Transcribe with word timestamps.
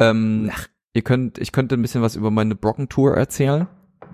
Ähm, 0.00 0.50
ihr 0.94 1.02
könnt, 1.02 1.38
ich 1.38 1.52
könnte 1.52 1.76
ein 1.76 1.82
bisschen 1.82 2.02
was 2.02 2.16
über 2.16 2.30
meine 2.30 2.54
Brocken-Tour 2.54 3.14
erzählen. 3.14 3.68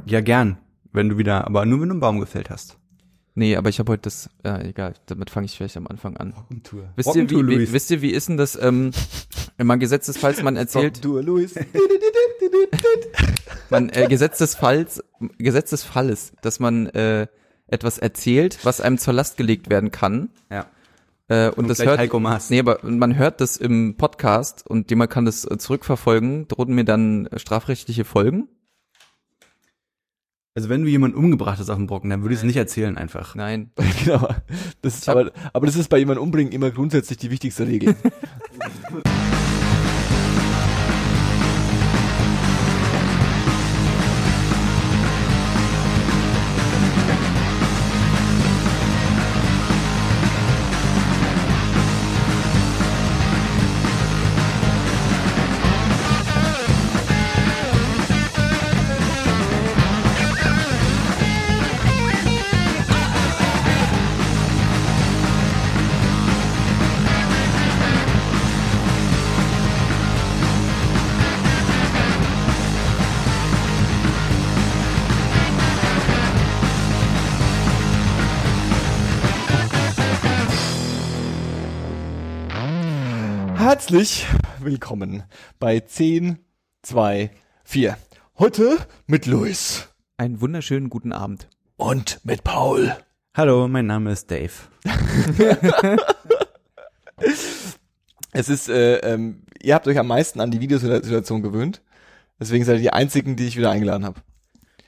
Ja, 0.05 0.21
gern. 0.21 0.59
Wenn 0.93 1.09
du 1.09 1.19
wieder, 1.19 1.47
aber 1.47 1.65
nur 1.65 1.81
wenn 1.81 1.89
du 1.89 1.95
einen 1.95 2.01
Baum 2.01 2.21
gefällt 2.21 2.51
hast. 2.51 2.79
Nee, 3.35 3.57
aber 3.57 3.69
ich 3.69 3.79
habe 3.79 3.93
heute 3.93 4.03
das, 4.03 4.31
äh, 4.45 4.71
egal, 4.71 4.95
damit 5.07 5.29
fange 5.29 5.45
ich 5.45 5.57
vielleicht 5.57 5.77
am 5.77 5.87
Anfang 5.87 6.17
an. 6.17 6.33
Brockentour. 6.33 6.89
Wisst 6.97 7.09
ihr, 7.09 7.13
Brockentour, 7.13 7.47
wie, 7.47 7.49
wie, 7.49 7.55
Luis. 7.57 7.73
wisst 7.73 7.91
ihr, 7.91 8.01
wie 8.01 8.11
ist 8.11 8.29
denn 8.29 8.39
das, 8.39 8.59
ähm, 8.61 8.93
wenn 9.59 9.67
man 9.67 9.79
gesetzesfalls 9.79 10.43
man 10.43 10.57
erzählt, 10.57 11.03
Brockentour, 11.03 11.23
Luis. 11.23 11.55
man 13.71 13.91
äh, 13.91 14.07
gesetzesfalls, 14.09 15.05
gesetzesfalles, 15.37 16.33
dass 16.41 16.61
man 16.61 16.87
äh, 16.87 17.27
etwas 17.67 17.99
erzählt, 17.99 18.59
was 18.63 18.81
einem 18.81 18.97
zur 18.97 19.13
Last 19.13 19.37
gelegt 19.37 19.69
werden 19.69 19.91
kann. 19.91 20.31
Ja. 20.51 20.67
Äh, 21.29 21.51
und 21.51 21.69
das 21.69 21.85
hört, 21.85 21.99
Heiko 21.99 22.21
Maas. 22.21 22.51
nee, 22.51 22.61
aber 22.61 22.79
man 22.83 23.17
hört 23.17 23.41
das 23.41 23.57
im 23.57 23.97
Podcast 23.97 24.65
und 24.67 24.91
jemand 24.91 25.11
kann 25.11 25.25
das 25.25 25.45
äh, 25.45 25.59
zurückverfolgen, 25.59 26.47
drohen 26.47 26.75
mir 26.75 26.85
dann 26.85 27.27
äh, 27.27 27.39
strafrechtliche 27.39 28.05
Folgen? 28.05 28.49
Also 30.55 30.69
wenn 30.71 30.83
du 30.83 30.89
jemanden 30.89 31.19
umgebracht 31.19 31.59
hast 31.59 31.69
auf 31.69 31.77
dem 31.77 31.87
Brocken, 31.87 32.09
dann 32.09 32.23
würde 32.23 32.35
ich 32.35 32.41
es 32.41 32.45
nicht 32.45 32.57
erzählen 32.57 32.97
einfach. 32.97 33.35
Nein. 33.35 33.73
genau. 34.05 34.29
Das 34.81 34.95
ist, 34.95 35.09
aber, 35.09 35.33
aber 35.53 35.67
das 35.67 35.77
ist 35.77 35.89
bei 35.89 35.99
jemandem 35.99 36.23
umbringen 36.23 36.53
immer 36.53 36.71
grundsätzlich 36.71 37.19
die 37.19 37.31
wichtigste 37.31 37.67
Regel. 37.67 37.95
Herzlich 83.97 84.27
willkommen 84.61 85.23
bei 85.59 85.81
10, 85.81 86.37
2, 86.83 87.31
4. 87.65 87.97
Heute 88.39 88.77
mit 89.07 89.25
Luis 89.25 89.89
Einen 90.19 90.43
wunderschönen 90.43 90.91
guten 90.91 91.15
Abend. 91.15 91.49
und 91.79 92.21
mit 92.23 92.45
Paul. 92.45 92.95
Hallo, 93.35 93.67
mein 93.69 93.87
Name 93.87 94.13
ist 94.13 94.31
Dave. 94.31 94.53
Es 98.33 98.51
ist, 98.51 98.69
äh, 98.69 98.97
ähm, 98.99 99.45
ihr 99.63 99.75
habt 99.75 99.89
euch 99.89 99.99
am 99.99 100.09
meisten 100.09 100.41
an 100.41 100.51
die 100.51 100.61
Videosituation 100.61 101.41
gewöhnt. 101.41 101.81
Deswegen 102.39 102.67
seid 102.67 102.77
ihr 102.77 102.83
die 102.83 102.93
einzigen, 102.93 103.35
die 103.37 103.47
ich 103.47 103.57
wieder 103.57 103.71
eingeladen 103.71 104.05
habe. 104.05 104.21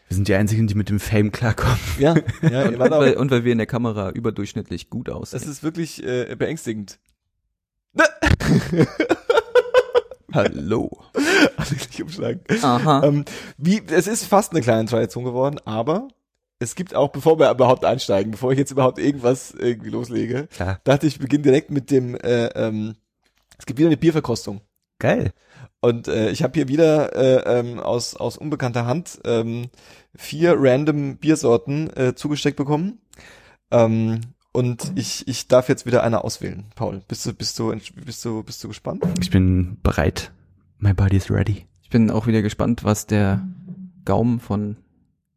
Wir 0.08 0.16
sind 0.16 0.28
die 0.28 0.34
einzigen, 0.34 0.66
die 0.66 0.74
mit 0.74 0.90
dem 0.90 1.00
Fame 1.00 1.32
klarkommen. 1.32 1.78
Ja, 1.98 2.14
ja 2.42 2.64
Und 2.68 2.78
wart 2.78 2.90
weil, 2.90 3.14
und 3.14 3.30
weil 3.30 3.44
wir 3.44 3.52
in 3.52 3.58
der 3.58 3.66
Kamera 3.66 4.10
überdurchschnittlich 4.10 4.90
gut 4.90 5.08
das 5.08 5.14
aussehen. 5.14 5.50
ist 5.50 5.62
wirklich 5.62 6.04
äh, 6.04 6.36
beängstigend. 6.36 6.98
Hallo. 10.32 10.90
Also 11.56 11.74
nicht 11.74 12.02
umschlagen. 12.02 12.40
Aha. 12.62 13.02
Ähm, 13.04 13.24
wie, 13.56 13.82
es 13.88 14.06
ist 14.06 14.24
fast 14.24 14.52
eine 14.52 14.60
kleine 14.60 14.88
Tradition 14.88 15.24
geworden, 15.24 15.58
aber 15.64 16.08
es 16.58 16.74
gibt 16.74 16.94
auch, 16.94 17.08
bevor 17.08 17.38
wir 17.38 17.50
überhaupt 17.50 17.84
einsteigen, 17.84 18.32
bevor 18.32 18.52
ich 18.52 18.58
jetzt 18.58 18.70
überhaupt 18.70 18.98
irgendwas 18.98 19.52
irgendwie 19.52 19.90
loslege, 19.90 20.48
Klar. 20.48 20.80
dachte 20.84 21.06
ich, 21.06 21.14
ich 21.14 21.20
beginne 21.20 21.44
direkt 21.44 21.70
mit 21.70 21.90
dem, 21.90 22.14
äh, 22.16 22.46
ähm, 22.48 22.96
es 23.58 23.66
gibt 23.66 23.78
wieder 23.78 23.88
eine 23.88 23.96
Bierverkostung. 23.96 24.60
Geil. 24.98 25.32
Und 25.80 26.08
äh, 26.08 26.30
ich 26.30 26.42
habe 26.42 26.54
hier 26.54 26.68
wieder 26.68 27.14
äh, 27.14 27.60
ähm, 27.60 27.78
aus, 27.78 28.16
aus 28.16 28.36
unbekannter 28.36 28.86
Hand 28.86 29.20
ähm, 29.24 29.68
vier 30.16 30.56
random 30.58 31.18
Biersorten 31.18 31.96
äh, 31.96 32.14
zugesteckt 32.16 32.56
bekommen. 32.56 33.00
Ähm, 33.70 34.20
und 34.52 34.92
ich, 34.96 35.26
ich 35.28 35.48
darf 35.48 35.68
jetzt 35.68 35.86
wieder 35.86 36.02
eine 36.02 36.24
auswählen. 36.24 36.64
Paul, 36.74 37.02
bist 37.06 37.24
du, 37.26 37.32
bist 37.32 37.58
du, 37.58 37.74
bist 38.04 38.24
du, 38.24 38.42
bist 38.42 38.62
du 38.64 38.68
gespannt? 38.68 39.04
Ich 39.20 39.30
bin 39.30 39.78
bereit. 39.82 40.32
My 40.78 40.94
body 40.94 41.16
is 41.16 41.30
ready. 41.30 41.66
Ich 41.82 41.90
bin 41.90 42.10
auch 42.10 42.26
wieder 42.26 42.42
gespannt, 42.42 42.84
was 42.84 43.06
der 43.06 43.46
Gaumen 44.04 44.40
von 44.40 44.76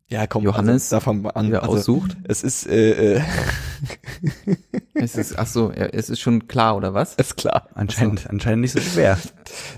Ja, 0.07 0.27
komm, 0.27 0.43
Johannes 0.43 0.91
also, 0.91 0.95
davon 0.97 1.25
an. 1.27 1.47
wieder 1.47 1.63
Also, 1.63 1.75
aussucht. 1.77 2.17
es 2.23 2.43
ist, 2.43 2.67
äh, 2.67 3.15
äh, 3.17 3.21
Es 4.93 5.15
ist, 5.15 5.37
ach 5.39 5.47
so, 5.47 5.71
es 5.71 6.09
ist 6.09 6.19
schon 6.19 6.47
klar, 6.47 6.75
oder 6.75 6.93
was? 6.93 7.15
ist 7.15 7.37
klar. 7.37 7.69
Anscheinend, 7.73 8.29
anscheinend 8.29 8.61
nicht 8.61 8.73
so 8.73 8.79
schwer. 8.79 9.17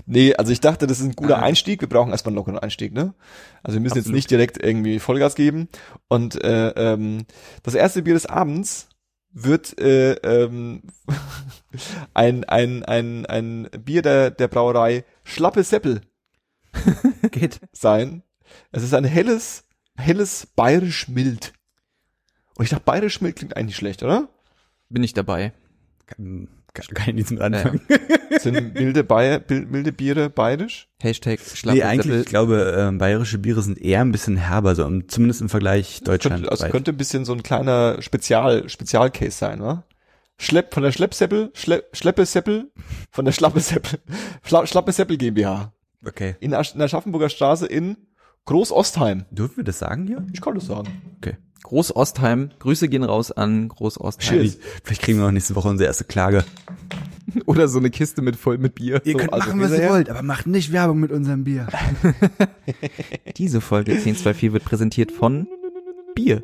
Nee, 0.06 0.34
also 0.36 0.52
ich 0.52 0.60
dachte, 0.60 0.86
das 0.86 1.00
ist 1.00 1.06
ein 1.06 1.16
guter 1.16 1.38
Ah. 1.38 1.42
Einstieg. 1.42 1.80
Wir 1.80 1.88
brauchen 1.88 2.10
erstmal 2.12 2.30
einen 2.30 2.36
lockeren 2.36 2.58
Einstieg, 2.60 2.92
ne? 2.92 3.14
Also 3.64 3.74
wir 3.76 3.80
müssen 3.80 3.96
jetzt 3.96 4.02
Absolut. 4.04 4.14
nicht 4.16 4.30
direkt 4.30 4.62
irgendwie 4.62 5.00
Vollgas 5.00 5.34
geben. 5.34 5.68
Und 6.08 6.40
äh, 6.44 6.68
ähm, 6.76 7.24
das 7.64 7.74
erste 7.74 8.02
Bier 8.02 8.14
des 8.14 8.26
Abends 8.26 8.88
wird 9.34 9.78
äh, 9.80 10.12
ähm, 10.14 10.82
ein, 12.14 12.44
ein, 12.44 12.84
ein, 12.84 13.26
ein 13.26 13.68
Bier 13.84 14.00
der, 14.00 14.30
der 14.30 14.48
Brauerei 14.48 15.04
Schlappe 15.24 15.62
Seppel 15.64 16.00
Geht. 17.30 17.60
sein. 17.72 18.22
Es 18.70 18.82
ist 18.82 18.94
ein 18.94 19.04
helles, 19.04 19.64
helles 19.96 20.46
bayerisch 20.54 21.08
mild. 21.08 21.52
Und 22.56 22.64
ich 22.64 22.70
dachte, 22.70 22.84
bayerisch 22.84 23.20
mild 23.20 23.36
klingt 23.36 23.56
eigentlich 23.56 23.76
schlecht, 23.76 24.02
oder? 24.02 24.28
Bin 24.88 25.02
ich 25.02 25.12
dabei. 25.12 25.52
Kann, 26.74 26.86
ich 27.08 27.14
nicht 27.14 27.30
mit 27.30 27.40
anfangen. 27.40 27.80
Sind 28.40 28.74
milde, 28.74 29.04
Bayer, 29.04 29.40
milde 29.48 29.92
Biere 29.92 30.28
bayerisch? 30.28 30.88
Hashtag 31.00 31.38
Schlappe 31.40 31.78
Nee, 31.78 31.84
eigentlich, 31.84 32.20
ich 32.22 32.26
glaube, 32.26 32.74
ähm, 32.76 32.98
bayerische 32.98 33.38
Biere 33.38 33.62
sind 33.62 33.80
eher 33.80 34.00
ein 34.00 34.10
bisschen 34.12 34.36
herber, 34.36 34.74
so 34.74 34.84
im- 34.84 35.08
zumindest 35.08 35.40
im 35.40 35.48
Vergleich 35.48 36.00
Deutschland. 36.02 36.36
Könnte, 36.42 36.50
also 36.50 36.66
könnte 36.68 36.90
ein 36.90 36.96
bisschen 36.96 37.24
so 37.24 37.32
ein 37.32 37.42
kleiner 37.44 38.02
Spezial, 38.02 38.68
Spezialcase 38.68 39.30
sein, 39.30 39.62
wa? 39.62 39.84
Schlepp, 40.36 40.74
von 40.74 40.82
der 40.82 40.90
Schleppseppel, 40.90 41.50
Schlepp, 41.54 41.96
Schleppeseppel, 41.96 42.72
von 43.12 43.24
der 43.24 43.30
Schlappeseppel, 43.32 44.00
Schla, 44.44 44.66
Schlappeseppel 44.66 45.16
GmbH. 45.16 45.72
okay. 46.04 46.34
In, 46.40 46.54
Asch- 46.54 46.72
in 46.72 46.80
der 46.80 46.88
Schaffenburger 46.88 47.28
Straße 47.28 47.66
in 47.66 47.96
Groß-Ostheim. 48.46 49.24
Dürfen 49.30 49.56
wir 49.58 49.64
das 49.64 49.78
sagen 49.78 50.06
hier? 50.06 50.24
Ich 50.32 50.40
kann 50.40 50.54
das 50.54 50.66
sagen. 50.66 50.88
Okay. 51.18 51.36
Groß-Ostheim. 51.62 52.50
Grüße 52.58 52.88
gehen 52.88 53.02
raus 53.04 53.32
an 53.32 53.68
Groß-Ostheim. 53.68 54.28
Vielleicht, 54.38 54.60
vielleicht 54.84 55.02
kriegen 55.02 55.18
wir 55.18 55.26
auch 55.26 55.30
nächste 55.30 55.54
Woche 55.56 55.68
unsere 55.68 55.86
erste 55.88 56.04
Klage. 56.04 56.44
Oder 57.46 57.68
so 57.68 57.78
eine 57.78 57.90
Kiste 57.90 58.20
mit 58.20 58.36
voll 58.36 58.58
mit 58.58 58.74
Bier. 58.74 59.00
Ihr 59.04 59.12
So, 59.12 59.18
könnt 59.18 59.32
also 59.32 59.48
machen, 59.48 59.60
was 59.62 59.72
ihr 59.78 59.88
wollt, 59.88 60.10
aber 60.10 60.22
macht 60.22 60.46
nicht 60.46 60.72
Werbung 60.72 61.00
mit 61.00 61.10
unserem 61.10 61.44
Bier. 61.44 61.68
Diese 63.38 63.60
Folge 63.62 63.92
1024 63.92 64.52
wird 64.52 64.64
präsentiert 64.64 65.10
von 65.10 65.48
Bier. 66.14 66.42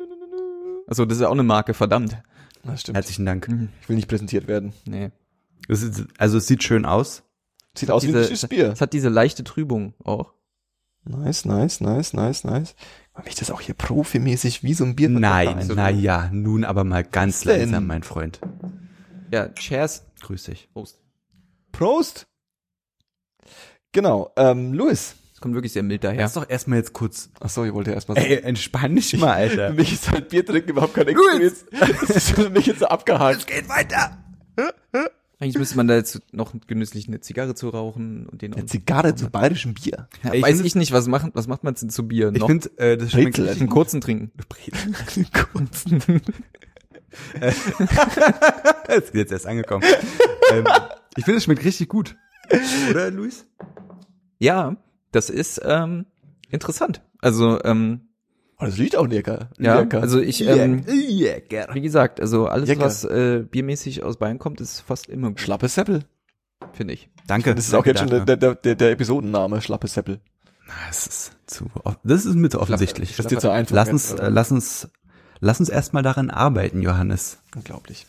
Also 0.87 1.05
das 1.05 1.17
ist 1.17 1.21
ja 1.21 1.27
auch 1.27 1.33
eine 1.33 1.43
Marke, 1.43 1.73
verdammt. 1.75 2.17
Das 2.63 2.81
stimmt. 2.81 2.95
Herzlichen 2.95 3.25
Dank. 3.25 3.47
Ich 3.81 3.89
will 3.89 3.95
nicht 3.95 4.07
präsentiert 4.07 4.47
werden. 4.47 4.73
Nee. 4.85 5.11
Es 5.67 5.83
ist, 5.83 6.05
also 6.17 6.37
es 6.37 6.47
sieht 6.47 6.63
schön 6.63 6.85
aus. 6.85 7.23
Sieht 7.75 7.91
aus 7.91 8.03
wie 8.03 8.13
ein 8.13 8.27
Diese- 8.27 8.47
Bier. 8.47 8.71
Es 8.71 8.81
hat 8.81 8.91
diese 8.93 9.09
leichte 9.09 9.43
Trübung 9.43 9.93
auch. 10.03 10.33
Nice, 11.03 11.45
nice, 11.45 11.81
nice, 11.81 12.13
nice, 12.13 12.43
nice. 12.43 12.75
Will 13.15 13.23
ich 13.27 13.35
das 13.35 13.51
auch 13.51 13.61
hier 13.61 13.75
profimäßig 13.75 14.63
wie 14.63 14.73
so 14.73 14.83
ein 14.85 14.95
Bier 14.95 15.09
Nein, 15.09 15.47
verkaufen? 15.47 15.73
na 15.75 15.89
ja, 15.89 16.29
nun 16.31 16.63
aber 16.63 16.83
mal 16.83 17.03
ganz 17.03 17.37
Was 17.45 17.53
denn? 17.53 17.59
langsam, 17.61 17.87
mein 17.87 18.03
Freund. 18.03 18.39
Ja, 19.31 19.49
Cheers. 19.49 20.05
Grüß 20.21 20.43
dich. 20.43 20.69
Prost. 20.73 20.99
Prost! 21.71 22.25
Genau, 23.91 24.31
ähm, 24.37 24.73
Louis. 24.73 25.15
Es 25.33 25.41
kommt 25.41 25.55
wirklich 25.55 25.73
sehr 25.73 25.83
mild 25.83 26.03
daher. 26.03 26.21
Lass 26.21 26.33
doch 26.33 26.47
erstmal 26.49 26.77
jetzt 26.77 26.93
kurz. 26.93 27.29
Ach 27.39 27.49
so, 27.49 27.65
ich 27.65 27.73
wollte 27.73 27.89
ja 27.89 27.95
erstmal 27.95 28.15
sagen. 28.17 28.29
Ey, 28.29 28.37
entspann 28.43 28.95
dich 28.95 29.17
mal, 29.17 29.49
Für 29.49 29.63
Alter. 29.63 29.73
mich 29.73 29.91
ist 29.93 30.11
halt 30.11 30.29
Bier 30.29 30.45
trinken 30.45 30.69
überhaupt 30.69 30.93
kein 30.93 31.07
Experience. 31.07 31.65
Das 32.01 32.09
ist 32.09 32.29
für 32.31 32.49
mich 32.49 32.67
jetzt 32.67 32.79
so 32.79 32.85
abgehakt. 32.87 33.47
geht 33.47 33.67
weiter. 33.67 34.17
Eigentlich 35.41 35.57
müsste 35.57 35.75
man 35.75 35.87
da 35.87 35.95
jetzt 35.95 36.21
noch 36.33 36.53
genüsslich 36.67 37.07
eine 37.07 37.19
Zigarre 37.19 37.55
zu 37.55 37.69
rauchen 37.69 38.27
und 38.27 38.43
den 38.43 38.53
Eine 38.53 38.67
Zigarre 38.67 39.15
zu 39.15 39.29
bayerischem 39.31 39.73
Bier. 39.73 40.07
ja, 40.23 40.33
Ich 40.35 40.43
weiß 40.43 40.59
ich 40.61 40.75
nicht, 40.75 40.91
was 40.91 41.07
macht, 41.07 41.31
was 41.33 41.47
macht 41.47 41.63
man 41.63 41.73
denn 41.73 41.89
zu 41.89 42.07
Bier 42.07 42.31
Ich 42.31 42.39
noch? 42.39 42.47
finde, 42.47 42.69
äh, 42.77 42.95
das 42.95 43.11
schmeckt 43.11 43.37
Brezel. 43.37 43.49
einen 43.59 43.69
kurzen 43.69 44.01
trinken. 44.01 44.31
Das 48.87 49.05
ist 49.05 49.13
jetzt 49.15 49.31
erst 49.31 49.47
angekommen. 49.47 49.83
ähm, 50.51 50.65
ich 51.17 51.25
finde, 51.25 51.37
es 51.39 51.43
schmeckt 51.45 51.63
richtig 51.65 51.89
gut. 51.89 52.15
Oder, 52.89 53.11
Luis? 53.11 53.45
Ja, 54.39 54.75
das 55.11 55.29
ist 55.29 55.61
ähm, 55.63 56.05
interessant. 56.49 57.01
Also 57.19 57.63
ähm, 57.63 58.09
Oh, 58.61 58.65
das 58.65 58.77
riecht 58.77 58.95
auch 58.95 59.07
lecker. 59.07 59.49
ja, 59.57 59.79
lecker. 59.79 60.01
also 60.01 60.19
ich 60.19 60.47
ähm, 60.47 60.83
Lecker. 60.85 61.67
wie 61.73 61.81
gesagt, 61.81 62.19
also 62.19 62.47
alles 62.47 62.69
Lecker. 62.69 62.81
was 62.81 63.03
äh, 63.03 63.43
biermäßig 63.49 64.03
aus 64.03 64.17
Bayern 64.17 64.37
kommt, 64.37 64.61
ist 64.61 64.81
fast 64.81 65.07
immer 65.07 65.29
gut. 65.29 65.39
Schlappe 65.39 65.67
Seppel. 65.67 66.03
finde 66.73 66.93
ich. 66.93 67.09
Danke. 67.27 67.55
Das 67.55 67.67
ist 67.67 67.73
auch 67.73 67.85
jetzt 67.85 67.99
schon 67.99 68.09
der, 68.09 68.25
der, 68.25 68.55
der, 68.55 68.75
der 68.75 68.91
Episodenname, 68.91 69.61
Schlappe 69.61 69.87
Seppel. 69.87 70.19
Das 70.87 71.07
ist 71.07 71.31
zu, 71.47 71.65
das 72.03 72.25
ist 72.25 72.35
mir 72.35 72.49
zu 72.49 72.61
offensichtlich. 72.61 73.15
Das 73.15 73.25
ist 73.25 73.31
dir 73.31 73.39
zu 73.39 73.49
einfach. 73.49 73.75
Lass 73.75 73.89
uns, 73.89 74.11
äh, 74.11 74.29
lass 74.29 74.51
uns, 74.51 74.89
lass 75.39 75.59
uns 75.59 75.69
erstmal 75.69 76.03
daran 76.03 76.29
arbeiten, 76.29 76.81
Johannes. 76.81 77.39
Unglaublich. 77.55 78.05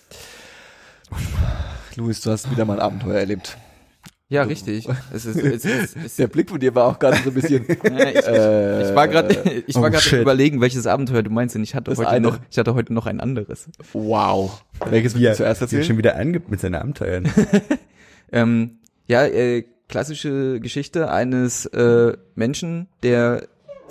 Luis, 1.96 2.20
du 2.20 2.30
hast 2.30 2.50
wieder 2.50 2.64
mal 2.64 2.74
ein 2.74 2.80
Abenteuer 2.80 3.18
erlebt. 3.18 3.56
Ja, 4.32 4.44
richtig. 4.44 4.88
Es 5.12 5.26
ist, 5.26 5.36
es 5.36 5.64
ist, 5.64 5.96
es 5.96 6.16
Der 6.16 6.26
Blick 6.26 6.48
von 6.48 6.58
dir 6.58 6.74
war 6.74 6.86
auch 6.86 6.98
gerade 6.98 7.18
so 7.18 7.30
ein 7.30 7.34
bisschen. 7.34 7.66
Ja, 7.84 8.08
ich, 8.08 8.26
äh, 8.26 8.88
ich 8.88 8.94
war 8.94 9.06
gerade, 9.06 9.62
ich 9.66 9.74
war 9.74 9.84
oh, 9.84 9.90
gerade 9.90 10.02
shit. 10.02 10.22
überlegen, 10.22 10.60
welches 10.60 10.86
Abenteuer 10.86 11.22
du 11.22 11.30
meinst, 11.30 11.54
denn 11.54 11.62
ich 11.62 11.74
hatte 11.74 11.90
Das 11.90 11.98
heute 11.98 12.08
eine. 12.08 12.28
noch, 12.28 12.38
ich 12.50 12.56
hatte 12.58 12.74
heute 12.74 12.94
noch 12.94 13.06
ein 13.06 13.20
anderes. 13.20 13.68
Wow. 13.92 14.64
Welches 14.86 15.12
du 15.12 15.18
zuerst 15.18 15.60
der 15.60 15.66
erzählen? 15.66 15.84
schon 15.84 15.98
wieder 15.98 16.16
angibt 16.16 16.50
mit 16.50 16.60
seinen 16.60 16.76
Abenteuern. 16.76 17.30
Ähm, 18.32 18.78
ja, 19.06 19.26
äh, 19.26 19.64
klassische 19.88 20.58
Geschichte 20.60 21.10
eines 21.10 21.66
äh, 21.66 22.16
Menschen, 22.34 22.88
der 23.02 23.46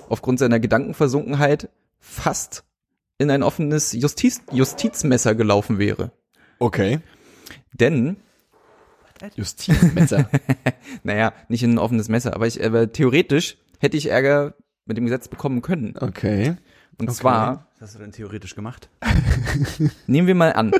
aufgrund 0.09 0.39
seiner 0.39 0.59
Gedankenversunkenheit 0.59 1.69
fast 1.99 2.63
in 3.19 3.29
ein 3.29 3.43
offenes 3.43 3.93
Justiz, 3.93 4.41
Justizmesser 4.51 5.35
gelaufen 5.35 5.77
wäre. 5.77 6.11
Okay. 6.57 6.99
Denn, 7.73 8.17
Justizmesser. 9.35 10.29
naja, 11.03 11.33
nicht 11.49 11.63
in 11.63 11.73
ein 11.73 11.77
offenes 11.79 12.09
Messer, 12.09 12.33
aber 12.35 12.47
ich, 12.47 12.63
aber 12.63 12.91
theoretisch 12.91 13.57
hätte 13.79 13.97
ich 13.97 14.07
Ärger 14.09 14.53
mit 14.85 14.97
dem 14.97 15.05
Gesetz 15.05 15.27
bekommen 15.27 15.61
können. 15.61 15.93
Okay. 15.99 16.55
Und 16.99 17.11
zwar, 17.13 17.67
Was 17.79 17.89
hast 17.89 17.95
du 17.95 17.99
denn 17.99 18.11
theoretisch 18.11 18.55
gemacht? 18.55 18.89
nehmen 20.07 20.27
wir 20.27 20.35
mal 20.35 20.53
an, 20.53 20.71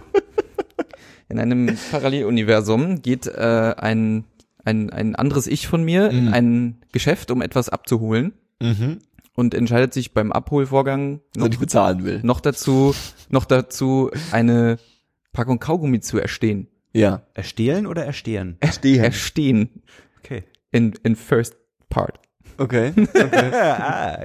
in 1.30 1.40
einem 1.40 1.78
Paralleluniversum 1.92 3.02
geht 3.02 3.26
äh, 3.28 3.74
ein, 3.78 4.26
ein, 4.66 4.90
ein 4.90 5.16
anderes 5.16 5.48
Ich 5.48 5.68
von 5.68 5.84
mir 5.84 6.10
in 6.10 6.26
Mhm. 6.28 6.34
ein 6.34 6.82
Geschäft, 6.92 7.32
um 7.32 7.42
etwas 7.42 7.70
abzuholen. 7.70 8.34
Mhm. 8.62 9.00
und 9.34 9.56
entscheidet 9.56 9.92
sich 9.92 10.14
beim 10.14 10.32
Abholvorgang 10.32 11.22
noch, 11.36 11.48
Dass 11.48 11.56
ich 11.56 11.60
bezahlen 11.60 12.04
will. 12.04 12.20
noch 12.22 12.42
dazu, 12.42 12.94
noch 13.30 13.46
dazu 13.46 14.12
eine 14.32 14.78
Packung 15.34 15.58
Kaugummi 15.60 16.00
zu 16.02 16.20
erstehen. 16.20 16.68
Ja. 16.94 17.22
Erstehlen 17.34 17.88
oder 17.88 18.06
erstehen? 18.06 18.58
Stehen. 18.72 19.04
Erstehen 19.04 19.84
Okay. 20.20 20.44
in, 20.72 20.94
in 21.04 21.16
first 21.16 21.56
part. 21.90 22.20
Okay. 22.58 22.94
okay. 22.98 23.52
ah, 23.54 24.20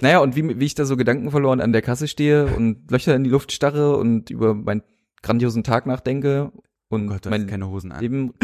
Naja, 0.00 0.18
und 0.18 0.34
wie, 0.36 0.58
wie 0.60 0.64
ich 0.66 0.74
da 0.74 0.84
so 0.84 0.96
Gedanken 0.96 1.30
verloren 1.30 1.60
an 1.60 1.72
der 1.72 1.82
Kasse 1.82 2.08
stehe 2.08 2.46
und 2.46 2.90
Löcher 2.90 3.14
in 3.14 3.24
die 3.24 3.30
Luft 3.30 3.52
starre 3.52 3.96
und 3.96 4.28
über 4.30 4.54
meinen 4.54 4.82
grandiosen 5.22 5.62
Tag 5.64 5.86
nachdenke 5.86 6.52
und 6.88 7.06
Oh 7.06 7.12
Gott, 7.12 7.26
mein 7.30 7.46
keine 7.46 7.68
Hosen 7.68 7.92
an. 7.92 8.00
Leben 8.00 8.34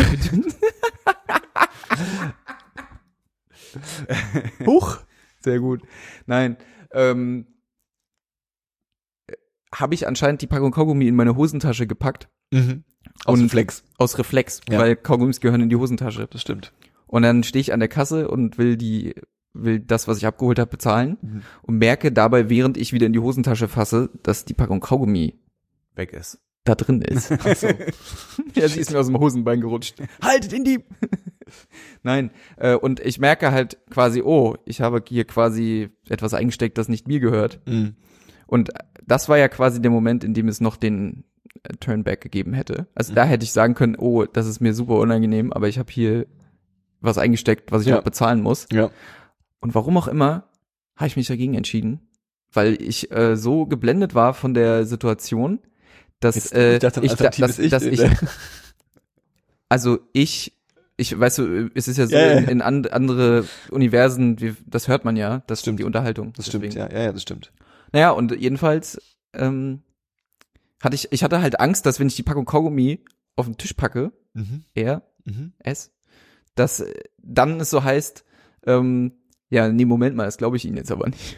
Huch. 4.66 4.98
Sehr 5.40 5.60
gut. 5.60 5.82
Nein, 6.26 6.56
ähm, 6.92 7.46
habe 9.74 9.94
ich 9.94 10.06
anscheinend 10.06 10.40
die 10.42 10.46
Packung 10.46 10.70
Kaugummi 10.70 11.08
in 11.08 11.16
meine 11.16 11.36
Hosentasche 11.36 11.86
gepackt 11.86 12.28
Mhm. 12.52 12.84
Aus 13.24 13.34
Und- 13.34 13.40
dem 13.40 13.50
Flex. 13.50 13.84
aus 13.98 14.18
Reflex, 14.18 14.60
Ja. 14.68 14.78
weil 14.78 14.96
Kaugummis 14.96 15.40
gehören 15.40 15.60
in 15.62 15.68
die 15.70 15.76
Hosentasche. 15.76 16.26
Das 16.30 16.40
stimmt. 16.42 16.72
Und 17.06 17.22
dann 17.22 17.42
stehe 17.44 17.60
ich 17.60 17.72
an 17.72 17.80
der 17.80 17.88
Kasse 17.88 18.28
und 18.28 18.58
will 18.58 18.76
die 18.76 19.14
will 19.56 19.78
das, 19.78 20.08
was 20.08 20.18
ich 20.18 20.26
abgeholt 20.26 20.58
habe, 20.58 20.68
bezahlen 20.70 21.16
Mhm. 21.22 21.42
und 21.62 21.78
merke 21.78 22.10
dabei, 22.10 22.48
während 22.50 22.76
ich 22.76 22.92
wieder 22.92 23.06
in 23.06 23.12
die 23.12 23.20
Hosentasche 23.20 23.68
fasse, 23.68 24.10
dass 24.24 24.44
die 24.44 24.52
Packung 24.54 24.80
Kaugummi 24.80 25.38
Weg 25.94 26.12
ist. 26.12 26.40
da 26.64 26.74
drin 26.74 27.00
ist. 27.02 27.30
ja, 28.56 28.66
sie 28.68 28.80
ist 28.80 28.90
mir 28.90 28.98
aus 28.98 29.06
dem 29.06 29.20
Hosenbein 29.20 29.60
gerutscht. 29.60 30.02
Haltet 30.20 30.52
in 30.54 30.64
die! 30.64 30.80
Nein, 32.02 32.30
äh, 32.56 32.74
und 32.74 32.98
ich 33.00 33.20
merke 33.20 33.52
halt 33.52 33.78
quasi, 33.90 34.22
oh, 34.22 34.56
ich 34.64 34.80
habe 34.80 35.02
hier 35.06 35.24
quasi 35.24 35.90
etwas 36.08 36.34
eingesteckt, 36.34 36.76
das 36.78 36.88
nicht 36.88 37.06
mir 37.06 37.20
gehört. 37.20 37.60
Mhm. 37.66 37.94
Und 38.46 38.70
das 39.06 39.28
war 39.28 39.38
ja 39.38 39.48
quasi 39.48 39.80
der 39.80 39.90
Moment, 39.92 40.24
in 40.24 40.34
dem 40.34 40.48
es 40.48 40.60
noch 40.60 40.76
den 40.76 41.24
Turnback 41.80 42.20
gegeben 42.20 42.52
hätte. 42.52 42.86
Also 42.94 43.14
da 43.14 43.24
hätte 43.24 43.44
ich 43.44 43.52
sagen 43.52 43.74
können, 43.74 43.96
oh, 43.96 44.24
das 44.24 44.46
ist 44.46 44.60
mir 44.60 44.74
super 44.74 44.94
unangenehm, 44.98 45.52
aber 45.52 45.68
ich 45.68 45.78
habe 45.78 45.90
hier 45.92 46.26
was 47.00 47.18
eingesteckt, 47.18 47.72
was 47.72 47.82
ich 47.82 47.88
Ja. 47.88 47.96
noch 47.96 48.02
bezahlen 48.04 48.42
muss. 48.42 48.66
Ja. 48.72 48.90
Und 49.60 49.74
warum 49.74 49.96
auch 49.96 50.08
immer, 50.08 50.48
habe 50.96 51.06
ich 51.08 51.16
mich 51.16 51.26
dagegen 51.26 51.54
entschieden, 51.54 52.00
weil 52.52 52.80
ich 52.80 53.10
äh, 53.12 53.36
so 53.36 53.66
geblendet 53.66 54.14
war 54.14 54.34
von 54.34 54.54
der 54.54 54.84
Situation, 54.86 55.60
dass 56.20 56.34
Jetzt, 56.36 56.54
äh, 56.54 56.74
ich 56.74 56.78
dachte, 56.80 57.00
ich, 57.02 57.14
da, 57.14 57.28
dass, 57.30 57.58
Ich. 57.58 57.70
dass 57.70 57.82
ich, 57.82 57.98
der- 58.00 58.16
also 59.68 59.98
ich, 60.12 60.52
ich, 60.96 61.18
weißt 61.18 61.38
du, 61.38 61.70
es 61.74 61.88
ist 61.88 61.96
ja 61.96 62.06
so 62.06 62.14
Ja, 62.14 62.26
ja. 62.26 62.32
in, 62.38 62.48
in 62.48 62.62
and, 62.62 62.92
andere 62.92 63.44
Universen, 63.70 64.40
wie, 64.40 64.54
das 64.66 64.88
hört 64.88 65.04
man 65.04 65.16
ja, 65.16 65.42
das 65.46 65.60
Stimmt. 65.60 65.60
stimmt 65.60 65.78
die 65.80 65.84
Unterhaltung. 65.84 66.32
Das 66.36 66.46
stimmt, 66.46 66.64
Deswegen. 66.64 66.80
ja, 66.90 66.92
ja, 66.92 67.04
ja, 67.06 67.12
das 67.12 67.22
stimmt. 67.22 67.52
Naja, 67.92 68.10
und 68.10 68.32
jedenfalls 68.38 69.00
ähm, 69.32 69.82
hatte 70.84 70.94
ich, 70.94 71.10
ich 71.12 71.22
hatte 71.24 71.40
halt 71.42 71.60
Angst, 71.60 71.86
dass 71.86 71.98
wenn 72.00 72.06
ich 72.08 72.16
die 72.16 72.22
Packung 72.22 72.44
Kaugummi 72.44 73.04
auf 73.36 73.46
den 73.46 73.56
Tisch 73.56 73.72
packe, 73.72 74.12
Mhm. 74.34 74.64
er, 74.74 75.02
Mhm. 75.24 75.52
es, 75.58 75.92
dass 76.54 76.80
äh, 76.80 76.92
dann 77.22 77.60
es 77.60 77.70
so 77.70 77.82
heißt, 77.84 78.24
ähm, 78.66 79.12
ja, 79.50 79.68
nee, 79.68 79.84
Moment 79.84 80.16
mal, 80.16 80.24
das 80.24 80.36
glaube 80.38 80.56
ich 80.56 80.64
Ihnen 80.64 80.76
jetzt 80.76 80.90
aber 80.92 81.06
nicht. 81.08 81.36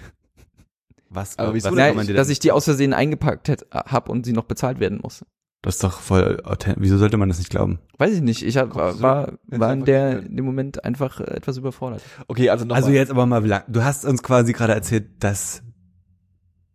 Was, 1.09 1.39
Aber 1.39 1.55
wieso 1.55 1.69
was 1.71 1.75
Nein, 1.77 1.95
man 1.97 2.07
dir 2.07 2.15
dass 2.15 2.29
ich 2.29 2.41
die 2.41 2.51
aus 2.53 2.65
Versehen 2.65 2.93
eingepackt 2.93 3.49
hätt- 3.49 3.67
hab 3.71 4.09
und 4.09 4.27
sie 4.27 4.33
noch 4.33 4.45
bezahlt 4.45 4.81
werden 4.81 4.99
muss. 5.03 5.25
Das 5.63 5.77
ist 5.77 5.85
doch 5.85 6.01
voll 6.01 6.41
authentisch. 6.45 6.83
Wieso 6.83 6.99
sollte 6.99 7.17
man 7.17 7.29
das 7.29 7.39
nicht 7.39 7.51
glauben? 7.51 7.79
Weiß 7.99 8.13
ich 8.13 8.21
nicht, 8.23 8.43
ich 8.45 8.57
hab, 8.57 8.71
Kommst 8.71 9.01
war, 9.03 9.33
war 9.47 9.73
in 9.73 9.85
der, 9.85 10.21
in 10.25 10.37
dem 10.37 10.45
Moment 10.45 10.85
einfach 10.85 11.21
äh, 11.21 11.25
etwas 11.25 11.57
überfordert. 11.59 12.03
Okay, 12.29 12.51
also 12.51 12.65
nochmal. 12.65 12.83
Also 12.83 12.91
jetzt 12.93 13.11
aber 13.11 13.25
mal, 13.27 13.45
lang- 13.47 13.65
du 13.69 13.83
hast 13.85 14.05
uns 14.05 14.23
quasi 14.23 14.53
gerade 14.53 14.75
erzählt, 14.75 15.23
dass 15.23 15.63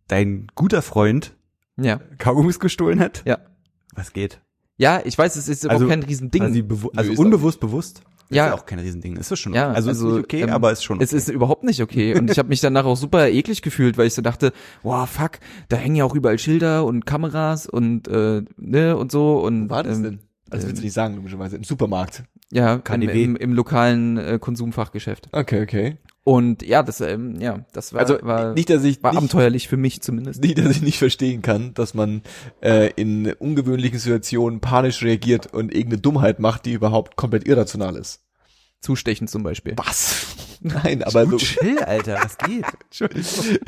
dein 0.07 0.47
guter 0.55 0.81
Freund 0.81 1.35
Ja. 1.83 1.99
Kaugummis 2.17 2.59
gestohlen 2.59 2.99
hat? 2.99 3.23
Ja. 3.25 3.39
Was 3.95 4.13
geht? 4.13 4.41
Ja, 4.77 5.01
ich 5.03 5.17
weiß, 5.17 5.35
es 5.35 5.47
ist 5.47 5.63
überhaupt 5.63 5.81
Also, 5.81 5.89
kein 5.89 6.03
Riesending. 6.03 6.41
Also 6.95 7.11
ist 7.11 7.19
unbewusst 7.19 7.59
bewusst? 7.59 8.01
Ja. 8.31 8.45
Ist 8.45 8.49
ja 8.51 8.57
auch 8.57 8.65
kein 8.65 8.79
Riesending. 8.79 9.17
Ist 9.17 9.29
das 9.29 9.39
schon 9.39 9.53
Ja, 9.53 9.67
okay? 9.67 9.75
Also, 9.75 9.89
also, 9.89 10.07
ist 10.07 10.15
nicht 10.15 10.23
okay, 10.23 10.41
ähm, 10.41 10.49
aber 10.49 10.71
ist 10.71 10.83
schon 10.83 10.97
okay. 10.97 11.03
Es 11.03 11.13
ist 11.13 11.29
überhaupt 11.29 11.63
nicht 11.63 11.81
okay. 11.81 12.17
Und 12.17 12.31
ich 12.31 12.39
habe 12.39 12.49
mich 12.49 12.61
danach 12.61 12.85
auch 12.85 12.95
super 12.95 13.27
eklig 13.29 13.61
gefühlt, 13.61 13.97
weil 13.97 14.07
ich 14.07 14.13
so 14.13 14.21
dachte, 14.21 14.53
wow, 14.83 15.07
fuck, 15.07 15.39
da 15.67 15.75
hängen 15.75 15.97
ja 15.97 16.05
auch 16.05 16.15
überall 16.15 16.39
Schilder 16.39 16.85
und 16.85 17.05
Kameras 17.05 17.67
und 17.67 18.07
äh, 18.07 18.43
ne 18.57 18.95
und 18.95 19.11
so. 19.11 19.39
Und 19.39 19.65
Wo 19.65 19.75
war 19.75 19.83
das 19.83 19.97
ähm, 19.97 20.03
denn? 20.03 20.19
Also 20.49 20.67
willst 20.67 20.81
du 20.81 20.85
nicht 20.85 20.93
sagen, 20.93 21.15
logischerweise. 21.15 21.57
Im 21.57 21.63
Supermarkt. 21.63 22.23
Ja, 22.51 22.81
im, 22.93 23.01
im, 23.01 23.35
im 23.35 23.53
lokalen 23.53 24.17
äh, 24.17 24.39
Konsumfachgeschäft. 24.39 25.29
Okay, 25.31 25.61
okay. 25.61 25.97
Und 26.23 26.61
ja, 26.61 26.83
das 26.83 27.01
ähm, 27.01 27.41
ja, 27.41 27.65
das 27.73 27.93
war, 27.93 28.01
Also 28.01 28.19
war, 28.21 28.53
nicht, 28.53 28.69
dass 28.69 28.83
ich 28.83 29.01
war 29.01 29.11
nicht, 29.11 29.17
abenteuerlich 29.17 29.67
für 29.67 29.77
mich 29.77 30.01
zumindest. 30.01 30.41
nicht, 30.43 30.57
dass 30.57 30.69
ich 30.69 30.81
nicht 30.83 30.99
verstehen 30.99 31.41
kann, 31.41 31.73
dass 31.73 31.95
man 31.95 32.21
äh, 32.61 32.91
in 32.95 33.33
ungewöhnlichen 33.33 33.97
Situationen 33.97 34.59
panisch 34.59 35.01
reagiert 35.01 35.51
und 35.51 35.73
irgendeine 35.73 36.01
Dummheit 36.01 36.39
macht, 36.39 36.65
die 36.65 36.73
überhaupt 36.73 37.15
komplett 37.15 37.47
irrational 37.47 37.95
ist. 37.95 38.21
Zustechen 38.81 39.27
zum 39.27 39.41
Beispiel. 39.41 39.73
Was? 39.77 40.27
Nein, 40.61 41.01
aber 41.01 41.25
so. 41.25 41.37
chill, 41.37 41.79
Alter, 41.79 42.19
was 42.23 42.37
geht? 42.37 42.65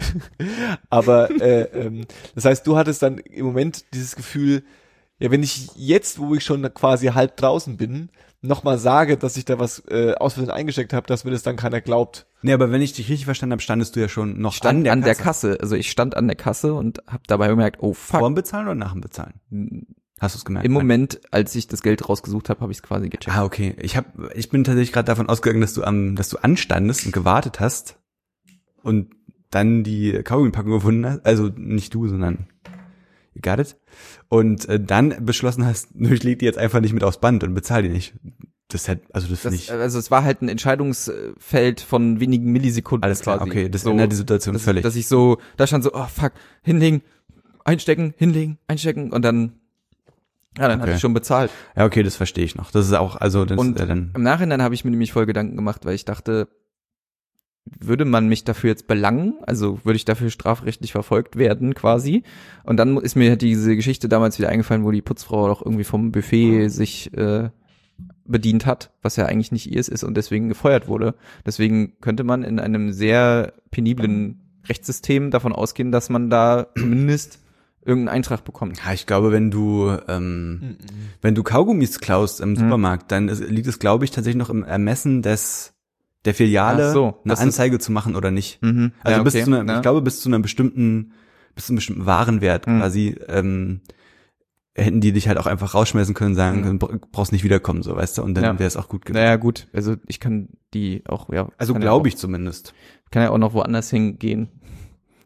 Aber 0.92 1.32
äh, 1.42 1.64
ähm, 1.74 2.06
das 2.36 2.46
heißt, 2.46 2.68
du 2.68 2.78
hattest 2.78 3.02
dann 3.02 3.18
im 3.18 3.48
Moment 3.48 3.86
dieses 3.96 4.16
Gefühl, 4.16 4.64
ja, 5.20 5.32
wenn 5.32 5.44
ich 5.44 5.70
jetzt, 5.76 6.20
wo 6.20 6.36
ich 6.36 6.44
schon 6.44 6.62
quasi 6.74 7.08
halb 7.08 7.38
draußen 7.38 7.78
bin, 7.78 8.10
nochmal 8.42 8.78
sage, 8.78 9.18
dass 9.18 9.38
ich 9.38 9.46
da 9.46 9.58
was 9.58 9.84
äh, 9.88 10.14
aus 10.16 10.34
Versehen 10.34 10.52
eingesteckt 10.52 10.94
habe, 10.94 11.08
dass 11.08 11.24
mir 11.24 11.32
das 11.32 11.44
dann 11.44 11.56
keiner 11.56 11.82
glaubt. 11.82 12.28
Nee, 12.42 12.54
aber 12.54 12.72
wenn 12.72 12.82
ich 12.82 12.94
dich 12.94 13.10
richtig 13.10 13.26
verstanden 13.26 13.54
habe, 13.54 13.62
standest 13.62 13.96
du 13.96 14.02
ja 14.02 14.10
schon 14.10 14.40
noch 14.40 14.54
stand 14.54 14.88
an 14.88 15.02
der 15.02 15.16
Kasse. 15.16 15.52
Kasse. 15.52 15.62
Also 15.62 15.76
ich 15.76 15.90
stand 15.90 16.16
an 16.16 16.28
der 16.28 16.36
Kasse 16.36 16.74
und 16.74 17.02
habe 17.08 17.24
dabei 17.28 17.48
gemerkt, 17.48 17.78
oh 17.82 17.94
Vor 17.94 18.20
fuck. 18.20 18.30
dem 18.30 18.36
Bezahlen 18.36 18.68
oder 18.68 18.76
nach 18.76 18.92
dem 18.92 19.02
Bezahlen? 19.02 19.40
Hast 20.20 20.36
du 20.36 20.38
es 20.38 20.46
gemerkt? 20.46 20.66
Im 20.66 20.74
Moment, 20.74 21.22
als 21.32 21.56
ich 21.56 21.68
das 21.68 21.82
Geld 21.82 22.08
rausgesucht 22.08 22.50
habe, 22.50 22.60
habe 22.62 22.72
ich 22.72 22.80
es 22.80 22.84
quasi 22.84 23.10
gecheckt. 23.10 23.36
Ah, 23.36 23.46
okay. 23.46 23.76
Ich 23.80 23.96
hab, 23.96 24.06
ich 24.36 24.50
bin 24.50 24.64
tatsächlich 24.64 24.92
gerade 24.92 25.06
davon 25.06 25.30
ausgegangen, 25.30 25.62
dass 25.62 25.74
du 25.74 25.84
am, 25.84 26.16
dass 26.16 26.30
du 26.30 26.38
anstandest 26.38 27.06
und 27.06 27.14
gewartet 27.14 27.60
hast 27.62 27.98
und 28.82 29.16
dann 29.52 29.84
die 29.84 30.22
Kaugummipackung 30.24 30.72
gefunden 30.72 31.06
hast. 31.06 31.26
Also 31.26 31.50
nicht 31.56 31.94
du, 31.94 32.08
sondern 32.08 32.48
you 33.34 33.42
got 33.42 33.60
it? 33.60 33.78
Und 34.30 34.68
äh, 34.70 34.80
dann 34.80 35.26
beschlossen 35.26 35.66
hast, 35.66 35.90
ich 36.00 36.24
leg 36.24 36.40
die 36.40 36.46
jetzt 36.46 36.58
einfach 36.58 36.80
nicht 36.82 36.94
mit 36.94 37.04
aufs 37.04 37.20
Band 37.20 37.44
und 37.44 37.54
bezahle 37.54 37.84
die 37.84 37.90
nicht. 37.90 38.14
Das 38.70 38.88
hätte, 38.88 39.04
also 39.14 39.28
das, 39.28 39.44
Das, 39.44 39.54
ich 39.54 39.72
also 39.72 40.00
es 40.00 40.10
war 40.10 40.24
halt 40.24 40.42
ein 40.42 40.50
Entscheidungsfeld 40.50 41.82
von 41.82 42.20
wenigen 42.20 42.52
Millisekunden 42.52 43.04
alles 43.04 43.20
klar. 43.22 43.38
quasi. 43.38 43.50
Okay, 43.52 43.70
das 43.70 43.84
so, 43.84 43.92
ändert 43.92 44.12
die 44.12 44.16
Situation 44.16 44.54
dass, 44.54 44.64
völlig. 44.64 44.84
dass 44.84 44.96
ich 44.96 45.08
so, 45.08 45.38
da 45.58 45.68
stand 45.68 45.84
so, 45.84 45.92
oh 45.94 46.06
fuck, 46.08 46.32
hinlegen, 46.64 47.02
einstecken, 47.66 48.14
hinlegen, 48.18 48.58
einstecken 48.68 49.12
und 49.12 49.24
dann, 49.24 49.54
ja, 50.58 50.68
dann 50.68 50.80
hatte 50.80 50.84
Okay. 50.90 50.96
ich 50.96 51.02
schon 51.02 51.14
bezahlt. 51.14 51.52
ja, 51.76 51.86
okay, 51.86 52.02
das 52.04 52.16
verstehe 52.16 52.46
ich 52.46 52.56
noch. 52.56 52.72
Das 52.72 52.86
ist 52.88 52.94
auch, 52.94 53.16
also 53.16 53.46
das, 53.46 53.58
Und 53.60 53.80
äh, 53.80 53.86
dann, 53.86 54.12
im 54.16 54.24
Nachhinein 54.24 54.62
habe 54.62 54.74
ich 54.74 54.84
mir 54.86 54.92
nämlich 54.92 55.12
voll 55.14 55.26
Gedanken 55.28 55.56
gemacht, 55.56 55.86
weil 55.86 55.94
ich 55.96 56.06
dachte, 56.06 56.48
würde 57.66 58.06
man 58.06 58.28
mich 58.28 58.44
dafür 58.44 58.70
jetzt 58.70 58.88
belangen? 58.88 59.36
Also 59.46 59.80
würde 59.84 59.96
ich 59.96 60.06
dafür 60.06 60.30
strafrechtlich 60.30 60.92
verfolgt 60.92 61.38
werden 61.38 61.74
quasi? 61.74 62.24
Und 62.64 62.78
dann 62.78 62.98
ist 62.98 63.16
mir 63.16 63.36
diese 63.36 63.76
Geschichte 63.76 64.10
damals 64.10 64.38
wieder 64.38 64.50
eingefallen, 64.50 64.84
wo 64.84 64.92
die 64.92 65.02
Putzfrau 65.02 65.48
doch 65.48 65.66
irgendwie 65.66 65.86
vom 65.86 66.12
Buffet 66.12 66.70
sich 66.70 67.14
äh, 67.18 67.50
bedient 68.26 68.66
hat, 68.66 68.92
was 69.02 69.16
ja 69.16 69.26
eigentlich 69.26 69.52
nicht 69.52 69.72
ihrs 69.72 69.88
ist 69.88 70.04
und 70.04 70.16
deswegen 70.16 70.50
gefeuert 70.50 70.88
wurde. 70.88 71.16
Deswegen 71.46 71.94
könnte 72.02 72.24
man 72.24 72.44
in 72.44 72.60
einem 72.60 72.92
sehr 72.92 73.54
peniblen 73.72 74.42
Rechtssystem 74.68 75.32
davon 75.32 75.54
ausgehen, 75.54 75.92
dass 75.92 76.10
man 76.10 76.30
da 76.30 76.68
zumindest 76.78 77.40
irgendeinen 77.86 78.16
Eintrag 78.16 78.46
bekommt. 78.46 78.80
Ja, 78.86 78.94
ich 78.94 79.06
glaube, 79.06 79.32
wenn 79.32 79.52
du 79.52 79.98
ähm, 80.08 80.78
wenn 81.22 81.36
du 81.36 81.44
Kaugummis 81.44 82.00
klaust 82.00 82.40
im 82.40 82.56
Supermarkt, 82.56 83.12
dann 83.12 83.28
ist, 83.28 83.44
liegt 83.44 83.68
es, 83.68 83.80
glaube 83.80 84.06
ich, 84.06 84.12
tatsächlich 84.12 84.40
noch 84.40 84.50
im 84.50 84.64
Ermessen 84.64 85.22
des 85.22 85.73
der 86.26 86.34
Filiale, 86.34 86.92
so, 86.92 87.06
eine 87.06 87.14
das 87.26 87.40
ist- 87.40 87.46
Anzeige 87.46 87.80
zu 87.80 87.92
machen 87.92 88.16
oder 88.16 88.32
nicht. 88.32 88.62
Mhm. 88.62 88.92
Also 89.04 89.18
Ja, 89.18 89.24
bis 89.24 89.36
okay, 89.36 89.44
zu 89.44 89.52
einer, 89.56 89.66
ja. 89.72 89.76
ich 89.78 89.82
glaube, 89.82 90.02
bis 90.02 90.22
zu 90.22 90.30
einem 90.30 90.42
bestimmten, 90.42 91.14
bis 91.56 91.66
zu 91.68 91.72
einem 91.72 91.78
bestimmten 91.78 92.06
Warenwert 92.06 92.68
Mhm. 92.68 92.80
quasi, 92.80 93.16
ähm, 93.28 93.82
hätten 94.76 95.02
die 95.02 95.12
dich 95.12 95.28
halt 95.28 95.38
auch 95.38 95.46
einfach 95.46 95.76
rausschmeißen 95.76 96.16
können, 96.16 96.34
sagen, 96.34 96.64
Mhm. 96.68 96.80
brauchst 97.12 97.32
nicht 97.32 97.44
wiederkommen, 97.44 97.84
so 97.84 97.96
weißt 97.96 98.18
du, 98.18 98.24
und 98.24 98.34
dann 98.36 98.44
Ja. 98.44 98.54
wäre 98.60 98.68
es 98.68 98.76
auch 98.78 98.88
gut 98.90 99.06
gewesen. 99.06 99.22
Naja, 99.22 99.36
gut, 99.36 99.68
also 99.74 99.96
ich 100.08 100.20
kann 100.20 100.50
die 100.74 101.04
auch, 101.08 101.30
ja. 101.32 101.50
also 101.58 101.74
glaube 101.76 102.08
ich 102.08 102.18
zumindest. 102.18 102.74
Kann 103.12 103.22
ja 103.22 103.30
auch 103.30 103.38
noch 103.38 103.54
woanders 103.54 103.92
hingehen, 103.92 104.48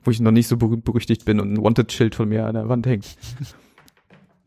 wo 0.03 0.11
ich 0.11 0.19
noch 0.19 0.31
nicht 0.31 0.47
so 0.49 0.57
berühmt 0.57 0.83
berüchtigt 0.83 1.23
bin 1.23 1.39
und 1.39 1.53
ein 1.53 1.63
Wanted-Schild 1.63 2.15
von 2.15 2.27
mir 2.27 2.45
an 2.45 2.55
der 2.55 2.67
Wand 2.67 2.85
hängt. 2.87 3.05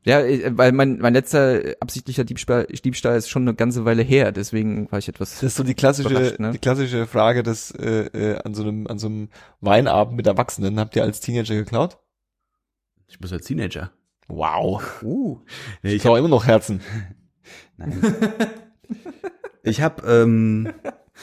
Ja, 0.04 0.20
äh, 0.20 0.56
weil 0.56 0.72
mein, 0.72 0.98
mein 0.98 1.12
letzter 1.12 1.64
äh, 1.64 1.76
absichtlicher 1.80 2.24
Diebstahl, 2.24 2.66
Diebstahl 2.66 3.16
ist 3.16 3.28
schon 3.28 3.42
eine 3.42 3.54
ganze 3.54 3.84
Weile 3.84 4.02
her, 4.02 4.32
deswegen 4.32 4.90
war 4.90 4.98
ich 4.98 5.08
etwas. 5.08 5.34
Das 5.34 5.42
ist 5.42 5.56
so 5.56 5.64
die 5.64 5.74
klassische, 5.74 6.36
ne? 6.38 6.52
die 6.52 6.58
klassische 6.58 7.06
Frage 7.06 7.42
des 7.42 7.70
äh, 7.72 8.06
äh, 8.06 8.38
an 8.42 8.54
so 8.54 8.62
einem 8.62 8.86
an 8.86 8.98
so 8.98 9.08
einem 9.08 9.28
Weinabend 9.60 10.16
mit 10.16 10.26
Erwachsenen. 10.26 10.80
Habt 10.80 10.96
ihr 10.96 11.02
als 11.02 11.20
Teenager 11.20 11.54
geklaut? 11.54 11.98
Ich 13.08 13.18
bin 13.18 13.30
als 13.30 13.44
Teenager. 13.44 13.90
Wow. 14.28 15.02
Uh. 15.02 15.40
Nee, 15.82 15.90
Ich 15.90 15.96
ich 15.96 16.02
klaue 16.02 16.18
immer 16.18 16.28
noch 16.28 16.46
Herzen. 16.46 16.80
Nein. 17.76 18.00
ich 19.62 19.82
habe 19.82 20.06
ähm, 20.10 20.72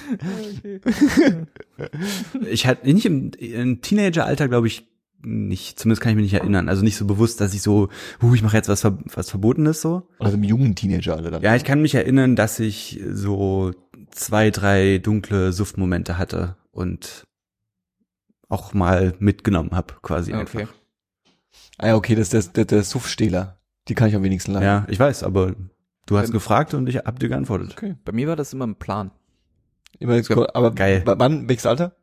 ich 2.49 2.67
hatte 2.67 2.93
nicht 2.93 3.05
im, 3.05 3.31
im 3.39 3.81
Teenageralter, 3.81 4.47
glaube 4.47 4.67
ich, 4.67 4.87
nicht. 5.21 5.79
Zumindest 5.79 6.01
kann 6.01 6.11
ich 6.11 6.15
mich 6.15 6.31
nicht 6.31 6.39
erinnern. 6.41 6.69
Also 6.69 6.83
nicht 6.83 6.95
so 6.97 7.05
bewusst, 7.05 7.41
dass 7.41 7.53
ich 7.53 7.61
so, 7.61 7.89
huh, 8.21 8.33
ich 8.33 8.43
mache 8.43 8.55
jetzt 8.57 8.69
was, 8.69 8.83
was 8.83 9.29
Verbotenes 9.29 9.81
so. 9.81 10.07
Oder 10.19 10.33
im 10.33 10.43
jungen 10.43 10.75
Teenager 10.75 11.15
alle 11.15 11.31
dann. 11.31 11.41
Ja, 11.41 11.55
ich 11.55 11.63
kann 11.63 11.81
mich 11.81 11.95
erinnern, 11.95 12.35
dass 12.35 12.59
ich 12.59 13.01
so 13.11 13.73
zwei, 14.11 14.51
drei 14.51 14.99
dunkle 14.99 15.51
Suftmomente 15.53 16.17
hatte 16.17 16.55
und 16.71 17.25
auch 18.49 18.73
mal 18.73 19.13
mitgenommen 19.19 19.71
habe, 19.71 19.95
quasi 20.01 20.33
Okay. 20.33 20.39
einfach. 20.39 20.73
Ah 21.77 21.87
ja, 21.87 21.95
okay, 21.95 22.15
das 22.15 22.33
ist 22.33 22.55
der, 22.55 22.65
der, 22.65 22.65
der 22.65 22.83
Suffstehler. 22.83 23.59
Die 23.87 23.93
kann 23.93 24.09
ich 24.09 24.15
am 24.15 24.23
wenigsten 24.23 24.51
leiden. 24.53 24.65
Ja, 24.65 24.85
ich 24.89 24.99
weiß, 24.99 25.23
aber 25.23 25.55
du 26.05 26.17
hast 26.17 26.27
Ähm, 26.29 26.33
gefragt 26.33 26.73
und 26.73 26.87
ich 26.87 26.97
hab 26.97 27.19
dir 27.19 27.29
geantwortet. 27.29 27.73
Okay. 27.73 27.95
Bei 28.05 28.11
mir 28.11 28.27
war 28.27 28.35
das 28.35 28.53
immer 28.53 28.65
ein 28.65 28.75
Plan. 28.75 29.11
Immer 29.99 30.21
aber 30.53 30.71
geil. 30.71 31.01
Wann, 31.05 31.49
welches 31.49 31.65
Alter? 31.65 31.95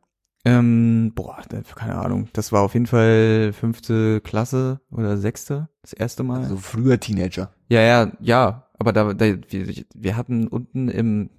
Ähm, 0.45 1.11
boah, 1.15 1.41
keine 1.75 1.95
Ahnung. 1.95 2.27
Das 2.33 2.51
war 2.51 2.61
auf 2.61 2.73
jeden 2.73 2.85
Fall 2.85 3.51
fünfte 3.53 4.21
Klasse 4.21 4.79
oder 4.91 5.17
sechste, 5.17 5.69
das 5.81 5.93
erste 5.93 6.23
Mal. 6.23 6.43
Also 6.43 6.57
früher 6.57 6.99
Teenager. 6.99 7.51
Ja, 7.67 7.81
ja, 7.81 8.11
ja. 8.19 8.67
Aber 8.77 8.93
da, 8.93 9.13
da 9.13 9.25
wir, 9.25 9.85
wir 9.95 10.15
hatten 10.17 10.47
unten 10.47 10.87
im, 10.89 11.29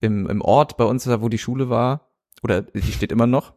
im, 0.00 0.28
im 0.28 0.40
Ort 0.42 0.76
bei 0.76 0.84
uns, 0.84 1.04
da 1.04 1.20
wo 1.20 1.28
die 1.28 1.38
Schule 1.38 1.68
war, 1.70 2.08
oder 2.42 2.62
die 2.62 2.92
steht 2.92 3.10
immer 3.10 3.26
noch, 3.26 3.54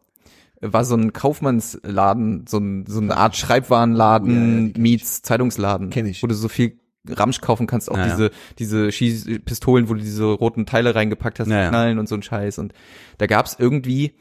war 0.60 0.86
so 0.86 0.96
ein 0.96 1.14
Kaufmannsladen, 1.14 2.46
so, 2.48 2.58
ein, 2.58 2.86
so 2.88 3.00
eine 3.00 3.16
Art 3.16 3.34
Oh, 3.36 3.38
ja, 3.38 3.46
Schreibwarenladen, 3.46 4.30
ja, 4.62 4.68
die 4.68 4.74
kenn 4.74 4.82
meets 4.82 5.22
Zeitungsladen. 5.22 5.92
Kenn 5.92 6.08
ich. 6.08 6.24
Wo 6.24 6.28
du 6.28 6.34
so 6.34 6.48
viel 6.48 6.80
Ramsch 7.08 7.42
kaufen 7.42 7.68
kannst, 7.68 7.92
auch 7.92 7.98
Ja, 7.98 8.08
ja. 8.08 8.12
diese, 8.16 8.32
diese 8.58 8.92
Schießpistolen, 8.92 9.88
wo 9.88 9.94
du 9.94 10.00
diese 10.00 10.26
roten 10.26 10.66
Teile 10.66 10.96
reingepackt 10.96 11.40
hast, 11.40 11.48
Ja, 11.48 11.62
ja. 11.64 11.70
knallen 11.70 12.00
und 12.00 12.10
so 12.10 12.16
ein 12.16 12.24
Scheiß. 12.24 12.58
Und 12.58 12.74
da 13.20 13.28
gab's 13.28 13.56
irgendwie, 13.60 14.16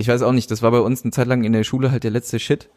ich 0.00 0.08
weiß 0.08 0.22
auch 0.22 0.32
nicht, 0.32 0.50
das 0.50 0.62
war 0.62 0.70
bei 0.70 0.80
uns 0.80 1.02
eine 1.02 1.12
Zeit 1.12 1.26
lang 1.26 1.44
in 1.44 1.52
der 1.52 1.62
Schule 1.62 1.90
halt 1.90 2.04
der 2.04 2.10
letzte 2.10 2.38
Shit, 2.38 2.70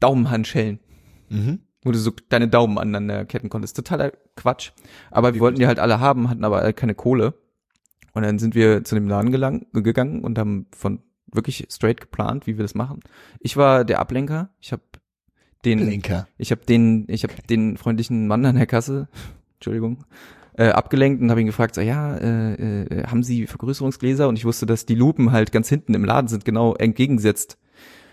Daumenhandschellen 0.00 0.80
Mhm. 1.28 1.60
wo 1.84 1.90
du 1.92 1.98
so 1.98 2.12
deine 2.28 2.46
Daumen 2.48 2.78
aneinander 2.78 3.24
ketten 3.24 3.48
konntest. 3.48 3.76
Totaler 3.76 4.12
Quatsch. 4.36 4.70
Aber 5.10 5.34
wir 5.34 5.40
wollten 5.40 5.58
die 5.58 5.66
halt 5.66 5.78
alle 5.80 5.98
haben, 6.00 6.30
hatten 6.30 6.44
aber 6.44 6.72
keine 6.72 6.94
Kohle. 6.94 7.34
Und 8.12 8.22
dann 8.22 8.38
sind 8.38 8.54
wir 8.54 8.84
zu 8.84 8.94
dem 8.94 9.08
Laden 9.08 9.32
gelang, 9.32 9.66
gegangen 9.72 10.22
und 10.24 10.38
haben 10.38 10.66
von 10.74 11.02
wirklich 11.32 11.66
straight 11.70 12.00
geplant, 12.00 12.46
wie 12.46 12.56
wir 12.56 12.62
das 12.64 12.74
machen. 12.76 13.00
Ich 13.40 13.56
war 13.56 13.84
der 13.84 13.98
Ablenker. 13.98 14.50
Ich 14.60 14.70
habe 14.72 14.82
den, 15.64 15.80
Lenker. 15.80 16.28
ich 16.38 16.52
habe 16.52 16.64
den, 16.64 17.06
ich 17.08 17.24
habe 17.24 17.34
den 17.50 17.76
freundlichen 17.76 18.28
Mann 18.28 18.46
an 18.46 18.54
der 18.56 18.66
Kasse, 18.66 19.08
Entschuldigung, 19.54 20.04
äh, 20.56 20.68
abgelenkt 20.68 21.22
und 21.22 21.30
habe 21.30 21.40
ihn 21.40 21.46
gefragt, 21.46 21.74
so, 21.74 21.80
ja, 21.80 22.16
äh, 22.16 22.82
äh, 22.82 23.06
haben 23.06 23.22
Sie 23.22 23.46
Vergrößerungsgläser? 23.46 24.28
Und 24.28 24.36
ich 24.38 24.44
wusste, 24.44 24.66
dass 24.66 24.86
die 24.86 24.94
Lupen 24.94 25.32
halt 25.32 25.52
ganz 25.52 25.68
hinten 25.68 25.94
im 25.94 26.04
Laden 26.04 26.28
sind, 26.28 26.44
genau 26.44 26.74
entgegengesetzt 26.74 27.58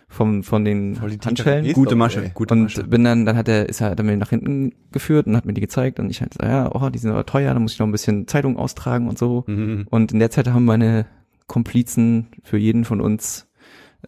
vom 0.10 0.44
von 0.44 0.64
den 0.64 0.94
die 0.94 1.00
Handschellen. 1.26 1.74
Gute 1.74 1.92
Ey. 1.92 1.96
Masche, 1.96 2.32
gute 2.34 2.54
Und 2.54 2.64
Masche. 2.64 2.84
bin 2.84 3.04
dann, 3.04 3.26
dann 3.26 3.36
hat 3.36 3.48
er, 3.48 3.68
ist 3.68 3.82
er, 3.82 3.98
er 3.98 4.04
mir 4.04 4.18
nach 4.18 4.30
hinten 4.30 4.74
geführt 4.92 5.26
und 5.28 5.36
hat 5.36 5.46
mir 5.46 5.54
die 5.54 5.62
gezeigt 5.62 6.00
und 6.00 6.10
ich 6.10 6.22
halt, 6.22 6.34
so, 6.34 6.46
ja, 6.46 6.70
oh, 6.74 6.90
die 6.90 7.00
sind 7.00 7.12
aber 7.12 7.26
teuer, 7.26 7.54
da 7.54 7.60
muss 7.60 7.74
ich 7.74 7.80
noch 7.80 7.88
ein 7.88 7.92
bisschen 7.92 8.28
Zeitung 8.28 8.58
austragen 8.58 9.08
und 9.08 9.18
so. 9.18 9.44
Mhm. 9.48 9.88
Und 9.90 10.12
in 10.12 10.20
der 10.20 10.30
Zeit 10.30 10.48
haben 10.48 10.66
meine 10.66 11.08
Komplizen 11.48 12.28
für 12.44 12.58
jeden 12.58 12.86
von 12.86 13.02
uns 13.02 13.48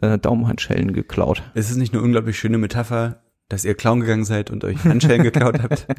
äh, 0.02 0.18
Daumenhandschellen 0.20 0.94
geklaut. 0.94 1.44
Es 1.54 1.72
ist 1.72 1.78
nicht 1.78 1.94
eine 1.94 2.04
unglaublich 2.04 2.38
schöne 2.38 2.58
Metapher, 2.58 3.22
dass 3.50 3.64
ihr 3.64 3.76
klauen 3.76 4.02
gegangen 4.02 4.26
seid 4.26 4.50
und 4.50 4.64
euch 4.64 4.84
Handschellen 4.84 5.24
geklaut 5.24 5.62
habt. 5.62 5.88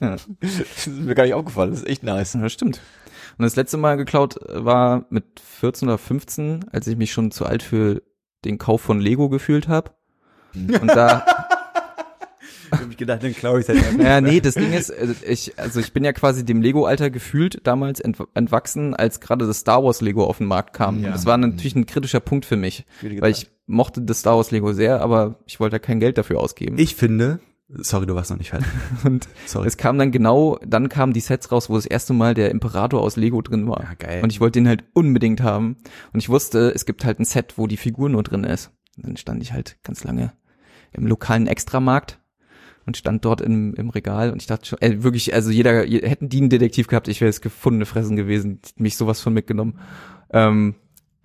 Das 0.00 0.26
ist 0.60 0.86
mir 0.86 1.14
gar 1.14 1.24
nicht 1.24 1.34
aufgefallen. 1.34 1.70
Das 1.70 1.80
ist 1.80 1.88
echt 1.88 2.02
nice. 2.02 2.34
Ja, 2.34 2.42
das 2.42 2.52
stimmt. 2.52 2.80
Und 3.36 3.44
das 3.44 3.56
letzte 3.56 3.76
Mal 3.76 3.96
geklaut 3.96 4.40
äh, 4.48 4.64
war 4.64 5.06
mit 5.10 5.40
14 5.40 5.88
oder 5.88 5.98
15, 5.98 6.66
als 6.72 6.86
ich 6.86 6.96
mich 6.96 7.12
schon 7.12 7.30
zu 7.30 7.46
alt 7.46 7.62
für 7.62 8.02
den 8.44 8.58
Kauf 8.58 8.80
von 8.80 9.00
Lego 9.00 9.28
gefühlt 9.28 9.68
habe. 9.68 9.92
Und 10.54 10.88
da, 10.88 11.24
ich 12.72 12.78
hab 12.78 12.96
gedacht, 12.96 13.22
dann 13.22 13.34
klaue 13.34 13.60
ich 13.60 13.68
halt 13.68 13.96
naja, 13.98 14.20
nee, 14.20 14.40
das 14.40 14.54
Ding 14.54 14.72
ist, 14.72 14.90
äh, 14.90 15.14
ich, 15.26 15.58
also 15.58 15.80
ich 15.80 15.92
bin 15.92 16.04
ja 16.04 16.12
quasi 16.12 16.44
dem 16.44 16.62
Lego-Alter 16.62 17.10
gefühlt 17.10 17.66
damals 17.66 18.00
ent 18.00 18.18
entwachsen, 18.34 18.94
als 18.94 19.20
gerade 19.20 19.46
das 19.46 19.58
Star 19.58 19.84
Wars 19.84 20.00
Lego 20.00 20.24
auf 20.24 20.38
den 20.38 20.46
Markt 20.46 20.74
kam. 20.74 21.02
Ja. 21.02 21.10
Das 21.10 21.26
war 21.26 21.36
natürlich 21.36 21.76
ein 21.76 21.86
kritischer 21.86 22.20
Punkt 22.20 22.46
für 22.46 22.56
mich, 22.56 22.84
weil 23.02 23.30
ich 23.30 23.50
mochte 23.68 24.02
das 24.02 24.20
Star 24.20 24.36
Wars 24.36 24.50
Lego 24.50 24.72
sehr, 24.72 25.00
aber 25.00 25.38
ich 25.46 25.60
wollte 25.60 25.74
da 25.74 25.78
kein 25.78 26.00
Geld 26.00 26.18
dafür 26.18 26.40
ausgeben. 26.40 26.76
Ich 26.78 26.96
finde, 26.96 27.38
sorry, 27.68 28.06
du 28.06 28.14
warst 28.14 28.30
noch 28.30 28.38
nicht 28.38 28.50
fertig. 28.50 28.66
und 29.04 29.28
Sorry. 29.46 29.68
es 29.68 29.76
kam 29.76 29.98
dann 29.98 30.10
genau, 30.10 30.58
dann 30.66 30.88
kamen 30.88 31.12
die 31.12 31.20
Sets 31.20 31.52
raus, 31.52 31.70
wo 31.70 31.76
das 31.76 31.86
erste 31.86 32.12
Mal 32.14 32.34
der 32.34 32.50
Imperator 32.50 33.00
aus 33.00 33.16
Lego 33.16 33.40
drin 33.42 33.68
war. 33.68 33.82
Ja, 33.82 33.94
geil. 33.94 34.22
Und 34.22 34.32
ich 34.32 34.40
wollte 34.40 34.58
den 34.58 34.66
halt 34.68 34.84
unbedingt 34.94 35.42
haben. 35.42 35.76
Und 36.12 36.20
ich 36.20 36.28
wusste, 36.28 36.72
es 36.74 36.86
gibt 36.86 37.04
halt 37.04 37.20
ein 37.20 37.24
Set, 37.24 37.54
wo 37.56 37.66
die 37.66 37.76
Figur 37.76 38.08
nur 38.08 38.22
drin 38.22 38.44
ist. 38.44 38.72
Und 38.96 39.06
dann 39.06 39.16
stand 39.16 39.42
ich 39.42 39.52
halt 39.52 39.76
ganz 39.84 40.02
lange 40.02 40.32
im 40.92 41.06
lokalen 41.06 41.46
Extramarkt 41.46 42.18
und 42.86 42.96
stand 42.96 43.22
dort 43.26 43.42
im, 43.42 43.74
im 43.74 43.90
Regal 43.90 44.32
und 44.32 44.40
ich 44.40 44.46
dachte 44.48 44.64
schon, 44.64 44.80
äh, 44.80 45.02
wirklich, 45.02 45.34
also 45.34 45.50
jeder, 45.50 45.84
je- 45.84 46.00
hätten 46.08 46.30
die 46.30 46.38
einen 46.38 46.48
Detektiv 46.48 46.86
gehabt, 46.86 47.06
ich 47.06 47.20
wäre 47.20 47.28
es 47.28 47.42
gefundene 47.42 47.84
Fressen 47.84 48.16
gewesen, 48.16 48.60
mich 48.76 48.96
sowas 48.96 49.20
von 49.20 49.34
mitgenommen. 49.34 49.78
Ähm, 50.32 50.74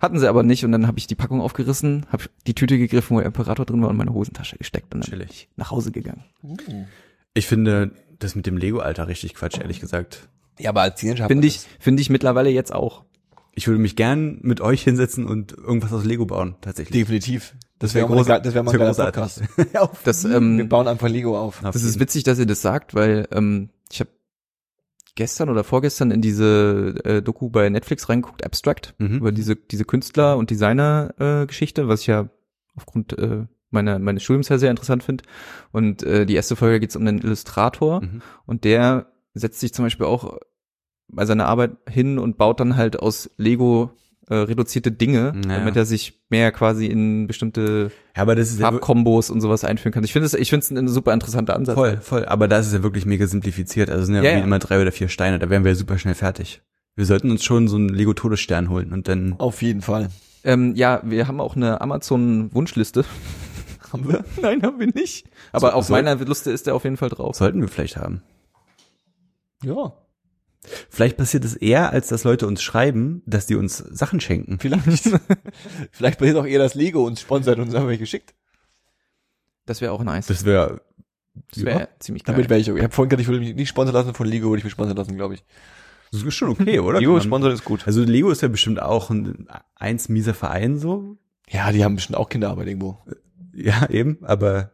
hatten 0.00 0.18
sie 0.18 0.28
aber 0.28 0.42
nicht 0.42 0.64
und 0.64 0.72
dann 0.72 0.86
habe 0.86 0.98
ich 0.98 1.06
die 1.06 1.14
Packung 1.14 1.40
aufgerissen, 1.40 2.06
habe 2.10 2.24
die 2.46 2.54
Tüte 2.54 2.76
gegriffen, 2.78 3.16
wo 3.16 3.20
der 3.20 3.26
Imperator 3.26 3.64
drin 3.64 3.82
war 3.82 3.88
und 3.90 3.96
meine 3.96 4.12
Hosentasche 4.12 4.56
gesteckt 4.58 4.94
und 4.94 5.04
dann 5.08 5.18
bin 5.18 5.28
ich 5.28 5.48
nach 5.56 5.70
Hause 5.70 5.92
gegangen. 5.92 6.24
Ich 7.34 7.46
finde 7.46 7.92
das 8.18 8.34
mit 8.34 8.46
dem 8.46 8.56
Lego-Alter 8.56 9.08
richtig 9.08 9.34
Quatsch, 9.34 9.58
ehrlich 9.58 9.80
gesagt. 9.80 10.28
Ja, 10.58 10.70
aber 10.70 10.82
als 10.82 11.00
Teenager 11.00 11.26
Finde 11.26 11.46
ich, 11.46 11.60
finde 11.80 12.00
ich 12.00 12.10
mittlerweile 12.10 12.50
jetzt 12.50 12.72
auch. 12.72 13.04
Ich 13.56 13.66
würde 13.68 13.80
mich 13.80 13.94
gern 13.96 14.38
mit 14.42 14.60
euch 14.60 14.82
hinsetzen 14.82 15.26
und 15.26 15.52
irgendwas 15.52 15.92
aus 15.92 16.04
Lego 16.04 16.26
bauen, 16.26 16.56
tatsächlich. 16.60 17.00
definitiv. 17.00 17.54
Das 17.78 17.94
wär 17.94 18.02
wäre 18.02 18.12
groß, 18.14 18.28
groß- 18.28 18.40
das 18.40 18.54
wäre 18.54 18.64
mal 18.64 18.72
ein 18.72 18.80
wär 18.80 18.92
geiler 18.94 19.10
großartig. 19.12 19.48
Podcast. 19.48 20.00
Das, 20.04 20.24
Wir 20.24 20.36
ähm, 20.36 20.68
bauen 20.68 20.88
einfach 20.88 21.08
Lego 21.08 21.38
auf. 21.38 21.60
Das 21.62 21.82
ist 21.82 21.98
witzig, 22.00 22.22
dass 22.24 22.38
ihr 22.38 22.46
das 22.46 22.62
sagt, 22.62 22.94
weil 22.94 23.28
ähm, 23.32 23.70
ich 23.92 24.00
habe 24.00 24.10
gestern 25.16 25.48
oder 25.48 25.64
vorgestern 25.64 26.10
in 26.10 26.20
diese 26.20 26.94
äh, 27.04 27.22
Doku 27.22 27.48
bei 27.50 27.68
Netflix 27.68 28.08
reingeguckt, 28.08 28.44
Abstract, 28.44 28.94
Mhm. 28.98 29.18
über 29.18 29.32
diese 29.32 29.56
diese 29.56 29.84
Künstler 29.84 30.36
und 30.36 30.50
Designer 30.50 31.14
äh, 31.18 31.46
Geschichte, 31.46 31.88
was 31.88 32.00
ich 32.02 32.08
ja 32.08 32.28
aufgrund 32.76 33.16
äh, 33.18 33.46
meiner 33.70 33.98
meines 33.98 34.22
Studiums 34.22 34.48
ja 34.48 34.58
sehr 34.58 34.70
interessant 34.70 35.02
finde. 35.02 35.24
Und 35.72 36.02
äh, 36.02 36.26
die 36.26 36.34
erste 36.34 36.56
Folge 36.56 36.80
geht 36.80 36.90
es 36.90 36.96
um 36.96 37.06
einen 37.06 37.18
Illustrator 37.18 38.00
Mhm. 38.02 38.22
und 38.46 38.64
der 38.64 39.06
setzt 39.34 39.60
sich 39.60 39.72
zum 39.74 39.84
Beispiel 39.84 40.06
auch 40.06 40.38
bei 41.08 41.26
seiner 41.26 41.46
Arbeit 41.46 41.72
hin 41.88 42.18
und 42.18 42.38
baut 42.38 42.60
dann 42.60 42.76
halt 42.76 42.98
aus 42.98 43.30
Lego 43.36 43.90
äh, 44.28 44.34
reduzierte 44.34 44.90
Dinge, 44.92 45.32
Ja. 45.46 45.58
damit 45.58 45.76
er 45.76 45.84
sich 45.84 46.22
mehr 46.30 46.50
quasi 46.52 46.86
in 46.86 47.26
bestimmte 47.26 47.90
Ja, 48.16 48.22
aber 48.22 48.34
das 48.34 48.50
ist 48.50 48.60
ja 48.60 48.70
Farbkombos 48.70 49.28
und 49.30 49.40
sowas 49.40 49.64
einführen 49.64 49.92
kann. 49.92 50.04
Ich 50.04 50.12
finde 50.12 50.26
es, 50.26 50.34
ich 50.34 50.48
finde 50.50 50.64
es 50.64 50.70
ein 50.70 50.88
super 50.88 51.12
interessanter 51.12 51.54
Ansatz. 51.56 51.74
voll, 51.74 51.98
voll. 51.98 52.24
Aber 52.26 52.48
das 52.48 52.66
ist 52.68 52.72
ja 52.72 52.82
wirklich 52.82 53.04
mega 53.06 53.26
simplifiziert. 53.26 53.90
Also 53.90 54.02
es 54.02 54.06
sind 54.06 54.16
ja, 54.16 54.22
Ja, 54.22 54.30
wie 54.30 54.38
ja. 54.38 54.44
immer 54.44 54.58
drei 54.58 54.80
oder 54.80 54.92
vier 54.92 55.08
Steine. 55.08 55.38
Da 55.38 55.50
wären 55.50 55.64
wir 55.64 55.74
super 55.76 55.98
schnell 55.98 56.14
fertig. 56.14 56.62
Wir 56.96 57.06
sollten 57.06 57.30
uns 57.30 57.44
schon 57.44 57.68
so 57.68 57.76
einen 57.76 57.88
Lego-Todesstern 57.88 58.70
holen 58.70 58.92
und 58.92 59.08
dann. 59.08 59.34
Auf 59.38 59.62
jeden 59.62 59.82
Fall. 59.82 60.08
Ähm, 60.44 60.74
ja, 60.76 61.00
wir 61.04 61.26
haben 61.26 61.40
auch 61.40 61.56
eine 61.56 61.80
Amazon-Wunschliste. 61.80 63.04
Haben 63.92 64.08
wir? 64.08 64.24
Nein, 64.42 64.60
haben 64.62 64.80
wir 64.80 64.88
nicht. 64.88 65.26
Aber 65.52 65.68
So- 65.68 65.74
auf 65.74 65.84
soll- 65.86 66.02
meiner 66.02 66.16
Liste 66.16 66.50
ist 66.50 66.66
der 66.66 66.74
auf 66.74 66.82
jeden 66.84 66.96
Fall 66.96 67.10
drauf. 67.10 67.36
Sollten 67.36 67.60
wir 67.60 67.68
vielleicht 67.68 67.96
haben. 67.96 68.22
Ja. 69.62 69.92
Vielleicht 70.88 71.16
passiert 71.16 71.44
es 71.44 71.54
eher, 71.56 71.90
als 71.90 72.08
dass 72.08 72.24
Leute 72.24 72.46
uns 72.46 72.62
schreiben, 72.62 73.22
dass 73.26 73.46
die 73.46 73.54
uns 73.54 73.78
Sachen 73.78 74.20
schenken. 74.20 74.58
Vielleicht. 74.58 74.84
Vielleicht 75.90 76.18
passiert 76.18 76.36
auch 76.36 76.46
eher, 76.46 76.58
dass 76.58 76.74
Lego 76.74 77.04
uns 77.04 77.20
sponsert 77.20 77.58
und 77.58 77.66
uns 77.66 77.74
einfach 77.74 77.98
geschickt. 77.98 78.34
Das 79.66 79.80
wäre 79.80 79.92
auch 79.92 80.02
nice. 80.02 80.26
Das 80.26 80.44
wäre 80.44 80.80
Das 81.52 81.64
wäre 81.64 81.88
ziemlich 81.98 82.24
geil. 82.24 82.34
Damit 82.34 82.50
wäre 82.50 82.60
ich, 82.60 82.68
ich 82.68 82.82
habe 82.82 82.92
vorhin 82.92 83.08
gesagt, 83.08 83.22
ich 83.22 83.28
würde 83.28 83.40
mich 83.40 83.54
nicht 83.54 83.68
sponsern 83.68 83.94
lassen, 83.94 84.14
von 84.14 84.26
Lego 84.26 84.48
würde 84.48 84.58
ich 84.58 84.64
mich 84.64 84.72
sponsern 84.72 84.96
lassen, 84.96 85.16
glaube 85.16 85.34
ich. 85.34 85.44
das 86.12 86.22
ist 86.22 86.34
schon 86.34 86.50
okay, 86.50 86.78
oder? 86.78 87.00
Lego 87.00 87.20
sponsern 87.20 87.52
ist 87.52 87.64
gut. 87.64 87.86
Also 87.86 88.02
Lego 88.02 88.30
ist 88.30 88.42
ja 88.42 88.48
bestimmt 88.48 88.80
auch 88.80 89.10
ein 89.10 89.46
eins 89.74 90.08
mieser 90.08 90.34
Verein 90.34 90.78
so. 90.78 91.18
Ja, 91.48 91.72
die 91.72 91.84
haben 91.84 91.94
bestimmt 91.94 92.16
auch 92.16 92.28
Kinderarbeit 92.28 92.68
irgendwo. 92.68 92.98
Ja, 93.52 93.88
eben, 93.88 94.18
aber 94.22 94.72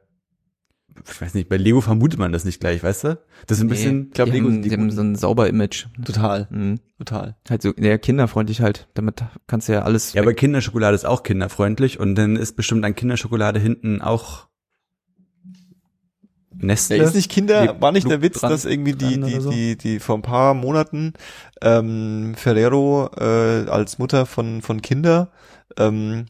ich 1.09 1.21
weiß 1.21 1.35
nicht, 1.35 1.49
bei 1.49 1.57
Lego 1.57 1.81
vermutet 1.81 2.19
man 2.19 2.33
das 2.33 2.45
nicht 2.45 2.61
gleich, 2.61 2.83
weißt 2.83 3.05
du? 3.05 3.19
Das 3.47 3.59
ist 3.59 3.65
ein 3.65 3.69
bisschen, 3.69 4.07
ich 4.09 4.13
glaub, 4.15 4.27
die 4.27 4.33
Lego 4.33 4.49
haben, 4.49 4.63
die 4.63 4.71
haben 4.73 4.91
so 4.91 5.01
ein 5.03 5.15
sauber 5.15 5.49
Image. 5.49 5.87
Total, 6.05 6.49
Mhm. 6.51 6.81
total. 6.99 7.37
Halt 7.49 7.63
so, 7.63 7.73
ja, 7.79 7.97
kinderfreundlich 7.99 8.61
halt. 8.61 8.89
Damit 8.95 9.23
kannst 9.47 9.69
du 9.69 9.73
ja 9.73 9.83
alles. 9.83 10.13
ja, 10.13 10.23
aber 10.23 10.35
Kinderschokolade 10.35 10.95
ist 10.95 11.07
auch 11.07 11.23
kinderfreundlich 11.23 11.99
und 12.01 12.15
dann 12.17 12.37
ist 12.37 12.57
bestimmt 12.57 12.85
an 12.85 12.95
Kinderschokolade 12.95 13.61
hinten 13.61 14.01
auch 14.03 14.47
Nestle. 16.63 16.97
Ja, 16.99 17.05
ist 17.05 17.15
nicht 17.15 17.31
Kinder, 17.31 17.75
Die 17.75 17.81
war 17.81 17.93
nicht 17.93 18.11
der 18.11 18.23
Witz, 18.23 18.41
dran- 18.41 18.51
dass 18.51 18.65
irgendwie 18.65 18.93
die, 18.93 19.19
die, 19.21 19.39
die, 19.51 19.77
die 19.77 19.99
vor 20.01 20.17
ein 20.17 20.23
paar 20.23 20.53
Monaten 20.53 21.15
ähm, 21.63 22.35
Ferrero 22.37 23.09
äh, 23.17 23.69
als 23.71 23.99
Mutter 23.99 24.27
von, 24.27 24.61
von 24.61 24.83
Kinder 24.83 25.31
ähm, 25.79 26.27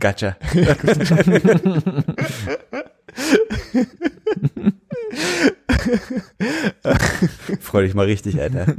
Gotcha. 0.00 0.36
Freu 7.60 7.82
dich 7.82 7.94
mal 7.94 8.06
richtig, 8.06 8.40
Alter. 8.40 8.74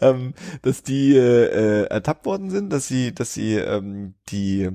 ähm, 0.00 0.34
dass 0.62 0.82
die 0.82 1.16
äh, 1.16 1.82
äh, 1.82 1.86
ertappt 1.86 2.26
worden 2.26 2.50
sind, 2.50 2.72
dass 2.72 2.88
sie, 2.88 3.14
dass 3.14 3.34
sie 3.34 3.54
ähm, 3.56 4.14
die 4.28 4.70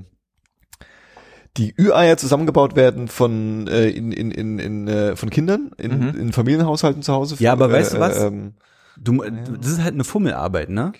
die 1.56 1.74
Ü-Eier 1.76 2.16
zusammengebaut 2.16 2.76
werden 2.76 3.08
von 3.08 3.66
äh, 3.66 3.88
in 3.88 4.12
in 4.12 4.30
in, 4.30 4.58
in 4.60 4.86
äh, 4.88 5.16
von 5.16 5.28
Kindern 5.30 5.72
in, 5.76 5.98
Mhm. 6.12 6.20
in 6.20 6.32
Familienhaushalten 6.32 7.02
zu 7.02 7.12
Hause. 7.12 7.34
Ja, 7.40 7.52
aber 7.52 7.70
weißt 7.72 7.94
du 7.94 8.00
was? 8.00 8.22
ähm, 8.22 8.54
Du, 9.02 9.22
das 9.22 9.70
ist 9.70 9.82
halt 9.82 9.94
eine 9.94 10.04
Fummelarbeit, 10.04 10.70
ne? 10.70 10.92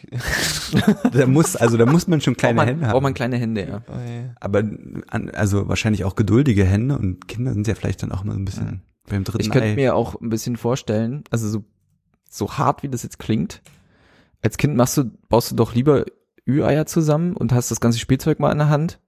da 1.13 1.27
muss, 1.27 1.57
also 1.57 1.77
da 1.77 1.85
muss 1.87 2.07
man 2.07 2.21
schon 2.21 2.35
braucht 2.35 2.41
kleine 2.41 2.57
man, 2.57 2.67
Hände 2.69 2.83
braucht 2.85 2.95
haben. 2.95 3.03
man 3.03 3.15
kleine 3.15 3.37
Hände, 3.37 3.67
ja. 3.69 3.77
äh, 3.79 4.31
Aber 4.41 4.63
an, 5.09 5.31
also 5.31 5.69
wahrscheinlich 5.69 6.05
auch 6.05 6.15
geduldige 6.15 6.65
Hände 6.65 6.97
und 6.99 7.29
Kinder 7.29 7.53
sind 7.53 7.67
ja 7.67 7.75
vielleicht 7.75 8.03
dann 8.03 8.13
auch 8.13 8.25
mal 8.25 8.35
ein 8.37 8.45
bisschen 8.45 8.83
beim 9.09 9.25
dritten 9.25 9.41
Ich 9.41 9.51
könnte 9.51 9.75
mir 9.75 9.95
auch 9.95 10.21
ein 10.21 10.29
bisschen 10.29 10.57
vorstellen, 10.57 11.25
also 11.31 11.49
so, 11.49 11.65
so 12.31 12.53
hart 12.59 12.83
wie 12.83 12.89
das 12.89 13.03
jetzt 13.03 13.19
klingt, 13.19 13.63
als 14.43 14.57
Kind 14.59 14.77
machst 14.77 14.97
du, 14.97 15.05
baust 15.29 15.51
du 15.51 15.57
doch 15.57 15.75
lieber 15.75 16.05
Ü-Eier 16.49 16.87
zusammen 16.87 17.35
und 17.37 17.53
hast 17.53 17.71
das 17.71 17.81
ganze 17.81 17.99
Spielzeug 17.99 18.39
mal 18.39 18.53
in 18.53 18.59
der 18.59 18.69
Hand, 18.69 19.01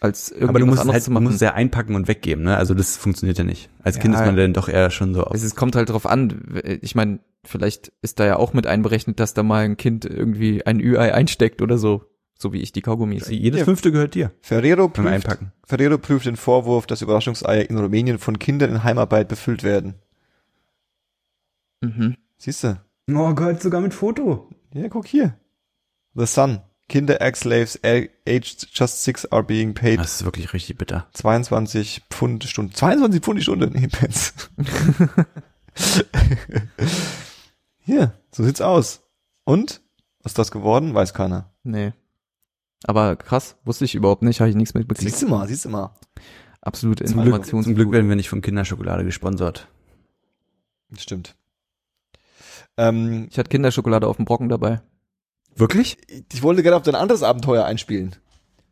als 0.00 0.30
irgendwie 0.30 0.48
aber 0.48 0.58
du 0.60 0.66
musst 0.66 0.84
es 0.84 0.92
halt, 0.92 1.06
du 1.06 1.10
machen. 1.10 1.24
musst 1.24 1.36
es 1.36 1.40
ja 1.42 1.54
einpacken 1.54 1.94
und 1.94 2.06
weggeben, 2.08 2.44
ne? 2.44 2.56
Also 2.56 2.74
das 2.74 2.96
funktioniert 2.96 3.38
ja 3.38 3.44
nicht. 3.44 3.70
Als 3.82 3.98
Kind 3.98 4.14
Ja. 4.14 4.20
ist 4.20 4.26
man 4.26 4.36
dann 4.36 4.52
doch 4.52 4.68
eher 4.68 4.90
schon 4.90 5.14
so 5.14 5.24
auf. 5.24 5.34
es 5.34 5.54
kommt 5.54 5.74
halt 5.76 5.88
drauf 5.90 6.06
an. 6.06 6.42
Ich 6.82 6.94
meine, 6.94 7.20
vielleicht 7.46 7.92
ist 8.02 8.20
da 8.20 8.26
ja 8.26 8.36
auch 8.36 8.52
mit 8.52 8.66
einberechnet, 8.66 9.20
dass 9.20 9.34
da 9.34 9.42
mal 9.42 9.64
ein 9.64 9.76
Kind 9.76 10.04
irgendwie 10.04 10.64
ein 10.66 10.80
Ü-Ei 10.80 11.12
einsteckt 11.14 11.62
oder 11.62 11.78
so, 11.78 12.04
so 12.38 12.52
wie 12.52 12.60
ich 12.60 12.72
die 12.72 12.82
Kaugummis. 12.82 13.28
Jedes 13.28 13.60
Ja. 13.60 13.64
fünfte 13.64 13.92
gehört 13.92 14.14
dir 14.14 14.32
Ferrero 14.42 14.88
prüft, 14.88 15.08
Einpacken. 15.08 15.52
Ferrero 15.64 15.98
prüft 15.98 16.26
den 16.26 16.36
Vorwurf, 16.36 16.86
dass 16.86 17.02
Überraschungseier 17.02 17.68
in 17.70 17.78
Rumänien 17.78 18.18
von 18.18 18.38
Kindern 18.38 18.70
in 18.70 18.84
Heimarbeit 18.84 19.28
befüllt 19.28 19.62
werden. 19.62 19.94
Mhm. 21.80 22.16
Siehst 22.38 22.64
du? 22.64 22.80
Oh 23.12 23.34
Gott, 23.34 23.62
sogar 23.62 23.80
mit 23.80 23.94
Foto. 23.94 24.50
Ja, 24.74 24.88
guck 24.88 25.06
hier. 25.06 25.38
The 26.14 26.26
Sun. 26.26 26.60
Kinder 26.88 27.20
Ex-Slaves 27.20 27.80
aged 27.82 28.68
just 28.72 29.02
six 29.02 29.26
are 29.32 29.42
being 29.42 29.74
paid 29.74 29.98
Das 29.98 30.16
ist 30.20 30.24
wirklich 30.24 30.52
richtig 30.52 30.78
bitter. 30.78 31.08
22 31.14 32.02
Pfund 32.10 32.44
Stunde. 32.44 32.72
22 32.74 33.20
Pfund 33.22 33.38
die 33.40 33.42
Stunde? 33.42 33.70
Nee, 33.72 33.88
Pence. 33.88 34.34
Hier, 37.86 38.12
so 38.32 38.42
sieht's 38.42 38.60
aus. 38.60 39.02
Und? 39.44 39.80
Was 40.22 40.30
ist 40.32 40.38
das 40.38 40.50
geworden? 40.50 40.92
Weiß 40.92 41.14
keiner. 41.14 41.52
Nee. 41.62 41.92
Aber 42.84 43.14
krass, 43.14 43.56
wusste 43.64 43.84
ich 43.84 43.94
überhaupt 43.94 44.22
nicht, 44.22 44.40
habe 44.40 44.50
ich 44.50 44.56
nichts 44.56 44.74
mitbekriegt. 44.74 45.08
Siehst 45.10 45.22
du 45.22 45.28
mal, 45.28 45.46
siehst 45.46 45.64
du 45.64 45.68
mal. 45.68 45.94
Absolut 46.60 46.98
Zum 46.98 47.06
Glück, 47.06 47.26
Informations. 47.26 47.64
zum 47.64 47.74
Glück 47.76 47.92
werden 47.92 48.08
wir 48.08 48.16
nicht 48.16 48.28
von 48.28 48.42
Kinderschokolade 48.42 49.04
gesponsert. 49.04 49.68
Das 50.90 51.02
stimmt. 51.04 51.36
Ähm, 52.76 53.28
Ich 53.30 53.38
hatte 53.38 53.48
Kinderschokolade 53.50 54.06
auf 54.08 54.16
dem 54.16 54.24
Brocken 54.24 54.48
dabei. 54.48 54.80
Wirklich? 55.54 55.96
ich 56.32 56.42
wollte 56.42 56.62
gerne 56.62 56.76
auf 56.76 56.82
dein 56.82 56.96
anderes 56.96 57.22
Abenteuer 57.22 57.64
einspielen. 57.64 58.16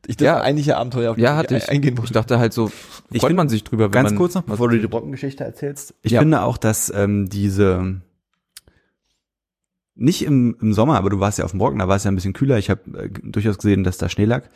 Ich 0.06 0.16
das 0.18 0.26
Ja. 0.26 0.40
eigentliche 0.42 0.76
Abenteuer, 0.76 1.12
auf 1.12 1.18
Ja, 1.18 1.36
hatte 1.36 1.56
ich. 1.56 1.68
eingehen 1.70 1.94
Ich 1.94 1.98
wollte. 2.00 2.12
dachte 2.12 2.38
halt 2.38 2.52
so, 2.52 2.70
Ich 3.10 3.20
freut 3.20 3.28
bin- 3.30 3.36
man 3.36 3.48
sich 3.48 3.64
drüber, 3.64 3.84
wenn 3.84 3.92
Ganz 3.92 4.10
man 4.10 4.18
kurz 4.18 4.34
noch, 4.34 4.42
bevor 4.42 4.68
du 4.68 4.78
die 4.78 4.86
Brockengeschichte 4.86 5.44
erzählst. 5.44 5.94
Ich 6.02 6.12
Ja. 6.12 6.20
finde 6.20 6.42
auch, 6.42 6.58
dass 6.58 6.92
ähm, 6.94 7.28
diese 7.30 8.02
nicht 9.96 10.24
im, 10.24 10.56
im 10.60 10.72
Sommer, 10.72 10.96
aber 10.96 11.10
du 11.10 11.20
warst 11.20 11.38
ja 11.38 11.44
auf 11.44 11.52
dem 11.52 11.58
Brocken, 11.58 11.78
da 11.78 11.88
war 11.88 11.96
es 11.96 12.04
ja 12.04 12.10
ein 12.10 12.14
bisschen 12.14 12.32
kühler. 12.32 12.58
Ich 12.58 12.70
habe 12.70 12.80
äh, 12.98 13.08
durchaus 13.22 13.58
gesehen, 13.58 13.84
dass 13.84 13.98
da 13.98 14.08
Schnee 14.08 14.24
lag. 14.24 14.48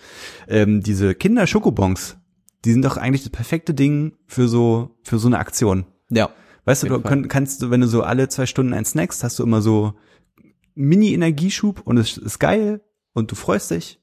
Ähm, 0.48 0.82
diese 0.82 1.14
Kinder-Schokobons, 1.14 2.16
die 2.64 2.72
sind 2.72 2.84
doch 2.84 2.96
eigentlich 2.96 3.22
das 3.22 3.30
perfekte 3.30 3.74
Ding 3.74 4.14
für 4.26 4.48
so 4.48 4.96
für 5.02 5.18
so 5.18 5.28
eine 5.28 5.38
Aktion. 5.38 5.86
Ja. 6.10 6.30
Weißt 6.64 6.82
du, 6.82 6.88
du 6.88 7.00
könnt, 7.00 7.28
kannst 7.28 7.62
du, 7.62 7.70
wenn 7.70 7.80
du 7.80 7.86
so 7.86 8.02
alle 8.02 8.28
zwei 8.28 8.46
Stunden 8.46 8.74
ein 8.74 8.84
snackst, 8.84 9.24
hast 9.24 9.38
du 9.38 9.42
immer 9.42 9.62
so 9.62 9.94
Mini-Energieschub 10.74 11.80
und 11.84 11.96
es 11.96 12.18
ist 12.18 12.38
geil 12.38 12.82
und 13.14 13.30
du 13.30 13.34
freust 13.36 13.70
dich. 13.70 14.00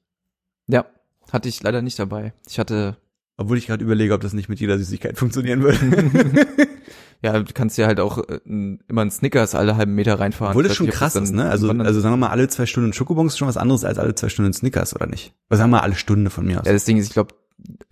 Ja. 0.68 0.86
Hatte 1.32 1.50
ich 1.50 1.62
leider 1.62 1.82
nicht 1.82 2.00
dabei. 2.00 2.34
Ich 2.50 2.60
hatte, 2.60 2.98
Obwohl 3.38 3.58
ich 3.58 3.68
gerade 3.68 3.84
überlege, 3.84 4.14
ob 4.14 4.22
das 4.22 4.34
nicht 4.34 4.50
mit 4.50 4.60
jeder 4.60 4.78
Süßigkeit 4.78 5.18
funktionieren 5.18 5.62
würde. 5.62 5.78
ja, 7.22 7.40
du 7.40 7.54
kannst 7.54 7.78
ja 7.78 7.88
halt 7.88 8.00
auch 8.00 8.20
äh, 8.28 8.40
immer 8.46 9.02
einen 9.02 9.12
Snickers 9.12 9.56
alle 9.56 9.78
halben 9.78 9.96
Meter 9.96 10.20
reinfahren. 10.20 10.52
Obwohl 10.52 10.64
das 10.64 10.76
schon 10.76 10.86
nicht, 10.88 10.96
krass 10.96 11.16
ist, 11.16 11.34
ne? 11.34 11.50
Also, 11.50 11.70
also 11.70 12.00
sagen 12.00 12.14
wir 12.14 12.18
mal, 12.18 12.30
alle 12.30 12.48
zwei 12.48 12.66
Stunden 12.66 12.94
Schokobons 12.94 13.34
ist 13.34 13.38
schon 13.38 13.48
was 13.48 13.58
anderes 13.58 13.84
als 13.84 13.98
alle 13.98 14.16
zwei 14.16 14.30
Stunden 14.30 14.54
Snickers, 14.54 14.96
oder 14.96 15.08
nicht? 15.08 15.34
Was 15.50 15.60
sagen 15.60 15.72
wir 15.72 15.84
alle 15.84 15.96
Stunde 15.96 16.30
von 16.30 16.46
mir 16.46 16.60
aus? 16.62 16.68
ja, 16.68 16.74
das 16.74 16.86
Ding 16.86 16.98
ist, 16.98 17.08
ich 17.08 17.14
glaube, 17.14 17.34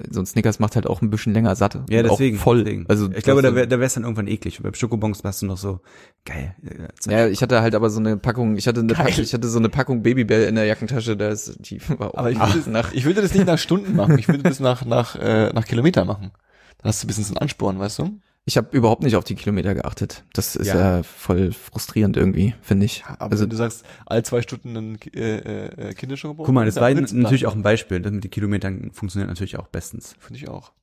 so 0.10 0.20
ein 0.20 0.26
Snickers 0.26 0.60
macht 0.60 0.76
halt 0.76 0.88
auch 0.88 1.02
ein 1.02 1.10
bisschen 1.10 1.34
länger 1.34 1.56
satt. 1.56 1.80
Ja, 1.90 2.04
deswegen. 2.04 2.38
Voll. 2.38 2.64
Deswegen. 2.64 2.86
Also 2.90 3.10
ich 3.12 3.24
glaube, 3.24 3.42
da 3.42 3.56
wäre 3.56 3.68
da 3.68 3.80
wär's 3.80 3.94
dann 3.94 4.04
irgendwann 4.04 4.28
eklig. 4.28 4.60
Und 4.60 4.64
beim 4.64 4.74
Schokobons 4.74 5.24
warst 5.24 5.42
du 5.42 5.46
noch 5.46 5.58
so, 5.58 5.80
geil. 6.26 6.54
äh, 6.64 7.12
Ja, 7.12 7.28
ich 7.28 7.42
hatte 7.42 7.62
halt 7.62 7.74
aber 7.74 7.90
so 7.90 8.00
eine 8.00 8.18
Packung, 8.18 8.58
ich 8.58 8.68
hatte 8.68 8.82
eine 8.82 8.94
Geil. 8.94 9.06
Packung, 9.06 9.24
ich 9.24 9.34
hatte 9.34 9.48
so 9.48 9.58
eine 9.60 9.70
Packung 9.70 10.04
Babybell 10.04 10.48
in 10.48 10.56
der 10.56 10.66
Jackentasche, 10.66 11.16
da 11.16 11.30
ist 11.30 11.58
die 11.62 11.80
war 11.98 12.14
auch 12.14 12.18
Aber 12.18 12.30
ich 12.32 12.40
würde, 12.40 12.70
nach 12.70 12.94
ich 12.94 13.06
würde 13.06 13.22
das 13.22 13.34
nicht 13.34 13.48
nach 13.48 13.58
Stunden 13.58 13.96
machen. 13.96 14.20
Ich 14.20 14.28
würde 14.28 14.44
das 14.44 14.60
nach, 14.60 14.86
nach, 14.86 15.16
äh, 15.16 15.52
nach 15.54 15.66
Kilometer 15.66 16.04
machen. 16.06 16.32
Dann 16.80 16.90
hast 16.90 17.02
du 17.02 17.06
ein 17.06 17.08
bisschen 17.08 17.24
so 17.24 17.30
einen 17.32 17.38
Ansporn, 17.38 17.80
weißt 17.80 18.00
du? 18.00 18.20
Ich 18.46 18.58
habe 18.58 18.76
überhaupt 18.76 19.04
nicht 19.04 19.16
auf 19.16 19.24
die 19.24 19.36
Kilometer 19.36 19.74
geachtet. 19.74 20.26
Das 20.34 20.58
ist 20.58 20.68
Ja. 20.68 20.98
ja, 20.98 21.04
voll 21.04 21.54
frustrierend 21.54 22.18
irgendwie, 22.18 22.56
finde 22.62 22.86
ich. 22.86 23.06
Aber 23.06 23.32
also 23.32 23.44
wenn 23.44 23.50
du 23.50 23.56
sagst, 23.56 23.86
alle 24.06 24.22
zwei 24.24 24.42
Stunden 24.42 24.76
ein 24.76 25.00
äh, 25.16 25.68
äh, 25.90 25.94
Kinderschokobon. 25.94 26.46
Guck 26.46 26.54
mal, 26.54 26.66
das 26.66 26.76
war 26.76 26.90
natürlich 26.94 27.46
auch 27.46 27.56
ein 27.56 27.62
Beispiel. 27.64 28.02
Das 28.02 28.12
mit 28.12 28.26
den 28.26 28.32
Kilometern 28.32 28.92
funktioniert 28.92 29.30
natürlich 29.30 29.58
auch 29.58 29.68
bestens. 29.68 30.16
Finde 30.20 30.40
ich 30.42 30.50
auch. 30.50 30.74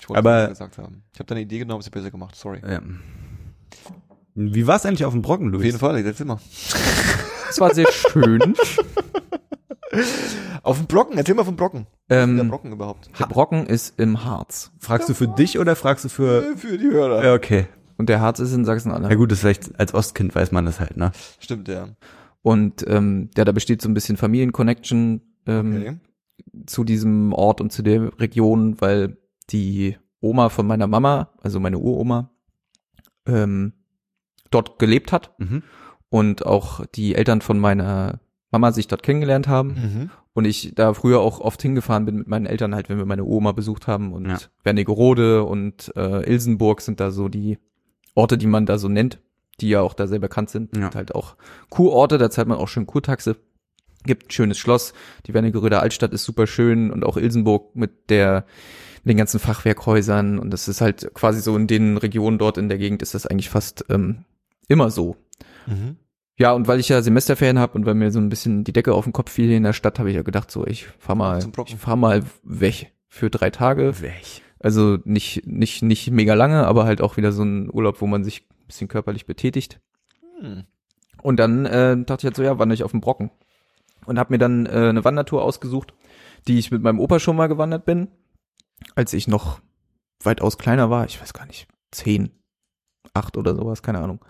Ich 0.00 0.08
wollte 0.08 0.18
Aber- 0.20 0.42
es 0.44 0.50
gesagt 0.50 0.78
haben. 0.78 1.02
Ich 1.12 1.18
habe 1.18 1.26
deine 1.26 1.40
Idee 1.40 1.58
genommen, 1.58 1.82
sie 1.82 1.90
besser 1.90 2.12
gemacht. 2.12 2.36
Sorry. 2.36 2.60
Ja. 2.64 2.80
Wie 4.36 4.66
war's 4.68 4.86
eigentlich 4.86 5.04
auf 5.04 5.12
dem 5.12 5.22
Brocken, 5.22 5.48
Luis? 5.48 5.58
Auf 5.60 5.64
jeden 5.64 5.78
Fall, 5.80 6.06
erzähl 6.06 6.26
mal. 6.26 6.38
es 7.50 7.58
war 7.58 7.74
sehr 7.74 7.90
schön. 7.90 8.54
Auf 10.62 10.78
dem 10.78 10.86
Brocken, 10.86 11.16
erzähl 11.18 11.34
mal 11.34 11.44
vom 11.44 11.56
Brocken. 11.56 11.86
Der 12.10 12.22
ähm, 12.24 12.48
Brocken 12.48 12.72
überhaupt. 12.72 13.08
der 13.18 13.26
Brocken 13.26 13.66
ist 13.66 13.98
im 13.98 14.24
Harz 14.24 14.70
Fragst 14.78 15.08
du 15.08 15.14
für 15.14 15.28
dich 15.28 15.58
oder 15.58 15.76
fragst 15.76 16.04
du 16.04 16.08
für... 16.08 16.56
Für 16.56 16.76
die 16.78 16.88
Hörer. 16.90 17.24
Ja, 17.24 17.34
okay. 17.34 17.66
und 17.96 18.08
der 18.08 18.20
Harz 18.20 18.38
ist 18.40 18.52
in 18.52 18.64
Sachsen-Anhalt. 18.64 19.10
Ja 19.10 19.16
gut, 19.16 19.30
das 19.32 19.40
vielleicht 19.40 19.78
als 19.78 19.94
Ostkind 19.94 20.34
weiß 20.34 20.52
man 20.52 20.66
das 20.66 20.80
halt, 20.80 20.96
ne? 20.96 21.12
Stimmt, 21.38 21.68
ja. 21.68 21.88
Und 22.42 22.84
ähm, 22.86 23.30
ja, 23.36 23.44
da 23.44 23.52
besteht 23.52 23.82
so 23.82 23.88
ein 23.88 23.94
bisschen 23.94 24.16
Familienconnection 24.16 25.22
ähm, 25.46 25.76
Okay. 25.76 25.96
zu 26.66 26.84
diesem 26.84 27.32
Ort 27.32 27.60
und 27.60 27.72
zu 27.72 27.82
der 27.82 28.18
Region, 28.20 28.80
weil 28.80 29.16
die 29.50 29.96
Oma 30.20 30.48
von 30.48 30.66
meiner 30.66 30.86
Mama, 30.86 31.30
also 31.42 31.60
meine 31.60 31.78
Uroma, 31.78 32.30
ähm, 33.26 33.72
dort 34.50 34.78
gelebt 34.78 35.12
hat 35.12 35.34
Mhm. 35.38 35.62
und 36.08 36.46
auch 36.46 36.84
die 36.86 37.14
Eltern 37.14 37.40
von 37.40 37.58
meiner 37.58 38.20
Mama 38.50 38.72
sich 38.72 38.86
dort 38.88 39.02
kennengelernt 39.02 39.46
haben 39.48 39.68
Mhm. 39.74 40.10
und 40.32 40.44
ich 40.46 40.72
da 40.74 40.94
früher 40.94 41.20
auch 41.20 41.40
oft 41.40 41.60
hingefahren 41.60 42.04
bin 42.06 42.16
mit 42.16 42.28
meinen 42.28 42.46
Eltern 42.46 42.74
halt, 42.74 42.88
wenn 42.88 42.98
wir 42.98 43.04
meine 43.04 43.24
Oma 43.24 43.52
besucht 43.52 43.86
haben 43.86 44.12
und 44.12 44.26
Ja. 44.26 44.38
Wernigerode 44.64 45.44
und 45.44 45.92
äh, 45.96 46.28
Ilsenburg 46.30 46.80
sind 46.80 47.00
da 47.00 47.10
so 47.10 47.28
die 47.28 47.58
Orte, 48.14 48.38
die 48.38 48.46
man 48.46 48.64
da 48.66 48.78
so 48.78 48.88
nennt, 48.88 49.20
die 49.60 49.68
ja 49.70 49.80
auch 49.82 49.94
da 49.94 50.06
sehr 50.06 50.18
bekannt 50.18 50.50
sind. 50.50 50.74
Ja. 50.76 50.82
Sind 50.84 50.94
halt 50.94 51.14
auch 51.14 51.36
Kurorte, 51.68 52.16
da 52.18 52.30
zahlt 52.30 52.48
man 52.48 52.58
auch 52.58 52.68
schön 52.68 52.86
Kurtaxe. 52.86 53.36
Gibt 54.04 54.28
ein 54.28 54.30
schönes 54.30 54.58
Schloss, 54.58 54.94
die 55.26 55.34
Wernigeröder 55.34 55.82
Altstadt 55.82 56.12
ist 56.12 56.24
super 56.24 56.46
schön 56.46 56.90
und 56.92 57.04
auch 57.04 57.16
Ilsenburg 57.16 57.74
mit 57.74 58.08
der 58.10 58.44
mit 59.04 59.10
den 59.12 59.16
ganzen 59.18 59.38
Fachwerkhäusern 59.40 60.38
und 60.38 60.50
das 60.50 60.68
ist 60.68 60.80
halt 60.80 61.12
quasi 61.14 61.40
so 61.40 61.56
in 61.56 61.66
den 61.66 61.96
Regionen 61.96 62.38
dort 62.38 62.58
in 62.58 62.68
der 62.68 62.78
Gegend 62.78 63.02
ist 63.02 63.14
das 63.14 63.26
eigentlich 63.26 63.48
fast 63.50 63.84
ähm, 63.90 64.24
immer 64.68 64.90
so. 64.90 65.16
Mhm. 65.66 65.96
Ja, 66.38 66.52
und 66.52 66.68
weil 66.68 66.78
ich 66.78 66.88
ja 66.88 67.02
Semesterferien 67.02 67.58
habe 67.58 67.76
und 67.76 67.84
weil 67.84 67.94
mir 67.94 68.12
so 68.12 68.20
ein 68.20 68.28
bisschen 68.28 68.62
die 68.62 68.72
Decke 68.72 68.94
auf 68.94 69.04
den 69.04 69.12
Kopf 69.12 69.32
fiel 69.32 69.48
hier 69.48 69.56
in 69.56 69.64
der 69.64 69.72
Stadt, 69.72 69.98
habe 69.98 70.08
ich 70.08 70.16
ja 70.16 70.22
gedacht, 70.22 70.50
so 70.50 70.64
ich 70.64 70.86
fahr 70.86 71.16
mal, 71.16 71.44
ich 71.66 71.76
fahr 71.76 71.96
mal 71.96 72.22
weg 72.44 72.92
für 73.08 73.28
drei 73.28 73.50
Tage. 73.50 74.00
Weg. 74.00 74.42
Also 74.60 74.98
nicht 75.04 75.46
nicht 75.46 75.82
nicht 75.82 76.10
mega 76.10 76.34
lange, 76.34 76.66
aber 76.66 76.84
halt 76.84 77.00
auch 77.00 77.16
wieder 77.16 77.32
so 77.32 77.42
ein 77.42 77.68
Urlaub, 77.72 78.00
wo 78.00 78.06
man 78.06 78.22
sich 78.22 78.46
ein 78.48 78.66
bisschen 78.68 78.88
körperlich 78.88 79.26
betätigt. 79.26 79.80
Hm. 80.40 80.64
Und 81.22 81.40
dann 81.40 81.66
äh, 81.66 81.96
dachte 81.96 82.20
ich 82.20 82.24
halt 82.26 82.36
so, 82.36 82.44
ja, 82.44 82.58
wandere 82.58 82.74
ich 82.74 82.84
auf 82.84 82.92
den 82.92 83.00
Brocken. 83.00 83.30
Und 84.06 84.18
habe 84.18 84.32
mir 84.32 84.38
dann 84.38 84.66
äh, 84.66 84.88
eine 84.88 85.04
Wandertour 85.04 85.42
ausgesucht, 85.42 85.92
die 86.46 86.58
ich 86.58 86.70
mit 86.70 86.82
meinem 86.82 87.00
Opa 87.00 87.18
schon 87.18 87.36
mal 87.36 87.48
gewandert 87.48 87.84
bin, 87.84 88.08
als 88.94 89.12
ich 89.12 89.26
noch 89.26 89.60
weitaus 90.22 90.56
kleiner 90.56 90.88
war. 90.88 91.04
Ich 91.04 91.20
weiß 91.20 91.34
gar 91.34 91.46
nicht, 91.46 91.66
zehn, 91.90 92.30
acht 93.12 93.36
oder 93.36 93.56
sowas, 93.56 93.82
keine 93.82 93.98
Ahnung. 93.98 94.24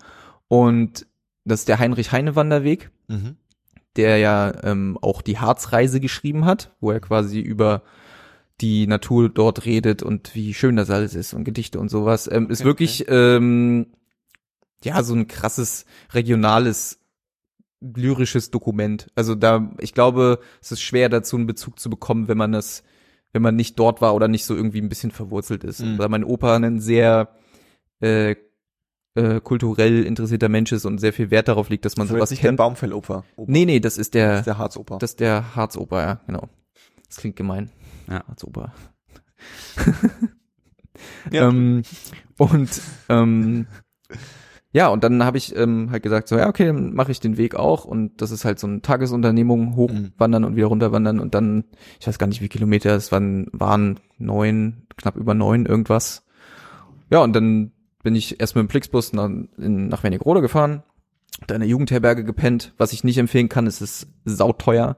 Und 0.48 1.06
das 1.48 1.60
ist 1.60 1.68
der 1.68 1.78
Heinrich-Heine-Wanderweg, 1.78 2.90
Mhm. 3.08 3.36
der 3.96 4.18
ja 4.18 4.52
ähm, 4.64 4.98
auch 5.00 5.22
die 5.22 5.38
Harzreise 5.38 6.00
geschrieben 6.00 6.44
hat, 6.44 6.74
wo 6.80 6.90
er 6.90 7.00
quasi 7.00 7.40
über 7.40 7.82
die 8.60 8.86
Natur 8.86 9.28
dort 9.28 9.64
redet 9.66 10.02
und 10.02 10.34
wie 10.34 10.52
schön 10.54 10.76
das 10.76 10.90
alles 10.90 11.14
ist 11.14 11.32
und 11.32 11.44
Gedichte 11.44 11.78
und 11.78 11.88
sowas. 11.90 12.28
Ähm, 12.30 12.50
ist 12.50 12.60
Okay, 12.60 12.66
wirklich 12.68 13.04
ähm, 13.08 13.86
ja 14.84 15.02
so 15.02 15.14
ein 15.14 15.26
krasses 15.28 15.84
regionales 16.12 17.00
lyrisches 17.80 18.50
Dokument. 18.50 19.08
Also 19.14 19.34
da, 19.36 19.70
ich 19.78 19.94
glaube, 19.94 20.40
es 20.60 20.72
ist 20.72 20.80
schwer 20.82 21.08
dazu 21.08 21.36
einen 21.36 21.46
Bezug 21.46 21.78
zu 21.78 21.88
bekommen, 21.90 22.26
wenn 22.26 22.38
man 22.38 22.50
das, 22.52 22.82
wenn 23.32 23.42
man 23.42 23.54
nicht 23.54 23.78
dort 23.78 24.00
war 24.00 24.14
oder 24.14 24.26
nicht 24.26 24.44
so 24.44 24.56
irgendwie 24.56 24.80
ein 24.80 24.88
bisschen 24.88 25.12
verwurzelt 25.12 25.62
ist. 25.62 25.80
Mhm. 25.80 25.98
Weil 25.98 26.08
mein 26.08 26.24
Opa 26.24 26.56
ein 26.56 26.80
sehr 26.80 27.36
äh, 28.00 28.34
äh, 29.14 29.40
kulturell 29.40 30.04
interessierter 30.04 30.48
Mensch 30.48 30.72
ist 30.72 30.84
und 30.84 30.98
sehr 30.98 31.12
viel 31.12 31.30
Wert 31.30 31.48
darauf 31.48 31.68
liegt, 31.70 31.84
dass 31.84 31.96
man 31.96 32.06
Das 32.08 32.14
sowas 32.16 32.30
nicht 32.30 32.42
der 32.42 32.50
kennt. 32.50 32.58
Baumfelloper. 32.58 33.24
Oper. 33.36 33.50
Nee, 33.50 33.64
nee, 33.64 33.80
das 33.80 33.98
ist 33.98 34.14
der, 34.14 34.28
Das 34.30 34.38
ist 34.40 34.46
der 34.46 34.58
Harzoper. 34.58 34.98
das 34.98 35.10
ist 35.10 35.20
der 35.20 35.56
Harzoper, 35.56 36.00
ja, 36.02 36.20
genau. 36.26 36.48
Das 37.08 37.16
klingt 37.16 37.36
gemein. 37.36 37.70
Ja. 38.08 38.24
Harzoper. 38.28 38.72
Ja. 41.30 41.48
Ähm, 41.48 41.82
und 42.38 42.80
ähm, 43.08 43.66
ja, 44.72 44.88
und 44.88 45.04
dann 45.04 45.24
habe 45.24 45.38
ich 45.38 45.54
ähm, 45.56 45.90
halt 45.90 46.02
gesagt, 46.02 46.28
so, 46.28 46.36
ja, 46.36 46.48
okay, 46.48 46.66
dann 46.66 46.92
mache 46.92 47.12
ich 47.12 47.20
den 47.20 47.36
Weg 47.36 47.54
auch. 47.54 47.84
Und 47.84 48.20
das 48.20 48.30
ist 48.32 48.44
halt 48.44 48.58
so 48.58 48.66
eine 48.66 48.82
Tagesunternehmung, 48.82 49.76
hochwandern 49.76 50.44
und 50.44 50.56
wieder 50.56 50.66
runterwandern. 50.66 51.20
Und 51.20 51.34
dann, 51.34 51.64
ich 52.00 52.06
weiß 52.06 52.18
gar 52.18 52.26
nicht, 52.26 52.42
wie 52.42 52.48
Kilometer, 52.48 52.94
es 52.96 53.12
waren, 53.12 53.46
waren 53.52 54.00
neun, 54.18 54.86
knapp 54.96 55.16
über 55.16 55.34
neun 55.34 55.66
irgendwas. 55.66 56.26
Ja, 57.10 57.20
und 57.22 57.32
dann 57.34 57.72
bin 58.02 58.14
ich 58.14 58.40
erst 58.40 58.54
mit 58.54 58.62
dem 58.62 58.70
Flixbus 58.70 59.12
nach, 59.12 59.26
in, 59.26 59.88
nach 59.88 60.02
Wernigerode 60.02 60.40
gefahren, 60.40 60.82
da 61.46 61.54
in 61.54 61.60
der 61.60 61.68
Jugendherberge 61.68 62.24
gepennt. 62.24 62.72
Was 62.78 62.92
ich 62.92 63.04
nicht 63.04 63.18
empfehlen 63.18 63.48
kann, 63.48 63.66
ist 63.66 63.80
es 63.80 64.06
ist 64.24 64.38
sauteuer. 64.38 64.96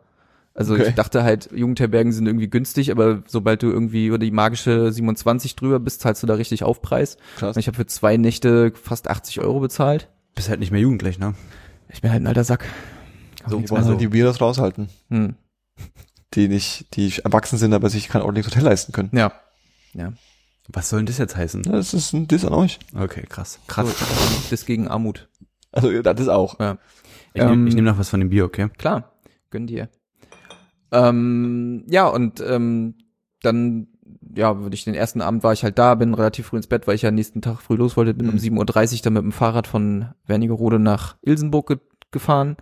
Also 0.54 0.74
Okay. 0.74 0.88
ich 0.88 0.94
dachte 0.94 1.22
halt, 1.22 1.50
Jugendherbergen 1.52 2.12
sind 2.12 2.26
irgendwie 2.26 2.50
günstig, 2.50 2.90
aber 2.90 3.22
sobald 3.26 3.62
du 3.62 3.70
irgendwie 3.70 4.06
über 4.06 4.18
die 4.18 4.30
magische 4.30 4.92
27 4.92 5.56
drüber 5.56 5.78
bist, 5.78 6.00
zahlst 6.00 6.22
du 6.22 6.26
da 6.26 6.34
richtig 6.34 6.64
Aufpreis. 6.64 7.16
Krass. 7.36 7.56
Ich 7.56 7.66
habe 7.66 7.76
für 7.76 7.86
zwei 7.86 8.16
Nächte 8.16 8.72
fast 8.74 9.08
80 9.08 9.40
Euro 9.40 9.60
bezahlt. 9.60 10.08
Bist 10.34 10.48
halt 10.48 10.60
nicht 10.60 10.72
mehr 10.72 10.80
jugendlich, 10.80 11.18
ne? 11.18 11.34
Ich 11.88 12.02
bin 12.02 12.10
halt 12.10 12.22
ein 12.22 12.26
alter 12.26 12.44
Sack. 12.44 12.66
So, 13.46 13.68
wollen 13.70 13.84
halt 13.84 14.00
die 14.00 14.12
Weirdos 14.12 14.40
raushalten, 14.40 14.90
hm. 15.08 15.34
die 16.34 16.48
nicht, 16.48 16.94
die 16.94 17.12
erwachsen 17.24 17.58
sind, 17.58 17.72
aber 17.72 17.88
sich 17.88 18.08
kein 18.08 18.20
ordentliches 18.22 18.52
Hotel 18.52 18.64
leisten 18.64 18.92
können. 18.92 19.10
Ja. 19.12 19.32
Ja. 19.94 20.12
Was 20.72 20.88
soll 20.88 21.00
denn 21.00 21.06
das 21.06 21.18
jetzt 21.18 21.36
heißen? 21.36 21.62
Das 21.62 21.94
ist 21.94 22.12
ein 22.12 22.28
Diss 22.28 22.44
an 22.44 22.52
euch. 22.52 22.78
Okay, 22.94 23.24
krass. 23.28 23.58
Krass. 23.66 23.88
So, 23.98 24.50
das 24.50 24.66
gegen 24.66 24.88
Armut. 24.88 25.28
Also, 25.72 26.02
das 26.02 26.20
ist 26.20 26.28
auch. 26.28 26.58
Ja. 26.60 26.78
Ich 27.32 27.42
nehme 27.42 27.52
Ähm, 27.54 27.66
ich 27.66 27.74
nehm 27.74 27.84
noch 27.84 27.98
was 27.98 28.08
von 28.08 28.20
dem 28.20 28.30
Bier, 28.30 28.44
okay? 28.44 28.68
Klar, 28.78 29.12
gönn 29.50 29.66
dir. 29.66 29.88
Ähm, 30.92 31.84
ja, 31.88 32.08
und 32.08 32.40
ähm, 32.40 32.94
dann, 33.42 33.86
ja, 34.34 34.58
würde 34.58 34.74
ich 34.74 34.84
den 34.84 34.94
ersten 34.94 35.20
Abend 35.22 35.42
war 35.44 35.52
ich 35.52 35.62
halt 35.62 35.78
da, 35.78 35.94
bin 35.94 36.14
relativ 36.14 36.46
früh 36.48 36.56
ins 36.56 36.66
Bett, 36.66 36.86
weil 36.86 36.96
ich 36.96 37.02
ja 37.02 37.10
nächsten 37.10 37.42
Tag 37.42 37.60
früh 37.62 37.76
los 37.76 37.96
wollte, 37.96 38.14
bin 38.14 38.28
um 38.28 38.34
Mhm. 38.34 38.40
7.30 38.40 38.96
Uhr 38.96 39.00
dann 39.04 39.12
mit 39.12 39.22
dem 39.22 39.32
Fahrrad 39.32 39.66
von 39.66 40.06
Wernigerode 40.26 40.78
nach 40.78 41.16
Ilsenburg 41.22 41.68
ge 41.68 41.78
gefahren. 42.12 42.56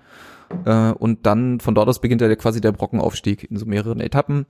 Äh, 0.66 0.90
und 0.92 1.24
dann 1.24 1.58
von 1.60 1.74
dort 1.74 1.88
aus 1.88 2.02
beginnt 2.02 2.20
ja 2.20 2.34
quasi 2.36 2.60
der 2.60 2.72
Brockenaufstieg 2.72 3.50
in 3.50 3.56
so 3.56 3.64
mehreren 3.64 4.00
Etappen. 4.00 4.44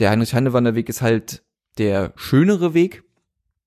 Der 0.00 0.10
Heinrich-Heine-Wanderweg 0.10 0.88
ist 0.88 1.02
halt 1.02 1.44
der 1.78 2.12
schönere 2.16 2.74
Weg, 2.74 3.04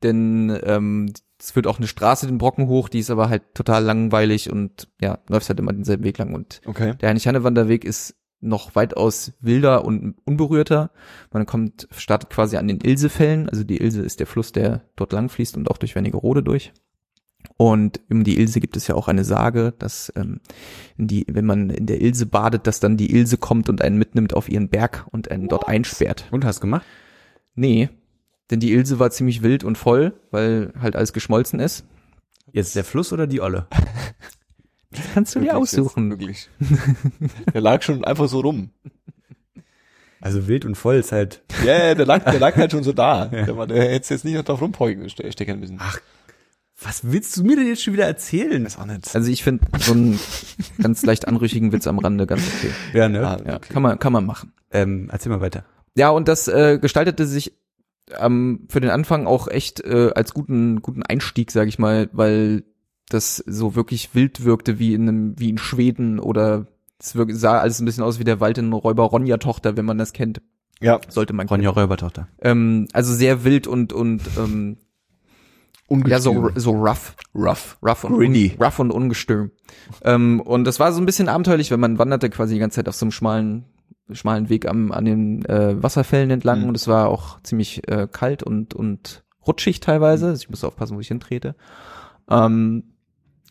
denn 0.04 0.58
ähm, 0.64 1.12
es 1.40 1.52
führt 1.52 1.68
auch 1.68 1.78
eine 1.78 1.88
Straße 1.88 2.28
den 2.28 2.38
Brocken 2.38 2.68
hoch, 2.68 2.90
die 2.90 3.00
ist 3.00 3.12
aber 3.12 3.30
halt 3.30 3.44
total 3.54 3.84
langweilig 3.84 4.50
und 4.50 4.88
ja, 5.02 5.20
läufst 5.28 5.50
halt 5.50 5.60
immer 5.60 5.74
denselben 5.74 6.04
Weg 6.04 6.18
lang 6.18 6.34
und 6.34 6.62
Okay. 6.66 6.96
der 6.96 7.10
Heinrich-Heine-Wanderweg 7.10 7.84
ist 7.84 8.16
noch 8.42 8.76
weitaus 8.76 9.34
wilder 9.42 9.86
und 9.86 10.16
unberührter. 10.26 10.92
Man 11.32 11.46
kommt, 11.46 11.88
startet 11.92 12.30
quasi 12.30 12.58
an 12.58 12.68
den 12.68 12.80
Ilsefällen. 12.80 13.50
Also 13.50 13.64
die 13.64 13.82
Ilse 13.82 14.02
ist 14.02 14.20
der 14.20 14.28
Fluss, 14.28 14.52
der 14.52 14.84
dort 14.96 15.14
lang 15.14 15.30
fließt 15.30 15.58
und 15.58 15.70
auch 15.72 15.78
durch 15.78 15.96
Wernigerode 15.96 16.44
durch. 16.44 16.72
Und 17.58 18.02
um 18.10 18.24
die 18.24 18.40
Ilse 18.40 18.60
gibt 18.60 18.76
es 18.76 18.88
ja 18.88 18.96
auch 18.96 19.08
eine 19.08 19.24
Sage, 19.24 19.74
dass 19.78 20.12
ähm, 20.16 20.42
die, 20.98 21.26
wenn 21.30 21.46
man 21.46 21.70
in 21.70 21.86
der 21.86 22.02
Ilse 22.02 22.26
badet, 22.26 22.68
dass 22.68 22.80
dann 22.80 22.98
die 22.98 23.16
Ilse 23.16 23.38
kommt 23.38 23.70
und 23.70 23.82
einen 23.82 23.98
mitnimmt 23.98 24.34
auf 24.34 24.50
ihren 24.50 24.70
Berg 24.70 25.06
und 25.12 25.32
einen 25.32 25.48
dort 25.48 25.68
einsperrt. 25.68 26.28
Und 26.32 26.46
hast 26.46 26.62
gemacht? 26.62 26.86
Nee, 27.56 27.90
denn 28.52 28.60
die 28.60 28.74
Ilse 28.74 29.00
war 29.00 29.10
ziemlich 29.12 29.42
wild 29.42 29.64
und 29.64 29.78
voll, 29.78 30.14
weil 30.32 30.74
halt 30.80 30.96
alles 30.96 31.14
geschmolzen 31.14 31.60
ist. 31.60 31.86
Jetzt 32.52 32.76
der 32.76 32.84
Fluss 32.84 33.12
oder 33.14 33.28
die 33.28 33.42
Olle? 33.42 33.68
Das 34.92 35.04
kannst 35.14 35.36
du 35.36 35.42
dir 35.42 35.58
aussuchen. 35.58 36.10
Jetzt, 36.12 36.20
wirklich. 36.22 36.50
der 37.54 37.60
lag 37.60 37.82
schon 37.82 38.06
einfach 38.06 38.30
so 38.30 38.40
rum. 38.40 38.70
Also 40.22 40.48
wild 40.48 40.64
und 40.64 40.76
voll 40.76 40.96
ist 40.96 41.12
halt. 41.12 41.44
Ja, 41.66 41.74
yeah, 41.78 41.96
der 41.96 42.06
lag, 42.06 42.24
der 42.24 42.40
lag 42.40 42.56
halt 42.56 42.72
schon 42.72 42.84
so 42.84 42.94
da. 42.94 43.26
Der, 43.32 43.58
war- 43.58 43.68
der 43.68 43.82
hätte 43.92 44.14
jetzt 44.14 44.24
nicht 44.24 44.36
noch 44.36 44.44
drauf 44.44 44.62
rumpeugen 44.62 45.10
ste- 45.10 45.30
stecken 45.34 45.60
müssen. 45.60 45.78
Ach, 45.82 46.00
Was 46.80 47.12
willst 47.12 47.36
du 47.36 47.44
mir 47.44 47.58
denn 47.58 47.68
jetzt 47.68 47.84
schon 47.84 47.94
wieder 47.94 48.06
erzählen? 48.06 48.64
Weiß 48.64 48.78
auch 48.80 48.86
nicht. 48.86 49.14
Also 49.14 49.30
ich 49.30 49.44
finde 49.44 49.66
so 49.80 49.92
einen 49.92 50.18
ganz 50.82 51.04
leicht 51.06 51.28
anrüchigen 51.28 51.74
Witz 51.74 51.88
am 51.88 52.00
Rande 52.00 52.26
ganz 52.26 52.44
okay. 52.58 52.72
Ja, 52.94 53.10
ne? 53.10 53.28
Ah, 53.28 53.38
Ja, 53.46 53.56
okay. 53.58 53.74
kann 53.74 53.84
man, 53.84 54.00
kann 54.00 54.14
man 54.14 54.26
machen. 54.26 54.54
Ähm, 54.72 55.10
erzähl 55.12 55.30
mal 55.30 55.42
weiter. 55.42 55.66
Ja, 55.98 56.10
und 56.10 56.28
das 56.28 56.48
äh, 56.48 56.78
gestaltete 56.80 57.26
sich 57.26 57.54
ähm, 58.20 58.68
für 58.70 58.82
den 58.82 58.92
Anfang 58.92 59.28
auch 59.28 59.48
echt 59.48 59.82
äh, 59.84 60.12
als 60.14 60.34
guten 60.34 60.82
guten 60.82 61.04
Einstieg, 61.04 61.52
sage 61.52 61.70
ich 61.70 61.80
mal, 61.80 62.10
weil 62.12 62.64
das 63.10 63.38
so 63.38 63.76
wirklich 63.76 64.14
wild 64.14 64.44
wirkte 64.44 64.78
wie 64.80 64.94
in 64.94 65.08
einem 65.08 65.40
wie 65.40 65.50
in 65.50 65.58
Schweden 65.58 66.20
oder 66.20 66.68
es 67.00 67.16
wirk- 67.16 67.34
sah 67.34 67.60
alles 67.60 67.80
ein 67.80 67.86
bisschen 67.86 68.04
aus 68.04 68.20
wie 68.20 68.24
der 68.24 68.40
Wald 68.40 68.58
in 68.58 68.72
Räuber 68.74 69.04
Ronja 69.04 69.38
Tochter, 69.38 69.78
wenn 69.78 69.86
man 69.86 69.98
das 69.98 70.12
kennt, 70.14 70.42
Ja, 70.82 71.00
sollte 71.08 71.34
man 71.34 71.48
Ronja 71.48 71.70
kennen. 71.72 71.82
Räubertochter. 71.84 72.28
Ähm, 72.42 72.88
also 72.94 73.14
sehr 73.14 73.44
wild 73.44 73.68
und 73.68 73.94
und 73.94 74.22
ähm, 74.38 74.78
ja 76.08 76.20
so 76.20 76.50
so 76.56 76.72
rough 76.72 77.16
rough. 77.36 77.78
rough 77.84 78.04
und 78.04 78.18
Gritty. 78.18 78.58
rough 78.60 78.80
und 78.80 78.92
ungestüm. 78.92 79.52
ähm, 80.04 80.42
und 80.42 80.64
das 80.66 80.80
war 80.80 80.92
so 80.92 81.00
ein 81.02 81.06
bisschen 81.06 81.30
abenteuerlich, 81.30 81.70
wenn 81.72 81.80
man 81.80 82.00
wanderte 82.00 82.30
quasi 82.30 82.56
die 82.56 82.60
ganze 82.60 82.76
Zeit 82.78 82.90
auf 82.90 82.96
so 82.96 83.06
einem 83.06 83.12
schmalen 83.12 83.66
schmalen 84.12 84.50
Weg 84.50 84.68
am, 84.68 84.92
an 84.92 85.06
den 85.06 85.46
äh, 85.46 85.82
Wasserfällen 85.82 86.30
entlang 86.30 86.62
Mhm. 86.62 86.70
und 86.70 86.76
es 86.78 86.88
war 86.88 87.10
auch 87.10 87.40
ziemlich 87.42 87.88
äh, 87.90 88.08
kalt 88.12 88.44
und 88.44 88.74
und 88.74 89.24
rutschig 89.46 89.80
teilweise. 89.80 90.28
Also 90.28 90.42
ich 90.44 90.50
musste 90.50 90.68
aufpassen, 90.68 90.96
wo 90.96 91.00
ich 91.02 91.08
hintrete. 91.08 91.56
Ähm, 92.30 92.84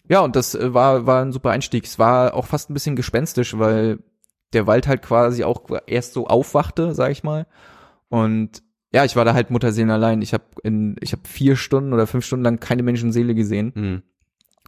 ja, 0.08 0.20
und 0.20 0.36
das 0.36 0.54
äh, 0.54 0.74
war 0.74 1.06
war 1.06 1.22
ein 1.22 1.32
super 1.32 1.50
Einstieg. 1.50 1.84
Es 1.84 1.98
war 1.98 2.34
auch 2.34 2.46
fast 2.46 2.70
ein 2.70 2.74
bisschen 2.74 2.96
gespenstisch, 2.96 3.58
weil 3.58 3.98
der 4.52 4.66
Wald 4.66 4.86
halt 4.86 5.02
quasi 5.02 5.42
auch 5.44 5.64
erst 5.86 6.12
so 6.12 6.26
aufwachte, 6.28 6.94
sag 6.94 7.10
ich 7.10 7.24
mal. 7.24 7.46
Und 8.08 8.62
ja, 8.92 9.04
ich 9.04 9.16
war 9.16 9.24
da 9.24 9.34
halt 9.34 9.50
Mutterseelen 9.50 9.90
allein. 9.90 10.22
Ich 10.22 10.32
habe 10.32 10.44
in 10.62 10.94
ich 11.00 11.12
habe 11.12 11.22
vier 11.26 11.56
Stunden 11.56 11.92
oder 11.92 12.06
fünf 12.06 12.24
Stunden 12.24 12.44
lang 12.44 12.60
keine 12.60 12.84
Menschenseele 12.84 13.34
gesehen. 13.34 13.72
Hm. 13.74 14.02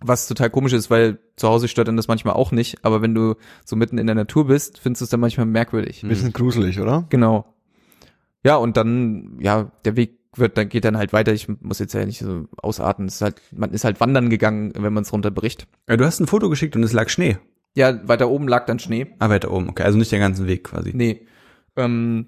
Was 0.03 0.29
total 0.29 0.51
komisch 0.51 0.75
ist, 0.75 0.91
weil 0.91 1.19
zu 1.37 1.49
Hause 1.49 1.69
stört 1.69 1.89
dann 1.89 1.97
das 1.97 2.09
manchmal 2.09 2.35
auch 2.35 2.53
nicht, 2.53 2.85
aber 2.85 3.01
wenn 3.01 3.15
du 3.15 3.35
so 3.65 3.77
mitten 3.77 3.97
in 3.97 4.07
der 4.07 4.15
Natur 4.15 4.47
bist, 4.47 4.79
findest 4.79 5.01
du 5.01 5.05
es 5.05 5.11
dann 5.11 5.21
manchmal 5.21 5.47
merkwürdig. 5.47 6.03
Bisschen 6.03 6.35
gruselig, 6.35 6.81
oder? 6.81 7.07
Genau. 7.09 7.55
Ja, 8.45 8.57
und 8.57 8.77
dann, 8.77 9.39
ja, 9.41 9.73
der 9.85 9.97
Weg 9.97 10.19
wird, 10.35 10.59
dann 10.59 10.69
geht 10.69 10.85
dann 10.85 10.99
halt 10.99 11.13
weiter. 11.13 11.33
Ich 11.33 11.49
muss 11.49 11.79
jetzt 11.79 11.95
ja 11.95 12.05
nicht 12.05 12.19
so 12.19 12.47
ausarten. 12.59 13.07
Es 13.07 13.17
ist 13.17 13.23
halt, 13.23 13.41
man 13.53 13.71
ist 13.71 13.85
halt 13.85 14.01
wandern 14.01 14.29
gegangen, 14.29 14.73
wenn 14.77 14.93
man 14.93 15.03
es 15.03 15.13
runterbricht. 15.13 15.67
Ja, 15.89 15.97
du 15.97 16.05
hast 16.05 16.21
ein 16.21 16.27
Foto 16.27 16.51
geschickt 16.51 16.77
und 16.77 16.83
es 16.83 16.93
lag 16.93 17.09
Schnee. 17.09 17.39
Ja, 17.75 18.07
weiter 18.07 18.29
oben 18.29 18.49
lag 18.49 18.67
dann 18.67 18.79
Schnee. 18.79 19.15
Ah, 19.19 19.31
weiter 19.31 19.51
oben, 19.51 19.69
okay. 19.69 19.83
Also 19.83 19.99
nicht 19.99 20.13
den 20.13 20.21
ganzen 20.21 20.47
Weg 20.47 20.65
quasi. 20.65 20.93
Nee. 20.95 21.27
Ähm, 21.77 22.27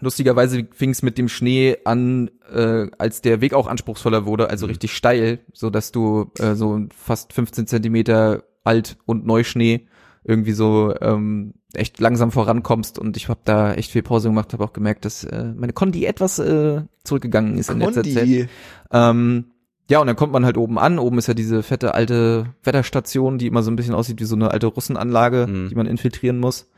lustigerweise 0.00 0.66
fing 0.72 0.90
es 0.90 1.02
mit 1.02 1.18
dem 1.18 1.28
Schnee 1.28 1.76
an, 1.84 2.30
äh, 2.52 2.86
als 2.98 3.20
der 3.22 3.40
Weg 3.40 3.54
auch 3.54 3.66
anspruchsvoller 3.66 4.26
wurde, 4.26 4.48
also 4.50 4.66
richtig 4.66 4.92
steil, 4.94 5.40
so 5.52 5.70
dass 5.70 5.92
du 5.92 6.30
äh, 6.38 6.54
so 6.54 6.80
fast 6.96 7.32
15 7.32 7.66
Zentimeter 7.66 8.44
alt 8.64 8.96
und 9.06 9.26
Neuschnee 9.26 9.86
irgendwie 10.24 10.52
so 10.52 10.94
ähm, 11.00 11.54
echt 11.72 11.98
langsam 12.00 12.30
vorankommst 12.30 12.98
und 12.98 13.16
ich 13.16 13.28
habe 13.28 13.40
da 13.44 13.72
echt 13.74 13.90
viel 13.90 14.02
Pause 14.02 14.28
gemacht, 14.28 14.52
habe 14.52 14.64
auch 14.64 14.72
gemerkt, 14.72 15.04
dass 15.04 15.24
äh, 15.24 15.52
meine 15.56 15.72
Kondi 15.72 16.04
etwas 16.04 16.38
äh, 16.38 16.82
zurückgegangen 17.04 17.56
ist 17.56 17.70
in 17.70 17.78
letzter 17.78 18.02
Zeit. 18.02 18.14
Kondi. 18.18 18.46
Ähm, 18.92 19.44
ja, 19.88 19.98
und 20.00 20.06
dann 20.06 20.14
kommt 20.16 20.32
man 20.32 20.44
halt 20.44 20.56
oben 20.56 20.78
an. 20.78 21.00
Oben 21.00 21.18
ist 21.18 21.26
ja 21.26 21.34
diese 21.34 21.62
fette 21.64 21.94
alte 21.94 22.54
Wetterstation, 22.62 23.38
die 23.38 23.48
immer 23.48 23.62
so 23.64 23.72
ein 23.72 23.76
bisschen 23.76 23.94
aussieht 23.94 24.20
wie 24.20 24.24
so 24.24 24.36
eine 24.36 24.50
alte 24.52 24.68
Russenanlage, 24.68 25.46
Mhm. 25.48 25.68
die 25.68 25.74
man 25.74 25.86
infiltrieren 25.86 26.38
muss. 26.38 26.70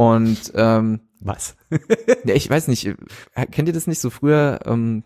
Und 0.00 0.52
ähm, 0.54 1.00
Was? 1.20 1.56
ja, 2.24 2.34
ich 2.34 2.48
weiß 2.48 2.68
nicht, 2.68 2.86
äh, 2.86 3.46
kennt 3.50 3.68
ihr 3.68 3.74
das 3.74 3.86
nicht 3.86 4.00
so 4.00 4.08
früher, 4.08 4.60
ähm, 4.64 5.04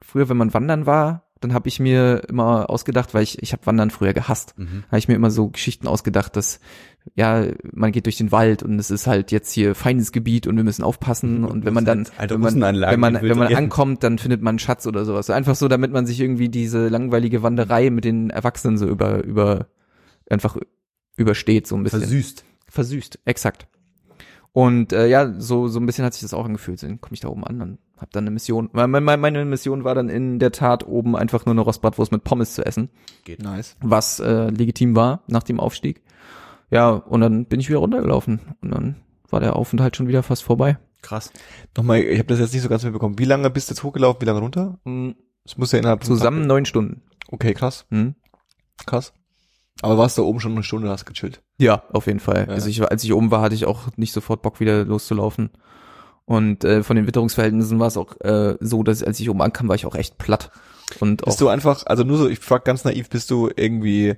früher, 0.00 0.28
wenn 0.28 0.36
man 0.36 0.54
wandern 0.54 0.86
war, 0.86 1.24
dann 1.40 1.52
habe 1.54 1.66
ich 1.66 1.80
mir 1.80 2.22
immer 2.28 2.70
ausgedacht, 2.70 3.14
weil 3.14 3.24
ich, 3.24 3.42
ich 3.42 3.52
habe 3.52 3.66
Wandern 3.66 3.90
früher 3.90 4.12
gehasst, 4.12 4.54
Mhm. 4.56 4.84
habe 4.86 4.98
ich 4.98 5.08
mir 5.08 5.14
immer 5.16 5.32
so 5.32 5.48
Geschichten 5.48 5.88
ausgedacht, 5.88 6.36
dass 6.36 6.60
ja, 7.16 7.46
man 7.72 7.90
geht 7.90 8.06
durch 8.06 8.16
den 8.16 8.30
Wald 8.30 8.62
und 8.62 8.78
es 8.78 8.92
ist 8.92 9.08
halt 9.08 9.32
jetzt 9.32 9.50
hier 9.50 9.74
feines 9.74 10.12
Gebiet 10.12 10.46
und 10.46 10.56
wir 10.56 10.62
müssen 10.62 10.84
aufpassen 10.84 11.44
und 11.44 11.64
wenn 11.64 11.74
man 11.74 11.84
dann, 11.84 12.06
wenn 12.16 12.40
man, 12.40 12.80
wenn 12.80 13.00
man, 13.00 13.14
wenn 13.20 13.38
man 13.38 13.54
ankommt, 13.54 14.04
dann 14.04 14.18
findet 14.18 14.40
man 14.40 14.52
einen 14.52 14.58
Schatz 14.60 14.86
oder 14.86 15.04
sowas. 15.04 15.30
Einfach 15.30 15.56
so, 15.56 15.66
damit 15.66 15.90
man 15.90 16.06
sich 16.06 16.20
irgendwie 16.20 16.48
diese 16.48 16.86
langweilige 16.88 17.42
Wanderei 17.42 17.90
mit 17.90 18.04
den 18.04 18.30
Erwachsenen 18.30 18.78
so 18.78 18.86
über, 18.86 19.24
über, 19.24 19.66
einfach 20.30 20.56
übersteht, 21.16 21.66
so 21.66 21.74
ein 21.76 21.82
bisschen 21.82 22.00
Versüßt. 22.00 22.44
versüßt, 22.68 23.18
exakt. 23.24 23.66
Und 24.52 24.92
äh, 24.92 25.06
ja, 25.06 25.32
so 25.38 25.68
so 25.68 25.78
ein 25.78 25.86
bisschen 25.86 26.04
hat 26.04 26.14
sich 26.14 26.22
das 26.22 26.34
auch 26.34 26.44
angefühlt. 26.44 26.82
Dann 26.82 27.00
komme 27.00 27.14
ich 27.14 27.20
da 27.20 27.28
oben 27.28 27.44
an 27.44 27.60
und 27.60 27.78
habe 27.98 28.10
dann 28.12 28.24
eine 28.24 28.30
Mission. 28.30 28.70
Meine, 28.72 28.88
meine, 29.00 29.16
meine 29.20 29.44
Mission 29.44 29.84
war 29.84 29.94
dann 29.94 30.08
in 30.08 30.38
der 30.38 30.52
Tat 30.52 30.86
oben 30.86 31.14
einfach 31.16 31.44
nur 31.46 31.52
eine 31.52 31.60
Rostbratwurst 31.60 32.10
mit 32.12 32.24
Pommes 32.24 32.54
zu 32.54 32.64
essen, 32.66 32.90
Nice. 33.38 33.76
was 33.80 34.18
äh, 34.20 34.48
legitim 34.50 34.96
war 34.96 35.22
nach 35.28 35.42
dem 35.42 35.60
Aufstieg. 35.60 36.02
Ja, 36.70 36.90
und 36.90 37.20
dann 37.20 37.46
bin 37.46 37.60
ich 37.60 37.68
wieder 37.68 37.78
runtergelaufen 37.78 38.40
und 38.60 38.70
dann 38.74 38.96
war 39.30 39.40
der 39.40 39.56
Aufenthalt 39.56 39.96
schon 39.96 40.08
wieder 40.08 40.22
fast 40.22 40.42
vorbei. 40.42 40.78
Krass. 41.02 41.30
Nochmal, 41.76 42.00
ich 42.00 42.18
habe 42.18 42.26
das 42.28 42.40
jetzt 42.40 42.52
nicht 42.52 42.62
so 42.62 42.68
ganz 42.68 42.82
mitbekommen. 42.82 43.18
Wie 43.18 43.24
lange 43.24 43.50
bist 43.50 43.68
du 43.70 43.74
jetzt 43.74 43.82
hochgelaufen, 43.84 44.20
wie 44.22 44.26
lange 44.26 44.40
runter? 44.40 44.78
Es 45.44 45.56
muss 45.56 45.72
ja 45.72 45.78
innerhalb 45.78 46.04
von 46.04 46.16
Zusammen 46.16 46.46
neun 46.46 46.64
Stunden. 46.64 47.02
Okay, 47.30 47.54
krass, 47.54 47.86
Hm? 47.90 48.14
krass. 48.86 49.12
Aber 49.82 49.96
warst 49.98 50.18
da 50.18 50.22
oben 50.22 50.40
schon 50.40 50.52
eine 50.52 50.62
Stunde, 50.62 50.88
hast 50.90 51.06
gechillt. 51.06 51.40
Ja, 51.58 51.82
auf 51.92 52.06
jeden 52.06 52.20
Fall. 52.20 52.46
Ja. 52.48 52.54
Also 52.54 52.68
ich, 52.68 52.80
war- 52.80 52.90
als 52.90 53.04
ich 53.04 53.12
oben 53.12 53.30
war, 53.30 53.42
hatte 53.42 53.54
ich 53.54 53.64
auch 53.66 53.82
nicht 53.96 54.12
sofort 54.12 54.42
Bock, 54.42 54.58
wieder 54.60 54.84
loszulaufen. 54.84 55.50
Und 56.24 56.64
äh, 56.64 56.82
von 56.82 56.96
den 56.96 57.06
Witterungsverhältnissen 57.06 57.78
war 57.78 57.86
es 57.86 57.96
auch 57.96 58.20
äh, 58.20 58.56
so, 58.60 58.82
dass 58.82 59.02
als 59.02 59.18
ich 59.20 59.30
oben 59.30 59.40
ankam, 59.40 59.68
war 59.68 59.76
ich 59.76 59.86
auch 59.86 59.94
echt 59.94 60.18
platt. 60.18 60.50
Und 61.00 61.24
Bist 61.24 61.36
auch, 61.38 61.40
du 61.40 61.48
einfach, 61.48 61.86
also 61.86 62.02
nur 62.04 62.18
so, 62.18 62.28
ich 62.28 62.38
frag 62.40 62.64
ganz 62.64 62.84
naiv, 62.84 63.08
bist 63.08 63.30
du 63.30 63.48
irgendwie, 63.56 64.16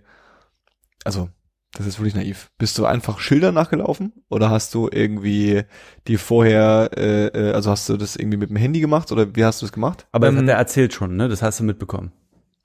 also, 1.04 1.28
das 1.74 1.86
ist 1.86 1.98
wirklich 2.00 2.14
naiv. 2.16 2.50
Bist 2.58 2.76
du 2.78 2.84
einfach 2.84 3.20
Schilder 3.20 3.52
nachgelaufen? 3.52 4.12
Oder 4.28 4.50
hast 4.50 4.74
du 4.74 4.88
irgendwie 4.90 5.62
die 6.08 6.16
vorher, 6.16 6.90
äh, 6.96 7.26
äh, 7.26 7.52
also 7.52 7.70
hast 7.70 7.88
du 7.88 7.96
das 7.96 8.16
irgendwie 8.16 8.38
mit 8.38 8.50
dem 8.50 8.56
Handy 8.56 8.80
gemacht? 8.80 9.12
Oder 9.12 9.36
wie 9.36 9.44
hast 9.44 9.62
du 9.62 9.66
es 9.66 9.72
gemacht? 9.72 10.06
Aber 10.10 10.26
das 10.26 10.34
Ähm, 10.34 10.42
hat 10.42 10.48
er 10.48 10.56
erzählt 10.56 10.92
schon, 10.94 11.14
ne? 11.16 11.28
Das 11.28 11.42
hast 11.42 11.60
du 11.60 11.64
mitbekommen. 11.64 12.10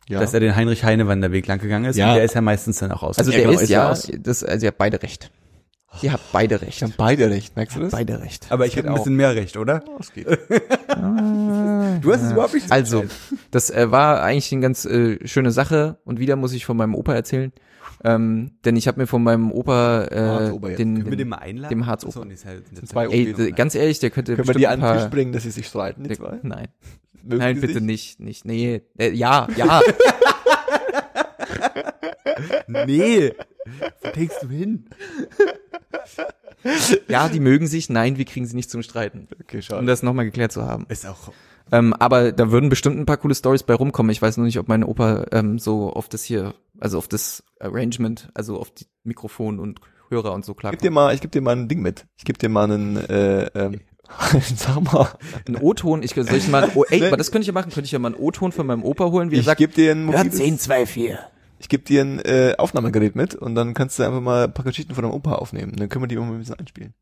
Ja. 0.07 0.19
Dass 0.19 0.33
er 0.33 0.39
den 0.39 0.55
Heinrich-Heine-Wanderweg 0.55 1.47
lang 1.47 1.59
gegangen 1.59 1.85
ist. 1.85 1.95
Ja. 1.97 2.09
Und 2.09 2.15
der 2.15 2.25
ist 2.25 2.35
ja 2.35 2.41
meistens 2.41 2.77
dann 2.79 2.91
auch 2.91 3.01
aus. 3.03 3.17
also 3.17 3.31
Ja, 3.31 3.37
der 3.37 3.45
genau, 3.47 3.55
ist 3.57 3.63
ist 3.63 3.69
ja 3.69 3.89
aus. 3.89 4.11
das, 4.19 4.43
also 4.43 4.65
ihr 4.65 4.67
habt 4.67 4.77
beide 4.77 5.01
recht. 5.01 5.31
Ihr 6.01 6.11
habt 6.11 6.31
beide 6.33 6.61
recht. 6.61 6.73
Ich 6.75 6.83
habe 6.83 6.93
beide 6.97 7.29
recht, 7.29 7.55
merkst 7.55 7.77
du 7.77 7.79
das? 7.79 7.91
Beide 7.91 8.19
recht. 8.21 8.47
aber 8.51 8.65
ich 8.65 8.77
habe 8.77 8.89
ein 8.89 8.95
bisschen 8.95 9.15
mehr 9.15 9.33
recht, 9.33 9.55
oder? 9.57 9.81
Oh, 9.87 9.97
es 9.99 10.11
geht. 10.13 10.27
Du 12.01 12.11
hast 12.13 12.21
es 12.23 12.31
überhaupt 12.31 12.53
nicht 12.53 12.71
Also, 12.71 13.05
das 13.51 13.69
äh, 13.69 13.89
war 13.91 14.21
eigentlich 14.21 14.51
eine 14.51 14.61
ganz 14.61 14.85
äh, 14.85 15.25
schöne 15.27 15.51
Sache 15.51 15.97
und 16.03 16.19
wieder 16.19 16.35
muss 16.35 16.53
ich 16.53 16.65
von 16.65 16.77
meinem 16.77 16.93
Opa 16.95 17.13
erzählen, 17.13 17.51
ähm, 18.03 18.51
denn 18.65 18.75
ich 18.75 18.87
habe 18.87 18.99
mir 18.99 19.07
von 19.07 19.23
meinem 19.23 19.51
Opa 19.51 20.03
äh, 20.03 20.47
jetzt. 20.51 20.79
den, 20.79 20.95
Können 20.97 21.09
wir 21.09 21.17
den 21.17 21.29
mal 21.29 21.37
einladen? 21.37 21.69
dem 21.69 21.85
Harz- 21.85 22.05
nee, 22.25 22.33
ist 22.33 22.45
halt- 22.45 22.63
ey, 23.11 23.51
ganz 23.53 23.75
ehrlich, 23.75 23.99
der 23.99 24.09
könnte 24.09 24.35
Können 24.35 24.47
wir 24.47 24.53
bestimmt 24.53 24.61
die 24.61 24.67
ein 24.67 24.83
an 24.83 24.93
den 24.95 25.01
Tisch 25.03 25.09
bringen, 25.11 25.31
dass 25.31 25.43
sie 25.43 25.51
sich 25.51 25.67
streiten, 25.67 26.03
die 26.03 26.09
der, 26.09 26.17
zwei? 26.17 26.39
nein, 26.43 26.67
nein, 27.25 27.61
bitte 27.61 27.81
nicht, 27.81 28.19
nicht, 28.19 28.45
nee, 28.45 28.81
äh, 28.97 29.11
ja, 29.11 29.47
ja, 29.55 29.81
Nee. 32.67 33.33
Wo 34.01 34.09
denkst 34.11 34.35
du 34.41 34.49
hin? 34.49 34.85
ja, 37.07 37.29
die 37.29 37.39
mögen 37.39 37.67
sich, 37.67 37.89
nein, 37.89 38.17
wir 38.17 38.25
kriegen 38.25 38.45
sie 38.45 38.55
nicht 38.55 38.69
zum 38.69 38.83
Streiten, 38.83 39.27
Okay, 39.41 39.57
um 39.57 39.61
schade. 39.61 39.85
das 39.85 40.03
nochmal 40.03 40.25
geklärt 40.25 40.51
zu 40.51 40.63
haben. 40.63 40.85
Ist 40.89 41.05
auch. 41.05 41.31
Ähm, 41.71 41.93
aber 41.93 42.31
da 42.31 42.51
würden 42.51 42.69
bestimmt 42.69 42.97
ein 42.97 43.05
paar 43.07 43.17
coole 43.17 43.33
Stories 43.33 43.63
bei 43.63 43.73
rumkommen. 43.73 44.11
Ich 44.11 44.21
weiß 44.21 44.37
nur 44.37 44.45
nicht, 44.45 44.59
ob 44.59 44.67
mein 44.67 44.83
Opa 44.83 45.25
ähm, 45.31 45.57
so 45.57 45.89
auf 45.91 46.09
das 46.09 46.23
hier, 46.23 46.53
also 46.79 46.99
auf 46.99 47.07
das 47.07 47.43
Arrangement, 47.59 48.29
also 48.35 48.59
auf 48.59 48.69
die 48.71 48.85
Mikrofon 49.03 49.59
und 49.59 49.79
Hörer 50.09 50.33
und 50.33 50.45
so 50.45 50.55
Ich 50.55 50.69
geb 50.69 50.81
dir 50.81 50.91
mal, 50.91 51.15
ich 51.15 51.21
geb 51.21 51.31
dir 51.31 51.41
mal 51.41 51.55
ein 51.55 51.67
Ding 51.67 51.81
mit. 51.81 52.05
Ich 52.17 52.25
geb 52.25 52.37
dir 52.37 52.49
mal 52.49 52.65
einen, 52.71 52.97
äh, 52.97 53.45
ähm, 53.55 53.81
sag 54.55 54.81
mal. 54.81 55.09
Ein 55.47 55.57
O-Ton, 55.57 56.03
ich 56.03 56.11
soll 56.11 56.25
ich 56.33 56.47
mal, 56.47 56.69
oh, 56.75 56.83
ey, 56.89 57.05
aber 57.05 57.17
das 57.17 57.31
könnte 57.31 57.41
ich 57.43 57.47
ja 57.47 57.53
machen, 57.53 57.71
könnte 57.71 57.85
ich 57.85 57.91
ja 57.91 57.99
mal 57.99 58.09
einen 58.13 58.21
O-Ton 58.21 58.51
von 58.51 58.65
meinem 58.67 58.83
Opa 58.83 59.05
holen, 59.05 59.31
wie 59.31 59.35
er 59.35 59.39
Ich 59.39 59.45
sagt, 59.45 59.57
geb 59.59 59.73
dir 59.75 59.91
ein 59.91 60.09
ja, 60.11 60.17
mobiles, 60.17 60.35
10, 60.37 60.59
2, 60.59 60.85
4. 60.85 61.19
ich 61.59 61.69
geb 61.69 61.85
dir 61.85 62.01
ein 62.01 62.19
äh, 62.19 62.55
Aufnahmegerät 62.57 63.15
mit 63.15 63.35
und 63.35 63.55
dann 63.55 63.73
kannst 63.73 63.99
du 63.99 64.03
einfach 64.03 64.21
mal 64.21 64.45
ein 64.45 64.53
paar 64.53 64.65
Geschichten 64.65 64.93
von 64.95 65.03
deinem 65.03 65.13
Opa 65.13 65.33
aufnehmen. 65.33 65.73
Dann 65.75 65.89
können 65.89 66.03
wir 66.03 66.07
die 66.07 66.15
immer 66.15 66.25
mal 66.25 66.33
ein 66.33 66.39
bisschen 66.39 66.59
einspielen. 66.59 66.93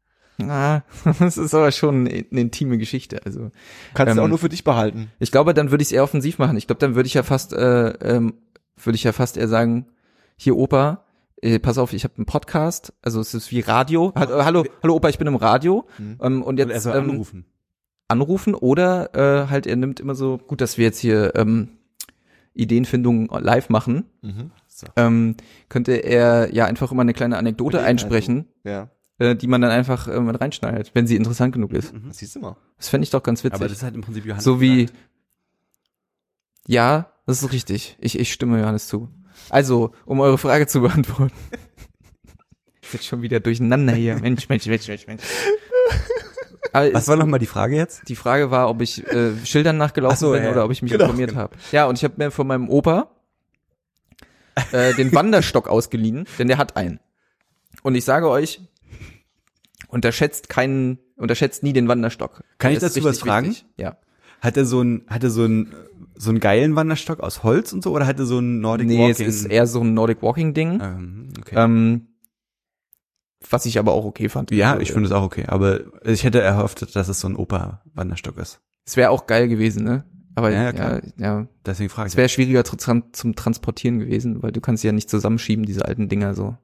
Ah, 0.42 0.82
das 1.20 1.38
ist 1.38 1.54
aber 1.54 1.72
schon 1.72 2.08
eine 2.08 2.42
intime 2.42 2.78
Geschichte. 2.78 3.22
Also 3.26 3.52
Kannst 3.94 4.12
Ähm, 4.12 4.18
du 4.18 4.24
auch 4.24 4.28
nur 4.28 4.40
für 4.40 4.50
dich 4.50 4.64
behalten. 4.64 5.12
ich 5.20 5.32
glaube, 5.32 5.54
dann 5.54 5.70
würde 5.72 5.82
ich 5.84 5.90
es 5.90 5.92
eher 5.92 6.04
offensiv 6.04 6.40
machen. 6.40 6.58
Ich 6.58 6.66
glaube, 6.68 6.80
dann 6.80 6.96
würde 6.96 7.08
ich 7.08 7.14
ja 7.14 7.24
fast, 7.24 7.54
äh, 7.54 7.90
ähm, 7.90 8.34
würde 8.84 8.96
ich 8.96 9.04
ja 9.04 9.12
fast 9.12 9.38
eher 9.38 9.48
sagen, 9.48 9.86
hier 10.36 10.58
Opa, 10.58 11.06
äh, 11.44 11.60
pass 11.60 11.78
auf, 11.78 11.94
ich 11.94 12.04
habe 12.04 12.16
einen 12.18 12.26
Podcast, 12.26 12.94
also 13.02 13.20
es 13.20 13.34
ist 13.34 13.52
wie 13.52 13.60
Radio. 13.60 14.12
Äh, 14.16 14.20
hallo, 14.44 14.64
hallo 14.82 14.96
Opa, 14.96 15.10
ich 15.10 15.18
bin 15.18 15.28
im 15.28 15.36
Radio 15.36 15.86
Mhm. 15.98 16.18
ähm, 16.22 16.42
und 16.44 16.60
er 16.60 16.68
jetzt 16.70 16.84
soll 16.84 16.96
ähm, 16.96 17.10
anrufen. 17.12 17.46
anrufen 18.08 18.56
oder 18.56 19.14
äh, 19.16 19.48
halt 19.50 19.68
er 19.68 19.76
nimmt 19.76 20.00
immer 20.00 20.16
so, 20.16 20.38
gut, 20.38 20.62
dass 20.62 20.78
wir 20.78 20.86
jetzt 20.86 21.00
hier 21.00 21.34
ähm, 21.36 21.70
Ideenfindung 22.54 23.30
live 23.42 23.70
machen, 23.70 24.06
Mhm. 24.22 24.52
ähm, 24.96 25.36
könnte 25.70 25.94
er 25.94 26.54
ja 26.54 26.66
einfach 26.66 26.92
immer 26.92 27.02
eine 27.02 27.14
kleine 27.14 27.38
Anekdote 27.38 27.82
einsprechen, 27.82 28.46
Ja, 28.64 28.90
äh, 29.20 29.36
die 29.36 29.48
man 29.48 29.62
dann 29.62 29.72
einfach 29.72 30.08
äh, 30.08 30.20
mit 30.20 30.40
reinschneidet, 30.40 30.92
wenn 30.94 31.08
sie 31.08 31.16
interessant 31.16 31.54
genug 31.54 31.72
ist. 31.74 31.94
das 32.08 32.18
siehst 32.20 32.36
du 32.36 32.40
mal. 32.40 32.56
Das 32.78 32.90
fände 32.90 33.04
ich 33.04 33.10
doch 33.10 33.24
ganz 33.24 33.44
witzig. 33.44 33.56
Aber 33.56 33.68
das 33.68 33.78
ist 33.78 33.84
halt 33.84 33.96
im 33.96 34.02
Prinzip 34.02 34.26
Johannes. 34.26 34.44
so 34.44 34.62
wie, 34.62 34.84
gesagt. 34.86 35.00
ja, 36.68 37.12
das 37.26 37.42
ist 37.44 37.52
richtig. 37.52 37.98
Ich, 38.00 38.20
ich 38.20 38.32
stimme 38.34 38.60
Johannes 38.60 38.88
zu. 38.88 39.10
Also, 39.50 39.92
um 40.06 40.20
eure 40.20 40.38
Frage 40.38 40.68
zu 40.68 40.82
beantworten. 40.82 41.34
Ist 42.82 42.94
jetzt 42.94 43.06
schon 43.06 43.22
wieder 43.22 43.40
durcheinander 43.40 43.94
hier. 43.94 44.16
Mensch, 44.20 44.50
Mensch, 44.50 44.66
Mensch, 44.68 44.88
Mensch, 44.88 45.08
Mensch. 45.08 45.24
Aber 46.72 46.92
Was 46.94 47.08
war 47.08 47.16
nochmal 47.16 47.40
die 47.40 47.46
Frage 47.46 47.76
jetzt? 47.76 48.02
die 48.10 48.16
Frage 48.16 48.50
war, 48.50 48.68
ob 48.70 48.82
ich 48.82 49.06
äh, 49.08 49.34
Schildern 49.46 49.78
nachgelaufen 49.78 50.16
Ach 50.16 50.20
so, 50.20 50.32
bin 50.32 50.44
ja, 50.44 50.52
oder 50.52 50.66
ob 50.66 50.72
ich 50.72 50.82
mich 50.82 50.92
genau, 50.92 51.06
informiert 51.06 51.36
habe. 51.36 51.56
Ja, 51.72 51.86
und 51.86 51.98
ich 51.98 52.04
habe 52.04 52.16
mir 52.18 52.32
von 52.32 52.48
meinem 52.48 52.68
Opa 52.68 53.12
äh, 54.72 54.94
den 54.96 55.12
Wanderstock 55.14 55.68
ausgeliehen, 55.68 56.26
denn 56.40 56.48
der 56.48 56.58
hat 56.58 56.76
einen. 56.76 57.00
Und 57.84 57.94
ich 57.96 58.06
sage 58.06 58.28
euch, 58.28 58.62
unterschätzt 59.88 60.50
keinen, 60.50 60.98
unterschätzt 61.16 61.62
nie 61.62 61.74
den 61.74 61.88
Wanderstock. 61.88 62.44
Kann 62.58 62.72
Der 62.72 62.78
ich 62.78 62.80
dazu 62.80 63.04
was 63.04 63.20
fragen? 63.20 63.50
wichtig. 63.50 63.66
Ja. 63.78 63.98
Hat 64.42 64.58
er 64.58 64.66
so 64.66 64.82
ein, 64.82 65.06
hat 65.08 65.24
er 65.24 65.30
so 65.30 65.46
ein, 65.46 65.74
so 66.16 66.30
einen 66.30 66.40
geilen 66.40 66.76
Wanderstock 66.76 67.20
aus 67.20 67.44
Holz 67.44 67.74
und 67.74 67.84
so 67.84 67.92
oder 67.92 68.06
hat 68.06 68.20
er 68.20 68.26
so 68.26 68.38
einen 68.38 68.60
Nordic 68.62 68.88
nee, 68.88 69.00
Walking? 69.00 69.28
es 69.28 69.36
ist 69.42 69.46
eher 69.46 69.68
so 69.68 69.82
ein 69.82 69.94
Nordic 69.94 70.22
Walking 70.22 70.54
Ding. 70.54 70.80
ähm, 70.82 71.30
okay. 71.40 71.56
Ähm, 71.58 72.08
was 73.50 73.66
ich 73.66 73.78
aber 73.78 73.92
auch 73.92 74.06
okay 74.06 74.30
fand. 74.30 74.52
ja, 74.52 74.72
Also, 74.72 74.82
ich 74.82 74.92
finde 74.92 75.08
es 75.08 75.12
auch 75.12 75.24
okay, 75.24 75.46
aber 75.48 75.82
ich 76.06 76.24
hätte 76.24 76.42
erhofft, 76.42 76.96
dass 76.96 77.10
es 77.10 77.20
so 77.20 77.28
ein 77.28 77.36
Opa-Wanderstock 77.36 78.38
ist. 78.38 78.62
Es 78.86 78.96
wäre 78.98 79.10
auch 79.10 79.28
geil 79.28 79.48
gewesen, 79.48 79.84
ne? 79.84 80.06
Aber 80.36 80.52
Ja, 80.52 80.64
ja, 80.64 80.72
klar. 80.72 81.02
ja, 81.18 81.40
ja 81.40 81.48
Deswegen 81.66 81.90
frage 81.90 82.08
es 82.08 82.14
ich. 82.14 82.18
wäre 82.18 82.30
schwieriger 82.30 82.64
zum 82.64 83.36
Transportieren 83.36 84.00
gewesen, 84.00 84.42
weil 84.42 84.52
du 84.52 84.62
kannst 84.62 84.84
ja 84.84 84.92
nicht 84.92 85.10
zusammenschieben, 85.10 85.66
diese 85.66 85.86
alten 85.86 86.10
Dinger 86.10 86.34
so. 86.34 86.58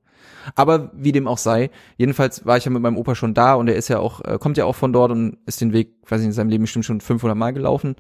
Aber 0.56 0.92
wie 0.96 1.12
dem 1.12 1.28
auch 1.28 1.38
sei, 1.38 1.70
jedenfalls 1.98 2.46
war 2.46 2.58
ich 2.58 2.66
ja 2.66 2.72
mit 2.72 2.82
meinem 2.82 2.98
Opa 2.98 3.14
schon 3.14 3.34
da 3.34 3.54
und 3.56 3.68
er 3.68 3.76
ist 3.76 3.88
ja 3.88 4.00
auch, 4.00 4.22
äh, 4.22 4.38
kommt 4.40 4.58
ja 4.58 4.66
auch 4.66 4.76
von 4.76 4.94
dort 4.94 5.12
und 5.12 5.38
ist 5.46 5.62
den 5.62 5.74
Weg, 5.74 5.94
weiß 6.08 6.22
ich 6.22 6.28
in 6.28 6.34
seinem 6.34 6.50
Leben 6.50 6.64
bestimmt 6.64 6.86
schon 6.86 7.02
500 7.02 7.38
Mal 7.38 7.52
gelaufen. 7.52 7.96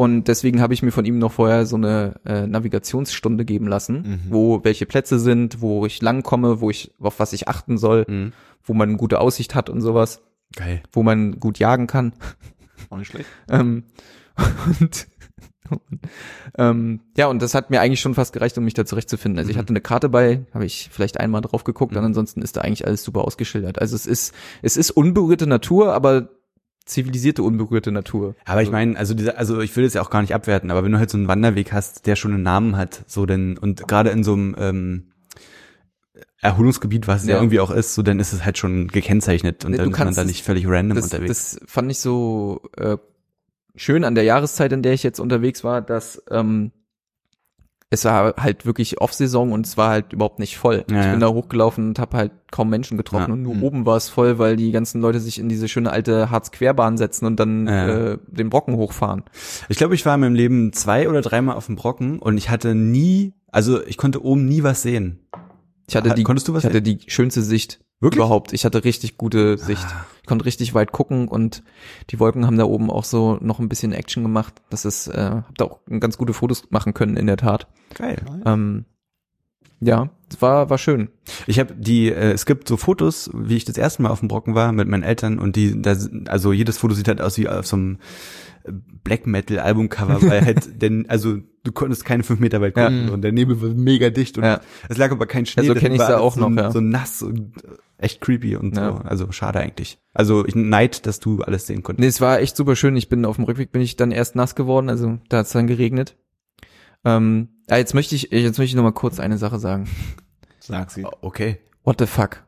Und 0.00 0.28
deswegen 0.28 0.62
habe 0.62 0.72
ich 0.72 0.82
mir 0.82 0.92
von 0.92 1.04
ihm 1.04 1.18
noch 1.18 1.32
vorher 1.32 1.66
so 1.66 1.76
eine 1.76 2.14
äh, 2.24 2.46
Navigationsstunde 2.46 3.44
geben 3.44 3.66
lassen, 3.66 3.96
Mhm. 4.02 4.20
wo 4.30 4.64
welche 4.64 4.86
Plätze 4.86 5.18
sind, 5.18 5.60
wo 5.60 5.84
ich 5.84 6.00
langkomme, 6.00 6.62
wo 6.62 6.70
ich, 6.70 6.94
auf 7.00 7.18
was 7.20 7.34
ich 7.34 7.48
achten 7.48 7.76
soll, 7.76 8.06
Mhm. 8.08 8.32
wo 8.64 8.72
man 8.72 8.96
gute 8.96 9.20
Aussicht 9.20 9.54
hat 9.54 9.68
und 9.68 9.82
sowas, 9.82 10.22
Geil. 10.56 10.82
wo 10.92 11.02
man 11.02 11.38
gut 11.38 11.58
jagen 11.58 11.86
kann. 11.86 12.14
Auch 12.88 12.96
nicht 12.96 13.08
schlecht. 13.08 13.28
Ähm, 13.50 13.84
und 14.80 15.06
ähm, 16.58 17.00
ja, 17.16 17.26
und 17.26 17.42
das 17.42 17.54
hat 17.54 17.68
mir 17.68 17.80
eigentlich 17.82 18.00
schon 18.00 18.14
fast 18.14 18.32
gereicht, 18.32 18.56
um 18.56 18.64
mich 18.64 18.74
da 18.74 18.86
zurechtzufinden. 18.86 19.38
Also 19.38 19.50
ich 19.50 19.56
Mhm. 19.56 19.60
hatte 19.60 19.70
eine 19.70 19.80
Karte 19.82 20.08
bei, 20.08 20.46
habe 20.54 20.64
ich 20.64 20.88
vielleicht 20.90 21.20
einmal 21.20 21.42
drauf 21.42 21.64
geguckt, 21.64 21.92
Mhm. 21.92 21.98
und 21.98 22.04
ansonsten 22.06 22.40
ist 22.42 22.56
da 22.56 22.62
eigentlich 22.62 22.86
alles 22.86 23.04
super 23.04 23.24
ausgeschildert. 23.24 23.78
Also 23.80 23.96
es 23.96 24.06
ist, 24.06 24.34
es 24.62 24.78
ist 24.78 24.90
unberührte 24.92 25.46
Natur, 25.46 25.92
aber 25.92 26.30
zivilisierte 26.90 27.42
unberührte 27.42 27.92
Natur. 27.92 28.34
Aber 28.44 28.62
ich 28.62 28.70
meine, 28.70 28.96
also 28.98 29.14
dieser, 29.14 29.38
also 29.38 29.60
ich 29.60 29.74
will 29.76 29.84
es 29.84 29.94
ja 29.94 30.02
auch 30.02 30.10
gar 30.10 30.20
nicht 30.20 30.34
abwerten, 30.34 30.70
aber 30.70 30.84
wenn 30.84 30.92
du 30.92 30.98
halt 30.98 31.10
so 31.10 31.16
einen 31.18 31.28
Wanderweg 31.28 31.72
hast, 31.72 32.06
der 32.06 32.16
schon 32.16 32.34
einen 32.34 32.42
Namen 32.42 32.76
hat, 32.76 33.04
so 33.06 33.26
denn 33.26 33.56
und 33.58 33.86
gerade 33.88 34.10
in 34.10 34.24
so 34.24 34.32
einem 34.34 34.56
ähm, 34.58 35.06
Erholungsgebiet, 36.40 37.06
was 37.06 37.22
es 37.22 37.28
ja. 37.28 37.34
Ja. 37.34 37.40
irgendwie 37.40 37.60
auch 37.60 37.70
ist, 37.70 37.94
so 37.94 38.02
dann 38.02 38.18
ist 38.18 38.32
es 38.32 38.44
halt 38.44 38.58
schon 38.58 38.88
gekennzeichnet 38.88 39.64
und 39.64 39.72
Nee, 39.72 39.76
dann 39.76 39.90
ist 39.90 39.98
man 39.98 40.14
da 40.14 40.24
nicht 40.24 40.42
völlig 40.44 40.66
random 40.66 40.96
Das, 40.96 41.04
unterwegs. 41.04 41.58
das 41.58 41.70
fand 41.70 41.90
ich 41.90 41.98
so 42.00 42.62
äh, 42.76 42.96
schön 43.76 44.04
an 44.04 44.14
der 44.14 44.24
Jahreszeit, 44.24 44.72
in 44.72 44.82
der 44.82 44.92
ich 44.92 45.02
jetzt 45.02 45.20
unterwegs 45.20 45.64
war, 45.64 45.82
dass 45.82 46.22
ähm, 46.30 46.72
es 47.92 48.04
war 48.04 48.34
halt 48.36 48.66
wirklich 48.66 49.00
Off-Saison 49.00 49.50
und 49.52 49.66
es 49.66 49.76
war 49.76 49.90
halt 49.90 50.12
überhaupt 50.12 50.38
nicht 50.38 50.56
voll. 50.58 50.84
Ja, 50.90 51.00
ich 51.00 51.04
ja. 51.06 51.10
bin 51.10 51.20
da 51.20 51.28
hochgelaufen 51.28 51.88
und 51.88 51.98
habe 51.98 52.16
halt 52.16 52.30
kaum 52.52 52.70
Menschen 52.70 52.96
getroffen 52.96 53.26
Ja. 53.28 53.32
und 53.32 53.42
nur 53.42 53.54
Mhm. 53.56 53.62
oben 53.64 53.86
war 53.86 53.96
es 53.96 54.08
voll, 54.08 54.38
weil 54.38 54.54
die 54.56 54.70
ganzen 54.70 55.00
Leute 55.00 55.18
sich 55.18 55.38
in 55.40 55.48
diese 55.48 55.68
schöne 55.68 55.90
alte 55.90 56.30
Harz-Querbahn 56.30 56.96
setzen 56.98 57.26
und 57.26 57.40
dann 57.40 57.66
Ja. 57.66 57.88
äh, 58.12 58.18
den 58.28 58.48
Brocken 58.48 58.76
hochfahren. 58.76 59.24
Ich 59.68 59.76
glaube, 59.76 59.94
ich 59.96 60.06
war 60.06 60.14
in 60.14 60.20
meinem 60.20 60.34
Leben 60.36 60.72
zwei 60.72 61.08
oder 61.08 61.20
dreimal 61.20 61.56
auf 61.56 61.66
dem 61.66 61.74
Brocken 61.76 62.20
und 62.20 62.38
ich 62.38 62.48
hatte 62.48 62.74
nie, 62.76 63.34
also 63.50 63.84
ich 63.84 63.96
konnte 63.96 64.24
oben 64.24 64.46
nie 64.46 64.62
was 64.62 64.82
sehen. 64.82 65.18
Ich 65.88 65.96
hatte 65.96 66.10
Ha- 66.10 66.14
die, 66.14 66.22
konntest 66.22 66.46
du 66.46 66.54
was 66.54 66.62
ich 66.62 66.68
hatte 66.70 66.82
die 66.82 66.98
schönste 67.08 67.42
Sicht 67.42 67.80
Wirklich? 68.00 68.18
überhaupt. 68.18 68.52
Ich 68.52 68.64
hatte 68.64 68.84
richtig 68.84 69.18
gute 69.18 69.58
Sicht. 69.58 69.84
Ah. 69.86 70.06
Ich 70.22 70.26
konnte 70.26 70.46
richtig 70.46 70.74
weit 70.74 70.90
gucken 70.92 71.28
und 71.28 71.62
die 72.10 72.18
Wolken 72.18 72.46
haben 72.46 72.56
da 72.56 72.64
oben 72.64 72.90
auch 72.90 73.04
so 73.04 73.38
noch 73.40 73.58
ein 73.58 73.68
bisschen 73.68 73.92
Action 73.92 74.22
gemacht. 74.22 74.54
Das 74.70 74.84
ist, 74.84 75.08
äh, 75.08 75.30
hab 75.46 75.58
da 75.58 75.66
auch 75.66 75.80
ganz 76.00 76.16
gute 76.16 76.32
Fotos 76.32 76.64
machen 76.70 76.94
können 76.94 77.16
in 77.16 77.26
der 77.26 77.36
Tat. 77.36 77.66
Geil. 77.94 78.18
Ähm, 78.46 78.86
ja, 79.80 80.10
es 80.30 80.40
war 80.42 80.68
war 80.68 80.78
schön. 80.78 81.08
Ich 81.46 81.58
habe 81.58 81.74
die, 81.74 82.10
äh, 82.10 82.32
es 82.32 82.46
gibt 82.46 82.68
so 82.68 82.76
Fotos, 82.76 83.30
wie 83.34 83.56
ich 83.56 83.64
das 83.64 83.78
erste 83.78 84.02
Mal 84.02 84.10
auf 84.10 84.20
dem 84.20 84.28
Brocken 84.28 84.54
war 84.54 84.72
mit 84.72 84.88
meinen 84.88 85.02
Eltern 85.02 85.38
und 85.38 85.56
die, 85.56 85.80
da, 85.80 85.96
also 86.26 86.52
jedes 86.52 86.78
Foto 86.78 86.94
sieht 86.94 87.08
halt 87.08 87.20
aus 87.20 87.38
wie 87.38 87.48
auf 87.48 87.66
so 87.66 87.76
einem 87.76 87.98
Black 89.04 89.26
Metal 89.26 89.58
Albumcover, 89.58 90.20
weil 90.22 90.40
halt, 90.44 90.82
denn, 90.82 91.08
also 91.08 91.38
du 91.64 91.72
konntest 91.72 92.04
keine 92.04 92.22
fünf 92.22 92.40
Meter 92.40 92.60
weit 92.60 92.74
gucken 92.74 93.06
Ja. 93.08 93.12
und 93.12 93.22
der 93.22 93.32
Nebel 93.32 93.60
war 93.62 93.68
mega 93.70 94.10
dicht 94.10 94.38
und 94.38 94.44
Ja. 94.44 94.60
es 94.88 94.96
lag 94.98 95.10
aber 95.10 95.26
kein 95.26 95.46
Schnee. 95.46 95.62
Ja, 95.62 95.68
so 95.68 95.74
das 95.74 95.82
kenn 95.82 95.92
ich's 95.92 96.00
war 96.02 96.08
da 96.10 96.18
auch 96.18 96.34
so, 96.34 96.48
noch, 96.48 96.56
ja. 96.62 96.70
So 96.70 96.80
nass 96.80 97.22
und 97.22 97.56
äh, 97.64 97.68
echt 97.98 98.20
creepy 98.20 98.56
und 98.56 98.76
Ja. 98.76 98.92
so. 98.92 98.98
Also 99.04 99.32
schade 99.32 99.60
eigentlich. 99.60 99.98
Also 100.14 100.46
ich 100.46 100.54
neid, 100.54 101.06
dass 101.06 101.20
du 101.20 101.42
alles 101.42 101.66
sehen 101.66 101.82
konntest. 101.82 102.00
Nee, 102.00 102.06
es 102.08 102.20
war 102.20 102.40
echt 102.40 102.56
super 102.56 102.76
schön. 102.76 102.96
Ich 102.96 103.08
bin 103.08 103.24
auf 103.24 103.36
dem 103.36 103.44
Rückweg 103.44 103.72
bin 103.72 103.82
ich 103.82 103.96
dann 103.96 104.10
erst 104.10 104.36
nass 104.36 104.54
geworden, 104.54 104.88
also 104.90 105.18
da 105.28 105.38
hat 105.38 105.46
es 105.46 105.52
dann 105.52 105.66
geregnet. 105.66 106.16
Ähm, 107.04 107.48
ja, 107.68 107.78
jetzt 107.78 107.94
möchte 107.94 108.14
ich 108.14 108.24
jetzt 108.30 108.58
möchte 108.58 108.64
ich 108.72 108.74
noch 108.74 108.82
mal 108.82 108.92
kurz 108.92 109.20
eine 109.20 109.38
Sache 109.38 109.58
sagen. 109.58 109.88
Sag 110.60 110.90
sie. 110.90 111.04
Okay. 111.22 111.58
What 111.84 111.98
the 111.98 112.06
fuck? 112.06 112.44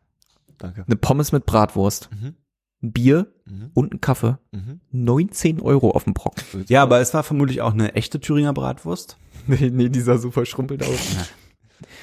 Danke. 0.59 0.85
Eine 0.87 0.97
Pommes 0.97 1.33
mit 1.33 1.47
Bratwurst, 1.47 2.11
Mhm. 2.13 2.35
Ein 2.83 2.93
Bier 2.93 3.33
Mhm. 3.47 3.71
und 3.75 3.95
ein 3.95 4.01
Kaffee. 4.01 4.39
Mhm. 4.53 4.81
19 4.91 5.61
Euro 5.61 5.91
auf 5.91 6.05
dem 6.05 6.15
Brocken. 6.15 6.43
Ja, 6.69 6.83
aber 6.83 7.01
es 7.01 7.13
war 7.15 7.23
vermutlich 7.23 7.61
auch 7.61 7.73
eine 7.73 7.95
echte 7.95 8.21
Thüringer 8.21 8.53
Bratwurst. 8.53 9.17
Nee, 9.49 9.71
nee, 9.71 9.89
die 9.89 10.01
sah 10.01 10.19
super 10.19 10.47
schrumpelt 10.47 10.85
aus. 10.85 11.17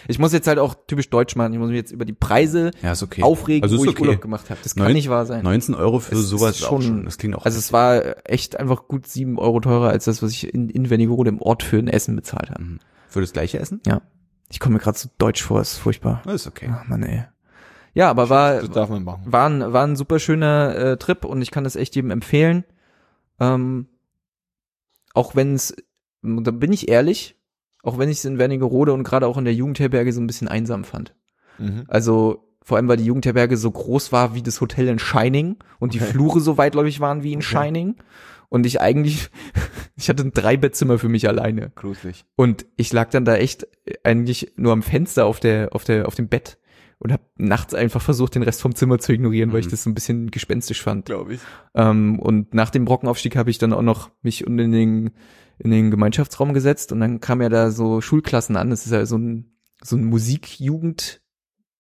Ich 0.10 0.20
muss 0.20 0.34
jetzt 0.34 0.48
halt 0.48 0.60
auch 0.60 0.76
typisch 0.88 1.10
deutsch 1.10 1.38
machen. 1.38 1.54
Ich 1.54 1.60
muss 1.60 1.70
mich 1.70 1.78
jetzt 1.78 1.92
über 1.94 2.04
die 2.04 2.12
Preise 2.14 2.72
Ja, 2.82 2.94
okay. 3.02 3.24
aufregen, 3.24 3.64
Also 3.64 3.78
wo 3.78 3.84
ich 3.86 3.92
okay. 3.92 4.02
Urlaub 4.08 4.22
gemacht 4.22 4.50
habe. 4.50 4.60
Das 4.62 4.76
kann 4.76 4.92
nicht 4.92 5.08
wahr 5.10 5.26
sein. 5.26 5.44
19 5.44 5.74
Euro 5.76 6.00
für 6.00 6.16
Es 6.16 6.24
sowas 6.28 6.52
ist 6.60 6.66
schon- 6.66 6.82
schon, 6.82 7.06
das 7.06 7.18
klingt 7.18 7.36
auch. 7.36 7.46
Also 7.46 7.58
es 7.58 7.72
war 7.72 8.28
echt 8.30 8.60
einfach 8.60 8.88
gut 8.90 9.08
sieben 9.08 9.40
Euro 9.40 9.62
teurer 9.62 9.90
als 9.90 10.04
das, 10.06 10.22
was 10.22 10.32
ich 10.32 10.54
in, 10.54 10.70
in 10.70 10.90
Wernigerode 10.90 11.30
im 11.30 11.42
Ort 11.42 11.64
für 11.64 11.78
ein 11.78 11.88
Essen 11.88 12.16
bezahlt 12.18 12.50
habe. 12.50 12.62
Mhm. 12.64 12.80
für 13.08 13.22
das 13.22 13.32
gleiche 13.32 13.58
Essen? 13.60 13.80
Ich 14.52 14.60
komme 14.60 14.74
mir 14.74 14.80
gerade 14.82 14.98
so 14.98 15.08
deutsch 15.18 15.42
vor, 15.44 15.62
ist 15.62 15.78
furchtbar. 15.78 16.22
Das 16.26 16.42
ist 16.42 16.48
okay. 16.48 16.70
Ach 16.74 16.86
Mann, 16.88 17.04
ey. 17.04 17.24
Ja, 17.94 18.10
aber 18.10 18.30
war, 18.30 18.62
war 18.76 19.50
ein, 19.50 19.74
war 19.74 19.86
ein 19.86 19.96
super 19.96 20.20
schöner 20.20 20.76
äh, 20.76 20.98
Trip 20.98 21.26
und 21.26 21.42
ich 21.42 21.52
kann 21.52 21.64
das 21.64 21.76
echt 21.76 21.96
jedem 21.96 22.12
empfehlen. 22.12 22.64
Ähm, 23.40 23.88
auch 25.14 25.36
wenn 25.36 25.56
es, 25.56 25.76
da 26.22 26.52
bin 26.52 26.72
ich 26.72 26.90
ehrlich, 26.90 27.36
auch 27.84 27.98
wenn 27.98 28.10
ich 28.10 28.18
es 28.20 28.26
in 28.26 28.38
Wernigerode 28.38 28.94
und 28.94 29.04
gerade 29.04 29.28
auch 29.28 29.38
in 29.38 29.46
der 29.46 29.54
Jugendherberge 29.54 30.14
so 30.14 30.22
ein 30.22 30.28
bisschen 30.28 30.48
einsam 30.48 30.84
fand. 30.84 31.16
Mhm. 31.58 31.86
Also 31.88 32.46
vor 32.62 32.78
allem, 32.78 32.88
weil 32.88 32.98
die 32.98 33.06
Jugendherberge 33.06 33.58
so 33.58 33.72
groß 33.72 34.12
war 34.12 34.36
wie 34.36 34.44
das 34.44 34.62
Hotel 34.62 34.88
in 34.88 35.00
Shining 35.00 35.58
und 35.80 35.94
die 35.94 36.02
Okay. 36.02 36.12
Flure 36.12 36.40
so 36.40 36.58
weitläufig 36.58 37.00
waren 37.00 37.24
wie 37.24 37.34
in 37.34 37.40
Okay. 37.40 37.48
Shining. 37.48 37.96
Und 38.50 38.66
ich 38.66 38.82
eigentlich, 38.82 39.30
ich 39.96 40.10
hatte 40.10 40.24
ein 40.24 40.34
Dreibettzimmer 40.34 41.00
für 41.00 41.10
mich 41.10 41.28
alleine. 41.28 41.72
Gruselig. 41.76 42.26
Und 42.36 42.66
ich 42.76 42.92
lag 42.94 43.10
dann 43.10 43.26
da 43.26 43.36
echt 43.36 43.68
eigentlich 44.04 44.54
nur 44.56 44.74
am 44.74 44.84
Fenster 44.84 45.26
auf 45.26 45.40
der, 45.40 45.70
auf 45.74 45.84
der, 45.84 46.08
auf 46.08 46.16
dem 46.16 46.28
Bett 46.28 46.58
und 47.00 47.12
habe 47.14 47.24
nachts 47.38 47.74
einfach 47.74 48.02
versucht, 48.02 48.36
den 48.36 48.44
Rest 48.44 48.62
vom 48.62 48.76
Zimmer 48.76 49.00
zu 49.00 49.14
ignorieren, 49.14 49.54
weil 49.54 49.62
ich 49.62 49.68
Mhm. 49.68 49.72
das 49.72 49.84
so 49.84 49.90
ein 49.90 49.94
bisschen 49.96 50.30
gespenstisch 50.32 50.84
fand. 50.84 51.06
Glaube 51.06 51.36
ich. 51.36 51.40
Ähm, 51.74 52.20
und 52.20 52.54
nach 52.54 52.70
dem 52.70 52.84
Brockenaufstieg 52.86 53.36
habe 53.38 53.50
ich 53.50 53.58
dann 53.58 53.72
auch 53.74 53.82
noch 53.82 54.12
mich 54.22 54.46
in 54.46 54.58
den, 54.58 55.12
in 55.58 55.72
den 55.72 55.90
Gemeinschaftsraum 55.92 56.54
gesetzt 56.54 56.92
und 56.92 57.00
dann 57.00 57.20
kam 57.22 57.42
ja 57.42 57.48
da 57.50 57.72
so 57.72 58.02
Schulklassen 58.02 58.58
an. 58.58 58.70
Das 58.70 58.86
ist 58.86 58.92
ja 58.92 59.06
so 59.06 59.18
ein, 59.18 59.54
so 59.82 59.96
ein 59.96 60.04
Musikjugend, 60.06 61.22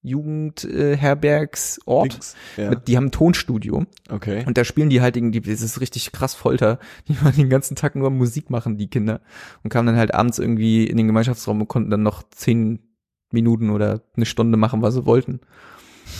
Jugendherbergsort. 0.01 2.35
Äh. 2.57 2.61
Ja. 2.63 2.69
Mit, 2.71 2.87
die 2.87 2.97
haben 2.97 3.05
ein 3.07 3.11
Tonstudio 3.11 3.85
Okay. 4.09 4.43
und 4.45 4.57
da 4.57 4.63
spielen 4.63 4.89
die 4.89 5.01
halt, 5.01 5.17
irgendwie- 5.17 5.41
das 5.41 5.61
ist 5.61 5.81
richtig 5.81 6.11
krass 6.11 6.35
Folter. 6.35 6.79
Die 7.07 7.21
waren 7.21 7.35
den 7.35 7.49
ganzen 7.49 7.75
Tag 7.75 7.95
nur 7.95 8.09
Musik 8.09 8.49
machen, 8.49 8.77
die 8.77 8.89
Kinder. 8.89 9.21
Und 9.63 9.69
kamen 9.69 9.87
dann 9.87 9.97
halt 9.97 10.13
abends 10.13 10.39
irgendwie 10.39 10.85
in 10.85 10.97
den 10.97 11.07
Gemeinschaftsraum 11.07 11.61
und 11.61 11.67
konnten 11.67 11.89
dann 11.89 12.03
noch 12.03 12.23
zehn 12.29 12.79
Minuten 13.31 13.69
oder 13.69 14.01
eine 14.15 14.25
Stunde 14.25 14.57
machen, 14.57 14.81
was 14.81 14.93
sie 14.93 15.05
wollten. 15.05 15.39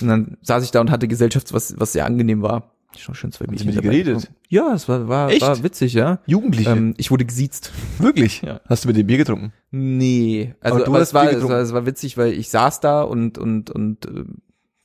Und 0.01 0.07
dann 0.07 0.37
saß 0.41 0.63
ich 0.63 0.71
da 0.71 0.81
und 0.81 0.91
hatte 0.91 1.07
Gesellschaft, 1.07 1.53
was, 1.53 1.79
was 1.79 1.93
sehr 1.93 2.05
angenehm 2.05 2.41
war. 2.41 2.71
Schon 2.97 3.13
schön 3.13 3.31
zwei 3.31 3.45
Haben 3.45 3.57
Sie 3.57 3.65
Mädchen 3.65 3.83
mit 3.85 3.93
dir 3.93 4.03
geredet? 4.03 4.31
Ja, 4.49 4.73
es 4.73 4.89
war, 4.89 5.07
war, 5.07 5.29
Echt? 5.29 5.41
war 5.41 5.61
witzig, 5.63 5.93
ja. 5.93 6.19
Jugendliche. 6.25 6.71
Ähm, 6.71 6.95
ich 6.97 7.11
wurde 7.11 7.23
gesiezt. 7.23 7.71
Wirklich? 7.99 8.41
Ja. 8.41 8.61
Hast 8.67 8.83
du 8.83 8.87
mit 8.87 8.97
dem 8.97 9.05
Bier 9.05 9.17
getrunken? 9.17 9.53
Nee, 9.69 10.55
also 10.59 10.77
Aber 10.77 10.85
du 10.85 10.91
aber 10.91 10.99
hast 10.99 11.09
es 11.09 11.13
war, 11.13 11.31
es 11.31 11.47
war 11.47 11.59
es 11.59 11.73
war 11.73 11.85
witzig, 11.85 12.17
weil 12.17 12.33
ich 12.33 12.49
saß 12.49 12.79
da 12.79 13.03
und 13.03 13.37
und 13.37 13.69
und 13.69 14.05
äh, 14.07 14.23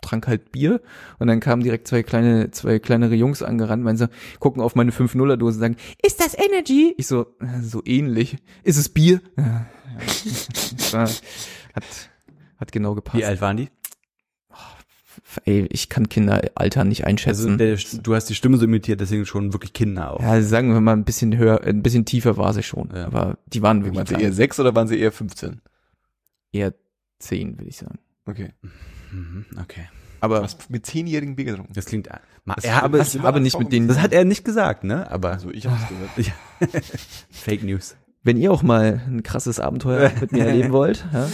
trank 0.03 0.29
halt 0.29 0.53
Bier 0.53 0.83
und 1.19 1.29
dann 1.29 1.41
kamen 1.41 1.63
direkt 1.63 1.89
zwei 1.89 2.03
kleine 2.03 2.51
zwei 2.51 2.79
kleinere 2.79 3.15
Jungs 3.15 3.43
angerannt, 3.43 3.83
meinen 3.83 3.97
so 3.97 4.07
gucken 4.39 4.63
auf 4.63 4.75
meine 4.75 4.93
5 4.93 5.15
0 5.15 5.39
Dose 5.39 5.57
und 5.57 5.61
sagen, 5.61 5.77
ist 6.03 6.21
das 6.21 6.37
Energy? 6.37 6.95
Ich 6.99 7.07
so 7.07 7.35
äh, 7.41 7.63
so 7.63 7.81
ähnlich. 7.87 8.37
Ist 8.63 8.77
es 8.77 8.89
Bier? 8.91 9.21
Ja, 10.93 11.05
hat 11.75 11.85
hat 12.67 12.73
genau 12.73 12.95
gepasst. 12.95 13.17
Wie 13.17 13.25
alt 13.25 13.41
waren 13.41 13.57
die? 13.57 13.69
Ey, 15.45 15.67
ich 15.71 15.89
kann 15.89 16.09
Kinderalter 16.09 16.85
nicht 16.85 17.05
Also 17.05 17.11
einschätzen. 17.11 17.59
der, 17.59 17.79
du 18.03 18.15
hast 18.15 18.27
die 18.27 18.35
Stimme 18.35 18.57
so 18.57 18.65
imitiert, 18.65 19.01
deswegen 19.01 19.25
schon 19.27 19.53
wirklich 19.53 19.73
Kinder 19.73 20.13
auch. 20.13 20.21
ja, 20.21 20.43
sagen 20.43 20.73
wir 20.73 20.81
mal 20.81 20.93
ein 20.93 21.05
bisschen 21.05 21.37
höher, 21.37 21.63
ein 21.63 21.83
bisschen 21.83 22.05
tiefer 22.05 22.37
war 22.37 22.53
sie 22.53 22.63
schon, 22.65 22.91
Ja. 22.95 23.07
aber 23.07 23.39
die 23.47 23.63
waren 23.63 23.79
Waren 23.79 23.85
wirklich 23.95 24.09
sie 24.09 24.15
klein. 24.15 24.21
eher 24.27 24.33
sechs 24.33 24.59
oder 24.59 24.75
waren 24.75 24.89
sie 24.89 24.99
eher 24.99 25.13
15? 25.13 25.61
eher 26.53 26.75
zehn, 27.21 27.59
würde 27.59 27.69
ich 27.69 27.77
sagen. 27.77 27.99
Okay. 28.27 28.51
Mhm, 29.13 29.47
okay. 29.61 29.89
Aber 30.21 30.43
Was 30.43 30.57
mit 30.71 30.85
zehnjährigen 30.87 31.37
Bier 31.37 31.45
getrunken? 31.47 31.73
Das 31.75 31.85
klingt. 31.87 32.09
Ma, 32.45 32.55
Das 32.55 32.65
er 32.65 32.81
habe, 32.83 32.99
ich 33.01 33.19
habe 33.21 33.41
nicht 33.41 33.59
mit 33.59 33.73
denen. 33.73 33.89
das 33.89 34.01
hat 34.01 34.13
er 34.13 34.25
nicht 34.25 34.45
gesagt, 34.45 34.83
ne? 34.85 35.11
Aber 35.11 35.31
Also 35.33 35.51
ich 35.51 35.67
hab's 35.67 35.83
gehört. 35.89 36.33
Fake 37.31 37.63
News. 37.63 37.97
Wenn 38.27 38.39
ihr 38.39 38.51
auch 38.51 38.63
mal 38.63 39.03
ein 39.07 39.23
krasses 39.23 39.61
Abenteuer 39.61 40.11
mit 40.21 40.33
mir 40.33 40.47
erleben 40.47 40.73
wollt, 40.73 41.05
ja, 41.13 41.29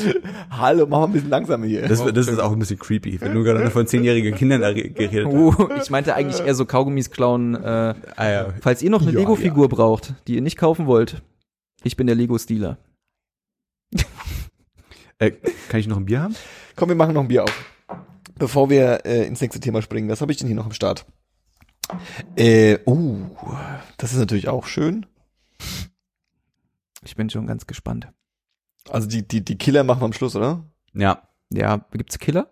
Hallo, 0.51 0.87
mach 0.89 0.99
mal 0.99 1.05
ein 1.07 1.13
bisschen 1.13 1.31
langsamer 1.31 1.67
hier. 1.67 1.87
Das, 1.87 2.05
das 2.05 2.27
ist 2.27 2.41
auch 2.41 2.51
ein 2.51 2.59
bisschen 2.59 2.81
creepy, 2.81 3.21
wenn 3.21 3.33
du 3.33 3.45
gerade 3.45 3.71
von 3.71 3.87
zehnjährigen 3.87 4.35
Kindern 4.35 4.61
geredet 4.75 5.25
hast. 5.25 5.33
uh, 5.33 5.69
ich 5.81 5.89
meinte 5.91 6.17
eigentlich 6.17 6.45
eher 6.45 6.55
so 6.57 6.65
Kaugummis 6.67 7.11
klauen. 7.11 7.55
Äh, 7.55 7.95
Ah, 8.17 8.29
ja. 8.29 8.49
falls 8.61 8.83
ihr 8.83 8.91
noch 8.91 9.03
eine 9.03 9.13
Ja, 9.13 9.21
Lego-Figur 9.21 9.69
braucht, 9.69 10.15
die 10.27 10.35
ihr 10.35 10.43
nicht 10.43 10.57
kaufen 10.59 10.87
wollt, 10.87 11.23
ich 11.85 11.97
bin 11.97 12.09
der 12.09 12.17
Lego-Stealer. 12.17 12.77
Äh, 15.19 15.33
kann 15.69 15.79
ich 15.81 15.87
noch 15.87 15.97
ein 15.99 16.07
Bier 16.07 16.23
haben? 16.23 16.35
Komm, 16.77 16.89
wir 16.89 16.97
machen 16.97 17.15
noch 17.15 17.21
ein 17.23 17.29
Bier 17.29 17.45
auf. 17.45 17.65
Bevor 18.39 18.69
wir 18.71 19.05
äh, 19.05 19.27
ins 19.27 19.41
nächste 19.41 19.61
Thema 19.61 19.81
springen, 19.83 20.09
was 20.09 20.21
habe 20.23 20.33
ich 20.33 20.39
denn 20.39 20.47
hier 20.49 20.57
noch 20.57 20.65
am 20.67 20.73
Start? 20.73 21.05
Äh, 22.37 22.79
uh, 22.87 23.27
das 23.99 24.13
ist 24.13 24.19
natürlich 24.19 24.49
auch 24.49 24.67
schön. 24.67 25.07
Ich 27.03 27.17
bin 27.17 27.31
schon 27.31 27.47
ganz 27.47 27.67
gespannt. 27.67 28.09
Also 28.89 29.07
die, 29.07 29.27
die, 29.27 29.45
die 29.45 29.59
Killer 29.59 29.85
machen 29.85 30.01
wir 30.01 30.07
am 30.07 30.13
Schluss, 30.13 30.37
oder? 30.37 30.65
Ja. 30.95 31.29
Ja, 31.53 31.85
gibt's 31.93 32.19
Killer? 32.19 32.51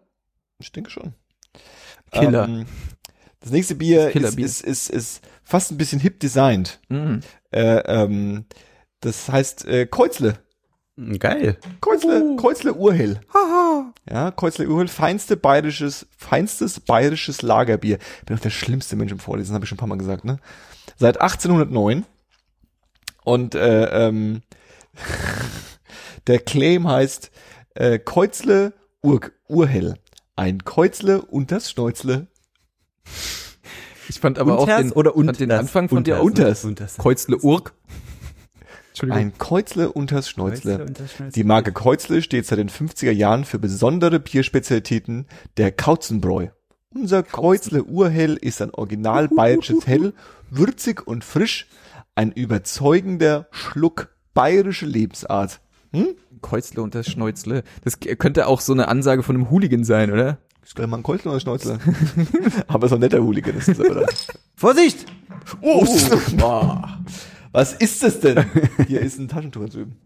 Ich 0.58 0.72
denke 0.72 0.90
schon. 0.90 1.14
Killer. 2.10 2.44
Ähm, 2.46 2.66
das 3.40 3.50
nächste 3.50 3.74
Bier, 3.74 4.04
Das 4.04 4.12
Killerbier. 4.12 4.44
Ist, 4.44 4.62
ist, 4.62 4.90
ist, 4.90 4.90
ist 4.90 5.24
fast 5.44 5.70
ein 5.70 5.78
bisschen 5.78 6.00
hip 6.00 6.18
designt. 6.20 6.80
Mm. 6.88 7.18
Äh, 7.50 7.78
ähm, 7.78 8.46
das 9.00 9.28
heißt 9.28 9.66
äh, 9.66 9.86
Kreuzle. 9.86 10.38
Geil. 11.20 11.58
Kreuzle, 11.80 12.34
Kreuzle 12.36 12.74
Urhell. 12.74 13.20
Ja, 14.10 14.32
Kreuzle 14.32 14.66
Urhell, 14.66 14.88
feinste 14.88 15.36
bayerisches, 15.36 16.08
feinstes 16.16 16.80
bayerisches 16.80 17.42
Lagerbier. 17.42 17.98
Bin 18.26 18.36
doch 18.36 18.42
der 18.42 18.50
schlimmste 18.50 18.96
Mensch 18.96 19.12
im 19.12 19.20
Vorlesen, 19.20 19.54
habe 19.54 19.64
ich 19.64 19.68
schon 19.68 19.76
ein 19.76 19.80
paar 19.80 19.88
Mal 19.88 19.98
gesagt, 19.98 20.24
ne? 20.24 20.38
Seit 20.96 21.20
1809. 21.20 22.04
Und 23.28 23.54
äh, 23.54 24.06
ähm, 24.08 24.40
der 26.26 26.38
Claim 26.38 26.88
heißt 26.88 27.30
äh, 27.74 27.98
Kreuzle 27.98 28.72
Ur 29.02 29.20
Urhell. 29.48 29.96
Ein 30.34 30.64
Kreuzle 30.64 31.20
und 31.20 31.52
das 31.52 31.70
Schnäuzle. 31.70 32.28
Ich 34.08 34.18
fand 34.18 34.38
aber 34.38 34.58
Unters 34.58 34.76
auch 34.76 34.80
den, 34.80 34.92
oder 34.92 35.12
fand 35.12 35.40
den 35.40 35.50
unters? 35.50 35.60
Anfang 35.60 35.88
von 35.90 36.04
dir 36.04 36.22
Unters. 36.22 36.64
auch 36.64 36.68
Unters. 36.70 36.94
Unters. 36.94 36.96
Kreuzle 36.96 37.36
Urk. 37.36 37.74
Entschuldigung. 38.88 39.20
Ein 39.20 39.36
Kreuzle 39.36 39.92
und 39.92 40.10
das 40.10 40.30
Schnäuzle. 40.30 40.86
Die 41.34 41.44
Marke 41.44 41.74
Kreuzle 41.74 42.22
steht 42.22 42.46
seit 42.46 42.58
den 42.58 42.70
50er 42.70 43.10
Jahren 43.10 43.44
für 43.44 43.58
besondere 43.58 44.20
Bierspezialitäten 44.20 45.26
der 45.58 45.70
Kauzenbräu. 45.70 46.48
Unser 46.94 47.22
Kreuzle 47.22 47.84
Urhell 47.84 48.38
ist 48.40 48.62
ein 48.62 48.72
original 48.72 49.28
bayerisches 49.28 49.86
Hell, 49.86 50.14
würzig 50.48 51.06
und 51.06 51.24
frisch, 51.24 51.66
ein 52.18 52.32
überzeugender 52.32 53.46
Schluck 53.52 54.08
bayerische 54.34 54.86
Lebensart. 54.86 55.60
Kreuzle 56.42 56.82
und 56.82 56.96
das 56.96 57.06
Schnäuzle. 57.06 57.62
Das 57.84 58.00
könnte 58.00 58.48
auch 58.48 58.60
so 58.60 58.72
eine 58.72 58.88
Ansage 58.88 59.22
von 59.22 59.36
einem 59.36 59.50
Hooligan 59.50 59.84
sein, 59.84 60.10
oder? 60.10 60.38
Stell 60.64 60.88
mal 60.88 60.96
einen 60.96 61.04
Kreuzler 61.04 61.30
oder 61.30 61.40
Schnäuzler. 61.40 61.78
aber 62.66 62.88
so 62.88 62.96
ein 62.96 63.02
netter 63.02 63.22
Hooligan 63.22 63.56
ist 63.56 63.68
das 63.68 63.78
aber 63.78 63.94
dann. 63.94 64.06
Vorsicht! 64.56 65.06
Oh, 65.60 65.86
boah. 66.36 66.98
Was 67.52 67.74
ist 67.74 68.02
das 68.02 68.18
denn? 68.18 68.44
Hier 68.88 69.00
ist 69.00 69.20
ein 69.20 69.28
Taschentuch 69.28 69.68
drüben. 69.68 69.96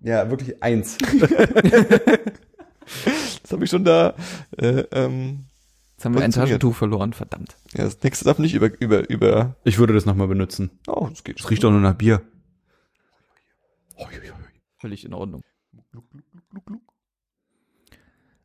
Ja, 0.00 0.30
wirklich 0.30 0.62
eins. 0.62 0.96
Das 3.42 3.52
habe 3.52 3.64
ich 3.64 3.70
schon 3.70 3.84
da. 3.84 4.14
Äh, 4.56 4.84
ähm, 4.92 5.44
Jetzt 5.98 6.04
haben 6.04 6.14
wir 6.14 6.22
ein. 6.22 6.30
Taschentuch 6.30 6.76
verloren, 6.76 7.12
verdammt. 7.12 7.56
ja, 7.74 7.82
das 7.82 8.00
nächste 8.04 8.24
darf 8.24 8.38
nicht 8.38 8.54
über 8.54 8.70
über 8.80 9.10
über. 9.10 9.56
Ich 9.64 9.78
würde 9.78 9.94
das 9.94 10.06
nochmal 10.06 10.28
benutzen. 10.28 10.70
Oh, 10.86 11.08
das 11.10 11.24
geht. 11.24 11.40
Es 11.40 11.50
riecht 11.50 11.64
doch 11.64 11.72
nur 11.72 11.80
nach 11.80 11.94
Bier. 11.94 12.22
Völlig 14.78 15.04
in 15.04 15.12
Ordnung. 15.12 15.42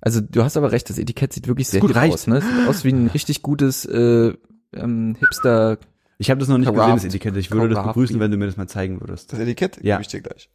Also 0.01 0.19
du 0.19 0.43
hast 0.43 0.57
aber 0.57 0.71
recht, 0.71 0.89
das 0.89 0.97
Etikett 0.97 1.31
sieht 1.31 1.47
wirklich 1.47 1.67
sehr 1.67 1.79
gut, 1.79 1.91
hip 1.91 1.97
reicht. 1.97 2.13
aus. 2.15 2.25
Ne? 2.27 2.41
Sieht 2.41 2.67
aus 2.67 2.83
wie 2.83 2.91
ein 2.91 3.07
richtig 3.07 3.43
gutes 3.43 3.85
äh, 3.85 4.33
ähm, 4.73 5.15
Hipster. 5.19 5.77
Ich 6.17 6.31
habe 6.31 6.39
das 6.39 6.49
noch 6.49 6.57
nicht 6.57 6.67
Craft. 6.67 6.95
gesehen, 6.95 6.95
das 6.95 7.05
Etikett. 7.05 7.37
Ich 7.37 7.51
würde 7.51 7.69
das 7.69 7.77
Craft. 7.83 7.87
begrüßen, 7.93 8.19
wenn 8.19 8.31
du 8.31 8.37
mir 8.37 8.47
das 8.47 8.57
mal 8.57 8.67
zeigen 8.67 8.99
würdest. 8.99 9.31
Das 9.31 9.39
Etikett 9.39 9.77
Ja. 9.83 9.97
gebe 9.97 10.01
ich 10.01 10.07
dir 10.07 10.21
gleich. 10.21 10.49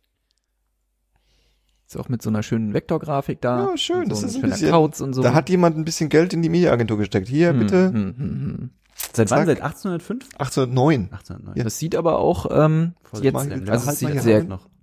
Ist 1.89 1.97
auch 1.97 2.11
mit 2.11 2.21
so 2.21 2.29
einer 2.29 2.43
schönen 2.43 2.75
Vektorgrafik 2.75 3.41
da. 3.41 3.71
Ja, 3.71 3.77
schön, 3.79 4.03
Und 4.03 4.09
das 4.11 4.21
so 4.21 4.27
ist 4.27 4.37
ein 4.37 4.43
bisschen- 4.43 4.71
Kauz 4.71 5.01
und 5.01 5.15
so. 5.15 5.23
Da 5.23 5.33
hat 5.33 5.49
jemand 5.49 5.77
ein 5.79 5.85
bisschen 5.87 6.11
Geld 6.11 6.35
in 6.35 6.43
die 6.43 6.51
Mediaagentur 6.51 6.99
gesteckt. 6.99 7.29
Hier, 7.29 7.51
Hm, 7.51 7.59
bitte. 7.59 7.87
hm, 7.89 7.95
hm, 7.95 8.15
hm. 8.19 8.71
Seit 9.15 9.29
Zack. 9.31 9.39
wann? 9.39 9.47
Seit 9.47 9.63
1805? 9.63 10.29
1809. 10.37 11.09
1809. 11.11 11.65
Das 11.65 11.79
sieht 11.79 11.97
aber 11.97 12.19
auch 12.19 12.47
ähm, 12.51 12.93
Vorsicht, 13.03 13.25
jetzt, 13.25 13.37
also 13.37 13.53
halt 13.87 13.97
es 13.97 14.03
mal 14.03 14.13
sieht 14.13 14.23
sehr, 14.23 14.45
noch. 14.45 14.69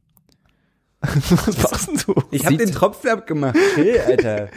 Was 1.02 1.62
machst 1.72 1.88
denn 1.90 1.98
du? 2.08 2.16
Ich 2.32 2.44
habe 2.46 2.58
den 2.58 2.72
Tropfen 2.72 3.10
abgemacht. 3.12 3.56
Hey, 3.76 4.00
Alter. 4.00 4.50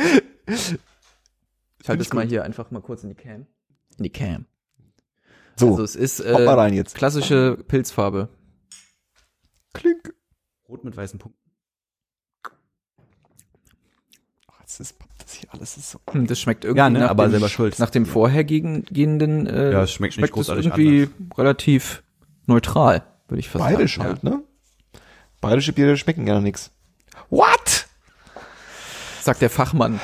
ich 0.46 1.88
halte 1.88 2.02
es 2.02 2.12
mal 2.14 2.26
hier 2.26 2.44
einfach 2.44 2.70
mal 2.70 2.80
kurz 2.80 3.02
in 3.02 3.10
die 3.10 3.14
Cam. 3.14 3.46
In 3.98 4.04
die 4.04 4.10
Cam. 4.10 4.46
So, 5.56 5.72
Also 5.72 5.82
es 5.82 5.96
ist 5.96 6.20
äh, 6.20 6.32
rein 6.32 6.72
jetzt. 6.72 6.94
klassische 6.94 7.58
Pilzfarbe. 7.68 8.30
Klink. 9.74 10.14
Rot 10.66 10.84
mit 10.84 10.96
weißen 10.96 11.18
Punkten. 11.18 11.47
Jetzt 14.78 14.90
ist 14.92 14.96
das 15.18 15.32
hier 15.34 15.48
alles 15.52 15.76
ist 15.76 15.90
so. 15.90 15.98
Hm, 16.10 16.26
Das 16.26 16.38
schmeckt 16.40 16.64
irgendwie 16.64 16.78
Ja, 16.78 16.90
ne, 16.90 17.00
nach, 17.00 17.10
aber 17.10 17.26
dem, 17.26 17.32
selber 17.32 17.48
schuld. 17.48 17.78
nach 17.78 17.90
dem 17.90 18.06
vorhergehenden 18.06 19.46
äh, 19.46 19.72
Ja, 19.72 19.82
es 19.82 19.92
schmeckt 19.92 20.12
nicht 20.12 20.14
schmeckt 20.30 20.30
es 20.38 20.46
großartig 20.46 20.66
irgendwie 20.66 21.08
relativ 21.36 22.02
neutral, 22.46 23.02
würde 23.28 23.40
ich 23.40 23.48
fast 23.48 23.64
Bayerisch 23.64 23.96
sagen. 23.96 24.08
halt, 24.08 24.24
ne? 24.24 24.42
Bayerische 25.40 25.72
Biere 25.72 25.96
schmecken 25.96 26.26
ja 26.26 26.40
nix. 26.40 26.70
What? 27.30 27.86
Sagt 29.20 29.42
der 29.42 29.50
Fachmann. 29.50 30.00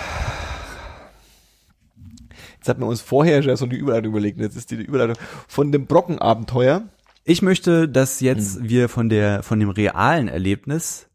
Jetzt 2.56 2.68
hatten 2.68 2.80
wir 2.80 2.86
uns 2.86 3.00
vorher 3.00 3.42
schon 3.42 3.56
so 3.56 3.66
die 3.66 3.76
Überleitung 3.76 4.12
überlegt. 4.12 4.38
Jetzt 4.40 4.56
ist 4.56 4.70
die 4.70 4.76
Überleitung 4.76 5.16
von 5.48 5.70
dem 5.72 5.86
Brockenabenteuer. 5.86 6.82
Ich 7.24 7.42
möchte, 7.42 7.88
dass 7.88 8.20
jetzt 8.20 8.62
wir 8.62 8.88
von 8.88 9.08
der, 9.08 9.42
von 9.42 9.58
dem 9.60 9.70
realen 9.70 10.28
Erlebnis 10.28 11.06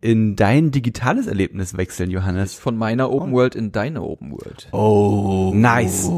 in 0.00 0.36
dein 0.36 0.70
digitales 0.70 1.26
Erlebnis 1.26 1.76
wechseln, 1.76 2.10
Johannes. 2.10 2.54
Von 2.54 2.76
meiner 2.76 3.10
Open 3.10 3.32
World 3.32 3.54
in 3.54 3.72
deine 3.72 4.02
Open 4.02 4.32
World. 4.32 4.68
Oh. 4.72 5.52
Nice. 5.54 6.10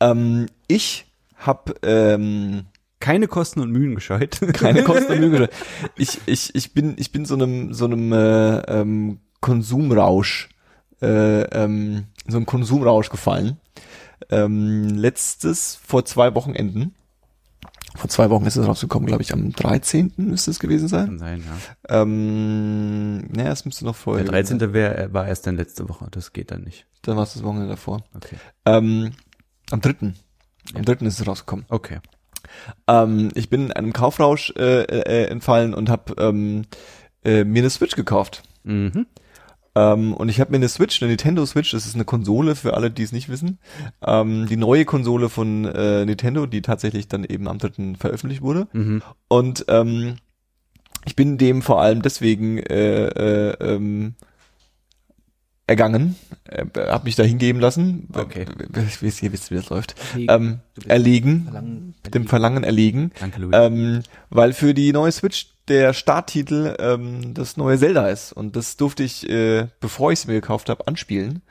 Ähm, 0.00 0.46
ich 0.66 1.06
habe 1.36 1.74
ähm, 1.82 2.66
Keine 3.02 3.26
Kosten 3.26 3.58
und 3.58 3.72
Mühen 3.72 3.96
gescheut. 3.96 4.40
keine 4.52 4.84
Kosten 4.84 5.12
und 5.12 5.20
Mühen. 5.20 5.48
Ich, 5.96 6.20
ich, 6.26 6.54
ich 6.54 6.72
bin, 6.72 6.94
ich 6.98 7.10
bin 7.10 7.24
so 7.24 7.34
einem, 7.34 7.74
so 7.74 7.86
einem 7.86 8.12
äh, 8.12 8.58
ähm, 8.60 9.18
Konsumrausch, 9.40 10.48
äh, 11.02 11.42
ähm, 11.42 12.04
so 12.28 12.36
einem 12.36 12.46
Konsumrausch 12.46 13.10
gefallen. 13.10 13.58
Ähm, 14.30 14.88
letztes, 14.90 15.74
vor 15.84 16.04
zwei 16.04 16.36
Wochenenden. 16.36 16.94
Vor 17.96 18.08
zwei 18.08 18.30
Wochen 18.30 18.46
ist 18.46 18.56
es 18.56 18.66
rausgekommen, 18.66 19.06
glaube 19.06 19.22
ich, 19.22 19.32
am 19.32 19.52
13. 19.52 20.14
müsste 20.16 20.50
es 20.50 20.58
gewesen 20.58 20.88
sein. 20.88 21.06
Kann 21.06 21.18
sein, 21.18 21.44
ja. 21.44 22.02
Ähm, 22.02 23.18
naja, 23.32 23.52
es 23.52 23.64
müsste 23.64 23.84
noch 23.84 23.96
vorher. 23.96 24.24
Der 24.24 24.32
13. 24.32 24.72
Wär, 24.72 25.12
war 25.12 25.26
erst 25.28 25.46
dann 25.46 25.56
letzte 25.56 25.88
Woche. 25.88 26.06
Das 26.10 26.32
geht 26.32 26.50
dann 26.50 26.62
nicht. 26.62 26.86
Dann 27.02 27.16
war 27.16 27.24
es 27.24 27.34
das 27.34 27.42
Wochenende 27.42 27.68
davor. 27.68 28.02
Okay. 28.14 28.36
Ähm, 28.64 29.12
am 29.70 29.80
3. 29.80 30.14
Am 30.74 30.84
3. 30.84 31.06
ist 31.06 31.20
es 31.20 31.26
rausgekommen. 31.26 31.66
Okay. 31.68 32.00
Ähm, 32.86 33.30
ich 33.34 33.50
bin 33.50 33.72
einem 33.72 33.92
Kaufrausch 33.92 34.52
äh, 34.56 34.82
äh, 34.82 35.26
entfallen 35.26 35.74
und 35.74 35.88
habe 35.88 36.14
ähm, 36.18 36.64
äh, 37.24 37.44
mir 37.44 37.60
eine 37.60 37.70
Switch 37.70 37.94
gekauft. 37.94 38.42
Mhm. 38.64 39.06
Ähm, 39.74 40.14
und 40.14 40.28
ich 40.28 40.40
habe 40.40 40.50
mir 40.50 40.58
eine 40.58 40.68
Switch, 40.68 41.02
eine 41.02 41.10
Nintendo 41.10 41.46
Switch, 41.46 41.70
das 41.70 41.86
ist 41.86 41.94
eine 41.94 42.04
Konsole 42.04 42.54
für 42.54 42.74
alle, 42.74 42.90
die 42.90 43.02
es 43.02 43.12
nicht 43.12 43.28
wissen. 43.28 43.58
Ähm, 44.04 44.46
die 44.46 44.56
neue 44.56 44.84
Konsole 44.84 45.28
von 45.28 45.64
äh, 45.64 46.04
Nintendo, 46.04 46.46
die 46.46 46.62
tatsächlich 46.62 47.08
dann 47.08 47.24
eben 47.24 47.48
am 47.48 47.58
3. 47.58 47.94
veröffentlicht 47.98 48.42
wurde. 48.42 48.68
Mhm. 48.72 49.02
Und 49.28 49.64
ähm, 49.68 50.16
ich 51.04 51.16
bin 51.16 51.38
dem 51.38 51.62
vor 51.62 51.80
allem 51.80 52.02
deswegen 52.02 52.58
äh, 52.58 53.06
äh, 53.06 53.56
ähm, 53.60 54.14
ergangen, 55.66 56.16
äh, 56.44 56.64
habe 56.76 57.04
mich 57.04 57.16
da 57.16 57.22
hingeben 57.22 57.60
lassen. 57.60 58.08
Okay. 58.12 58.46
Ich 58.88 59.02
weiß, 59.02 59.22
ihr 59.22 59.32
wisst, 59.32 59.50
wie 59.50 59.56
das 59.56 59.70
läuft. 59.70 59.94
Erlegen. 60.12 60.30
Ähm, 60.30 60.60
erlegen, 60.86 61.44
Verlangen, 61.44 61.94
dem 62.12 62.26
Verlangen 62.26 62.64
erlegen. 62.64 63.12
Danke, 63.20 63.40
Louis. 63.40 63.54
Ähm, 63.56 64.02
weil 64.30 64.52
für 64.52 64.74
die 64.74 64.92
neue 64.92 65.12
Switch 65.12 65.52
der 65.68 65.94
Starttitel 65.94 66.76
ähm, 66.78 67.34
das 67.34 67.56
neue 67.56 67.78
Zelda 67.78 68.08
ist. 68.08 68.32
Und 68.32 68.56
das 68.56 68.76
durfte 68.76 69.04
ich, 69.04 69.28
äh, 69.28 69.68
bevor 69.80 70.12
ich 70.12 70.20
es 70.20 70.26
mir 70.26 70.34
gekauft 70.34 70.68
habe, 70.68 70.86
anspielen. 70.86 71.42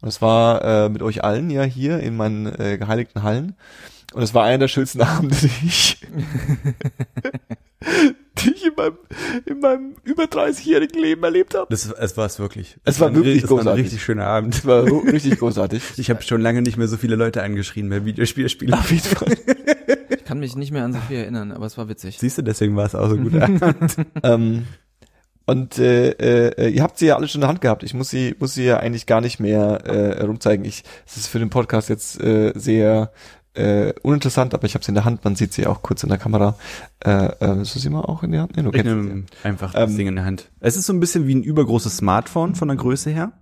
Und 0.00 0.08
es 0.08 0.22
war 0.22 0.64
äh, 0.64 0.88
mit 0.88 1.02
euch 1.02 1.24
allen 1.24 1.50
ja 1.50 1.64
hier 1.64 1.98
in 2.00 2.16
meinen 2.16 2.46
äh, 2.46 2.78
geheiligten 2.78 3.24
Hallen. 3.24 3.56
Und 4.14 4.22
es 4.22 4.32
war 4.32 4.44
einer 4.44 4.58
der 4.58 4.68
schönsten 4.68 5.02
Abende, 5.02 5.36
die 5.36 5.66
ich, 5.66 6.06
die 8.42 8.50
ich 8.52 8.66
in 8.66 8.74
meinem, 8.76 8.96
in 9.46 9.60
meinem 9.60 9.94
über 10.04 10.24
30-jährigen 10.24 11.00
Leben 11.00 11.22
erlebt 11.24 11.54
habe. 11.54 11.66
das, 11.70 11.90
es 11.90 12.16
war 12.16 12.26
es 12.26 12.38
wirklich. 12.38 12.76
Es 12.84 12.98
war 13.00 13.08
ein 13.08 13.14
wirklich 13.16 13.42
ri- 13.42 13.44
es 13.44 13.50
war 13.50 13.58
ein 13.58 13.64
großartig. 13.64 13.84
richtig 13.84 14.02
schöner 14.02 14.26
Abend. 14.26 14.54
Es 14.54 14.64
war 14.66 14.84
richtig 14.84 15.38
großartig. 15.38 15.82
Ich 15.98 16.10
habe 16.10 16.22
schon 16.22 16.40
lange 16.40 16.62
nicht 16.62 16.76
mehr 16.76 16.88
so 16.88 16.96
viele 16.96 17.16
Leute 17.16 17.42
angeschrien, 17.42 17.88
mehr 17.88 18.04
Videospiele 18.04 18.48
spielen. 18.48 18.74
Auf 18.74 18.90
jeden 18.90 19.02
Fall. 19.02 19.36
Ich 20.10 20.24
kann 20.24 20.40
mich 20.40 20.56
nicht 20.56 20.72
mehr 20.72 20.84
an 20.84 20.92
so 20.92 20.98
viel 21.08 21.16
erinnern, 21.18 21.52
aber 21.52 21.64
es 21.64 21.78
war 21.78 21.88
witzig. 21.88 22.18
Siehst 22.18 22.36
du, 22.36 22.42
deswegen 22.42 22.76
war 22.76 22.84
es 22.84 22.94
auch 22.94 23.08
so 23.08 23.16
gut. 23.16 23.32
ähm, 24.22 24.66
und 25.46 25.78
äh, 25.78 26.10
äh, 26.10 26.68
ihr 26.68 26.82
habt 26.82 26.98
sie 26.98 27.06
ja 27.06 27.16
alle 27.16 27.26
schon 27.28 27.38
in 27.38 27.42
der 27.42 27.48
Hand 27.48 27.62
gehabt. 27.62 27.82
Ich 27.82 27.94
muss 27.94 28.10
sie 28.10 28.34
muss 28.38 28.52
sie 28.52 28.64
ja 28.66 28.76
eigentlich 28.76 29.06
gar 29.06 29.22
nicht 29.22 29.40
mehr 29.40 29.80
äh, 29.86 30.22
rumzeigen. 30.22 30.66
Ich 30.66 30.84
es 31.06 31.16
ist 31.16 31.28
für 31.28 31.38
den 31.38 31.48
Podcast 31.48 31.88
jetzt 31.88 32.20
äh, 32.20 32.52
sehr 32.54 33.10
äh, 33.58 33.92
uninteressant, 34.02 34.54
aber 34.54 34.64
ich 34.66 34.74
habe 34.74 34.84
sie 34.84 34.90
in 34.90 34.94
der 34.94 35.04
Hand. 35.04 35.24
Man 35.24 35.36
sieht 35.36 35.52
sie 35.52 35.66
auch 35.66 35.82
kurz 35.82 36.02
in 36.02 36.08
der 36.08 36.18
Kamera. 36.18 36.56
Äh, 37.04 37.10
äh, 37.10 37.34
hast 37.40 37.74
du 37.74 37.78
sie 37.78 37.90
mal 37.90 38.02
auch 38.02 38.22
in 38.22 38.32
der 38.32 38.42
Hand? 38.42 38.56
Nee, 38.56 38.62
du 38.62 38.70
ich 38.72 38.84
nehme 38.84 39.24
einfach 39.42 39.72
das 39.72 39.90
Ähm, 39.90 39.96
Ding 39.96 40.06
in 40.06 40.16
der 40.16 40.24
Hand. 40.24 40.48
Es 40.60 40.76
ist 40.76 40.86
so 40.86 40.92
ein 40.92 41.00
bisschen 41.00 41.26
wie 41.26 41.34
ein 41.34 41.42
übergroßes 41.42 41.96
Smartphone 41.96 42.54
von 42.54 42.68
der 42.68 42.76
Größe 42.76 43.10
her. 43.10 43.32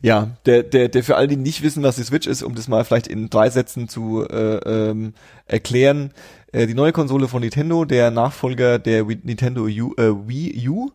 Ja, 0.00 0.36
der, 0.46 0.62
der, 0.62 0.88
der 0.88 1.02
für 1.02 1.16
alle, 1.16 1.28
die 1.28 1.36
nicht 1.36 1.62
wissen, 1.62 1.82
was 1.82 1.96
die 1.96 2.04
Switch 2.04 2.26
ist, 2.26 2.42
um 2.42 2.54
das 2.54 2.68
mal 2.68 2.84
vielleicht 2.84 3.08
in 3.08 3.30
drei 3.30 3.50
Sätzen 3.50 3.88
zu 3.88 4.24
äh, 4.28 4.58
ähm, 4.58 5.14
erklären. 5.46 6.12
Äh, 6.52 6.66
die 6.66 6.74
neue 6.74 6.92
Konsole 6.92 7.26
von 7.26 7.40
Nintendo, 7.40 7.84
der 7.84 8.10
Nachfolger 8.10 8.78
der 8.78 9.08
Wii, 9.08 9.20
Nintendo 9.24 9.62
U, 9.62 9.94
äh, 9.96 10.28
Wii 10.28 10.68
U. 10.68 10.90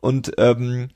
Und 0.00 0.32
ähm, 0.38 0.88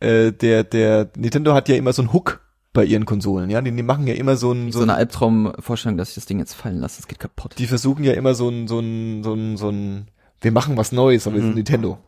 äh, 0.00 0.32
der, 0.32 0.64
der 0.64 1.08
Nintendo 1.16 1.54
hat 1.54 1.68
ja 1.68 1.76
immer 1.76 1.92
so 1.92 2.02
einen 2.02 2.12
Hook 2.12 2.40
bei 2.72 2.84
ihren 2.84 3.04
Konsolen, 3.04 3.50
ja. 3.50 3.60
Die, 3.60 3.72
die 3.72 3.82
machen 3.82 4.06
ja 4.06 4.14
immer 4.14 4.36
so 4.36 4.52
ein, 4.52 4.70
So 4.70 4.78
so 4.78 4.84
eine 4.84 4.94
ein 4.94 4.98
Albtraumvorstellung, 5.00 5.98
dass 5.98 6.10
ich 6.10 6.14
das 6.14 6.26
Ding 6.26 6.38
jetzt 6.38 6.54
fallen 6.54 6.78
lasse, 6.78 7.00
es 7.00 7.08
geht 7.08 7.18
kaputt. 7.18 7.54
die 7.58 7.66
versuchen 7.66 8.04
ja 8.04 8.12
immer 8.12 8.34
so 8.34 8.48
ein, 8.48 8.68
so 8.68 8.78
ein, 8.78 9.22
so 9.24 9.34
ein, 9.34 9.56
so 9.56 9.68
ein, 9.70 10.08
wir 10.40 10.52
machen 10.52 10.76
was 10.76 10.92
Neues, 10.92 11.26
aber 11.26 11.36
wir 11.36 11.42
sind 11.42 11.50
Mhm. 11.50 11.56
Nintendo. 11.56 11.98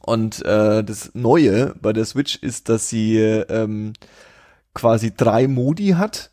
Und 0.00 0.44
äh, 0.44 0.82
das 0.82 1.10
Neue 1.14 1.74
bei 1.80 1.92
der 1.92 2.04
Switch 2.04 2.36
ist, 2.36 2.68
dass 2.68 2.88
sie 2.88 3.16
ähm, 3.18 3.92
quasi 4.74 5.14
drei 5.14 5.46
Modi 5.46 5.90
hat, 5.90 6.30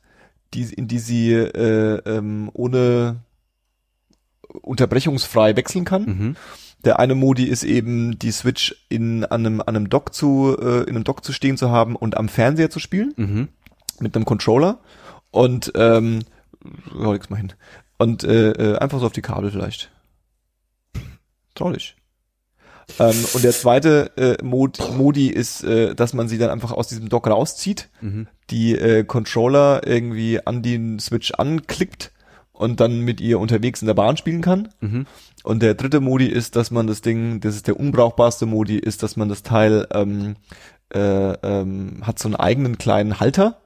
die, 0.54 0.64
in 0.74 0.88
die 0.88 1.00
sie 1.00 1.32
äh, 1.34 2.02
ähm, 2.06 2.50
ohne 2.54 3.18
unterbrechungsfrei 4.62 5.56
wechseln 5.56 5.86
kann. 5.86 6.04
Mhm. 6.04 6.36
Der 6.86 7.00
eine 7.00 7.16
Modi 7.16 7.44
ist 7.46 7.64
eben 7.64 8.18
die 8.18 8.32
Switch 8.32 8.76
in 8.90 9.24
an 9.26 9.46
einem 9.46 9.62
an 9.62 9.76
einem 9.76 9.90
Dock 9.90 10.14
zu 10.14 10.58
äh, 10.60 10.82
in 10.84 10.96
einem 10.96 11.04
Dock 11.04 11.24
zu 11.24 11.32
stehen 11.34 11.58
zu 11.58 11.70
haben 11.70 11.96
und 11.96 12.18
am 12.18 12.28
Fernseher 12.30 12.70
zu 12.70 12.80
spielen 12.80 13.14
Mhm. 13.18 13.48
mit 14.00 14.16
einem 14.16 14.26
Controller 14.26 14.80
und 15.32 15.72
ähm, 15.76 16.24
leg's 16.94 17.30
mal 17.30 17.38
hin. 17.38 17.54
Und 17.98 18.24
äh, 18.24 18.52
äh, 18.52 18.78
einfach 18.80 19.00
so 19.00 19.06
auf 19.06 19.12
die 19.14 19.22
Kabel 19.22 19.52
vielleicht. 19.52 19.92
Traurig. 21.56 21.96
Ähm, 23.00 23.16
und 23.34 23.44
der 23.44 23.52
zweite 23.52 24.12
äh, 24.18 24.44
Mod, 24.44 24.80
Modi 24.98 25.28
ist, 25.28 25.64
äh, 25.64 25.94
dass 25.96 26.14
man 26.14 26.28
sie 26.28 26.38
dann 26.38 26.50
einfach 26.50 26.72
aus 26.72 26.88
diesem 26.88 27.10
Dock 27.10 27.28
rauszieht, 27.28 27.90
Mhm. 28.02 28.28
die 28.50 28.74
äh, 28.76 29.04
Controller 29.04 29.86
irgendwie 29.86 30.46
an 30.46 30.62
den 30.64 31.00
Switch 31.00 31.32
anklickt 31.32 32.12
und 32.52 32.80
dann 32.80 33.02
mit 33.02 33.22
ihr 33.22 33.40
unterwegs 33.40 33.82
in 33.82 33.86
der 33.88 33.94
Bahn 33.94 34.18
spielen 34.18 34.42
kann. 34.42 34.70
Mhm. 34.82 35.06
Und 35.44 35.62
der 35.62 35.74
dritte 35.74 36.00
Modi 36.00 36.28
ist, 36.28 36.56
dass 36.56 36.72
man 36.72 36.88
das 36.88 37.02
Ding, 37.02 37.40
das 37.40 37.56
ist 37.56 37.68
der 37.68 37.80
unbrauchbarste 37.80 38.46
Modi, 38.46 38.78
ist, 38.78 39.04
dass 39.04 39.18
man 39.18 39.30
das 39.30 39.44
Teil 39.44 39.88
ähm, 39.94 40.36
äh, 40.94 41.00
ähm, 41.00 42.02
hat 42.04 42.20
so 42.20 42.28
einen 42.28 42.36
eigenen 42.36 42.78
kleinen 42.78 43.20
Halter. 43.20 43.58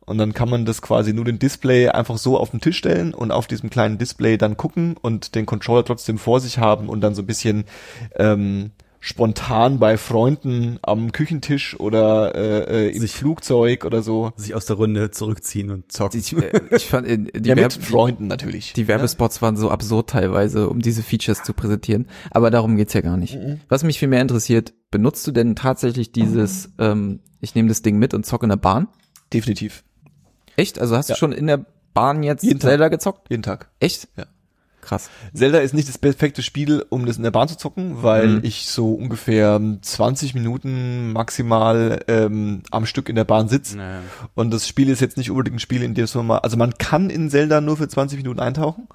Und 0.00 0.18
dann 0.18 0.32
kann 0.32 0.50
man 0.50 0.64
das 0.64 0.82
quasi 0.82 1.12
nur 1.12 1.24
den 1.24 1.38
Display 1.38 1.88
einfach 1.88 2.18
so 2.18 2.36
auf 2.36 2.50
den 2.50 2.60
Tisch 2.60 2.78
stellen 2.78 3.14
und 3.14 3.30
auf 3.30 3.46
diesem 3.46 3.70
kleinen 3.70 3.98
Display 3.98 4.38
dann 4.38 4.56
gucken 4.56 4.96
und 5.00 5.34
den 5.34 5.46
Controller 5.46 5.84
trotzdem 5.84 6.18
vor 6.18 6.40
sich 6.40 6.58
haben 6.58 6.88
und 6.88 7.00
dann 7.00 7.14
so 7.14 7.22
ein 7.22 7.26
bisschen 7.26 7.64
ähm, 8.16 8.72
spontan 9.00 9.78
bei 9.78 9.96
Freunden 9.96 10.78
am 10.82 11.10
Küchentisch 11.12 11.78
oder 11.80 12.34
äh, 12.34 12.88
äh, 12.88 12.90
im 12.94 13.00
Sich- 13.00 13.12
Flugzeug 13.12 13.84
oder 13.86 14.02
so. 14.02 14.32
Sich 14.36 14.54
aus 14.54 14.66
der 14.66 14.76
Runde 14.76 15.10
zurückziehen 15.10 15.70
und 15.70 15.90
zocken. 15.90 16.20
Ich, 16.20 16.36
äh, 16.36 16.60
ich 16.76 16.86
fand 16.86 17.06
äh, 17.08 17.16
die, 17.18 17.48
Ja, 17.48 17.54
mit 17.54 17.64
Werbe, 17.64 17.80
Freunden 17.80 18.26
natürlich. 18.26 18.74
die 18.74 18.86
Werbespots 18.88 19.40
waren 19.42 19.56
so 19.56 19.70
absurd 19.70 20.10
teilweise, 20.10 20.68
um 20.68 20.80
diese 20.80 21.02
Features 21.02 21.42
zu 21.42 21.54
präsentieren. 21.54 22.06
Aber 22.30 22.50
darum 22.50 22.76
geht's 22.76 22.92
ja 22.92 23.00
gar 23.00 23.16
nicht. 23.16 23.38
Was 23.68 23.82
mich 23.84 23.98
viel 23.98 24.08
mehr 24.08 24.20
interessiert, 24.20 24.74
benutzt 24.90 25.26
du 25.26 25.32
denn 25.32 25.56
tatsächlich 25.56 26.12
dieses, 26.12 26.70
ähm, 26.78 27.20
ich 27.40 27.54
nehme 27.54 27.68
das 27.68 27.80
Ding 27.82 27.98
mit 27.98 28.12
und 28.12 28.26
zocke 28.26 28.44
in 28.44 28.50
der 28.50 28.56
Bahn? 28.56 28.86
Definitiv. 29.32 29.82
Echt? 30.56 30.78
Also 30.78 30.96
hast 30.96 31.08
Ja. 31.08 31.14
du 31.14 31.18
schon 31.18 31.32
in 31.32 31.46
der 31.46 31.64
Bahn 31.94 32.22
jetzt 32.22 32.42
Jeden 32.42 32.60
Tag. 32.60 32.68
Zelda 32.70 32.88
gezockt? 32.88 33.30
Jeden 33.30 33.42
Tag. 33.42 33.70
Echt? 33.80 34.08
Ja. 34.16 34.26
Krass. 34.80 35.10
Zelda 35.34 35.58
ist 35.58 35.74
nicht 35.74 35.88
das 35.88 35.98
perfekte 35.98 36.42
Spiel, 36.42 36.84
um 36.88 37.06
das 37.06 37.16
in 37.16 37.22
der 37.22 37.30
Bahn 37.30 37.48
zu 37.48 37.56
zocken, 37.56 38.02
weil 38.02 38.26
Mhm. 38.28 38.40
ich 38.42 38.66
so 38.68 38.92
ungefähr 38.94 39.60
20 39.82 40.34
Minuten 40.34 41.12
maximal 41.12 42.02
ähm, 42.08 42.62
am 42.70 42.86
Stück 42.86 43.08
in 43.08 43.16
der 43.16 43.24
Bahn 43.24 43.48
sitze. 43.48 43.76
Naja. 43.76 44.00
Und 44.34 44.50
das 44.52 44.66
Spiel 44.66 44.88
ist 44.88 45.00
jetzt 45.00 45.16
nicht 45.16 45.30
unbedingt 45.30 45.56
ein 45.56 45.60
Spiel, 45.60 45.82
in 45.82 45.94
dem 45.94 46.06
man 46.14 46.26
mal, 46.26 46.38
also 46.38 46.56
man 46.56 46.74
kann 46.78 47.10
in 47.10 47.30
Zelda 47.30 47.60
nur 47.60 47.76
für 47.76 47.88
20 47.88 48.16
Minuten 48.18 48.40
eintauchen, 48.40 48.88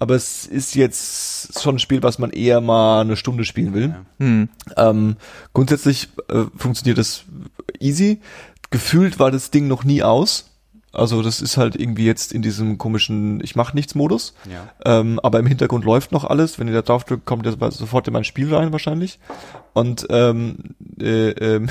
aber 0.00 0.14
es 0.14 0.46
ist 0.46 0.74
jetzt 0.74 1.60
schon 1.60 1.76
ein 1.76 1.78
Spiel, 1.80 2.02
was 2.02 2.18
man 2.18 2.30
eher 2.30 2.60
mal 2.60 3.00
eine 3.00 3.16
Stunde 3.16 3.44
spielen 3.44 3.74
will. 3.74 3.88
Ja. 3.88 4.04
Hm. 4.18 4.48
Ähm, 4.76 5.16
grundsätzlich 5.54 6.08
äh, 6.28 6.44
funktioniert 6.56 6.98
das 6.98 7.24
easy. 7.80 8.20
Gefühlt 8.70 9.18
war 9.18 9.30
das 9.30 9.50
Ding 9.50 9.66
noch 9.66 9.84
nie 9.84 10.02
aus. 10.02 10.50
Also 10.98 11.22
das 11.22 11.40
ist 11.40 11.56
halt 11.56 11.76
irgendwie 11.76 12.04
jetzt 12.04 12.32
in 12.32 12.42
diesem 12.42 12.78
komischen 12.78 13.40
Ich 13.42 13.56
mach 13.56 13.72
nichts 13.72 13.94
Modus. 13.94 14.34
Ja. 14.50 14.72
Ähm, 14.84 15.20
aber 15.20 15.38
im 15.38 15.46
Hintergrund 15.46 15.84
läuft 15.84 16.12
noch 16.12 16.24
alles. 16.24 16.58
Wenn 16.58 16.68
ihr 16.68 16.74
da 16.74 16.82
drauf 16.82 17.04
drückt, 17.04 17.24
kommt 17.24 17.46
ihr 17.46 17.56
sofort 17.70 18.06
in 18.08 18.12
mein 18.12 18.24
Spiel 18.24 18.52
rein 18.54 18.72
wahrscheinlich. 18.72 19.18
Und 19.72 20.06
ähm, 20.10 20.74
äh, 21.00 21.30
ähm, 21.30 21.68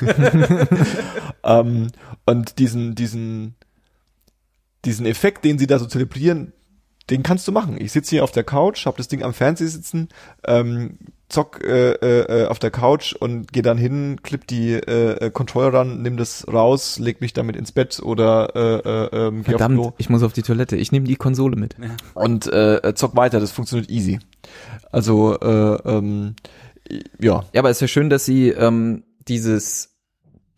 ähm, 1.44 1.88
und 2.26 2.58
diesen 2.58 2.94
diesen 2.94 3.54
diesen 4.84 5.06
Effekt, 5.06 5.44
den 5.44 5.58
sie 5.58 5.66
da 5.66 5.78
so 5.78 5.86
zelebrieren, 5.86 6.52
den 7.10 7.22
kannst 7.22 7.46
du 7.46 7.52
machen. 7.52 7.80
Ich 7.80 7.92
sitze 7.92 8.10
hier 8.10 8.24
auf 8.24 8.32
der 8.32 8.44
Couch, 8.44 8.86
habe 8.86 8.96
das 8.96 9.08
Ding 9.08 9.22
am 9.22 9.34
Fernseher 9.34 9.68
sitzen, 9.68 10.08
ähm, 10.46 10.98
zock 11.32 11.64
äh, 11.64 11.92
äh, 11.92 12.46
auf 12.46 12.58
der 12.58 12.70
Couch 12.70 13.14
und 13.14 13.52
gehe 13.52 13.62
dann 13.62 13.78
hin, 13.78 14.20
klipp 14.22 14.46
die 14.46 14.72
äh, 14.72 15.26
äh, 15.26 15.30
Controller 15.30 15.72
ran, 15.72 16.02
nimm 16.02 16.16
das 16.16 16.46
raus, 16.46 16.98
leg 16.98 17.20
mich 17.20 17.32
damit 17.32 17.56
ins 17.56 17.72
Bett 17.72 18.00
oder 18.02 18.54
äh, 18.54 19.16
äh, 19.16 19.26
ähm, 19.26 19.42
geh 19.42 19.54
aufs 19.54 19.64
Klo 19.64 19.82
Verdammt, 19.82 19.94
ich 19.98 20.10
muss 20.10 20.22
auf 20.22 20.32
die 20.32 20.42
Toilette. 20.42 20.76
Ich 20.76 20.92
nehme 20.92 21.06
die 21.06 21.16
Konsole 21.16 21.56
mit. 21.56 21.76
und 22.14 22.46
äh, 22.52 22.94
zock 22.94 23.16
weiter. 23.16 23.40
Das 23.40 23.50
funktioniert 23.50 23.90
easy. 23.90 24.20
Also 24.90 25.38
äh, 25.40 25.74
ähm, 25.84 26.36
ja, 27.18 27.44
Ja, 27.52 27.60
aber 27.60 27.70
es 27.70 27.78
ist 27.78 27.82
ja 27.82 27.88
schön, 27.88 28.10
dass 28.10 28.24
sie 28.24 28.50
ähm, 28.50 29.04
dieses 29.28 29.96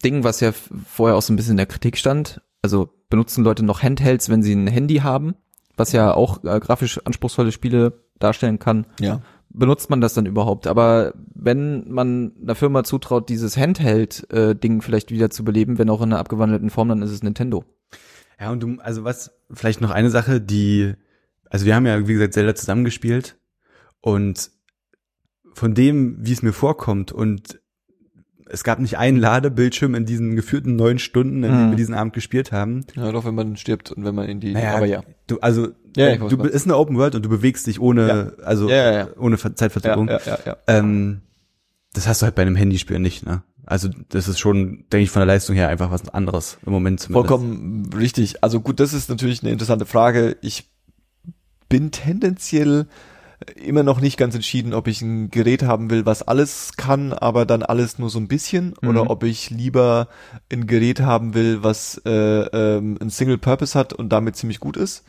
Ding, 0.05 0.25
was 0.25 0.41
ja 0.41 0.53
vorher 0.53 1.16
auch 1.16 1.22
so 1.22 1.33
ein 1.33 1.37
bisschen 1.37 1.53
in 1.53 1.59
der 1.59 1.66
Kritik 1.66 1.97
stand, 1.97 2.41
also 2.62 2.89
benutzen 3.09 3.45
Leute 3.45 3.64
noch 3.64 3.83
Handhelds, 3.83 4.29
wenn 4.29 4.43
sie 4.43 4.55
ein 4.55 4.66
Handy 4.66 4.97
haben, 4.97 5.35
was 5.77 5.93
ja 5.93 6.12
auch 6.12 6.43
äh, 6.45 6.61
grafisch 6.61 7.01
anspruchsvolle 7.05 7.53
Spiele 7.53 8.05
darstellen 8.18 8.59
kann, 8.59 8.87
ja. 9.01 9.20
Benutzt 9.55 9.89
man 9.89 10.01
das 10.01 10.15
dann 10.15 10.27
überhaupt? 10.27 10.67
Aber 10.67 11.15
wenn 11.35 11.91
man 11.91 12.33
einer 12.43 12.55
Firma 12.55 12.85
zutraut, 12.85 13.29
dieses 13.29 13.57
Handheld-Ding 13.57 14.83
vielleicht 14.83 15.11
wieder 15.11 15.31
zu 15.31 15.45
beleben, 15.45 15.79
wenn 15.79 15.89
auch 15.89 16.03
in 16.03 16.13
einer 16.13 16.19
abgewandelten 16.19 16.71
Form, 16.71 16.89
dann 16.89 17.03
ist 17.03 17.11
es 17.11 17.23
Nintendo. 17.23 17.65
Ja, 18.39 18.51
und 18.51 18.63
du, 18.63 18.77
also 18.81 19.05
was, 19.05 19.33
vielleicht 19.51 19.81
noch 19.81 19.91
eine 19.91 20.11
Sache, 20.11 20.41
die, 20.41 20.95
also 21.49 21.65
wir 21.65 21.75
haben 21.75 21.87
ja, 21.87 22.07
wie 22.07 22.13
gesagt, 22.13 22.35
Zelda 22.35 22.55
zusammengespielt 22.55 23.39
und 24.01 24.51
von 25.55 25.75
dem, 25.75 26.17
wie 26.21 26.33
es 26.33 26.43
mir 26.43 26.53
vorkommt 26.53 27.13
und 27.13 27.61
es 28.47 28.64
gab 28.64 28.78
nicht 28.78 28.99
einen 28.99 29.18
Ladebildschirm 29.18 29.95
in 29.95 30.05
diesen 30.07 30.36
geführten 30.36 30.76
neun 30.76 30.99
Stunden, 30.99 31.36
in 31.45 31.51
denen 31.51 31.66
Mhm. 31.66 31.70
wir 31.70 31.76
diesen 31.76 31.95
Abend 31.95 32.12
gespielt 32.12 32.53
haben. 32.53 32.84
Ja, 32.95 33.11
doch 33.12 33.24
wenn 33.24 33.34
man 33.34 33.57
stirbt 33.57 33.90
und 33.92 34.05
wenn 34.05 34.14
man 34.14 34.28
in 34.28 34.40
die 34.40 34.53
Naja, 34.53 34.76
aber 34.76 34.86
ja. 34.86 35.03
du, 35.26 35.38
also, 35.40 35.68
Ja, 35.97 36.09
äh, 36.09 36.18
du 36.18 36.38
was. 36.38 36.51
bist 36.53 36.66
eine 36.66 36.76
Open 36.76 36.97
World 36.97 37.14
und 37.14 37.24
du 37.24 37.28
bewegst 37.28 37.66
dich 37.66 37.80
ohne, 37.80 38.34
also, 38.45 38.68
Ja, 38.68 38.76
ja, 38.76 38.92
ja. 38.92 39.09
ohne 39.18 39.38
Zeitverzögerung. 39.38 40.09
ja, 40.09 40.20
ja, 40.26 40.38
ja. 40.45 40.57
Ähm, 40.66 41.22
das 41.95 42.07
hast 42.09 42.20
du 42.22 42.24
halt 42.24 42.34
bei 42.34 42.42
einem 42.42 42.57
Handyspiel 42.57 42.99
nicht, 42.99 43.24
ne? 43.24 43.42
Also, 43.66 43.88
das 44.11 44.28
ist 44.28 44.38
schon, 44.40 44.84
denke 44.92 45.05
ich, 45.05 45.11
von 45.11 45.20
der 45.20 45.26
Leistung 45.26 45.57
her 45.57 45.68
einfach 45.68 45.90
was 45.90 46.07
anderes 46.11 46.59
im 46.66 46.72
Moment 46.72 47.01
zumindest. 47.01 47.28
Vollkommen 47.28 47.88
richtig. 47.97 48.42
Also 48.45 48.61
gut, 48.61 48.78
das 48.78 48.92
ist 48.92 49.09
natürlich 49.09 49.42
eine 49.42 49.53
interessante 49.53 49.86
Frage. 49.86 50.36
Ich 50.42 50.68
bin 51.70 51.90
tendenziell 51.90 52.86
immer 53.57 53.82
noch 53.82 54.01
nicht 54.01 54.16
ganz 54.16 54.34
entschieden, 54.34 54.74
ob 54.74 54.86
ich 54.88 55.03
ein 55.03 55.30
Gerät 55.30 55.62
haben 55.62 55.90
will, 55.90 56.07
was 56.07 56.22
alles 56.22 56.72
kann, 56.76 57.12
aber 57.12 57.47
dann 57.47 57.62
alles 57.62 57.99
nur 57.99 58.11
so 58.11 58.18
ein 58.18 58.28
bisschen, 58.28 58.74
Mhm. 58.80 58.88
oder 58.88 59.11
ob 59.11 59.22
ich 59.24 59.51
lieber 59.51 60.09
ein 60.53 60.66
Gerät 60.66 61.01
haben 61.01 61.34
will, 61.34 61.62
was 61.62 62.01
äh, 62.05 62.11
ähm, 62.11 62.99
ein 63.01 63.11
Single 63.11 63.38
Purpose 63.38 63.78
hat 63.78 63.92
und 63.92 64.11
damit 64.11 64.36
ziemlich 64.36 64.61
gut 64.61 64.76
ist. 64.76 65.05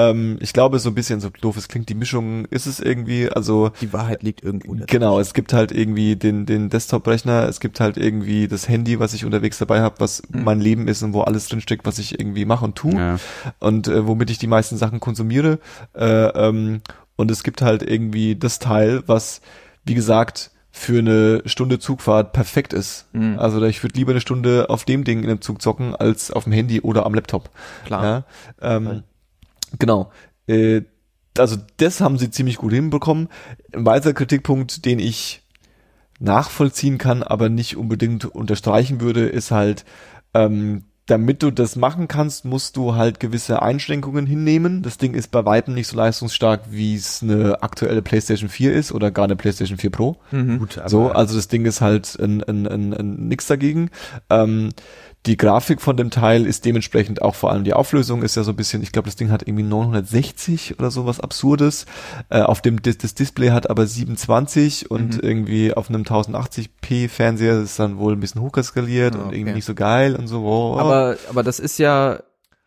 Ähm, 0.00 0.38
ich 0.40 0.52
glaube, 0.52 0.78
so 0.78 0.90
ein 0.90 0.94
bisschen 0.94 1.18
so 1.18 1.28
doof 1.28 1.56
es 1.56 1.66
klingt, 1.66 1.88
die 1.88 1.96
Mischung 1.96 2.44
ist 2.44 2.66
es 2.66 2.78
irgendwie. 2.78 3.28
Also 3.28 3.72
Die 3.80 3.92
Wahrheit 3.92 4.22
liegt 4.22 4.44
irgendwo. 4.44 4.76
Genau, 4.86 5.18
es 5.18 5.34
gibt 5.34 5.52
halt 5.52 5.72
irgendwie 5.72 6.14
den, 6.14 6.46
den 6.46 6.68
Desktop-Rechner, 6.68 7.48
es 7.48 7.58
gibt 7.58 7.80
halt 7.80 7.96
irgendwie 7.96 8.46
das 8.46 8.68
Handy, 8.68 9.00
was 9.00 9.12
ich 9.12 9.24
unterwegs 9.24 9.58
dabei 9.58 9.80
habe, 9.80 9.96
was 9.98 10.22
Mhm. 10.28 10.44
mein 10.44 10.60
Leben 10.60 10.86
ist 10.86 11.02
und 11.02 11.14
wo 11.14 11.22
alles 11.22 11.48
drinsteckt, 11.48 11.84
was 11.84 11.98
ich 11.98 12.20
irgendwie 12.20 12.44
mache 12.44 12.64
und 12.64 12.76
tue 12.76 12.94
Ja. 12.94 13.16
und 13.58 13.88
äh, 13.88 14.06
womit 14.06 14.30
ich 14.30 14.38
die 14.38 14.46
meisten 14.46 14.76
Sachen 14.76 15.00
konsumiere. 15.00 15.58
Äh, 15.96 16.06
ähm, 16.28 16.80
und 17.18 17.32
es 17.32 17.42
gibt 17.42 17.62
halt 17.62 17.82
irgendwie 17.82 18.36
das 18.36 18.60
Teil, 18.60 19.02
was, 19.06 19.40
wie 19.84 19.94
gesagt, 19.94 20.52
für 20.70 21.00
eine 21.00 21.42
Stunde 21.46 21.80
Zugfahrt 21.80 22.32
perfekt 22.32 22.72
ist. 22.72 23.08
Mhm. 23.12 23.40
Also 23.40 23.60
ich 23.64 23.82
würde 23.82 23.98
lieber 23.98 24.12
eine 24.12 24.20
Stunde 24.20 24.70
auf 24.70 24.84
dem 24.84 25.02
Ding 25.02 25.24
in 25.24 25.28
einem 25.28 25.40
Zug 25.40 25.60
zocken, 25.60 25.96
als 25.96 26.30
auf 26.30 26.44
dem 26.44 26.52
Handy 26.52 26.80
oder 26.80 27.04
am 27.04 27.14
Laptop. 27.14 27.50
Klar. 27.84 28.04
Ja, 28.04 28.76
ähm, 28.76 28.84
Voll. 28.84 29.02
genau. 29.80 30.12
Äh, 30.46 30.82
also 31.36 31.56
das 31.78 32.00
haben 32.00 32.18
sie 32.18 32.30
ziemlich 32.30 32.56
gut 32.56 32.72
hinbekommen. 32.72 33.28
Ein 33.72 33.84
weiterer 33.84 34.12
Kritikpunkt, 34.12 34.84
den 34.84 35.00
ich 35.00 35.42
nachvollziehen 36.20 36.98
kann, 36.98 37.24
aber 37.24 37.48
nicht 37.48 37.76
unbedingt 37.76 38.26
unterstreichen 38.26 39.00
würde, 39.00 39.26
ist 39.26 39.50
halt, 39.50 39.84
ähm, 40.34 40.84
damit 41.08 41.42
du 41.42 41.50
das 41.50 41.74
machen 41.74 42.06
kannst, 42.06 42.44
musst 42.44 42.76
du 42.76 42.94
halt 42.94 43.18
gewisse 43.18 43.62
Einschränkungen 43.62 44.26
hinnehmen. 44.26 44.82
Das 44.82 44.98
Ding 44.98 45.14
ist 45.14 45.30
bei 45.30 45.44
weitem 45.44 45.72
nicht 45.74 45.88
so 45.88 45.96
leistungsstark, 45.96 46.60
wie 46.70 46.94
es 46.94 47.22
eine 47.22 47.62
aktuelle 47.62 48.02
PlayStation 48.02 48.50
4 48.50 48.74
ist 48.74 48.92
oder 48.92 49.10
gar 49.10 49.24
eine 49.24 49.34
PlayStation 49.34 49.78
4 49.78 49.90
Pro. 49.90 50.16
Mhm. 50.30 50.58
Gut, 50.58 50.76
aber 50.76 50.88
So, 50.90 51.08
also 51.10 51.34
das 51.36 51.48
Ding 51.48 51.64
ist 51.64 51.80
halt 51.80 52.14
ein, 52.20 52.42
ein, 52.44 52.68
ein, 52.68 52.92
ein 52.92 53.28
nix 53.28 53.46
dagegen. 53.46 53.90
Ähm, 54.28 54.70
die 55.28 55.36
Grafik 55.36 55.80
von 55.80 55.96
dem 55.96 56.10
Teil 56.10 56.44
ist 56.46 56.64
dementsprechend 56.64 57.22
auch 57.22 57.34
vor 57.36 57.52
allem 57.52 57.62
die 57.62 57.74
Auflösung 57.74 58.22
ist 58.22 58.34
ja 58.34 58.42
so 58.42 58.50
ein 58.52 58.56
bisschen, 58.56 58.82
ich 58.82 58.90
glaube, 58.90 59.06
das 59.06 59.14
Ding 59.16 59.30
hat 59.30 59.46
irgendwie 59.46 59.62
960 59.62 60.78
oder 60.78 60.90
so 60.90 61.06
was 61.06 61.20
Absurdes. 61.20 61.86
Äh, 62.30 62.40
auf 62.40 62.62
dem 62.62 62.82
Dis 62.82 62.98
das 62.98 63.14
Display 63.14 63.50
hat 63.50 63.70
aber 63.70 63.86
720 63.86 64.90
und 64.90 65.14
Mhm. 65.14 65.20
irgendwie 65.22 65.72
auf 65.74 65.88
einem 65.88 66.02
1080p 66.04 67.08
Fernseher 67.08 67.60
ist 67.60 67.78
dann 67.78 67.98
wohl 67.98 68.14
ein 68.14 68.20
bisschen 68.20 68.40
hochskaliert 68.42 69.14
Ah, 69.14 69.18
und 69.18 69.26
okay. 69.28 69.36
irgendwie 69.36 69.54
nicht 69.54 69.64
so 69.64 69.74
geil 69.74 70.16
und 70.16 70.26
so. 70.26 70.42
Wow. 70.42 70.80
Aber, 70.80 71.16
aber 71.30 71.42
das 71.42 71.60
ist 71.60 71.78
ja 71.78 72.20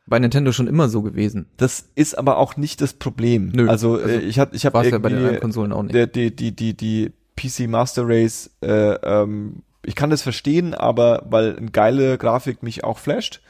bei 0.08 0.20
Nintendo 0.20 0.52
schon 0.52 0.68
immer 0.68 0.90
so 0.90 1.02
gewesen. 1.02 1.48
das 1.58 1.86
ist 1.96 2.18
aber 2.18 2.38
auch 2.38 2.58
nicht 2.58 2.82
das 2.82 2.94
Problem. 2.94 3.52
Nö, 3.56 3.70
also, 3.70 3.96
also 3.96 4.08
äh, 4.08 4.20
ich 4.20 4.40
hatte 4.40 4.56
ich 4.56 4.66
habe 4.66 4.80
es 4.80 4.92
ja 4.92 4.98
bei 4.98 5.10
den 5.10 5.18
anderen 5.20 5.40
Konsolen 5.40 5.72
auch 5.72 5.84
nicht. 5.84 5.96
der, 5.96 6.08
die, 6.08 6.36
die, 6.36 6.56
die, 6.56 6.76
die 6.76 7.12
PC 7.36 7.68
Master 7.70 8.04
Race, 8.06 8.50
äh, 8.62 8.68
ähm, 9.04 9.64
ich 9.84 9.96
kann 9.96 10.10
das 10.10 10.22
verstehen, 10.22 10.74
aber 10.74 11.24
weil 11.26 11.58
eine 11.58 11.72
geile 11.72 12.18
Grafik 12.18 12.64
mich 12.64 12.84
auch 12.84 13.00
flasht, 13.00 13.42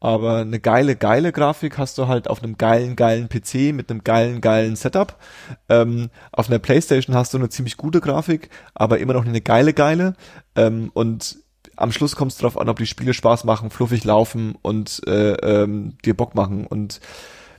aber 0.00 0.38
eine 0.38 0.60
geile, 0.60 0.96
geile 0.96 1.32
Grafik 1.32 1.76
hast 1.76 1.98
du 1.98 2.06
halt 2.06 2.28
auf 2.28 2.42
einem 2.42 2.56
geilen, 2.56 2.94
geilen 2.94 3.28
PC 3.28 3.74
mit 3.74 3.90
einem 3.90 4.04
geilen, 4.04 4.40
geilen 4.40 4.76
Setup. 4.76 5.16
Ähm, 5.68 6.10
auf 6.30 6.48
einer 6.48 6.60
Playstation 6.60 7.16
hast 7.16 7.34
du 7.34 7.38
eine 7.38 7.48
ziemlich 7.48 7.76
gute 7.76 8.00
Grafik, 8.00 8.50
aber 8.74 8.98
immer 8.98 9.14
noch 9.14 9.26
eine 9.26 9.40
geile, 9.40 9.72
geile. 9.72 10.14
Ähm, 10.54 10.90
und 10.94 11.38
am 11.76 11.92
Schluss 11.92 12.16
kommt 12.16 12.32
es 12.32 12.38
darauf 12.38 12.58
an, 12.58 12.68
ob 12.68 12.78
die 12.78 12.86
Spiele 12.86 13.14
Spaß 13.14 13.44
machen, 13.44 13.70
fluffig 13.70 14.04
laufen 14.04 14.54
und 14.62 15.00
äh, 15.06 15.32
ähm, 15.34 15.96
dir 16.04 16.16
Bock 16.16 16.34
machen. 16.34 16.66
Und 16.66 17.00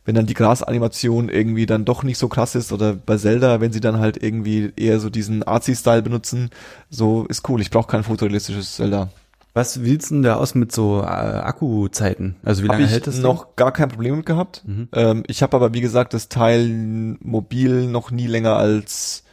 wenn 0.06 0.16
dann 0.16 0.26
die 0.26 0.34
Grasanimation 0.34 1.30
irgendwie 1.30 1.66
dann 1.66 1.86
doch 1.86 2.04
nicht 2.04 2.18
so 2.18 2.28
krass 2.28 2.56
ist 2.56 2.72
oder 2.72 2.94
bei 2.94 3.18
Zelda, 3.18 3.62
wenn 3.62 3.72
sie 3.72 3.82
dann 3.82 4.00
halt 4.00 4.22
irgendwie 4.22 4.72
eher 4.76 5.00
so 5.00 5.10
diesen 5.10 5.44
Artsy-Style 5.44 6.02
benutzen, 6.02 6.50
so 6.90 7.26
ist 7.26 7.48
cool. 7.50 7.62
Ich 7.62 7.70
brauche 7.70 7.88
kein 7.88 8.04
fotorealistisches 8.04 8.76
Zelda. 8.76 9.10
Was 9.54 9.82
willst 9.84 10.12
du 10.12 10.16
denn 10.16 10.24
da 10.24 10.36
aus 10.36 10.56
mit 10.56 10.72
so 10.72 11.02
äh, 11.02 11.06
Akkuzeiten? 11.06 12.36
Also 12.44 12.64
wie 12.64 12.68
lange 12.68 12.86
ich 12.86 12.92
hält 12.92 13.08
das? 13.08 13.18
noch 13.18 13.56
gar 13.56 13.72
kein 13.72 13.90
Problem 13.90 14.18
mit 14.18 14.26
gehabt. 14.26 14.64
Mhm. 14.66 14.90
Ähm, 14.94 15.24
ich 15.28 15.42
habe 15.42 15.56
aber, 15.56 15.74
wie 15.74 15.82
gesagt, 15.82 16.14
das 16.14 16.30
Teil 16.30 17.18
mobil 17.20 17.88
noch 17.88 18.12
nie 18.12 18.28
länger 18.28 18.56
als 18.56 19.24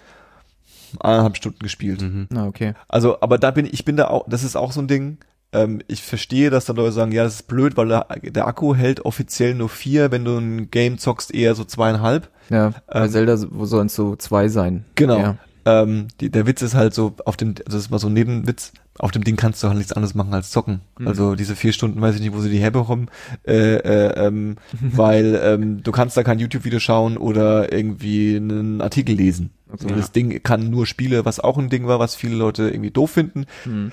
eineinhalb 1.00 1.36
Stunden 1.36 1.58
gespielt. 1.58 2.00
Mhm. 2.02 2.26
Na, 2.30 2.46
okay. 2.46 2.74
Also, 2.88 3.20
aber 3.20 3.38
da 3.38 3.50
bin 3.50 3.66
ich 3.66 3.84
bin 3.84 3.96
da 3.96 4.08
auch, 4.08 4.24
das 4.28 4.42
ist 4.42 4.56
auch 4.56 4.72
so 4.72 4.80
ein 4.80 4.88
Ding. 4.88 5.18
Ähm, 5.53 5.80
ich 5.86 6.03
verstehe, 6.03 6.51
dass 6.51 6.64
dann 6.64 6.76
Leute 6.76 6.92
sagen, 6.92 7.12
ja, 7.12 7.24
das 7.24 7.34
ist 7.34 7.49
blöd, 7.49 7.76
weil 7.76 7.88
der, 7.88 8.07
der 8.22 8.47
Akku 8.47 8.74
hält 8.74 9.05
offiziell 9.05 9.55
nur 9.55 9.68
vier, 9.68 10.11
wenn 10.11 10.24
du 10.24 10.36
ein 10.36 10.70
Game 10.70 10.99
zockst, 10.99 11.34
eher 11.34 11.55
so 11.55 11.64
zweieinhalb. 11.64 12.28
Ja, 12.51 12.72
bei 12.86 13.05
Ähm, 13.05 13.11
Zelda 13.11 13.36
wo 13.51 13.64
sollen 13.64 13.86
es 13.86 13.94
so 13.94 14.16
zwei 14.16 14.49
sein. 14.49 14.84
Genau. 14.94 15.18
Ja. 15.18 15.36
Ähm, 15.64 16.07
die, 16.20 16.30
der 16.30 16.47
Witz 16.47 16.62
ist 16.62 16.74
halt 16.74 16.94
so, 16.94 17.14
auf 17.24 17.36
dem, 17.36 17.55
also 17.66 17.76
das 17.76 17.86
ist 17.86 17.90
mal 17.90 17.99
so 17.99 18.07
ein 18.07 18.12
Nebenwitz, 18.12 18.72
auf 18.99 19.11
dem 19.11 19.24
Ding 19.24 19.34
kannst 19.34 19.62
du 19.62 19.66
halt 19.68 19.76
nichts 19.76 19.92
anderes 19.92 20.14
machen 20.14 20.32
als 20.32 20.51
zocken. 20.51 20.80
Mhm. 20.99 21.09
Also 21.09 21.34
diese 21.34 21.57
vier 21.57 21.72
Stunden, 21.72 22.01
weiß 22.01 22.14
ich 22.14 22.20
nicht, 22.20 22.34
wo 22.34 22.40
sie 22.40 22.51
die 22.51 22.59
herbekommen, 22.59 23.11
äh, 23.47 23.74
äh, 23.76 24.26
ähm, 24.26 24.57
weil 24.80 25.40
ähm, 25.42 25.82
du 25.82 25.90
kannst 25.90 26.16
da 26.16 26.22
kein 26.22 26.38
YouTube-Video 26.38 26.78
schauen 26.78 27.16
oder 27.16 27.72
irgendwie 27.72 28.36
einen 28.36 28.80
Artikel 28.80 29.16
lesen. 29.16 29.51
Okay. 29.68 29.84
Also 29.84 29.97
das 29.97 30.12
Ding 30.12 30.40
kann 30.44 30.70
nur 30.70 30.86
Spiele, 30.86 31.24
was 31.24 31.40
auch 31.40 31.59
ein 31.59 31.68
Ding 31.68 31.88
war, 31.88 31.99
was 31.99 32.14
viele 32.14 32.36
Leute 32.36 32.68
irgendwie 32.68 32.92
doof 32.92 33.11
finden. 33.11 33.47
Hm. 33.64 33.90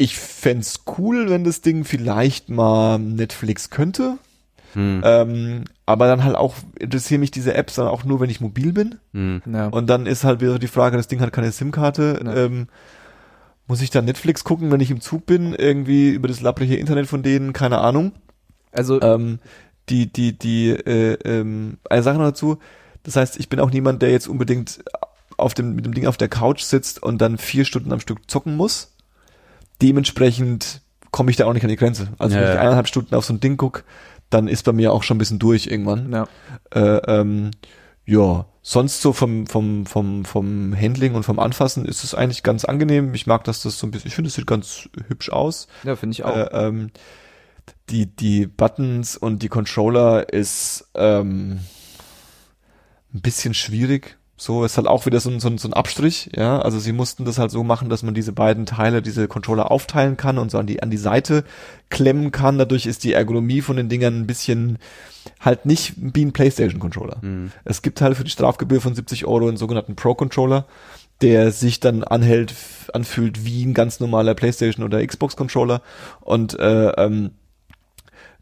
Ich 0.00 0.16
fänd's 0.16 0.84
cool, 0.96 1.28
wenn 1.28 1.44
das 1.44 1.60
Ding 1.60 1.84
vielleicht 1.84 2.48
mal 2.48 2.98
Netflix 2.98 3.68
könnte. 3.68 4.16
Hm. 4.72 5.02
Ähm, 5.04 5.64
aber 5.84 6.06
dann 6.06 6.24
halt 6.24 6.36
auch 6.36 6.54
interessieren 6.78 7.20
mich 7.20 7.30
diese 7.30 7.52
Apps 7.52 7.74
dann 7.74 7.86
auch 7.86 8.04
nur, 8.04 8.18
wenn 8.18 8.30
ich 8.30 8.40
mobil 8.40 8.72
bin. 8.72 8.94
Hm. 9.12 9.42
Ja. 9.52 9.66
Und 9.66 9.90
dann 9.90 10.06
ist 10.06 10.24
halt 10.24 10.40
wieder 10.40 10.58
die 10.58 10.68
Frage, 10.68 10.96
das 10.96 11.08
Ding 11.08 11.20
hat 11.20 11.34
keine 11.34 11.52
SIM-Karte. 11.52 12.18
Ja. 12.24 12.34
Ähm, 12.34 12.68
muss 13.66 13.82
ich 13.82 13.90
dann 13.90 14.06
Netflix 14.06 14.42
gucken, 14.42 14.70
wenn 14.70 14.80
ich 14.80 14.90
im 14.90 15.02
Zug 15.02 15.26
bin? 15.26 15.52
Irgendwie 15.52 16.08
über 16.08 16.28
das 16.28 16.40
lappliche 16.40 16.76
Internet 16.76 17.06
von 17.06 17.22
denen? 17.22 17.52
Keine 17.52 17.78
Ahnung. 17.78 18.12
also 18.72 19.02
Ähm, 19.02 19.38
die, 19.90 20.10
die, 20.10 20.38
die, 20.38 20.70
äh, 20.70 21.18
ähm, 21.26 21.76
eine 21.90 22.02
Sache 22.02 22.16
noch 22.16 22.24
dazu. 22.24 22.58
Das 23.02 23.16
heißt, 23.16 23.38
ich 23.38 23.50
bin 23.50 23.60
auch 23.60 23.70
niemand, 23.70 24.00
der 24.00 24.12
jetzt 24.12 24.28
unbedingt 24.28 24.82
auf 25.36 25.52
dem, 25.52 25.74
mit 25.74 25.84
dem 25.84 25.92
Ding 25.92 26.06
auf 26.06 26.16
der 26.16 26.28
Couch 26.28 26.62
sitzt 26.62 27.02
und 27.02 27.18
dann 27.20 27.36
vier 27.36 27.66
Stunden 27.66 27.92
am 27.92 28.00
Stück 28.00 28.30
zocken 28.30 28.56
muss. 28.56 28.94
Dementsprechend 29.82 30.82
komme 31.10 31.30
ich 31.30 31.36
da 31.36 31.46
auch 31.46 31.52
nicht 31.52 31.64
an 31.64 31.70
die 31.70 31.76
Grenze. 31.76 32.08
Also 32.18 32.36
Ja, 32.36 32.42
wenn 32.42 32.52
ich 32.52 32.58
eineinhalb 32.58 32.88
Stunden 32.88 33.14
auf 33.14 33.24
so 33.24 33.32
ein 33.32 33.40
Ding 33.40 33.56
guck, 33.56 33.84
dann 34.30 34.46
ist 34.48 34.64
bei 34.64 34.72
mir 34.72 34.92
auch 34.92 35.02
schon 35.02 35.16
ein 35.16 35.18
bisschen 35.18 35.38
durch 35.38 35.66
irgendwann. 35.66 36.12
ja. 36.12 36.28
Äh, 36.72 37.20
ähm, 37.20 37.50
ja, 38.06 38.46
sonst 38.62 39.02
so 39.02 39.12
vom, 39.12 39.46
vom, 39.46 39.86
vom, 39.86 40.24
vom 40.24 40.76
Handling 40.76 41.14
und 41.14 41.22
vom 41.22 41.38
Anfassen 41.38 41.84
ist 41.84 42.02
es 42.04 42.14
eigentlich 42.14 42.42
ganz 42.42 42.64
angenehm. 42.64 43.14
Ich 43.14 43.26
mag, 43.26 43.44
dass 43.44 43.62
das 43.62 43.78
so 43.78 43.86
ein 43.86 43.90
bisschen, 43.90 44.08
ich 44.08 44.14
finde, 44.14 44.28
es 44.28 44.34
sieht 44.34 44.46
ganz 44.46 44.88
hübsch 45.08 45.30
aus. 45.30 45.68
ja, 45.84 45.96
finde 45.96 46.14
ich 46.14 46.24
auch. 46.24 46.36
Äh, 46.36 46.66
ähm, 46.66 46.90
die, 47.88 48.06
die 48.06 48.46
Buttons 48.46 49.16
und 49.16 49.42
die 49.42 49.48
Controller 49.48 50.32
ist 50.32 50.88
ähm, 50.94 51.60
ein 53.14 53.20
bisschen 53.20 53.54
schwierig. 53.54 54.18
So 54.40 54.64
ist 54.64 54.78
halt 54.78 54.86
auch 54.86 55.04
wieder 55.04 55.20
so 55.20 55.28
ein, 55.28 55.38
so, 55.38 55.48
ein, 55.48 55.58
so 55.58 55.68
ein 55.68 55.74
Abstrich, 55.74 56.30
ja. 56.34 56.62
Also 56.62 56.78
sie 56.78 56.92
mussten 56.92 57.26
das 57.26 57.38
halt 57.38 57.50
so 57.50 57.62
machen, 57.62 57.90
dass 57.90 58.02
man 58.02 58.14
diese 58.14 58.32
beiden 58.32 58.64
Teile, 58.64 59.02
diese 59.02 59.28
Controller 59.28 59.70
aufteilen 59.70 60.16
kann 60.16 60.38
und 60.38 60.50
so 60.50 60.56
an 60.56 60.66
die, 60.66 60.82
an 60.82 60.88
die 60.88 60.96
Seite 60.96 61.44
klemmen 61.90 62.30
kann. 62.30 62.56
Dadurch 62.56 62.86
ist 62.86 63.04
die 63.04 63.12
Ergonomie 63.12 63.60
von 63.60 63.76
den 63.76 63.90
Dingern 63.90 64.18
ein 64.18 64.26
bisschen 64.26 64.78
halt 65.40 65.66
nicht 65.66 65.92
wie 65.98 66.24
ein 66.24 66.32
PlayStation-Controller. 66.32 67.18
Hm. 67.20 67.52
Es 67.64 67.82
gibt 67.82 68.00
halt 68.00 68.16
für 68.16 68.24
die 68.24 68.30
Strafgebühr 68.30 68.80
von 68.80 68.94
70 68.94 69.26
Euro 69.26 69.46
einen 69.46 69.58
sogenannten 69.58 69.94
Pro-Controller, 69.94 70.64
der 71.20 71.52
sich 71.52 71.80
dann 71.80 72.02
anhält, 72.02 72.54
anfühlt 72.94 73.44
wie 73.44 73.62
ein 73.66 73.74
ganz 73.74 74.00
normaler 74.00 74.32
PlayStation 74.32 74.86
oder 74.86 75.06
Xbox-Controller. 75.06 75.82
Und 76.22 76.58
äh, 76.58 76.92
ähm, 76.92 77.32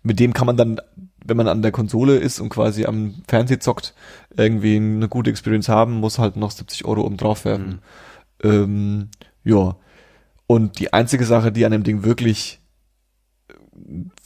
mit 0.04 0.20
dem 0.20 0.32
kann 0.32 0.46
man 0.46 0.56
dann, 0.56 0.80
wenn 1.28 1.36
man 1.36 1.48
an 1.48 1.62
der 1.62 1.72
Konsole 1.72 2.16
ist 2.16 2.40
und 2.40 2.48
quasi 2.48 2.86
am 2.86 3.22
Fernseher 3.28 3.60
zockt, 3.60 3.94
irgendwie 4.36 4.76
eine 4.76 5.08
gute 5.08 5.30
Experience 5.30 5.68
haben, 5.68 6.00
muss 6.00 6.18
halt 6.18 6.36
noch 6.36 6.50
70 6.50 6.86
Euro 6.86 7.02
oben 7.02 7.18
drauf 7.18 7.44
werfen. 7.44 7.80
Ähm, 8.42 9.08
ja. 9.44 9.76
Und 10.46 10.78
die 10.78 10.92
einzige 10.92 11.26
Sache, 11.26 11.52
die 11.52 11.66
an 11.66 11.72
dem 11.72 11.84
Ding 11.84 12.04
wirklich, 12.04 12.60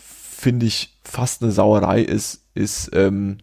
finde 0.00 0.66
ich, 0.66 0.96
fast 1.04 1.42
eine 1.42 1.50
Sauerei 1.50 2.00
ist, 2.00 2.44
ist 2.54 2.90
ähm, 2.94 3.38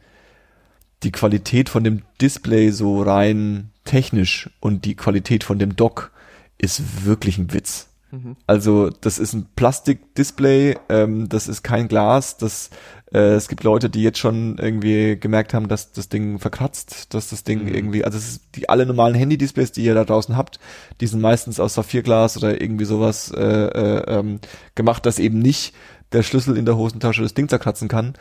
die 1.03 1.11
Qualität 1.11 1.67
von 1.69 1.83
dem 1.83 2.03
Display 2.21 2.71
so 2.71 3.01
rein 3.01 3.71
technisch 3.83 4.49
und 4.59 4.85
die 4.85 4.95
Qualität 4.95 5.43
von 5.43 5.59
dem 5.59 5.75
Dock 5.75 6.11
ist 6.57 7.05
wirklich 7.05 7.37
ein 7.37 7.53
Witz. 7.53 7.89
Mhm. 8.11 8.35
Also 8.47 8.89
das 8.89 9.19
ist 9.19 9.33
ein 9.33 9.47
Plastikdisplay, 9.55 10.77
ähm, 10.89 11.29
das 11.29 11.47
ist 11.47 11.63
kein 11.63 11.87
Glas, 11.87 12.37
das 12.37 12.69
äh, 13.13 13.33
es 13.33 13.47
gibt 13.47 13.63
Leute, 13.63 13.89
die 13.89 14.03
jetzt 14.03 14.19
schon 14.19 14.57
irgendwie 14.57 15.19
gemerkt 15.19 15.53
haben, 15.53 15.67
dass 15.67 15.91
das 15.91 16.09
Ding 16.09 16.39
verkratzt, 16.39 17.13
dass 17.13 17.29
das 17.29 17.43
Ding 17.43 17.63
Mhm. 17.63 17.73
irgendwie, 17.73 18.05
also 18.05 18.17
es 18.17 18.27
ist 18.29 18.41
die 18.55 18.69
alle 18.69 18.85
normalen 18.85 19.15
Handy-Displays, 19.15 19.71
die 19.71 19.83
ihr 19.83 19.95
da 19.95 20.05
draußen 20.05 20.37
habt, 20.37 20.59
die 21.01 21.07
sind 21.07 21.21
meistens 21.21 21.59
aus 21.59 21.73
Saphirglas 21.73 22.37
oder 22.37 22.61
irgendwie 22.61 22.85
sowas 22.85 23.31
äh, 23.31 23.41
äh, 23.41 24.03
ähm, 24.19 24.39
gemacht, 24.75 25.05
dass 25.05 25.19
eben 25.19 25.39
nicht 25.39 25.73
der 26.11 26.23
Schlüssel 26.23 26.57
in 26.57 26.65
der 26.65 26.77
Hosentasche 26.77 27.21
das 27.23 27.33
Ding 27.33 27.49
zerkratzen 27.49 27.87
kann. 27.87 28.13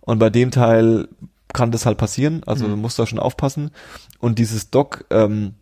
Und 0.00 0.18
bei 0.18 0.30
dem 0.30 0.50
Teil 0.50 1.08
kann 1.52 1.70
das 1.70 1.86
halt 1.86 1.98
passieren, 1.98 2.42
also 2.46 2.66
Mhm. 2.66 2.70
du 2.70 2.76
musst 2.76 2.98
da 2.98 3.06
schon 3.06 3.18
aufpassen. 3.20 3.70
Und 4.18 4.38
dieses 4.38 4.70
Dock 4.70 5.04
ähm, 5.10 5.54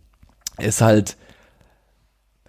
ist 0.58 0.80
halt, 0.80 1.16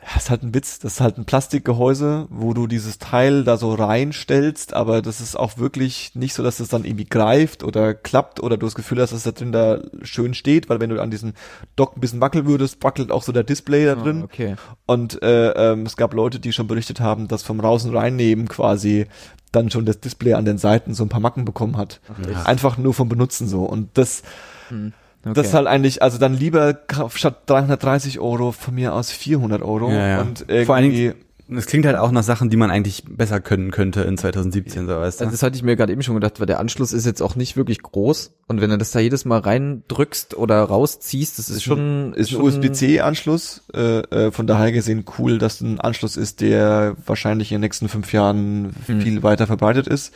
ja, 0.09 0.17
ist 0.17 0.29
halt 0.29 0.43
ein 0.43 0.53
Witz. 0.53 0.79
Das 0.79 0.93
ist 0.93 1.01
halt 1.01 1.17
ein 1.17 1.25
Plastikgehäuse, 1.25 2.27
wo 2.29 2.53
du 2.53 2.67
dieses 2.67 2.99
Teil 2.99 3.43
da 3.43 3.57
so 3.57 3.73
reinstellst, 3.73 4.73
aber 4.73 5.01
das 5.01 5.21
ist 5.21 5.37
auch 5.37 5.57
wirklich 5.57 6.11
nicht 6.13 6.33
so, 6.33 6.43
dass 6.43 6.59
es 6.59 6.67
dann 6.69 6.83
irgendwie 6.85 7.05
greift 7.05 7.63
oder 7.63 7.93
klappt 7.93 8.41
oder 8.41 8.57
du 8.57 8.65
das 8.65 8.75
Gefühl 8.75 9.01
hast, 9.01 9.13
dass 9.13 9.23
da 9.23 9.31
drin 9.31 9.51
da 9.51 9.79
schön 10.01 10.33
steht, 10.33 10.69
weil 10.69 10.79
wenn 10.79 10.89
du 10.89 11.01
an 11.01 11.11
diesem 11.11 11.33
Dock 11.75 11.95
ein 11.95 12.01
bisschen 12.01 12.21
wackeln 12.21 12.45
würdest, 12.45 12.83
wackelt 12.83 13.11
auch 13.11 13.23
so 13.23 13.31
der 13.31 13.43
Display 13.43 13.85
da 13.85 13.95
drin. 13.95 14.21
Ah, 14.21 14.25
okay. 14.25 14.55
Und 14.85 15.21
äh, 15.23 15.51
ähm, 15.51 15.85
es 15.85 15.95
gab 15.97 16.13
Leute, 16.13 16.39
die 16.39 16.53
schon 16.53 16.67
berichtet 16.67 16.99
haben, 16.99 17.27
dass 17.27 17.43
vom 17.43 17.59
Raus- 17.59 17.85
und 17.85 17.95
Reinnehmen 17.95 18.47
quasi 18.47 19.07
dann 19.51 19.69
schon 19.69 19.85
das 19.85 19.99
Display 19.99 20.33
an 20.33 20.45
den 20.45 20.57
Seiten 20.57 20.93
so 20.93 21.03
ein 21.03 21.09
paar 21.09 21.19
Macken 21.19 21.45
bekommen 21.45 21.77
hat. 21.77 22.01
Ja. 22.27 22.43
Einfach 22.43 22.77
nur 22.77 22.93
vom 22.93 23.07
Benutzen 23.07 23.47
so. 23.47 23.63
Und 23.63 23.89
das, 23.93 24.23
Hm. 24.69 24.93
Okay. 25.25 25.33
das 25.35 25.47
ist 25.47 25.53
halt 25.53 25.67
eigentlich, 25.67 26.01
also 26.01 26.17
dann 26.17 26.33
lieber 26.33 26.79
statt 27.13 27.43
330 27.45 28.19
Euro 28.19 28.51
von 28.51 28.75
mir 28.75 28.93
aus 28.93 29.09
400 29.11 29.61
Euro. 29.61 29.89
Ja, 29.89 30.07
ja. 30.07 30.21
Und 30.21 30.41
irgendwie, 30.41 30.65
Vor 30.65 30.75
allen 30.75 30.91
Dingen- 30.91 31.15
Das 31.47 31.65
klingt 31.65 31.85
halt 31.85 31.97
auch 31.97 32.11
nach 32.11 32.23
Sachen, 32.23 32.49
die 32.49 32.57
man 32.57 32.71
eigentlich 32.71 33.03
besser 33.07 33.39
können 33.41 33.71
könnte 33.71 34.01
in 34.01 34.17
2017, 34.17 34.87
so 34.87 34.93
weißt 34.95 35.19
du. 35.19 35.25
Also 35.25 35.31
das 35.31 35.43
hatte 35.43 35.55
ich 35.57 35.63
mir 35.63 35.75
gerade 35.75 35.91
eben 35.91 36.01
schon 36.01 36.15
gedacht, 36.15 36.39
weil 36.39 36.47
der 36.47 36.59
Anschluss 36.59 36.93
ist 36.93 37.05
jetzt 37.05 37.21
auch 37.21 37.35
nicht 37.35 37.57
wirklich 37.57 37.81
groß 37.81 38.31
und 38.47 38.61
wenn 38.61 38.69
du 38.69 38.77
das 38.77 38.91
da 38.91 38.99
jedes 38.99 39.25
Mal 39.25 39.39
reindrückst 39.39 40.35
oder 40.35 40.63
rausziehst, 40.63 41.39
das 41.39 41.49
ist 41.49 41.63
schon 41.63 42.13
ist 42.13 42.33
ein 42.33 42.41
USB-C-Anschluss. 42.41 43.63
Äh, 43.73 43.99
äh, 43.99 44.31
von 44.31 44.47
daher 44.47 44.71
gesehen 44.71 45.05
cool, 45.17 45.37
dass 45.37 45.61
ein 45.61 45.79
Anschluss 45.79 46.17
ist, 46.17 46.41
der 46.41 46.95
wahrscheinlich 47.05 47.51
in 47.51 47.55
den 47.55 47.61
nächsten 47.61 47.89
fünf 47.89 48.13
Jahren 48.13 48.73
Hm. 48.85 49.01
viel 49.01 49.23
weiter 49.23 49.47
verbreitet 49.47 49.87
ist. 49.87 50.13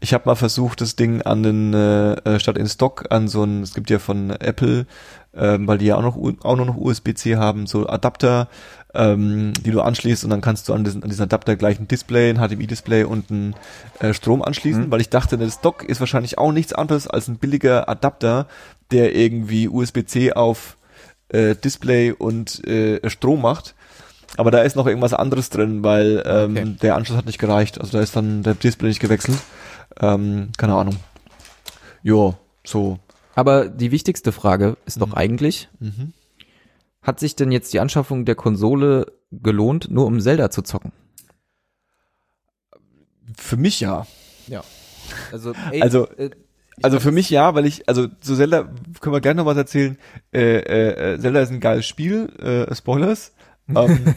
Ich 0.00 0.14
habe 0.14 0.24
mal 0.26 0.34
versucht, 0.34 0.80
das 0.80 0.96
Ding 0.96 1.22
an 1.22 1.42
den 1.42 1.74
äh, 1.74 2.14
äh, 2.14 2.40
statt 2.40 2.58
in 2.58 2.68
Stock 2.68 3.06
an 3.10 3.28
so 3.28 3.44
ein, 3.44 3.62
es 3.62 3.74
gibt 3.74 3.90
ja 3.90 3.98
von 3.98 4.30
Apple, 4.30 4.86
ähm, 5.34 5.66
weil 5.66 5.78
die 5.78 5.86
ja 5.86 5.96
auch 5.96 6.02
noch 6.02 6.16
auch 6.16 6.56
nur 6.56 6.66
noch 6.66 6.76
USB-C 6.76 7.36
haben, 7.36 7.66
so 7.66 7.86
Adapter, 7.86 8.48
ähm, 8.94 9.52
die 9.64 9.70
du 9.70 9.80
anschließt 9.82 10.24
und 10.24 10.30
dann 10.30 10.40
kannst 10.40 10.68
du 10.68 10.74
an 10.74 10.82
diesen, 10.84 11.02
an 11.02 11.08
diesen 11.10 11.22
Adapter 11.24 11.56
gleich 11.56 11.78
ein 11.78 11.88
Display, 11.88 12.30
ein 12.30 12.36
HDMI-Display 12.38 13.04
und 13.04 13.30
einen 13.30 13.54
äh, 14.00 14.14
Strom 14.14 14.42
anschließen, 14.42 14.86
Mhm. 14.86 14.90
weil 14.90 15.00
ich 15.00 15.10
dachte, 15.10 15.36
das 15.38 15.60
Dock 15.60 15.84
ist 15.84 16.00
wahrscheinlich 16.00 16.38
auch 16.38 16.52
nichts 16.52 16.72
anderes 16.72 17.06
als 17.06 17.28
ein 17.28 17.36
billiger 17.38 17.88
Adapter, 17.88 18.46
der 18.90 19.14
irgendwie 19.14 19.68
USB-C 19.68 20.32
auf 20.32 20.76
äh, 21.28 21.54
Display 21.54 22.12
und 22.12 22.66
äh, 22.66 23.08
Strom 23.10 23.42
macht. 23.42 23.74
Aber 24.38 24.50
da 24.50 24.60
ist 24.62 24.76
noch 24.76 24.86
irgendwas 24.86 25.12
anderes 25.14 25.50
drin, 25.50 25.82
weil 25.82 26.22
ähm, 26.26 26.52
Okay. 26.56 26.76
der 26.82 26.96
Anschluss 26.96 27.18
hat 27.18 27.26
nicht 27.26 27.38
gereicht. 27.38 27.78
Also 27.80 27.92
da 27.98 28.02
ist 28.02 28.16
dann 28.16 28.42
der 28.42 28.54
Display 28.54 28.88
nicht 28.88 29.00
gewechselt. 29.00 29.38
Ähm, 30.00 30.48
keine 30.56 30.74
Ahnung. 30.74 30.96
Jo, 32.02 32.34
so. 32.64 32.98
Aber 33.34 33.68
die 33.68 33.90
wichtigste 33.90 34.32
Frage 34.32 34.76
ist 34.86 35.00
doch 35.00 35.08
Mhm. 35.08 35.14
eigentlich, 35.14 35.68
Mhm. 35.80 36.12
Hat 37.08 37.18
sich 37.18 37.34
denn 37.34 37.50
jetzt 37.50 37.72
die 37.72 37.80
Anschaffung 37.80 38.24
der 38.24 38.36
Konsole 38.36 39.06
gelohnt, 39.32 39.90
nur 39.90 40.06
um 40.06 40.20
Zelda 40.20 40.50
zu 40.50 40.62
zocken? 40.62 40.92
Für 43.36 43.56
mich 43.56 43.80
ja. 43.80 44.06
Ja. 44.46 44.62
Also, 45.32 45.52
ey, 45.72 45.82
Also, 45.82 46.08
äh, 46.16 46.30
Also 46.82 47.00
für 47.00 47.10
mich 47.10 47.28
ja, 47.30 47.54
weil 47.56 47.66
ich, 47.66 47.88
also 47.88 48.06
zu 48.20 48.36
Zelda 48.36 48.68
können 49.00 49.14
wir 49.14 49.20
gerne 49.20 49.38
noch 49.38 49.46
was 49.46 49.56
erzählen. 49.56 49.98
Äh, 50.32 50.58
äh, 50.58 51.14
äh, 51.14 51.18
Zelda 51.20 51.40
ist 51.40 51.50
ein 51.50 51.60
geiles 51.60 51.86
Spiel, 51.86 52.28
äh, 52.38 52.74
Spoilers. 52.74 53.32
Ähm, 53.76 54.14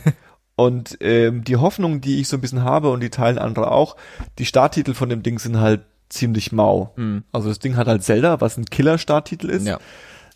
und 0.55 0.97
ähm, 1.01 1.43
die 1.43 1.57
Hoffnung, 1.57 1.99
die 1.99 2.21
ich 2.21 2.29
so 2.29 2.37
ein 2.37 2.41
bisschen 2.41 2.63
habe 2.63 2.89
und 2.89 3.01
die 3.01 3.09
teilen 3.09 3.37
andere 3.37 3.69
auch, 3.71 3.97
die 4.37 4.45
Starttitel 4.45 4.93
von 4.93 5.09
dem 5.09 5.23
Ding 5.23 5.39
sind 5.39 5.59
halt 5.59 5.81
ziemlich 6.07 6.53
mau. 6.53 6.93
mh, 6.95 7.23
Also 7.33 7.49
das 7.49 7.59
Ding 7.59 7.75
hat 7.75 7.87
halt 7.87 8.01
Zelda, 8.01 8.39
was 8.39 8.55
ein 8.57 8.63
Killer-Starttitel 8.65 9.49
ist. 9.49 9.67
ja. 9.67 9.77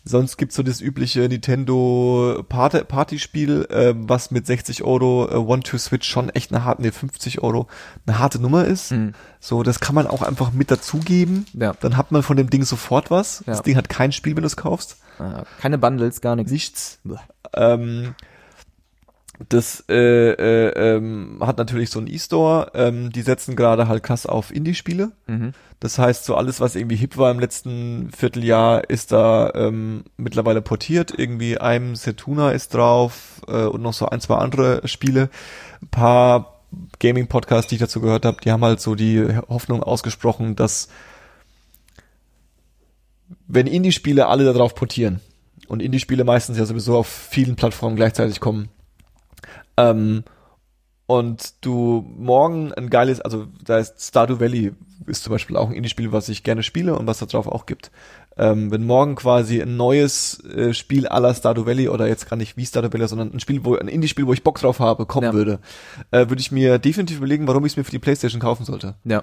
Sonst 0.08 0.36
gibt's 0.36 0.54
so 0.54 0.62
das 0.62 0.80
übliche 0.80 1.20
Nintendo 1.28 2.44
Party 2.48 2.84
Partyspiel, 2.84 3.66
äh, 3.70 3.92
was 3.96 4.30
mit 4.30 4.46
60 4.46 4.84
Euro 4.84 5.28
äh, 5.28 5.34
One-to-Switch 5.34 6.08
schon 6.08 6.28
echt 6.30 6.52
eine 6.52 6.64
harte, 6.64 6.82
nee, 6.82 6.92
50 6.92 7.42
Euro 7.42 7.66
eine 8.06 8.20
harte 8.20 8.38
Nummer 8.40 8.64
ist. 8.64 8.92
Hm. 8.92 9.14
So, 9.40 9.64
das 9.64 9.80
kann 9.80 9.96
man 9.96 10.06
auch 10.06 10.22
einfach 10.22 10.52
mit 10.52 10.70
dazugeben. 10.70 11.46
Ja. 11.54 11.74
Dann 11.80 11.96
hat 11.96 12.12
man 12.12 12.22
von 12.22 12.36
dem 12.36 12.50
Ding 12.50 12.62
sofort 12.62 13.10
was. 13.10 13.42
Das 13.46 13.58
Ja. 13.58 13.62
Ding 13.64 13.76
hat 13.76 13.88
kein 13.88 14.12
Spiel, 14.12 14.36
wenn 14.36 14.42
du 14.42 14.46
es 14.46 14.56
kaufst. 14.56 14.98
Ah, 15.18 15.42
Keine 15.60 15.76
Bundles, 15.78 16.20
gar 16.20 16.36
nichts. 16.36 16.52
Nichts. 16.52 16.98
Ähm, 17.54 18.14
das 19.48 19.84
äh, 19.88 19.94
äh, 20.30 20.96
ähm, 20.96 21.38
hat 21.40 21.58
natürlich 21.58 21.90
so 21.90 21.98
einen 21.98 22.08
E-Store. 22.08 22.72
Ähm, 22.74 23.10
die 23.12 23.22
setzen 23.22 23.56
gerade 23.56 23.88
halt 23.88 24.02
krass 24.02 24.26
auf 24.26 24.54
Indie-Spiele. 24.54 25.12
Mhm. 25.26 25.52
Das 25.80 25.98
heißt, 25.98 26.24
so 26.24 26.34
alles, 26.36 26.60
was 26.60 26.74
irgendwie 26.74 26.96
hip 26.96 27.18
war 27.18 27.30
im 27.30 27.38
letzten 27.38 28.10
Vierteljahr, 28.16 28.88
ist 28.88 29.12
da 29.12 29.52
ähm, 29.54 30.04
mittlerweile 30.16 30.62
portiert. 30.62 31.12
Irgendwie 31.16 31.58
einem 31.58 31.96
Setuna 31.96 32.52
ist 32.52 32.74
drauf 32.74 33.42
äh, 33.46 33.64
und 33.64 33.82
noch 33.82 33.92
so 33.92 34.06
ein, 34.08 34.20
zwei 34.20 34.36
andere 34.36 34.86
Spiele. 34.88 35.28
Ein 35.82 35.88
paar 35.88 36.62
Gaming-Podcasts, 36.98 37.68
die 37.68 37.76
ich 37.76 37.80
dazu 37.80 38.00
gehört 38.00 38.24
habe, 38.24 38.38
die 38.42 38.50
haben 38.50 38.64
halt 38.64 38.80
so 38.80 38.94
die 38.94 39.22
Hoffnung 39.48 39.82
ausgesprochen, 39.82 40.56
dass 40.56 40.88
wenn 43.48 43.66
Indie-Spiele 43.66 44.26
alle 44.26 44.44
darauf 44.44 44.74
portieren 44.74 45.20
und 45.68 45.82
Indie-Spiele 45.82 46.24
meistens 46.24 46.58
ja 46.58 46.64
sowieso 46.64 46.96
auf 46.96 47.06
vielen 47.06 47.56
Plattformen 47.56 47.96
gleichzeitig 47.96 48.40
kommen, 48.40 48.68
ähm, 49.76 50.24
und 51.06 51.54
du 51.64 52.04
morgen 52.16 52.72
ein 52.72 52.90
geiles, 52.90 53.20
also 53.20 53.46
da 53.64 53.78
ist 53.78 54.00
Stardew 54.02 54.40
Valley 54.40 54.72
ist 55.06 55.22
zum 55.22 55.30
Beispiel 55.32 55.56
auch 55.56 55.68
ein 55.68 55.74
Indie-Spiel, 55.74 56.10
was 56.10 56.28
ich 56.28 56.42
gerne 56.42 56.64
spiele 56.64 56.96
und 56.98 57.06
was 57.06 57.18
da 57.18 57.26
drauf 57.26 57.46
auch 57.46 57.66
gibt. 57.66 57.92
Ähm, 58.36 58.72
wenn 58.72 58.84
morgen 58.84 59.14
quasi 59.14 59.62
ein 59.62 59.76
neues 59.76 60.42
äh, 60.44 60.74
Spiel 60.74 61.06
aller 61.06 61.32
Stardew 61.32 61.64
Valley 61.64 61.88
oder 61.88 62.08
jetzt 62.08 62.28
gar 62.28 62.36
nicht 62.36 62.56
wie 62.56 62.66
Stardew 62.66 62.92
Valley, 62.92 63.06
sondern 63.06 63.32
ein 63.32 63.38
Spiel, 63.40 63.64
wo 63.64 63.76
ein 63.76 63.86
Indie-Spiel, 63.88 64.26
wo 64.26 64.32
ich 64.32 64.42
Bock 64.42 64.58
drauf 64.58 64.80
habe, 64.80 65.06
kommen 65.06 65.26
Ja. 65.26 65.32
würde, 65.32 65.60
äh, 66.10 66.28
würde 66.28 66.40
ich 66.40 66.50
mir 66.50 66.78
definitiv 66.78 67.18
überlegen, 67.18 67.46
warum 67.46 67.64
ich 67.64 67.72
es 67.72 67.76
mir 67.76 67.84
für 67.84 67.92
die 67.92 67.98
PlayStation 68.00 68.40
kaufen 68.40 68.64
sollte 68.64 68.96
Ja. 69.04 69.22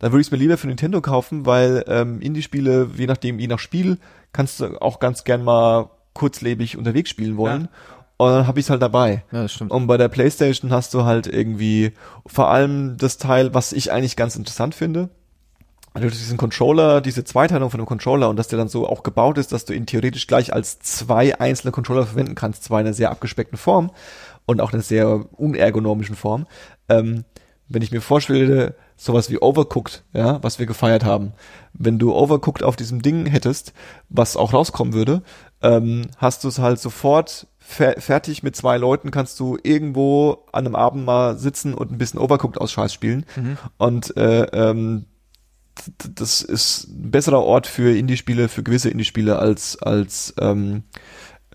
dann 0.00 0.12
würde 0.12 0.20
ich 0.20 0.26
es 0.26 0.30
mir 0.32 0.38
lieber 0.38 0.58
für 0.58 0.66
Nintendo 0.66 1.00
kaufen, 1.00 1.46
weil 1.46 1.82
ähm, 1.88 2.20
Indie-Spiele, 2.20 2.90
je 2.96 3.06
nachdem, 3.06 3.38
je 3.38 3.46
nach 3.46 3.58
Spiel, 3.58 3.98
kannst 4.32 4.60
du 4.60 4.76
auch 4.82 5.00
ganz 5.00 5.24
gern 5.24 5.42
mal 5.44 5.88
kurzlebig 6.12 6.76
unterwegs 6.76 7.08
spielen 7.08 7.36
wollen. 7.38 7.68
Und 8.16 8.30
dann 8.30 8.46
habe 8.46 8.60
ich 8.60 8.66
es 8.66 8.70
halt 8.70 8.82
dabei. 8.82 9.24
Ja, 9.32 9.42
das 9.42 9.52
stimmt. 9.52 9.70
Und 9.70 9.86
bei 9.86 9.96
der 9.96 10.08
PlayStation 10.08 10.70
hast 10.70 10.94
du 10.94 11.04
halt 11.04 11.26
irgendwie 11.26 11.92
vor 12.26 12.48
allem 12.50 12.96
das 12.96 13.18
Teil, 13.18 13.54
was 13.54 13.72
ich 13.72 13.90
eigentlich 13.90 14.16
ganz 14.16 14.36
interessant 14.36 14.74
finde. 14.74 15.08
Also 15.94 16.08
diesen 16.08 16.38
Controller, 16.38 17.00
diese 17.02 17.24
Zweiteilung 17.24 17.70
von 17.70 17.78
dem 17.78 17.86
Controller 17.86 18.30
und 18.30 18.36
dass 18.36 18.48
der 18.48 18.58
dann 18.58 18.68
so 18.68 18.88
auch 18.88 19.02
gebaut 19.02 19.36
ist, 19.36 19.52
dass 19.52 19.66
du 19.66 19.74
ihn 19.74 19.84
theoretisch 19.84 20.26
gleich 20.26 20.52
als 20.54 20.78
zwei 20.78 21.38
einzelne 21.38 21.70
Controller 21.70 22.06
verwenden 22.06 22.34
kannst, 22.34 22.64
zwar 22.64 22.80
in 22.80 22.86
einer 22.86 22.94
sehr 22.94 23.10
abgespeckten 23.10 23.58
Form 23.58 23.90
und 24.46 24.60
auch 24.60 24.70
in 24.70 24.76
einer 24.76 24.82
sehr 24.82 25.26
unergonomischen 25.32 26.16
Form. 26.16 26.46
Ähm, 26.88 27.24
wenn 27.68 27.82
ich 27.82 27.92
mir 27.92 28.00
vorstelle, 28.00 28.74
sowas 28.96 29.30
wie 29.30 29.38
Overcooked, 29.38 30.04
ja, 30.12 30.42
was 30.42 30.58
wir 30.58 30.66
gefeiert 30.66 31.04
haben, 31.04 31.32
wenn 31.72 31.98
du 31.98 32.14
Overcooked 32.14 32.62
auf 32.62 32.76
diesem 32.76 33.02
Ding 33.02 33.26
hättest, 33.26 33.72
was 34.08 34.36
auch 34.36 34.52
rauskommen 34.52 34.94
würde, 34.94 35.22
ähm, 35.60 36.06
hast 36.16 36.44
du 36.44 36.48
es 36.48 36.58
halt 36.58 36.80
sofort 36.80 37.46
fer 37.72 38.00
fertig 38.00 38.42
mit 38.42 38.54
zwei 38.54 38.76
Leuten, 38.76 39.10
kannst 39.10 39.40
du 39.40 39.58
irgendwo 39.62 40.44
an 40.52 40.66
einem 40.66 40.76
Abend 40.76 41.04
mal 41.04 41.36
sitzen 41.38 41.74
und 41.74 41.90
ein 41.90 41.98
bisschen 41.98 42.20
Overcooked 42.20 42.60
aus 42.60 42.72
Scheiß 42.72 42.92
spielen. 42.92 43.26
Und 43.78 44.16
äh, 44.16 44.42
ähm, 44.52 45.06
das 46.14 46.42
ist 46.42 46.88
ein 46.88 47.10
besserer 47.10 47.42
Ort 47.42 47.66
für 47.66 47.96
Indie-Spiele, 47.96 48.48
für 48.48 48.62
gewisse 48.62 48.90
Indie-Spiele 48.90 49.38
als 49.38 49.80
als 49.82 50.34
ähm, 50.38 50.84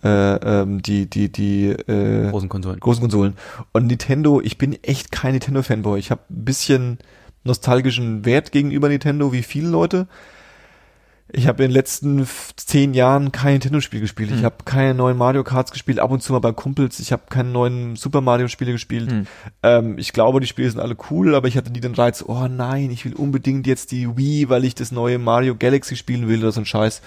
äh, 0.03 0.35
ähm, 0.35 0.81
die 0.81 1.09
die 1.09 1.31
die 1.31 1.69
äh, 1.69 2.29
Großen 2.29 2.49
Konsolen. 2.49 2.79
großen 2.79 3.01
Konsolen. 3.01 3.35
Und 3.73 3.87
Nintendo, 3.87 4.41
ich 4.41 4.57
bin 4.57 4.73
echt 4.83 5.11
kein 5.11 5.33
Nintendo-Fanboy. 5.33 5.99
Ich 5.99 6.11
habe 6.11 6.21
ein 6.29 6.45
bisschen 6.45 6.97
nostalgischen 7.43 8.25
Wert 8.25 8.51
gegenüber 8.51 8.89
Nintendo, 8.89 9.31
wie 9.33 9.43
viele 9.43 9.69
Leute. 9.69 10.07
Ich 11.33 11.47
habe 11.47 11.63
in 11.63 11.69
den 11.69 11.73
letzten 11.73 12.25
zehn 12.55 12.93
Jahren 12.93 13.33
kein 13.33 13.53
Nintendo-Spiel 13.53 13.99
gespielt. 13.99 14.31
Ich 14.33 14.45
habe 14.45 14.55
keine 14.63 14.93
neuen 14.93 15.17
Mario 15.17 15.43
Karts 15.43 15.71
gespielt, 15.71 15.99
ab 15.99 16.09
und 16.11 16.23
zu 16.23 16.31
mal 16.31 16.39
bei 16.39 16.53
Kumpels. 16.53 16.99
Ich 17.01 17.11
habe 17.11 17.23
keine 17.29 17.49
neuen 17.49 17.97
Super 17.97 18.21
Mario-Spiele 18.21 18.71
gespielt. 18.71 19.11
Hm. 19.11 19.27
Ähm, 19.61 19.97
ich 19.97 20.13
glaube, 20.13 20.39
die 20.39 20.47
Spiele 20.47 20.69
sind 20.71 20.79
alle 20.79 20.95
cool, 21.11 21.35
aber 21.35 21.49
ich 21.49 21.57
hatte 21.57 21.69
nie 21.71 21.81
den 21.81 21.95
Reiz, 21.95 22.23
oh 22.25 22.47
nein, 22.47 22.91
ich 22.91 23.03
will 23.03 23.13
unbedingt 23.13 23.67
jetzt 23.67 23.91
die 23.91 24.15
Wii, 24.15 24.47
weil 24.47 24.63
ich 24.63 24.73
das 24.75 24.93
neue 24.93 25.19
Mario 25.19 25.55
Galaxy 25.57 25.97
spielen 25.97 26.29
will 26.29 26.39
oder 26.39 26.53
so 26.53 26.61
ein 26.61 26.65
Scheiß. 26.65 27.01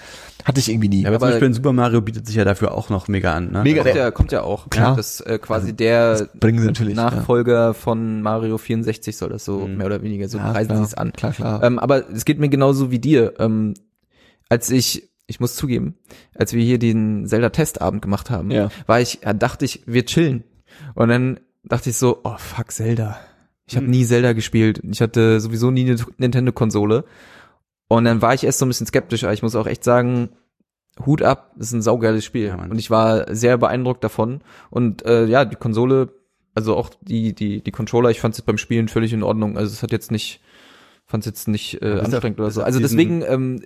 Hatte 0.45 0.59
ich 0.59 0.69
irgendwie 0.69 0.89
nie. 0.89 1.01
Ja, 1.01 1.09
aber, 1.09 1.17
zum 1.17 1.23
Aber- 1.23 1.31
Beispiel 1.33 1.47
in 1.47 1.53
Super 1.55 1.73
Mario 1.73 2.01
bietet 2.01 2.27
sich 2.27 2.35
ja 2.35 2.45
dafür 2.45 2.75
auch 2.75 2.89
noch 2.91 3.07
mega 3.07 3.33
an. 3.33 3.51
Ne? 3.51 3.63
Mega. 3.63 3.81
Kommt 3.83 3.95
ja, 3.95 4.11
kommt 4.11 4.31
ja 4.31 4.43
auch. 4.43 4.69
Klar. 4.69 4.95
Das 4.95 5.19
ist 5.19 5.21
äh, 5.21 5.39
quasi 5.39 5.73
der 5.73 6.27
bringen 6.39 6.59
sie 6.59 6.67
natürlich. 6.67 6.95
Nachfolger 6.95 7.73
von 7.73 8.21
Mario 8.21 8.59
64 8.59 9.17
soll 9.17 9.29
das 9.29 9.45
so 9.45 9.61
Mhm. 9.67 9.77
mehr 9.77 9.87
oder 9.87 10.03
weniger 10.03 10.27
so 10.29 10.37
Ja, 10.37 10.51
preisen 10.51 10.77
sie 10.77 10.83
es 10.83 10.93
an. 10.93 11.11
Klar, 11.13 11.31
klar. 11.31 11.63
Ähm, 11.63 11.79
aber 11.79 12.07
es 12.11 12.23
geht 12.25 12.37
mir 12.39 12.49
genauso 12.49 12.91
wie 12.91 12.99
dir. 12.99 13.33
Ähm, 13.39 13.73
als 14.51 14.69
ich, 14.69 15.09
ich 15.27 15.39
muss 15.39 15.55
zugeben, 15.55 15.95
als 16.35 16.51
wir 16.53 16.63
hier 16.63 16.77
den 16.77 17.25
Zelda-Testabend 17.25 18.01
gemacht 18.01 18.29
haben, 18.29 18.51
Ja. 18.51 18.69
war 18.85 18.99
ich, 18.99 19.19
dachte 19.39 19.63
ich, 19.65 19.81
wir 19.85 20.05
chillen. 20.05 20.43
Und 20.93 21.07
dann 21.09 21.39
dachte 21.63 21.89
ich 21.89 21.95
so, 21.97 22.19
oh 22.23 22.35
fuck, 22.37 22.71
Zelda. 22.71 23.19
Ich 23.65 23.75
habe 23.77 23.85
Mhm. 23.85 23.91
nie 23.91 24.05
Zelda 24.05 24.33
gespielt. 24.33 24.81
Ich 24.91 25.01
hatte 25.01 25.39
sowieso 25.39 25.71
nie 25.71 25.89
eine 25.89 25.95
Nintendo-Konsole. 26.17 27.05
Und 27.87 28.03
dann 28.05 28.21
war 28.21 28.33
ich 28.33 28.43
erst 28.43 28.59
so 28.59 28.65
ein 28.65 28.69
bisschen 28.69 28.87
skeptisch, 28.87 29.23
aber 29.23 29.33
ich 29.33 29.41
muss 29.43 29.55
auch 29.55 29.67
echt 29.67 29.83
sagen, 29.83 30.29
Hut 31.05 31.21
ab, 31.21 31.53
das 31.57 31.67
ist 31.67 31.73
ein 31.73 31.81
saugeiles 31.81 32.25
Spiel. 32.25 32.47
Ja, 32.47 32.55
und 32.61 32.77
ich 32.77 32.89
war 32.89 33.33
sehr 33.33 33.57
beeindruckt 33.57 34.03
davon. 34.03 34.41
Und 34.69 35.05
äh, 35.05 35.25
ja, 35.25 35.45
die 35.45 35.55
Konsole, 35.55 36.09
also 36.53 36.75
auch 36.75 36.89
die, 37.01 37.33
die, 37.33 37.61
die 37.63 37.71
Controller, 37.71 38.09
ich 38.09 38.19
fand 38.19 38.33
es 38.35 38.41
beim 38.41 38.57
Spielen 38.57 38.89
völlig 38.89 39.13
in 39.13 39.23
Ordnung. 39.23 39.57
Also 39.57 39.71
es 39.71 39.81
hat 39.83 39.93
jetzt 39.93 40.11
nicht, 40.11 40.41
fand 41.05 41.23
es 41.23 41.27
jetzt 41.27 41.47
nicht 41.47 41.75
äh, 41.75 41.79
bis 41.79 41.99
auf- 41.99 42.05
anstrengend 42.05 42.39
oder 42.41 42.51
so. 42.51 42.61
Also 42.63 42.79
deswegen, 42.81 43.21
ähm, 43.25 43.61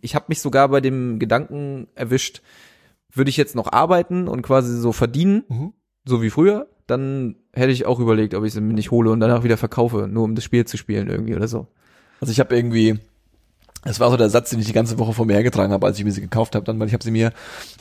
ich 0.00 0.14
habe 0.14 0.26
mich 0.28 0.40
sogar 0.40 0.68
bei 0.68 0.80
dem 0.80 1.18
Gedanken 1.18 1.88
erwischt, 1.94 2.42
würde 3.12 3.30
ich 3.30 3.36
jetzt 3.36 3.54
noch 3.56 3.72
arbeiten 3.72 4.28
und 4.28 4.42
quasi 4.42 4.76
so 4.78 4.92
verdienen, 4.92 5.44
Mhm. 5.48 5.72
so 6.04 6.22
wie 6.22 6.30
früher, 6.30 6.68
dann 6.86 7.36
hätte 7.52 7.72
ich 7.72 7.86
auch 7.86 7.98
überlegt, 8.00 8.34
ob 8.34 8.44
ich 8.44 8.52
sie 8.52 8.60
mir 8.60 8.74
nicht 8.74 8.90
hole 8.90 9.10
und 9.10 9.20
danach 9.20 9.44
wieder 9.44 9.56
verkaufe, 9.56 10.08
nur 10.08 10.24
um 10.24 10.34
das 10.34 10.44
Spiel 10.44 10.64
zu 10.64 10.76
spielen 10.76 11.08
irgendwie 11.08 11.34
oder 11.34 11.48
so. 11.48 11.66
Also 12.20 12.32
ich 12.32 12.40
habe 12.40 12.54
irgendwie, 12.54 12.98
es 13.84 13.98
war 14.00 14.10
so 14.10 14.16
der 14.16 14.30
Satz, 14.30 14.50
den 14.50 14.60
ich 14.60 14.66
die 14.66 14.72
ganze 14.72 14.98
Woche 14.98 15.12
vor 15.12 15.24
mir 15.26 15.34
hergetragen 15.34 15.72
habe, 15.72 15.86
als 15.86 15.98
ich 15.98 16.04
mir 16.04 16.12
sie 16.12 16.20
gekauft 16.20 16.54
habe, 16.54 16.64
dann, 16.64 16.78
weil 16.78 16.86
ich 16.88 16.92
habe 16.92 17.02
sie 17.04 17.10
mir, 17.10 17.32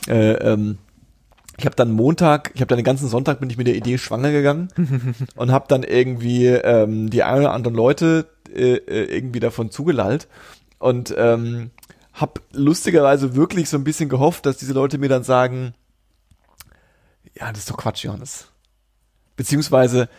äh, 0.07 0.31
ähm, 0.33 0.77
ich 1.57 1.65
habe 1.65 1.75
dann 1.75 1.91
Montag, 1.91 2.51
ich 2.55 2.61
habe 2.61 2.69
dann 2.69 2.77
den 2.77 2.85
ganzen 2.85 3.09
Sonntag 3.09 3.39
bin 3.41 3.49
ich 3.49 3.57
mit 3.57 3.67
der 3.67 3.75
Idee 3.75 3.97
schwanger 3.97 4.31
gegangen 4.31 4.69
und 5.35 5.51
habe 5.51 5.65
dann 5.67 5.83
irgendwie 5.83 6.45
ähm, 6.47 7.09
die 7.09 7.21
ein 7.23 7.39
oder 7.39 7.51
anderen 7.51 7.75
Leute 7.75 8.27
äh, 8.55 8.75
äh, 8.75 9.13
irgendwie 9.15 9.41
davon 9.41 9.69
zugelallt 9.69 10.27
und 10.77 11.13
ähm, 11.17 11.71
habe 12.19 12.41
lustigerweise 12.51 13.35
wirklich 13.35 13.69
so 13.69 13.77
ein 13.77 13.83
bisschen 13.83 14.09
gehofft, 14.09 14.45
dass 14.45 14.57
diese 14.57 14.73
Leute 14.73 14.97
mir 14.97 15.09
dann 15.09 15.23
sagen, 15.23 15.73
ja, 17.35 17.49
das 17.49 17.59
ist 17.59 17.69
doch 17.69 17.77
Quatsch, 17.77 18.03
Johannes. 18.03 18.47
Beziehungsweise, 19.35 20.09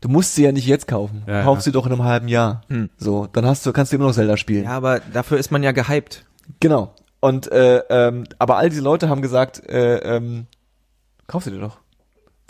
du 0.00 0.08
musst 0.08 0.34
sie 0.34 0.44
ja 0.44 0.52
nicht 0.52 0.66
jetzt 0.66 0.88
kaufen. 0.88 1.22
Ja, 1.26 1.42
Kauf 1.42 1.58
ja. 1.58 1.62
sie 1.62 1.72
doch 1.72 1.86
in 1.86 1.92
einem 1.92 2.04
halben 2.04 2.28
Jahr. 2.28 2.62
Hm. 2.68 2.88
So, 2.96 3.26
dann 3.26 3.44
hast 3.44 3.66
du, 3.66 3.72
kannst 3.72 3.92
du 3.92 3.96
immer 3.96 4.06
noch 4.06 4.14
Zelda 4.14 4.36
spielen. 4.36 4.64
Ja, 4.64 4.76
aber 4.76 5.00
dafür 5.00 5.38
ist 5.38 5.50
man 5.50 5.62
ja 5.62 5.72
gehypt. 5.72 6.24
Genau. 6.60 6.94
Und 7.20 7.52
äh, 7.52 7.82
ähm, 7.90 8.24
aber 8.38 8.56
all 8.56 8.70
diese 8.70 8.80
Leute 8.80 9.10
haben 9.10 9.20
gesagt, 9.20 9.68
äh, 9.68 9.98
ähm, 9.98 10.46
kauf 11.26 11.44
sie 11.44 11.50
dir 11.50 11.60
doch. 11.60 11.78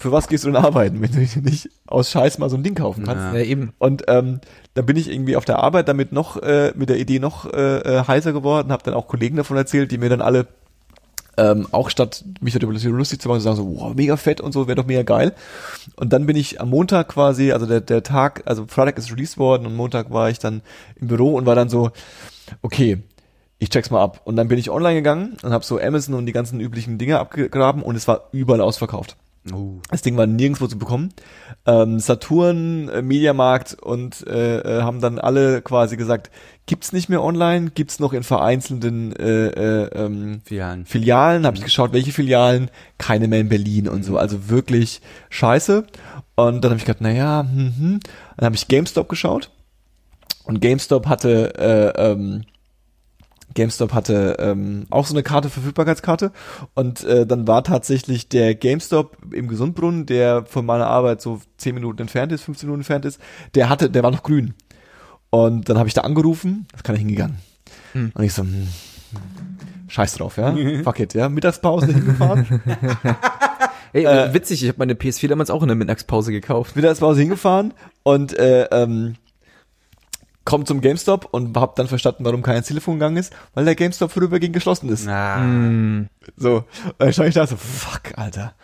Für 0.01 0.13
was 0.13 0.29
gehst 0.29 0.45
du 0.45 0.49
denn 0.49 0.57
arbeiten, 0.57 1.03
wenn 1.03 1.13
du 1.13 1.41
nicht 1.43 1.69
aus 1.87 2.11
Scheiß 2.11 2.39
mal 2.39 2.49
so 2.49 2.57
ein 2.57 2.63
Ding 2.63 2.75
kaufen 2.75 3.05
kannst? 3.05 3.23
Ja. 3.23 3.35
Ja, 3.35 3.45
eben. 3.45 3.75
Und 3.79 4.05
ähm, 4.09 4.41
dann 4.73 4.87
bin 4.87 4.97
ich 4.97 5.11
irgendwie 5.11 5.37
auf 5.37 5.45
der 5.45 5.59
Arbeit 5.59 5.89
damit 5.89 6.11
noch 6.11 6.39
äh, 6.39 6.73
mit 6.75 6.89
der 6.89 6.99
Idee 6.99 7.19
noch 7.19 7.45
äh, 7.53 7.81
äh, 7.81 8.05
heißer 8.09 8.33
geworden, 8.33 8.73
habe 8.73 8.83
dann 8.83 8.95
auch 8.95 9.09
Kollegen 9.09 9.37
davon 9.37 9.59
erzählt, 9.59 9.93
die 9.93 9.99
mir 9.99 10.09
dann 10.09 10.23
alle 10.23 10.47
ähm, 11.37 11.67
auch 11.71 11.91
statt 11.91 12.25
mich 12.41 12.55
darüber 12.55 12.73
lustig 12.73 13.21
zu 13.21 13.29
machen, 13.29 13.43
sagen 13.43 13.57
so, 13.57 13.77
wow, 13.79 13.95
mega 13.95 14.17
fett 14.17 14.41
und 14.41 14.53
so, 14.53 14.67
wäre 14.69 14.77
doch 14.77 14.87
mega 14.87 15.03
geil. 15.03 15.35
Und 15.97 16.15
dann 16.15 16.25
bin 16.25 16.35
ich 16.35 16.63
am 16.63 16.71
Montag 16.71 17.09
quasi, 17.09 17.53
also 17.53 17.67
der, 17.67 17.83
der 17.83 18.03
Tag, 18.03 18.43
also 18.47 18.65
Freitag 18.69 18.97
ist 18.97 19.13
released 19.13 19.37
worden 19.37 19.67
und 19.67 19.77
Montag 19.77 20.11
war 20.11 20.31
ich 20.31 20.39
dann 20.39 20.63
im 20.97 21.09
Büro 21.09 21.35
und 21.35 21.45
war 21.45 21.55
dann 21.55 21.69
so, 21.69 21.91
okay, 22.63 23.03
ich 23.59 23.69
check's 23.69 23.91
mal 23.91 24.03
ab. 24.03 24.23
Und 24.25 24.37
dann 24.37 24.49
bin 24.49 24.59
ich 24.59 24.71
online 24.71 24.95
gegangen 24.95 25.37
und 25.43 25.53
habe 25.53 25.63
so 25.63 25.79
Amazon 25.79 26.15
und 26.15 26.25
die 26.25 26.33
ganzen 26.33 26.59
üblichen 26.59 26.97
Dinge 26.97 27.21
abgegraben 27.21 27.83
und 27.83 27.97
es 27.97 28.09
war 28.09 28.29
überall 28.33 28.63
ausverkauft. 28.63 29.17
Oh. 29.53 29.79
Das 29.91 30.03
Ding 30.03 30.19
war 30.19 30.27
nirgendwo 30.27 30.67
zu 30.67 30.79
bekommen. 30.79 31.15
Ähm, 31.67 31.99
Saturn, 31.99 32.89
äh, 32.91 33.01
Mediamarkt 33.01 33.75
und 33.75 34.27
äh, 34.27 34.59
äh, 34.59 34.83
haben 34.83 35.01
dann 35.01 35.19
alle 35.19 35.63
quasi 35.63 35.97
gesagt, 35.97 36.31
gibt's 36.67 36.93
nicht 36.93 37.09
mehr 37.09 37.23
online, 37.23 37.71
gibt's 37.71 38.01
noch 38.01 38.13
in 38.13 38.23
vereinzelten 38.23 39.17
äh, 39.17 39.47
äh, 39.47 39.91
ähm, 39.95 40.43
Filialen. 40.45 40.85
Filialen. 40.85 41.47
Habe 41.47 41.57
ich 41.57 41.65
geschaut, 41.65 41.95
welche 41.95 42.13
Filialen, 42.13 42.71
keine 42.99 43.29
mehr 43.29 43.41
in 43.41 43.49
Berlin 43.49 43.89
und 43.89 44.05
so. 44.05 44.19
Also 44.19 44.51
wirklich 44.51 45.01
scheiße. 45.31 45.87
Und 46.37 46.63
dann 46.63 46.71
habe 46.71 46.79
ich 46.79 46.85
gedacht, 46.85 47.01
naja, 47.01 47.47
hm, 47.51 47.75
hm. 47.79 48.01
dann 48.37 48.45
habe 48.45 48.57
ich 48.57 48.69
GameStop 48.69 49.09
geschaut 49.09 49.51
und 50.45 50.61
GameStop 50.61 51.07
hatte 51.07 51.55
äh, 51.59 52.11
ähm, 52.11 52.43
GameStop 53.55 53.93
hatte 53.93 54.37
ähm, 54.39 54.87
auch 54.91 55.07
so 55.07 55.15
eine 55.15 55.23
Karte, 55.23 55.51
Verfügbarkeitskarte. 55.51 56.33
Und 56.75 57.05
äh, 57.05 57.27
dann 57.27 57.47
war 57.49 57.65
tatsächlich 57.65 58.29
der 58.29 58.55
GameStop 58.55 59.17
im 59.33 59.49
Gesundbrunnen, 59.49 60.07
der 60.07 60.45
von 60.45 60.65
meiner 60.65 60.87
Arbeit 60.87 61.21
so 61.21 61.41
10 61.59 61.75
Minuten 61.75 62.03
entfernt 62.03 62.33
ist, 62.33 62.43
15 62.43 62.69
Minuten 62.69 62.81
entfernt 62.81 63.05
ist, 63.05 63.21
der 63.55 63.69
hatte, 63.69 63.91
der 63.91 64.03
war 64.03 64.11
noch 64.11 64.23
grün. 64.23 64.55
Und 65.31 65.69
dann 65.69 65.79
habe 65.79 65.89
ich 65.89 65.95
da 65.95 66.03
angerufen, 66.03 66.67
das 66.73 66.83
kann 66.83 66.95
ich 66.95 67.01
hingegangen. 67.01 67.39
Hm. 67.93 68.13
Und 68.15 68.25
ich 68.25 68.33
so, 68.33 68.43
hm, 68.43 68.69
scheiß 69.89 70.15
drauf, 70.15 70.37
ja. 70.37 70.55
Fuck 70.85 71.01
it, 71.01 71.15
ja. 71.15 71.29
Mittagspause 71.29 71.93
hingefahren, 71.93 72.63
Ey, 73.93 74.05
Äh, 74.05 74.33
witzig, 74.33 74.63
ich 74.63 74.69
habe 74.69 74.79
meine 74.79 74.95
PS4 74.95 75.29
damals 75.29 75.51
auch 75.51 75.63
in 75.63 75.69
der 75.69 75.77
Mittagspause 75.77 76.31
gekauft. 76.31 76.77
Mittagspause 76.77 77.21
hingefahren 77.21 77.75
und 78.05 78.39
äh, 78.39 78.65
ähm, 78.71 79.17
komm 80.51 80.67
zum 80.67 80.81
GameStop 80.81 81.29
und 81.31 81.57
hab 81.57 81.77
dann 81.77 81.87
verstanden, 81.87 82.25
warum 82.25 82.43
kein 82.43 82.65
Telefon 82.65 82.95
gegangen 82.95 83.19
ist, 83.19 83.33
weil 83.55 83.65
der 83.65 83.77
GameStop 83.77 84.11
vorübergehend 84.11 84.53
geschlossen 84.53 84.89
ist. 84.89 85.07
Na, 85.07 85.37
Hm. 85.37 86.09
So, 86.37 86.57
und 86.57 86.95
dann 86.99 87.13
stand 87.13 87.29
ich 87.29 87.37
da 87.37 87.47
so, 87.47 87.57
fuck, 87.57 88.19
Alter. 88.19 88.55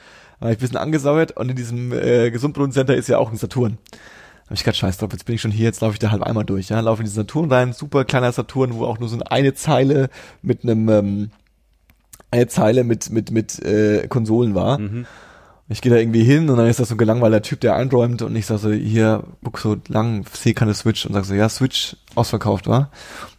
Da 0.41 0.47
war 0.47 0.51
ich 0.51 0.59
ein 0.59 0.61
bisschen 0.61 0.78
angesauert 0.78 1.37
und 1.37 1.49
in 1.49 1.55
diesem 1.55 1.93
äh, 1.93 2.32
Gesundbrunnen-Center 2.32 2.97
ist 2.97 3.09
ja 3.09 3.18
auch 3.18 3.30
ein 3.30 3.37
Saturn. 3.37 3.78
Da 3.93 4.51
hab 4.51 4.57
ich 4.59 4.64
grad 4.64 4.74
scheiß 4.74 4.99
drauf, 4.99 5.12
jetzt 5.12 5.26
bin 5.26 5.37
ich 5.37 5.41
schon 5.41 5.53
hier, 5.53 5.66
jetzt 5.66 5.80
laufe 5.80 5.93
ich 5.93 6.01
da 6.01 6.11
halb 6.11 6.24
einmal 6.24 6.45
durch, 6.45 6.70
ja, 6.70 6.80
laufe 6.80 7.03
in 7.03 7.07
diesen 7.07 7.22
Saturn 7.22 7.53
rein, 7.53 7.72
super 7.72 8.05
kleiner 8.05 8.32
Saturn, 8.32 8.74
wo 8.74 8.84
auch 8.84 8.99
nur 8.99 9.09
so 9.09 9.16
eine 9.20 9.55
Zeile 9.55 10.11
mit 10.43 10.64
einem, 10.64 10.89
ähm, 10.89 11.30
eine 12.32 12.49
Zeile 12.49 12.82
mit, 12.82 13.11
mit, 13.11 13.30
mit 13.30 13.61
äh, 13.64 14.09
Konsolen 14.09 14.57
war. 14.57 14.78
mhm. 14.78 15.07
Ich 15.68 15.82
gehe 15.82 15.90
da 15.90 15.98
irgendwie 15.98 16.22
hin 16.22 16.48
und 16.48 16.56
dann 16.56 16.68
ist 16.68 16.78
das 16.78 16.90
so 16.90 16.94
ein 16.94 16.98
gelangweilter 16.98 17.42
Typ, 17.42 17.60
der 17.60 17.74
einräumt 17.74 18.22
und 18.22 18.36
ich 18.36 18.46
sag 18.46 18.58
so, 18.58 18.70
hier, 18.70 19.24
guck 19.42 19.58
so 19.58 19.76
lang, 19.88 20.24
sehe 20.32 20.54
keine 20.54 20.74
Switch 20.74 21.04
und 21.04 21.14
sag 21.14 21.24
so, 21.24 21.34
ja, 21.34 21.48
Switch 21.48 21.96
ausverkauft, 22.14 22.68
war. 22.68 22.90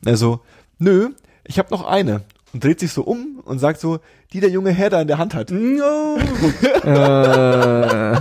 Und 0.01 0.09
er 0.09 0.17
so, 0.17 0.41
nö, 0.77 1.11
ich 1.45 1.57
habe 1.57 1.71
noch 1.71 1.85
eine. 1.85 2.23
Und 2.53 2.63
dreht 2.63 2.79
sich 2.79 2.91
so 2.91 3.03
um 3.03 3.39
und 3.45 3.59
sagt 3.59 3.79
so, 3.79 3.99
die 4.33 4.41
der 4.41 4.49
junge 4.49 4.71
Herr 4.71 4.89
da 4.89 5.01
in 5.01 5.07
der 5.07 5.17
Hand 5.17 5.33
hat. 5.33 5.51
No. 5.51 6.17
Äh. 6.83 8.17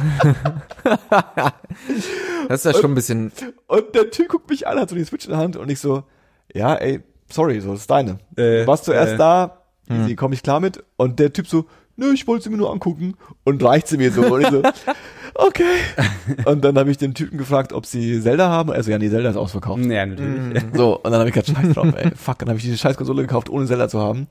das 2.48 2.64
ist 2.64 2.74
ja 2.74 2.80
schon 2.80 2.92
ein 2.92 2.94
bisschen. 2.94 3.32
Und 3.66 3.94
der 3.94 4.10
Typ 4.10 4.28
guckt 4.28 4.50
mich 4.50 4.66
an, 4.66 4.78
hat 4.78 4.88
so 4.88 4.96
die 4.96 5.04
Switch 5.04 5.26
in 5.26 5.30
der 5.30 5.38
Hand 5.38 5.56
und 5.56 5.68
ich 5.70 5.78
so, 5.78 6.04
ja, 6.52 6.74
ey, 6.74 7.02
sorry, 7.30 7.60
so, 7.60 7.72
das 7.72 7.80
ist 7.80 7.90
deine. 7.90 8.18
Äh, 8.36 8.62
du 8.62 8.66
warst 8.66 8.84
zuerst 8.84 9.14
äh. 9.14 9.18
da, 9.18 9.62
easy, 9.88 10.16
komm 10.16 10.32
ich 10.32 10.42
klar 10.42 10.60
mit. 10.60 10.82
Und 10.96 11.18
der 11.18 11.32
Typ 11.32 11.46
so, 11.46 11.66
nö, 11.96 12.12
ich 12.12 12.26
wollte 12.26 12.44
sie 12.44 12.50
mir 12.50 12.58
nur 12.58 12.72
angucken 12.72 13.14
und 13.44 13.62
reicht 13.62 13.88
sie 13.88 13.96
mir 13.96 14.12
so. 14.12 14.22
Und 14.22 14.42
ich 14.42 14.48
so, 14.48 14.62
okay. 15.34 15.64
Und 16.44 16.64
dann 16.64 16.78
habe 16.78 16.90
ich 16.90 16.98
den 16.98 17.14
Typen 17.14 17.38
gefragt, 17.38 17.72
ob 17.72 17.86
sie 17.86 18.20
Zelda 18.20 18.48
haben. 18.48 18.70
Also 18.70 18.90
ja, 18.90 18.98
die 18.98 19.10
Zelda 19.10 19.30
ist 19.30 19.36
ausverkauft. 19.36 19.84
Ja, 19.84 20.06
natürlich. 20.06 20.62
So, 20.74 20.96
und 20.96 21.10
dann 21.10 21.20
habe 21.20 21.28
ich 21.28 21.34
gesagt, 21.34 21.56
scheiß 21.56 21.74
drauf, 21.74 21.88
ey, 21.96 22.10
fuck, 22.16 22.38
dann 22.38 22.48
habe 22.48 22.58
ich 22.58 22.64
diese 22.64 22.78
Scheißkonsole 22.78 23.22
gekauft, 23.22 23.48
ohne 23.48 23.66
Zelda 23.66 23.88
zu 23.88 24.00
haben. 24.00 24.28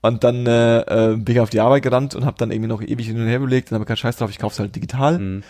Und 0.00 0.24
dann 0.24 0.46
äh, 0.46 0.80
äh, 0.80 1.16
bin 1.16 1.34
ich 1.34 1.40
auf 1.40 1.50
die 1.50 1.60
Arbeit 1.60 1.82
gerannt 1.82 2.14
und 2.14 2.24
habe 2.24 2.36
dann 2.38 2.50
irgendwie 2.50 2.68
noch 2.68 2.82
ewig 2.82 3.06
hin 3.06 3.20
und 3.20 3.26
her 3.26 3.38
belegt. 3.38 3.70
Dann 3.70 3.76
habe 3.76 3.84
ich 3.84 3.86
gesagt, 3.86 4.00
scheiß 4.00 4.16
drauf, 4.16 4.30
ich 4.30 4.38
kauf's 4.38 4.58
halt 4.58 4.74
digital. 4.74 5.18
Mhm. 5.18 5.42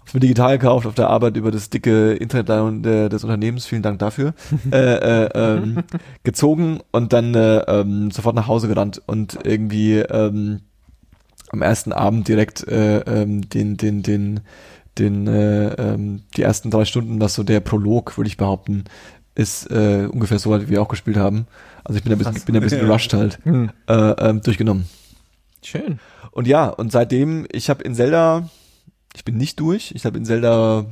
Hab's 0.00 0.12
mir 0.12 0.20
digital 0.20 0.58
gekauft 0.58 0.86
auf 0.86 0.94
der 0.94 1.08
Arbeit 1.08 1.36
über 1.36 1.50
das 1.50 1.70
dicke 1.70 2.12
Internet 2.12 2.84
äh, 2.84 3.08
des 3.08 3.24
Unternehmens, 3.24 3.64
vielen 3.64 3.80
Dank 3.80 3.98
dafür, 3.98 4.34
äh, 4.70 4.76
äh, 4.76 5.28
ähm, 5.34 5.82
gezogen 6.24 6.80
und 6.92 7.14
dann 7.14 7.34
äh, 7.34 7.60
ähm, 7.60 8.10
sofort 8.10 8.34
nach 8.34 8.46
Hause 8.46 8.68
gerannt 8.68 9.00
und 9.06 9.38
irgendwie 9.44 10.00
ähm, 10.00 10.60
am 11.54 11.62
ersten 11.62 11.92
Abend 11.92 12.28
direkt 12.28 12.66
äh, 12.68 12.98
ähm, 13.00 13.48
den, 13.48 13.76
den, 13.76 14.02
den, 14.02 14.40
den, 14.98 15.26
äh, 15.26 15.68
ähm, 15.74 16.22
die 16.36 16.42
ersten 16.42 16.70
drei 16.70 16.84
Stunden, 16.84 17.20
was 17.20 17.34
so 17.34 17.42
der 17.44 17.60
Prolog, 17.60 18.18
würde 18.18 18.28
ich 18.28 18.36
behaupten, 18.36 18.84
ist 19.34 19.70
äh, 19.70 20.06
ungefähr 20.10 20.38
so, 20.38 20.60
wie 20.60 20.68
wir 20.68 20.82
auch 20.82 20.88
gespielt 20.88 21.16
haben. 21.16 21.46
Also 21.84 21.96
ich 21.98 22.04
bin 22.04 22.12
ein 22.12 22.18
bisschen, 22.18 22.34
Krass. 22.34 22.44
bin 22.44 22.56
ein 22.56 22.62
bisschen 22.62 22.80
Ja. 22.80 22.86
gerusht 22.86 23.14
halt, 23.14 23.38
Hm. 23.44 23.70
äh, 23.88 23.94
ähm, 23.94 24.42
durchgenommen. 24.42 24.86
Schön. 25.62 25.98
Und 26.32 26.46
ja, 26.46 26.68
und 26.68 26.92
seitdem, 26.92 27.46
ich 27.50 27.70
habe 27.70 27.82
in 27.84 27.94
Zelda, 27.94 28.48
ich 29.14 29.24
bin 29.24 29.36
nicht 29.36 29.58
durch, 29.60 29.92
ich 29.94 30.04
habe 30.04 30.18
in 30.18 30.24
Zelda 30.24 30.86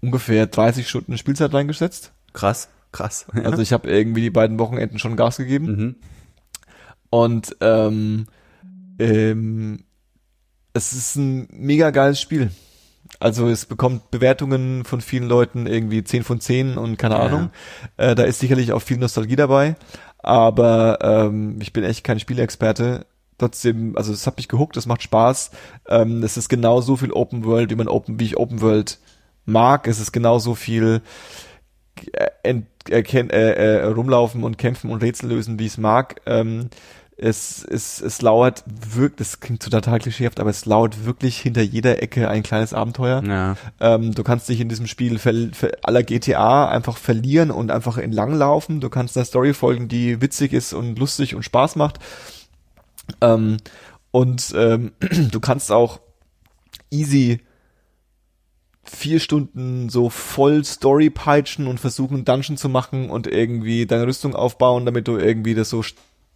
ungefähr 0.00 0.46
30 0.46 0.88
Stunden 0.88 1.18
Spielzeit 1.18 1.52
reingesetzt. 1.52 2.12
Krass, 2.32 2.68
krass. 2.92 3.26
Also 3.44 3.62
ich 3.62 3.72
habe 3.72 3.90
irgendwie 3.90 4.20
die 4.22 4.30
beiden 4.30 4.58
Wochenenden 4.58 4.98
schon 4.98 5.16
Gas 5.16 5.36
gegeben. 5.36 5.66
mhm. 5.66 5.94
Und 7.10 7.56
ähm, 7.60 8.26
ähm, 8.98 9.84
es 10.72 10.92
ist 10.92 11.16
ein 11.16 11.48
mega 11.52 11.90
geiles 11.90 12.20
Spiel. 12.20 12.50
Also 13.20 13.48
es 13.48 13.66
bekommt 13.66 14.10
Bewertungen 14.10 14.84
von 14.84 15.00
vielen 15.00 15.28
Leuten 15.28 15.66
irgendwie 15.66 16.02
10 16.02 16.24
von 16.24 16.40
10 16.40 16.78
und 16.78 16.96
keine 16.96 17.16
Ja. 17.16 17.20
Ahnung. 17.22 17.50
Äh, 17.96 18.14
da 18.14 18.22
ist 18.24 18.38
sicherlich 18.38 18.72
auch 18.72 18.80
viel 18.80 18.96
Nostalgie 18.96 19.36
dabei. 19.36 19.76
Aber 20.18 20.98
ähm, 21.02 21.58
ich 21.60 21.72
bin 21.72 21.84
echt 21.84 22.04
kein 22.04 22.20
Spielexperte. 22.20 23.06
Trotzdem, 23.38 23.96
also 23.96 24.12
es 24.12 24.26
hat 24.26 24.36
mich 24.36 24.48
gehuckt, 24.48 24.76
es 24.76 24.86
macht 24.86 25.02
Spaß. 25.02 25.50
Ähm, 25.88 26.22
es 26.22 26.36
ist 26.36 26.48
genau 26.48 26.80
so 26.80 26.96
viel 26.96 27.12
Open 27.12 27.44
World, 27.44 27.70
wie 27.70 27.74
man 27.74 27.88
Open, 27.88 28.18
wie 28.20 28.24
ich 28.24 28.36
Open 28.36 28.60
World 28.60 28.98
mag. 29.44 29.88
Es 29.88 30.00
ist 30.00 30.12
genauso 30.12 30.54
viel 30.54 31.02
äh, 32.12 32.28
ent, 32.44 32.66
erken, 32.88 33.30
äh, 33.30 33.52
äh, 33.52 33.84
rumlaufen 33.84 34.44
und 34.44 34.58
kämpfen 34.58 34.90
und 34.90 35.02
Rätsel 35.02 35.28
lösen, 35.28 35.58
wie 35.58 35.66
ich 35.66 35.72
es 35.72 35.78
mag. 35.78 36.20
Ähm, 36.26 36.70
es, 37.22 37.64
es, 37.64 38.00
es 38.00 38.20
lauert 38.20 38.64
wirklich, 38.66 39.16
das 39.18 39.40
klingt 39.40 39.62
total 39.62 40.00
klischeehaft, 40.00 40.40
aber 40.40 40.50
es 40.50 40.66
lauert 40.66 41.04
wirklich 41.04 41.38
hinter 41.38 41.62
jeder 41.62 42.02
Ecke 42.02 42.28
ein 42.28 42.42
kleines 42.42 42.74
Abenteuer. 42.74 43.22
Ja. 43.24 43.56
Ähm, 43.78 44.12
du 44.12 44.24
kannst 44.24 44.48
dich 44.48 44.60
in 44.60 44.68
diesem 44.68 44.88
Spiel 44.88 45.20
aller 45.82 46.02
GTA 46.02 46.68
einfach 46.68 46.96
verlieren 46.96 47.52
und 47.52 47.70
einfach 47.70 47.96
entlang 47.96 48.34
laufen. 48.34 48.80
Du 48.80 48.90
kannst 48.90 49.16
einer 49.16 49.24
Story 49.24 49.54
folgen, 49.54 49.86
die 49.86 50.20
witzig 50.20 50.52
ist 50.52 50.72
und 50.72 50.98
lustig 50.98 51.36
und 51.36 51.44
Spaß 51.44 51.76
macht. 51.76 52.00
Ähm, 53.20 53.58
und 54.10 54.52
ähm, 54.56 54.92
du 55.30 55.38
kannst 55.38 55.70
auch 55.70 56.00
easy 56.90 57.40
vier 58.82 59.20
Stunden 59.20 59.88
so 59.88 60.10
voll 60.10 60.64
Story 60.64 61.08
peitschen 61.08 61.68
und 61.68 61.78
versuchen, 61.78 62.24
Dungeon 62.24 62.56
zu 62.56 62.68
machen 62.68 63.10
und 63.10 63.28
irgendwie 63.28 63.86
deine 63.86 64.08
Rüstung 64.08 64.34
aufbauen, 64.34 64.84
damit 64.84 65.06
du 65.06 65.18
irgendwie 65.18 65.54
das 65.54 65.70
so 65.70 65.84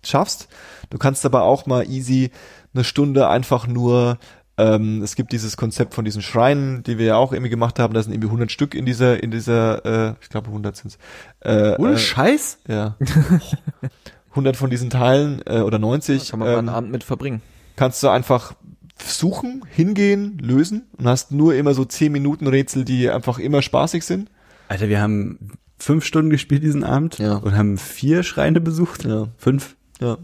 schaffst. 0.09 0.49
Du 0.91 0.99
kannst 0.99 1.25
aber 1.27 1.43
auch 1.43 1.67
mal 1.67 1.89
easy 1.89 2.31
eine 2.75 2.85
Stunde 2.85 3.29
einfach 3.29 3.67
nur 3.67 4.19
ähm, 4.59 5.03
es 5.03 5.17
gibt 5.17 5.33
dieses 5.33 5.59
Konzept 5.59 5.93
von 5.93 6.07
diesen 6.07 6.23
Schreinen, 6.23 6.83
die 6.83 6.97
wir 6.97 7.05
ja 7.05 7.17
auch 7.17 7.35
irgendwie 7.35 7.51
gemacht 7.51 7.79
haben. 7.79 7.93
Da 7.93 8.03
sind 8.03 8.13
irgendwie 8.15 8.29
100 8.29 8.51
Stück 8.51 8.75
in 8.75 8.87
dieser, 8.87 9.23
in 9.23 9.31
dieser, 9.31 9.85
äh, 9.85 10.15
ich 10.23 10.31
glaube 10.31 10.47
100 10.49 10.75
sind's. 10.75 10.97
Äh, 11.41 11.77
Ohne 11.77 11.93
äh, 11.93 11.99
Scheiß? 11.99 12.61
ja. 12.67 12.97
100 14.31 14.57
von 14.57 14.71
diesen 14.71 14.91
Teilen 14.91 15.43
äh, 15.47 15.61
oder 15.61 15.79
90 15.79 16.31
Kann 16.31 16.39
man 16.41 16.49
mal 16.49 16.59
einen 16.59 16.69
ähm, 16.69 16.75
Abend 16.75 16.91
mit 16.93 17.05
verbringen. 17.05 17.43
kannst 17.77 18.03
du 18.03 18.09
einfach 18.09 18.55
suchen, 19.03 19.63
hingehen, 19.71 20.39
lösen 20.39 20.87
und 20.99 21.07
hast 21.07 21.33
nur 21.33 21.55
immer 21.55 21.75
so 21.75 21.85
10 21.85 22.11
Minuten 22.13 22.47
Rätsel, 22.47 22.85
die 22.85 23.11
einfach 23.11 23.39
immer 23.39 23.61
spaßig 23.63 24.05
sind. 24.05 24.31
Alter, 24.69 24.89
wir 24.89 25.01
haben 25.01 25.51
fünf 25.79 26.05
Stunden 26.05 26.31
gespielt 26.31 26.63
diesen 26.63 26.83
Abend 26.85 27.19
Ja. 27.19 27.37
und 27.37 27.57
haben 27.57 27.77
vier 27.79 28.23
Schreine 28.23 28.61
besucht. 28.61 29.05
Ja. 29.05 29.29
Fünf. 29.37 29.76
Ja. 30.01 30.19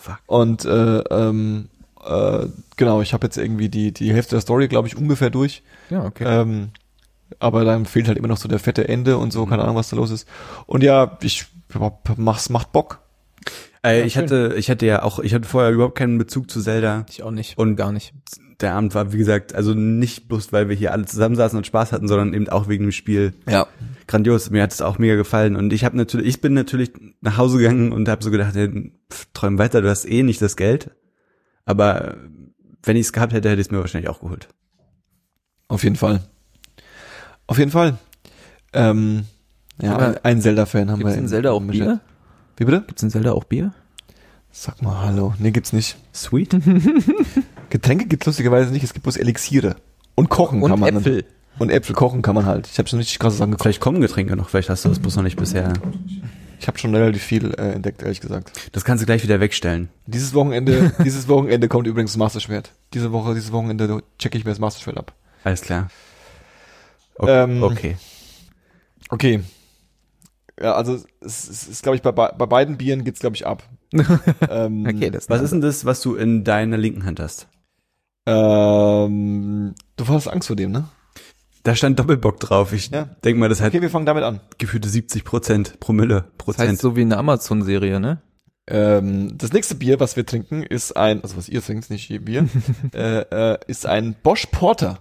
Fuck. 0.00 0.18
Und 0.26 0.64
äh, 0.64 0.98
ähm, 1.00 1.68
äh, 2.04 2.46
genau, 2.76 3.00
ich 3.02 3.12
habe 3.12 3.26
jetzt 3.26 3.36
irgendwie 3.36 3.68
die 3.68 3.92
die 3.92 4.12
Hälfte 4.12 4.36
der 4.36 4.40
Story, 4.40 4.68
glaube 4.68 4.88
ich, 4.88 4.96
ungefähr 4.96 5.30
durch. 5.30 5.62
Ja, 5.90 6.04
okay. 6.04 6.24
Ähm, 6.24 6.70
aber 7.40 7.64
dann 7.64 7.86
fehlt 7.86 8.06
halt 8.06 8.16
immer 8.18 8.28
noch 8.28 8.36
so 8.36 8.48
der 8.48 8.60
fette 8.60 8.88
Ende 8.88 9.18
und 9.18 9.32
so, 9.32 9.44
Mhm. 9.46 9.50
keine 9.50 9.62
Ahnung, 9.64 9.76
was 9.76 9.90
da 9.90 9.96
los 9.96 10.10
ist. 10.10 10.28
Und 10.66 10.82
ja, 10.84 11.18
ich 11.22 11.46
mach's 12.16 12.48
macht 12.50 12.70
Bock. 12.72 13.00
Äh, 13.82 14.00
Ja, 14.00 14.04
ich 14.06 14.12
schön. 14.14 14.22
hatte, 14.24 14.54
ich 14.56 14.70
hatte 14.70 14.86
ja 14.86 15.02
auch, 15.02 15.18
ich 15.18 15.34
hatte 15.34 15.48
vorher 15.48 15.72
überhaupt 15.72 15.96
keinen 15.98 16.18
Bezug 16.18 16.48
zu 16.50 16.60
Zelda. 16.60 17.04
ich 17.08 17.22
auch 17.24 17.30
nicht. 17.32 17.58
Und- 17.58 17.74
gar 17.76 17.90
nicht. 17.92 18.12
Der 18.60 18.74
Abend 18.74 18.94
war, 18.94 19.12
wie 19.12 19.18
gesagt, 19.18 19.54
also 19.54 19.74
nicht 19.74 20.28
bloß, 20.28 20.52
weil 20.52 20.68
wir 20.70 20.76
hier 20.76 20.92
alle 20.92 21.04
zusammensaßen 21.04 21.58
und 21.58 21.66
Spaß 21.66 21.92
hatten, 21.92 22.08
sondern 22.08 22.32
eben 22.32 22.48
auch 22.48 22.68
wegen 22.68 22.84
dem 22.84 22.92
Spiel. 22.92 23.34
Ja. 23.46 23.66
Grandios, 24.06 24.48
mir 24.50 24.62
hat 24.62 24.72
es 24.72 24.80
auch 24.80 24.98
mega 24.98 25.14
gefallen. 25.14 25.56
Und 25.56 25.72
ich 25.72 25.84
habe 25.84 25.96
natürlich, 25.96 26.26
ich 26.26 26.40
bin 26.40 26.54
natürlich 26.54 26.92
nach 27.20 27.36
Hause 27.36 27.58
gegangen 27.58 27.92
und 27.92 28.08
habe 28.08 28.24
so 28.24 28.30
gedacht, 28.30 28.54
hey, 28.54 28.92
pff, 29.12 29.26
träum 29.34 29.58
weiter, 29.58 29.82
du 29.82 29.90
hast 29.90 30.06
eh 30.06 30.22
nicht 30.22 30.40
das 30.40 30.56
Geld. 30.56 30.90
Aber 31.66 32.16
wenn 32.82 32.96
ich 32.96 33.06
es 33.06 33.12
gehabt 33.12 33.32
hätte, 33.34 33.50
hätte 33.50 33.60
ich 33.60 33.66
es 33.66 33.70
mir 33.70 33.80
wahrscheinlich 33.80 34.08
auch 34.08 34.20
geholt. 34.20 34.48
Auf 35.68 35.82
jeden 35.84 35.96
Fall. 35.96 36.20
Auf 37.46 37.58
jeden 37.58 37.70
Fall. 37.72 37.98
Ähm, 38.72 39.24
ja, 39.82 39.94
Aber 39.94 40.06
ein, 40.06 40.18
ein 40.22 40.40
Zelda-Fan 40.40 40.90
haben 40.90 40.98
Gibt's 41.00 41.14
wir. 41.14 41.20
in 41.22 41.28
Zelda 41.28 41.50
auch 41.50 41.60
Bier? 41.60 41.84
Chat. 41.84 42.00
Wie 42.56 42.64
bitte? 42.64 42.84
Gibt's 42.86 43.02
in 43.02 43.10
Zelda 43.10 43.32
auch 43.32 43.44
Bier? 43.44 43.74
Sag 44.50 44.80
mal 44.80 45.02
hallo. 45.04 45.34
Nee, 45.38 45.50
gibt's 45.50 45.74
nicht. 45.74 45.98
Sweet. 46.14 46.56
Getränke 47.76 48.06
gibt's 48.06 48.24
lustigerweise 48.24 48.72
nicht, 48.72 48.84
es 48.84 48.94
gibt 48.94 49.02
bloß 49.02 49.18
Elixiere. 49.18 49.76
Und 50.14 50.30
kochen 50.30 50.62
Und 50.62 50.70
kann 50.70 50.80
man. 50.80 50.96
Äpfel. 50.96 51.24
Und 51.58 51.70
Äpfel 51.70 51.94
kochen 51.94 52.22
kann 52.22 52.34
man 52.34 52.46
halt. 52.46 52.66
Ich 52.66 52.78
habe 52.78 52.88
schon 52.88 52.98
richtig 52.98 53.18
krasse 53.18 53.36
Sachen 53.36 53.50
gekocht. 53.50 53.64
Vielleicht 53.64 53.80
kommen 53.80 54.00
Getränke 54.00 54.34
noch, 54.34 54.48
vielleicht 54.48 54.70
hast 54.70 54.84
du 54.84 54.88
das 54.88 54.98
bloß 54.98 55.16
noch 55.16 55.22
nicht 55.22 55.36
bisher. 55.36 55.74
Ich 56.58 56.68
habe 56.68 56.78
schon 56.78 56.94
relativ 56.94 57.22
viel 57.22 57.52
äh, 57.52 57.72
entdeckt, 57.72 58.02
ehrlich 58.02 58.20
gesagt. 58.22 58.50
Das 58.72 58.84
kannst 58.84 59.02
du 59.02 59.06
gleich 59.06 59.22
wieder 59.22 59.40
wegstellen. 59.40 59.90
Dieses 60.06 60.32
Wochenende, 60.32 60.92
dieses 61.04 61.28
Wochenende 61.28 61.68
kommt 61.68 61.86
übrigens 61.86 62.12
das 62.12 62.16
Masterschwert. 62.16 62.72
Diese 62.94 63.12
Woche, 63.12 63.34
dieses 63.34 63.52
Wochenende 63.52 64.02
checke 64.18 64.38
ich 64.38 64.44
mir 64.44 64.52
das 64.52 64.58
Masterschwert 64.58 64.96
ab. 64.96 65.12
Alles 65.44 65.60
klar. 65.60 65.88
Okay. 67.16 67.42
Ähm, 67.42 67.62
okay. 67.62 67.96
Okay. 69.10 69.40
Ja, 70.58 70.74
also 70.74 70.94
es, 71.20 71.48
es 71.48 71.68
ist, 71.68 71.82
glaube 71.82 71.96
ich, 71.96 72.02
bei, 72.02 72.12
bei 72.12 72.28
bei 72.32 72.46
beiden 72.46 72.78
Bieren 72.78 73.04
geht's, 73.04 73.20
glaube 73.20 73.36
ich, 73.36 73.46
ab. 73.46 73.62
ähm, 74.50 74.86
Okay, 74.86 75.10
das 75.10 75.28
Was 75.28 75.42
ist 75.42 75.50
denn 75.52 75.60
das, 75.60 75.84
was 75.84 76.00
du 76.00 76.14
in 76.14 76.42
deiner 76.44 76.78
linken 76.78 77.04
Hand 77.04 77.20
hast? 77.20 77.48
Ähm, 78.26 79.74
du 79.96 80.08
hast 80.08 80.28
Angst 80.28 80.48
vor 80.48 80.56
dem, 80.56 80.72
ne? 80.72 80.84
Da 81.62 81.74
stand 81.74 81.98
Doppelbock 81.98 82.38
drauf. 82.38 82.72
Ich 82.72 82.90
Ja. 82.90 83.04
denk 83.24 83.38
mal, 83.38 83.48
das 83.48 83.60
hat 83.60 83.68
Okay, 83.68 83.82
wir 83.82 83.90
fangen 83.90 84.06
damit 84.06 84.22
an. 84.24 84.40
gefühlte 84.58 84.88
70 84.88 85.24
Prozent 85.24 85.80
Promille 85.80 86.26
Das 86.28 86.36
Prozent. 86.38 86.70
heißt 86.70 86.80
so 86.80 86.94
wie 86.96 87.00
eine 87.02 87.16
Amazon-Serie, 87.16 87.98
ne? 88.00 88.22
Ähm, 88.68 89.36
das 89.38 89.52
nächste 89.52 89.74
Bier, 89.76 90.00
was 90.00 90.16
wir 90.16 90.26
trinken, 90.26 90.62
ist 90.62 90.96
ein, 90.96 91.22
also 91.22 91.36
was 91.36 91.48
ihr 91.48 91.62
trinkt, 91.62 91.88
nicht 91.90 92.10
ihr 92.10 92.24
Bier, 92.24 92.48
äh, 92.94 93.20
äh, 93.54 93.58
ist 93.68 93.86
ein 93.86 94.14
Bosch 94.22 94.46
Porter. 94.46 94.98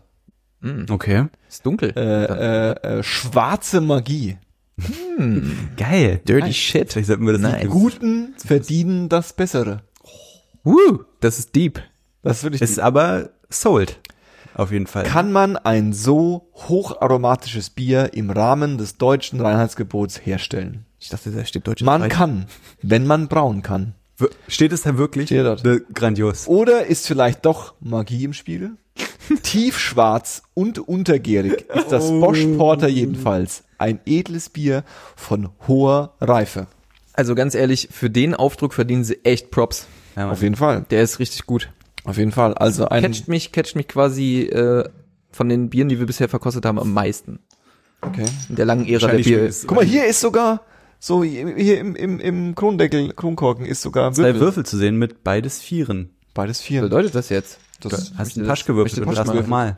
Mm, 0.61 0.85
okay. 0.89 1.25
ist 1.49 1.65
dunkel. 1.65 1.91
Äh, 1.95 2.01
äh, 2.25 2.99
äh, 2.99 3.03
schwarze 3.03 3.81
Magie. 3.81 4.37
Geil. 5.77 6.21
Dirty 6.27 6.53
Shit. 6.53 6.91
Vielleicht 6.93 7.07
sollten 7.07 7.25
wir 7.25 7.33
das 7.33 7.41
Nice. 7.41 7.69
Guten 7.69 8.33
verdienen 8.37 9.07
das 9.09 9.33
Bessere. 9.33 9.81
Woo, 10.63 11.03
das 11.21 11.39
ist 11.39 11.55
deep. 11.55 11.79
Das 12.25 12.43
würde 12.43 12.55
ich 12.55 12.61
Ist 12.61 12.79
aber 12.79 13.29
sold. 13.49 13.99
Auf 14.55 14.71
jeden 14.71 14.87
Fall. 14.87 15.03
Kann 15.03 15.31
man 15.31 15.57
ein 15.57 15.93
so 15.93 16.49
hocharomatisches 16.53 17.69
Bier 17.69 18.11
im 18.13 18.29
Rahmen 18.29 18.77
des 18.77 18.97
deutschen 18.97 19.39
Reinheitsgebots 19.41 20.25
herstellen? 20.25 20.85
Ich 20.99 21.09
dachte, 21.09 21.29
da 21.31 21.45
steht 21.45 21.67
deutsches 21.67 21.85
Man 21.85 22.01
Reich. 22.03 22.11
kann, 22.11 22.47
wenn 22.81 23.05
man 23.05 23.27
brauen 23.27 23.61
kann. 23.61 23.93
Steht 24.47 24.71
es 24.71 24.83
da 24.83 24.97
wirklich? 24.97 25.27
Steht 25.27 25.45
dort. 25.45 25.63
Ne, 25.63 25.81
Grandios. 25.93 26.47
Oder 26.47 26.85
ist 26.85 27.05
vielleicht 27.05 27.45
doch 27.45 27.73
Magie 27.81 28.23
im 28.23 28.33
Spiel? 28.33 28.71
Tiefschwarz 29.43 30.43
und 30.53 30.79
untergärig 30.79 31.65
ist 31.73 31.91
das 31.91 32.09
Bosch 32.09 32.45
Porter 32.57 32.87
jedenfalls 32.87 33.63
ein 33.77 33.99
edles 34.05 34.49
Bier 34.49 34.83
von 35.15 35.49
hoher 35.67 36.13
Reife. 36.21 36.67
Also 37.13 37.35
ganz 37.35 37.55
ehrlich, 37.55 37.89
für 37.91 38.09
den 38.09 38.33
Aufdruck 38.33 38.73
verdienen 38.73 39.03
sie 39.03 39.23
echt 39.25 39.51
Props. 39.51 39.87
Ja. 40.15 40.31
Auf 40.31 40.41
jeden 40.41 40.55
Fall. 40.55 40.85
Der 40.89 41.01
ist 41.03 41.19
richtig 41.19 41.45
gut. 41.45 41.69
Auf 42.05 42.17
jeden 42.17 42.31
Fall. 42.31 42.53
Also 42.53 42.87
ein, 42.87 43.03
Catcht 43.03 43.27
mich, 43.27 43.51
catcht 43.51 43.75
mich 43.75 43.87
quasi 43.87 44.41
äh, 44.43 44.87
von 45.31 45.49
den 45.49 45.69
Bieren, 45.69 45.89
die 45.89 45.99
wir 45.99 46.05
bisher 46.05 46.29
verkostet 46.29 46.65
haben, 46.65 46.79
am 46.79 46.93
meisten. 46.93 47.39
okay. 48.01 48.25
In 48.49 48.55
der 48.55 48.65
langen 48.65 48.85
Ära 48.87 49.07
der 49.07 49.17
Bier. 49.17 49.51
Guck 49.67 49.75
mal, 49.77 49.85
hier 49.85 50.05
ist 50.05 50.21
sogar, 50.21 50.61
so 50.99 51.23
hier 51.23 51.79
im, 51.79 51.95
im, 51.95 52.19
im 52.19 52.55
Krondeckel, 52.55 53.11
Kronkorken 53.13 53.65
ist 53.65 53.81
sogar 53.81 54.11
Zwei 54.13 54.25
Würfel. 54.33 54.39
Würfel 54.41 54.65
zu 54.65 54.77
sehen 54.77 54.97
mit 54.97 55.23
beides 55.23 55.59
Vieren. 55.61 56.11
Beides 56.33 56.59
Was 56.59 56.65
vier. 56.65 56.81
bedeutet 56.81 57.15
das 57.15 57.29
jetzt? 57.29 57.59
Das, 57.81 57.91
Hast 57.93 58.17
möchte 58.17 58.39
einen 58.39 58.47
das- 58.47 58.59
Pasch 58.59 58.65
gewürfelt 58.65 59.05
und 59.05 59.17
hast 59.17 59.33
nochmal. 59.33 59.77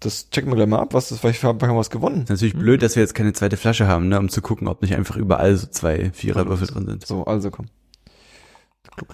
das 0.00 0.28
checken 0.30 0.50
wir 0.50 0.56
gleich 0.56 0.68
mal 0.68 0.78
ab, 0.80 0.92
was 0.94 1.08
das, 1.08 1.18
vielleicht 1.20 1.42
haben 1.42 1.60
wir 1.60 1.76
was 1.76 1.90
gewonnen. 1.90 2.22
Ist 2.22 2.28
natürlich 2.30 2.54
blöd, 2.54 2.82
dass 2.82 2.96
wir 2.96 3.02
jetzt 3.02 3.14
keine 3.14 3.32
zweite 3.32 3.56
Flasche 3.56 3.86
haben, 3.86 4.08
ne, 4.08 4.18
um 4.18 4.28
zu 4.28 4.42
gucken, 4.42 4.68
ob 4.68 4.82
nicht 4.82 4.94
einfach 4.94 5.16
überall 5.16 5.56
so 5.56 5.66
zwei 5.68 6.10
Viererwürfel 6.12 6.66
drin 6.68 6.86
sind. 6.86 7.06
So, 7.06 7.24
also 7.24 7.50
komm. 7.50 7.66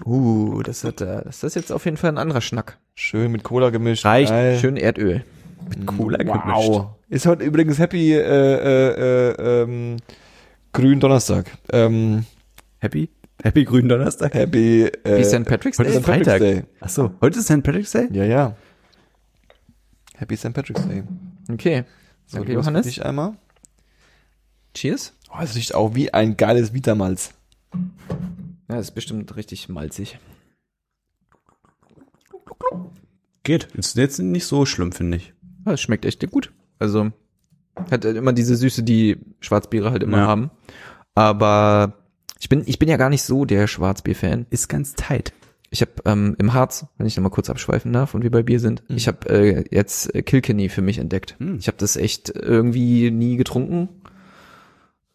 Uh, 0.05 0.61
das, 0.63 0.83
hat, 0.83 1.01
äh, 1.01 1.23
das 1.23 1.43
ist 1.43 1.55
jetzt 1.55 1.71
auf 1.71 1.85
jeden 1.85 1.97
Fall 1.97 2.11
ein 2.11 2.17
anderer 2.17 2.41
Schnack. 2.41 2.77
Schön 2.95 3.31
mit 3.31 3.43
Cola 3.43 3.69
gemischt. 3.69 4.05
Reicht. 4.05 4.31
Geil. 4.31 4.57
Schön 4.59 4.77
Erdöl. 4.77 5.23
Mit 5.69 5.85
Cola 5.87 6.19
Wow. 6.25 6.87
Ist 7.09 7.25
heute 7.25 7.43
übrigens 7.43 7.79
Happy 7.79 8.13
äh, 8.13 8.19
äh, 8.19 9.31
äh, 9.31 9.61
ähm, 9.63 9.97
Grün 10.71 10.99
Donnerstag. 10.99 11.51
Ähm, 11.71 12.25
Happy? 12.79 13.09
Happy 13.43 13.65
grünen 13.65 13.89
Donnerstag? 13.89 14.33
Happy 14.33 14.85
äh, 14.85 15.17
Wie 15.19 15.23
St. 15.23 15.43
Patrick's 15.45 15.77
heute 15.77 15.89
Day? 15.89 15.97
ist 15.99 16.05
Freitag. 16.05 16.39
Day. 16.39 16.63
Ach 16.79 16.89
so, 16.89 17.11
heute 17.19 17.39
ist 17.39 17.45
St. 17.45 17.61
Patrick's 17.61 17.91
Day? 17.91 18.07
Ja, 18.11 18.23
ja. 18.23 18.55
Happy 20.15 20.37
St. 20.37 20.53
Patrick's 20.53 20.87
Day. 20.87 21.03
Okay. 21.51 21.83
So, 22.25 22.39
Okay, 22.39 22.53
Johannes. 22.53 22.85
Ich 22.85 23.05
einmal. 23.05 23.33
Cheers. 24.73 25.13
Oh, 25.29 25.41
es 25.41 25.55
riecht 25.55 25.75
auch 25.75 25.93
wie 25.93 26.13
ein 26.13 26.37
geiles 26.37 26.73
Vitamalz. 26.73 27.33
Ja, 28.73 28.77
das 28.79 28.87
ist 28.87 28.95
bestimmt 28.95 29.35
richtig 29.35 29.69
malzig. 29.69 30.17
Geht. 33.43 33.65
Ist 33.75 33.95
jetzt 33.97 34.17
nicht 34.19 34.45
so 34.47 34.65
schlimm, 34.65 34.91
finde 34.91 35.17
ich. 35.17 35.33
Ja, 35.65 35.73
es 35.73 35.81
schmeckt 35.81 36.05
echt 36.05 36.27
gut. 36.31 36.51
Also 36.79 37.11
hat 37.91 38.03
halt 38.03 38.17
immer 38.17 38.33
diese 38.33 38.55
Süße, 38.55 38.81
die 38.81 39.17
Schwarzbiere 39.41 39.91
halt 39.91 40.01
immer 40.01 40.19
Ja. 40.19 40.27
haben. 40.27 40.49
Aber 41.13 41.99
ich 42.39 42.49
bin, 42.49 42.63
ich 42.65 42.79
bin 42.79 42.89
ja 42.89 42.97
gar 42.97 43.09
nicht 43.09 43.21
so 43.21 43.45
der 43.45 43.67
Schwarzbier-Fan. 43.67 44.47
Ist 44.49 44.69
ganz 44.69 44.95
tight. 44.95 45.33
Ich 45.69 45.81
habe 45.81 45.91
ähm, 46.05 46.35
im 46.39 46.53
Harz, 46.53 46.87
wenn 46.97 47.05
ich 47.05 47.15
noch 47.15 47.23
mal 47.23 47.29
kurz 47.29 47.49
abschweifen 47.51 47.93
darf 47.93 48.15
und 48.15 48.23
wir 48.23 48.31
bei 48.31 48.41
Bier 48.43 48.59
sind, 48.59 48.83
Mhm. 48.89 48.95
ich 48.97 49.07
habe 49.07 49.29
äh, 49.29 49.65
jetzt 49.69 50.13
äh, 50.15 50.23
Kilkenny 50.23 50.69
für 50.69 50.81
mich 50.81 50.97
entdeckt. 50.97 51.35
Mhm. 51.39 51.57
Ich 51.59 51.67
habe 51.67 51.77
das 51.77 51.95
echt 51.95 52.29
irgendwie 52.29 53.11
nie 53.11 53.37
getrunken 53.37 53.89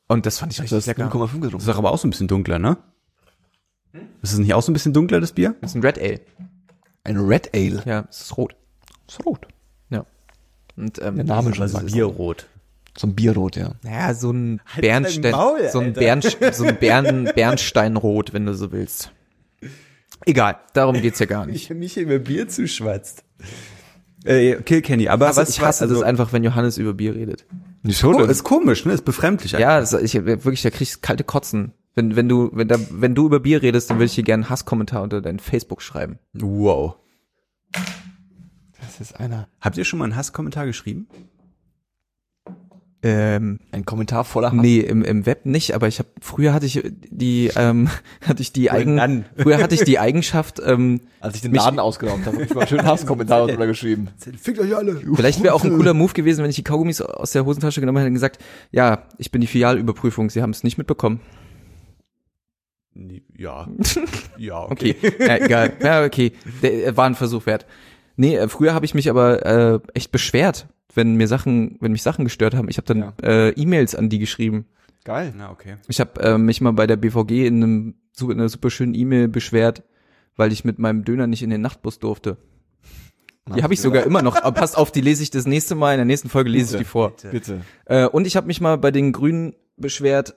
und 0.07 0.27
das 0.27 0.39
fand 0.39 0.53
ich 0.53 0.61
richtig 0.61 0.77
hast 0.77 0.87
lecker. 0.87 1.11
0,5 1.11 1.51
Das 1.53 1.63
ist 1.65 1.69
aber 1.71 1.91
auch 1.93 1.99
so 1.99 2.07
ein 2.07 2.11
bisschen 2.11 2.29
dunkler, 2.29 2.59
ne? 2.59 2.77
Ist 4.23 4.33
es 4.33 4.39
nicht 4.39 4.55
auch 4.55 4.63
so 4.63 4.71
ein 4.71 4.75
bisschen 4.75 4.93
dunkler, 4.93 5.21
das 5.21 5.33
Bier? 5.33 5.55
Das 5.61 5.73
ist 5.73 5.75
ein 5.77 5.83
Red 5.83 5.99
Ale. 5.99 6.21
Ein 7.05 7.17
Red 7.19 7.55
Ale. 7.55 7.83
Ja, 7.87 8.07
es 8.11 8.23
ist 8.23 8.37
rot. 8.37 8.55
Ist 9.09 9.25
rot. 9.25 9.47
Ja. 9.91 10.05
Und 10.77 11.01
ähm, 11.03 11.17
Der 11.17 11.25
Name 11.25 11.55
schon 11.55 11.69
sagt 11.69 11.87
es. 11.87 11.93
Bierrot. 11.93 12.47
So 12.97 13.07
ein 13.07 13.15
Bierrot, 13.15 13.57
ja. 13.57 13.73
Naja, 13.83 14.13
so 14.13 14.33
ein 14.33 14.61
Halt 14.67 14.83
Bernstein, 14.83 15.31
Maul, 15.31 15.69
so 15.71 15.79
ein, 15.79 15.87
Alter. 15.97 16.01
Bern, 16.01 16.23
so 16.53 16.65
ein 16.65 16.77
Bern, 16.79 17.31
Bernsteinrot, 17.35 18.33
wenn 18.33 18.45
du 18.45 18.55
so 18.55 18.73
willst. 18.73 19.13
Egal, 20.27 20.57
darum 20.75 21.01
geht's 21.01 21.21
ja 21.21 21.27
gar 21.27 21.47
nicht. 21.47 21.71
mich 21.71 21.97
über 21.97 22.19
Bier 22.19 22.49
zuschwatzt. 22.49 23.23
Äh, 24.25 24.57
Kilkenny, 24.63 25.09
aber 25.09 25.29
Also 25.29 25.41
was 25.41 25.51
ich 25.51 25.61
hasse 25.61 25.85
also, 25.85 25.95
das 25.97 26.03
einfach, 26.03 26.33
wenn 26.33 26.43
Johannes 26.43 26.77
über 26.77 26.93
Bier 26.93 27.15
redet. 27.15 27.47
Wieso 27.85 28.13
Oh, 28.13 28.25
ist 28.25 28.43
komisch, 28.43 28.85
ne? 28.85 28.93
Ist 28.93 29.05
befremdlich. 29.05 29.53
Ja, 29.53 29.79
das, 29.79 29.93
ich 29.93 30.15
wirklich, 30.15 30.63
da 30.63 30.71
krieg 30.71 30.89
ich 30.89 31.01
kalte 31.01 31.23
Kotzen. 31.23 31.73
Wenn, 31.99 32.15
wenn 32.15 32.29
du, 32.29 32.51
wenn 32.53 32.69
da, 32.69 32.77
wenn 32.93 33.17
du 33.17 33.27
über 33.27 33.41
Bier 33.41 33.61
redest, 33.61 33.91
dann 33.91 33.99
will 33.99 34.07
ich 34.07 34.15
dir 34.15 34.23
gerne 34.23 34.45
einen 34.45 34.51
Hasskommentar 34.51 35.03
unter 35.03 35.21
dein 35.21 35.41
Facebook 35.41 35.83
schreiben. 35.83 36.21
Wow. 36.33 36.95
Das 38.81 39.01
ist 39.01 39.19
einer. 39.19 39.49
Habt 39.61 39.77
ihr 39.79 39.85
schon 39.85 39.99
mal 39.99 40.05
einen 40.05 40.15
Hasskommentar 40.15 40.65
geschrieben? 40.65 41.09
Ähm, 43.03 43.59
Ein 43.73 43.85
Kommentar 43.85 44.23
voller 44.23 44.53
Hass. 44.53 44.61
nee, 44.61 44.79
im, 44.79 45.03
im 45.03 45.27
Web 45.27 45.45
nicht, 45.45 45.75
aber 45.75 45.89
ich 45.89 45.99
habe 45.99 46.09
früher 46.21 46.53
hatte 46.53 46.67
ich 46.67 46.81
die, 46.85 47.51
ähm, 47.57 47.89
hatte 48.25 48.43
ich 48.43 48.53
die 48.53 48.71
Eigen, 48.71 49.25
früher 49.37 49.59
hatte 49.59 49.75
ich 49.75 49.83
die 49.83 49.99
Eigenschaft, 49.99 50.61
ähm, 50.65 51.01
Als 51.19 51.35
ich 51.35 51.43
den 51.43 51.53
Laden 51.53 51.81
ausgeraubt 51.81 52.27
habe, 52.27 52.37
habe 52.37 52.45
ich 52.45 52.55
mal 52.55 52.61
einen 52.61 52.69
schönen 52.69 52.87
Hasskommentar 52.87 53.49
drüber 53.49 53.67
geschrieben. 53.67 54.09
Fickt 54.41 54.61
euch 54.61 54.77
alle. 54.77 55.01
Vielleicht 55.15 55.43
wäre 55.43 55.55
auch 55.55 55.65
ein 55.65 55.77
cooler 55.77 55.95
Move 55.95 56.13
gewesen, 56.13 56.45
wenn 56.45 56.51
ich 56.51 56.57
die 56.57 56.65
Kaugummis 56.65 57.01
aus 57.01 57.33
der 57.33 57.45
Hosentasche 57.45 57.81
genommen 57.81 57.99
hätte 57.99 58.09
und 58.09 58.15
gesagt, 58.15 58.39
ja, 58.71 59.03
ich 59.19 59.33
bin 59.33 59.41
die 59.41 59.49
Filialüberprüfung, 59.49 60.31
Sie 60.31 60.43
haben 60.43 60.51
es 60.51 60.63
nicht 60.63 60.79
mitbekommen. 60.79 61.21
Ja. 63.37 63.69
Ja, 64.39 64.63
Okay, 64.71 64.97
ja, 65.19 65.37
egal. 65.37 65.73
Ja, 65.83 66.05
okay, 66.05 66.33
der 66.63 66.87
äh, 66.89 66.97
war 66.97 67.07
ein 67.07 67.15
Versuch 67.15 67.47
wert. 67.47 67.67
Nee, 68.17 68.37
äh, 68.37 68.49
früher 68.49 68.75
habe 68.75 68.85
ich 68.85 68.95
mich 68.95 69.09
aber 69.11 69.45
äh, 69.47 69.81
echt 69.95 70.13
beschwert, 70.13 70.69
wenn 70.95 71.15
mir 71.17 71.29
Sachen, 71.29 71.77
wenn 71.81 71.93
mich 71.93 72.03
Sachen 72.03 72.25
gestört 72.25 72.55
haben. 72.55 72.69
Ich 72.69 72.77
habe 72.77 72.87
dann 72.87 72.99
Ja. 72.99 73.13
äh, 73.23 73.51
E-Mails 73.51 73.95
an 73.95 74.09
die 74.09 74.19
geschrieben. 74.19 74.67
Geil. 75.05 75.33
Na, 75.37 75.51
okay. 75.51 75.77
Ich 75.89 76.01
habe 76.01 76.21
äh, 76.21 76.39
mich 76.39 76.61
mal 76.61 76.73
bei 76.73 76.87
der 76.87 76.97
BVG 76.97 77.47
in 77.47 77.63
einem 77.63 77.95
in 78.21 78.33
einer 78.33 78.49
super 78.49 78.71
schönen 78.71 78.95
E-Mail 78.95 79.29
beschwert, 79.29 79.85
weil 80.37 80.53
ich 80.53 80.65
mit 80.65 80.79
meinem 80.81 81.05
Döner 81.05 81.27
nicht 81.29 81.43
in 81.45 81.51
den 81.51 81.61
Nachtbus 81.61 82.01
durfte. 82.01 82.37
Die 83.57 83.63
habe 83.63 83.73
ich 83.73 83.81
sogar 83.81 84.03
immer 84.05 84.23
noch. 84.23 84.37
Aber 84.37 84.53
passt 84.53 84.77
auf, 84.77 84.91
die 84.93 85.01
lese 85.01 85.23
ich 85.23 85.31
das 85.31 85.47
nächste 85.47 85.75
Mal. 85.75 85.93
In 85.95 85.99
der 85.99 86.05
nächsten 86.05 86.29
Folge 86.29 86.51
lese 86.51 86.77
ich 86.77 86.83
die 86.83 86.85
vor. 86.85 87.15
Bitte. 87.31 87.63
Äh, 87.87 88.07
und 88.07 88.27
ich 88.27 88.37
habe 88.37 88.47
mich 88.47 88.61
mal 88.61 88.77
bei 88.77 88.91
den 88.91 89.13
Grünen 89.13 89.55
beschwert, 89.77 90.37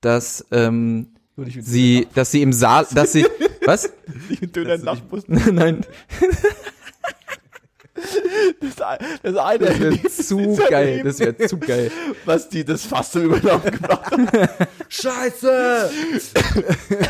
dass 0.00 0.44
ähm, 0.50 1.13
sie, 1.36 2.08
dass 2.14 2.30
sie 2.30 2.42
im 2.42 2.52
Saal, 2.52 2.86
dass 2.92 3.12
sie, 3.12 3.26
was? 3.64 3.90
Nicht 4.28 4.42
mit 4.42 4.56
Döner 4.56 4.78
Nachtbus. 4.78 5.24
Nein, 5.28 5.84
Das, 8.60 8.76
das 9.22 9.36
eine, 9.36 9.64
das 9.66 9.80
wäre 9.80 10.02
zu 10.10 10.56
geil. 10.68 11.02
Das 11.04 11.18
wäre 11.20 11.36
zu 11.36 11.58
geil. 11.58 11.90
was 12.24 12.48
die 12.48 12.64
das 12.64 12.84
Fass 12.84 13.12
so 13.12 13.20
übernommen 13.20 13.64
gebracht 13.64 14.10
haben. 14.10 14.28
Scheiße! 14.88 15.90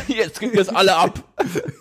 Jetzt 0.07 0.39
kriegen 0.39 0.53
wir 0.53 0.61
es 0.61 0.69
alle 0.69 0.95
ab. 0.95 1.23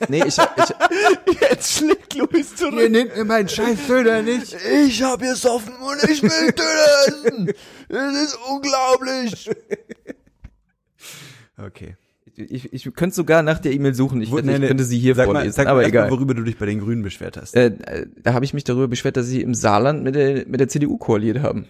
Nee, 0.08 0.24
ich, 0.26 0.36
ich 0.38 1.40
Jetzt 1.40 1.78
schlägt 1.78 2.14
Luis 2.14 2.56
zurück. 2.56 2.90
nehmt 2.90 3.16
mir 3.16 3.24
meinen 3.24 3.48
scheiß 3.48 3.86
Döner 3.86 4.22
nicht. 4.22 4.56
Ich 4.86 5.02
hab 5.02 5.20
gesoffen 5.20 5.74
und 5.76 6.02
ich 6.10 6.22
will 6.22 6.52
Döner 6.52 7.06
essen. 7.06 7.52
Das 7.88 8.14
ist 8.16 8.38
unglaublich. 8.50 9.50
Okay. 11.58 11.96
Ich, 12.36 12.72
ich 12.72 12.94
könnte 12.94 13.14
sogar 13.14 13.42
nach 13.42 13.58
der 13.58 13.72
E-Mail 13.72 13.94
suchen. 13.94 14.20
Ich, 14.20 14.30
nee, 14.30 14.56
ich 14.56 14.66
könnte 14.66 14.84
sie 14.84 14.98
hier 14.98 15.14
Sag 15.14 15.26
mal, 15.26 15.34
vorlesen. 15.34 15.52
sag 15.52 15.64
mal 15.66 15.70
aber 15.70 15.82
erst 15.82 15.90
egal. 15.90 16.10
Mal, 16.10 16.16
worüber 16.16 16.34
du 16.34 16.42
dich 16.42 16.58
bei 16.58 16.66
den 16.66 16.80
Grünen 16.80 17.02
beschwert 17.02 17.36
hast. 17.36 17.54
Äh, 17.54 18.06
da 18.22 18.34
habe 18.34 18.44
ich 18.44 18.54
mich 18.54 18.64
darüber 18.64 18.88
beschwert, 18.88 19.16
dass 19.16 19.26
sie 19.26 19.42
im 19.42 19.54
Saarland 19.54 20.02
mit 20.02 20.14
der, 20.14 20.46
mit 20.46 20.60
der 20.60 20.68
CDU 20.68 20.96
koaliert 20.98 21.40
haben. 21.40 21.66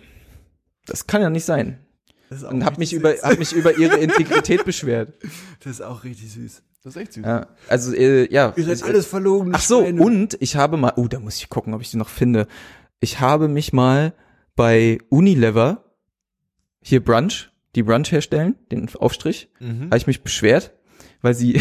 Das 0.86 1.06
kann 1.06 1.22
ja 1.22 1.30
nicht 1.30 1.44
sein. 1.44 1.78
Das 2.30 2.44
auch 2.44 2.52
Und 2.52 2.64
hab 2.64 2.78
mich 2.78 2.92
über, 2.92 3.14
hab 3.22 3.38
mich 3.38 3.52
über 3.52 3.76
ihre 3.78 3.96
Integrität 4.00 4.64
beschwert. 4.64 5.14
Das 5.62 5.72
ist 5.72 5.80
auch 5.82 6.04
richtig 6.04 6.32
süß. 6.32 6.62
Das 6.82 6.96
ist 6.96 7.00
echt 7.00 7.12
süß. 7.14 7.24
Ja, 7.24 7.46
also, 7.68 7.94
äh, 7.94 8.30
ja. 8.32 8.52
Ihr 8.56 8.64
seid 8.64 8.82
alles 8.82 9.06
verlogen. 9.06 9.52
Ach 9.54 9.60
so, 9.60 9.78
und 9.78 10.36
ich 10.40 10.56
habe 10.56 10.76
mal, 10.76 10.92
oh, 10.96 11.08
da 11.08 11.18
muss 11.20 11.36
ich 11.36 11.48
gucken, 11.48 11.74
ob 11.74 11.80
ich 11.80 11.90
die 11.90 11.96
noch 11.96 12.08
finde. 12.08 12.46
Ich 13.00 13.20
habe 13.20 13.48
mich 13.48 13.72
mal 13.72 14.12
bei 14.56 14.98
Unilever, 15.08 15.84
hier 16.80 17.02
Brunch, 17.02 17.50
die 17.74 17.82
Brunch 17.82 18.12
herstellen, 18.12 18.56
den 18.70 18.88
Aufstrich, 18.96 19.50
Mhm. 19.60 19.84
habe 19.86 19.96
ich 19.96 20.06
mich 20.06 20.22
beschwert, 20.22 20.72
weil 21.22 21.34
sie 21.34 21.60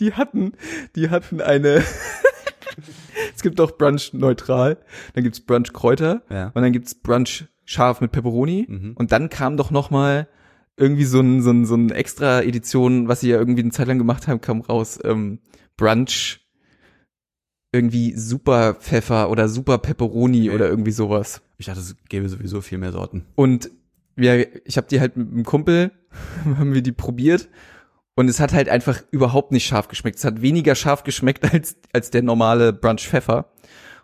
die 0.00 0.12
hatten, 0.14 0.52
die 0.96 1.10
hatten 1.10 1.40
eine 1.40 1.82
es 3.36 3.42
gibt 3.42 3.60
auch 3.60 3.72
Brunch 3.78 4.12
neutral, 4.12 4.78
dann 5.14 5.24
gibt's 5.24 5.40
Brunch 5.40 5.72
Kräuter 5.72 6.22
Ja. 6.30 6.46
und 6.54 6.62
dann 6.62 6.72
gibt's 6.72 6.94
Brunch 6.94 7.46
scharf 7.64 8.00
mit 8.00 8.12
Pepperoni 8.12 8.66
Mhm. 8.68 8.92
und 8.96 9.12
dann 9.12 9.28
kam 9.30 9.56
doch 9.56 9.70
noch 9.70 9.90
mal 9.90 10.28
irgendwie 10.76 11.04
so 11.04 11.20
ein 11.20 11.40
so 11.40 11.50
ein 11.52 11.64
so 11.66 11.76
ein 11.76 11.90
extra 11.90 12.42
Edition, 12.42 13.06
was 13.08 13.20
sie 13.20 13.30
ja 13.30 13.38
irgendwie 13.38 13.62
eine 13.62 13.70
Zeit 13.70 13.86
lang 13.86 13.98
gemacht 13.98 14.26
haben, 14.26 14.40
kam 14.40 14.60
raus 14.60 14.98
ähm, 15.04 15.38
Brunch 15.76 16.40
irgendwie 17.74 18.14
Super 18.16 18.74
Pfeffer 18.74 19.28
oder 19.30 19.48
Super 19.48 19.78
Pepperoni 19.78 20.48
Okay. 20.48 20.54
oder 20.54 20.68
irgendwie 20.68 20.92
sowas. 20.92 21.42
Ich 21.58 21.66
dachte, 21.66 21.80
es 21.80 21.96
gäbe 22.08 22.28
sowieso 22.28 22.60
viel 22.60 22.78
mehr 22.78 22.92
Sorten. 22.92 23.26
Und 23.34 23.70
wir, 24.16 24.64
ich 24.66 24.76
habe 24.76 24.86
die 24.88 25.00
halt 25.00 25.16
mit 25.16 25.28
einem 25.32 25.44
Kumpel, 25.44 25.90
haben 26.44 26.72
wir 26.72 26.82
die 26.82 26.92
probiert 26.92 27.48
und 28.14 28.28
es 28.28 28.38
hat 28.38 28.52
halt 28.52 28.68
einfach 28.68 29.02
überhaupt 29.10 29.50
nicht 29.50 29.66
scharf 29.66 29.88
geschmeckt. 29.88 30.18
Es 30.18 30.24
hat 30.24 30.40
weniger 30.40 30.74
scharf 30.76 31.02
geschmeckt 31.02 31.44
als, 31.52 31.76
als 31.92 32.10
der 32.10 32.22
normale 32.22 32.72
Brunch 32.72 33.08
Pfeffer. 33.08 33.50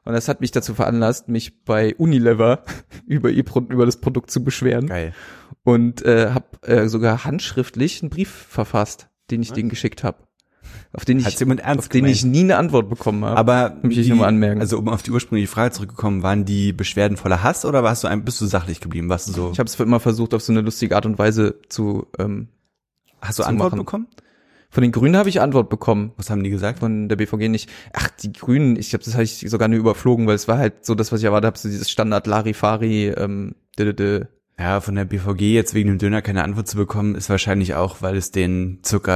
Und 0.04 0.14
das 0.14 0.28
hat 0.28 0.40
mich 0.40 0.50
dazu 0.50 0.74
veranlasst, 0.74 1.28
mich 1.28 1.62
bei 1.64 1.94
Unilever 1.94 2.64
über, 3.06 3.30
ihr, 3.30 3.44
über 3.68 3.86
das 3.86 4.00
Produkt 4.00 4.30
zu 4.30 4.42
beschweren. 4.42 4.86
Geil. 4.86 5.14
Und 5.62 6.04
äh, 6.04 6.30
habe 6.30 6.66
äh, 6.66 6.88
sogar 6.88 7.24
handschriftlich 7.24 8.02
einen 8.02 8.10
Brief 8.10 8.30
verfasst, 8.30 9.08
den 9.30 9.42
ich 9.42 9.50
Was? 9.50 9.54
denen 9.54 9.68
geschickt 9.68 10.02
habe. 10.02 10.18
Auf 10.92 11.04
den 11.04 11.18
ich, 11.20 11.26
auf 11.26 11.88
den 11.88 12.04
ich 12.06 12.24
nie 12.24 12.40
eine 12.40 12.56
Antwort 12.56 12.88
bekommen 12.88 13.24
habe. 13.24 13.36
Aber 13.36 13.76
Möchte 13.82 14.00
ich 14.00 14.08
nur 14.08 14.18
mal 14.18 14.26
anmerken. 14.26 14.60
Also 14.60 14.78
um 14.78 14.88
auf 14.88 15.02
die 15.02 15.10
ursprüngliche 15.12 15.50
Frage 15.50 15.72
zurückgekommen, 15.72 16.22
waren 16.22 16.44
die 16.44 16.72
Beschwerden 16.72 17.16
voller 17.16 17.42
Hass 17.42 17.64
oder 17.64 17.84
warst 17.84 18.02
du 18.02 18.08
ein, 18.08 18.24
bist 18.24 18.40
du 18.40 18.46
sachlich 18.46 18.80
geblieben? 18.80 19.08
Warst 19.08 19.28
du 19.28 19.32
so? 19.32 19.50
ich 19.52 19.58
habe 19.58 19.68
es 19.68 19.78
immer 19.78 20.00
versucht, 20.00 20.34
auf 20.34 20.42
so 20.42 20.52
eine 20.52 20.62
lustige 20.62 20.96
Art 20.96 21.06
und 21.06 21.18
Weise 21.18 21.60
zu. 21.68 22.06
Ähm, 22.18 22.48
hast 23.20 23.38
du 23.38 23.44
Antwort 23.44 23.72
machen. 23.72 23.78
bekommen? 23.78 24.06
von 24.70 24.82
den 24.82 24.92
Grünen 24.92 25.16
habe 25.16 25.28
ich 25.28 25.40
Antwort 25.40 25.68
bekommen. 25.68 26.12
Was 26.16 26.30
haben 26.30 26.44
die 26.44 26.50
gesagt? 26.50 26.78
von 26.78 27.08
der 27.08 27.16
BVG 27.16 27.48
nicht. 27.48 27.68
Ach, 27.92 28.08
die 28.08 28.32
Grünen, 28.32 28.76
ich 28.76 28.90
glaube, 28.90 29.04
das 29.04 29.14
habe 29.14 29.24
ich 29.24 29.44
sogar 29.48 29.68
nur 29.68 29.78
überflogen, 29.78 30.26
weil 30.26 30.36
es 30.36 30.46
war 30.46 30.58
halt 30.58 30.86
so 30.86 30.94
das, 30.94 31.10
was 31.10 31.20
ich 31.20 31.24
erwartet 31.24 31.46
habe, 31.46 31.58
so 31.58 31.68
dieses 31.68 31.90
Standard 31.90 32.26
Larifari, 32.26 33.08
ähm, 33.08 33.56
dü. 33.78 34.26
Ja, 34.58 34.80
von 34.80 34.94
der 34.94 35.06
BVG 35.06 35.54
jetzt 35.54 35.74
wegen 35.74 35.88
dem 35.88 35.98
Döner 35.98 36.20
keine 36.22 36.44
Antwort 36.44 36.68
zu 36.68 36.76
bekommen, 36.76 37.14
ist 37.14 37.30
wahrscheinlich 37.30 37.74
auch, 37.74 38.02
weil 38.02 38.16
es 38.16 38.30
den 38.30 38.82
Ding 38.82 39.08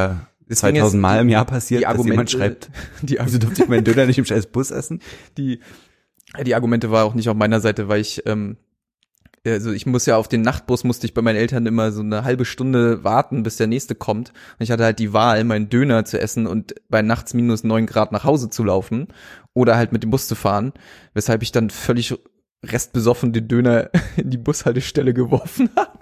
2000 0.49 0.95
ist, 0.95 1.01
Mal 1.01 1.21
im 1.21 1.29
Jahr 1.29 1.45
die 1.45 1.51
passiert, 1.51 1.83
dass 1.83 1.91
Argumente- 1.91 2.13
jemand 2.13 2.31
schreibt, 2.31 2.71
die, 3.03 3.19
wieso 3.23 3.39
durfte 3.39 3.63
ich 3.63 3.69
meinen 3.69 3.85
Döner 3.85 4.07
nicht 4.07 4.19
im 4.19 4.25
scheiß 4.25 4.47
Bus 4.47 4.71
essen? 4.71 5.01
die, 5.39 5.61
die 6.45 6.55
Argumente 6.55 6.91
war 6.91 7.05
auch 7.05 7.15
nicht 7.15 7.29
auf 7.29 7.37
meiner 7.37 7.61
Seite, 7.61 7.89
weil 7.89 8.01
ich, 8.01 8.27
ähm, 8.27 8.57
also 9.47 9.73
ich 9.73 9.85
muss 9.85 10.07
ja 10.07 10.17
auf 10.17 10.29
den 10.29 10.41
Nachtbus 10.43 10.85
musste 10.85 11.07
ich 11.07 11.13
bei 11.15 11.21
meinen 11.23 11.37
Eltern 11.37 11.67
immer 11.67 11.93
so 11.93 12.01
eine 12.01 12.25
halbe 12.25 12.45
Stunde 12.45 13.05
warten, 13.05 13.43
bis 13.43 13.57
der 13.57 13.67
nächste 13.67 13.95
kommt. 13.95 14.31
Und 14.31 14.63
ich 14.65 14.71
hatte 14.71 14.85
halt 14.85 14.99
die 14.99 15.13
Wahl, 15.13 15.45
meinen 15.45 15.69
Döner 15.69 16.05
zu 16.07 16.19
essen 16.19 16.47
und 16.47 16.75
bei 16.89 17.03
nachts 17.03 17.35
minus 17.35 17.63
neun 17.63 17.87
Grad 17.87 18.11
nach 18.11 18.25
Hause 18.25 18.49
zu 18.49 18.65
laufen 18.65 19.09
oder 19.53 19.77
halt 19.77 19.93
mit 19.93 20.03
dem 20.03 20.11
Bus 20.11 20.29
zu 20.29 20.35
fahren, 20.35 20.73
weshalb 21.13 21.43
ich 21.43 21.53
dann 21.53 21.69
völlig 21.71 22.15
restbesoffen 22.65 23.33
den 23.35 23.47
Döner 23.47 23.91
in 24.17 24.31
die 24.31 24.39
Bushaltestelle 24.39 25.13
geworfen 25.13 25.69
habe. 25.77 25.99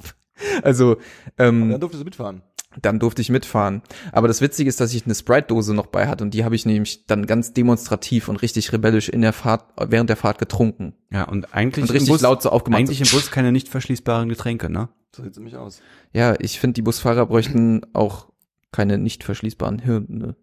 Also 0.62 0.96
ähm, 1.38 1.70
Dann 1.70 1.80
durftest 1.80 2.02
du 2.02 2.04
mitfahren. 2.04 2.42
Dann 2.80 2.98
durfte 2.98 3.20
ich 3.22 3.30
mitfahren. 3.30 3.82
Aber 4.12 4.28
das 4.28 4.40
Witzige 4.40 4.68
ist, 4.68 4.80
dass 4.80 4.94
ich 4.94 5.04
eine 5.04 5.14
Sprite-Dose 5.14 5.74
noch 5.74 5.86
bei 5.86 6.08
hatte 6.08 6.24
und 6.24 6.32
die 6.32 6.44
habe 6.44 6.54
ich 6.54 6.64
nämlich 6.66 7.06
dann 7.06 7.26
ganz 7.26 7.52
demonstrativ 7.52 8.28
und 8.28 8.36
richtig 8.42 8.72
rebellisch 8.72 9.08
in 9.08 9.20
der 9.20 9.32
Fahrt, 9.32 9.64
während 9.78 10.08
der 10.08 10.16
Fahrt 10.16 10.38
getrunken. 10.38 10.94
Ja, 11.10 11.24
und 11.24 11.54
eigentlich 11.54 11.82
Und 11.82 11.90
im 11.90 11.94
richtig 11.96 12.10
Bus, 12.10 12.20
laut 12.22 12.42
so 12.42 12.50
aufgemacht. 12.50 12.80
eigentlich 12.80 12.98
so, 12.98 13.04
im 13.04 13.20
Bus 13.20 13.30
keine 13.30 13.52
nicht 13.52 13.68
verschließbaren 13.68 14.28
Getränke, 14.28 14.70
ne? 14.70 14.88
So 15.14 15.22
sieht's 15.22 15.36
nämlich 15.36 15.56
aus. 15.56 15.82
Ja, 16.12 16.34
ich 16.38 16.58
finde, 16.58 16.74
die 16.74 16.82
Busfahrer 16.82 17.26
bräuchten 17.26 17.82
auch 17.92 18.28
keine 18.70 18.96
nicht 18.96 19.24
verschließbaren 19.24 19.78
Hirne. 19.78 20.36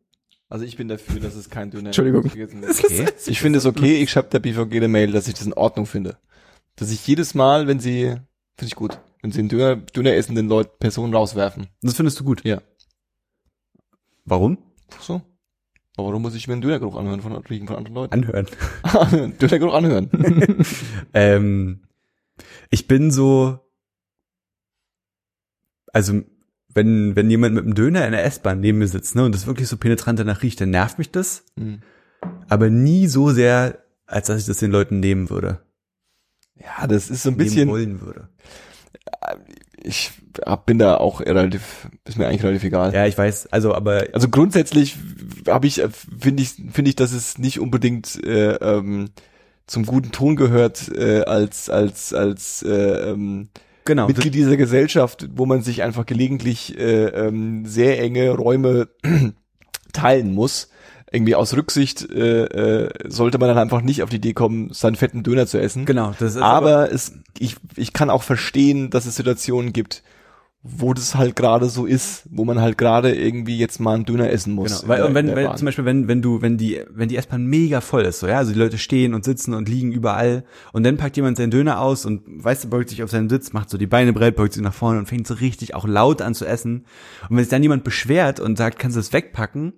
Also 0.50 0.66
ich 0.66 0.78
bin 0.78 0.88
dafür, 0.88 1.20
dass 1.20 1.36
es 1.36 1.50
kein 1.50 1.70
Döner 1.72 1.88
Entschuldigung. 1.88 2.24
wird. 2.34 2.54
Okay. 2.54 3.08
Ich 3.28 3.40
finde 3.40 3.60
es 3.60 3.66
okay, 3.66 4.02
ich 4.02 4.10
schreibe 4.12 4.30
der 4.30 4.40
BVG 4.40 4.78
eine 4.78 4.88
Mail, 4.88 5.12
dass 5.12 5.28
ich 5.28 5.36
das 5.36 5.46
in 5.46 5.54
Ordnung 5.54 5.86
finde. 5.86 6.18
Dass 6.76 6.92
ich 6.92 7.06
jedes 7.06 7.36
Mal, 7.36 7.68
wenn 7.68 7.80
sie, 7.80 8.16
finde 8.58 8.68
ich 8.68 8.76
gut, 8.76 9.00
wenn 9.22 9.32
sie 9.32 9.40
einen 9.40 9.50
Döner, 9.50 9.76
Döner 9.76 10.14
essen, 10.14 10.36
den 10.36 10.48
Leuten 10.48 10.78
Personen 10.80 11.14
rauswerfen. 11.14 11.68
Das 11.82 11.96
findest 11.96 12.20
du 12.20 12.24
gut? 12.24 12.44
Ja. 12.46 12.62
Warum? 14.26 14.58
Ach 14.96 15.02
so. 15.02 15.22
Aber 15.98 16.08
warum 16.08 16.22
muss 16.22 16.36
ich 16.36 16.48
mir 16.48 16.54
einen 16.54 16.62
Dönergeruch 16.62 16.96
anhören 16.96 17.22
von, 17.22 17.34
von 17.34 17.76
anderen 17.76 17.94
Leuten? 17.94 18.14
Anhören. 18.14 18.48
Dönergeruch 19.40 19.74
anhören. 19.74 20.10
ähm, 21.14 21.82
ich 22.70 22.88
bin 22.88 23.12
so, 23.12 23.60
also 25.92 26.22
wenn 26.74 27.16
wenn 27.16 27.30
jemand 27.30 27.56
mit 27.56 27.66
einem 27.66 27.76
Döner 27.76 28.06
in 28.06 28.12
der 28.14 28.24
S-Bahn 28.24 28.62
neben 28.62 28.78
mir 28.78 28.88
sitzt, 28.88 29.16
ne, 29.16 29.26
und 29.26 29.36
das 29.36 29.48
wirklich 29.48 29.68
so 29.68 29.76
penetrant 29.76 30.20
danach 30.20 30.44
riecht, 30.44 30.62
dann 30.62 30.70
nervt 30.70 31.00
mich 31.00 31.12
das, 31.12 31.44
Hm. 31.58 31.82
aber 32.48 32.70
nie 32.70 33.08
so 33.08 33.32
sehr, 33.32 33.84
als 34.06 34.28
dass 34.28 34.40
ich 34.40 34.46
das 34.46 34.60
den 34.60 34.72
Leuten 34.72 35.00
nehmen 35.00 35.30
würde. 35.30 35.60
Ja, 36.56 36.88
das 36.88 37.10
ist 37.10 37.24
so 37.24 37.30
ein 37.30 37.34
Nehmen 37.34 37.44
bisschen, 37.46 37.70
wollen 37.70 38.02
würde. 38.02 38.30
Ich 39.82 40.12
bin 40.66 40.80
da 40.80 40.98
auch 40.98 41.22
relativ, 41.22 41.90
ist 42.06 42.18
mir 42.18 42.28
eigentlich 42.28 42.44
relativ 42.44 42.64
egal. 42.64 42.94
Ja, 42.94 43.06
ich 43.06 43.18
weiß, 43.18 43.48
also 43.48 43.74
aber 43.74 44.08
Also 44.14 44.30
grundsätzlich 44.30 44.96
habe 45.48 45.68
ich, 45.68 45.82
finde 46.20 46.44
ich, 46.44 46.50
finde 46.72 46.90
ich, 46.90 46.96
dass 46.96 47.12
es 47.12 47.38
nicht 47.38 47.60
unbedingt 47.60 48.24
äh, 48.24 48.56
ähm, 48.56 49.10
zum 49.68 49.86
guten 49.86 50.12
Ton 50.12 50.36
gehört, 50.36 50.90
äh, 50.96 51.22
als 51.22 51.70
als 51.70 52.14
als 52.14 52.64
äh, 52.64 53.12
ähm, 53.12 53.50
genau. 53.86 54.08
Mitglied 54.08 54.34
dieser 54.34 54.58
Gesellschaft, 54.58 55.30
wo 55.36 55.46
man 55.46 55.62
sich 55.62 55.84
einfach 55.84 56.06
gelegentlich 56.06 56.78
äh, 56.78 57.06
ähm, 57.06 57.66
sehr 57.66 58.00
enge 58.02 58.32
Räume 58.32 58.90
teilen 59.94 60.34
muss. 60.34 60.70
Irgendwie 61.12 61.34
aus 61.36 61.56
Rücksicht 61.56 62.08
äh, 62.12 62.44
äh, 62.86 62.90
sollte 63.10 63.40
man 63.40 63.50
dann 63.50 63.58
einfach 63.58 63.82
nicht 63.82 64.04
auf 64.04 64.10
die 64.10 64.18
Idee 64.18 64.34
kommen, 64.34 64.72
seinen 64.74 64.96
fetten 64.96 65.24
Döner 65.24 65.48
zu 65.48 65.60
essen. 65.60 65.86
Genau, 65.86 66.14
das 66.20 66.36
ist 66.36 66.42
Aber 66.42 66.92
es, 66.92 67.14
ich, 67.40 67.56
ich 67.76 67.94
kann 67.94 68.10
auch 68.12 68.22
verstehen, 68.24 68.90
dass 68.92 69.06
es 69.08 69.16
Situationen 69.16 69.74
gibt, 69.74 70.04
wo 70.62 70.94
das 70.94 71.16
halt 71.16 71.36
gerade 71.38 71.68
so 71.68 71.86
ist, 71.86 72.24
wo 72.30 72.44
man 72.44 72.60
halt 72.62 72.78
gerade 72.78 73.16
irgendwie 73.16 73.58
jetzt 73.58 73.80
mal 73.80 73.96
einen 73.96 74.04
Döner 74.06 74.30
essen 74.30 74.54
muss. 74.54 74.82
Genau, 74.82 74.90
weil 74.90 75.02
der- 75.02 75.14
wenn, 75.16 75.34
Bahn. 75.48 75.58
zum 75.58 75.66
Beispiel 75.66 75.86
wenn 75.86 76.08
wenn 76.10 76.22
du 76.22 76.42
wenn 76.42 76.58
die 76.58 76.82
wenn 76.92 77.08
die 77.10 77.16
S-Bahn 77.16 77.46
mega 77.46 77.80
voll 77.82 78.04
ist, 78.04 78.20
so 78.20 78.28
ja, 78.28 78.38
also 78.40 78.52
die 78.52 78.60
Leute 78.60 78.78
stehen 78.78 79.14
und 79.14 79.24
sitzen 79.24 79.54
und 79.54 79.70
liegen 79.70 79.92
überall 79.94 80.44
und 80.74 80.84
dann 80.84 80.98
packt 80.98 81.16
jemand 81.16 81.38
seinen 81.38 81.50
Döner 81.50 81.80
aus 81.80 82.06
und 82.06 82.22
weißt 82.44 82.66
du 82.66 82.70
beugt 82.70 82.90
sich 82.90 83.02
auf 83.04 83.10
seinen 83.10 83.30
Sitz, 83.30 83.54
macht 83.54 83.70
so 83.70 83.78
die 83.78 83.88
Beine 83.88 84.12
breit, 84.12 84.36
beugt 84.36 84.54
sich 84.54 84.62
nach 84.62 84.74
vorne 84.74 85.00
und 85.00 85.06
fängt 85.08 85.26
so 85.28 85.34
richtig 85.36 85.76
auch 85.76 85.88
laut 85.88 86.22
an 86.22 86.36
zu 86.36 86.46
essen 86.46 86.86
und 87.30 87.38
wenn 87.38 87.44
sich 87.46 87.50
dann 87.50 87.64
jemand 87.64 87.86
beschwert 87.86 88.42
und 88.42 88.58
sagt, 88.58 88.78
kannst 88.80 88.98
du 88.98 89.00
das 89.00 89.14
wegpacken, 89.14 89.72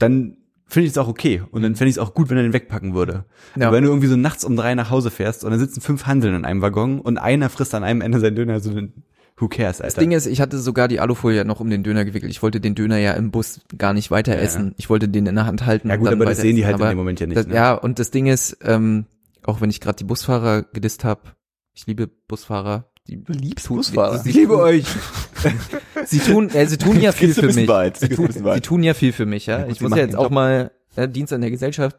dann 0.00 0.36
finde 0.66 0.86
ich 0.86 0.92
es 0.92 0.98
auch 0.98 1.08
okay 1.08 1.42
und 1.50 1.62
dann 1.62 1.74
fände 1.76 1.90
ich 1.90 1.96
es 1.96 1.98
auch 1.98 2.14
gut, 2.14 2.30
wenn 2.30 2.36
er 2.36 2.42
den 2.44 2.52
wegpacken 2.52 2.94
würde. 2.94 3.24
Ja. 3.56 3.68
Aber 3.68 3.76
wenn 3.76 3.84
du 3.84 3.90
irgendwie 3.90 4.06
so 4.08 4.16
nachts 4.16 4.44
um 4.44 4.56
drei 4.56 4.74
nach 4.74 4.90
Hause 4.90 5.10
fährst 5.10 5.44
und 5.44 5.50
dann 5.50 5.58
sitzen 5.60 5.80
fünf 5.80 6.06
Handeln 6.06 6.34
in 6.34 6.44
einem 6.44 6.62
Waggon 6.62 7.00
und 7.00 7.18
einer 7.18 7.48
frisst 7.50 7.74
an 7.74 7.82
einem 7.84 8.00
Ende 8.00 8.20
seinen 8.20 8.36
Döner, 8.36 8.60
so 8.60 8.72
dann 8.72 8.92
who 9.36 9.48
cares, 9.48 9.80
Alter. 9.80 9.94
Das 9.94 10.00
Ding 10.02 10.12
ist, 10.12 10.26
ich 10.26 10.40
hatte 10.40 10.58
sogar 10.58 10.86
die 10.86 11.00
Alufolie 11.00 11.44
noch 11.44 11.60
um 11.60 11.70
den 11.70 11.82
Döner 11.82 12.04
gewickelt. 12.04 12.30
Ich 12.30 12.42
wollte 12.42 12.60
den 12.60 12.74
Döner 12.74 12.98
ja 12.98 13.12
im 13.14 13.30
Bus 13.30 13.60
gar 13.78 13.94
nicht 13.94 14.10
weiter 14.10 14.34
Ja, 14.36 14.40
essen. 14.42 14.74
Ich 14.76 14.90
wollte 14.90 15.08
den 15.08 15.26
in 15.26 15.34
der 15.34 15.46
Hand 15.46 15.64
halten. 15.66 15.88
ja 15.88 15.94
und 15.94 16.00
gut, 16.00 16.08
aber 16.10 16.26
das 16.26 16.38
sehen 16.38 16.56
die 16.56 16.64
halt 16.66 16.76
in 16.76 16.82
Aber 16.82 16.92
dem 16.92 16.98
Moment 16.98 17.20
ja 17.20 17.26
nicht. 17.26 17.36
das, 17.38 17.46
ne? 17.46 17.54
Ja, 17.54 17.72
und 17.74 17.98
das 17.98 18.10
Ding 18.10 18.26
ist, 18.26 18.58
ähm, 18.62 19.06
auch 19.42 19.60
wenn 19.60 19.70
ich 19.70 19.80
gerade 19.80 19.96
die 19.96 20.04
Busfahrer 20.04 20.62
gedisst 20.62 21.04
habe, 21.04 21.22
ich 21.74 21.86
liebe 21.86 22.06
Busfahrer. 22.06 22.89
Die 23.06 23.22
Du 23.24 23.32
liebst 23.32 23.66
tun- 23.66 23.78
Busfahrer. 23.78 24.18
Sie, 24.18 24.32
liebe 24.32 24.58
euch. 24.58 24.84
sie 26.04 26.18
tun, 26.18 26.50
äh, 26.50 26.66
sie 26.66 26.76
tun 26.78 27.00
ja 27.00 27.12
viel 27.12 27.34
für 27.34 27.52
mich. 27.52 27.66
weit. 27.68 27.96
Sie 27.96 28.08
tun, 28.08 28.28
sie 28.30 28.60
tun 28.60 28.82
ja 28.82 28.94
viel 28.94 29.12
für 29.12 29.26
mich, 29.26 29.46
ja. 29.46 29.62
gut, 29.62 29.72
ich 29.72 29.80
muss 29.80 29.90
ja 29.92 29.98
jetzt 29.98 30.16
auch 30.16 30.24
Job. 30.24 30.32
mal 30.32 30.70
äh, 30.96 31.08
Dienst 31.08 31.32
an 31.32 31.40
der 31.40 31.50
Gesellschaft. 31.50 31.96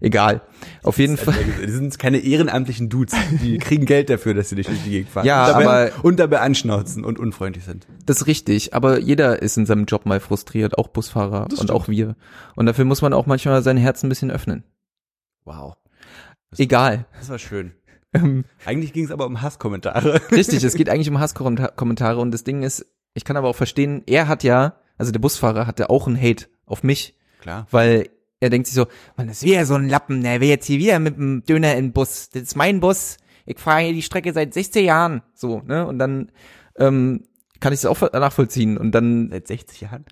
Egal. 0.00 0.42
Auf 0.82 0.98
jeden 0.98 1.16
Fall. 1.16 1.34
Die 1.66 1.70
sind 1.70 1.98
keine 1.98 2.18
ehrenamtlichen 2.18 2.88
Dudes. 2.88 3.14
Die 3.42 3.58
kriegen 3.58 3.86
Geld 3.86 4.08
dafür, 4.08 4.34
dass 4.34 4.48
sie 4.50 4.56
dich 4.56 4.66
durch 4.66 4.82
die 4.84 4.90
Gegend 4.90 5.10
fahren. 5.10 5.26
Ja, 5.26 5.46
und 5.56 5.62
dabei, 5.64 5.92
aber- 5.92 6.04
und 6.04 6.16
dabei 6.20 6.40
anschnauzen 6.40 7.04
und 7.04 7.18
unfreundlich 7.18 7.64
sind. 7.64 7.86
Das 8.04 8.18
ist 8.18 8.26
richtig, 8.26 8.72
aber 8.74 8.98
jeder 9.00 9.42
ist 9.42 9.56
in 9.56 9.66
seinem 9.66 9.86
Job 9.86 10.06
mal 10.06 10.20
frustriert, 10.20 10.78
auch 10.78 10.88
Busfahrer 10.88 11.46
Das 11.48 11.58
und 11.58 11.66
stimmt. 11.66 11.70
auch 11.72 11.88
wir. 11.88 12.14
Und 12.54 12.66
dafür 12.66 12.84
muss 12.84 13.02
man 13.02 13.12
auch 13.12 13.26
manchmal 13.26 13.62
sein 13.62 13.76
Herz 13.78 14.02
ein 14.04 14.08
bisschen 14.08 14.30
öffnen. 14.30 14.64
Wow. 15.44 15.76
Egal. 16.56 17.06
Das 17.18 17.28
war 17.30 17.38
schön. 17.38 17.72
Ähm, 18.16 18.44
Eigentlich 18.64 18.92
ging 18.92 19.04
es 19.04 19.10
aber 19.10 19.26
um 19.26 19.42
Hasskommentare. 19.42 20.20
Richtig, 20.30 20.62
es 20.62 20.74
geht 20.74 20.88
eigentlich 20.88 21.10
um 21.10 21.18
Hasskommentare 21.18 22.18
und 22.18 22.32
das 22.32 22.44
Ding 22.44 22.62
ist, 22.62 22.86
ich 23.14 23.24
kann 23.24 23.36
aber 23.36 23.48
auch 23.48 23.56
verstehen, 23.56 24.02
er 24.06 24.28
hat 24.28 24.42
ja, 24.42 24.76
also 24.98 25.12
der 25.12 25.20
Busfahrer 25.20 25.66
hatte 25.66 25.90
auch 25.90 26.06
einen 26.06 26.20
Hate 26.20 26.46
auf 26.66 26.82
mich, 26.82 27.14
Klar. 27.40 27.66
weil 27.70 28.08
er 28.40 28.50
denkt 28.50 28.66
sich 28.66 28.76
so, 28.76 28.86
man 29.16 29.28
ist 29.28 29.42
wieder 29.42 29.64
so 29.64 29.74
ein 29.74 29.88
Lappen, 29.88 30.22
der 30.22 30.40
will 30.40 30.48
jetzt 30.48 30.66
hier 30.66 30.78
wieder 30.78 30.98
mit 30.98 31.16
dem 31.16 31.44
Döner 31.44 31.74
in 31.74 31.86
den 31.86 31.92
Bus. 31.92 32.28
Das 32.30 32.42
ist 32.42 32.56
mein 32.56 32.80
Bus. 32.80 33.16
Ich 33.46 33.58
fahre 33.58 33.82
hier 33.82 33.92
die 33.92 34.02
Strecke 34.02 34.32
seit 34.32 34.52
16 34.52 34.84
Jahren. 34.84 35.22
So, 35.34 35.62
ne? 35.64 35.86
Und 35.86 35.98
dann 35.98 36.32
ähm, 36.76 37.24
kann 37.60 37.72
ich 37.72 37.78
es 37.78 37.86
auch 37.86 38.00
nachvollziehen. 38.12 38.76
Und 38.76 38.92
dann 38.92 39.30
Seit 39.30 39.46
60 39.46 39.80
Jahren. 39.80 40.04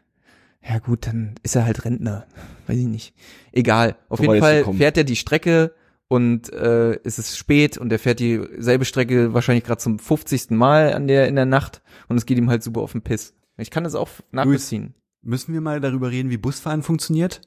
Ja 0.63 0.79
gut, 0.79 1.07
dann 1.07 1.35
ist 1.43 1.57
er 1.57 1.67
halt 1.67 1.85
Rentner. 1.85 2.27
Weiß 2.67 2.79
ich 2.79 2.87
nicht. 2.87 3.15
Egal. 3.53 3.97
Auf 4.09 4.21
Wo 4.21 4.23
jeden 4.23 4.41
Fall 4.41 4.65
fährt 4.75 4.97
er 4.97 5.05
die 5.05 5.17
Strecke 5.17 5.75
und 6.15 6.53
äh, 6.53 7.01
es 7.03 7.19
ist 7.19 7.37
spät 7.37 7.77
und 7.77 7.91
er 7.91 7.99
fährt 7.99 8.21
dieselbe 8.21 8.85
Strecke 8.85 9.35
wahrscheinlich 9.35 9.65
gerade 9.65 9.81
zum 9.81 9.99
50. 9.99 10.51
Mal 10.51 10.93
an 10.93 11.09
der 11.09 11.27
in 11.27 11.35
der 11.35 11.45
Nacht 11.45 11.83
und 12.09 12.17
es 12.17 12.25
geht 12.25 12.39
ihm 12.39 12.49
halt 12.49 12.63
super 12.63 12.83
auf 12.83 12.93
den 12.93 13.03
Piss. 13.03 13.35
Ich 13.57 13.73
kann 13.73 13.83
das 13.83 13.97
auch 13.97 14.09
nachvollziehen. 14.31 14.95
Müssen 15.23 15.55
wir 15.55 15.61
mal 15.61 15.81
darüber 15.81 16.13
reden, 16.13 16.31
wie 16.31 16.37
Busfahren 16.37 16.85
funktioniert? 16.85 17.41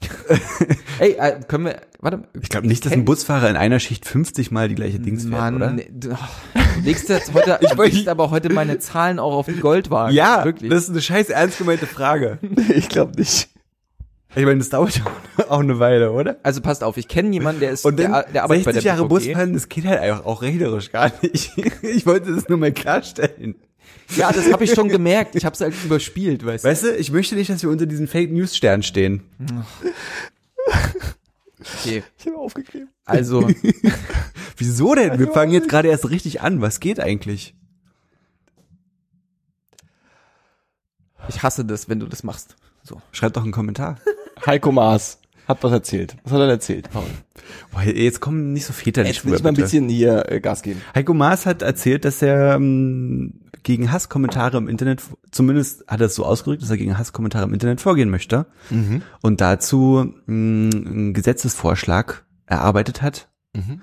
Ey, 1.00 1.16
äh, 1.18 1.40
können 1.48 1.64
wir, 1.64 1.80
warte. 1.98 2.28
Ich 2.40 2.50
glaube 2.50 2.68
nicht, 2.68 2.84
dass 2.84 2.92
ein 2.92 3.04
Busfahrer 3.04 3.50
in 3.50 3.56
einer 3.56 3.80
Schicht 3.80 4.06
50 4.06 4.52
Mal 4.52 4.68
die 4.68 4.74
gleiche 4.76 5.00
Dings 5.00 5.22
fährt, 5.22 5.32
Mann, 5.32 5.56
oder? 5.56 5.72
nee, 5.72 5.90
du, 5.90 6.12
oh, 6.12 6.16
du 6.54 6.80
legst 6.84 7.08
jetzt 7.08 7.34
heute, 7.34 7.58
ich 7.62 7.74
legst 7.74 8.08
aber 8.08 8.30
heute 8.30 8.52
meine 8.52 8.78
Zahlen 8.78 9.18
auch 9.18 9.34
auf 9.34 9.46
den 9.46 9.60
Goldwagen. 9.60 10.14
Ja, 10.14 10.44
wirklich. 10.44 10.70
das 10.70 10.84
ist 10.84 10.90
eine 10.90 11.00
scheiß 11.00 11.30
ernst 11.30 11.58
gemeinte 11.58 11.86
Frage. 11.86 12.38
ich 12.74 12.88
glaube 12.88 13.18
nicht. 13.18 13.48
Ich 14.34 14.44
meine, 14.44 14.58
das 14.58 14.68
dauert 14.68 14.96
ja 14.98 15.04
auch 15.48 15.60
eine 15.60 15.78
Weile, 15.78 16.12
oder? 16.12 16.36
also 16.42 16.60
passt 16.60 16.84
auf, 16.84 16.96
ich 16.96 17.08
kenne 17.08 17.30
jemanden, 17.32 17.60
der 17.60 17.70
ist, 17.70 17.84
Und 17.84 17.96
der, 17.98 18.24
der 18.24 18.44
arbeitet 18.44 18.64
bei 18.66 18.72
60 18.72 18.82
der 18.82 18.92
Jahre 18.92 19.08
BVG. 19.08 19.26
Busfahren, 19.28 19.52
das 19.54 19.68
geht 19.68 19.86
halt 19.86 20.00
einfach 20.00 20.24
auch 20.26 20.42
rechnerisch 20.42 20.92
gar 20.92 21.12
nicht. 21.22 21.52
Ich 21.82 22.06
wollte 22.06 22.34
das 22.34 22.48
nur 22.48 22.58
mal 22.58 22.72
klarstellen. 22.72 23.54
Ja, 24.16 24.32
das 24.32 24.52
habe 24.52 24.64
ich 24.64 24.72
schon 24.72 24.88
gemerkt. 24.88 25.34
Ich 25.34 25.44
habe 25.44 25.54
es 25.54 25.60
halt 25.60 25.74
überspielt, 25.84 26.44
weißt 26.44 26.64
du. 26.64 26.68
Weißt 26.68 26.82
du, 26.84 26.96
ich 26.96 27.10
möchte 27.10 27.34
nicht, 27.34 27.50
dass 27.50 27.62
wir 27.62 27.70
unter 27.70 27.86
diesen 27.86 28.08
Fake 28.08 28.30
News 28.30 28.56
Stern 28.56 28.82
stehen. 28.82 29.22
Okay. 31.80 32.02
Ich 32.18 32.26
habe 32.26 32.36
aufgegeben. 32.38 32.88
Also, 33.04 33.48
Wieso 34.56 34.94
denn? 34.94 35.18
Wir 35.18 35.32
fangen 35.32 35.52
jetzt 35.52 35.68
gerade 35.68 35.88
erst 35.88 36.08
richtig 36.10 36.40
an. 36.40 36.60
Was 36.60 36.80
geht 36.80 37.00
eigentlich? 37.00 37.54
ich 41.28 41.42
hasse 41.42 41.64
das, 41.64 41.88
wenn 41.88 41.98
du 41.98 42.06
das 42.06 42.22
machst. 42.22 42.56
So. 42.86 43.00
Schreib 43.12 43.32
doch 43.32 43.42
einen 43.42 43.52
Kommentar. 43.52 43.96
Heiko 44.46 44.70
Maas 44.72 45.18
hat 45.48 45.62
was 45.62 45.72
erzählt. 45.72 46.16
Was 46.24 46.32
hat 46.32 46.40
er 46.40 46.48
erzählt, 46.48 46.90
Paul? 46.90 47.04
Boah, 47.72 47.82
jetzt 47.82 48.20
kommen 48.20 48.52
nicht 48.52 48.64
so 48.66 48.72
väterlich 48.72 49.16
Jetzt 49.16 49.24
will 49.26 49.34
ich 49.34 49.42
mal 49.42 49.50
ein 49.50 49.54
bisschen 49.54 49.88
hier 49.88 50.30
äh, 50.30 50.40
Gas 50.40 50.62
geben. 50.62 50.80
Heiko 50.94 51.14
Maas 51.14 51.46
hat 51.46 51.62
erzählt, 51.62 52.04
dass 52.04 52.20
er 52.22 52.56
ähm, 52.56 53.40
gegen 53.62 53.90
Hasskommentare 53.92 54.56
im 54.58 54.68
Internet, 54.68 55.02
zumindest 55.32 55.84
hat 55.88 56.00
er 56.00 56.06
es 56.06 56.14
so 56.14 56.24
ausgedrückt, 56.24 56.62
dass 56.62 56.70
er 56.70 56.76
gegen 56.76 56.96
Hasskommentare 56.98 57.44
im 57.44 57.52
Internet 57.54 57.80
vorgehen 57.80 58.10
möchte 58.10 58.46
Mhm. 58.70 59.02
und 59.22 59.40
dazu 59.40 60.12
mh, 60.26 60.76
einen 60.76 61.14
Gesetzesvorschlag 61.14 62.24
erarbeitet 62.46 63.02
hat. 63.02 63.28
Mhm. 63.54 63.80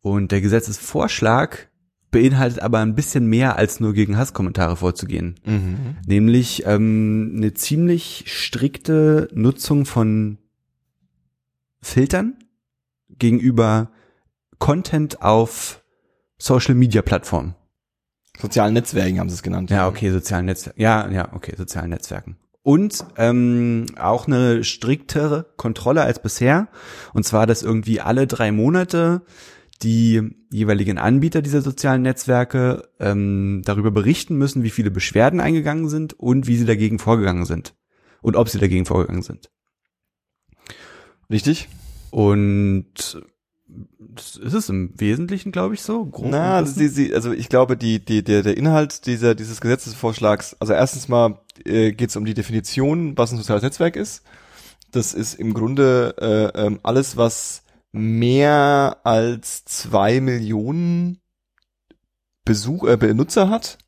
Und 0.00 0.32
der 0.32 0.40
Gesetzesvorschlag 0.40 1.68
beinhaltet 2.14 2.60
aber 2.60 2.78
ein 2.78 2.94
bisschen 2.94 3.26
mehr 3.26 3.56
als 3.56 3.80
nur 3.80 3.92
gegen 3.92 4.16
Hasskommentare 4.16 4.76
vorzugehen. 4.76 5.34
Mhm. 5.44 5.96
Nämlich 6.06 6.64
ähm, 6.64 7.32
eine 7.36 7.54
ziemlich 7.54 8.22
strikte 8.28 9.28
Nutzung 9.34 9.84
von 9.84 10.38
Filtern 11.82 12.36
gegenüber 13.08 13.90
Content 14.60 15.22
auf 15.22 15.82
Social 16.38 16.76
Media 16.76 17.02
Plattformen. 17.02 17.56
Sozialen 18.40 18.74
Netzwerken 18.74 19.18
haben 19.18 19.28
sie 19.28 19.34
es 19.34 19.42
genannt. 19.42 19.70
Ja, 19.70 19.88
okay, 19.88 20.10
sozialen 20.10 20.46
Netzwerken. 20.46 20.80
Ja, 20.80 21.10
ja, 21.10 21.32
okay, 21.34 21.54
sozialen 21.56 21.90
Netzwerken. 21.90 22.36
Und 22.62 23.04
ähm, 23.16 23.86
auch 23.98 24.28
eine 24.28 24.62
striktere 24.62 25.46
Kontrolle 25.56 26.02
als 26.02 26.22
bisher. 26.22 26.68
Und 27.12 27.24
zwar, 27.24 27.46
dass 27.48 27.64
irgendwie 27.64 28.00
alle 28.00 28.28
drei 28.28 28.52
Monate 28.52 29.22
die 29.82 30.36
jeweiligen 30.50 30.98
Anbieter 30.98 31.42
dieser 31.42 31.62
sozialen 31.62 32.02
Netzwerke 32.02 32.88
ähm, 33.00 33.62
darüber 33.64 33.90
berichten 33.90 34.36
müssen, 34.36 34.62
wie 34.62 34.70
viele 34.70 34.90
Beschwerden 34.90 35.40
eingegangen 35.40 35.88
sind 35.88 36.14
und 36.14 36.46
wie 36.46 36.56
sie 36.56 36.66
dagegen 36.66 36.98
vorgegangen 36.98 37.44
sind. 37.44 37.74
Und 38.22 38.36
ob 38.36 38.48
sie 38.48 38.58
dagegen 38.58 38.86
vorgegangen 38.86 39.22
sind. 39.22 39.50
Richtig? 41.30 41.68
Und 42.10 43.20
das 43.98 44.36
ist 44.36 44.54
es 44.54 44.68
im 44.68 44.92
Wesentlichen, 44.96 45.52
glaube 45.52 45.74
ich, 45.74 45.82
so. 45.82 46.04
Grob 46.04 46.28
Na, 46.30 46.58
umrissen. 46.58 46.78
sie, 46.78 46.88
sie, 46.88 47.14
also 47.14 47.32
ich 47.32 47.48
glaube, 47.48 47.76
die, 47.76 48.04
die, 48.04 48.22
der, 48.22 48.42
der 48.42 48.56
Inhalt 48.56 49.06
dieser, 49.06 49.34
dieses 49.34 49.60
Gesetzesvorschlags, 49.60 50.56
also 50.60 50.72
erstens 50.72 51.08
mal 51.08 51.40
äh, 51.64 51.92
geht 51.92 52.10
es 52.10 52.16
um 52.16 52.24
die 52.24 52.34
Definition, 52.34 53.18
was 53.18 53.32
ein 53.32 53.38
soziales 53.38 53.62
Netzwerk 53.62 53.96
ist. 53.96 54.22
Das 54.92 55.12
ist 55.12 55.34
im 55.34 55.54
Grunde 55.54 56.14
äh, 56.20 56.66
ähm, 56.66 56.78
alles, 56.82 57.16
was 57.16 57.63
mehr 57.94 58.98
als 59.04 59.64
zwei 59.64 60.20
Millionen 60.20 61.20
Besuch, 62.44 62.84
äh, 62.84 62.96
Benutzer 62.96 63.48
hat, 63.48 63.78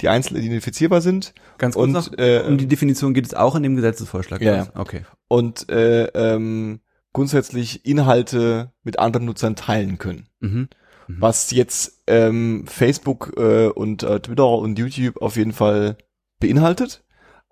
die 0.00 0.08
einzeln 0.08 0.36
identifizierbar 0.36 1.00
sind 1.00 1.32
Ganz 1.58 1.74
kurz 1.74 1.84
und 1.84 1.92
noch, 1.92 2.12
äh, 2.18 2.42
um 2.46 2.58
die 2.58 2.66
Definition 2.66 3.14
geht 3.14 3.26
es 3.26 3.34
auch 3.34 3.54
in 3.54 3.62
dem 3.62 3.76
Gesetzesvorschlag. 3.76 4.42
Ja, 4.42 4.62
oder? 4.62 4.72
Okay. 4.74 5.02
und 5.28 5.70
äh, 5.70 6.04
ähm, 6.06 6.80
grundsätzlich 7.12 7.86
Inhalte 7.86 8.72
mit 8.82 8.98
anderen 8.98 9.26
Nutzern 9.26 9.56
teilen 9.56 9.98
können. 9.98 10.28
Mhm. 10.40 10.68
was 11.08 11.50
jetzt 11.50 12.02
ähm, 12.06 12.64
Facebook 12.66 13.34
äh, 13.36 13.66
und 13.66 14.02
äh, 14.02 14.20
Twitter 14.20 14.48
und 14.48 14.78
YouTube 14.78 15.20
auf 15.20 15.36
jeden 15.36 15.52
Fall 15.52 15.98
beinhaltet. 16.40 17.04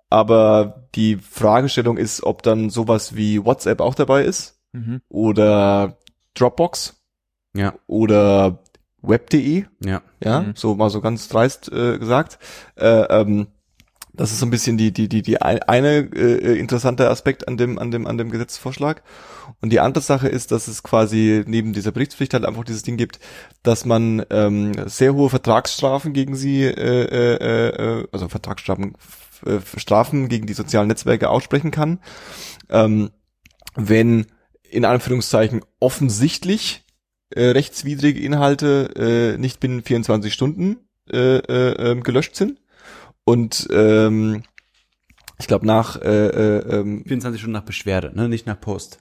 Aber 0.09 0.87
die 0.95 1.15
Fragestellung 1.17 1.97
ist, 1.97 2.23
ob 2.23 2.43
dann 2.43 2.69
sowas 2.69 3.15
wie 3.15 3.43
WhatsApp 3.45 3.79
auch 3.81 3.95
dabei 3.95 4.23
ist 4.25 4.57
Mhm. 4.73 5.01
oder 5.09 5.97
Dropbox 6.35 6.95
Ja, 7.55 7.73
oder 7.87 8.59
Web.de, 9.01 9.65
ja. 9.83 10.01
ja, 10.23 10.39
Mhm. 10.41 10.53
so 10.55 10.75
mal 10.75 10.89
so 10.89 11.01
ganz 11.01 11.27
dreist 11.27 11.71
äh, 11.71 11.97
gesagt. 11.97 12.37
Äh, 12.75 12.85
ähm, 13.21 13.47
das 14.13 14.31
ist 14.31 14.39
so 14.39 14.45
ein 14.45 14.51
bisschen 14.51 14.77
die 14.77 14.91
die 14.91 15.07
die 15.09 15.21
die 15.21 15.41
ein- 15.41 15.63
eine 15.63 15.99
äh, 16.13 16.59
interessante 16.59 17.09
Aspekt 17.09 17.47
an 17.47 17.57
dem 17.57 17.79
an 17.79 17.91
dem 17.91 18.05
an 18.05 18.17
dem 18.17 18.29
Gesetzesvorschlag. 18.29 19.01
Und 19.61 19.71
die 19.71 19.79
andere 19.79 20.03
Sache 20.03 20.27
ist, 20.27 20.51
dass 20.51 20.67
es 20.67 20.83
quasi 20.83 21.43
neben 21.47 21.73
dieser 21.73 21.91
Berichtspflicht 21.91 22.33
halt 22.33 22.45
einfach 22.45 22.63
dieses 22.63 22.83
Ding 22.83 22.97
gibt, 22.97 23.19
dass 23.63 23.85
man 23.85 24.23
ähm, 24.29 24.71
sehr 24.87 25.13
hohe 25.13 25.29
Vertragsstrafen 25.29 26.13
gegen 26.13 26.35
sie, 26.35 26.63
äh, 26.63 26.71
äh, 26.71 27.99
äh, 28.01 28.07
also 28.11 28.27
Vertragsstrafen, 28.27 28.95
äh, 29.45 29.59
Strafen 29.77 30.29
gegen 30.29 30.45
die 30.47 30.53
sozialen 30.53 30.87
Netzwerke 30.87 31.29
aussprechen 31.29 31.71
kann, 31.71 31.99
ähm, 32.69 33.11
wenn 33.75 34.25
in 34.71 34.85
Anführungszeichen 34.85 35.61
offensichtlich 35.79 36.85
äh, 37.29 37.47
rechtswidrige 37.47 38.19
Inhalte 38.21 39.33
äh, 39.35 39.37
nicht 39.37 39.59
binnen 39.59 39.83
24 39.83 40.33
Stunden 40.33 40.77
äh, 41.11 41.37
äh, 41.37 41.91
ähm, 41.91 42.03
gelöscht 42.03 42.35
sind. 42.35 42.59
Und 43.23 43.67
ähm, 43.71 44.43
ich 45.39 45.47
glaube 45.47 45.65
nach 45.65 46.01
äh, 46.01 46.27
äh, 46.27 46.79
ähm, 46.79 47.03
24 47.05 47.39
Stunden 47.39 47.53
nach 47.53 47.63
Beschwerde, 47.63 48.11
ne? 48.15 48.27
nicht 48.29 48.47
nach 48.47 48.59
Post. 48.59 48.99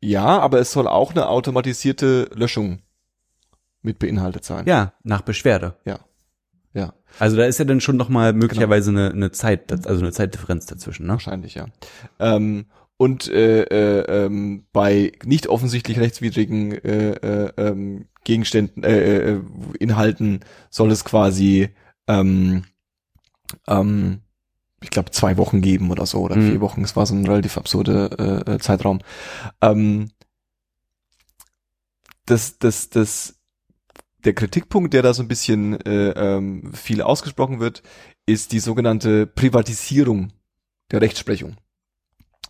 ja, 0.00 0.38
aber 0.38 0.60
es 0.60 0.72
soll 0.72 0.86
auch 0.86 1.12
eine 1.12 1.28
automatisierte 1.28 2.30
Löschung 2.34 2.80
mit 3.82 3.98
beinhaltet 3.98 4.44
sein. 4.44 4.66
Ja, 4.66 4.92
nach 5.02 5.22
Beschwerde. 5.22 5.76
Ja. 5.84 6.00
Ja, 6.74 6.92
Also 7.18 7.36
da 7.36 7.46
ist 7.46 7.58
ja 7.58 7.64
dann 7.64 7.80
schon 7.80 7.96
noch 7.96 8.10
mal 8.10 8.32
möglicherweise 8.34 8.90
eine, 8.90 9.10
eine 9.10 9.32
Zeit, 9.32 9.72
also 9.72 10.02
eine 10.02 10.12
Zeitdifferenz 10.12 10.66
dazwischen, 10.66 11.06
ne? 11.06 11.12
wahrscheinlich, 11.12 11.54
ja. 11.54 11.66
Ähm, 12.20 12.66
und 12.98 13.28
äh, 13.28 13.62
äh, 13.62 14.24
ähm, 14.26 14.66
bei 14.72 15.12
nicht 15.24 15.46
offensichtlich 15.46 15.98
rechtswidrigen 16.00 16.72
äh, 16.72 17.12
äh, 17.12 17.52
ähm, 17.56 18.06
Gegenständen, 18.24 18.82
äh, 18.84 19.34
äh, 19.34 19.40
Inhalten 19.78 20.40
soll 20.68 20.90
es 20.90 21.04
quasi, 21.04 21.70
ähm, 22.08 22.64
ähm, 23.68 24.20
ich 24.82 24.90
glaube, 24.90 25.12
zwei 25.12 25.36
Wochen 25.36 25.60
geben 25.62 25.90
oder 25.90 26.06
so, 26.06 26.20
oder 26.20 26.36
Mhm. 26.36 26.50
vier 26.50 26.60
Wochen. 26.60 26.82
Es 26.82 26.96
war 26.96 27.06
so 27.06 27.14
ein 27.14 27.24
relativ 27.26 27.56
absurder 27.56 28.46
äh, 28.46 28.54
äh, 28.54 28.58
Zeitraum. 28.58 28.98
Ähm, 29.62 30.10
das, 32.26 32.58
das, 32.58 32.90
das, 32.90 33.36
der 34.24 34.34
Kritikpunkt, 34.34 34.92
der 34.92 35.02
da 35.02 35.14
so 35.14 35.22
ein 35.22 35.28
bisschen 35.28 35.80
äh, 35.86 36.10
ähm, 36.10 36.72
viel 36.74 37.00
ausgesprochen 37.00 37.60
wird, 37.60 37.82
ist 38.26 38.50
die 38.52 38.60
sogenannte 38.60 39.26
Privatisierung 39.26 40.32
der 40.90 41.00
Rechtsprechung. 41.00 41.56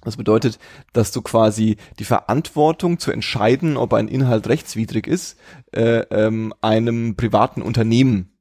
Das 0.09 0.17
bedeutet, 0.17 0.59
dass 0.95 1.13
du 1.13 1.21
quasi 1.21 1.77
die 1.99 2.05
Verantwortung 2.05 2.99
zu 2.99 3.13
entscheiden, 3.13 3.77
ob 3.77 3.93
ein 3.93 4.09
Inhalt 4.09 4.49
rechtswidrig 4.49 5.07
ist, 5.07 5.37
äh, 5.73 5.99
ähm, 6.11 6.55
einem 6.63 7.15
privaten 7.15 7.61
Unternehmen 7.61 8.33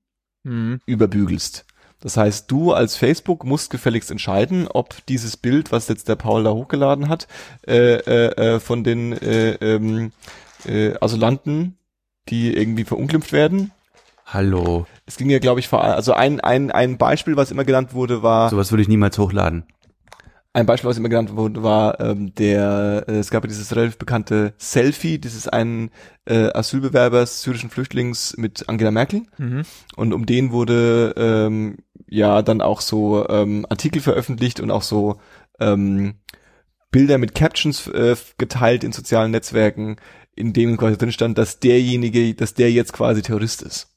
Mhm. 0.43 0.79
überbügelst. 0.85 1.65
Das 1.99 2.15
heißt, 2.15 2.49
du 2.49 2.71
als 2.71 2.95
Facebook 2.95 3.43
musst 3.43 3.69
gefälligst 3.69 4.11
entscheiden, 4.11 4.69
ob 4.69 5.05
dieses 5.07 5.35
Bild, 5.35 5.73
was 5.73 5.89
jetzt 5.89 6.07
der 6.07 6.15
Paul 6.15 6.45
da 6.45 6.51
hochgeladen 6.51 7.09
hat, 7.09 7.27
äh, 7.67 7.95
äh, 7.95 8.55
äh, 8.55 8.59
von 8.61 8.85
den 8.85 9.11
äh, 9.11 9.55
ähm, 9.55 10.13
äh, 10.65 10.93
Asylanten, 11.01 11.77
die 12.29 12.55
irgendwie 12.55 12.85
verunglimpft 12.85 13.33
werden. 13.33 13.71
Hallo. 14.25 14.85
Es 15.05 15.17
ging 15.17 15.29
ja, 15.29 15.39
glaube 15.39 15.59
ich, 15.59 15.67
vor, 15.67 15.83
also 15.83 16.13
ein, 16.13 16.39
ein, 16.39 16.71
ein 16.71 16.97
Beispiel, 16.97 17.35
was 17.35 17.51
immer 17.51 17.65
genannt 17.65 17.93
wurde, 17.93 18.23
war 18.23 18.49
Sowas 18.49 18.71
würde 18.71 18.83
ich 18.83 18.87
niemals 18.87 19.17
hochladen. 19.17 19.65
Ein 20.53 20.65
Beispiel, 20.65 20.89
was 20.89 20.97
immer 20.97 21.09
genannt 21.09 21.35
wurde, 21.35 21.61
war 21.61 21.99
ähm, 21.99 22.33
der, 22.35 23.05
äh, 23.07 23.17
es 23.17 23.29
gab 23.29 23.43
ja 23.43 23.47
dieses 23.47 23.75
relativ 23.75 23.97
bekannte 23.97 24.53
Selfie, 24.57 25.19
dieses 25.19 25.47
einen 25.47 25.91
äh, 26.25 26.49
Asylbewerbers 26.51 27.43
syrischen 27.43 27.69
Flüchtlings 27.69 28.35
mit 28.37 28.67
Angela 28.67 28.91
Merkel. 28.91 29.23
Mhm. 29.37 29.63
Und 29.95 30.13
um 30.13 30.25
den 30.25 30.51
wurde 30.51 31.13
ähm, 31.15 31.77
ja 32.07 32.41
dann 32.41 32.61
auch 32.61 32.81
so 32.81 33.27
ähm, 33.29 33.65
Artikel 33.69 34.01
veröffentlicht 34.01 34.59
und 34.59 34.71
auch 34.71 34.81
so 34.81 35.19
ähm, 35.59 36.15
Bilder 36.91 37.17
mit 37.17 37.35
Captions 37.35 37.87
äh, 37.87 38.15
geteilt 38.37 38.83
in 38.83 38.93
sozialen 38.93 39.31
Netzwerken, 39.31 39.97
in 40.35 40.53
dem 40.53 40.77
quasi 40.77 40.97
drin 40.97 41.11
stand, 41.11 41.37
dass 41.37 41.59
derjenige, 41.59 42.33
dass 42.33 42.53
der 42.53 42.71
jetzt 42.71 42.93
quasi 42.93 43.21
Terrorist 43.21 43.61
ist. 43.61 43.96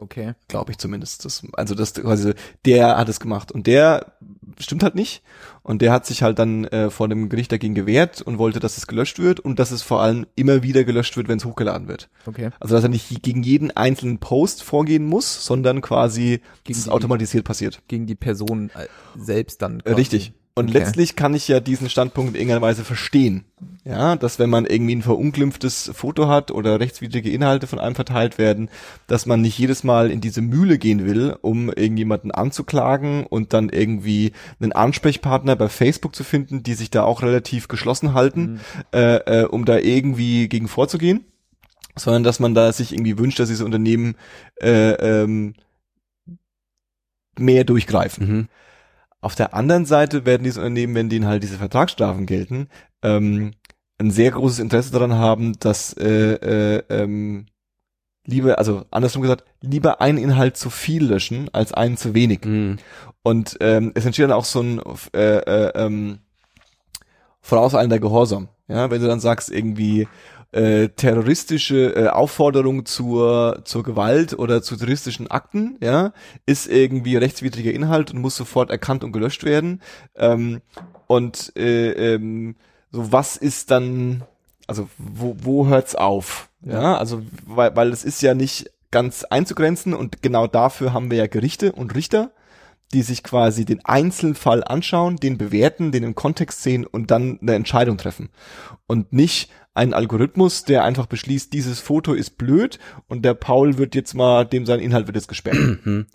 Okay. 0.00 0.32
Glaube 0.48 0.72
ich 0.72 0.78
zumindest. 0.78 1.24
Das, 1.24 1.42
also 1.52 1.74
das 1.74 1.94
quasi, 1.94 2.32
der 2.64 2.96
hat 2.96 3.08
es 3.08 3.20
gemacht 3.20 3.52
und 3.52 3.66
der 3.66 4.12
stimmt 4.58 4.82
halt 4.82 4.94
nicht. 4.94 5.22
Und 5.62 5.82
der 5.82 5.92
hat 5.92 6.06
sich 6.06 6.22
halt 6.22 6.38
dann 6.38 6.64
äh, 6.64 6.90
vor 6.90 7.08
dem 7.08 7.28
Gericht 7.28 7.52
dagegen 7.52 7.74
gewehrt 7.74 8.22
und 8.22 8.38
wollte, 8.38 8.60
dass 8.60 8.76
es 8.78 8.86
gelöscht 8.86 9.18
wird 9.18 9.38
und 9.40 9.58
dass 9.58 9.70
es 9.70 9.82
vor 9.82 10.00
allem 10.02 10.26
immer 10.34 10.62
wieder 10.62 10.84
gelöscht 10.84 11.16
wird, 11.16 11.28
wenn 11.28 11.36
es 11.38 11.44
hochgeladen 11.44 11.86
wird. 11.86 12.08
Okay. 12.26 12.50
Also 12.60 12.74
dass 12.74 12.82
er 12.82 12.88
nicht 12.88 13.22
gegen 13.22 13.42
jeden 13.42 13.70
einzelnen 13.70 14.18
Post 14.18 14.62
vorgehen 14.62 15.04
muss, 15.06 15.44
sondern 15.44 15.80
quasi 15.82 16.40
Gegen 16.64 16.74
dass 16.74 16.78
es 16.78 16.84
die- 16.84 16.90
automatisiert 16.90 17.44
passiert. 17.44 17.82
Gegen 17.88 18.06
die 18.06 18.14
Person 18.14 18.70
äh, 18.74 18.86
selbst 19.18 19.60
dann. 19.62 19.80
Äh, 19.80 19.82
quasi. 19.82 19.94
Richtig. 19.96 20.32
Und 20.54 20.70
Okay. 20.70 20.78
letztlich 20.78 21.16
kann 21.16 21.32
ich 21.32 21.46
ja 21.48 21.60
diesen 21.60 21.88
Standpunkt 21.88 22.30
in 22.30 22.34
irgendeiner 22.34 22.60
Weise 22.60 22.84
verstehen. 22.84 23.44
Ja, 23.84 24.16
dass 24.16 24.38
wenn 24.38 24.50
man 24.50 24.66
irgendwie 24.66 24.96
ein 24.96 25.02
verunglimpftes 25.02 25.90
Foto 25.94 26.28
hat 26.28 26.50
oder 26.50 26.80
rechtswidrige 26.80 27.30
Inhalte 27.30 27.66
von 27.66 27.78
einem 27.78 27.94
verteilt 27.94 28.36
werden, 28.36 28.68
dass 29.06 29.24
man 29.26 29.40
nicht 29.40 29.58
jedes 29.58 29.84
Mal 29.84 30.10
in 30.10 30.20
diese 30.20 30.42
Mühle 30.42 30.76
gehen 30.76 31.06
will, 31.06 31.36
um 31.40 31.68
irgendjemanden 31.68 32.30
anzuklagen 32.30 33.24
und 33.26 33.52
dann 33.54 33.70
irgendwie 33.70 34.32
einen 34.60 34.72
Ansprechpartner 34.72 35.56
bei 35.56 35.68
Facebook 35.68 36.14
zu 36.14 36.24
finden, 36.24 36.62
die 36.62 36.74
sich 36.74 36.90
da 36.90 37.04
auch 37.04 37.22
relativ 37.22 37.68
geschlossen 37.68 38.12
halten, 38.12 38.60
äh, 38.92 39.42
äh, 39.42 39.44
um 39.44 39.64
da 39.64 39.78
irgendwie 39.78 40.48
gegen 40.48 40.68
vorzugehen, 40.68 41.24
sondern 41.96 42.22
dass 42.22 42.38
man 42.38 42.54
da 42.54 42.72
sich 42.72 42.92
irgendwie 42.92 43.18
wünscht, 43.18 43.38
dass 43.38 43.48
diese 43.48 43.64
Unternehmen 43.64 44.14
äh, 44.60 44.90
ähm, 45.22 45.54
mehr 47.38 47.64
durchgreifen. 47.64 48.28
Mhm. 48.28 48.48
Auf 49.20 49.34
der 49.34 49.54
anderen 49.54 49.84
Seite 49.84 50.24
werden 50.24 50.44
diese 50.44 50.60
Unternehmen, 50.60 50.94
wenn 50.94 51.08
denen 51.08 51.26
halt 51.26 51.42
diese 51.42 51.58
Vertragsstrafen 51.58 52.26
gelten, 52.26 52.68
ähm, 53.02 53.52
ein 53.98 54.10
sehr 54.10 54.30
großes 54.30 54.60
Interesse 54.60 54.92
daran 54.92 55.14
haben, 55.14 55.58
dass 55.60 55.92
äh, 55.92 56.34
äh, 56.34 56.82
ähm, 56.88 57.46
lieber, 58.24 58.58
also 58.58 58.84
andersrum 58.90 59.22
gesagt, 59.22 59.44
lieber 59.60 60.00
einen 60.00 60.18
Inhalt 60.18 60.56
zu 60.56 60.70
viel 60.70 61.04
löschen 61.04 61.50
als 61.52 61.74
einen 61.74 61.98
zu 61.98 62.14
wenig. 62.14 62.44
Mhm. 62.44 62.78
Und 63.22 63.58
ähm, 63.60 63.92
es 63.94 64.06
entsteht 64.06 64.24
dann 64.24 64.32
auch 64.32 64.46
so 64.46 64.62
ein 64.62 64.80
äh, 65.12 65.38
äh, 65.38 65.72
ähm, 65.74 66.20
vorauseilender 67.42 67.98
Gehorsam. 67.98 68.48
Ja, 68.68 68.90
wenn 68.90 69.02
du 69.02 69.08
dann 69.08 69.20
sagst 69.20 69.50
irgendwie 69.50 70.08
äh, 70.52 70.88
terroristische 70.88 71.94
äh, 71.94 72.08
Aufforderung 72.08 72.84
zur 72.84 73.62
zur 73.64 73.82
Gewalt 73.82 74.38
oder 74.38 74.62
zu 74.62 74.76
terroristischen 74.76 75.30
Akten, 75.30 75.76
ja, 75.80 76.12
ist 76.46 76.66
irgendwie 76.66 77.16
rechtswidriger 77.16 77.72
Inhalt 77.72 78.12
und 78.12 78.20
muss 78.20 78.36
sofort 78.36 78.70
erkannt 78.70 79.04
und 79.04 79.12
gelöscht 79.12 79.44
werden. 79.44 79.80
Ähm, 80.16 80.60
und 81.06 81.52
äh, 81.56 82.14
ähm, 82.14 82.56
so 82.90 83.12
was 83.12 83.36
ist 83.36 83.70
dann, 83.70 84.24
also 84.66 84.88
wo 84.98 85.36
wo 85.40 85.66
hört's 85.68 85.94
auf? 85.94 86.48
Ja, 86.62 86.96
also 86.96 87.22
weil 87.46 87.76
weil 87.76 87.92
es 87.92 88.04
ist 88.04 88.20
ja 88.22 88.34
nicht 88.34 88.70
ganz 88.90 89.24
einzugrenzen 89.24 89.94
und 89.94 90.20
genau 90.20 90.48
dafür 90.48 90.92
haben 90.92 91.10
wir 91.10 91.18
ja 91.18 91.26
Gerichte 91.28 91.72
und 91.72 91.94
Richter 91.94 92.32
die 92.92 93.02
sich 93.02 93.22
quasi 93.22 93.64
den 93.64 93.84
Einzelfall 93.84 94.64
anschauen, 94.64 95.16
den 95.16 95.38
bewerten, 95.38 95.92
den 95.92 96.02
im 96.02 96.14
Kontext 96.14 96.62
sehen 96.62 96.84
und 96.84 97.10
dann 97.10 97.38
eine 97.40 97.54
Entscheidung 97.54 97.98
treffen. 97.98 98.30
Und 98.86 99.12
nicht 99.12 99.50
ein 99.74 99.94
Algorithmus, 99.94 100.64
der 100.64 100.84
einfach 100.84 101.06
beschließt, 101.06 101.52
dieses 101.52 101.78
Foto 101.80 102.12
ist 102.12 102.36
blöd 102.38 102.78
und 103.08 103.24
der 103.24 103.34
Paul 103.34 103.78
wird 103.78 103.94
jetzt 103.94 104.14
mal, 104.14 104.44
dem 104.44 104.66
sein 104.66 104.80
Inhalt 104.80 105.06
wird 105.06 105.16
jetzt 105.16 105.28
gesperrt. 105.28 105.56
Mhm. 105.84 106.06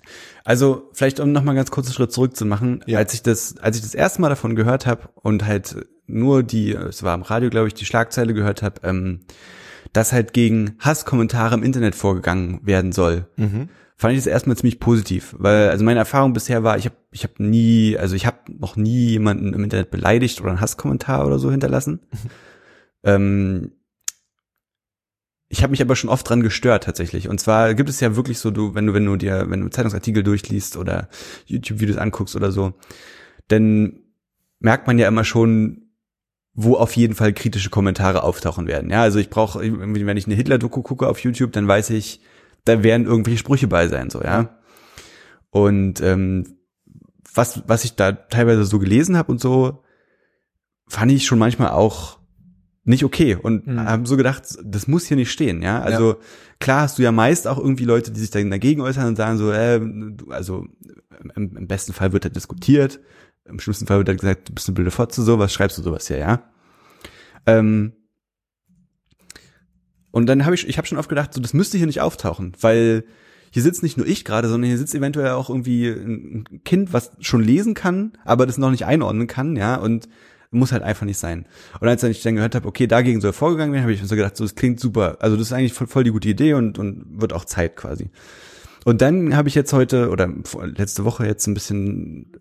Also 0.43 0.89
vielleicht 0.93 1.19
um 1.19 1.31
nochmal 1.31 1.55
ganz 1.55 1.71
kurz 1.71 1.87
einen 1.87 1.95
Schritt 1.95 2.11
zurück 2.11 2.35
zu 2.35 2.45
machen, 2.45 2.83
Ja. 2.85 2.97
als 2.99 3.13
ich 3.13 3.23
das, 3.23 3.57
als 3.57 3.77
ich 3.77 3.81
das 3.83 3.95
erste 3.95 4.21
Mal 4.21 4.29
davon 4.29 4.55
gehört 4.55 4.85
habe 4.85 5.09
und 5.15 5.45
halt 5.45 5.75
nur 6.07 6.43
die, 6.43 6.71
es 6.73 7.01
war 7.01 7.15
im 7.15 7.23
Radio, 7.23 7.49
glaube 7.49 7.67
ich, 7.67 7.73
die 7.73 7.85
Schlagzeile 7.85 8.33
gehört 8.33 8.61
habe, 8.61 8.81
ähm, 8.83 9.21
dass 9.93 10.11
halt 10.11 10.33
gegen 10.33 10.75
Hasskommentare 10.79 11.55
im 11.55 11.63
Internet 11.63 11.95
vorgegangen 11.95 12.59
werden 12.63 12.91
soll, 12.91 13.27
Mhm. 13.37 13.69
fand 13.95 14.11
ich 14.13 14.19
das 14.19 14.27
erstmal 14.27 14.57
ziemlich 14.57 14.79
positiv, 14.81 15.33
weil 15.39 15.69
also 15.69 15.83
meine 15.85 15.99
Erfahrung 15.99 16.33
bisher 16.33 16.63
war, 16.63 16.77
ich 16.77 16.85
habe 16.85 16.95
ich 17.11 17.23
habe 17.23 17.35
nie, 17.41 17.97
also 17.97 18.15
ich 18.15 18.25
habe 18.25 18.37
noch 18.49 18.75
nie 18.75 19.11
jemanden 19.11 19.53
im 19.53 19.63
Internet 19.63 19.89
beleidigt 19.89 20.41
oder 20.41 20.49
einen 20.49 20.59
Hasskommentar 20.61 21.25
oder 21.25 21.39
so 21.39 21.49
hinterlassen. 21.49 22.01
ähm, 23.05 23.71
ich 25.47 25.63
habe 25.63 25.71
mich 25.71 25.81
aber 25.81 25.95
schon 25.95 26.09
oft 26.09 26.27
dran 26.27 26.41
gestört 26.41 26.83
tatsächlich. 26.83 27.29
Und 27.29 27.39
zwar 27.39 27.75
gibt 27.75 27.89
es 27.89 27.99
ja 27.99 28.15
wirklich 28.15 28.39
so, 28.39 28.51
du, 28.51 28.75
wenn 28.75 28.87
du, 28.87 28.93
wenn 28.93 29.05
du 29.05 29.15
dir, 29.15 29.45
wenn 29.49 29.61
du 29.61 29.69
Zeitungsartikel 29.69 30.23
durchliest 30.23 30.75
oder 30.75 31.07
YouTube-Videos 31.45 31.97
anguckst 31.97 32.35
oder 32.35 32.51
so, 32.51 32.73
dann 33.47 33.99
merkt 34.59 34.87
man 34.87 34.97
ja 34.97 35.07
immer 35.07 35.23
schon, 35.23 35.83
wo 36.53 36.75
auf 36.75 36.95
jeden 36.95 37.15
Fall 37.15 37.33
kritische 37.33 37.69
Kommentare 37.69 38.23
auftauchen 38.23 38.65
werden. 38.65 38.89
Ja, 38.89 39.01
also 39.01 39.19
ich 39.19 39.29
brauche, 39.29 39.59
wenn 39.61 40.17
ich 40.17 40.25
eine 40.25 40.35
Hitler-Doku 40.35 40.81
gucke 40.81 41.07
auf 41.07 41.19
YouTube, 41.19 41.51
dann 41.51 41.67
weiß 41.67 41.91
ich, 41.91 42.21
da 42.63 42.81
werden 42.81 43.05
irgendwelche 43.05 43.37
Sprüche 43.37 43.67
bei 43.67 43.87
sein, 43.87 44.09
so, 44.09 44.21
ja. 44.21 44.57
Und 45.51 46.01
ähm, 46.01 46.57
was, 47.33 47.61
was 47.67 47.83
ich 47.83 47.95
da 47.95 48.13
teilweise 48.13 48.65
so 48.65 48.79
gelesen 48.79 49.17
habe 49.17 49.31
und 49.31 49.39
so, 49.39 49.83
fand 50.87 51.11
ich 51.11 51.25
schon 51.25 51.39
manchmal 51.39 51.71
auch 51.71 52.19
nicht 52.87 53.03
okay 53.03 53.35
und 53.35 53.65
Mhm. 53.67 53.79
haben 53.81 54.05
so 54.05 54.15
gedacht, 54.15 54.43
das 54.63 54.87
muss 54.87 55.05
hier 55.05 55.17
nicht 55.17 55.31
stehen, 55.31 55.61
ja. 55.63 55.81
Also 55.81 56.17
klar 56.59 56.81
hast 56.81 56.97
du 56.99 57.03
ja 57.03 57.11
meist 57.11 57.47
auch 57.47 57.57
irgendwie 57.57 57.83
Leute, 57.85 58.11
die 58.11 58.19
sich 58.19 58.29
dann 58.29 58.49
dagegen 58.51 58.81
äußern 58.81 59.07
und 59.07 59.15
sagen 59.15 59.37
so, 59.37 59.51
äh, 59.51 59.79
du- 59.79 60.29
also 60.29 60.67
im, 61.35 61.57
im 61.57 61.67
besten 61.67 61.93
Fall 61.93 62.13
wird 62.13 62.25
da 62.25 62.29
diskutiert, 62.29 62.99
im 63.45 63.59
schlimmsten 63.59 63.87
Fall 63.87 63.97
wird 63.97 64.07
da 64.07 64.13
gesagt, 64.13 64.49
du 64.49 64.53
bist 64.53 64.67
eine 64.69 64.75
blöde 64.75 64.91
Fotze, 64.91 65.23
so, 65.23 65.39
was 65.39 65.51
schreibst 65.53 65.77
du 65.77 65.81
sowas 65.81 66.07
hier, 66.07 66.17
ja? 66.19 66.43
Ähm, 67.47 67.93
und 70.11 70.27
dann 70.27 70.45
habe 70.45 70.55
ich, 70.55 70.67
ich 70.67 70.77
habe 70.77 70.87
schon 70.87 70.97
oft 70.97 71.09
gedacht, 71.09 71.33
so 71.33 71.41
das 71.41 71.53
müsste 71.53 71.77
hier 71.77 71.87
nicht 71.87 72.01
auftauchen, 72.01 72.53
weil 72.61 73.03
hier 73.51 73.61
sitzt 73.61 73.83
nicht 73.83 73.97
nur 73.97 74.07
ich 74.07 74.25
gerade, 74.25 74.47
sondern 74.47 74.67
hier 74.69 74.77
sitzt 74.77 74.95
eventuell 74.95 75.31
auch 75.31 75.49
irgendwie 75.49 75.87
ein 75.87 76.61
Kind, 76.65 76.93
was 76.93 77.11
schon 77.19 77.43
lesen 77.43 77.73
kann, 77.73 78.13
aber 78.25 78.45
das 78.45 78.57
noch 78.57 78.71
nicht 78.71 78.85
einordnen 78.85 79.27
kann, 79.27 79.55
ja, 79.55 79.75
und 79.75 80.07
muss 80.55 80.71
halt 80.71 80.83
einfach 80.83 81.05
nicht 81.05 81.17
sein. 81.17 81.45
Und 81.79 81.87
als 81.87 82.03
ich 82.03 82.21
dann 82.21 82.35
gehört 82.35 82.55
habe, 82.55 82.67
okay, 82.67 82.87
dagegen 82.87 83.21
soll 83.21 83.33
vorgegangen 83.33 83.73
werden, 83.73 83.83
habe 83.83 83.93
ich 83.93 84.01
mir 84.01 84.07
so 84.07 84.15
gedacht, 84.15 84.37
so 84.37 84.43
das 84.43 84.55
klingt 84.55 84.79
super. 84.79 85.17
Also 85.19 85.37
das 85.37 85.47
ist 85.47 85.53
eigentlich 85.53 85.73
voll, 85.73 85.87
voll 85.87 86.03
die 86.03 86.11
gute 86.11 86.29
Idee 86.29 86.53
und, 86.53 86.79
und 86.79 87.21
wird 87.21 87.33
auch 87.33 87.45
Zeit 87.45 87.75
quasi. 87.75 88.09
Und 88.85 89.01
dann 89.01 89.35
habe 89.35 89.47
ich 89.47 89.55
jetzt 89.55 89.73
heute 89.73 90.09
oder 90.09 90.29
letzte 90.63 91.05
Woche 91.05 91.25
jetzt 91.25 91.47
ein 91.47 91.55
bisschen 91.55 92.31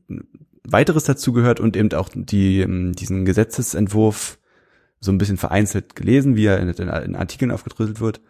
weiteres 0.62 1.04
dazu 1.04 1.32
gehört 1.32 1.60
und 1.60 1.76
eben 1.76 1.92
auch 1.92 2.08
die, 2.14 2.60
ähm, 2.60 2.92
diesen 2.92 3.24
Gesetzesentwurf 3.24 4.38
so 5.00 5.12
ein 5.12 5.18
bisschen 5.18 5.36
vereinzelt 5.36 5.94
gelesen, 5.96 6.36
wie 6.36 6.46
er 6.46 6.58
in, 6.60 6.68
in, 6.68 6.88
in 6.88 7.16
Artikeln 7.16 7.50
aufgedröselt 7.50 8.00
wird. 8.00 8.20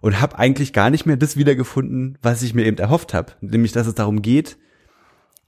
Und 0.00 0.20
habe 0.20 0.38
eigentlich 0.38 0.72
gar 0.72 0.90
nicht 0.90 1.06
mehr 1.06 1.16
das 1.16 1.36
wiedergefunden, 1.36 2.18
was 2.22 2.42
ich 2.42 2.54
mir 2.54 2.66
eben 2.66 2.78
erhofft 2.78 3.14
habe. 3.14 3.32
Nämlich, 3.40 3.72
dass 3.72 3.88
es 3.88 3.94
darum 3.94 4.22
geht, 4.22 4.56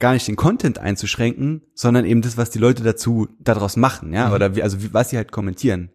gar 0.01 0.15
nicht 0.15 0.27
den 0.27 0.37
Content 0.37 0.79
einzuschränken, 0.79 1.63
sondern 1.75 2.05
eben 2.05 2.23
das, 2.23 2.37
was 2.37 2.51
die 2.51 2.59
Leute 2.59 2.83
dazu 2.83 3.29
daraus 3.39 3.77
machen, 3.77 4.13
ja, 4.13 4.35
oder 4.35 4.57
wie, 4.57 4.63
also 4.63 4.83
wie, 4.83 4.93
was 4.93 5.11
sie 5.11 5.17
halt 5.17 5.31
kommentieren. 5.31 5.91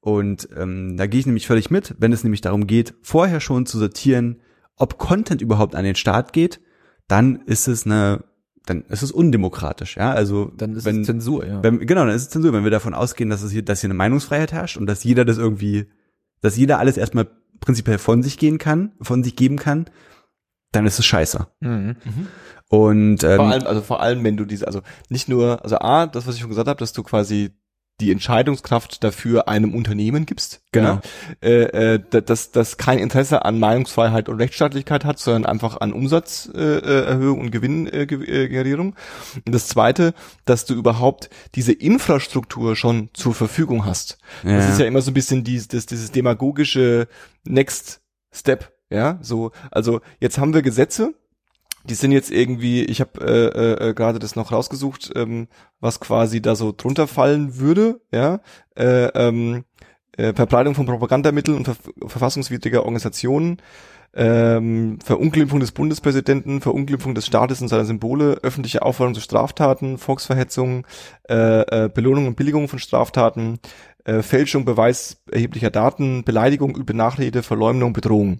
Und 0.00 0.48
ähm, 0.54 0.98
da 0.98 1.06
gehe 1.06 1.20
ich 1.20 1.26
nämlich 1.26 1.46
völlig 1.46 1.70
mit, 1.70 1.94
wenn 1.98 2.12
es 2.12 2.24
nämlich 2.24 2.42
darum 2.42 2.66
geht, 2.66 2.94
vorher 3.00 3.40
schon 3.40 3.64
zu 3.64 3.78
sortieren, 3.78 4.40
ob 4.76 4.98
Content 4.98 5.40
überhaupt 5.40 5.74
an 5.74 5.84
den 5.84 5.94
Start 5.94 6.32
geht, 6.32 6.60
dann 7.08 7.36
ist 7.46 7.68
es 7.68 7.86
eine, 7.86 8.24
dann 8.66 8.82
ist 8.88 9.02
es 9.02 9.12
undemokratisch, 9.12 9.96
ja. 9.96 10.10
Also 10.12 10.52
Dann 10.56 10.74
ist 10.74 10.84
wenn, 10.84 11.00
es 11.00 11.06
Zensur, 11.06 11.46
ja. 11.46 11.62
wenn, 11.62 11.78
genau, 11.86 12.04
dann 12.04 12.14
ist 12.14 12.22
es 12.22 12.30
Zensur, 12.30 12.52
wenn 12.52 12.64
wir 12.64 12.70
davon 12.70 12.94
ausgehen, 12.94 13.30
dass 13.30 13.42
es 13.42 13.52
hier, 13.52 13.62
dass 13.62 13.80
hier 13.80 13.88
eine 13.88 13.94
Meinungsfreiheit 13.94 14.52
herrscht 14.52 14.76
und 14.76 14.86
dass 14.86 15.04
jeder 15.04 15.24
das 15.24 15.38
irgendwie, 15.38 15.86
dass 16.40 16.56
jeder 16.56 16.80
alles 16.80 16.96
erstmal 16.96 17.28
prinzipiell 17.60 17.98
von 17.98 18.22
sich 18.22 18.36
gehen 18.36 18.58
kann, 18.58 18.92
von 19.00 19.22
sich 19.22 19.36
geben 19.36 19.56
kann, 19.56 19.86
dann 20.74 20.86
ist 20.86 20.98
es 20.98 21.06
scheiße. 21.06 21.46
Mhm. 21.60 21.96
Und 22.68 23.22
ähm, 23.24 23.36
Vor 23.36 23.46
allem, 23.50 23.66
also 23.66 23.82
vor 23.82 24.00
allem, 24.02 24.24
wenn 24.24 24.36
du 24.36 24.44
diese, 24.44 24.66
also 24.66 24.80
nicht 25.08 25.28
nur, 25.28 25.62
also 25.62 25.78
A, 25.78 26.06
das, 26.06 26.26
was 26.26 26.34
ich 26.34 26.40
schon 26.40 26.50
gesagt 26.50 26.68
habe, 26.68 26.78
dass 26.78 26.92
du 26.92 27.02
quasi 27.02 27.50
die 28.00 28.10
Entscheidungskraft 28.10 29.04
dafür 29.04 29.46
einem 29.46 29.72
Unternehmen 29.72 30.26
gibst. 30.26 30.62
Genau. 30.72 30.94
Ja? 30.94 31.48
Äh, 31.48 31.94
äh, 31.94 32.00
da- 32.10 32.20
dass 32.22 32.50
das 32.50 32.76
kein 32.76 32.98
Interesse 32.98 33.44
an 33.44 33.60
Meinungsfreiheit 33.60 34.28
und 34.28 34.38
Rechtsstaatlichkeit 34.40 35.04
hat, 35.04 35.20
sondern 35.20 35.46
einfach 35.46 35.80
an 35.80 35.92
Umsatzerhöhung 35.92 36.82
äh, 36.82 37.04
Erhöhung 37.04 37.40
und 37.40 37.50
Gewinngenerierung. 37.52 38.96
und 39.46 39.54
das 39.54 39.68
Zweite, 39.68 40.12
dass 40.44 40.64
du 40.64 40.74
überhaupt 40.74 41.30
diese 41.54 41.72
Infrastruktur 41.72 42.74
schon 42.74 43.10
zur 43.14 43.32
Verfügung 43.32 43.84
hast. 43.86 44.18
Das 44.42 44.50
Ja. 44.64 44.70
ist 44.70 44.80
ja 44.80 44.86
immer 44.86 45.00
so 45.00 45.12
ein 45.12 45.14
bisschen 45.14 45.44
dieses, 45.44 45.68
das, 45.68 45.86
dieses 45.86 46.10
demagogische 46.10 47.06
Next 47.44 48.00
Step. 48.32 48.72
Ja, 48.94 49.18
so, 49.22 49.50
also 49.72 50.00
jetzt 50.20 50.38
haben 50.38 50.54
wir 50.54 50.62
Gesetze, 50.62 51.14
die 51.82 51.94
sind 51.94 52.12
jetzt 52.12 52.30
irgendwie, 52.30 52.84
ich 52.84 53.00
habe 53.00 53.20
äh, 53.20 53.88
äh, 53.88 53.94
gerade 53.94 54.20
das 54.20 54.36
noch 54.36 54.52
rausgesucht, 54.52 55.12
ähm, 55.16 55.48
was 55.80 55.98
quasi 55.98 56.40
da 56.40 56.54
so 56.54 56.72
drunter 56.74 57.08
fallen 57.08 57.58
würde, 57.58 58.00
ja, 58.12 58.40
äh, 58.76 59.06
ähm, 59.08 59.64
äh, 60.16 60.32
Verbreitung 60.32 60.76
von 60.76 60.86
Propagandamitteln 60.86 61.56
und 61.56 61.64
ver 61.64 61.76
verfassungswidriger 62.06 62.82
Organisationen, 62.82 63.60
ähm, 64.14 65.00
Verunglimpfung 65.04 65.58
des 65.58 65.72
Bundespräsidenten, 65.72 66.60
Verunglimpfung 66.60 67.16
des 67.16 67.26
Staates 67.26 67.60
und 67.60 67.68
seiner 67.68 67.84
Symbole, 67.84 68.38
öffentliche 68.44 68.82
Aufforderung 68.82 69.14
zu 69.14 69.20
Straftaten, 69.20 69.98
Volksverhetzung, 69.98 70.86
äh, 71.28 71.62
äh, 71.62 71.90
Belohnung 71.92 72.28
und 72.28 72.36
Billigung 72.36 72.68
von 72.68 72.78
Straftaten, 72.78 73.58
äh, 74.04 74.22
Fälschung, 74.22 74.64
Beweis 74.64 75.22
erheblicher 75.30 75.70
Daten, 75.70 76.22
Beleidigung, 76.22 76.76
üble 76.76 76.94
Nachrede, 76.94 77.42
Verleumdung, 77.42 77.92
Bedrohung. 77.92 78.38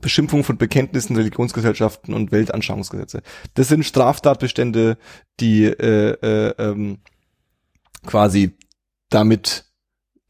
Beschimpfung 0.00 0.44
von 0.44 0.56
Bekenntnissen, 0.56 1.16
Religionsgesellschaften 1.16 2.14
und 2.14 2.30
Weltanschauungsgesetze. 2.32 3.22
Das 3.54 3.68
sind 3.68 3.84
Straftatbestände, 3.84 4.98
die 5.40 5.64
äh, 5.64 6.16
äh, 6.22 6.54
ähm, 6.58 6.98
quasi 8.06 8.56
damit 9.08 9.69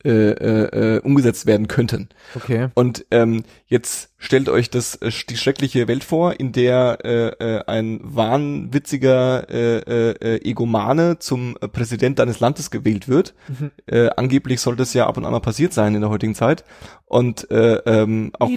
äh, 0.05 0.11
äh, 0.11 0.97
äh, 0.97 1.01
umgesetzt 1.01 1.47
werden 1.47 1.69
könnten. 1.69 2.09
Okay. 2.35 2.69
Und 2.75 3.05
ähm, 3.11 3.45
jetzt 3.67 4.11
stellt 4.17 4.49
euch 4.49 4.71
das 4.71 4.95
äh, 4.97 5.11
die 5.29 5.37
schreckliche 5.37 5.89
Welt 5.89 6.05
vor, 6.05 6.41
in 6.41 6.53
der 6.53 6.99
äh, 7.05 7.29
äh, 7.29 7.65
ein 7.67 8.01
wahnwitziger 8.03 9.49
äh, 9.51 9.79
äh, 9.79 10.49
Egomane 10.49 11.19
zum 11.19 11.57
Präsident 11.73 12.19
deines 12.19 12.41
Landes 12.41 12.71
gewählt 12.71 13.09
wird. 13.09 13.35
Mhm. 13.49 13.71
Äh, 13.87 14.09
angeblich 14.17 14.61
soll 14.61 14.77
das 14.77 14.95
ja 14.95 15.07
ab 15.07 15.17
und 15.19 15.27
an 15.27 15.33
mal 15.33 15.41
passiert 15.41 15.75
sein 15.75 15.95
in 15.95 16.01
der 16.01 16.11
heutigen 16.11 16.35
Zeit. 16.35 16.65
Und 17.05 17.51
äh, 17.51 17.77
ähm, 17.85 18.33
auch, 18.39 18.51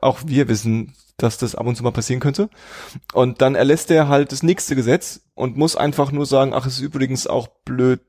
auch 0.00 0.18
wir 0.26 0.48
wissen, 0.48 0.94
dass 1.16 1.38
das 1.38 1.54
ab 1.54 1.66
und 1.66 1.76
zu 1.76 1.82
mal 1.82 1.92
passieren 1.92 2.20
könnte. 2.20 2.50
Und 3.12 3.40
dann 3.40 3.54
erlässt 3.54 3.90
er 3.90 4.08
halt 4.08 4.32
das 4.32 4.42
nächste 4.42 4.76
Gesetz 4.76 5.22
und 5.34 5.56
muss 5.56 5.76
einfach 5.76 6.12
nur 6.12 6.26
sagen, 6.26 6.52
ach, 6.54 6.66
es 6.66 6.74
ist 6.74 6.80
übrigens 6.80 7.26
auch 7.26 7.48
blöd 7.64 8.00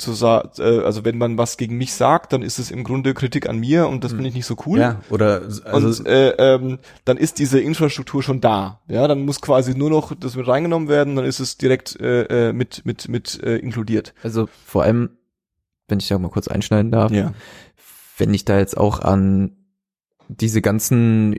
zu 0.00 0.12
sagen, 0.12 0.50
äh, 0.58 0.80
also 0.80 1.04
wenn 1.04 1.18
man 1.18 1.38
was 1.38 1.56
gegen 1.56 1.76
mich 1.76 1.92
sagt, 1.92 2.32
dann 2.32 2.42
ist 2.42 2.58
es 2.58 2.70
im 2.70 2.84
Grunde 2.84 3.14
Kritik 3.14 3.48
an 3.48 3.58
mir 3.58 3.88
und 3.88 4.02
das 4.04 4.12
finde 4.12 4.28
ich 4.28 4.34
nicht 4.34 4.46
so 4.46 4.56
cool. 4.66 4.80
Ja, 4.80 5.00
oder 5.10 5.42
also 5.64 5.88
und 5.88 6.06
äh, 6.06 6.30
ähm, 6.54 6.78
dann 7.04 7.16
ist 7.16 7.38
diese 7.38 7.60
Infrastruktur 7.60 8.22
schon 8.22 8.40
da. 8.40 8.80
Ja, 8.88 9.06
dann 9.08 9.24
muss 9.24 9.40
quasi 9.40 9.74
nur 9.76 9.90
noch 9.90 10.14
das 10.14 10.36
mit 10.36 10.46
reingenommen 10.46 10.88
werden, 10.88 11.16
dann 11.16 11.24
ist 11.24 11.40
es 11.40 11.58
direkt 11.58 12.00
äh, 12.00 12.48
äh, 12.48 12.52
mit 12.52 12.84
mit 12.84 13.08
mit 13.08 13.42
äh, 13.42 13.56
inkludiert. 13.56 14.14
Also 14.22 14.48
vor 14.64 14.82
allem, 14.82 15.10
wenn 15.88 15.98
ich 15.98 16.08
da 16.08 16.18
mal 16.18 16.30
kurz 16.30 16.48
einschneiden 16.48 16.90
darf, 16.90 17.12
Ja. 17.12 17.32
wenn 18.18 18.34
ich 18.34 18.44
da 18.44 18.58
jetzt 18.58 18.76
auch 18.76 19.00
an 19.00 19.56
diese 20.28 20.62
ganzen 20.62 21.36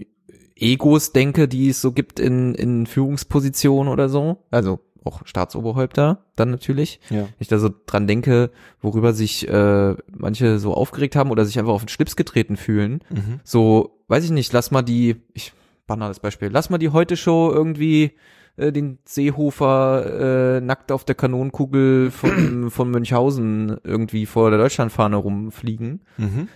Egos 0.56 1.12
denke, 1.12 1.48
die 1.48 1.70
es 1.70 1.82
so 1.82 1.92
gibt 1.92 2.20
in, 2.20 2.54
in 2.56 2.86
Führungspositionen 2.86 3.92
oder 3.92 4.10
so, 4.10 4.46
also 4.52 4.80
auch 5.04 5.26
Staatsoberhäupter 5.26 6.26
dann 6.36 6.52
natürlich, 6.52 7.00
Ja. 7.10 7.22
wenn 7.24 7.28
ich 7.40 7.48
da 7.48 7.58
so 7.60 7.70
dran 7.86 8.08
denke, 8.08 8.52
worüber 8.82 9.14
sich 9.14 9.48
äh, 9.48 9.96
manche 10.16 10.60
so 10.60 10.74
aufgeregt 10.74 11.16
haben 11.16 11.32
oder 11.32 11.46
sich 11.46 11.58
einfach 11.60 11.74
auf 11.74 11.84
den 11.84 11.90
Schlips 11.90 12.16
getreten 12.16 12.56
fühlen, 12.58 13.04
Mhm. 13.10 13.40
so, 13.44 14.04
weiß 14.08 14.24
ich 14.26 14.32
nicht, 14.32 14.54
lass 14.54 14.72
mal 14.72 14.82
die, 14.84 15.16
ich 15.34 15.54
banales 15.88 16.20
Beispiel, 16.20 16.50
lass 16.52 16.70
mal 16.70 16.78
die 16.78 16.90
Heute-Show 16.90 17.52
irgendwie 17.52 18.12
äh, 18.58 18.72
den 18.72 19.00
Seehofer 19.06 20.58
äh, 20.58 20.62
nackt 20.62 20.92
auf 20.92 21.04
der 21.06 21.16
Kanonenkugel 21.16 22.12
von, 22.12 22.70
von 22.70 22.92
Münchhausen 22.92 23.78
irgendwie 23.84 24.26
vor 24.26 24.50
der 24.50 24.60
Deutschlandfahne 24.60 25.16
rumfliegen 25.16 26.02
Mhm. 26.18 26.48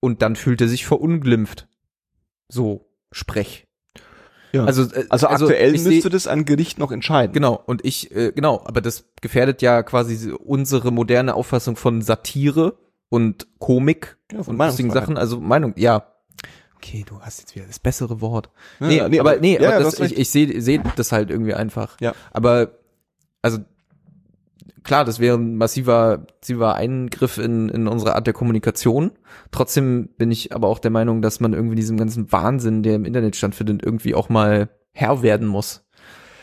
und 0.00 0.22
dann 0.22 0.36
fühlt 0.36 0.60
er 0.60 0.68
sich 0.68 0.86
verunglimpft. 0.86 1.68
So, 2.48 2.88
sprech. 3.10 3.66
Ja. 4.52 4.64
Also, 4.64 4.82
äh, 4.82 5.06
Also 5.08 5.28
aktuell 5.28 5.74
ich 5.74 5.82
seh- 5.82 5.88
müsste 5.90 6.10
das 6.10 6.26
ein 6.26 6.44
Gericht 6.44 6.78
noch 6.78 6.92
entscheiden. 6.92 7.32
Genau, 7.32 7.60
und 7.66 7.84
ich, 7.84 8.14
äh, 8.14 8.32
genau, 8.32 8.62
aber 8.64 8.80
das 8.80 9.04
gefährdet 9.20 9.62
ja 9.62 9.82
quasi 9.82 10.30
unsere 10.32 10.90
moderne 10.92 11.34
Auffassung 11.34 11.76
von 11.76 12.02
Satire 12.02 12.76
und 13.08 13.46
Komik 13.58 14.16
Ja, 14.30 14.42
von 14.42 14.58
und 14.60 14.66
lustigen. 14.66 14.90
Sachen, 14.90 15.16
also 15.16 15.40
Meinung, 15.40 15.72
ja. 15.76 16.06
Okay, 16.76 17.04
du 17.08 17.20
hast 17.20 17.38
jetzt 17.40 17.54
wieder 17.54 17.64
das 17.66 17.78
bessere 17.78 18.20
Wort. 18.20 18.50
Ja, 18.80 18.86
nee, 18.88 19.08
nee, 19.08 19.20
aber 19.20 19.36
nee, 19.36 19.58
ja, 19.60 19.76
aber 19.76 19.84
das, 19.84 20.00
ich, 20.00 20.18
ich 20.18 20.30
sehe 20.30 20.60
seh 20.60 20.80
das 20.96 21.12
halt 21.12 21.30
irgendwie 21.30 21.54
einfach. 21.54 21.96
Ja. 22.00 22.12
Aber 22.32 22.72
also 23.40 23.58
klar, 24.84 25.04
das 25.04 25.18
wäre 25.20 25.36
ein 25.36 25.56
massiver, 25.56 26.26
massiver 26.40 26.74
Eingriff 26.74 27.38
in, 27.38 27.68
in 27.68 27.86
unsere 27.88 28.14
Art 28.14 28.26
der 28.26 28.34
Kommunikation. 28.34 29.12
Trotzdem 29.50 30.08
bin 30.18 30.30
ich 30.30 30.54
aber 30.54 30.68
auch 30.68 30.78
der 30.78 30.90
Meinung, 30.90 31.22
dass 31.22 31.40
man 31.40 31.52
irgendwie 31.52 31.76
diesem 31.76 31.96
ganzen 31.96 32.30
Wahnsinn, 32.32 32.82
der 32.82 32.94
im 32.96 33.04
Internet 33.04 33.36
stattfindet, 33.36 33.82
irgendwie 33.84 34.14
auch 34.14 34.28
mal 34.28 34.68
Herr 34.92 35.22
werden 35.22 35.46
muss. 35.48 35.84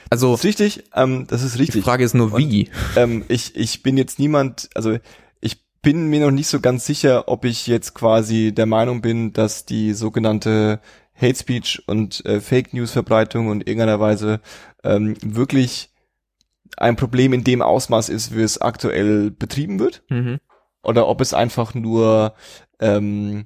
Also 0.09 0.31
Das 0.31 0.39
ist 0.39 0.45
richtig, 0.45 0.83
ähm, 0.95 1.25
das 1.27 1.43
ist 1.43 1.55
die 1.55 1.59
richtig. 1.59 1.83
Frage 1.83 2.03
ist 2.03 2.15
nur 2.15 2.33
Und- 2.33 2.39
wie. 2.39 2.69
ähm, 2.95 3.23
ich, 3.27 3.55
ich 3.55 3.83
bin 3.83 3.95
jetzt 3.97 4.17
niemand, 4.17 4.69
also 4.73 4.97
ich 5.39 5.63
bin 5.81 6.07
mir 6.07 6.19
noch 6.21 6.31
nicht 6.31 6.47
so 6.47 6.59
ganz 6.59 6.85
sicher, 6.85 7.27
ob 7.27 7.45
ich 7.45 7.67
jetzt 7.67 7.93
quasi 7.93 8.51
der 8.51 8.65
Meinung 8.65 9.01
bin, 9.01 9.33
dass 9.33 9.65
die 9.65 9.93
sogenannte 9.93 10.79
Hate 11.13 11.35
Speech 11.37 11.83
und 11.85 12.25
äh, 12.25 12.39
Fake 12.41 12.73
News 12.73 12.91
Verbreitung 12.91 13.51
in 13.51 13.61
irgendeiner 13.61 13.99
Weise 13.99 14.39
ähm, 14.83 15.15
wirklich 15.21 15.91
ein 16.77 16.95
Problem 16.95 17.33
in 17.33 17.43
dem 17.43 17.61
Ausmaß 17.61 18.09
ist, 18.09 18.35
wie 18.35 18.41
es 18.41 18.59
aktuell 18.61 19.31
betrieben 19.31 19.79
wird, 19.79 20.03
Mhm. 20.09 20.39
oder 20.83 21.07
ob 21.07 21.21
es 21.21 21.33
einfach 21.33 21.73
nur 21.73 22.33
ähm, 22.79 23.43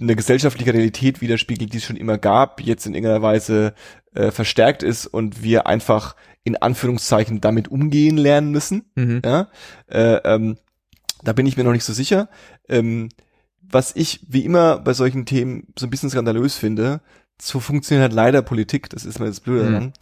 eine 0.00 0.16
gesellschaftliche 0.16 0.72
Realität 0.72 1.20
widerspiegelt, 1.20 1.72
die 1.72 1.78
es 1.78 1.84
schon 1.84 1.96
immer 1.96 2.16
gab, 2.18 2.60
jetzt 2.62 2.86
in 2.86 2.94
irgendeiner 2.94 3.22
Weise 3.22 3.74
äh, 4.14 4.30
verstärkt 4.30 4.82
ist 4.82 5.06
und 5.06 5.42
wir 5.42 5.66
einfach 5.66 6.16
in 6.44 6.56
Anführungszeichen 6.56 7.40
damit 7.40 7.68
umgehen 7.68 8.16
lernen 8.16 8.50
müssen. 8.50 8.90
Mhm. 8.94 9.20
Ja, 9.24 9.48
äh, 9.88 10.14
ähm, 10.24 10.56
da 11.22 11.32
bin 11.32 11.46
ich 11.46 11.56
mir 11.56 11.64
noch 11.64 11.72
nicht 11.72 11.84
so 11.84 11.92
sicher. 11.92 12.28
Ähm, 12.68 13.10
was 13.60 13.94
ich 13.94 14.20
wie 14.28 14.44
immer 14.44 14.78
bei 14.78 14.92
solchen 14.92 15.24
Themen 15.26 15.68
so 15.78 15.86
ein 15.86 15.90
bisschen 15.90 16.10
skandalös 16.10 16.56
finde, 16.56 17.00
so 17.40 17.60
funktioniert 17.60 18.02
halt 18.02 18.12
leider 18.12 18.42
Politik, 18.42 18.88
das 18.90 19.04
ist 19.04 19.18
mir 19.20 19.26
das 19.26 19.40
Blöde 19.40 19.70
Mhm. 19.70 19.92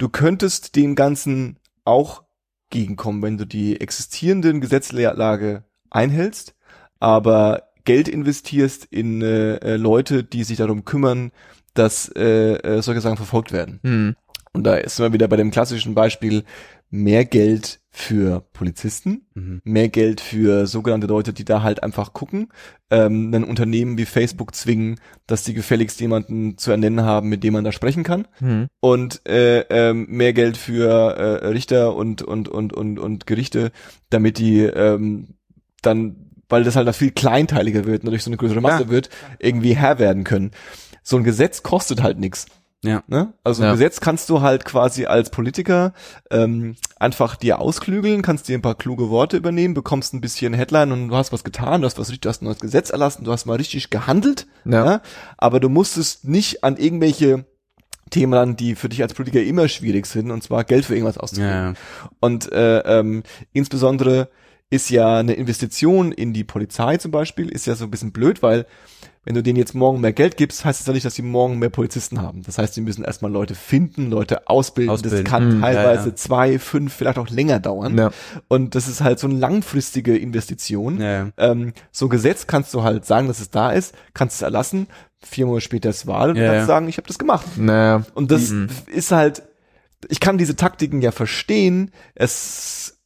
Du 0.00 0.08
könntest 0.08 0.76
dem 0.76 0.94
Ganzen 0.94 1.58
auch 1.84 2.22
gegenkommen, 2.70 3.20
wenn 3.20 3.36
du 3.36 3.44
die 3.44 3.82
existierenden 3.82 4.62
Gesetzlage 4.62 5.64
einhältst, 5.90 6.54
aber 7.00 7.64
Geld 7.84 8.08
investierst 8.08 8.86
in 8.86 9.20
äh, 9.20 9.56
äh, 9.56 9.76
Leute, 9.76 10.24
die 10.24 10.44
sich 10.44 10.56
darum 10.56 10.86
kümmern, 10.86 11.32
dass 11.74 12.10
äh, 12.16 12.54
äh, 12.54 12.80
solche 12.80 13.02
Sachen 13.02 13.18
verfolgt 13.18 13.52
werden. 13.52 13.78
Mhm. 13.82 14.16
Und 14.54 14.64
da 14.64 14.76
ist 14.76 14.98
man 15.00 15.12
wieder 15.12 15.28
bei 15.28 15.36
dem 15.36 15.50
klassischen 15.50 15.94
Beispiel 15.94 16.44
mehr 16.90 17.24
Geld 17.24 17.78
für 17.92 18.44
Polizisten, 18.52 19.22
Mhm. 19.34 19.60
mehr 19.64 19.88
Geld 19.88 20.20
für 20.20 20.66
sogenannte 20.66 21.06
Leute, 21.08 21.32
die 21.32 21.44
da 21.44 21.62
halt 21.62 21.82
einfach 21.82 22.12
gucken, 22.12 22.48
ähm, 22.90 23.32
ein 23.34 23.44
Unternehmen 23.44 23.98
wie 23.98 24.04
Facebook 24.06 24.54
zwingen, 24.54 25.00
dass 25.26 25.42
die 25.44 25.54
gefälligst 25.54 26.00
jemanden 26.00 26.56
zu 26.58 26.70
ernennen 26.70 27.02
haben, 27.02 27.28
mit 27.28 27.42
dem 27.44 27.52
man 27.54 27.64
da 27.64 27.72
sprechen 27.72 28.02
kann 28.04 28.26
Mhm. 28.40 28.66
und 28.80 29.26
äh, 29.28 29.60
ähm, 29.70 30.06
mehr 30.08 30.32
Geld 30.32 30.56
für 30.56 30.88
äh, 30.88 31.46
Richter 31.48 31.94
und 31.96 32.22
und 32.22 32.48
und 32.48 32.72
und 32.72 32.98
und 32.98 33.26
Gerichte, 33.26 33.72
damit 34.10 34.38
die 34.38 34.60
ähm, 34.60 35.34
dann, 35.82 36.16
weil 36.48 36.62
das 36.64 36.76
halt 36.76 36.86
noch 36.86 36.94
viel 36.94 37.10
kleinteiliger 37.12 37.84
wird, 37.86 38.04
und 38.04 38.10
durch 38.10 38.22
so 38.22 38.30
eine 38.30 38.36
größere 38.36 38.60
Masse 38.60 38.84
Ja. 38.84 38.88
wird, 38.90 39.10
irgendwie 39.38 39.74
Herr 39.76 39.98
werden 39.98 40.24
können. 40.24 40.50
So 41.02 41.16
ein 41.16 41.24
Gesetz 41.24 41.62
kostet 41.62 42.02
halt 42.02 42.18
nichts. 42.18 42.46
Ja. 42.82 43.02
Ne? 43.08 43.34
Also 43.44 43.62
Ja. 43.62 43.70
ein 43.70 43.74
Gesetz 43.74 44.00
kannst 44.00 44.30
du 44.30 44.40
halt 44.40 44.64
quasi 44.64 45.04
als 45.04 45.28
Politiker 45.30 45.92
ähm, 46.30 46.76
einfach 46.98 47.36
dir 47.36 47.58
ausklügeln, 47.60 48.22
kannst 48.22 48.48
dir 48.48 48.56
ein 48.56 48.62
paar 48.62 48.74
kluge 48.74 49.10
Worte 49.10 49.36
übernehmen, 49.36 49.74
bekommst 49.74 50.14
ein 50.14 50.22
bisschen 50.22 50.54
Headline 50.54 50.90
und 50.92 51.08
du 51.08 51.16
hast 51.16 51.30
was 51.32 51.44
getan, 51.44 51.82
du 51.82 51.86
hast 51.86 51.98
was 51.98 52.08
richtig, 52.08 52.22
du 52.22 52.28
hast 52.30 52.40
ein 52.40 52.46
neues 52.46 52.60
Gesetz 52.60 52.88
erlassen, 52.90 53.24
du 53.24 53.32
hast 53.32 53.44
mal 53.44 53.56
richtig 53.56 53.90
gehandelt, 53.90 54.46
Ja. 54.64 54.84
ja. 54.86 55.02
aber 55.36 55.60
du 55.60 55.68
musstest 55.68 56.24
nicht 56.26 56.64
an 56.64 56.78
irgendwelche 56.78 57.44
Themen 58.08 58.32
ran, 58.34 58.56
die 58.56 58.74
für 58.74 58.88
dich 58.88 59.02
als 59.02 59.14
Politiker 59.14 59.44
immer 59.44 59.68
schwierig 59.68 60.06
sind, 60.06 60.30
und 60.30 60.42
zwar 60.42 60.64
Geld 60.64 60.84
für 60.86 60.94
irgendwas 60.94 61.18
auszugeben. 61.18 61.50
Ja. 61.52 61.74
Und 62.18 62.50
äh, 62.50 62.78
ähm, 62.80 63.22
insbesondere 63.52 64.28
ist 64.70 64.88
ja 64.90 65.18
eine 65.18 65.34
Investition 65.34 66.12
in 66.12 66.32
die 66.32 66.44
Polizei 66.44 66.96
zum 66.96 67.10
Beispiel, 67.10 67.48
ist 67.50 67.66
ja 67.66 67.74
so 67.74 67.84
ein 67.84 67.90
bisschen 67.90 68.12
blöd, 68.12 68.42
weil 68.42 68.66
wenn 69.24 69.34
du 69.34 69.42
denen 69.42 69.58
jetzt 69.58 69.74
morgen 69.74 70.00
mehr 70.00 70.14
Geld 70.14 70.38
gibst, 70.38 70.64
heißt 70.64 70.80
es 70.80 70.86
ja 70.86 70.94
nicht, 70.94 71.04
dass 71.04 71.14
sie 71.14 71.22
morgen 71.22 71.58
mehr 71.58 71.68
Polizisten 71.68 72.22
haben. 72.22 72.42
Das 72.42 72.56
heißt, 72.56 72.72
sie 72.72 72.80
müssen 72.80 73.04
erstmal 73.04 73.30
Leute 73.30 73.54
finden, 73.54 74.10
Leute 74.10 74.48
ausbilden. 74.48 74.90
Ausbilden. 74.90 75.24
Das 75.24 75.30
kann 75.30 75.56
ja, 75.56 75.60
teilweise 75.60 76.08
ja. 76.08 76.14
zwei, 76.14 76.58
fünf, 76.58 76.94
vielleicht 76.94 77.18
auch 77.18 77.28
länger 77.28 77.60
dauern. 77.60 77.98
Ja. 77.98 78.10
Und 78.48 78.74
das 78.74 78.88
ist 78.88 79.02
halt 79.02 79.18
so 79.18 79.26
eine 79.26 79.38
langfristige 79.38 80.16
Investition. 80.16 81.00
Ja, 81.00 81.12
ja. 81.12 81.28
Ähm, 81.36 81.74
so 81.92 82.06
ein 82.06 82.08
Gesetz 82.08 82.46
kannst 82.46 82.72
du 82.72 82.82
halt 82.82 83.04
sagen, 83.04 83.28
dass 83.28 83.40
es 83.40 83.50
da 83.50 83.72
ist, 83.72 83.94
kannst 84.14 84.36
es 84.36 84.42
erlassen, 84.42 84.86
vier 85.22 85.44
Monate 85.44 85.60
später 85.64 85.90
ist 85.90 86.06
Wahl 86.06 86.30
und 86.30 86.36
Ja, 86.36 86.46
kannst 86.46 86.60
ja. 86.60 86.66
sagen, 86.66 86.88
ich 86.88 86.96
habe 86.96 87.06
das 87.06 87.18
gemacht. 87.18 87.46
Und 88.14 88.30
das 88.30 88.48
Mhm. 88.50 88.68
ist 88.86 89.12
halt, 89.12 89.42
ich 90.08 90.20
kann 90.20 90.38
diese 90.38 90.56
Taktiken 90.56 91.02
ja 91.02 91.10
verstehen. 91.12 91.90
Es 92.14 92.98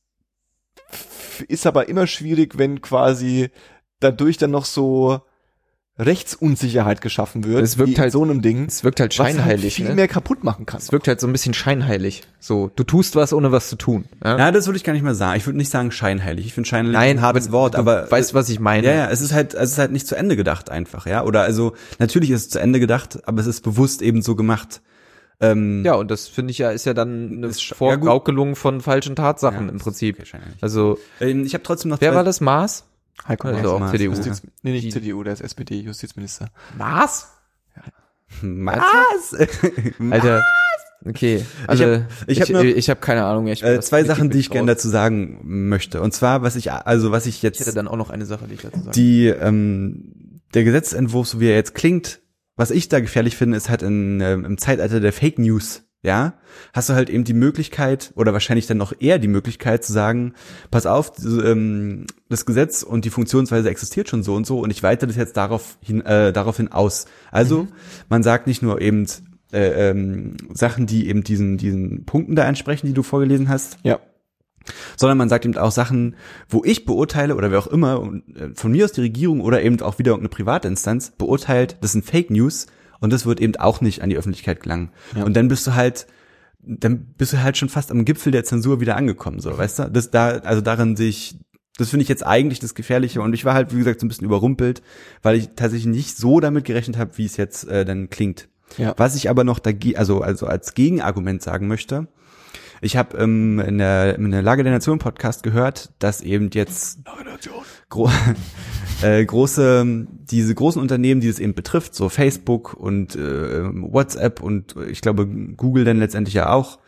ist 1.49 1.67
aber 1.67 1.89
immer 1.89 2.07
schwierig, 2.07 2.57
wenn 2.57 2.81
quasi 2.83 3.51
dadurch 3.99 4.37
dann 4.37 4.53
noch 4.53 4.65
so 4.65 5.21
Rechtsunsicherheit 5.97 7.01
geschaffen 7.01 7.45
wird. 7.45 7.63
Es 7.63 7.79
wirkt 7.79 7.99
halt- 7.99 8.13
so 8.13 8.23
einem 8.23 8.43
Ding, 8.43 8.67
Es 8.67 8.83
wirkt 8.83 8.99
halt 9.01 9.17
was 9.19 9.27
halt 9.27 9.37
scheinheilig. 9.37 9.75
viel 9.77 9.89
ne? 9.89 9.95
mehr 9.95 10.09
kaputt 10.09 10.43
machen 10.43 10.67
kann. 10.67 10.79
Es 10.81 10.91
wirkt 10.91 11.07
halt 11.07 11.21
so 11.21 11.27
ein 11.27 11.33
bisschen 11.33 11.55
scheinheilig. 11.55 12.23
So, 12.41 12.71
du 12.75 12.83
tust 12.85 13.15
was, 13.17 13.33
ohne 13.33 13.53
was 13.53 13.69
zu 13.69 13.77
tun. 13.77 14.07
Ja? 14.25 14.37
Ja, 14.39 14.51
das 14.51 14.67
würde 14.67 14.77
ich 14.77 14.85
gar 14.85 14.93
nicht 14.93 15.03
mal 15.05 15.15
sagen. 15.15 15.37
Ich 15.37 15.47
würde 15.47 15.57
nicht 15.57 15.71
sagen 15.71 15.91
scheinheilig. 15.93 16.47
Ich 16.47 16.55
finde 16.55 16.69
scheinheilig 16.69 16.93
Nein, 16.99 17.19
ein 17.19 17.23
hartes 17.23 17.47
aber 17.49 17.53
Wort, 17.53 17.75
du 17.75 17.79
aber 17.79 18.11
weißt, 18.11 18.35
was 18.35 18.49
ich 18.49 18.59
meine. 18.61 18.87
ja, 18.87 18.93
ja, 18.95 19.11
es 19.11 19.21
ist 19.21 19.33
halt, 19.33 19.55
es 19.55 19.73
ist 19.73 19.79
halt 19.79 19.93
nicht 19.93 20.07
zu 20.07 20.17
Ende 20.17 20.37
gedacht 20.37 20.69
einfach, 20.71 21.07
ja. 21.07 21.23
Oder 21.25 21.43
also 21.43 21.75
natürlich 21.99 22.31
ist 22.31 22.41
es 22.43 22.49
zu 22.51 22.59
Ende 22.61 22.81
gedacht, 22.81 23.21
aber 23.27 23.41
es 23.41 23.47
ist 23.47 23.61
bewusst 23.63 24.03
eben 24.03 24.21
so 24.23 24.35
gemacht. 24.35 24.81
Ähm, 25.41 25.85
Ja, 25.85 25.95
und 25.95 26.11
das 26.11 26.29
finde 26.29 26.51
ich 26.53 26.59
ja, 26.59 26.71
ist 26.71 26.87
ja 26.87 26.95
dann 26.95 27.31
eine 27.39 27.47
Ist 27.49 27.61
sch- 27.61 27.71
ja, 27.71 27.77
Vorgaukelung 27.77 28.57
von 28.57 28.81
falschen 28.81 29.17
Tatsachen 29.17 29.67
Ja, 29.67 29.73
im 29.73 29.79
Prinzip. 29.79 30.17
okay, 30.19 30.27
scheinheilig. 30.27 30.57
Also, 30.61 30.99
ähm, 31.21 31.45
ich 31.45 31.55
habe 31.55 31.63
trotzdem 31.65 31.91
noch 31.91 32.01
wer 32.01 32.15
war 32.15 32.25
das? 32.25 32.41
Maas? 32.41 32.85
Heiko 33.29 33.49
Also 33.49 33.79
Maas. 33.79 33.89
auch 33.91 33.93
CDU. 33.93 34.11
ja. 34.13 34.17
Justiz, 34.17 34.43
nee, 34.63 34.73
nicht 34.73 34.85
Die- 34.85 34.91
CDU, 34.91 35.23
der 35.23 35.33
ist 35.35 35.41
SPD, 35.41 35.81
Justizminister. 35.81 36.49
Was? 36.77 37.31
Was? 38.43 39.35
Alter. 40.11 40.45
Okay, 41.07 41.45
also 41.67 41.85
hab- 41.85 42.01
ich 42.27 42.41
ich 42.41 42.55
hab 42.55 42.65
ich, 42.65 42.77
ich, 42.77 42.91
habe 42.91 43.01
keine 43.01 43.25
Ahnung. 43.25 43.47
Ich, 43.49 43.63
Äh, 43.63 43.81
zwei 43.83 44.05
Sachen, 44.05 44.31
die 44.31 44.39
ich 44.39 44.49
gerne 44.49 44.69
dazu 44.73 44.89
sagen 44.89 45.39
möchte. 45.43 46.01
Und 46.01 46.15
zwar, 46.15 46.41
was 46.43 46.57
ich, 46.57 46.73
also 46.73 47.11
was 47.13 47.27
ich 47.27 47.37
Ich 47.37 47.43
hätte 47.43 47.59
jetzt, 47.63 47.77
dann 47.77 47.89
auch 47.89 47.97
noch 47.99 48.09
eine 48.11 48.25
Sache, 48.25 48.47
die 48.49 48.55
ich 48.55 48.63
dazu 48.63 48.79
sagen. 48.79 48.93
die, 48.93 49.27
ähm, 49.27 50.41
der 50.55 50.65
Gesetzentwurf, 50.65 51.29
so 51.29 51.41
wie 51.41 51.49
er 51.49 51.57
jetzt 51.57 51.75
klingt, 51.75 52.21
was 52.57 52.71
ich 52.71 52.89
da 52.89 53.01
gefährlich 53.01 53.37
finde, 53.37 53.57
ist 53.59 53.69
halt 53.69 53.83
in, 53.83 54.21
ähm, 54.23 54.45
im 54.47 54.57
Zeitalter 54.57 55.01
der 55.01 55.13
Fake 55.13 55.39
News, 55.39 55.83
ja, 56.05 56.35
hast 56.75 56.91
du 56.91 56.93
halt 56.93 57.09
eben 57.09 57.25
die 57.25 57.33
Möglichkeit 57.33 58.13
oder 58.15 58.35
wahrscheinlich 58.35 58.67
dann 58.67 58.77
noch 58.77 58.93
eher 59.01 59.19
die 59.19 59.27
Möglichkeit 59.27 59.83
zu 59.85 59.93
sagen, 59.93 60.35
pass 60.71 60.85
auf, 60.85 61.13
ähm, 61.25 62.07
das 62.29 62.45
Gesetz 62.45 62.83
und 62.83 63.07
die 63.07 63.11
Funktionsweise 63.11 63.71
existiert 63.71 64.09
schon 64.11 64.23
so 64.23 64.35
und 64.35 64.47
so 64.47 64.61
und 64.61 64.71
ich 64.71 64.83
weite 64.83 65.07
das 65.07 65.17
jetzt 65.17 65.37
darauf 65.39 65.79
hin, 65.81 66.03
äh, 66.03 66.33
daraufhin 66.33 66.71
aus. 66.71 67.07
Also 67.33 67.67
man 68.11 68.23
sagt 68.23 68.47
nicht 68.47 68.61
nur 68.63 68.83
eben 68.83 69.07
äh, 69.53 69.91
ähm, 69.91 70.37
Sachen, 70.53 70.85
die 70.87 71.09
eben 71.09 71.25
diesen 71.25 71.57
diesen 71.57 72.05
Punkten 72.05 72.37
da 72.37 72.45
entsprechen, 72.47 72.87
die 72.87 72.93
du 72.93 73.03
vorgelesen 73.03 73.49
hast, 73.49 73.79
Ja. 73.83 73.99
sondern 74.97 75.17
man 75.17 75.31
sagt 75.31 75.47
eben 75.47 75.57
auch 75.57 75.71
Sachen, 75.73 76.17
wo 76.51 76.63
ich 76.65 76.85
beurteile 76.85 77.35
oder 77.35 77.51
wer 77.51 77.61
auch 77.61 77.67
immer, 77.67 78.13
äh, 78.35 78.49
von 78.55 78.73
mir 78.73 78.85
aus 78.85 78.93
die 78.93 79.01
Regierung 79.01 79.41
oder 79.41 79.63
eben 79.63 79.81
auch 79.81 79.99
wieder 79.99 80.11
irgendeine 80.13 80.35
private 80.37 80.69
Instanz 80.69 81.13
beurteilt, 81.17 81.79
das 81.81 81.93
sind 81.93 82.05
Fake 82.05 82.31
News 82.31 82.67
und 83.05 83.13
das 83.13 83.27
wird 83.27 83.39
eben 83.39 83.55
auch 83.57 83.83
nicht 83.83 84.01
an 84.01 84.09
die 84.09 84.17
Öffentlichkeit 84.17 84.63
gelangen. 84.63 84.89
Ja. 85.15 85.25
Und 85.25 85.37
dann 85.37 85.49
bist 85.49 85.67
du 85.67 85.75
halt, 85.75 86.07
dann 86.61 87.05
bist 87.19 87.35
du 87.35 87.43
halt 87.43 87.59
schon 87.59 87.69
fast 87.69 87.91
am 87.91 88.07
Gipfel 88.07 88.33
der 88.33 88.45
Zensur 88.45 88.81
wieder 88.81 88.97
angekommen, 88.97 89.41
so, 89.41 89.59
weißt 89.59 89.79
du? 89.79 89.91
Das 89.91 90.11
da, 90.11 90.29
also 90.39 90.63
daran 90.63 90.97
sehe 90.97 91.11
ich, 91.11 91.39
das 91.77 91.91
finde 91.91 92.05
ich 92.05 92.09
jetzt 92.09 92.25
eigentlich 92.25 92.61
das 92.61 92.75
Gefährliche 92.75 93.21
und 93.21 93.35
ich 93.35 93.45
war 93.45 93.53
halt, 93.53 93.75
wie 93.75 93.79
gesagt, 93.79 94.01
so 94.01 94.07
ein 94.07 94.09
bisschen 94.09 94.25
überrumpelt, 94.25 94.81
weil 95.21 95.37
ich 95.37 95.51
tatsächlich 95.55 95.95
nicht 95.95 96.17
so 96.17 96.41
damit 96.41 96.65
gerechnet 96.65 96.97
habe, 96.97 97.19
wie 97.19 97.27
es 97.27 97.37
jetzt 97.37 97.69
äh, 97.69 97.85
dann 97.85 98.09
klingt. 98.09 98.49
Ja. 98.79 98.95
Was 98.97 99.17
ich 99.17 99.29
aber 99.29 99.45
noch 99.45 99.59
dagegen, 99.59 99.99
also, 99.99 100.23
also 100.23 100.47
als 100.47 100.73
Gegenargument 100.73 101.43
sagen 101.43 101.69
möchte, 101.69 102.09
ich 102.81 102.97
habe 102.97 103.19
ähm, 103.19 103.61
in, 103.61 103.77
der, 103.77 104.17
in 104.17 104.31
der 104.31 104.41
Lage 104.41 104.63
der 104.63 104.73
Nation 104.73 104.99
Podcast 104.99 105.43
gehört, 105.43 105.93
dass 105.99 106.23
eben 106.23 106.49
jetzt 106.55 107.01
gro 107.91 108.11
äh, 109.03 109.23
große, 109.25 110.07
diese 110.31 110.55
großen 110.55 110.81
Unternehmen, 110.81 111.21
die 111.21 111.29
es 111.29 111.39
eben 111.39 111.55
betrifft, 111.55 111.95
so 111.95 112.09
Facebook 112.09 112.75
und 112.75 113.17
äh, 113.17 113.65
WhatsApp 113.65 114.41
und 114.41 114.75
ich 114.89 115.01
glaube 115.01 115.27
Google 115.27 115.85
dann 115.85 115.99
letztendlich 115.99 116.35
ja 116.35 116.51
auch, 116.51 116.79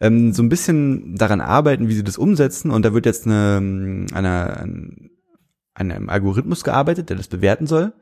ähm, 0.00 0.32
so 0.32 0.42
ein 0.42 0.48
bisschen 0.48 1.16
daran 1.16 1.40
arbeiten, 1.40 1.88
wie 1.88 1.94
sie 1.94 2.04
das 2.04 2.18
umsetzen. 2.18 2.70
Und 2.70 2.84
da 2.84 2.92
wird 2.92 3.06
jetzt 3.06 3.26
eine, 3.26 4.06
eine, 4.12 4.66
an 5.74 5.90
einem 5.90 6.08
Algorithmus 6.08 6.64
gearbeitet, 6.64 7.10
der 7.10 7.16
das 7.16 7.28
bewerten 7.28 7.66
soll. 7.66 7.92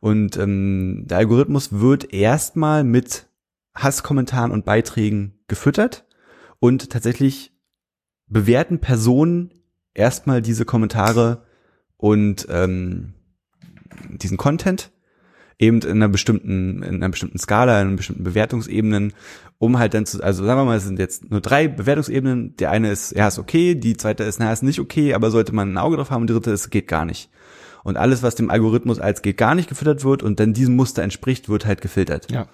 Und 0.00 0.36
ähm, 0.36 1.04
der 1.06 1.18
Algorithmus 1.18 1.72
wird 1.72 2.12
erstmal 2.12 2.84
mit 2.84 3.26
Hasskommentaren 3.74 4.52
und 4.52 4.64
Beiträgen 4.64 5.38
gefüttert 5.46 6.06
und 6.58 6.90
tatsächlich 6.90 7.52
bewerten 8.26 8.78
Personen 8.78 9.52
erstmal 9.94 10.42
diese 10.42 10.64
Kommentare 10.64 11.44
und 11.96 12.46
ähm, 12.50 13.14
diesen 14.10 14.36
Content 14.36 14.90
eben 15.60 15.82
in 15.82 15.90
einer 15.90 16.08
bestimmten, 16.08 16.82
in 16.82 16.96
einer 16.96 17.10
bestimmten 17.10 17.38
Skala, 17.38 17.82
in 17.82 17.96
bestimmten 17.96 18.24
Bewertungsebenen, 18.24 19.12
um 19.58 19.78
halt 19.78 19.92
dann 19.92 20.06
zu, 20.06 20.22
also 20.22 20.44
sagen 20.44 20.58
wir 20.58 20.64
mal, 20.64 20.78
es 20.78 20.84
sind 20.84 20.98
jetzt 20.98 21.30
nur 21.30 21.42
drei 21.42 21.68
Bewertungsebenen. 21.68 22.56
Der 22.56 22.70
eine 22.70 22.90
ist, 22.90 23.14
ja, 23.14 23.28
ist 23.28 23.38
okay, 23.38 23.74
die 23.74 23.96
zweite 23.96 24.24
ist, 24.24 24.40
na, 24.40 24.50
ist 24.52 24.62
nicht 24.62 24.80
okay, 24.80 25.12
aber 25.12 25.30
sollte 25.30 25.54
man 25.54 25.72
ein 25.74 25.78
Auge 25.78 25.98
drauf 25.98 26.10
haben, 26.10 26.22
und 26.22 26.30
die 26.30 26.34
dritte 26.34 26.50
ist, 26.50 26.70
geht 26.70 26.88
gar 26.88 27.04
nicht. 27.04 27.28
Und 27.84 27.98
alles, 27.98 28.22
was 28.22 28.34
dem 28.34 28.50
Algorithmus 28.50 28.98
als 28.98 29.20
geht 29.20 29.36
gar 29.36 29.54
nicht 29.54 29.68
gefüttert 29.68 30.02
wird 30.02 30.22
und 30.22 30.40
dann 30.40 30.54
diesem 30.54 30.76
Muster 30.76 31.02
entspricht, 31.02 31.50
wird 31.50 31.66
halt 31.66 31.82
gefiltert. 31.82 32.30
Ja. 32.30 32.48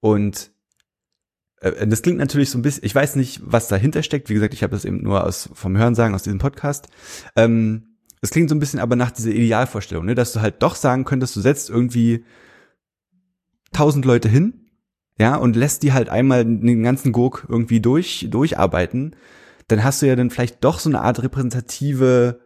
Und 0.00 0.50
äh, 1.60 1.86
das 1.86 2.02
klingt 2.02 2.18
natürlich 2.18 2.50
so 2.50 2.58
ein 2.58 2.62
bisschen, 2.62 2.84
ich 2.84 2.94
weiß 2.94 3.14
nicht, 3.14 3.42
was 3.44 3.68
dahinter 3.68 4.02
steckt. 4.02 4.28
Wie 4.28 4.34
gesagt, 4.34 4.54
ich 4.54 4.64
habe 4.64 4.74
das 4.74 4.84
eben 4.84 5.02
nur 5.02 5.24
aus 5.24 5.48
vom 5.54 5.76
Hörensagen 5.76 6.14
aus 6.14 6.24
diesem 6.24 6.38
Podcast. 6.40 6.88
Ähm, 7.36 7.93
es 8.24 8.30
klingt 8.30 8.48
so 8.48 8.54
ein 8.54 8.58
bisschen 8.58 8.80
aber 8.80 8.96
nach 8.96 9.10
dieser 9.10 9.32
Idealvorstellung, 9.32 10.06
ne, 10.06 10.14
dass 10.14 10.32
du 10.32 10.40
halt 10.40 10.62
doch 10.62 10.76
sagen 10.76 11.04
könntest, 11.04 11.36
du 11.36 11.42
setzt 11.42 11.68
irgendwie 11.68 12.24
tausend 13.70 14.06
Leute 14.06 14.30
hin, 14.30 14.70
ja, 15.18 15.36
und 15.36 15.56
lässt 15.56 15.82
die 15.82 15.92
halt 15.92 16.08
einmal 16.08 16.42
den 16.42 16.82
ganzen 16.82 17.12
Gurk 17.12 17.44
irgendwie 17.50 17.80
durch 17.80 18.26
durcharbeiten, 18.30 19.14
dann 19.68 19.84
hast 19.84 20.00
du 20.00 20.06
ja 20.06 20.16
dann 20.16 20.30
vielleicht 20.30 20.64
doch 20.64 20.78
so 20.78 20.88
eine 20.88 21.02
Art 21.02 21.22
repräsentative 21.22 22.40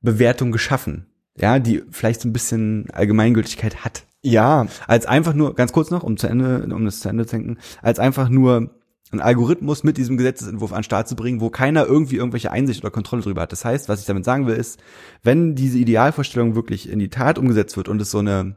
Bewertung 0.00 0.52
geschaffen, 0.52 1.06
ja, 1.36 1.58
die 1.58 1.82
vielleicht 1.90 2.22
so 2.22 2.28
ein 2.28 2.32
bisschen 2.32 2.88
Allgemeingültigkeit 2.90 3.84
hat. 3.84 4.04
Ja, 4.22 4.68
als 4.86 5.04
einfach 5.04 5.34
nur, 5.34 5.54
ganz 5.54 5.72
kurz 5.72 5.90
noch, 5.90 6.02
um 6.02 6.16
zu 6.16 6.28
Ende, 6.28 6.66
um 6.74 6.86
das 6.86 7.00
zu 7.00 7.10
Ende 7.10 7.26
zu 7.26 7.36
denken, 7.36 7.58
als 7.82 7.98
einfach 7.98 8.30
nur 8.30 8.70
einen 9.12 9.20
Algorithmus 9.20 9.84
mit 9.84 9.96
diesem 9.96 10.16
Gesetzesentwurf 10.16 10.72
an 10.72 10.78
den 10.78 10.84
Start 10.84 11.08
zu 11.08 11.14
bringen, 11.14 11.40
wo 11.40 11.50
keiner 11.50 11.86
irgendwie 11.86 12.16
irgendwelche 12.16 12.50
Einsicht 12.50 12.82
oder 12.82 12.90
Kontrolle 12.90 13.22
drüber 13.22 13.42
hat. 13.42 13.52
Das 13.52 13.64
heißt, 13.64 13.88
was 13.88 14.00
ich 14.00 14.06
damit 14.06 14.24
sagen 14.24 14.46
will, 14.46 14.56
ist, 14.56 14.80
wenn 15.22 15.54
diese 15.54 15.78
Idealvorstellung 15.78 16.54
wirklich 16.54 16.88
in 16.88 16.98
die 16.98 17.10
Tat 17.10 17.38
umgesetzt 17.38 17.76
wird 17.76 17.88
und 17.88 18.00
es 18.00 18.10
so 18.10 18.18
eine, 18.18 18.56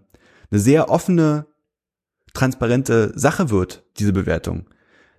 eine 0.49 0.59
sehr 0.59 0.89
offene, 0.89 1.45
transparente 2.33 3.11
Sache 3.15 3.49
wird, 3.49 3.83
diese 3.99 4.13
Bewertung, 4.13 4.69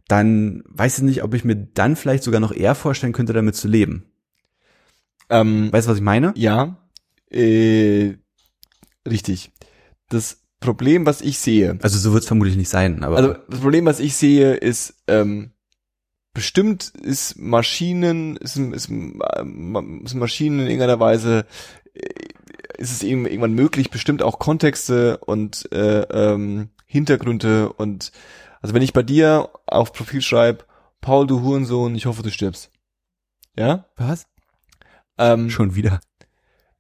dann 0.09 0.63
weiß 0.67 0.99
ich 0.99 1.05
nicht, 1.05 1.23
ob 1.23 1.35
ich 1.35 1.45
mir 1.45 1.57
dann 1.57 1.95
vielleicht 1.97 2.25
sogar 2.25 2.41
noch 2.41 2.53
eher 2.53 2.75
vorstellen 2.75 3.13
könnte, 3.13 3.33
damit 3.33 3.55
zu 3.55 3.69
leben. 3.69 4.07
ähm, 5.29 5.73
Weißt 5.73 5.87
du, 5.87 5.91
was 5.91 5.99
ich 5.99 6.05
meine? 6.05 6.33
ja, 6.37 6.79
äh, 7.31 8.15
richtig. 9.07 9.53
Das 10.09 10.41
Problem, 10.61 11.07
was 11.07 11.21
ich 11.21 11.39
sehe, 11.39 11.79
Also 11.83 11.99
so 11.99 12.13
wird 12.13 12.23
es 12.23 12.29
vermutlich 12.29 12.57
nicht 12.57 12.69
sein, 12.69 13.05
aber 13.05 13.17
also 13.17 13.35
das 13.49 13.61
Problem, 13.61 13.87
was 13.87 14.01
ich 14.01 14.17
sehe, 14.17 14.55
ist, 14.55 14.95
ähm, 15.07 15.53
bestimmt 16.35 16.93
ist 17.03 17.39
Maschinen, 17.39 18.37
ist, 18.37 18.57
ist, 18.57 18.89
ähm, 18.89 20.03
ist 20.05 20.15
Maschinen 20.15 20.61
in 20.61 20.67
irgendeiner 20.67 21.01
Weise, 21.01 21.47
äh, 21.95 22.09
ist 22.79 22.93
es 22.93 23.03
eben 23.03 23.27
irgendwann 23.27 23.55
möglich, 23.55 23.91
bestimmt 23.91 24.23
auch 24.23 24.39
Kontexte 24.39 25.19
und 25.19 25.71
äh, 25.73 26.03
ähm, 26.03 26.71
Hintergründe 26.87 27.73
und 27.73 28.13
also 28.61 28.75
wenn 28.75 28.83
ich 28.83 28.93
bei 28.93 29.03
dir 29.03 29.51
auf 29.67 29.93
Profil 29.93 30.23
schreibe, 30.23 30.65
Paul, 31.01 31.27
du 31.27 31.43
Hurensohn, 31.43 31.95
ich 31.95 32.07
hoffe, 32.07 32.23
du 32.23 32.31
stirbst. 32.31 32.71
Ja? 33.57 33.87
was? 33.97 34.27
Ähm, 35.17 35.51
Schon 35.51 35.75
wieder. 35.75 36.01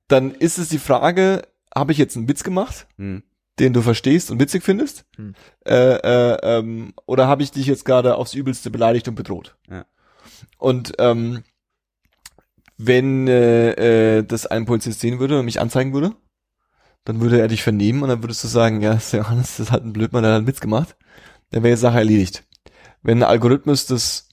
dann 0.08 0.32
ist 0.32 0.58
es 0.58 0.68
die 0.68 0.78
Frage, 0.78 1.42
habe 1.74 1.92
ich 1.92 1.98
jetzt 1.98 2.16
einen 2.16 2.28
Witz 2.28 2.42
gemacht? 2.42 2.86
Hm. 2.96 3.22
Den 3.58 3.72
du 3.72 3.82
verstehst 3.82 4.30
und 4.30 4.40
witzig 4.40 4.62
findest? 4.62 5.04
Hm. 5.16 5.34
Äh, 5.66 5.74
äh, 5.74 6.38
ähm, 6.42 6.94
oder 7.06 7.26
habe 7.26 7.42
ich 7.42 7.50
dich 7.50 7.66
jetzt 7.66 7.84
gerade 7.84 8.16
aufs 8.16 8.34
Übelste 8.34 8.70
beleidigt 8.70 9.08
und 9.08 9.14
bedroht? 9.14 9.56
Ja. 9.70 9.84
Und 10.58 10.94
ähm, 10.98 11.42
wenn 12.76 13.26
äh, 13.26 14.18
äh, 14.18 14.22
das 14.22 14.46
ein 14.46 14.64
Polizist 14.64 15.00
sehen 15.00 15.18
würde 15.18 15.38
und 15.38 15.44
mich 15.44 15.60
anzeigen 15.60 15.92
würde, 15.92 16.14
dann 17.04 17.20
würde 17.20 17.40
er 17.40 17.48
dich 17.48 17.62
vernehmen 17.62 18.02
und 18.02 18.08
dann 18.08 18.22
würdest 18.22 18.44
du 18.44 18.48
sagen, 18.48 18.80
ja, 18.80 18.94
das 18.94 19.06
ist 19.06 19.12
Johannes, 19.12 19.56
das 19.56 19.70
hat 19.72 19.82
ein 19.82 19.92
Blödmann, 19.92 20.22
der 20.22 20.32
hat 20.32 20.38
einen 20.38 20.46
Witz 20.46 20.60
gemacht. 20.60 20.96
Dann 21.50 21.62
wäre 21.62 21.74
die 21.74 21.80
Sache 21.80 21.98
erledigt. 21.98 22.44
Wenn 23.02 23.18
ein 23.18 23.28
Algorithmus 23.28 23.86
das 23.86 24.28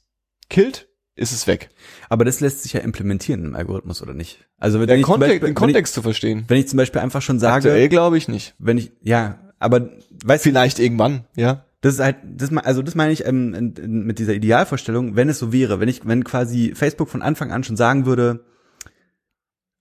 killt, 0.50 0.90
ist 1.16 1.32
es 1.32 1.48
weg. 1.48 1.70
Aber 2.10 2.26
das 2.26 2.42
lässt 2.42 2.64
sich 2.64 2.74
ja 2.74 2.82
implementieren 2.82 3.46
im 3.46 3.56
Algorithmus, 3.56 4.02
oder 4.02 4.14
nicht? 4.14 4.46
Also 4.58 4.80
wenn, 4.80 4.88
Den, 4.88 5.00
ich, 5.00 5.06
zum 5.06 5.14
Kontext, 5.14 5.32
Beispiel, 5.34 5.50
den 5.50 5.56
Kontext 5.56 5.94
zu 5.94 6.02
verstehen. 6.02 6.46
Wenn 6.48 6.58
ich, 6.58 6.66
ich 6.66 6.70
zum 6.70 6.78
Beispiel 6.78 7.02
einfach 7.02 7.22
schon 7.22 7.40
sage, 7.40 7.70
Aktuell 7.70 7.90
glaube 7.90 8.18
ich 8.18 8.28
nicht. 8.28 8.54
wenn 8.60 8.78
ich, 8.78 8.92
ja, 9.02 9.40
aber 9.60 9.90
weißt 10.24 10.46
du, 10.46 10.50
Vielleicht 10.50 10.80
irgendwann, 10.80 11.26
ja. 11.36 11.66
das 11.82 11.96
ist 11.96 12.00
halt, 12.02 12.18
das, 12.24 12.56
also 12.58 12.82
das 12.82 12.96
meine 12.96 13.14
ich 13.14 13.26
ähm, 13.26 13.54
in, 13.54 13.74
in, 13.74 14.06
mit 14.06 14.20
dieser 14.20 14.34
Idealvorstellung, 14.34 15.16
wenn 15.16 15.30
es 15.30 15.40
so 15.40 15.54
wäre, 15.54 15.80
wenn 15.80 15.88
ich, 15.88 16.06
wenn 16.06 16.24
quasi 16.24 16.74
Facebook 16.76 17.10
von 17.10 17.22
Anfang 17.22 17.52
an 17.52 17.64
schon 17.64 17.78
sagen 17.78 18.06
würde, 18.06 18.44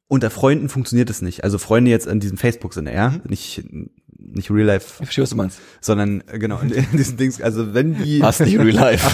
unter 0.06 0.30
Freunden 0.30 0.68
funktioniert 0.68 1.10
es 1.10 1.22
nicht. 1.22 1.42
Also 1.42 1.58
Freunde 1.58 1.90
jetzt 1.90 2.06
in 2.06 2.20
diesem 2.20 2.36
Facebook-Sinne, 2.36 2.94
ja, 2.94 3.14
nicht 3.26 3.64
nicht 4.34 4.50
Real 4.50 4.66
Life, 4.66 4.86
Ich 5.00 5.06
verstehe, 5.06 5.22
was 5.22 5.30
du 5.30 5.36
meinst. 5.36 5.60
sondern 5.80 6.22
äh, 6.32 6.38
genau 6.38 6.58
in, 6.60 6.70
in 6.70 6.86
diesen 6.96 7.16
Dings. 7.16 7.40
Also 7.40 7.74
wenn 7.74 7.96
die, 7.96 8.20
Was 8.22 8.40
nicht 8.40 8.58
real 8.58 8.70
life. 8.70 9.08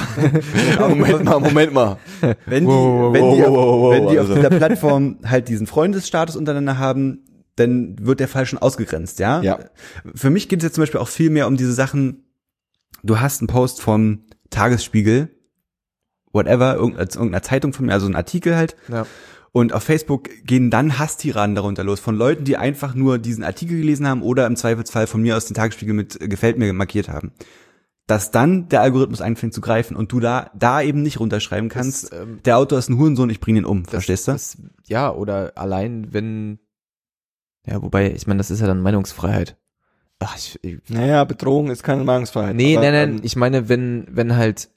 Moment 0.78 1.24
mal, 1.24 1.40
Moment 1.40 1.72
mal. 1.72 1.98
wenn 2.46 2.64
die, 2.64 2.68
Wow, 2.70 3.12
wenn 3.12 3.34
die, 3.36 3.42
wow, 3.42 3.92
wenn 3.92 4.08
die 4.08 4.18
also. 4.18 4.32
auf 4.34 4.38
dieser 4.38 4.50
Plattform 4.50 5.18
halt 5.24 5.48
diesen 5.48 5.66
Freundesstatus 5.66 6.36
untereinander 6.36 6.78
haben, 6.78 7.24
dann 7.56 7.96
wird 8.00 8.20
der 8.20 8.28
Fall 8.28 8.46
schon 8.46 8.58
ausgegrenzt, 8.58 9.18
ja? 9.18 9.42
Ja. 9.42 9.58
Für 10.14 10.30
mich 10.30 10.48
geht 10.48 10.60
es 10.60 10.64
jetzt 10.64 10.74
zum 10.76 10.82
Beispiel 10.82 11.00
auch 11.00 11.08
viel 11.08 11.30
mehr 11.30 11.46
um 11.46 11.56
diese 11.56 11.72
Sachen, 11.74 12.24
du 13.02 13.20
hast 13.20 13.40
einen 13.40 13.48
Post 13.48 13.82
vom 13.82 14.24
Tagesspiegel, 14.50 15.28
whatever, 16.32 16.74
irgendeiner, 16.76 17.10
irgendeiner 17.14 17.42
Zeitung 17.42 17.72
von 17.72 17.86
mir, 17.86 17.92
also 17.92 18.06
ein 18.06 18.16
Artikel 18.16 18.56
halt, 18.56 18.76
Ja. 18.88 19.04
Und 19.52 19.72
auf 19.72 19.82
Facebook 19.82 20.28
gehen 20.44 20.70
dann 20.70 20.98
Hasstiraden 20.98 21.54
darunter 21.54 21.82
los 21.84 21.98
von 22.00 22.14
Leuten, 22.16 22.44
die 22.44 22.56
einfach 22.56 22.94
nur 22.94 23.18
diesen 23.18 23.42
Artikel 23.44 23.78
gelesen 23.78 24.06
haben 24.06 24.22
oder 24.22 24.46
im 24.46 24.56
Zweifelsfall 24.56 25.06
von 25.06 25.22
mir 25.22 25.36
aus 25.36 25.46
den 25.46 25.54
Tagesspiegel 25.54 25.94
mit 25.94 26.20
äh, 26.20 26.28
gefällt 26.28 26.58
mir 26.58 26.72
markiert 26.72 27.08
haben. 27.08 27.32
Dass 28.06 28.30
dann 28.32 28.68
der 28.68 28.80
Algorithmus 28.82 29.20
anfängt 29.20 29.54
zu 29.54 29.60
greifen 29.60 29.96
und 29.96 30.10
du 30.12 30.18
da, 30.20 30.50
da 30.58 30.82
eben 30.82 31.02
nicht 31.02 31.20
runterschreiben 31.20 31.68
kannst, 31.68 32.12
ähm, 32.12 32.40
der 32.44 32.58
Autor 32.58 32.78
ist 32.78 32.88
ein 32.88 32.98
Hurensohn, 32.98 33.30
ich 33.30 33.40
bring 33.40 33.56
ihn 33.56 33.64
um, 33.64 33.82
Das- 33.84 33.90
verstehst 33.90 34.26
du? 34.28 34.32
Das, 34.32 34.56
ja, 34.86 35.12
oder 35.12 35.52
allein, 35.56 36.12
wenn 36.12 36.58
Ja, 37.66 37.82
wobei, 37.82 38.10
ich 38.12 38.26
meine, 38.26 38.38
das 38.38 38.50
ist 38.50 38.60
ja 38.60 38.66
dann 38.66 38.80
Meinungsfreiheit. 38.82 39.56
Ach, 40.18 40.36
ich, 40.36 40.58
ich, 40.62 40.78
Naja, 40.88 41.24
Bedrohung 41.24 41.70
ist 41.70 41.82
keine 41.82 42.04
Meinungsfreiheit. 42.04 42.54
nee, 42.56 42.76
aber, 42.76 42.84
nein, 42.90 42.92
nein, 42.94 43.10
ähm, 43.18 43.20
ich 43.22 43.36
meine, 43.36 43.68
wenn, 43.68 44.06
wenn 44.10 44.36
halt, 44.36 44.70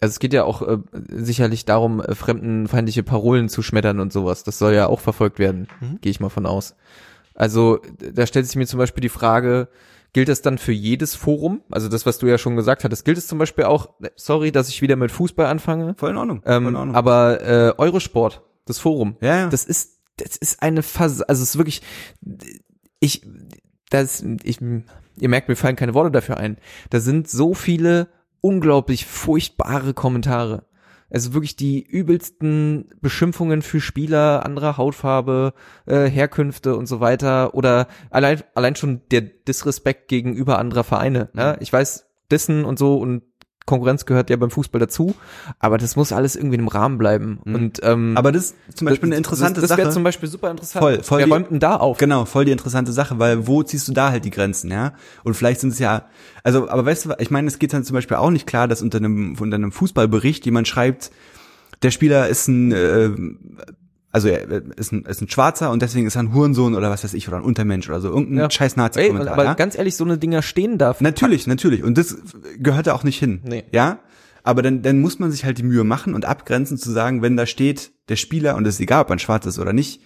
also 0.00 0.12
es 0.12 0.18
geht 0.18 0.32
ja 0.32 0.44
auch 0.44 0.62
äh, 0.62 0.78
sicherlich 1.10 1.64
darum, 1.64 2.00
äh, 2.00 2.14
fremdenfeindliche 2.14 3.02
Parolen 3.02 3.48
zu 3.48 3.62
schmettern 3.62 4.00
und 4.00 4.12
sowas. 4.12 4.44
Das 4.44 4.58
soll 4.58 4.74
ja 4.74 4.86
auch 4.86 5.00
verfolgt 5.00 5.38
werden, 5.38 5.68
Mhm. 5.80 5.98
gehe 6.00 6.10
ich 6.10 6.20
mal 6.20 6.28
von 6.28 6.46
aus. 6.46 6.74
Also, 7.34 7.80
da 8.14 8.26
stellt 8.26 8.46
sich 8.46 8.56
mir 8.56 8.66
zum 8.66 8.78
Beispiel 8.78 9.00
die 9.02 9.08
Frage, 9.08 9.68
gilt 10.12 10.28
das 10.28 10.42
dann 10.42 10.58
für 10.58 10.72
jedes 10.72 11.14
Forum? 11.14 11.62
Also 11.70 11.88
das, 11.88 12.04
was 12.06 12.18
du 12.18 12.26
ja 12.26 12.38
schon 12.38 12.56
gesagt 12.56 12.82
hattest, 12.82 13.04
gilt 13.04 13.18
es 13.18 13.26
zum 13.28 13.38
Beispiel 13.38 13.64
auch, 13.64 13.90
sorry, 14.16 14.50
dass 14.50 14.68
ich 14.68 14.82
wieder 14.82 14.96
mit 14.96 15.12
Fußball 15.12 15.46
anfange, 15.46 15.94
Voll 15.96 16.10
in 16.10 16.16
Ordnung. 16.16 16.42
voll 16.42 16.52
ähm, 16.52 16.68
in 16.68 16.76
Ordnung. 16.76 16.96
aber 16.96 17.40
äh, 17.42 17.72
Eurosport, 17.78 18.42
das 18.64 18.78
Forum, 18.78 19.16
ja, 19.20 19.36
ja. 19.40 19.48
das 19.48 19.64
ist, 19.64 19.98
das 20.16 20.36
ist 20.36 20.62
eine 20.62 20.82
Phase, 20.82 21.28
also 21.28 21.42
es 21.42 21.50
ist 21.50 21.58
wirklich, 21.58 21.82
ich, 23.00 23.24
das, 23.90 24.24
ich, 24.42 24.60
ihr 24.60 25.28
merkt, 25.28 25.48
mir 25.48 25.56
fallen 25.56 25.76
keine 25.76 25.94
Worte 25.94 26.10
dafür 26.10 26.36
ein. 26.38 26.56
Da 26.90 27.00
sind 27.00 27.28
so 27.28 27.54
viele 27.54 28.08
unglaublich 28.40 29.06
furchtbare 29.06 29.94
Kommentare. 29.94 30.64
Also 31.10 31.32
wirklich 31.32 31.56
die 31.56 31.82
übelsten 31.82 32.90
Beschimpfungen 33.00 33.62
für 33.62 33.80
Spieler 33.80 34.44
anderer 34.44 34.76
Hautfarbe, 34.76 35.54
äh, 35.86 36.04
Herkünfte 36.04 36.76
und 36.76 36.86
so 36.86 37.00
weiter. 37.00 37.54
Oder 37.54 37.88
allein, 38.10 38.42
allein 38.54 38.76
schon 38.76 39.00
der 39.10 39.22
Disrespekt 39.22 40.08
gegenüber 40.08 40.58
anderer 40.58 40.84
Vereine. 40.84 41.30
Ja? 41.34 41.56
Ich 41.60 41.72
weiß, 41.72 42.06
Dissen 42.30 42.64
und 42.66 42.78
so 42.78 42.98
und 42.98 43.22
Konkurrenz 43.68 44.04
gehört 44.06 44.30
ja 44.30 44.36
beim 44.36 44.50
Fußball 44.50 44.80
dazu, 44.80 45.14
aber 45.60 45.78
das 45.78 45.94
muss 45.94 46.10
alles 46.12 46.34
irgendwie 46.34 46.56
im 46.56 46.66
Rahmen 46.66 46.98
bleiben. 46.98 47.38
Mhm. 47.44 47.54
Und 47.54 47.80
ähm, 47.84 48.16
aber 48.16 48.32
das 48.32 48.54
ist 48.68 48.78
zum 48.78 48.86
Beispiel 48.88 49.10
eine 49.10 49.16
interessante 49.16 49.60
das, 49.60 49.68
das 49.68 49.76
wäre 49.78 49.86
Sache. 49.86 49.94
zum 49.94 50.02
Beispiel 50.02 50.28
super 50.28 50.50
interessant. 50.50 50.82
Voll, 50.82 51.02
voll 51.04 51.18
Wer 51.20 51.26
die- 51.26 51.32
räumt 51.32 51.50
denn 51.50 51.60
da 51.60 51.76
auf? 51.76 51.98
Genau, 51.98 52.24
voll 52.24 52.44
die 52.46 52.50
interessante 52.52 52.90
Sache, 52.92 53.18
weil 53.20 53.46
wo 53.46 53.62
ziehst 53.62 53.86
du 53.86 53.92
da 53.92 54.10
halt 54.10 54.24
die 54.24 54.30
Grenzen, 54.30 54.70
ja? 54.72 54.94
Und 55.22 55.34
vielleicht 55.34 55.60
sind 55.60 55.72
es 55.72 55.78
ja, 55.78 56.06
also, 56.42 56.68
aber 56.68 56.84
weißt 56.86 57.04
du, 57.04 57.10
ich 57.18 57.30
meine, 57.30 57.46
es 57.46 57.58
geht 57.60 57.72
dann 57.72 57.84
zum 57.84 57.94
Beispiel 57.94 58.16
auch 58.16 58.30
nicht 58.30 58.46
klar, 58.46 58.66
dass 58.66 58.82
unter 58.82 58.98
einem, 58.98 59.36
unter 59.38 59.54
einem 59.56 59.70
Fußballbericht 59.70 60.44
jemand 60.46 60.66
schreibt, 60.66 61.10
der 61.82 61.90
Spieler 61.92 62.28
ist 62.28 62.48
ein, 62.48 62.72
äh, 62.72 63.10
also 64.18 64.28
er 64.28 64.62
ist 64.76 64.92
ein, 64.92 65.04
ist 65.04 65.20
ein 65.22 65.28
Schwarzer 65.28 65.70
und 65.70 65.80
deswegen 65.82 66.06
ist 66.06 66.16
er 66.16 66.22
ein 66.24 66.34
Hurensohn 66.34 66.74
oder 66.74 66.90
was 66.90 67.04
weiß 67.04 67.14
ich 67.14 67.28
oder 67.28 67.36
ein 67.38 67.42
Untermensch 67.44 67.88
oder 67.88 68.00
so, 68.00 68.08
irgendein 68.08 68.38
Ja. 68.38 68.50
scheiß 68.50 68.76
Nazi-Kommentar. 68.76 69.32
aber 69.34 69.44
ja? 69.44 69.54
ganz 69.54 69.76
ehrlich, 69.78 69.96
so 69.96 70.04
eine 70.04 70.18
Dinger 70.18 70.42
stehen 70.42 70.76
da. 70.78 70.96
Natürlich, 71.00 71.46
natürlich. 71.46 71.82
Und 71.84 71.96
das 71.98 72.16
gehört 72.58 72.86
da 72.88 72.94
auch 72.94 73.04
nicht 73.04 73.18
hin. 73.18 73.40
Nee. 73.44 73.64
Ja? 73.72 74.00
Aber 74.42 74.62
dann, 74.62 74.82
dann 74.82 75.00
muss 75.00 75.18
man 75.18 75.30
sich 75.30 75.44
halt 75.44 75.58
die 75.58 75.62
Mühe 75.62 75.84
machen 75.84 76.14
und 76.14 76.24
abgrenzen 76.24 76.78
zu 76.78 76.90
sagen, 76.90 77.22
wenn 77.22 77.36
da 77.36 77.46
steht, 77.46 77.92
der 78.08 78.16
Spieler, 78.16 78.56
und 78.56 78.66
es 78.66 78.74
ist 78.76 78.80
egal, 78.80 79.02
ob 79.02 79.10
er 79.10 79.18
schwarz 79.18 79.46
ist 79.46 79.58
oder 79.58 79.72
nicht, 79.72 80.00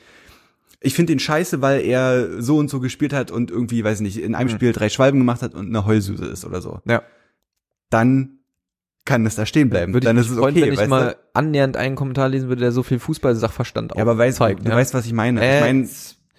ich 0.80 0.94
finde 0.94 1.12
ihn 1.12 1.20
scheiße, 1.20 1.62
weil 1.62 1.80
er 1.82 2.42
so 2.42 2.56
und 2.58 2.68
so 2.68 2.80
gespielt 2.80 3.12
hat 3.12 3.30
und 3.30 3.50
irgendwie, 3.52 3.84
weiß 3.84 4.00
nicht, 4.00 4.18
in 4.20 4.34
einem 4.34 4.48
Mhm. 4.50 4.54
Spiel 4.54 4.72
drei 4.72 4.88
Schwalben 4.88 5.18
gemacht 5.20 5.40
hat 5.42 5.54
und 5.54 5.68
eine 5.68 5.86
Heulsuse 5.86 6.26
ist 6.26 6.44
oder 6.44 6.60
so. 6.60 6.80
Ja. 6.88 7.02
Dann 7.90 8.38
kann 9.04 9.26
es 9.26 9.34
da 9.34 9.46
stehen 9.46 9.68
bleiben. 9.68 9.94
Würde 9.94 10.06
dann 10.06 10.16
ich 10.16 10.24
ist 10.26 10.30
es 10.30 10.38
freuen, 10.38 10.56
okay, 10.56 10.66
wenn 10.66 10.84
ich 10.84 10.88
mal 10.88 11.10
du? 11.10 11.18
annähernd 11.34 11.76
einen 11.76 11.96
Kommentar 11.96 12.28
lesen 12.28 12.48
würde, 12.48 12.60
der 12.60 12.72
so 12.72 12.82
viel 12.82 12.98
Fußball-Sachverstand 12.98 13.92
Ja, 13.96 14.02
aber 14.02 14.16
weißt, 14.16 14.38
zeigt. 14.38 14.64
du 14.64 14.70
ja. 14.70 14.76
weißt, 14.76 14.94
was 14.94 15.06
ich 15.06 15.12
meine. 15.12 15.42
Äh, 15.42 15.56
ich 15.56 15.60
meine, 15.64 15.88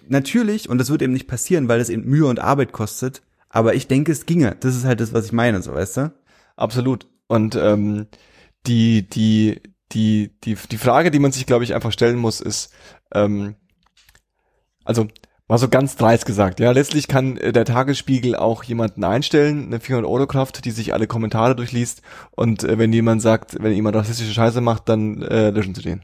natürlich, 0.08 0.68
und 0.68 0.78
das 0.78 0.90
wird 0.90 1.02
eben 1.02 1.12
nicht 1.12 1.26
passieren, 1.28 1.68
weil 1.68 1.80
es 1.80 1.90
eben 1.90 2.04
Mühe 2.04 2.26
und 2.26 2.40
Arbeit 2.40 2.72
kostet, 2.72 3.22
aber 3.48 3.74
ich 3.74 3.86
denke, 3.86 4.12
es 4.12 4.26
ginge. 4.26 4.56
Das 4.60 4.74
ist 4.74 4.84
halt 4.84 5.00
das, 5.00 5.12
was 5.12 5.26
ich 5.26 5.32
meine, 5.32 5.62
so, 5.62 5.74
weißt 5.74 5.96
du? 5.98 6.12
Absolut. 6.56 7.06
Und 7.26 7.54
ähm, 7.56 8.06
die, 8.66 9.08
die, 9.08 9.60
die, 9.92 10.30
die, 10.42 10.56
die 10.70 10.78
Frage, 10.78 11.10
die 11.10 11.18
man 11.18 11.32
sich, 11.32 11.46
glaube 11.46 11.64
ich, 11.64 11.74
einfach 11.74 11.92
stellen 11.92 12.16
muss, 12.16 12.40
ist, 12.40 12.72
ähm, 13.12 13.56
also 14.84 15.08
mal 15.48 15.58
so 15.58 15.68
ganz 15.68 15.96
dreist 15.96 16.26
gesagt, 16.26 16.60
ja, 16.60 16.70
letztlich 16.72 17.08
kann 17.08 17.36
äh, 17.36 17.52
der 17.52 17.64
Tagesspiegel 17.64 18.34
auch 18.36 18.64
jemanden 18.64 19.04
einstellen, 19.04 19.66
eine 19.66 19.80
400 19.80 20.10
Euro 20.10 20.26
Kraft, 20.26 20.64
die 20.64 20.70
sich 20.70 20.92
alle 20.94 21.06
Kommentare 21.06 21.54
durchliest 21.56 22.02
und 22.32 22.64
äh, 22.64 22.78
wenn 22.78 22.92
jemand 22.92 23.22
sagt, 23.22 23.62
wenn 23.62 23.72
jemand 23.72 23.96
rassistische 23.96 24.32
Scheiße 24.32 24.60
macht, 24.60 24.88
dann 24.88 25.22
äh, 25.22 25.50
löschen 25.50 25.74
sie 25.74 25.82
den. 25.82 26.02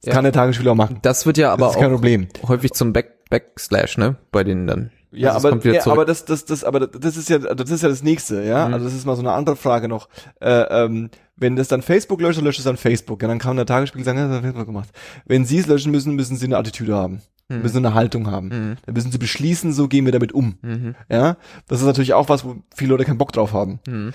Das 0.00 0.08
Ja. 0.08 0.12
kann 0.14 0.24
der 0.24 0.32
Tagesspiegel 0.32 0.72
auch 0.72 0.76
machen. 0.76 0.98
Das 1.02 1.26
wird 1.26 1.36
ja 1.36 1.52
aber 1.52 1.66
das 1.66 1.74
ist 1.74 1.80
kein 1.80 1.90
auch 1.90 1.96
Problem. 1.96 2.28
häufig 2.48 2.72
zum 2.72 2.92
Back 2.92 3.16
Backslash, 3.30 3.96
ne? 3.96 4.16
Bei 4.32 4.42
denen 4.42 4.66
dann. 4.66 4.90
Ja, 5.12 5.34
Also 5.34 5.48
aber, 5.48 5.64
ja, 5.72 5.86
aber 5.86 6.04
das, 6.04 6.24
das, 6.24 6.44
das, 6.46 6.64
aber 6.64 6.86
das 6.86 7.16
ist 7.16 7.28
ja, 7.28 7.38
das 7.38 7.70
ist 7.70 7.82
ja 7.82 7.88
das 7.88 8.02
nächste, 8.02 8.42
ja. 8.44 8.66
Mhm. 8.66 8.74
Also 8.74 8.86
das 8.86 8.94
ist 8.94 9.06
mal 9.06 9.14
so 9.14 9.22
eine 9.22 9.32
andere 9.32 9.54
Frage 9.56 9.86
noch. 9.88 10.08
Äh, 10.40 10.50
ähm, 10.50 11.10
wenn 11.36 11.54
das 11.56 11.68
dann 11.68 11.82
Facebook 11.82 12.20
löscht, 12.20 12.38
dann 12.38 12.44
löscht 12.44 12.58
es 12.58 12.64
dann 12.64 12.76
Facebook. 12.76 13.22
Ja, 13.22 13.28
dann 13.28 13.38
kann 13.38 13.56
der 13.56 13.66
Tagesspiegel 13.66 14.04
sagen, 14.04 14.18
ja, 14.18 14.26
das 14.26 14.36
hat 14.36 14.42
Facebook 14.42 14.66
gemacht. 14.66 14.88
Wenn 15.26 15.44
sie 15.44 15.58
es 15.58 15.66
löschen 15.68 15.92
müssen, 15.92 16.14
müssen 16.14 16.36
sie 16.36 16.46
eine 16.46 16.58
Attitüde 16.58 16.94
haben. 16.96 17.22
Mhm. 17.50 17.62
Müssen 17.62 17.84
eine 17.84 17.94
Haltung 17.94 18.30
haben. 18.30 18.48
Mhm. 18.48 18.76
Dann 18.86 18.94
müssen 18.94 19.12
sie 19.12 19.18
beschließen, 19.18 19.72
so 19.72 19.88
gehen 19.88 20.04
wir 20.04 20.12
damit 20.12 20.32
um. 20.32 20.56
Mhm. 20.62 20.94
Ja, 21.10 21.36
das 21.68 21.80
ist 21.80 21.86
natürlich 21.86 22.14
auch 22.14 22.28
was, 22.28 22.44
wo 22.44 22.56
viele 22.74 22.90
Leute 22.90 23.04
keinen 23.04 23.18
Bock 23.18 23.32
drauf 23.32 23.52
haben. 23.52 23.80
Mhm. 23.86 24.12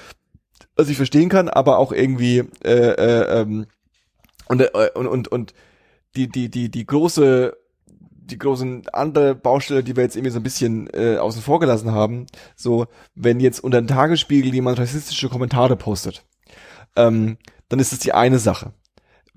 Was 0.75 0.89
ich 0.89 0.97
verstehen 0.97 1.29
kann, 1.29 1.49
aber 1.49 1.77
auch 1.77 1.91
irgendwie 1.91 2.43
äh, 2.63 2.71
äh, 2.71 3.41
ähm, 3.41 3.65
und, 4.47 4.61
äh, 4.61 4.89
und 4.95 5.07
und 5.07 5.27
und 5.27 5.53
die 6.15 6.29
die 6.29 6.49
die 6.49 6.69
die 6.69 6.85
große 6.85 7.55
die 8.25 8.37
großen 8.39 8.87
andere 8.91 9.35
Baustelle, 9.35 9.83
die 9.83 9.95
wir 9.95 10.03
jetzt 10.03 10.15
irgendwie 10.15 10.31
so 10.31 10.39
ein 10.39 10.43
bisschen 10.43 10.89
äh, 10.93 11.17
außen 11.17 11.41
vor 11.41 11.59
gelassen 11.59 11.91
haben, 11.91 12.25
so 12.55 12.87
wenn 13.13 13.39
jetzt 13.39 13.59
unter 13.59 13.81
den 13.81 13.87
Tagesspiegel 13.87 14.53
jemand 14.53 14.79
rassistische 14.79 15.29
Kommentare 15.29 15.75
postet, 15.75 16.25
ähm, 16.95 17.37
dann 17.69 17.79
ist 17.79 17.93
es 17.93 17.99
die 17.99 18.13
eine 18.13 18.39
Sache. 18.39 18.73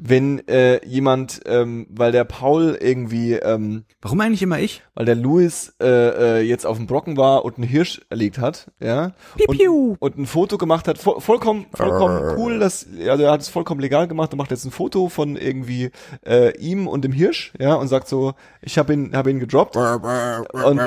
Wenn 0.00 0.46
äh, 0.46 0.84
jemand, 0.86 1.40
ähm, 1.46 1.86
weil 1.90 2.12
der 2.12 2.24
Paul 2.24 2.78
irgendwie 2.80 3.32
ähm, 3.32 3.84
Warum 4.00 4.20
eigentlich 4.20 4.42
immer 4.42 4.60
ich? 4.60 4.82
weil 4.94 5.06
der 5.06 5.16
Louis 5.16 5.74
äh, 5.80 6.38
äh, 6.38 6.40
jetzt 6.40 6.66
auf 6.66 6.76
dem 6.76 6.86
Brocken 6.86 7.16
war 7.16 7.44
und 7.44 7.56
einen 7.56 7.66
Hirsch 7.66 8.00
erlegt 8.08 8.38
hat, 8.38 8.70
ja, 8.80 9.12
Piu, 9.36 9.46
piu. 9.52 9.96
und, 9.98 10.14
und 10.14 10.18
ein 10.18 10.26
Foto 10.26 10.56
gemacht 10.56 10.88
hat, 10.88 10.98
vo 11.04 11.20
vollkommen, 11.20 11.66
vollkommen 11.72 12.36
cool, 12.36 12.58
dass, 12.58 12.86
also 13.08 13.24
er 13.24 13.32
hat 13.32 13.40
es 13.40 13.48
vollkommen 13.48 13.80
legal 13.80 14.08
gemacht 14.08 14.32
und 14.32 14.38
macht 14.38 14.50
jetzt 14.50 14.64
ein 14.64 14.70
Foto 14.70 15.08
von 15.08 15.36
irgendwie 15.36 15.90
äh, 16.24 16.56
ihm 16.58 16.86
und 16.86 17.02
dem 17.04 17.12
Hirsch, 17.12 17.52
ja, 17.58 17.74
und 17.74 17.88
sagt 17.88 18.08
so, 18.08 18.34
ich 18.62 18.78
habe 18.78 18.92
ihn, 18.92 19.16
habe 19.16 19.30
ihn 19.30 19.40
gedroppt 19.40 19.76
und 19.76 20.80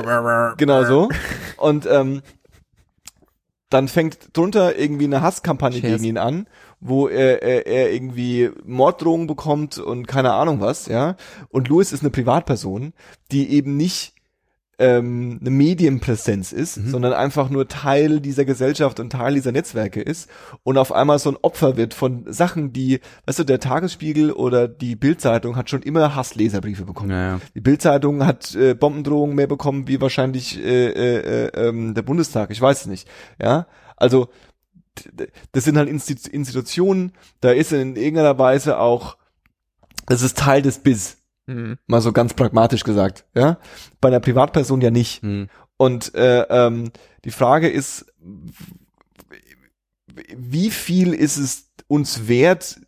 genau 0.57 0.83
so 0.85 1.09
und 1.57 1.85
ähm, 1.85 2.21
dann 3.71 3.87
fängt 3.87 4.37
drunter 4.37 4.77
irgendwie 4.77 5.05
eine 5.05 5.21
Hasskampagne 5.21 5.79
Cheers. 5.79 5.93
gegen 5.93 6.03
ihn 6.03 6.17
an, 6.17 6.47
wo 6.81 7.07
er, 7.07 7.41
er, 7.43 7.67
er 7.67 7.93
irgendwie 7.93 8.49
Morddrohungen 8.65 9.27
bekommt 9.27 9.77
und 9.77 10.07
keine 10.07 10.33
Ahnung 10.33 10.59
was, 10.59 10.87
ja. 10.87 11.15
Und 11.49 11.69
Louis 11.69 11.93
ist 11.93 12.01
eine 12.01 12.09
Privatperson, 12.09 12.93
die 13.31 13.51
eben 13.51 13.77
nicht 13.77 14.15
ähm, 14.81 15.37
eine 15.39 15.51
Medienpräsenz 15.51 16.51
ist, 16.51 16.73
sondern 16.73 17.13
einfach 17.13 17.51
nur 17.51 17.67
Teil 17.67 18.19
dieser 18.19 18.45
Gesellschaft 18.45 18.99
und 18.99 19.11
Teil 19.11 19.35
dieser 19.35 19.51
Netzwerke 19.51 20.01
ist 20.01 20.27
und 20.63 20.79
auf 20.79 20.91
einmal 20.91 21.19
so 21.19 21.29
ein 21.29 21.37
Opfer 21.43 21.77
wird 21.77 21.93
von 21.93 22.25
Sachen, 22.27 22.73
die, 22.73 22.99
weißt 23.27 23.39
du, 23.39 23.43
der 23.43 23.59
Tagesspiegel 23.59 24.31
oder 24.31 24.67
die 24.67 24.95
Bildzeitung 24.95 25.55
hat 25.55 25.69
schon 25.69 25.83
immer 25.83 26.15
Hassleserbriefe 26.15 26.85
bekommen. 26.85 27.09
Naja. 27.09 27.39
Die 27.53 27.61
Bildzeitung 27.61 28.25
hat 28.25 28.55
äh, 28.55 28.73
Bombendrohungen 28.73 29.35
mehr 29.35 29.47
bekommen 29.47 29.87
wie 29.87 30.01
wahrscheinlich 30.01 30.59
äh, 30.59 30.87
äh, 30.87 31.45
äh, 31.45 31.67
ähm, 31.67 31.93
der 31.93 32.01
Bundestag. 32.01 32.49
Ich 32.49 32.59
weiß 32.59 32.81
es 32.81 32.87
nicht. 32.87 33.07
Ja, 33.39 33.67
also 33.97 34.29
das 35.51 35.63
sind 35.63 35.77
halt 35.77 35.89
Insti 35.89 36.17
Institutionen. 36.29 37.13
Da 37.39 37.51
ist 37.51 37.71
in 37.71 37.95
irgendeiner 37.95 38.37
Weise 38.37 38.79
auch, 38.79 39.17
das 40.05 40.21
ist 40.21 40.37
Teil 40.37 40.61
des 40.61 40.79
Biz. 40.79 41.17
Mhm. 41.47 41.77
Mal 41.87 42.01
so 42.01 42.11
ganz 42.11 42.33
pragmatisch 42.33 42.83
gesagt. 42.83 43.25
Ja, 43.33 43.57
bei 43.99 44.09
einer 44.09 44.19
Privatperson 44.19 44.81
ja 44.81 44.91
nicht. 44.91 45.21
Hm. 45.21 45.49
Und 45.77 46.13
äh, 46.13 46.43
ähm, 46.43 46.91
die 47.25 47.31
Frage 47.31 47.69
ist, 47.69 48.05
wie 50.35 50.69
viel 50.69 51.13
ist 51.13 51.37
es 51.37 51.71
uns 51.87 52.27
wert, 52.27 52.79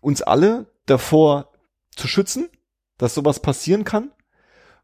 uns 0.00 0.22
alle 0.22 0.66
davor 0.84 1.52
zu 1.94 2.08
schützen, 2.08 2.48
dass 2.98 3.14
sowas 3.14 3.40
passieren 3.40 3.84
kann, 3.84 4.12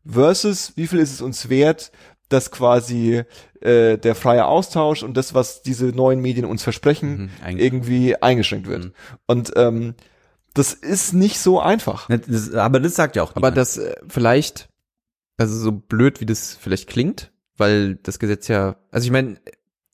versus 0.04 0.76
wie 0.76 0.86
viel 0.86 0.98
ist 0.98 1.12
es 1.12 1.20
uns 1.20 1.48
wert, 1.48 1.92
dass 2.32 2.50
quasi 2.50 3.22
äh, 3.60 3.98
der 3.98 4.14
freie 4.14 4.46
Austausch 4.46 5.02
und 5.02 5.16
das, 5.16 5.34
was 5.34 5.62
diese 5.62 5.86
neuen 5.86 6.20
Medien 6.20 6.44
uns 6.46 6.62
versprechen, 6.62 7.30
Mhm, 7.46 7.58
irgendwie 7.58 8.16
eingeschränkt 8.16 8.66
wird. 8.68 8.84
Mhm. 8.86 8.92
Und 9.26 9.52
ähm, 9.56 9.94
das 10.54 10.72
ist 10.74 11.12
nicht 11.14 11.38
so 11.38 11.60
einfach. 11.60 12.08
Das, 12.08 12.52
aber 12.54 12.80
das 12.80 12.94
sagt 12.94 13.16
ja 13.16 13.22
auch 13.22 13.30
Aber 13.30 13.40
niemand. 13.50 13.56
das 13.56 13.78
äh, 13.78 13.94
vielleicht, 14.08 14.68
also 15.38 15.56
so 15.56 15.72
blöd, 15.72 16.20
wie 16.20 16.26
das 16.26 16.56
vielleicht 16.60 16.88
klingt, 16.88 17.32
weil 17.56 17.96
das 17.96 18.18
Gesetz 18.18 18.48
ja, 18.48 18.76
also 18.90 19.04
ich 19.06 19.10
meine, 19.12 19.38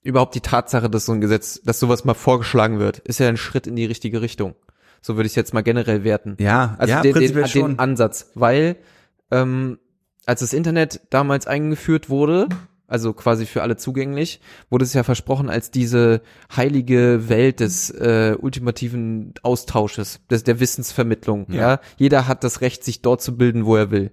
überhaupt 0.01 0.35
die 0.35 0.41
Tatsache, 0.41 0.89
dass 0.89 1.05
so 1.05 1.11
ein 1.13 1.21
Gesetz, 1.21 1.61
dass 1.63 1.79
sowas 1.79 2.05
mal 2.05 2.13
vorgeschlagen 2.13 2.79
wird, 2.79 2.99
ist 2.99 3.19
ja 3.19 3.27
ein 3.29 3.37
Schritt 3.37 3.67
in 3.67 3.75
die 3.75 3.85
richtige 3.85 4.21
Richtung. 4.21 4.55
So 5.01 5.15
würde 5.15 5.27
ich 5.27 5.31
es 5.33 5.35
jetzt 5.35 5.53
mal 5.53 5.61
generell 5.63 6.03
werten. 6.03 6.35
ja, 6.39 6.75
Also 6.77 6.91
ja, 6.93 7.01
den, 7.01 7.13
den, 7.15 7.43
den. 7.43 7.79
Ansatz, 7.79 8.31
weil 8.35 8.75
ähm, 9.31 9.79
als 10.29 10.41
das 10.41 10.53
Internet 10.53 11.01
damals 11.09 11.47
eingeführt 11.47 12.07
wurde, 12.07 12.47
also 12.87 13.13
quasi 13.13 13.47
für 13.47 13.63
alle 13.63 13.77
zugänglich, 13.77 14.41
wurde 14.69 14.85
es 14.85 14.93
ja 14.93 15.01
versprochen 15.01 15.49
als 15.49 15.71
diese 15.71 16.21
heilige 16.55 17.29
Welt 17.29 17.59
des 17.59 17.89
äh, 17.89 18.35
ultimativen 18.39 19.33
Austausches, 19.41 20.21
des, 20.29 20.43
der 20.43 20.59
Wissensvermittlung. 20.59 21.47
Ja. 21.49 21.59
Ja. 21.59 21.79
jeder 21.97 22.27
hat 22.27 22.43
das 22.43 22.61
Recht, 22.61 22.83
sich 22.83 23.01
dort 23.01 23.23
zu 23.23 23.37
bilden, 23.37 23.65
wo 23.65 23.75
er 23.75 23.89
will. 23.89 24.11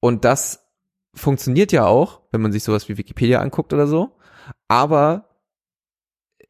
Und 0.00 0.24
das 0.24 0.66
funktioniert 1.14 1.70
ja 1.70 1.86
auch, 1.86 2.22
wenn 2.32 2.40
man 2.40 2.50
sich 2.50 2.64
sowas 2.64 2.88
wie 2.88 2.98
Wikipedia 2.98 3.38
anguckt 3.38 3.72
oder 3.72 3.86
so. 3.86 4.16
Aber 4.66 5.28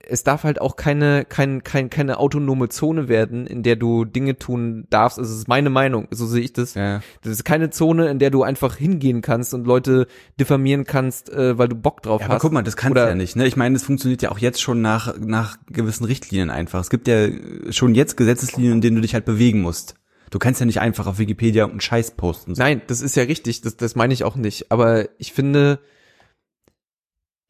es 0.09 0.25
darf 0.25 0.45
halt 0.45 0.61
auch 0.61 0.77
keine, 0.77 1.25
kein, 1.25 1.63
kein, 1.65 1.91
keine 1.91 2.19
autonome 2.19 2.69
Zone 2.69 3.09
werden, 3.09 3.47
in 3.47 3.63
der 3.63 3.77
du 3.77 4.05
Dinge 4.05 4.39
tun 4.39 4.87
darfst. 4.91 5.19
Also, 5.19 5.33
es 5.33 5.39
ist 5.41 5.49
meine 5.49 5.71
Meinung, 5.71 6.09
so 6.11 6.27
sehe 6.27 6.43
ich 6.43 6.53
das. 6.53 6.75
Ja. 6.75 7.01
Das 7.23 7.33
ist 7.33 7.45
keine 7.45 7.71
Zone, 7.71 8.09
in 8.09 8.19
der 8.19 8.31
du 8.31 8.43
einfach 8.43 8.77
hingehen 8.77 9.23
kannst 9.23 9.55
und 9.55 9.67
Leute 9.67 10.07
diffamieren 10.41 10.85
kannst, 10.85 11.31
äh, 11.31 11.59
weil 11.59 11.69
du 11.69 11.77
Bock 11.77 12.03
drauf 12.03 12.21
Ja, 12.21 12.27
hast. 12.29 12.33
aber 12.35 12.41
guck 12.41 12.53
mal, 12.53 12.63
das 12.63 12.77
kannst 12.77 12.97
du 12.97 13.01
ja 13.01 13.15
nicht. 13.15 13.37
Ne? 13.37 13.47
Ich 13.47 13.57
meine, 13.57 13.77
es 13.77 13.83
funktioniert 13.83 14.23
ja 14.23 14.31
auch 14.31 14.39
jetzt 14.39 14.61
schon 14.63 14.81
nach, 14.81 15.17
nach 15.19 15.57
gewissen 15.71 16.05
Richtlinien 16.05 16.51
einfach. 16.51 16.81
Es 16.81 16.91
gibt 16.91 17.09
ja 17.09 17.29
schon 17.71 17.95
jetzt 17.95 18.17
Gesetzeslinien, 18.17 18.75
in 18.75 18.81
denen 18.81 18.97
du 18.97 19.03
dich 19.03 19.15
halt 19.15 19.25
bewegen 19.25 19.61
musst. 19.61 19.95
Du 20.31 20.39
kannst 20.39 20.59
ja 20.61 20.67
nicht 20.67 20.81
einfach 20.81 21.07
auf 21.07 21.19
Wikipedia 21.19 21.67
einen 21.67 21.81
Scheiß 21.81 22.13
posten. 22.13 22.55
Nein, 22.57 22.83
das 22.89 23.01
ist 23.01 23.15
ja 23.17 23.23
richtig, 23.23 23.61
das, 23.61 23.77
das 23.77 23.95
meine 23.95 24.13
ich 24.13 24.25
auch 24.25 24.37
nicht. 24.37 24.73
Aber 24.73 25.09
ich 25.19 25.33
finde, 25.33 25.79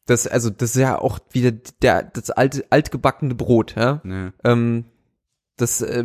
das, 0.07 0.27
also, 0.27 0.51
das 0.51 0.77
ist 0.77 0.81
ja 0.81 0.99
auch 0.99 1.19
wieder 1.31 1.53
der, 1.83 2.05
das 2.05 2.31
alte, 2.31 2.65
altgebackene 2.71 3.35
Brot, 3.35 3.75
ja. 3.77 4.01
Ne. 4.05 4.33
Ähm, 4.45 4.85
das, 5.57 5.83
äh, 5.83 6.05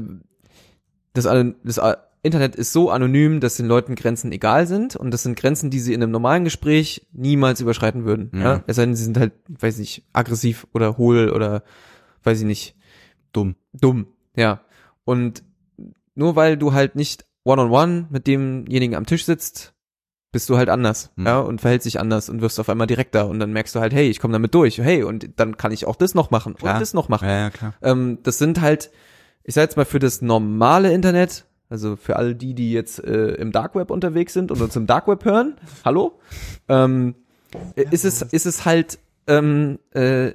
das, 1.13 1.25
das 1.63 1.77
äh, 1.77 1.95
Internet 2.23 2.55
ist 2.55 2.71
so 2.71 2.91
anonym, 2.91 3.39
dass 3.39 3.57
den 3.57 3.65
Leuten 3.67 3.95
Grenzen 3.95 4.31
egal 4.31 4.67
sind 4.67 4.95
und 4.95 5.11
das 5.11 5.23
sind 5.23 5.37
Grenzen, 5.37 5.69
die 5.69 5.79
sie 5.79 5.93
in 5.93 6.03
einem 6.03 6.11
normalen 6.11 6.43
Gespräch 6.43 7.07
niemals 7.11 7.61
überschreiten 7.61 8.05
würden. 8.05 8.31
Ja. 8.33 8.41
Ja. 8.41 8.63
Es 8.67 8.75
sei 8.75 8.85
denn, 8.85 8.95
sie 8.95 9.03
sind 9.03 9.17
halt, 9.17 9.33
weiß 9.47 9.77
nicht, 9.77 10.03
aggressiv 10.13 10.67
oder 10.73 10.97
hohl 10.97 11.29
oder 11.29 11.63
weiß 12.23 12.39
ich 12.39 12.45
nicht, 12.45 12.75
Dumm. 13.33 13.55
dumm, 13.73 14.07
ja. 14.35 14.61
Und 15.03 15.43
nur 16.15 16.35
weil 16.35 16.57
du 16.57 16.73
halt 16.73 16.95
nicht 16.95 17.25
one-on-one 17.43 18.07
mit 18.09 18.27
demjenigen 18.27 18.95
am 18.95 19.05
Tisch 19.05 19.25
sitzt, 19.25 19.73
bist 20.31 20.49
du 20.49 20.57
halt 20.57 20.69
anders, 20.69 21.11
Hm. 21.17 21.25
ja, 21.25 21.39
und 21.39 21.61
verhältst 21.61 21.85
dich 21.85 21.99
anders 21.99 22.29
und 22.29 22.41
wirst 22.41 22.59
auf 22.59 22.69
einmal 22.69 22.87
direkter 22.87 23.27
und 23.27 23.39
dann 23.39 23.51
merkst 23.51 23.75
du 23.75 23.79
halt, 23.79 23.93
hey, 23.93 24.09
ich 24.09 24.19
komme 24.19 24.31
damit 24.33 24.53
durch, 24.55 24.77
hey, 24.77 25.03
und 25.03 25.29
dann 25.37 25.57
kann 25.57 25.71
ich 25.71 25.85
auch 25.85 25.95
das 25.95 26.15
noch 26.15 26.31
machen 26.31 26.55
Klar. 26.55 26.75
und 26.75 26.79
das 26.81 26.93
noch 26.93 27.09
machen. 27.09 27.27
Ja, 27.27 27.37
ja, 27.39 27.49
klar. 27.49 27.73
Ähm, 27.81 28.19
das 28.23 28.37
sind 28.37 28.61
halt, 28.61 28.91
ich 29.43 29.55
sag 29.55 29.63
jetzt 29.63 29.77
mal 29.77 29.85
für 29.85 29.99
das 29.99 30.21
normale 30.21 30.93
Internet, 30.93 31.45
also 31.69 31.95
für 31.95 32.15
all 32.15 32.35
die, 32.35 32.53
die 32.53 32.71
jetzt 32.71 33.03
äh, 33.03 33.33
im 33.35 33.51
Dark 33.51 33.75
Web 33.75 33.91
unterwegs 33.91 34.33
sind 34.33 34.51
und 34.51 34.61
uns 34.61 34.75
im 34.75 34.87
Dark 34.87 35.07
Web 35.07 35.25
hören, 35.25 35.55
hallo, 35.85 36.19
ähm, 36.69 37.15
ist 37.75 38.05
es 38.05 38.21
ist 38.21 38.45
es 38.45 38.65
halt 38.65 38.99
ähm, 39.27 39.79
äh, 39.93 40.31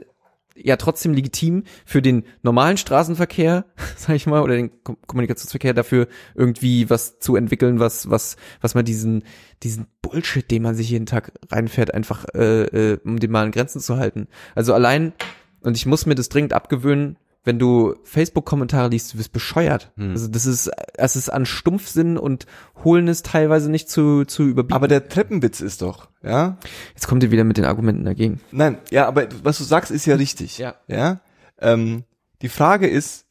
ja 0.56 0.76
trotzdem 0.76 1.14
legitim 1.14 1.64
für 1.84 2.02
den 2.02 2.24
normalen 2.42 2.76
Straßenverkehr, 2.76 3.64
sag 3.96 4.16
ich 4.16 4.26
mal, 4.26 4.42
oder 4.42 4.56
den 4.56 4.82
Kom 4.82 4.96
Kommunikationsverkehr 5.06 5.74
dafür 5.74 6.08
irgendwie 6.34 6.90
was 6.90 7.18
zu 7.18 7.36
entwickeln, 7.36 7.78
was 7.78 8.10
was 8.10 8.36
was 8.60 8.74
man 8.74 8.84
diesen 8.84 9.24
diesen 9.62 9.86
Bullshit, 10.02 10.50
den 10.50 10.62
man 10.62 10.74
sich 10.74 10.90
jeden 10.90 11.06
Tag 11.06 11.32
reinfährt, 11.50 11.94
einfach 11.94 12.24
äh, 12.34 12.92
äh, 12.92 12.98
um 13.04 13.18
den 13.18 13.30
mal 13.30 13.44
an 13.44 13.52
Grenzen 13.52 13.80
zu 13.80 13.96
halten. 13.96 14.28
Also 14.54 14.74
allein 14.74 15.12
und 15.60 15.76
ich 15.76 15.86
muss 15.86 16.06
mir 16.06 16.14
das 16.14 16.28
dringend 16.28 16.52
abgewöhnen, 16.52 17.18
wenn 17.46 17.58
du 17.58 17.94
Facebook-Kommentare 18.02 18.88
liest, 18.90 19.14
du 19.14 19.18
wirst 19.18 19.32
bescheuert. 19.32 19.92
Hm. 19.96 20.10
Also 20.10 20.28
das 20.28 20.44
ist, 20.46 20.68
es 20.94 21.16
ist 21.16 21.28
an 21.30 21.46
Stumpfsinn 21.46 22.18
und 22.18 22.44
Hohlnis 22.84 23.22
teilweise 23.22 23.70
nicht 23.70 23.88
zu, 23.88 24.24
zu 24.24 24.42
überbieten. 24.42 24.74
Aber 24.74 24.88
der 24.88 25.08
Treppenwitz 25.08 25.60
ist 25.60 25.80
doch, 25.80 26.08
ja? 26.22 26.58
jetzt 26.94 27.06
kommt 27.06 27.22
ihr 27.22 27.30
wieder 27.30 27.44
mit 27.44 27.56
den 27.56 27.64
Argumenten 27.64 28.04
dagegen. 28.04 28.40
Nein, 28.50 28.78
ja, 28.90 29.06
aber 29.06 29.28
was 29.42 29.58
du 29.58 29.64
sagst, 29.64 29.90
ist 29.90 30.04
ja 30.06 30.16
richtig. 30.16 30.58
Ja. 30.58 30.74
Ja. 30.88 31.20
Ähm, 31.60 32.04
die 32.42 32.48
Frage 32.48 32.86
ist, 32.88 33.24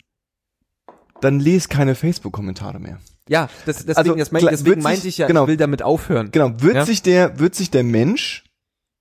dann 1.22 1.40
lese 1.40 1.68
keine 1.68 1.94
Facebook-Kommentare 1.96 2.80
mehr. 2.80 3.00
Ja, 3.28 3.50
das, 3.66 3.86
deswegen, 3.86 3.98
Also, 3.98 4.16
das 4.16 4.32
mein, 4.32 4.46
deswegen 4.46 4.82
meinte 4.82 5.02
sich- 5.02 5.10
ich 5.10 5.18
ja, 5.18 5.28
genau. 5.28 5.44
ich 5.44 5.50
will 5.50 5.58
damit 5.58 5.82
aufhören. 5.82 6.32
Genau, 6.32 6.54
wird 6.62 6.76
Ja. 6.76 6.86
sich 6.86 7.02
der, 7.02 7.40
wird 7.40 7.56
sich 7.56 7.72
der 7.72 7.84
Mensch 7.84 8.44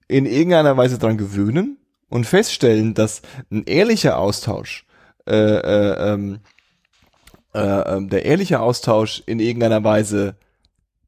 in 0.08 0.26
irgendeiner 0.26 0.76
Weise 0.76 0.98
dran 0.98 1.18
gewöhnen 1.18 1.78
und 2.08 2.26
feststellen, 2.26 2.94
dass 2.94 3.22
ein 3.50 3.64
ehrlicher 3.64 4.18
Austausch, 4.18 4.86
äh, 5.26 5.34
äh, 5.34 6.12
ähm, 6.12 6.40
äh, 7.54 7.58
ähm, 7.60 8.08
der 8.08 8.24
ehrliche 8.24 8.60
Austausch 8.60 9.22
in 9.26 9.40
irgendeiner 9.40 9.84
Weise 9.84 10.36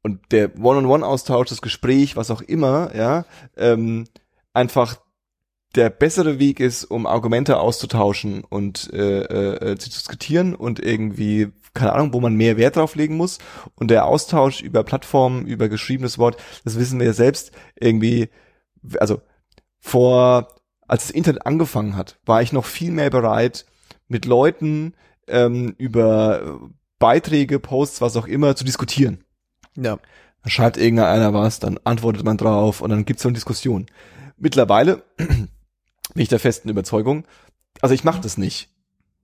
und 0.01 0.31
der 0.31 0.57
One-on-One-Austausch, 0.57 1.49
das 1.49 1.61
Gespräch, 1.61 2.15
was 2.15 2.31
auch 2.31 2.41
immer, 2.41 2.95
ja, 2.95 3.25
ähm, 3.57 4.05
einfach 4.53 4.97
der 5.75 5.89
bessere 5.89 6.39
Weg 6.39 6.59
ist, 6.59 6.85
um 6.85 7.05
Argumente 7.05 7.59
auszutauschen 7.59 8.43
und 8.43 8.91
äh, 8.93 9.21
äh, 9.21 9.77
zu 9.77 9.89
diskutieren 9.89 10.55
und 10.55 10.79
irgendwie, 10.79 11.49
keine 11.73 11.93
Ahnung, 11.93 12.13
wo 12.13 12.21
man 12.21 12.35
mehr 12.35 12.57
Wert 12.57 12.77
drauf 12.77 12.95
legen 12.95 13.17
muss. 13.17 13.37
Und 13.75 13.91
der 13.91 14.05
Austausch 14.05 14.61
über 14.61 14.83
Plattformen, 14.83 15.45
über 15.45 15.69
geschriebenes 15.69 16.17
Wort, 16.17 16.37
das 16.63 16.79
wissen 16.79 16.99
wir 16.99 17.07
ja 17.07 17.13
selbst 17.13 17.51
irgendwie, 17.75 18.29
also 18.99 19.21
vor, 19.79 20.47
als 20.87 21.07
das 21.07 21.11
Internet 21.11 21.45
angefangen 21.45 21.95
hat, 21.95 22.17
war 22.25 22.41
ich 22.41 22.53
noch 22.53 22.65
viel 22.65 22.91
mehr 22.91 23.09
bereit, 23.09 23.65
mit 24.07 24.25
Leuten 24.25 24.93
ähm, 25.27 25.75
über 25.77 26.59
Beiträge, 26.99 27.59
Posts, 27.59 28.01
was 28.01 28.15
auch 28.15 28.27
immer, 28.27 28.55
zu 28.55 28.63
diskutieren. 28.63 29.23
Ja. 29.75 29.99
Dann 30.43 30.51
schreibt 30.51 30.77
irgendeiner 30.77 31.33
was, 31.33 31.59
dann 31.59 31.79
antwortet 31.83 32.23
man 32.23 32.37
drauf 32.37 32.81
und 32.81 32.89
dann 32.89 33.05
gibt's 33.05 33.23
so 33.23 33.29
eine 33.29 33.35
Diskussion. 33.35 33.87
Mittlerweile 34.37 35.03
bin 35.17 35.49
ich 36.15 36.29
der 36.29 36.39
festen 36.39 36.69
Überzeugung, 36.69 37.25
also 37.81 37.93
ich 37.93 38.03
mache 38.03 38.21
das 38.21 38.37
nicht. 38.37 38.69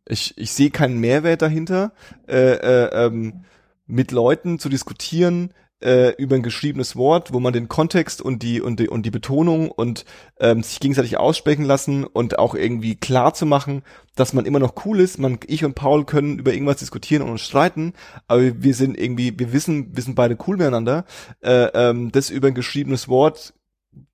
Ich, 0.05 0.37
ich 0.37 0.51
sehe 0.51 0.69
keinen 0.69 0.99
Mehrwert 0.99 1.41
dahinter, 1.41 1.93
äh, 2.27 2.55
äh, 2.55 3.05
ähm, 3.05 3.45
mit 3.85 4.11
Leuten 4.11 4.59
zu 4.59 4.69
diskutieren 4.69 5.53
äh, 5.83 6.11
über 6.17 6.35
ein 6.35 6.43
geschriebenes 6.43 6.95
Wort, 6.95 7.33
wo 7.33 7.39
man 7.39 7.53
den 7.53 7.67
Kontext 7.67 8.21
und 8.21 8.41
die 8.41 8.61
und 8.61 8.79
die 8.79 8.87
und 8.87 9.05
die 9.05 9.11
Betonung 9.11 9.69
und 9.69 10.05
ähm, 10.39 10.63
sich 10.63 10.79
gegenseitig 10.79 11.17
aussprechen 11.17 11.65
lassen 11.65 12.05
und 12.05 12.39
auch 12.39 12.55
irgendwie 12.55 12.95
klar 12.95 13.33
zu 13.33 13.45
machen, 13.45 13.83
dass 14.15 14.33
man 14.33 14.45
immer 14.45 14.59
noch 14.59 14.85
cool 14.85 14.99
ist. 14.99 15.19
Man, 15.19 15.39
ich 15.47 15.65
und 15.65 15.75
Paul 15.75 16.05
können 16.05 16.39
über 16.39 16.53
irgendwas 16.53 16.77
diskutieren 16.77 17.23
und 17.23 17.29
uns 17.29 17.41
streiten, 17.41 17.93
aber 18.27 18.63
wir 18.63 18.73
sind 18.73 18.97
irgendwie, 18.97 19.37
wir 19.37 19.51
wissen, 19.51 19.95
wir 19.95 20.03
sind 20.03 20.15
beide 20.15 20.37
cool 20.47 20.57
miteinander. 20.57 21.05
Äh, 21.41 21.65
ähm, 21.73 22.11
das 22.11 22.29
über 22.29 22.47
ein 22.47 22.55
geschriebenes 22.55 23.07
Wort 23.07 23.53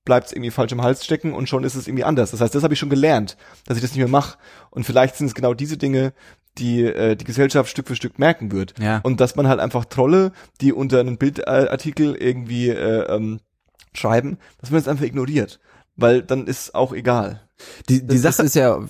bleibt 0.04 0.26
es 0.26 0.32
irgendwie 0.32 0.50
falsch 0.50 0.72
im 0.72 0.82
Hals 0.82 1.04
stecken 1.04 1.32
und 1.32 1.48
schon 1.48 1.64
ist 1.64 1.74
es 1.74 1.86
irgendwie 1.86 2.04
anders. 2.04 2.32
Das 2.32 2.40
heißt, 2.40 2.54
das 2.54 2.62
habe 2.62 2.74
ich 2.74 2.80
schon 2.80 2.90
gelernt, 2.90 3.36
dass 3.66 3.76
ich 3.76 3.82
das 3.82 3.92
nicht 3.92 3.98
mehr 3.98 4.08
mache. 4.08 4.38
Und 4.70 4.84
vielleicht 4.84 5.16
sind 5.16 5.28
es 5.28 5.34
genau 5.34 5.54
diese 5.54 5.76
Dinge, 5.76 6.12
die 6.60 6.84
äh, 6.84 7.16
die 7.16 7.24
Gesellschaft 7.24 7.70
Stück 7.70 7.88
für 7.88 7.96
Stück 7.96 8.18
merken 8.18 8.52
wird. 8.52 8.74
Ja. 8.78 9.00
Und 9.02 9.20
dass 9.20 9.34
man 9.34 9.48
halt 9.48 9.58
einfach 9.58 9.86
Trolle, 9.86 10.32
die 10.60 10.72
unter 10.72 11.00
einen 11.00 11.18
Bildartikel 11.18 12.14
irgendwie 12.14 12.68
äh, 12.68 13.14
ähm, 13.14 13.40
schreiben, 13.92 14.38
dass 14.60 14.70
man 14.70 14.80
das 14.80 14.88
einfach 14.88 15.04
ignoriert. 15.04 15.58
Weil 15.96 16.22
dann 16.22 16.46
ist 16.46 16.74
auch 16.74 16.92
egal. 16.92 17.42
Die, 17.88 18.00
die 18.00 18.06
Das, 18.06 18.22
das 18.22 18.36
Sache 18.36 18.46
ist 18.46 18.54
ja, 18.54 18.80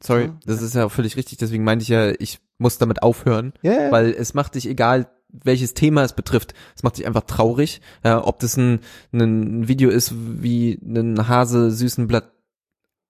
sorry, 0.00 0.24
Ja. 0.24 0.36
das 0.44 0.62
ist 0.62 0.74
ja 0.74 0.84
auch 0.86 0.92
völlig 0.92 1.16
richtig, 1.16 1.38
deswegen 1.38 1.64
meinte 1.64 1.82
ich 1.82 1.88
ja, 1.88 2.12
ich 2.18 2.38
muss 2.58 2.78
damit 2.78 3.02
aufhören, 3.02 3.52
ja. 3.62 3.90
weil 3.90 4.10
es 4.10 4.34
macht 4.34 4.54
dich 4.54 4.68
egal, 4.68 5.08
welches 5.32 5.74
Thema 5.74 6.02
es 6.02 6.12
betrifft, 6.12 6.54
es 6.76 6.82
macht 6.82 6.98
dich 6.98 7.06
einfach 7.06 7.22
traurig, 7.22 7.80
ja, 8.04 8.24
ob 8.24 8.40
das 8.40 8.56
ein, 8.56 8.80
ein 9.12 9.68
Video 9.68 9.90
ist, 9.90 10.12
wie 10.14 10.78
ein 10.82 11.28
Hase 11.28 11.70
süßen 11.70 12.06
Blatt 12.06 12.30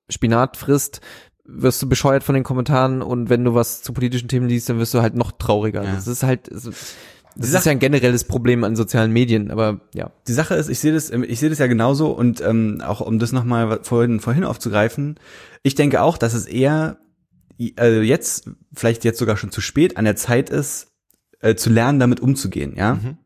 Spinat 0.09 0.56
frisst, 0.56 1.01
wirst 1.44 1.82
du 1.82 1.88
bescheuert 1.88 2.22
von 2.22 2.34
den 2.34 2.44
Kommentaren 2.44 3.02
und 3.02 3.28
wenn 3.28 3.44
du 3.44 3.54
was 3.54 3.82
zu 3.82 3.92
politischen 3.92 4.28
Themen 4.28 4.48
liest, 4.48 4.68
dann 4.68 4.78
wirst 4.78 4.94
du 4.94 5.02
halt 5.02 5.14
noch 5.14 5.32
trauriger. 5.32 5.82
Ja. 5.82 5.94
Das 5.94 6.06
ist 6.06 6.22
halt, 6.22 6.50
das 6.50 6.66
ist 6.66 6.96
Sache- 7.36 7.66
ja 7.66 7.70
ein 7.72 7.78
generelles 7.78 8.24
Problem 8.24 8.64
an 8.64 8.76
sozialen 8.76 9.12
Medien, 9.12 9.50
aber 9.50 9.80
ja. 9.94 10.10
die 10.28 10.32
Sache 10.32 10.54
ist, 10.54 10.68
ich 10.68 10.78
sehe 10.78 10.92
das, 10.92 11.10
ich 11.10 11.40
sehe 11.40 11.50
das 11.50 11.58
ja 11.58 11.66
genauso 11.66 12.10
und 12.10 12.40
ähm, 12.40 12.82
auch 12.84 13.00
um 13.00 13.18
das 13.18 13.32
nochmal 13.32 13.80
vorhin, 13.82 14.20
vorhin 14.20 14.44
aufzugreifen, 14.44 15.18
ich 15.62 15.74
denke 15.74 16.02
auch, 16.02 16.18
dass 16.18 16.34
es 16.34 16.46
eher 16.46 16.98
äh, 17.58 18.00
jetzt, 18.00 18.50
vielleicht 18.74 19.04
jetzt 19.04 19.18
sogar 19.18 19.36
schon 19.36 19.50
zu 19.50 19.60
spät, 19.60 19.96
an 19.96 20.04
der 20.04 20.16
Zeit 20.16 20.50
ist, 20.50 20.88
äh, 21.40 21.54
zu 21.54 21.70
lernen, 21.70 21.98
damit 21.98 22.20
umzugehen, 22.20 22.74
ja. 22.76 22.94
Mhm. 22.94 23.18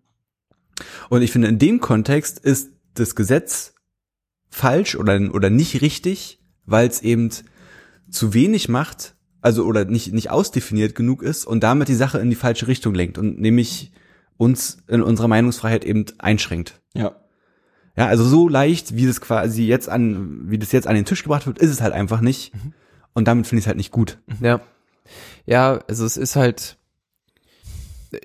Und 1.08 1.22
ich 1.22 1.30
finde, 1.30 1.48
in 1.48 1.58
dem 1.58 1.80
Kontext 1.80 2.38
ist 2.40 2.70
das 2.94 3.14
Gesetz 3.14 3.74
falsch 4.50 4.96
oder, 4.96 5.20
oder 5.32 5.50
nicht 5.50 5.82
richtig, 5.82 6.40
weil 6.66 6.88
es 6.88 7.02
eben 7.02 7.30
zu 8.10 8.34
wenig 8.34 8.68
macht, 8.68 9.14
also 9.40 9.64
oder 9.64 9.84
nicht, 9.84 10.12
nicht 10.12 10.30
ausdefiniert 10.30 10.94
genug 10.94 11.22
ist 11.22 11.44
und 11.44 11.62
damit 11.62 11.88
die 11.88 11.94
Sache 11.94 12.18
in 12.18 12.30
die 12.30 12.36
falsche 12.36 12.66
Richtung 12.66 12.94
lenkt 12.94 13.18
und 13.18 13.40
nämlich 13.40 13.92
uns 14.36 14.78
in 14.88 15.02
unserer 15.02 15.28
Meinungsfreiheit 15.28 15.84
eben 15.84 16.06
einschränkt. 16.18 16.80
Ja. 16.94 17.16
Ja, 17.96 18.06
also 18.06 18.24
so 18.24 18.48
leicht, 18.48 18.96
wie 18.96 19.06
das 19.06 19.20
quasi 19.20 19.64
jetzt 19.64 19.88
an, 19.88 20.50
wie 20.50 20.58
das 20.58 20.72
jetzt 20.72 20.88
an 20.88 20.96
den 20.96 21.04
Tisch 21.04 21.22
gebracht 21.22 21.46
wird, 21.46 21.58
ist 21.60 21.70
es 21.70 21.80
halt 21.80 21.92
einfach 21.92 22.20
nicht. 22.20 22.52
Und 23.12 23.28
damit 23.28 23.46
finde 23.46 23.60
ich 23.60 23.64
es 23.64 23.66
halt 23.68 23.76
nicht 23.76 23.92
gut. 23.92 24.18
Ja. 24.40 24.60
Ja, 25.46 25.78
also 25.86 26.04
es 26.04 26.16
ist 26.16 26.34
halt, 26.34 26.78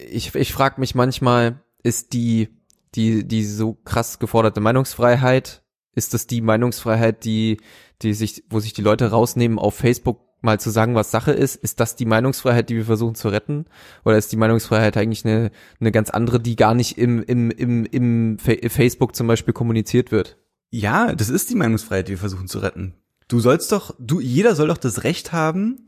ich, 0.09 0.33
ich 0.33 0.53
frage 0.53 0.79
mich 0.79 0.95
manchmal, 0.95 1.61
ist 1.83 2.13
die, 2.13 2.49
die, 2.95 3.27
die 3.27 3.43
so 3.43 3.73
krass 3.73 4.19
geforderte 4.19 4.61
Meinungsfreiheit, 4.61 5.63
ist 5.95 6.13
das 6.13 6.27
die 6.27 6.41
Meinungsfreiheit, 6.41 7.23
die, 7.25 7.57
die 8.01 8.13
sich, 8.13 8.43
wo 8.49 8.59
sich 8.59 8.73
die 8.73 8.81
Leute 8.81 9.11
rausnehmen, 9.11 9.59
auf 9.59 9.75
Facebook 9.75 10.19
mal 10.41 10.59
zu 10.59 10.69
sagen, 10.69 10.95
was 10.95 11.11
Sache 11.11 11.31
ist, 11.31 11.55
ist 11.55 11.79
das 11.79 11.95
die 11.95 12.05
Meinungsfreiheit, 12.05 12.69
die 12.69 12.77
wir 12.77 12.85
versuchen 12.85 13.15
zu 13.15 13.29
retten? 13.29 13.65
Oder 14.05 14.17
ist 14.17 14.31
die 14.31 14.37
Meinungsfreiheit 14.37 14.95
eigentlich 14.95 15.25
eine, 15.25 15.51
eine 15.79 15.91
ganz 15.91 16.09
andere, 16.09 16.39
die 16.39 16.55
gar 16.55 16.73
nicht 16.73 16.97
im, 16.97 17.21
im, 17.23 17.51
im, 17.51 17.85
im 17.85 18.39
Fa 18.39 18.53
Facebook 18.69 19.15
zum 19.15 19.27
Beispiel 19.27 19.53
kommuniziert 19.53 20.11
wird? 20.11 20.37
Ja, 20.69 21.13
das 21.13 21.29
ist 21.29 21.49
die 21.49 21.55
Meinungsfreiheit, 21.55 22.07
die 22.07 22.13
wir 22.13 22.19
versuchen 22.19 22.47
zu 22.47 22.59
retten. 22.59 22.93
Du 23.27 23.39
sollst 23.39 23.71
doch, 23.71 23.93
du, 23.99 24.19
jeder 24.19 24.55
soll 24.55 24.67
doch 24.67 24.77
das 24.77 25.03
Recht 25.03 25.33
haben, 25.33 25.85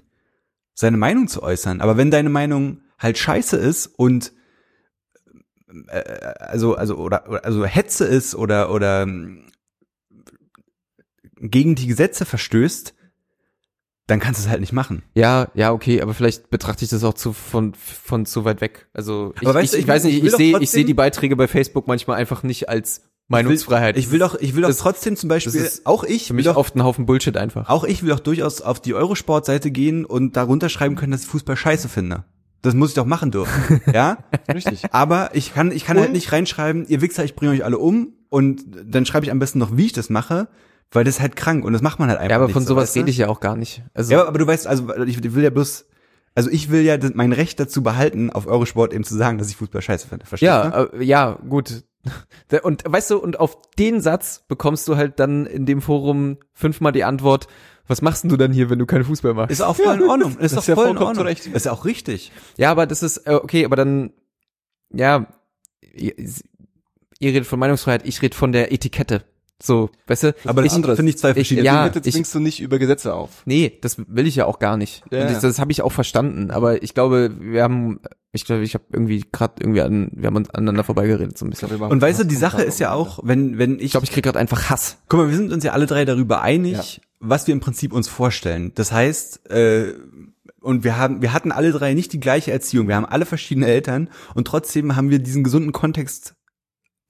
seine 0.73 0.97
Meinung 0.97 1.27
zu 1.27 1.43
äußern. 1.43 1.81
Aber 1.81 1.97
wenn 1.97 2.11
deine 2.11 2.29
Meinung 2.29 2.81
halt 2.99 3.17
scheiße 3.17 3.57
ist 3.57 3.87
und 3.87 4.33
äh, 5.87 5.99
also 6.39 6.75
also 6.75 6.97
oder 6.97 7.45
also 7.45 7.65
Hetze 7.65 8.05
ist 8.05 8.35
oder 8.35 8.71
oder 8.71 9.07
gegen 11.41 11.76
die 11.76 11.88
Gesetze 11.88 12.26
verstößt, 12.26 12.93
dann 14.07 14.19
kannst 14.19 14.41
du 14.41 14.45
es 14.45 14.49
halt 14.49 14.61
nicht 14.61 14.73
machen. 14.73 15.03
Ja, 15.15 15.49
ja, 15.53 15.72
okay, 15.72 16.01
aber 16.01 16.13
vielleicht 16.13 16.49
betrachte 16.49 16.84
ich 16.84 16.89
das 16.89 17.03
auch 17.03 17.13
zu 17.13 17.34
von 17.34 17.73
von 17.73 18.26
zu 18.26 18.45
weit 18.45 18.61
weg. 18.61 18.88
Also 18.93 19.34
ich, 19.39 19.47
Aber 19.47 19.55
weißt 19.55 19.65
ich, 19.65 19.72
du, 19.72 19.77
ich 19.77 19.84
ich 19.84 19.88
weiß 19.88 20.03
nicht, 20.03 20.23
ich 20.23 20.31
sehe 20.31 20.59
ich 20.59 20.69
sehe 20.69 20.85
die 20.85 20.93
Beiträge 20.93 21.35
bei 21.35 21.47
Facebook 21.47 21.88
manchmal 21.88 22.18
einfach 22.18 22.43
nicht 22.43 22.68
als 22.69 23.03
Meinungsfreiheit. 23.27 23.97
Ich 23.97 24.11
will 24.11 24.19
doch 24.19 24.35
ich 24.35 24.55
will 24.55 24.63
doch 24.63 24.76
trotzdem 24.76 25.15
zum 25.15 25.30
Beispiel 25.30 25.69
auch 25.85 26.03
ich 26.03 26.27
für 26.27 26.30
will 26.31 26.38
mich 26.38 26.45
doch 26.45 26.57
oft 26.57 26.76
ein 26.76 26.84
Haufen 26.84 27.05
Bullshit 27.05 27.38
einfach. 27.38 27.69
Auch 27.69 27.85
ich 27.85 28.03
will 28.03 28.09
doch 28.09 28.19
durchaus 28.19 28.61
auf 28.61 28.81
die 28.81 28.93
Eurosport-Seite 28.93 29.72
gehen 29.72 30.03
und 30.05 30.35
darunter 30.35 30.68
schreiben 30.69 30.95
können, 30.95 31.13
dass 31.13 31.22
ich 31.22 31.27
Fußball 31.27 31.55
scheiße 31.55 31.88
finde. 31.88 32.26
Das 32.61 32.76
muss 32.76 32.89
ich 32.89 32.95
doch 32.95 33.05
machen 33.05 33.31
dürfen. 33.31 33.81
ja? 33.93 34.19
Richtig. 34.53 34.93
Aber 34.93 35.31
ich 35.34 35.53
kann, 35.53 35.72
ich 35.72 35.85
kann 35.85 35.97
halt 35.97 36.11
nicht 36.11 36.31
reinschreiben, 36.31 36.85
ihr 36.88 37.01
Wichser, 37.01 37.23
ich 37.23 37.35
bringe 37.35 37.53
euch 37.53 37.65
alle 37.65 37.80
um 37.80 38.13
und 38.30 38.63
dann 38.85 39.05
schreibe 39.05 39.26
ich 39.26 39.31
am 39.31 39.39
besten 39.39 39.57
noch, 39.57 39.76
wie 39.77 39.88
ich 39.88 39.93
das 39.93 40.09
mache, 40.09 40.47
weil 40.91 41.03
das 41.03 41.15
ist 41.15 41.22
halt 41.22 41.35
krank 41.35 41.63
und 41.65 41.73
das 41.73 41.81
macht 41.81 41.99
man 41.99 42.09
halt 42.09 42.19
einfach 42.19 42.30
ja, 42.31 42.35
aber 42.38 42.45
nicht 42.47 42.53
von 42.53 42.63
so, 42.63 42.69
sowas 42.69 42.84
weißt 42.89 42.95
du? 42.95 42.99
rede 42.99 43.09
ich 43.11 43.18
ja 43.18 43.27
auch 43.30 43.39
gar 43.39 43.55
nicht. 43.55 43.84
Also 43.93 44.11
Ja, 44.13 44.27
aber 44.27 44.38
du 44.38 44.47
weißt, 44.47 44.68
also 44.68 44.93
ich 45.05 45.23
will 45.35 45.43
ja 45.43 45.49
bloß, 45.49 45.85
also 46.35 46.49
ich 46.49 46.69
will 46.69 46.81
ja 46.81 46.97
mein 47.13 47.34
Recht 47.34 47.59
dazu 47.59 47.84
behalten, 47.84 48.30
auf 48.30 48.47
Eurosport 48.47 48.93
eben 48.93 49.03
zu 49.03 49.15
sagen, 49.15 49.38
dass 49.38 49.49
ich 49.49 49.55
Fußball 49.57 49.81
scheiße 49.81 50.07
finde. 50.07 50.26
Verstehst 50.26 50.49
du? 50.51 50.55
Ja, 50.55 50.84
äh, 50.84 51.03
ja, 51.03 51.39
gut. 51.47 51.84
Und 52.63 52.84
weißt 52.85 53.11
du, 53.11 53.19
und 53.19 53.39
auf 53.39 53.57
den 53.77 54.01
Satz 54.01 54.43
bekommst 54.47 54.88
du 54.88 54.97
halt 54.97 55.19
dann 55.19 55.45
in 55.45 55.68
dem 55.68 55.81
Forum 55.84 56.38
fünfmal 56.51 56.91
die 56.91 57.03
Antwort, 57.03 57.47
was 57.88 58.01
machst 58.01 58.23
denn 58.23 58.30
du 58.30 58.38
dann 58.38 58.51
hier, 58.51 58.69
wenn 58.72 58.80
du 58.80 58.85
keinen 58.88 59.03
Fußball 59.03 59.34
machst? 59.35 59.51
Ist 59.51 59.61
auch 59.61 59.76
voll 59.76 59.95
in 59.95 60.03
Ordnung. 60.09 60.38
Ist 60.39 60.53
ist 60.53 60.68
ja 60.68 60.76
voll 60.76 60.89
in 60.89 60.97
Ordnung. 60.97 61.15
zurecht. 61.15 61.45
Ist 61.47 61.65
ja 61.65 61.72
auch 61.72 61.85
richtig. 61.85 62.31
Ja, 62.57 62.72
aber 62.72 62.88
das 62.88 63.03
ist, 63.03 63.18
äh, 63.27 63.34
okay, 63.35 63.65
aber 63.65 63.76
dann, 63.76 64.13
ja, 64.91 65.27
ihr, 65.93 66.13
ihr 66.18 67.30
redet 67.34 67.45
von 67.45 67.59
Meinungsfreiheit, 67.59 68.05
ich 68.07 68.22
rede 68.22 68.35
von 68.35 68.51
der 68.51 68.72
Etikette. 68.72 69.23
So, 69.61 69.89
weißt 70.07 70.23
du? 70.23 70.35
Aber 70.45 70.61
das 70.63 70.71
ich, 70.71 70.73
sind, 70.83 70.85
finde 70.95 71.09
ich, 71.09 71.17
zwei 71.17 71.29
ich- 71.29 71.35
verschiedene 71.35 71.65
ja, 71.65 71.88
Bitte 71.88 72.07
ich- 72.09 72.15
zwingst 72.15 72.33
du 72.33 72.39
nicht 72.39 72.59
über 72.61 72.79
Gesetze 72.79 73.13
auf. 73.13 73.43
Nee, 73.45 73.77
das 73.81 73.97
will 74.07 74.25
ich 74.27 74.35
ja 74.35 74.45
auch 74.45 74.59
gar 74.59 74.77
nicht. 74.77 75.03
Ja, 75.11 75.19
ja. 75.19 75.25
das, 75.31 75.41
das 75.41 75.59
habe 75.59 75.71
ich 75.71 75.81
auch 75.81 75.91
verstanden. 75.91 76.51
Aber 76.51 76.81
ich 76.83 76.93
glaube, 76.93 77.31
wir 77.39 77.63
haben, 77.63 77.99
ich 78.31 78.45
glaube, 78.45 78.63
ich 78.63 78.73
habe 78.73 78.85
irgendwie 78.91 79.23
gerade 79.31 79.55
irgendwie 79.59 79.81
an, 79.81 80.09
wir 80.13 80.27
haben 80.27 80.35
uns 80.35 80.49
aneinander 80.49 80.83
vorbeigeredet 80.83 81.38
so 81.38 81.45
ein 81.45 81.49
bisschen. 81.51 81.69
Und 81.81 82.01
weißt 82.01 82.21
du, 82.21 82.23
die 82.25 82.35
Sache 82.35 82.63
ist 82.63 82.79
ja 82.79 82.91
auch, 82.93 83.19
wenn, 83.23 83.57
wenn 83.57 83.75
ich, 83.75 83.85
Ich 83.85 83.91
glaube, 83.91 84.05
ich 84.05 84.11
krieg 84.11 84.23
gerade 84.23 84.39
einfach 84.39 84.69
Hass. 84.69 84.97
guck 85.09 85.19
mal, 85.19 85.29
wir 85.29 85.35
sind 85.38 85.51
uns 85.53 85.63
ja 85.63 85.73
alle 85.73 85.85
drei 85.85 86.05
darüber 86.05 86.41
einig, 86.41 87.01
was 87.19 87.45
wir 87.45 87.53
im 87.53 87.59
Prinzip 87.59 87.93
uns 87.93 88.07
vorstellen. 88.07 88.71
Das 88.75 88.91
heißt, 88.91 89.49
äh, 89.51 89.93
und 90.59 90.83
wir 90.83 90.97
haben, 90.97 91.21
wir 91.21 91.33
hatten 91.33 91.51
alle 91.51 91.71
drei 91.71 91.93
nicht 91.93 92.13
die 92.13 92.19
gleiche 92.19 92.51
Erziehung. 92.51 92.88
Wir 92.88 92.95
haben 92.95 93.05
alle 93.05 93.25
verschiedene 93.25 93.67
Eltern 93.67 94.09
und 94.35 94.45
trotzdem 94.47 94.95
haben 94.95 95.09
wir 95.09 95.19
diesen 95.19 95.43
gesunden 95.43 95.71
Kontext 95.71 96.35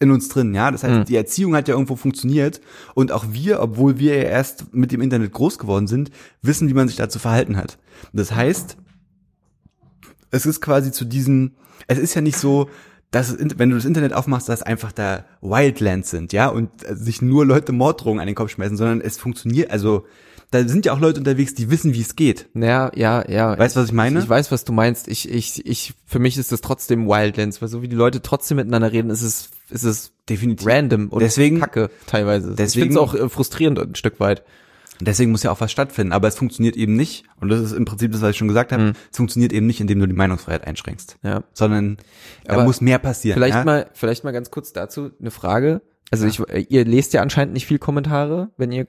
in 0.02 0.12
uns 0.12 0.28
drin, 0.30 0.54
ja. 0.54 0.72
Das 0.72 0.84
heißt, 0.84 0.94
Mhm. 1.00 1.06
die 1.06 1.16
Erziehung 1.16 1.56
hat 1.56 1.68
ja 1.68 1.76
irgendwo 1.76 1.96
funktioniert 1.96 2.60
und 2.96 3.12
auch 3.12 3.26
wir, 3.32 3.62
obwohl 3.62 4.00
wir 4.00 4.18
ja 4.18 4.24
erst 4.24 4.74
mit 4.74 4.92
dem 4.92 5.00
Internet 5.02 5.32
groß 5.32 5.58
geworden 5.60 5.88
sind, 5.88 6.12
wissen, 6.42 6.68
wie 6.68 6.74
man 6.74 6.88
sich 6.88 6.98
dazu 6.98 7.20
verhalten 7.20 7.56
hat. 7.56 7.78
Das 8.12 8.34
heißt, 8.34 8.78
es 10.32 10.46
ist 10.46 10.62
quasi 10.62 10.92
zu 10.92 11.06
diesem, 11.06 11.52
es 11.88 11.98
ist 12.00 12.14
ja 12.14 12.22
nicht 12.22 12.38
so, 12.38 12.70
dass 13.12 13.38
wenn 13.40 13.70
du 13.70 13.76
das 13.76 13.86
Internet 13.86 14.14
aufmachst, 14.14 14.48
dass 14.48 14.64
einfach 14.64 14.92
da 14.94 15.26
Wildlands 15.42 16.10
sind, 16.10 16.32
ja, 16.32 16.48
und 16.48 16.70
äh, 16.86 16.96
sich 16.96 17.22
nur 17.22 17.46
Leute 17.46 17.74
Morddrohungen 17.74 18.22
an 18.22 18.28
den 18.28 18.36
Kopf 18.36 18.52
schmeißen, 18.52 18.78
sondern 18.78 19.02
es 19.02 19.18
funktioniert, 19.18 19.70
also 19.70 20.06
da 20.52 20.68
sind 20.68 20.86
ja 20.86 20.94
auch 20.94 21.00
Leute 21.00 21.20
unterwegs, 21.20 21.54
die 21.56 21.72
wissen, 21.72 21.94
wie 21.94 22.02
es 22.02 22.16
geht. 22.16 22.50
Ja, 22.54 22.92
ja, 22.96 23.28
ja. 23.30 23.58
Weißt 23.58 23.76
du, 23.76 23.80
was 23.82 23.88
ich 23.88 23.94
meine? 23.94 24.20
Ich 24.20 24.30
weiß, 24.30 24.52
was 24.52 24.64
du 24.66 24.74
meinst. 24.74 25.08
Ich, 25.08 25.30
ich, 25.30 25.66
ich, 25.66 25.94
für 26.06 26.20
mich 26.20 26.38
ist 26.38 26.52
das 26.52 26.62
trotzdem 26.62 27.08
Wildlands, 27.08 27.62
weil 27.62 27.70
so 27.70 27.82
wie 27.82 27.88
die 27.88 27.96
Leute 27.96 28.22
trotzdem 28.22 28.58
miteinander 28.58 28.92
reden, 28.92 29.10
ist 29.10 29.22
es, 29.22 29.50
ist 29.70 29.84
es 29.84 30.12
Definitiv. 30.30 30.68
random 30.68 31.08
und 31.10 31.22
Deswegen- 31.22 31.60
kacke 31.60 31.90
teilweise. 32.06 32.52
ich 32.52 32.56
deswegen- 32.58 32.92
finde 32.92 32.96
es 32.96 33.02
auch 33.02 33.16
äh, 33.16 33.30
frustrierend 33.30 33.80
ein 33.80 33.96
Stück 33.96 34.20
weit. 34.20 34.44
Deswegen 35.04 35.32
muss 35.32 35.42
ja 35.42 35.50
auch 35.52 35.60
was 35.60 35.72
stattfinden, 35.72 36.14
aber 36.14 36.28
es 36.28 36.36
funktioniert 36.36 36.76
eben 36.76 36.96
nicht, 36.96 37.24
und 37.40 37.50
das 37.50 37.60
ist 37.60 37.72
im 37.72 37.86
Prinzip 37.86 38.12
das, 38.12 38.22
was 38.22 38.32
ich 38.32 38.38
schon 38.38 38.48
gesagt 38.48 38.72
habe, 38.72 38.94
es 39.10 39.18
funktioniert 39.18 39.52
eben 39.52 39.66
nicht, 39.66 39.82
indem 39.82 40.00
du 40.00 40.06
die 40.08 40.14
Meinungsfreiheit 40.14 40.68
einschränkst, 40.68 41.18
Ja. 41.24 41.44
sondern 41.54 41.98
da 42.46 42.54
Aber 42.54 42.66
muss 42.66 42.82
mehr 42.82 43.00
passieren. 43.00 43.36
Vielleicht 43.36 43.56
ja? 43.56 43.64
mal, 43.64 43.90
vielleicht 43.94 44.24
mal 44.24 44.32
ganz 44.32 44.52
kurz 44.52 44.74
dazu 44.74 45.10
eine 45.20 45.32
Frage. 45.32 45.82
Also 46.12 46.28
ich, 46.28 46.40
äh, 46.50 46.66
ihr 46.70 46.86
lest 46.86 47.14
ja 47.14 47.24
anscheinend 47.24 47.56
nicht 47.56 47.66
viel 47.66 47.80
Kommentare, 47.80 48.52
wenn 48.58 48.72
ihr 48.72 48.86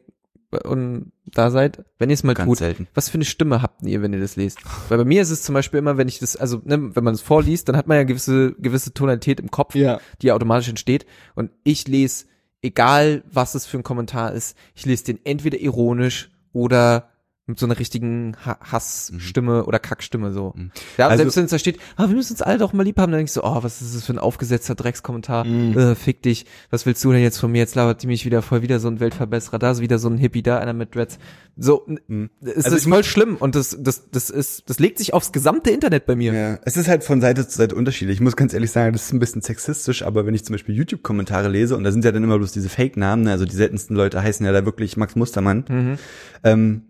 und 0.53 1.13
da 1.27 1.51
seid. 1.51 1.85
Wenn 1.99 2.11
ihr 2.11 2.15
es 2.15 2.23
mal 2.25 2.35
Ganz 2.35 2.47
tut, 2.49 2.59
selten. 2.59 2.87
was 2.95 3.09
für 3.09 3.15
eine 3.15 3.25
Stimme 3.25 3.63
habt 3.63 3.83
ihr, 3.87 4.03
wenn 4.03 4.13
ihr 4.13 4.21
das 4.21 4.37
lest? 4.37 4.59
Weil 4.89 4.99
bei 4.99 5.05
mir 5.05 5.23
ist 5.23 5.31
es 5.31 5.43
zum 5.43 5.55
Beispiel 5.55 5.79
immer, 5.79 5.97
wenn 5.97 6.09
ich 6.09 6.19
das, 6.19 6.37
also 6.37 6.61
ne, 6.65 6.95
wenn 6.95 7.05
man 7.05 7.15
es 7.15 7.21
vorliest, 7.23 7.69
dann 7.69 7.77
hat 7.77 7.87
man 7.87 7.97
ja 7.97 8.03
gewisse 8.05 8.53
gewisse 8.59 8.93
Tonalität 8.93 9.41
im 9.41 9.51
Kopf, 9.51 9.75
Ja. 9.75 10.01
die 10.21 10.27
ja 10.29 10.35
automatisch 10.35 10.69
entsteht. 10.69 11.07
Und 11.35 11.51
ich 11.65 11.89
lese, 11.89 12.27
egal 12.63 13.23
was 13.31 13.55
es 13.55 13.67
für 13.67 13.79
ein 13.79 13.83
Kommentar 13.83 14.33
ist, 14.33 14.57
ich 14.75 14.85
lese 14.87 15.05
den 15.05 15.19
entweder 15.25 15.59
ironisch 15.59 16.31
oder 16.53 17.09
mit 17.47 17.59
so 17.59 17.67
einer 17.67 17.77
richtigen 17.79 18.37
ha 18.47 18.57
Hassstimme 18.61 19.65
oder 19.65 19.81
Kackstimme 19.81 20.33
so. 20.33 20.55
Ja, 20.97 21.09
Also- 21.09 21.23
selbst 21.23 21.37
wenn 21.37 21.45
es 21.47 21.51
da 21.51 21.59
steht, 21.59 21.79
ah, 21.97 22.07
wir 22.09 22.15
müssen 22.15 22.35
uns 22.35 22.43
alle 22.43 22.59
doch 22.59 22.73
mal 22.73 22.85
lieb 22.85 22.99
haben, 22.99 23.11
dann 23.11 23.19
denkst 23.19 23.35
du, 23.35 23.41
oh, 23.43 23.63
was 23.65 23.83
ist 23.83 23.97
das 23.97 24.05
für 24.05 24.13
ein 24.13 24.21
aufgesetzter 24.21 24.77
Dreckskommentar? 24.77 25.45
Mhm. 25.45 25.77
Äh, 25.77 25.95
fick 25.97 26.23
dich, 26.23 26.47
was 26.71 26.87
willst 26.87 27.03
du 27.05 27.11
denn 27.11 27.21
jetzt 27.23 27.39
von 27.39 27.51
mir? 27.51 27.59
Jetzt 27.59 27.75
labert 27.75 28.01
die 28.03 28.07
mich 28.07 28.25
wieder 28.25 28.43
voll, 28.43 28.63
wieder 28.63 28.79
so 28.79 28.87
ein 28.89 29.01
Weltverbesserer, 29.01 29.59
da 29.59 29.73
ist 29.73 29.81
wieder 29.81 29.99
so 29.99 30.09
ein 30.09 30.19
Hippie, 30.19 30.43
da 30.43 30.59
einer 30.59 30.73
mit 30.73 30.95
Dreads. 30.95 31.19
So, 31.57 31.85
n- 31.87 32.31
es 32.43 32.65
Also 32.65 32.77
ist 32.77 32.89
voll 32.89 33.03
schlimm 33.05 33.37
und 33.37 33.57
das, 33.57 33.77
das, 33.79 34.09
das 34.11 34.31
ist, 34.31 34.71
das 34.71 34.79
legt 34.79 34.99
sich 34.99 35.13
aufs 35.13 35.33
gesamte 35.33 35.71
Internet 35.71 36.07
bei 36.07 36.15
mir. 36.15 36.33
Ja, 36.33 36.59
es 36.65 36.77
ist 36.77 36.87
halt 36.87 37.03
von 37.03 37.21
Seite 37.21 37.47
zu 37.49 37.59
Seite 37.59 37.75
unterschiedlich. 37.75 38.15
Ich 38.19 38.21
muss 38.21 38.37
ganz 38.37 38.55
ehrlich 38.55 38.71
sagen, 38.71 38.93
das 38.93 39.07
ist 39.07 39.13
ein 39.13 39.19
bisschen 39.19 39.43
sexistisch, 39.43 40.03
aber 40.05 40.25
wenn 40.27 40.35
ich 40.35 40.45
zum 40.45 40.55
Beispiel 40.55 40.77
YouTube-Kommentare 40.77 41.49
lese, 41.49 41.77
und 41.77 41.83
da 41.83 41.91
sind 41.91 42.05
ja 42.05 42.13
dann 42.13 42.23
immer 42.23 42.39
bloß 42.39 42.53
diese 42.53 42.69
Fake-Namen, 42.69 43.25
ne, 43.25 43.33
also 43.33 43.45
die 43.47 43.57
seltensten 43.57 43.97
Leute 43.97 44.23
heißen 44.23 44.47
ja 44.47 44.53
da 44.53 44.65
wirklich 44.65 44.97
Max 44.97 45.17
Mustermann, 45.17 45.65
Mhm. 45.69 45.99
ähm, 46.45 46.83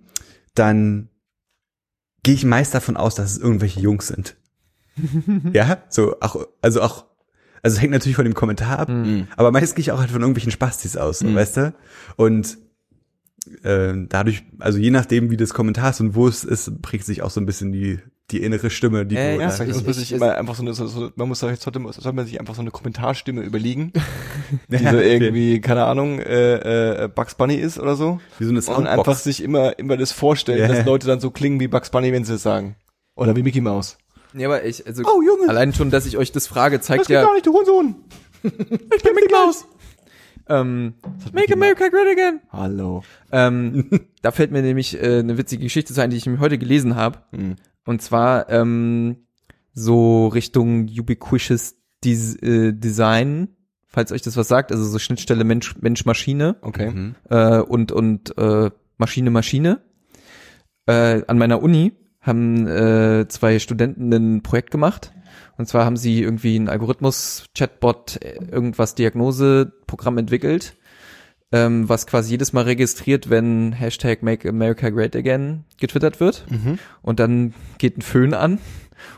dann 0.55 1.09
gehe 2.23 2.35
ich 2.35 2.45
meist 2.45 2.75
davon 2.75 2.97
aus, 2.97 3.15
dass 3.15 3.33
es 3.33 3.39
irgendwelche 3.39 3.81
Jungs 3.81 4.09
sind. 4.09 4.37
ja, 5.53 5.83
so, 5.89 6.17
auch, 6.21 6.47
also 6.61 6.83
auch, 6.83 7.07
also 7.63 7.77
es 7.77 7.81
hängt 7.81 7.93
natürlich 7.93 8.17
von 8.17 8.25
dem 8.25 8.35
Kommentar 8.35 8.79
ab, 8.79 8.89
Mhm. 8.89 9.29
aber 9.37 9.51
meist 9.53 9.75
gehe 9.75 9.81
ich 9.81 9.93
auch 9.93 9.99
halt 10.01 10.11
von 10.11 10.21
irgendwelchen 10.21 10.53
Spastis 10.53 10.97
aus, 10.97 11.21
so, 11.21 11.35
weißt 11.35 11.57
du? 11.57 11.75
Und 12.17 12.59
äh, 13.65 13.95
dadurch, 14.09 14.45
also 14.59 14.79
je 14.79 14.91
nachdem, 14.91 15.31
wie 15.31 15.37
das 15.37 15.55
Kommentar 15.55 15.91
ist 15.91 16.01
und 16.01 16.15
wo 16.15 16.29
es 16.29 16.45
ist, 16.45 16.81
prägt 16.83 17.07
sich 17.07 17.23
auch 17.23 17.31
so 17.31 17.41
ein 17.41 17.47
bisschen 17.47 17.73
die, 17.73 17.99
die 18.33 18.43
innere 18.43 18.71
Stimme, 18.71 19.07
die 19.07 19.17
Äh, 19.17 19.37
du, 19.37 19.43
ja, 19.43 19.51
Vielleicht 19.51 19.71
ich- 19.79 19.87
muss 19.87 19.97
man 19.97 20.03
ich- 20.03 20.13
immer 20.13 20.35
einfach 20.37 20.55
so 20.55 20.63
eine, 20.63 20.75
so, 20.75 20.87
so, 20.87 21.11
man 21.15 21.29
muss 21.29 21.41
sollte, 21.41 21.61
sollte 21.61 22.13
man 22.13 22.27
sich 22.27 22.41
einfach 22.41 22.55
so 22.55 22.61
eine 22.63 22.71
Kommentarstimme 22.71 23.43
überlegen, 23.43 23.93
die 24.69 24.79
so 24.79 24.97
irgendwie, 24.99 25.61
keine 25.61 25.85
Ahnung, 25.85 26.19
äh, 26.19 27.05
äh, 27.05 27.09
Bugs 27.09 27.35
Bunny 27.35 27.55
ist 27.57 27.79
oder 27.79 27.95
so. 27.95 28.21
wie 28.39 28.45
so 28.45 28.51
eine 28.51 28.59
Und 28.59 28.65
Soundbox. 28.65 28.89
einfach 28.99 29.15
sich 29.17 29.43
immer, 29.43 29.79
immer 29.79 29.97
das 29.97 30.13
vorstellen, 30.13 30.59
Ja. 30.59 30.69
dass 30.69 30.85
Leute 30.87 31.07
dann 31.07 31.21
so 31.21 31.31
klingen 31.31 31.61
wie 31.61 31.69
Bugs 31.69 31.91
Bunny, 31.91 32.13
wenn 32.13 32.25
sie 32.25 32.35
es 32.35 32.43
sagen. 32.43 32.77
Oder 33.15 33.37
wie 33.37 33.43
Mickey 33.43 33.61
Mouse. 33.61 33.99
Ja, 34.35 34.49
aber 34.49 34.65
ich, 34.65 34.87
also, 34.87 35.03
Oh, 35.05 35.21
Junge. 35.21 35.49
allein 35.51 35.75
schon, 35.75 35.91
dass 35.91 36.07
ich 36.07 36.17
euch 36.17 36.33
das 36.33 36.47
frage, 36.47 36.81
zeigt 36.81 37.01
Das 37.03 37.07
geht 37.09 37.15
ja, 37.17 37.23
gar 37.25 37.35
nicht, 37.35 37.45
du 37.47 37.53
Hurensohn. 37.53 37.97
ich 38.43 39.03
bin 39.03 39.15
Mickey 39.15 39.31
Mouse. 39.31 39.67
Ähm, 40.49 40.95
Make 41.33 41.53
America 41.53 41.89
Great 41.89 42.09
Again. 42.19 42.41
Hallo. 42.51 43.05
Ähm, 43.31 43.89
da 44.23 44.33
fällt 44.33 44.51
mir 44.51 44.63
nämlich 44.63 45.01
äh, 45.01 45.21
eine 45.21 45.39
witzige 45.39 45.63
Geschichte 45.63 46.01
ein, 46.03 46.11
die 46.11 46.17
ich 46.17 46.27
heute 46.41 46.59
gelesen 46.59 46.97
habe. 46.97 47.19
Mhm. 47.31 47.57
Und 47.85 48.03
zwar 48.03 48.49
ähm, 48.51 49.27
so 49.75 50.29
Richtung 50.29 50.89
ubiquitous 50.89 51.77
Des 52.05 52.37
äh, 52.43 52.73
Design, 52.73 53.49
falls 53.87 54.13
euch 54.13 54.23
das 54.23 54.37
was 54.37 54.49
sagt, 54.49 54.73
also 54.73 54.85
so 54.85 54.99
Schnittstelle 54.99 55.45
Mensch 55.45 55.77
Mensch 55.81 56.05
Maschine 56.05 56.57
Okay. 56.63 56.91
Mhm. 56.91 57.15
äh, 57.31 57.59
und 57.59 57.93
und 57.93 58.37
äh, 58.39 58.71
Maschine 58.99 59.31
Maschine. 59.31 59.83
Äh, 60.87 61.23
an 61.27 61.39
meiner 61.39 61.63
Uni 61.63 61.93
haben 62.21 62.67
äh, 62.67 63.27
zwei 63.29 63.59
Studenten 63.59 64.13
ein 64.13 64.43
Projekt 64.43 64.71
gemacht. 64.71 65.13
Und 65.59 65.67
zwar 65.67 65.85
haben 65.85 65.97
sie 65.97 66.23
irgendwie 66.23 66.57
ein 66.57 66.69
Algorithmus, 66.69 67.47
Chatbot, 67.57 68.19
äh, 68.23 68.39
irgendwas 68.51 68.95
Diagnoseprogramm 68.95 70.19
entwickelt, 70.19 70.75
ähm, 71.53 71.89
was 71.89 72.07
quasi 72.07 72.31
jedes 72.31 72.53
Mal 72.53 72.65
registriert, 72.65 73.31
wenn 73.31 73.73
Hashtag 73.73 74.23
Make 74.23 74.49
America 74.49 74.89
Great 74.91 75.15
Again 75.15 75.65
getwittert 75.79 76.19
wird. 76.21 76.47
Mhm. 76.51 76.79
Und 77.03 77.21
dann 77.21 77.55
geht 77.79 77.99
ein 77.99 78.03
Föhn 78.03 78.35
an 78.35 78.59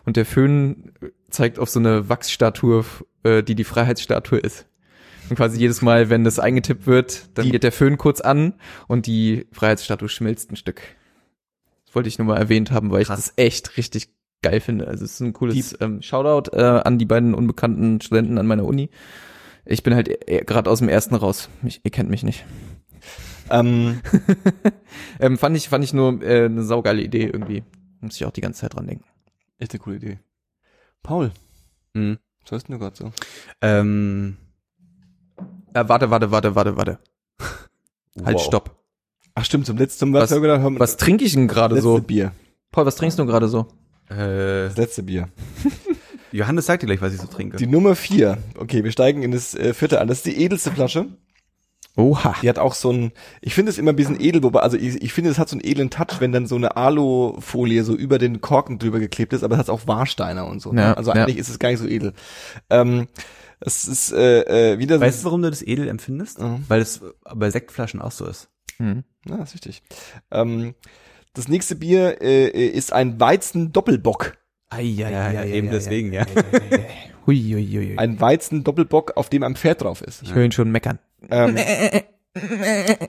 und 0.04 0.16
der 0.16 0.26
Föhn 0.26 0.92
zeigt 1.30 1.58
auf 1.58 1.70
so 1.70 1.78
eine 1.80 2.08
Wachsstatue, 2.08 2.84
äh, 3.22 3.42
die 3.42 3.54
die 3.54 3.64
Freiheitsstatue 3.64 4.38
ist. 4.38 4.66
Und 5.30 5.36
quasi 5.36 5.58
jedes 5.58 5.80
Mal, 5.80 6.10
wenn 6.10 6.22
das 6.24 6.38
eingetippt 6.38 6.86
wird, 6.86 7.28
dann 7.34 7.46
Die- 7.46 7.52
geht 7.52 7.62
der 7.62 7.72
Föhn 7.72 7.96
kurz 7.96 8.20
an 8.20 8.54
und 8.88 9.06
die 9.06 9.46
Freiheitsstatue 9.52 10.08
schmilzt 10.08 10.52
ein 10.52 10.56
Stück. 10.56 10.82
wollte 11.92 12.08
ich 12.08 12.18
nur 12.18 12.26
mal 12.26 12.36
erwähnt 12.38 12.72
haben, 12.72 12.90
weil 12.90 13.02
ich 13.02 13.06
Krass. 13.08 13.26
das 13.26 13.32
echt 13.36 13.76
richtig 13.76 14.08
geil 14.42 14.60
finde. 14.60 14.88
Also 14.88 15.04
es 15.04 15.12
ist 15.12 15.20
ein 15.20 15.32
cooles 15.32 15.76
ähm, 15.80 16.02
Shoutout 16.02 16.50
äh, 16.56 16.60
an 16.60 16.98
die 16.98 17.04
beiden 17.06 17.34
unbekannten 17.34 18.00
Studenten 18.00 18.36
an 18.36 18.48
meiner 18.48 18.64
Uni. 18.64 18.90
Ich 19.66 19.82
bin 19.82 19.94
halt 19.94 20.08
gerade 20.46 20.70
aus 20.70 20.78
dem 20.80 20.88
ersten 20.88 21.14
raus. 21.14 21.48
Ich, 21.64 21.80
ihr 21.84 21.90
kennt 21.90 22.10
mich 22.10 22.22
nicht. 22.22 22.44
Ähm, 23.50 24.00
Ähm, 25.20 25.38
fand 25.38 25.56
ich 25.56 25.68
fand 25.68 25.84
ich 25.84 25.92
nur 25.92 26.22
äh, 26.22 26.46
eine 26.46 26.62
saugeile 26.64 27.02
Idee 27.02 27.24
irgendwie. 27.26 27.62
Muss 28.00 28.16
ich 28.16 28.24
auch 28.24 28.30
die 28.32 28.40
ganze 28.40 28.60
Zeit 28.62 28.74
dran 28.74 28.86
denken. 28.86 29.04
echt 29.58 29.72
eine 29.72 29.78
coole 29.80 29.96
Idee. 29.96 30.18
Paul, 31.02 31.30
Mhm. 31.94 32.18
was 32.42 32.50
hörst 32.50 32.68
du 32.68 32.78
gerade 32.78 32.96
so? 32.96 33.12
Ähm, 33.60 34.36
Äh, 35.72 35.84
warte, 35.88 36.10
warte, 36.10 36.30
warte, 36.30 36.54
warte, 36.54 36.76
warte. 36.76 36.98
Halt, 38.24 38.36
Wow. 38.36 38.44
stopp. 38.44 38.76
Ach 39.34 39.44
stimmt, 39.44 39.66
zum 39.66 39.76
letzten 39.78 40.12
Was- 40.12 40.30
was, 40.30 40.42
wir 40.42 40.80
Was 40.80 40.96
trinke 40.96 41.24
ich 41.24 41.32
denn 41.34 41.48
gerade 41.48 41.74
letzte 41.74 41.88
so? 41.88 42.00
Bier. 42.00 42.32
Paul, 42.72 42.86
was 42.86 42.96
trinkst 42.96 43.18
du 43.18 43.26
gerade 43.26 43.48
so? 43.48 43.66
äh, 44.08 44.66
Das 44.68 44.76
letzte 44.76 45.02
Bier. 45.04 45.28
Johannes 46.34 46.66
sagt 46.66 46.82
dir 46.82 46.86
gleich, 46.86 47.00
was 47.00 47.14
ich 47.14 47.20
so 47.20 47.26
trinke. 47.28 47.56
Die 47.56 47.66
Nummer 47.66 47.94
vier. 47.94 48.38
Okay, 48.58 48.82
wir 48.82 48.90
steigen 48.90 49.22
in 49.22 49.30
das 49.30 49.54
äh, 49.54 49.72
vierte 49.72 50.00
an. 50.00 50.08
Das 50.08 50.18
ist 50.18 50.26
die 50.26 50.42
edelste 50.42 50.72
Flasche. 50.72 51.06
Oha. 51.96 52.34
Die 52.42 52.48
hat 52.48 52.58
auch 52.58 52.74
so 52.74 52.92
ein, 52.92 53.12
ich 53.40 53.54
finde 53.54 53.70
es 53.70 53.78
immer 53.78 53.92
ein 53.92 53.96
bisschen 53.96 54.20
edel, 54.20 54.42
wobei, 54.42 54.60
also 54.60 54.76
ich, 54.76 55.00
ich 55.00 55.12
finde, 55.12 55.30
es 55.30 55.38
hat 55.38 55.48
so 55.48 55.54
einen 55.54 55.64
edlen 55.64 55.90
Touch, 55.90 56.18
wenn 56.18 56.32
dann 56.32 56.48
so 56.48 56.56
eine 56.56 56.76
Alufolie 56.76 57.84
so 57.84 57.94
über 57.94 58.18
den 58.18 58.40
Korken 58.40 58.80
drüber 58.80 58.98
geklebt 58.98 59.32
ist, 59.32 59.44
aber 59.44 59.54
es 59.54 59.60
hat 59.60 59.70
auch 59.70 59.86
Warsteiner 59.86 60.46
und 60.46 60.60
so. 60.60 60.72
ne? 60.72 60.80
Ja, 60.80 60.94
also 60.94 61.12
ja. 61.12 61.22
eigentlich 61.22 61.38
ist 61.38 61.50
es 61.50 61.60
gar 61.60 61.68
nicht 61.68 61.78
so 61.78 61.86
edel. 61.86 62.14
Ähm, 62.68 63.06
es 63.60 63.86
ist 63.86 64.12
äh, 64.12 64.72
äh, 64.72 64.78
wieder 64.80 65.00
Weißt 65.00 65.20
du, 65.20 65.26
warum 65.26 65.40
du 65.40 65.50
das 65.50 65.62
edel 65.62 65.86
empfindest? 65.86 66.40
Mhm. 66.40 66.64
Weil 66.66 66.80
es 66.80 67.00
bei 67.32 67.48
Sektflaschen 67.48 68.02
auch 68.02 68.10
so 68.10 68.26
ist. 68.26 68.48
Hm. 68.78 69.04
Ja, 69.28 69.40
ist 69.40 69.54
richtig. 69.54 69.84
Ähm, 70.32 70.74
das 71.32 71.46
nächste 71.46 71.76
Bier 71.76 72.20
äh, 72.20 72.46
äh, 72.48 72.66
ist 72.66 72.92
ein 72.92 73.20
Weizen-Doppelbock. 73.20 74.36
Ei, 74.74 74.80
ei, 74.80 75.10
Ja, 75.10 75.32
ja, 75.32 75.44
eben 75.44 75.70
deswegen, 75.70 76.12
ja. 76.12 76.24
Hui, 77.26 77.36
hui, 77.36 77.66
hui, 77.66 77.88
hui. 77.88 77.96
Ein 77.96 78.20
Weizen-Doppelbock, 78.20 79.16
auf 79.16 79.30
dem 79.30 79.42
ein 79.42 79.56
Pferd 79.56 79.82
drauf 79.82 80.02
ist. 80.02 80.22
Ich 80.22 80.34
höre 80.34 80.44
ihn 80.44 80.52
schon 80.52 80.70
meckern. 80.70 80.98
Ähm, 81.30 81.56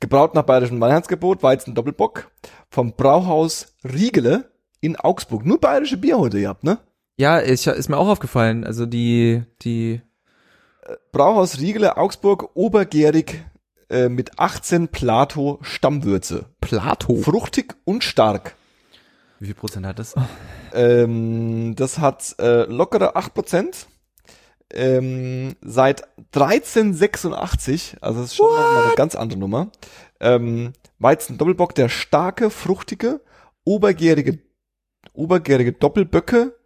gebraut 0.00 0.34
nach 0.34 0.42
bayerischem 0.42 0.80
Weihnachtsgebot, 0.80 1.42
Weizen 1.42 1.74
Doppelbock, 1.74 2.30
vom 2.68 2.92
Brauhaus 2.92 3.74
Riegele 3.82 4.50
in 4.80 4.96
Augsburg. 4.96 5.46
Nur 5.46 5.60
bayerische 5.60 5.96
Bier 5.96 6.18
heute 6.18 6.40
gehabt, 6.40 6.62
ne? 6.62 6.78
Ja, 7.16 7.40
ich, 7.40 7.66
ist 7.66 7.88
mir 7.88 7.96
auch 7.96 8.08
aufgefallen. 8.08 8.64
Also 8.64 8.84
die, 8.84 9.42
die, 9.62 10.02
Brauhaus 11.12 11.58
Riegele, 11.58 11.96
Augsburg, 11.96 12.50
obergärig 12.54 13.44
äh, 13.88 14.08
mit 14.08 14.38
18 14.38 14.88
Plato 14.88 15.58
Stammwürze. 15.62 16.46
Plato. 16.60 17.16
Fruchtig 17.16 17.74
und 17.84 18.04
stark. 18.04 18.56
Wie 19.44 19.48
viel 19.48 19.56
Prozent 19.56 19.84
hat 19.84 19.98
das? 19.98 20.14
Ähm, 20.72 21.74
das 21.76 21.98
hat 21.98 22.34
äh, 22.38 22.62
lockere 22.62 23.14
8%. 23.14 23.84
Ähm, 24.72 25.54
seit 25.60 26.08
1386, 26.34 27.98
also 28.00 28.22
das 28.22 28.30
ist 28.30 28.36
schon 28.36 28.48
mal 28.48 28.86
eine 28.86 28.94
ganz 28.94 29.14
andere 29.14 29.38
Nummer. 29.38 29.70
Ähm, 30.18 30.72
Weizen 30.98 31.36
Doppelbock, 31.36 31.74
der 31.74 31.90
starke, 31.90 32.48
fruchtige, 32.48 33.20
obergärige, 33.64 34.38
obergärige 35.12 35.74
Doppelböcke, 35.74 36.58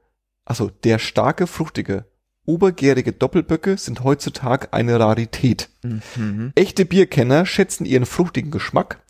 also 0.45 0.71
der 0.71 1.01
starke, 1.01 1.49
fruchtige, 1.49 2.05
obergärige 2.49 3.13
Doppelböcke 3.13 3.77
sind 3.77 4.03
heutzutage 4.03 4.73
eine 4.73 4.99
Rarität. 4.99 5.69
Mhm. 5.83 6.53
Echte 6.55 6.87
Bierkenner 6.87 7.45
schätzen 7.45 7.85
ihren 7.85 8.07
fruchtigen 8.07 8.51
Geschmack. 8.51 9.01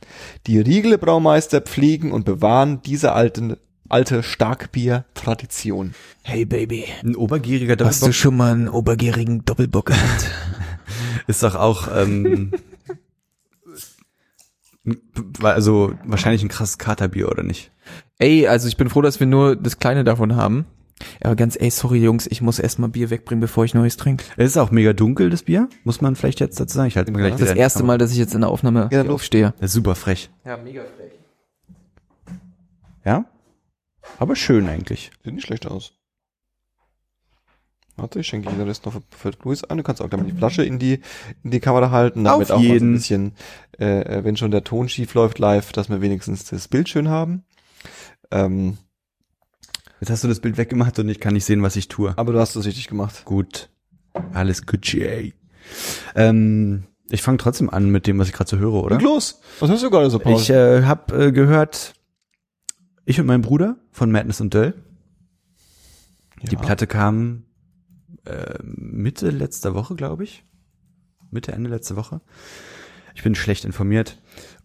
Die 0.47 0.59
Riegele 0.59 0.98
Braumeister 0.98 1.60
pflegen 1.60 2.10
und 2.10 2.24
bewahren 2.24 2.82
diese 2.82 3.12
alten, 3.12 3.56
alte 3.89 4.24
Starkbier-Tradition. 4.24 5.94
Hey 6.23 6.44
Baby, 6.44 6.86
Ein 7.02 7.15
obergieriger 7.15 7.77
hast 7.85 8.02
du 8.02 8.06
Doppelbock 8.06 8.15
schon 8.15 8.36
mal 8.36 8.52
einen 8.52 8.69
obergärigen 8.69 9.44
Doppelbock 9.44 9.86
gehabt? 9.86 10.31
ist 11.28 11.44
doch 11.44 11.55
auch, 11.55 11.89
ähm, 11.97 12.52
also 15.40 15.94
wahrscheinlich 16.05 16.43
ein 16.43 16.48
krasses 16.48 16.78
Katerbier, 16.78 17.28
oder 17.28 17.44
nicht? 17.44 17.70
ey, 18.19 18.48
also 18.48 18.66
ich 18.66 18.77
bin 18.77 18.90
froh, 18.90 19.02
dass 19.02 19.20
wir 19.20 19.27
nur 19.27 19.55
das 19.55 19.78
Kleine 19.78 20.02
davon 20.02 20.35
haben. 20.35 20.66
Aber 21.23 21.37
ganz, 21.37 21.57
ey, 21.61 21.70
sorry 21.70 22.03
Jungs, 22.03 22.27
ich 22.27 22.41
muss 22.43 22.59
erstmal 22.59 22.89
Bier 22.91 23.11
wegbringen, 23.11 23.41
bevor 23.41 23.65
ich 23.65 23.75
Neues 23.75 23.97
trinke. 23.97 24.25
Es 24.37 24.51
ist 24.51 24.57
auch 24.57 24.70
mega 24.70 24.93
dunkel, 24.93 25.31
das 25.31 25.43
Bier, 25.45 25.69
muss 25.85 26.01
man 26.01 26.16
vielleicht 26.16 26.41
jetzt 26.41 26.59
dazu 26.59 26.75
sagen. 26.77 26.89
Ich 26.89 26.97
halte 26.97 27.11
immer 27.11 27.20
gleich 27.20 27.37
Das 27.37 27.53
erste. 27.53 27.83
Mal, 27.85 27.99
dass 27.99 28.12
ich 28.12 28.19
jetzt 28.19 28.35
in 28.35 28.41
der 28.41 28.51
Aufnahme 28.51 28.89
Ja, 28.93 29.05
aufstehe. 29.09 29.55
Das 29.61 29.70
ist 29.70 29.75
super 29.75 29.95
frech. 29.95 30.31
Ja, 30.45 30.57
mega 30.57 30.83
frech. 30.97 31.12
Ja? 33.05 33.25
Aber 34.19 34.37
schön 34.37 34.69
eigentlich. 34.69 35.11
Sieht 35.25 35.35
nicht 35.35 35.47
schlecht 35.47 35.66
aus. 35.66 35.93
Warte, 37.97 38.20
ich 38.20 38.27
schenke 38.29 38.49
dir 38.49 38.57
den 38.57 38.69
Rest 38.69 38.87
noch 38.87 38.95
für, 39.11 39.33
Luis 39.43 39.65
ein. 39.65 39.77
Du 39.77 39.83
kannst 39.83 40.01
auch 40.01 40.09
damit 40.09 40.29
die 40.29 40.33
Flasche 40.37 40.62
in 40.62 40.79
die, 40.79 41.01
in 41.43 41.51
die 41.51 41.59
Kamera 41.59 41.91
halten, 41.91 42.23
damit 42.25 42.51
Auf 42.53 42.59
auch 42.59 42.61
mal 42.61 42.66
so 42.66 42.69
ein 42.69 42.73
jeden. 42.73 42.93
bisschen, 42.93 43.33
äh, 43.79 44.03
äh, 44.19 44.25
wenn 44.25 44.37
schon 44.37 44.53
der 44.53 44.62
Ton 44.62 44.89
schief 44.89 45.15
läuft 45.15 45.39
live, 45.41 45.73
dass 45.73 45.89
wir 45.89 46.01
wenigstens 46.01 46.45
das 46.45 46.69
Bild 46.69 46.89
schön 46.89 47.09
haben. 47.09 47.45
Ähm, 48.31 48.79
Jetzt 50.01 50.11
hast 50.11 50.25
du 50.25 50.29
das 50.29 50.41
Bild 50.41 50.57
weggemacht 50.57 50.99
und 50.99 51.09
ich 51.09 51.20
kann 51.20 51.35
nicht 51.35 51.45
sehen, 51.45 51.62
was 51.62 51.77
ich 51.77 51.89
tue. 51.89 52.16
aber 52.16 52.33
du 52.33 52.39
hast 52.41 52.55
es 52.57 52.65
richtig 52.66 52.89
gemacht. 52.89 53.25
Gut. 53.25 53.69
Alles 54.33 54.65
Gucci, 54.66 55.03
ey. 55.03 55.35
Ähm, 56.15 56.85
ich 57.11 57.23
fange 57.23 57.39
trotzdem 57.39 57.69
an 57.70 57.91
mit 57.91 58.07
dem, 58.07 58.19
was 58.19 58.29
ich 58.29 58.35
gerade 58.35 58.49
so 58.51 58.59
höre, 58.59 58.73
oder? 58.85 58.97
Und 58.97 59.03
los! 59.03 59.41
Was 59.61 59.70
hast 59.70 59.83
du 59.83 59.91
gerade 59.91 60.11
so, 60.11 60.19
Paul? 60.19 60.35
Ich 60.41 60.51
äh, 60.51 60.83
habe 60.85 61.27
äh, 61.27 61.33
gehört, 61.33 61.95
ich 63.05 63.20
und 63.20 63.27
mein 63.27 63.43
Bruder 63.43 63.77
von 63.91 64.11
Madness 64.11 64.41
und 64.41 64.55
Döll. 64.55 64.75
Die 66.43 66.55
Ja. 66.55 66.61
Platte 66.61 66.87
kam 66.87 67.45
äh, 68.25 68.59
Mitte 68.62 69.31
letzter 69.31 69.75
Woche, 69.75 69.95
glaube 69.97 70.25
ich. 70.25 70.45
Mitte, 71.31 71.53
Ende 71.53 71.69
letzte 71.70 71.97
Woche. 71.97 72.20
Ich 73.15 73.23
bin 73.23 73.35
schlecht 73.35 73.65
informiert. 73.65 74.19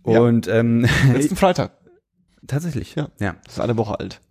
Ja. 0.06 0.20
Und 0.22 0.48
ähm, 0.48 0.88
Letzten 1.12 1.36
Freitag. 1.38 1.72
tatsächlich, 2.48 2.96
Ja. 2.96 3.10
ja. 3.20 3.36
Das 3.46 3.54
ist 3.56 3.60
eine 3.60 3.78
Woche 3.78 4.00
alt. 4.00 4.22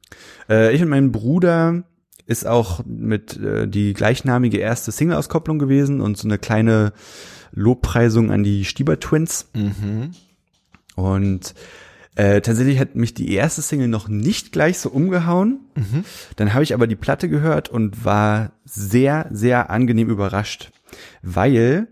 Äh, 0.48 0.74
ich 0.74 0.82
und 0.82 0.88
mein 0.88 1.12
Bruder 1.12 1.84
ist 2.26 2.46
auch 2.46 2.84
mit 2.84 3.36
äh, 3.38 3.66
die 3.68 3.92
gleichnamige 3.94 4.58
erste 4.58 4.92
Single-Auskopplung 4.92 5.58
gewesen 5.58 6.00
und 6.00 6.16
so 6.16 6.28
eine 6.28 6.38
kleine 6.38 6.92
Lobpreisung 7.52 8.30
an 8.30 8.42
die 8.42 8.64
Stieber 8.64 9.00
Twins. 9.00 9.48
Mhm. 9.54 10.12
Und 10.94 11.54
äh, 12.14 12.42
tatsächlich 12.42 12.78
hat 12.78 12.94
mich 12.94 13.14
die 13.14 13.32
erste 13.32 13.62
Single 13.62 13.88
noch 13.88 14.08
nicht 14.08 14.52
gleich 14.52 14.78
so 14.78 14.90
umgehauen. 14.90 15.60
Mhm. 15.76 16.04
Dann 16.36 16.52
habe 16.52 16.62
ich 16.62 16.74
aber 16.74 16.86
die 16.86 16.96
Platte 16.96 17.28
gehört 17.28 17.70
und 17.70 18.04
war 18.04 18.52
sehr, 18.64 19.28
sehr 19.30 19.70
angenehm 19.70 20.10
überrascht, 20.10 20.72
weil 21.22 21.88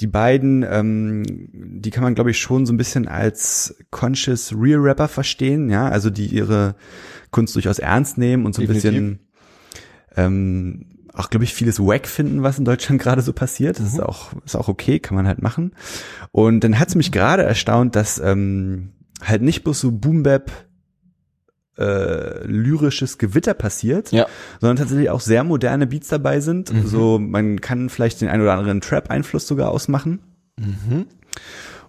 die 0.00 0.06
beiden, 0.06 0.62
ähm, 0.68 1.22
die 1.52 1.90
kann 1.90 2.02
man 2.02 2.14
glaube 2.14 2.32
ich 2.32 2.38
schon 2.38 2.66
so 2.66 2.72
ein 2.72 2.76
bisschen 2.76 3.08
als 3.08 3.76
conscious 3.90 4.52
Real 4.54 4.80
Rapper 4.80 5.08
verstehen, 5.08 5.70
ja, 5.70 5.88
also 5.88 6.10
die 6.10 6.26
ihre 6.26 6.74
Kunst 7.30 7.54
durchaus 7.54 7.78
ernst 7.78 8.18
nehmen 8.18 8.44
und 8.44 8.54
so 8.54 8.60
ein 8.60 8.66
Definitiv. 8.66 8.90
bisschen 8.90 9.18
ähm, 10.16 10.86
auch 11.14 11.30
glaube 11.30 11.44
ich 11.44 11.54
vieles 11.54 11.78
wack 11.78 12.06
finden, 12.06 12.42
was 12.42 12.58
in 12.58 12.66
Deutschland 12.66 13.00
gerade 13.02 13.22
so 13.22 13.32
passiert. 13.32 13.78
Das 13.78 13.86
ist 13.86 14.02
auch 14.02 14.32
ist 14.44 14.56
auch 14.56 14.68
okay, 14.68 14.98
kann 14.98 15.14
man 15.14 15.26
halt 15.26 15.40
machen. 15.40 15.72
Und 16.30 16.60
dann 16.60 16.78
hat 16.78 16.88
es 16.88 16.94
mich 16.94 17.10
gerade 17.10 17.42
erstaunt, 17.42 17.96
dass 17.96 18.18
ähm, 18.18 18.90
halt 19.22 19.42
nicht 19.42 19.64
bloß 19.64 19.80
so 19.80 19.92
Boom 19.92 20.22
Bap 20.22 20.50
äh, 21.78 22.44
lyrisches 22.46 23.16
Gewitter 23.18 23.54
passiert, 23.54 24.12
Ja. 24.12 24.26
sondern 24.60 24.76
tatsächlich 24.76 25.08
auch 25.10 25.20
sehr 25.20 25.42
moderne 25.44 25.86
Beats 25.86 26.08
dabei 26.08 26.40
sind. 26.40 26.72
Mhm. 26.72 26.86
So, 26.86 27.18
man 27.18 27.60
kann 27.60 27.88
vielleicht 27.88 28.20
den 28.20 28.28
ein 28.28 28.40
oder 28.42 28.52
anderen 28.54 28.80
Trap-Einfluss 28.82 29.46
sogar 29.46 29.70
ausmachen. 29.70 30.20
Mhm. 30.58 31.06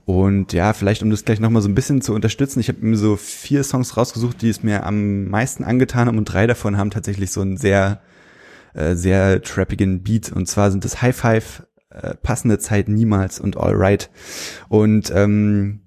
Und 0.06 0.52
ja, 0.54 0.74
vielleicht 0.74 1.02
um 1.04 1.10
das 1.10 1.24
gleich 1.26 1.40
nochmal 1.40 1.62
so 1.62 1.70
ein 1.70 1.76
bisschen 1.76 2.02
zu 2.02 2.14
unterstützen, 2.14 2.60
ich 2.60 2.68
habe 2.68 2.80
mir 2.86 2.98
so 2.98 3.16
vier 3.16 3.64
Songs 3.64 3.96
rausgesucht, 3.96 4.42
die 4.42 4.50
es 4.50 4.64
mir 4.64 4.86
am 4.86 5.26
meisten 5.26 5.64
angetan 5.64 6.08
haben 6.08 6.18
und 6.18 6.26
drei 6.26 6.46
davon 6.48 6.78
haben 6.78 6.90
tatsächlich 6.90 7.32
so 7.32 7.42
einen 7.42 7.58
sehr, 7.58 8.02
äh, 8.74 8.96
sehr 8.96 9.42
trappigen 9.42 10.04
Beat. 10.04 10.32
Und 10.32 10.48
zwar 10.48 10.72
sind 10.72 10.84
das 10.86 11.02
High 11.02 11.16
Five, 11.16 11.64
äh, 11.90 12.16
Passende 12.16 12.58
Zeit 12.60 12.90
niemals 12.90 13.40
und 13.40 13.56
All 13.58 13.76
Right. 13.76 14.10
Und 14.68 15.12
ähm, 15.16 15.82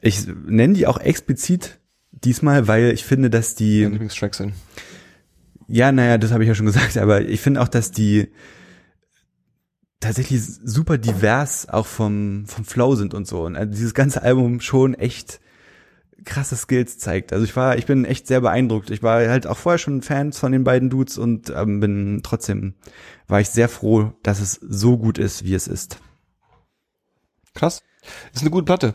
ich 0.00 0.26
nenne 0.26 0.74
die 0.74 0.86
auch 0.86 0.98
explizit 0.98 1.78
diesmal, 2.12 2.68
weil 2.68 2.92
ich 2.92 3.04
finde, 3.04 3.30
dass 3.30 3.54
die 3.54 3.82
Deine 3.82 3.92
Lieblingstracks 3.92 4.38
sind. 4.38 4.54
ja, 5.68 5.92
naja, 5.92 6.18
das 6.18 6.32
habe 6.32 6.42
ich 6.42 6.48
ja 6.48 6.54
schon 6.54 6.66
gesagt, 6.66 6.96
aber 6.96 7.22
ich 7.22 7.40
finde 7.40 7.60
auch, 7.60 7.68
dass 7.68 7.90
die 7.90 8.28
tatsächlich 10.00 10.42
super 10.42 10.98
divers 10.98 11.68
auch 11.68 11.86
vom, 11.86 12.46
vom 12.46 12.64
Flow 12.64 12.94
sind 12.94 13.14
und 13.14 13.26
so. 13.26 13.44
Und 13.44 13.56
also 13.56 13.70
dieses 13.70 13.94
ganze 13.94 14.22
Album 14.22 14.60
schon 14.60 14.94
echt 14.94 15.40
krasse 16.24 16.56
Skills 16.56 16.98
zeigt. 16.98 17.32
Also 17.32 17.44
ich 17.44 17.54
war, 17.56 17.78
ich 17.78 17.86
bin 17.86 18.04
echt 18.04 18.26
sehr 18.26 18.40
beeindruckt. 18.40 18.90
Ich 18.90 19.02
war 19.02 19.26
halt 19.28 19.46
auch 19.46 19.56
vorher 19.56 19.78
schon 19.78 20.02
Fans 20.02 20.38
von 20.38 20.52
den 20.52 20.64
beiden 20.64 20.90
Dudes 20.90 21.18
und 21.18 21.50
ähm, 21.50 21.80
bin 21.80 22.20
trotzdem 22.22 22.74
war 23.26 23.40
ich 23.40 23.50
sehr 23.50 23.68
froh, 23.68 24.12
dass 24.22 24.40
es 24.40 24.52
so 24.52 24.98
gut 24.98 25.18
ist, 25.18 25.44
wie 25.44 25.54
es 25.54 25.68
ist. 25.68 25.98
Krass. 27.54 27.82
Ist 28.32 28.42
eine 28.42 28.50
gute 28.50 28.64
Platte. 28.64 28.94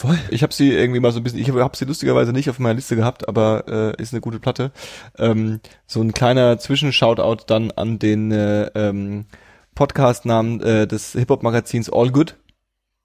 Voll. 0.00 0.18
Ich 0.30 0.42
habe 0.42 0.54
sie 0.54 0.72
irgendwie 0.72 0.98
mal 0.98 1.12
so 1.12 1.20
ein 1.20 1.22
bisschen, 1.22 1.40
ich 1.40 1.50
habe 1.50 1.62
hab 1.62 1.76
sie 1.76 1.84
lustigerweise 1.84 2.32
nicht 2.32 2.48
auf 2.48 2.58
meiner 2.58 2.74
Liste 2.74 2.96
gehabt, 2.96 3.28
aber 3.28 3.64
äh, 3.98 4.02
ist 4.02 4.14
eine 4.14 4.22
gute 4.22 4.40
Platte. 4.40 4.72
Ähm, 5.18 5.60
so 5.86 6.00
ein 6.00 6.14
kleiner 6.14 6.58
Zwischenshoutout 6.58 7.44
dann 7.46 7.70
an 7.72 7.98
den 7.98 8.32
äh, 8.32 8.68
ähm, 8.74 9.26
Podcast-Namen 9.74 10.62
äh, 10.62 10.86
des 10.86 11.12
Hip-Hop-Magazins 11.12 11.90
All 11.92 12.10
Good. 12.10 12.36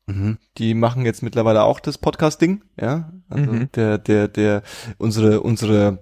Mhm. 0.08 0.38
Die 0.58 0.74
machen 0.74 1.04
jetzt 1.06 1.22
mittlerweile 1.22 1.64
auch 1.64 1.82
das 1.82 1.98
Podcast-Ding, 1.98 2.62
ja. 2.80 3.12
Also 3.28 3.52
Mhm. 3.52 3.70
der, 3.76 3.98
der, 3.98 4.30
der, 4.30 4.64
unsere, 4.98 5.42
unsere 5.42 6.00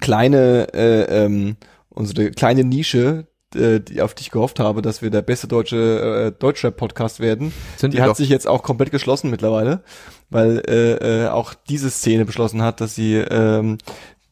kleine, 0.00 0.74
äh, 0.74 1.24
ähm, 1.24 1.56
unsere 1.88 2.32
kleine 2.32 2.64
Nische, 2.64 3.28
äh, 3.54 3.80
die, 3.80 4.00
auf 4.02 4.14
die 4.14 4.22
ich 4.22 4.30
gehofft 4.30 4.58
habe, 4.60 4.82
dass 4.82 5.02
wir 5.02 5.10
der 5.10 5.22
beste 5.22 5.46
deutsche 5.48 6.32
äh, 6.34 6.38
Deutschrap-Podcast 6.38 7.20
werden, 7.20 7.52
Sind 7.76 7.94
die 7.94 8.00
hat 8.02 8.10
doch. 8.10 8.16
sich 8.16 8.28
jetzt 8.28 8.46
auch 8.48 8.62
komplett 8.62 8.90
geschlossen 8.90 9.30
mittlerweile, 9.30 9.82
weil 10.30 10.62
äh, 10.68 11.24
äh, 11.24 11.28
auch 11.28 11.54
diese 11.54 11.90
Szene 11.90 12.24
beschlossen 12.24 12.62
hat, 12.62 12.80
dass 12.80 12.94
sie 12.94 13.16
ähm, 13.16 13.78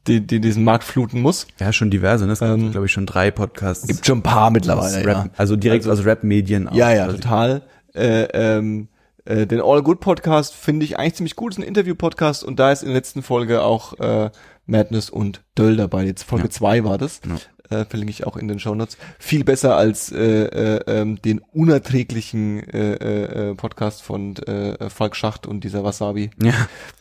die, 0.07 0.27
die, 0.27 0.41
diesen 0.41 0.65
Markt 0.65 0.85
fluten 0.85 1.21
muss. 1.21 1.47
Ja, 1.59 1.73
schon 1.73 1.91
diverse, 1.91 2.27
ne? 2.27 2.33
Es 2.33 2.39
gibt, 2.41 2.51
Ähm, 2.51 2.71
glaube 2.73 2.87
ich, 2.87 2.93
schon 2.93 3.07
drei 3.07 3.31
Podcasts. 3.31 3.87
Gibt 3.87 4.07
schon 4.07 4.19
ein 4.21 4.23
paar 4.23 4.51
mittlerweile, 4.51 4.99
Rap, 5.05 5.07
ja. 5.27 5.27
Also 5.37 5.57
direkt 5.57 5.87
Also- 5.87 6.01
aus 6.03 6.07
Rap-Medien. 6.07 6.69
Ja, 6.73 6.91
ja, 6.93 7.07
total. 7.09 7.63
Äh, 7.95 8.23
ähm, 8.33 8.89
äh, 9.27 9.47
den 9.47 9.61
All 9.61 9.83
Good 9.83 10.01
Podcast 10.01 10.55
finde 10.55 10.85
ich 10.85 10.99
eigentlich 10.99 11.15
ziemlich 11.17 11.37
gut. 11.37 11.53
Das 11.53 11.59
ist 11.59 11.65
ein 11.65 11.69
Interview-Podcast 11.69 12.43
und 12.45 12.59
da 12.59 12.73
ist 12.73 12.83
in 12.83 12.89
der 12.89 12.95
letzten 12.97 13.23
Folge 13.23 13.63
auch 13.63 13.99
äh, 14.01 14.31
Madness 14.65 15.11
und 15.11 15.43
Döll 15.59 15.77
dabei. 15.77 16.05
Jetzt 16.05 16.23
Folge 16.23 16.45
Ja. 16.47 16.51
zwei 16.51 16.83
war 16.85 16.97
das. 16.97 17.21
Äh, 17.71 17.85
verlinke 17.85 18.11
ich 18.11 18.27
auch 18.27 18.37
in 18.37 18.49
den 18.49 18.59
Shownotes. 18.59 18.99
Viel 19.19 19.45
besser 19.45 19.77
als 19.77 20.11
äh, 20.13 20.19
äh, 20.45 20.81
ähm, 20.89 21.23
den 21.23 21.41
unerträglichen 21.53 22.69
äh, 22.69 22.95
äh, 22.95 23.51
äh, 23.51 23.55
Podcast 23.55 24.03
von 24.03 24.37
äh, 24.39 24.91
Falk 24.91 25.17
Schacht 25.17 25.47
und 25.47 25.63
dieser 25.65 25.85
Wasabi. 25.85 26.31
Ja. 26.43 26.53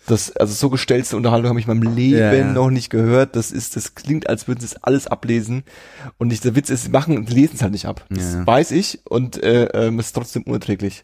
Das, 0.06 0.36
also 0.36 0.54
so 0.54 0.70
gestellte 0.70 1.16
Unterhaltung 1.18 1.50
habe 1.50 1.60
ich 1.60 1.68
in 1.68 1.80
meinem 1.80 1.96
Leben 1.96 2.18
Ja, 2.20 2.34
ja. 2.34 2.46
noch 2.46 2.70
nicht 2.70 2.90
gehört. 2.90 3.36
Das 3.36 3.52
ist, 3.52 3.76
das 3.76 3.96
klingt, 3.96 4.30
als 4.30 4.48
würden 4.48 4.60
sie 4.60 4.68
es 4.68 4.84
alles 4.84 5.08
ablesen. 5.08 5.64
Und 6.18 6.30
nicht, 6.30 6.44
der 6.46 6.56
Witz 6.56 6.70
ist, 6.70 6.84
sie 6.84 6.90
machen 6.90 7.18
und 7.18 7.30
lesen 7.32 7.56
es 7.56 7.62
halt 7.62 7.72
nicht 7.74 7.86
ab. 7.86 8.06
Das 8.10 8.34
Ja. 8.34 8.48
weiß 8.48 8.72
ich 8.72 9.00
und 9.06 9.41
äh, 9.44 9.66
ähm, 9.74 10.00
ist 10.00 10.14
trotzdem 10.14 10.44
unerträglich. 10.44 11.04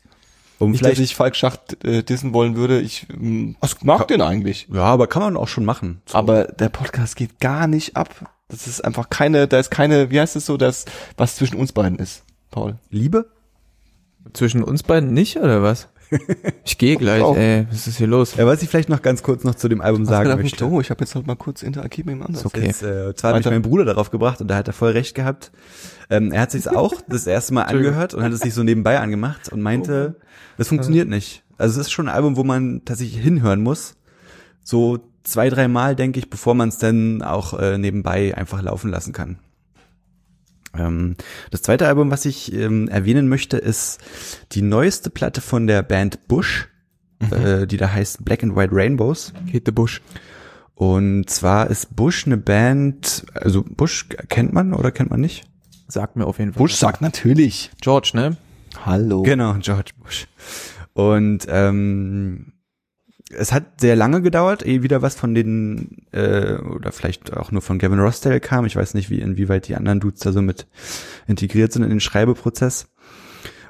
Um 0.57 0.71
Nicht, 0.71 0.85
dass 0.85 0.99
ich 0.99 1.15
Falk 1.15 1.35
Schacht 1.35 1.83
äh, 1.83 2.01
dissen 2.01 2.33
wollen 2.33 2.55
würde. 2.55 2.79
Ich 2.79 3.07
ähm, 3.13 3.57
mag 3.83 4.07
den 4.07 4.21
eigentlich. 4.21 4.67
ja, 4.73 4.83
aber 4.83 5.07
kann 5.07 5.21
man 5.21 5.35
auch 5.37 5.49
schon 5.49 5.65
machen. 5.65 6.01
So. 6.05 6.17
Aber 6.17 6.45
der 6.45 6.69
Podcast 6.69 7.17
geht 7.17 7.39
gar 7.41 7.67
nicht 7.67 7.97
ab. 7.97 8.31
Das 8.47 8.67
ist 8.67 8.83
einfach 8.83 9.09
keine, 9.09 9.47
da 9.47 9.59
ist 9.59 9.71
keine, 9.71 10.11
wie 10.11 10.19
heißt 10.19 10.35
es 10.35 10.45
so, 10.45 10.57
das, 10.57 10.85
was 11.17 11.35
zwischen 11.35 11.57
uns 11.57 11.73
beiden 11.73 11.97
ist, 11.97 12.23
Paul. 12.51 12.75
Liebe? 12.89 13.31
Zwischen 14.33 14.63
uns 14.63 14.83
beiden 14.83 15.13
nicht, 15.13 15.37
oder 15.37 15.63
was? 15.63 15.87
Ich 16.63 16.77
gehe 16.77 16.97
gleich, 16.97 17.23
ey. 17.35 17.67
Was 17.71 17.87
ist 17.87 17.97
hier 17.97 18.07
los? 18.07 18.35
Ja, 18.35 18.45
was 18.45 18.61
ich 18.61 18.69
vielleicht 18.69 18.89
noch 18.89 19.01
ganz 19.01 19.23
kurz 19.23 19.43
noch 19.43 19.55
zu 19.55 19.67
dem 19.67 19.81
Album 19.81 20.05
sagen 20.05 20.29
Sagen 20.29 20.41
möchte. 20.41 20.65
oh, 20.67 20.79
ich 20.79 20.89
habe 20.89 21.01
jetzt 21.03 21.15
halt 21.15 21.27
mal 21.27 21.35
kurz 21.35 21.63
interagiert 21.63 22.05
mit 22.05 22.15
dem 22.15 22.23
anderen. 22.23 22.45
Okay. 22.45 22.65
Jetzt, 22.65 22.83
äh, 22.83 23.13
zwar 23.15 23.31
habe 23.31 23.39
ich 23.39 23.45
meinen 23.45 23.61
Bruder 23.61 23.85
darauf 23.85 24.11
gebracht 24.11 24.41
und 24.41 24.47
da 24.47 24.55
hat 24.55 24.67
er 24.67 24.73
voll 24.73 24.91
recht 24.91 25.15
gehabt. 25.15 25.51
Ähm, 26.09 26.31
er 26.31 26.41
hat 26.41 26.51
sich 26.51 26.69
auch 26.69 26.93
das 27.07 27.27
erste 27.27 27.53
Mal 27.53 27.63
angehört 27.63 28.13
und 28.13 28.23
hat 28.23 28.31
es 28.31 28.41
sich 28.41 28.53
so 28.53 28.63
nebenbei 28.63 28.99
angemacht 28.99 29.51
und 29.51 29.61
meinte, 29.61 30.17
das 30.57 30.67
funktioniert 30.67 31.07
nicht. 31.07 31.43
Also 31.57 31.79
es 31.79 31.87
ist 31.87 31.93
schon 31.93 32.07
ein 32.07 32.15
Album, 32.15 32.35
wo 32.37 32.43
man 32.43 32.83
tatsächlich 32.85 33.21
hinhören 33.21 33.61
muss. 33.61 33.95
So 34.63 34.99
zwei, 35.25 35.49
drei 35.49 35.67
Mal, 35.67 35.95
denke 35.95 36.19
ich, 36.19 36.29
bevor 36.29 36.53
man 36.53 36.69
es 36.69 36.77
dann 36.77 37.21
auch 37.21 37.53
äh, 37.59 37.77
nebenbei 37.77 38.35
einfach 38.35 38.61
laufen 38.61 38.89
lassen 38.89 39.11
kann. 39.11 39.39
Ähm, 40.77 41.15
das 41.51 41.61
zweite 41.61 41.87
Album, 41.87 42.11
was 42.11 42.25
ich 42.25 42.53
ähm, 42.53 42.87
erwähnen 42.87 43.27
möchte, 43.27 43.57
ist 43.57 43.99
die 44.53 44.61
neueste 44.61 45.09
Platte 45.09 45.41
von 45.41 45.67
der 45.67 45.83
Band 45.83 46.27
Bush, 46.27 46.67
äh, 47.31 47.67
die 47.67 47.77
da 47.77 47.91
heißt 47.91 48.23
Black 48.23 48.43
and 48.43 48.55
White 48.55 48.73
Rainbows. 48.73 49.33
Hit 49.45 49.63
the 49.65 49.71
Bush. 49.71 50.01
Und 50.75 51.29
zwar 51.29 51.69
ist 51.69 51.95
Bush 51.95 52.25
eine 52.25 52.37
Band, 52.37 53.25
also 53.33 53.63
Bush 53.63 54.07
kennt 54.29 54.53
man 54.53 54.73
oder 54.73 54.91
kennt 54.91 55.09
man 55.09 55.21
nicht? 55.21 55.45
Sagt 55.87 56.17
mir 56.17 56.25
auf 56.25 56.39
jeden 56.39 56.53
Fall. 56.53 56.59
Bush 56.59 56.73
sagt 56.73 57.01
natürlich. 57.01 57.71
George, 57.81 58.11
ne? 58.13 58.35
Hallo. 58.85 59.23
Genau, 59.23 59.53
George 59.59 59.91
Bush. 60.03 60.27
Und 60.93 61.45
ähm, 61.47 62.51
es 63.29 63.51
hat 63.51 63.81
sehr 63.81 63.95
lange 63.95 64.21
gedauert, 64.21 64.65
ehe 64.65 64.83
wieder 64.83 65.01
was 65.01 65.15
von 65.15 65.33
den, 65.33 66.05
äh, 66.11 66.55
oder 66.55 66.91
vielleicht 66.91 67.33
auch 67.33 67.51
nur 67.51 67.61
von 67.61 67.79
Gavin 67.79 67.99
Rossdale 67.99 68.39
kam. 68.39 68.65
Ich 68.65 68.75
weiß 68.75 68.93
nicht, 68.93 69.09
wie 69.09 69.19
inwieweit 69.19 69.67
die 69.67 69.75
anderen 69.75 69.99
Dudes 69.99 70.21
da 70.21 70.31
so 70.31 70.41
mit 70.41 70.67
integriert 71.27 71.73
sind 71.73 71.83
in 71.83 71.89
den 71.89 71.99
Schreibeprozess. 71.99 72.93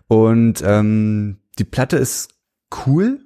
Und 0.08 0.62
ähm, 0.66 1.38
die 1.58 1.64
Platte 1.64 1.98
ist 1.98 2.30
cool, 2.86 3.20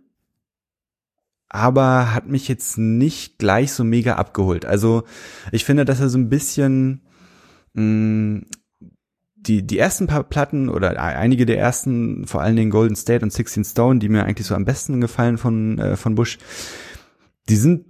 aber 1.49 2.13
hat 2.13 2.27
mich 2.27 2.47
jetzt 2.47 2.77
nicht 2.77 3.39
gleich 3.39 3.73
so 3.73 3.83
mega 3.83 4.15
abgeholt. 4.15 4.65
Also 4.65 5.03
ich 5.51 5.65
finde, 5.65 5.83
dass 5.83 5.99
er 5.99 6.09
so 6.09 6.19
ein 6.19 6.29
bisschen 6.29 7.01
mh, 7.73 8.43
die, 9.41 9.65
die 9.65 9.79
ersten 9.79 10.07
paar 10.07 10.23
Platten 10.23 10.69
oder 10.69 11.01
einige 11.01 11.45
der 11.45 11.59
ersten, 11.59 12.27
vor 12.27 12.41
allen 12.41 12.55
Dingen 12.55 12.71
Golden 12.71 12.95
State 12.95 13.23
und 13.23 13.31
Sixteen 13.31 13.63
Stone, 13.63 13.99
die 13.99 14.09
mir 14.09 14.25
eigentlich 14.25 14.47
so 14.47 14.55
am 14.55 14.65
besten 14.65 15.01
gefallen 15.01 15.37
von, 15.37 15.79
äh, 15.79 15.95
von 15.95 16.15
Bush, 16.15 16.37
die 17.47 17.55
sind 17.55 17.85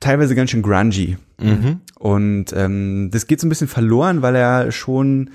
teilweise 0.00 0.34
ganz 0.34 0.50
schön 0.50 0.62
grungy. 0.62 1.16
Mhm. 1.40 1.80
Und 1.98 2.52
ähm, 2.54 3.10
das 3.12 3.26
geht 3.26 3.40
so 3.40 3.46
ein 3.46 3.48
bisschen 3.48 3.68
verloren, 3.68 4.22
weil 4.22 4.36
er 4.36 4.72
schon 4.72 5.30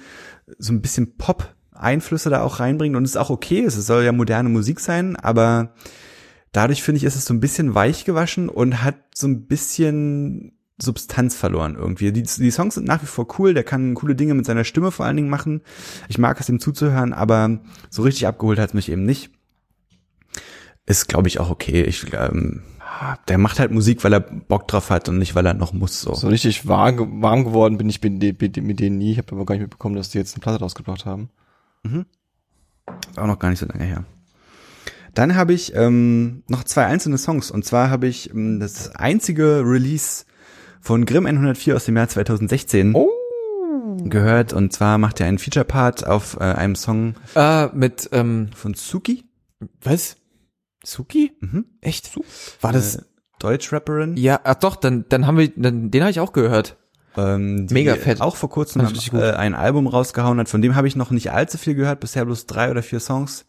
so 0.58 0.74
ein 0.74 0.82
bisschen 0.82 1.18
Pop-Einflüsse 1.18 2.30
da 2.30 2.42
auch 2.42 2.60
reinbringt 2.60 2.96
und 2.96 3.04
es 3.04 3.12
ist 3.12 3.18
auch 3.18 3.30
okay, 3.30 3.64
es 3.64 3.76
soll 3.76 4.04
ja 4.04 4.12
moderne 4.12 4.50
Musik 4.50 4.80
sein, 4.80 5.16
aber 5.16 5.74
dadurch 6.52 6.84
finde 6.84 6.98
ich, 6.98 7.04
ist 7.04 7.16
es 7.16 7.26
so 7.26 7.34
ein 7.34 7.40
bisschen 7.40 7.76
weich 7.76 8.06
gewaschen 8.06 8.50
und 8.50 8.84
hat 8.84 8.96
so 9.14 9.28
ein 9.28 9.48
bisschen 9.48 10.57
Substanz 10.80 11.36
verloren 11.36 11.76
irgendwie. 11.76 12.12
Die, 12.12 12.24
die 12.24 12.52
Songs 12.52 12.76
sind 12.76 12.88
nach 12.88 13.02
wie 13.02 13.08
vor 13.08 13.28
cool, 13.40 13.54
der 13.54 13.64
kann 13.64 13.96
coole 13.96 14.16
Dinge 14.16 14.36
mit 14.36 14.46
seiner 14.46 14.64
Stimme 14.64 14.92
vor 14.92 15.06
allen 15.06 15.18
Dingen 15.18 15.30
machen. 15.30 15.62
Ich 16.08 16.18
mag 16.18 16.40
es 16.40 16.50
ihm 16.50 16.60
zuzuhören, 16.60 17.14
aber 17.14 17.60
so 17.90 18.04
richtig 18.04 18.28
abgeholt 18.28 18.60
hat 18.60 18.70
es 18.70 18.74
mich 18.74 18.92
eben 18.92 19.04
nicht. 19.04 19.32
Ist, 20.86 21.08
glaube 21.08 21.28
ich, 21.28 21.40
auch 21.40 21.50
okay. 21.50 21.82
Ich, 21.84 22.14
ähm, 22.14 22.62
der 23.28 23.38
macht 23.38 23.60
halt 23.60 23.72
Musik, 23.72 24.04
weil 24.04 24.14
er 24.14 24.20
Bock 24.20 24.68
drauf 24.68 24.90
hat 24.90 25.10
und 25.10 25.18
nicht, 25.18 25.36
weil 25.36 25.46
er 25.46 25.54
noch 25.54 25.74
muss. 25.74 26.00
So. 26.02 26.14
So 26.14 26.28
richtig 26.28 26.68
warm, 26.68 27.22
warm 27.22 27.44
geworden 27.44 27.78
bin 27.78 27.90
ich 27.90 28.02
mit, 28.02 28.42
mit, 28.42 28.64
mit 28.64 28.80
denen 28.80 28.98
nie. 28.98 29.12
Ich 29.14 29.18
habe 29.18 29.32
aber 29.34 29.46
gar 29.46 29.56
nicht 29.56 29.64
mitbekommen, 29.64 29.96
dass 29.96 30.10
die 30.10 30.18
jetzt 30.20 30.36
eine 30.36 30.42
Platte 30.42 30.60
rausgebracht 30.60 31.06
haben. 31.06 31.30
Ist 33.10 33.18
auch 33.18 33.28
noch 33.28 33.40
gar 33.40 33.50
nicht 33.50 33.60
so 33.60 33.66
lange 33.66 33.84
her. 33.84 34.06
Dann 35.14 35.36
habe 35.36 35.54
ich 35.54 35.74
ähm, 35.76 36.44
noch 36.48 36.64
zwei 36.64 36.86
einzelne 36.86 37.18
Songs. 37.18 37.50
Und 37.50 37.66
zwar 37.66 37.90
habe 37.90 38.08
ich 38.08 38.30
ähm, 38.30 38.60
das 38.60 38.96
einzige 38.96 39.64
Release 39.66 40.26
von 40.88 41.06
Grimm 41.06 41.26
104 41.26 41.76
aus 41.76 41.84
dem 41.84 41.98
Jahr 41.98 42.08
2016 42.08 42.94
Oh. 42.96 43.10
gehört. 44.06 44.54
Und 44.54 44.72
zwar 44.72 44.98
macht 44.98 45.20
er 45.20 45.28
einen 45.28 45.38
Feature-Part 45.38 46.08
auf 46.08 46.38
äh, 46.40 46.44
einem 46.44 46.76
Song 46.76 47.16
Ah, 47.36 47.70
mit, 47.74 48.10
ähm, 48.14 48.48
von 48.56 48.74
Suki. 48.74 49.26
was? 49.84 50.16
Suki? 50.86 51.34
Mhm. 51.42 51.66
Echt? 51.82 52.18
War 52.62 52.72
das? 52.72 52.96
Äh, 52.96 53.02
Deutsch-Rapperin. 53.40 54.16
ja, 54.18 54.40
ach 54.46 54.56
doch, 54.56 54.76
dann, 54.78 55.04
dann 55.10 55.28
haben 55.28 55.38
wir, 55.38 55.52
dann, 55.56 55.92
den 55.92 56.02
habe 56.02 56.10
ich 56.12 56.20
auch 56.22 56.32
gehört. 56.32 56.78
Ähm, 57.18 57.68
Mega 57.70 57.96
fett. 57.96 58.22
Auch 58.22 58.36
vor 58.38 58.50
kurzem 58.50 58.84
gut. 58.86 59.14
äh, 59.14 59.32
ein 59.34 59.56
Album 59.56 59.88
rausgehauen 59.88 60.40
hat. 60.40 60.48
Von 60.50 60.62
dem 60.62 60.76
habe 60.76 60.88
ich 60.88 60.96
noch 60.96 61.12
nicht 61.12 61.32
allzu 61.32 61.58
viel 61.58 61.76
gehört, 61.76 62.00
bisher 62.00 62.24
bloß 62.26 62.46
drei 62.46 62.72
oder 62.72 62.82
vier 62.82 63.00
Songs. 63.02 63.46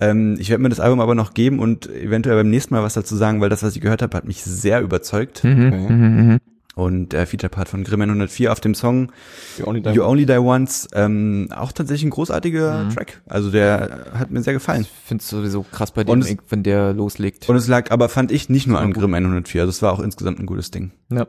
Ähm, 0.00 0.36
ich 0.38 0.48
werde 0.48 0.62
mir 0.62 0.68
das 0.68 0.78
Album 0.80 1.00
aber 1.00 1.14
noch 1.16 1.34
geben 1.34 1.58
und 1.58 1.88
eventuell 1.90 2.36
beim 2.36 2.48
nächsten 2.50 2.72
Mal 2.72 2.82
was 2.84 2.94
dazu 2.94 3.16
sagen, 3.16 3.40
weil 3.40 3.48
das, 3.48 3.62
was 3.64 3.74
ich 3.74 3.82
gehört 3.82 4.00
habe, 4.02 4.16
hat 4.16 4.24
mich 4.26 4.44
sehr 4.44 4.80
überzeugt. 4.80 5.42
Mhm, 5.42 5.66
Okay. 5.66 5.92
mhm, 5.92 6.26
mhm. 6.28 6.38
Und 6.78 7.12
der 7.12 7.26
Feature-Part 7.26 7.68
von 7.68 7.82
Grimm 7.82 8.02
104 8.02 8.52
auf 8.52 8.60
dem 8.60 8.72
Song 8.74 9.10
You 9.58 9.66
only 9.66 9.82
die 9.82 9.90
You 9.90 10.04
Only 10.04 10.26
Die 10.26 10.38
Once, 10.38 10.86
ähm, 10.94 11.48
auch 11.50 11.72
tatsächlich 11.72 12.04
ein 12.04 12.10
großartiger 12.10 12.84
Mhm. 12.84 12.90
Track. 12.94 13.20
Also 13.26 13.50
der 13.50 14.06
hat 14.14 14.30
mir 14.30 14.40
sehr 14.42 14.52
gefallen. 14.52 14.82
Ich 14.82 14.88
finde 15.04 15.22
es 15.22 15.28
sowieso 15.28 15.64
krass 15.64 15.90
bei 15.90 16.04
dem, 16.04 16.20
es- 16.20 16.36
wenn 16.48 16.62
der 16.62 16.92
loslegt. 16.92 17.48
Und 17.48 17.56
es 17.56 17.66
lag 17.66 17.90
aber, 17.90 18.08
fand 18.08 18.30
ich, 18.30 18.48
nicht 18.48 18.68
nur 18.68 18.78
an 18.78 18.92
gut. 18.92 19.02
Grimm 19.02 19.14
104. 19.14 19.62
Also 19.62 19.70
es 19.70 19.82
war 19.82 19.92
auch 19.92 19.98
insgesamt 19.98 20.38
ein 20.38 20.46
gutes 20.46 20.70
Ding. 20.70 20.92
Ja. 21.10 21.26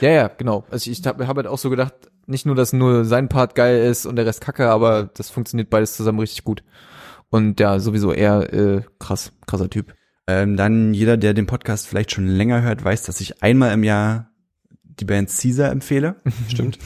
Ja, 0.00 0.08
ja, 0.10 0.28
genau. 0.28 0.64
Also 0.70 0.90
ich 0.90 1.06
habe 1.06 1.26
hab 1.28 1.36
halt 1.36 1.46
auch 1.46 1.58
so 1.58 1.68
gedacht, 1.68 1.92
nicht 2.26 2.46
nur, 2.46 2.54
dass 2.54 2.72
nur 2.72 3.04
sein 3.04 3.28
Part 3.28 3.54
geil 3.54 3.84
ist 3.90 4.06
und 4.06 4.16
der 4.16 4.24
Rest 4.24 4.40
kacke, 4.40 4.70
aber 4.70 5.10
das 5.14 5.28
funktioniert 5.28 5.68
beides 5.68 5.96
zusammen 5.96 6.18
richtig 6.18 6.44
gut. 6.44 6.62
Und 7.28 7.60
ja, 7.60 7.78
sowieso 7.78 8.12
eher 8.12 8.52
äh, 8.54 8.82
krass, 8.98 9.32
krasser 9.46 9.68
Typ. 9.68 9.92
Ähm, 10.26 10.56
dann 10.56 10.94
jeder, 10.94 11.18
der 11.18 11.34
den 11.34 11.46
Podcast 11.46 11.86
vielleicht 11.86 12.10
schon 12.12 12.26
länger 12.26 12.62
hört, 12.62 12.82
weiß, 12.82 13.02
dass 13.02 13.20
ich 13.20 13.42
einmal 13.42 13.72
im 13.74 13.84
Jahr 13.84 14.27
die 15.00 15.04
Band 15.04 15.30
Caesar 15.30 15.70
empfehle. 15.70 16.16
Stimmt. 16.48 16.78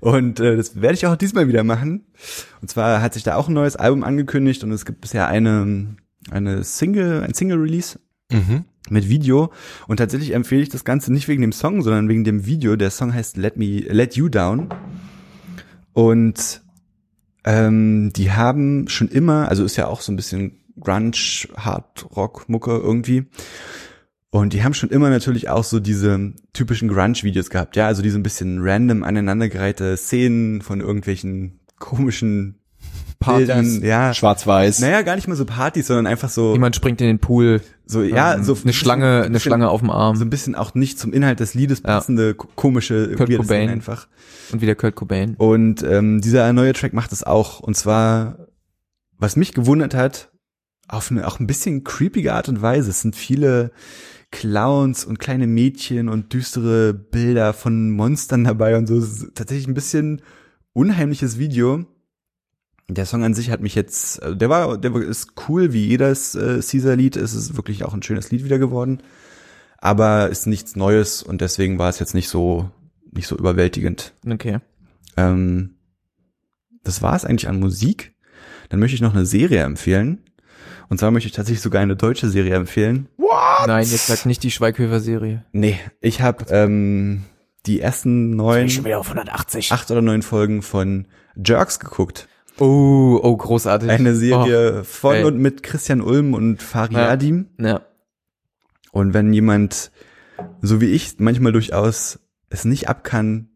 Und 0.00 0.40
äh, 0.40 0.56
das 0.56 0.80
werde 0.80 0.94
ich 0.94 1.06
auch 1.06 1.16
diesmal 1.16 1.46
wieder 1.48 1.62
machen. 1.64 2.06
Und 2.62 2.68
zwar 2.70 3.02
hat 3.02 3.14
sich 3.14 3.22
da 3.22 3.36
auch 3.36 3.48
ein 3.48 3.54
neues 3.54 3.76
Album 3.76 4.02
angekündigt 4.02 4.64
und 4.64 4.72
es 4.72 4.84
gibt 4.86 5.00
bisher 5.02 5.28
eine, 5.28 5.96
eine 6.30 6.64
Single, 6.64 7.22
ein 7.22 7.34
Single-Release 7.34 7.98
Mhm. 8.32 8.64
mit 8.90 9.08
Video. 9.08 9.50
Und 9.88 9.96
tatsächlich 9.96 10.34
empfehle 10.34 10.62
ich 10.62 10.68
das 10.68 10.84
Ganze 10.84 11.12
nicht 11.12 11.26
wegen 11.26 11.42
dem 11.42 11.50
Song, 11.52 11.82
sondern 11.82 12.08
wegen 12.08 12.22
dem 12.22 12.46
Video. 12.46 12.76
Der 12.76 12.90
Song 12.90 13.12
heißt 13.12 13.36
Let 13.36 13.56
Me, 13.56 13.80
Let 13.80 14.14
You 14.14 14.28
Down. 14.28 14.68
Und 15.92 16.62
ähm, 17.44 18.12
die 18.14 18.30
haben 18.32 18.88
schon 18.88 19.08
immer, 19.08 19.48
also 19.48 19.64
ist 19.64 19.76
ja 19.76 19.86
auch 19.88 20.00
so 20.00 20.12
ein 20.12 20.16
bisschen 20.16 20.60
Grunge, 20.78 21.12
Hard 21.56 22.06
Rock 22.16 22.48
Mucke 22.48 22.70
irgendwie. 22.70 23.26
Und 24.32 24.52
die 24.52 24.62
haben 24.62 24.74
schon 24.74 24.90
immer 24.90 25.10
natürlich 25.10 25.48
auch 25.48 25.64
so 25.64 25.80
diese 25.80 26.32
typischen 26.52 26.88
Grunge-Videos 26.88 27.50
gehabt, 27.50 27.74
ja, 27.76 27.86
also 27.88 28.00
diese 28.00 28.18
ein 28.18 28.22
bisschen 28.22 28.58
random 28.62 29.02
aneinandergereihte 29.02 29.96
Szenen 29.96 30.62
von 30.62 30.80
irgendwelchen 30.80 31.58
komischen 31.80 32.56
Bildern, 33.18 33.82
ja. 33.82 34.14
Schwarz-Weiß. 34.14 34.78
Naja, 34.80 35.02
gar 35.02 35.16
nicht 35.16 35.28
mal 35.28 35.34
so 35.36 35.44
Partys, 35.44 35.88
sondern 35.88 36.06
einfach 36.06 36.30
so, 36.30 36.52
Jemand 36.52 36.74
springt 36.74 37.00
in 37.02 37.06
den 37.08 37.18
Pool. 37.18 37.60
so, 37.84 38.02
ja, 38.02 38.34
ähm, 38.36 38.44
so 38.44 38.56
eine 38.62 38.72
Schlange, 38.72 39.22
eine 39.22 39.30
bisschen- 39.32 39.40
Schlange 39.50 39.68
auf 39.68 39.80
dem 39.80 39.90
Arm 39.90 40.16
so 40.16 40.24
ein 40.24 40.30
bisschen 40.30 40.54
auch 40.54 40.74
nicht 40.74 40.98
zum 40.98 41.12
Inhalt 41.12 41.40
des 41.40 41.52
Liedes 41.54 41.82
passende, 41.82 42.34
ko- 42.34 42.48
komische, 42.54 43.12
Kurt 43.16 43.28
Cobain. 43.36 43.68
einfach. 43.68 44.06
und 44.52 44.62
wieder 44.62 44.74
Kurt 44.74 44.94
Cobain. 44.96 45.34
Und 45.36 45.82
ähm, 45.82 46.20
dieser 46.22 46.50
neue 46.54 46.72
Track 46.72 46.94
macht 46.94 47.12
es 47.12 47.22
auch. 47.24 47.60
Und 47.60 47.76
zwar, 47.76 48.46
was 49.18 49.36
mich 49.36 49.52
gewundert 49.52 49.94
hat, 49.94 50.30
auf 50.88 51.10
eine 51.10 51.26
auch 51.26 51.40
ein 51.40 51.46
bisschen 51.46 51.84
creepige 51.84 52.32
Art 52.32 52.48
und 52.48 52.62
Weise. 52.62 52.88
Es 52.90 53.02
sind 53.02 53.14
viele 53.16 53.70
Clowns 54.30 55.04
und 55.04 55.18
kleine 55.18 55.46
Mädchen 55.46 56.08
und 56.08 56.32
düstere 56.32 56.94
Bilder 56.94 57.52
von 57.52 57.90
Monstern 57.90 58.44
dabei 58.44 58.76
und 58.76 58.86
so. 58.86 58.98
Es 58.98 59.22
ist 59.22 59.34
tatsächlich 59.34 59.68
ein 59.68 59.74
bisschen 59.74 60.22
unheimliches 60.72 61.38
Video. 61.38 61.86
Der 62.88 63.06
Song 63.06 63.22
an 63.22 63.34
sich 63.34 63.50
hat 63.50 63.60
mich 63.60 63.74
jetzt, 63.74 64.22
also 64.22 64.34
der 64.34 64.48
war, 64.48 64.76
der 64.76 64.94
ist 64.96 65.34
cool 65.48 65.72
wie 65.72 65.86
jedes 65.86 66.34
äh, 66.34 66.60
Caesar-Lied. 66.60 67.16
Es 67.16 67.34
ist 67.34 67.56
wirklich 67.56 67.84
auch 67.84 67.94
ein 67.94 68.02
schönes 68.02 68.30
Lied 68.30 68.44
wieder 68.44 68.58
geworden. 68.58 69.02
Aber 69.78 70.28
ist 70.28 70.46
nichts 70.46 70.76
Neues 70.76 71.22
und 71.22 71.40
deswegen 71.40 71.78
war 71.78 71.88
es 71.88 72.00
jetzt 72.00 72.14
nicht 72.14 72.28
so, 72.28 72.70
nicht 73.12 73.26
so 73.26 73.36
überwältigend. 73.36 74.12
Okay. 74.28 74.58
Ähm, 75.16 75.76
das 76.82 77.00
war 77.00 77.14
es 77.14 77.24
eigentlich 77.24 77.48
an 77.48 77.60
Musik. 77.60 78.14
Dann 78.68 78.80
möchte 78.80 78.94
ich 78.94 79.00
noch 79.00 79.14
eine 79.14 79.26
Serie 79.26 79.62
empfehlen. 79.62 80.22
Und 80.90 80.98
zwar 80.98 81.12
möchte 81.12 81.28
ich 81.28 81.32
tatsächlich 81.32 81.62
sogar 81.62 81.80
eine 81.80 81.94
deutsche 81.94 82.28
Serie 82.28 82.56
empfehlen. 82.56 83.08
Nein, 83.66 83.86
jetzt 83.86 84.08
sag 84.08 84.26
nicht 84.26 84.42
die 84.42 84.50
Schweighöfer-Serie. 84.50 85.44
Nee, 85.52 85.78
ich 86.00 86.20
habe 86.20 86.46
ähm, 86.50 87.24
die 87.64 87.80
ersten 87.80 88.30
neun, 88.30 88.68
wieder 88.68 88.98
auf 88.98 89.06
180. 89.06 89.70
acht 89.70 89.90
oder 89.92 90.02
neun 90.02 90.22
Folgen 90.22 90.62
von 90.62 91.06
Jerks 91.36 91.78
geguckt. 91.78 92.26
Oh, 92.58 93.20
oh, 93.22 93.36
großartig. 93.36 93.88
Eine 93.88 94.16
Serie 94.16 94.82
von 94.82 95.14
ey. 95.14 95.24
und 95.24 95.38
mit 95.38 95.62
Christian 95.62 96.00
Ulm 96.00 96.34
und 96.34 96.60
Fariadim. 96.60 97.50
Oh, 97.58 97.62
ja. 97.62 97.80
Und 98.90 99.14
wenn 99.14 99.32
jemand, 99.32 99.92
so 100.60 100.80
wie 100.80 100.90
ich, 100.90 101.14
manchmal 101.18 101.52
durchaus 101.52 102.18
es 102.48 102.64
nicht 102.64 102.88
ab 102.88 103.04
kann, 103.04 103.49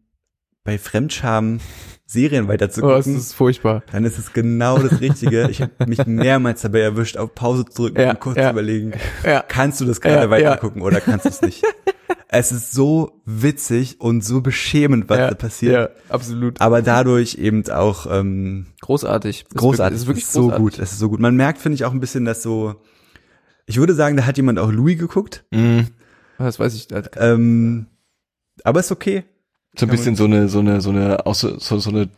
bei 0.65 0.77
Fremdscham 0.77 1.59
Serien 2.07 2.45
Oh, 2.45 2.47
weiterzugucken, 2.49 2.97
das 2.97 3.07
ist 3.07 3.33
furchtbar. 3.33 3.83
dann 3.91 4.03
ist 4.03 4.19
es 4.19 4.33
genau 4.33 4.77
das 4.77 4.99
Richtige. 4.99 5.49
Ich 5.49 5.61
habe 5.61 5.71
mich 5.87 6.05
mehrmals 6.05 6.61
dabei 6.61 6.81
erwischt, 6.81 7.17
auf 7.17 7.33
Pause 7.33 7.65
zu 7.65 7.83
drücken 7.83 8.01
Ja, 8.01 8.09
und 8.11 8.19
kurz 8.19 8.37
ja. 8.37 8.45
zu 8.47 8.51
überlegen, 8.51 8.91
Ja. 9.23 9.41
kannst 9.47 9.79
du 9.81 9.85
das 9.85 10.01
gerade 10.01 10.23
Ja, 10.25 10.29
weitergucken 10.29 10.81
oder 10.81 10.99
kannst 11.01 11.25
du 11.25 11.29
es 11.29 11.41
nicht? 11.41 11.63
es 12.27 12.51
ist 12.51 12.73
so 12.73 13.21
witzig 13.25 14.01
und 14.01 14.23
so 14.23 14.41
beschämend, 14.41 15.09
was 15.09 15.17
ja, 15.17 15.29
da 15.29 15.35
passiert. 15.35 15.73
Ja, 15.73 15.89
absolut. 16.13 16.61
Aber 16.61 16.81
dadurch 16.83 17.35
eben 17.35 17.67
auch 17.69 18.05
ähm, 18.11 18.67
Großartig. 18.81 19.45
Ist 19.47 19.55
großartig. 19.55 20.01
Wirklich, 20.01 20.01
ist 20.01 20.07
wirklich 20.07 20.23
Es 20.25 20.29
ist 20.29 20.33
so 20.33 20.41
großartig. 20.49 20.63
gut. 20.63 20.79
Es 20.79 20.91
ist 20.91 20.99
so 20.99 21.09
gut. 21.09 21.19
Man 21.19 21.35
merkt, 21.35 21.59
finde 21.59 21.75
ich, 21.75 21.85
auch 21.85 21.91
ein 21.93 21.99
bisschen, 21.99 22.25
dass 22.25 22.43
so. 22.43 22.75
Ich 23.65 23.77
würde 23.77 23.95
sagen, 23.95 24.15
da 24.17 24.25
hat 24.27 24.37
jemand 24.37 24.59
auch 24.59 24.71
Louis 24.71 24.97
geguckt. 24.99 25.43
Mhm. 25.51 25.87
Das 26.37 26.59
weiß 26.59 26.75
ich. 26.75 26.87
Das, 26.87 27.09
Ähm, 27.17 27.87
aber 28.63 28.79
ist 28.81 28.91
okay. 28.91 29.23
So 29.77 29.85
ein 29.85 29.89
bisschen 29.89 30.15
so 30.15 30.25
eine, 30.25 30.47
so 30.47 30.59
eine, 30.59 30.81
so 30.81 30.89
eine, 30.89 31.17
so, 31.33 31.57
so 31.79 31.89
eine, 31.89 32.09